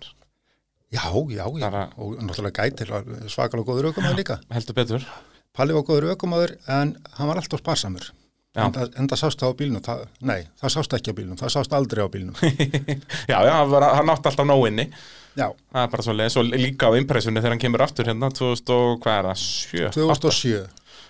Já, 0.94 1.08
já, 1.32 1.46
já, 1.58 1.70
Bara- 1.72 1.90
og 1.98 2.20
náttúrulega 2.20 2.68
gætir 2.68 2.92
var 2.92 3.08
svakalega 3.32 3.66
góður 3.72 3.88
aukumæður 3.94 4.20
líka. 4.20 4.40
heldur 4.52 4.76
betur 4.76 5.08
Palli 5.54 5.74
var 5.76 5.84
góður 5.86 6.08
aukumæður 6.16 6.56
en 6.74 6.96
hann 7.18 7.28
var 7.30 7.38
alltaf 7.38 7.62
sparsamur. 7.62 8.08
Já. 8.54 8.64
En, 8.68 8.74
en 9.02 9.08
það 9.10 9.20
sást 9.24 9.42
það 9.42 9.52
á 9.54 9.58
bílnum, 9.58 9.82
það, 9.86 10.02
nei, 10.30 10.40
það 10.62 10.72
sást 10.76 10.94
ekki 10.98 11.10
á 11.14 11.18
bílnum, 11.18 11.38
það 11.40 11.52
sást 11.56 11.74
aldrei 11.74 12.04
á 12.06 12.10
bílnum. 12.14 12.36
Já, 13.32 13.38
já, 13.46 13.52
hann, 13.54 13.70
var, 13.72 13.86
hann 13.98 14.12
átti 14.14 14.30
alltaf 14.30 14.46
nóinni 14.46 14.86
Já, 15.34 15.48
Það 15.74 15.80
er 15.82 15.90
bara 15.94 16.06
svo 16.06 16.14
leið, 16.14 16.30
svo 16.36 16.44
líka 16.46 16.90
á 16.90 16.98
impressunni 17.00 17.42
þegar 17.42 17.56
hann 17.56 17.62
kemur 17.64 17.82
aftur 17.86 18.06
hérna 18.10 18.30
2000 18.30 18.74
og 18.76 19.00
hvað 19.02 19.18
er 19.18 19.28
það, 19.32 19.42
7? 19.42 19.88
2007. 19.96 20.60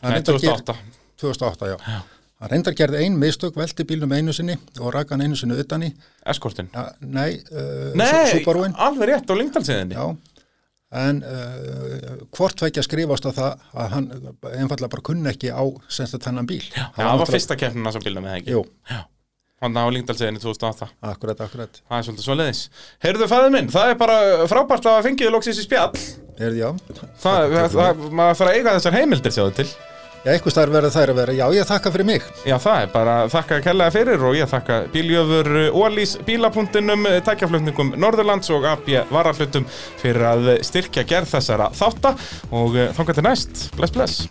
Hann 0.04 0.14
Nei, 0.14 0.20
reyndar 0.22 0.40
ger- 0.40 0.64
2008 0.64 0.78
2008, 1.24 1.72
já. 1.74 2.00
Hann 2.44 2.54
reyndar 2.54 2.78
gerði 2.80 3.02
ein 3.04 3.20
mistök, 3.20 3.60
velti 3.60 3.84
bílnum 3.88 4.16
einu 4.16 4.36
sinni 4.36 4.56
og 4.80 4.94
rak 4.96 5.12
hann 5.16 5.24
einu 5.28 5.36
sinni 5.40 5.60
utan 5.60 5.84
í. 5.88 5.92
Eskortin 6.32 6.72
nei, 7.04 7.30
uh, 7.52 7.92
Nei, 8.00 8.32
Subaruin. 8.32 8.76
alveg 8.76 9.12
rétt 9.12 9.28
á 9.28 9.36
lengdalsiðinni 9.40 10.00
Já, 10.00 10.08
en 11.00 11.22
uh, 11.26 12.26
hvort 12.36 12.62
vekja 12.66 12.84
skrifast 12.86 13.26
á 13.26 13.32
það 13.34 13.64
að 13.84 13.96
hann 13.96 14.08
einfallega 14.54 14.92
bara 14.94 15.06
kunni 15.10 15.32
ekki 15.32 15.50
á 15.50 15.64
semst 15.90 16.18
að 16.20 16.28
þennan 16.28 16.50
bíl. 16.50 16.62
Já, 16.74 16.86
það 17.00 17.24
var 17.24 17.32
fyrsta 17.34 17.58
keppnina 17.60 17.94
sem 17.96 18.06
bílum 18.06 18.26
með 18.26 18.36
það 18.36 18.42
ekki? 18.44 18.56
Jú, 18.58 19.02
Hann 19.64 19.78
á 19.80 19.88
lengdalsiðinni 19.96 20.42
2008 20.44 20.90
akkurat, 21.08 21.40
akkurat. 21.46 21.78
Það 21.88 21.96
er 21.96 22.06
svolítið 22.10 22.26
svo 22.26 22.36
leiðis 22.36 22.62
Heyrðu 23.06 23.28
fæðið 23.32 23.54
minn, 23.54 23.70
það 23.72 23.92
er 23.94 24.00
bara 24.02 24.18
frábært 24.52 24.90
að 24.92 24.98
fengið 25.06 25.32
loksins 25.32 25.62
í 25.62 25.64
spjall. 25.64 25.94
Er, 26.36 26.58
já, 26.58 26.68
Það, 27.22 27.46
það, 27.54 27.78
það 27.78 28.04
maður 28.12 28.40
þarf 28.42 28.50
að 28.50 28.58
eiga 28.58 28.74
þessar 28.76 28.98
heimildir 28.98 29.36
sjáðu 29.38 29.54
til 29.62 29.70
Já, 30.24 30.32
eitthvað 30.38 30.54
starf 30.54 30.72
verður 30.72 30.94
þær 30.94 31.12
að 31.12 31.18
vera. 31.20 31.34
Já, 31.36 31.44
ég 31.52 31.66
þakka 31.68 31.92
fyrir 31.92 32.08
mig. 32.08 32.28
Já, 32.48 32.56
það 32.64 32.78
er 32.80 32.92
bara 32.94 33.16
þakka 33.34 33.58
að 33.58 33.66
kella 33.66 33.88
fyrir 33.92 34.22
og 34.24 34.38
ég 34.38 34.48
þakka 34.48 34.78
bíljöfur 34.94 35.50
eh, 35.60 35.76
Ólís 35.76 36.14
bílapunktinum, 36.24 37.04
eh, 37.10 37.20
takkjaflutningum 37.28 37.92
Norðurlands 38.00 38.48
og 38.56 38.64
AB 38.72 38.88
varaflutum 39.12 39.68
fyrir 40.00 40.24
að 40.30 40.48
styrkja 40.64 41.04
gerð 41.10 41.28
þessara 41.36 41.68
þátta 41.76 42.16
og 42.56 42.80
eh, 42.80 42.96
þángar 42.96 43.20
til 43.20 43.28
næst. 43.28 43.68
Bless, 43.76 43.92
bless. 43.92 44.24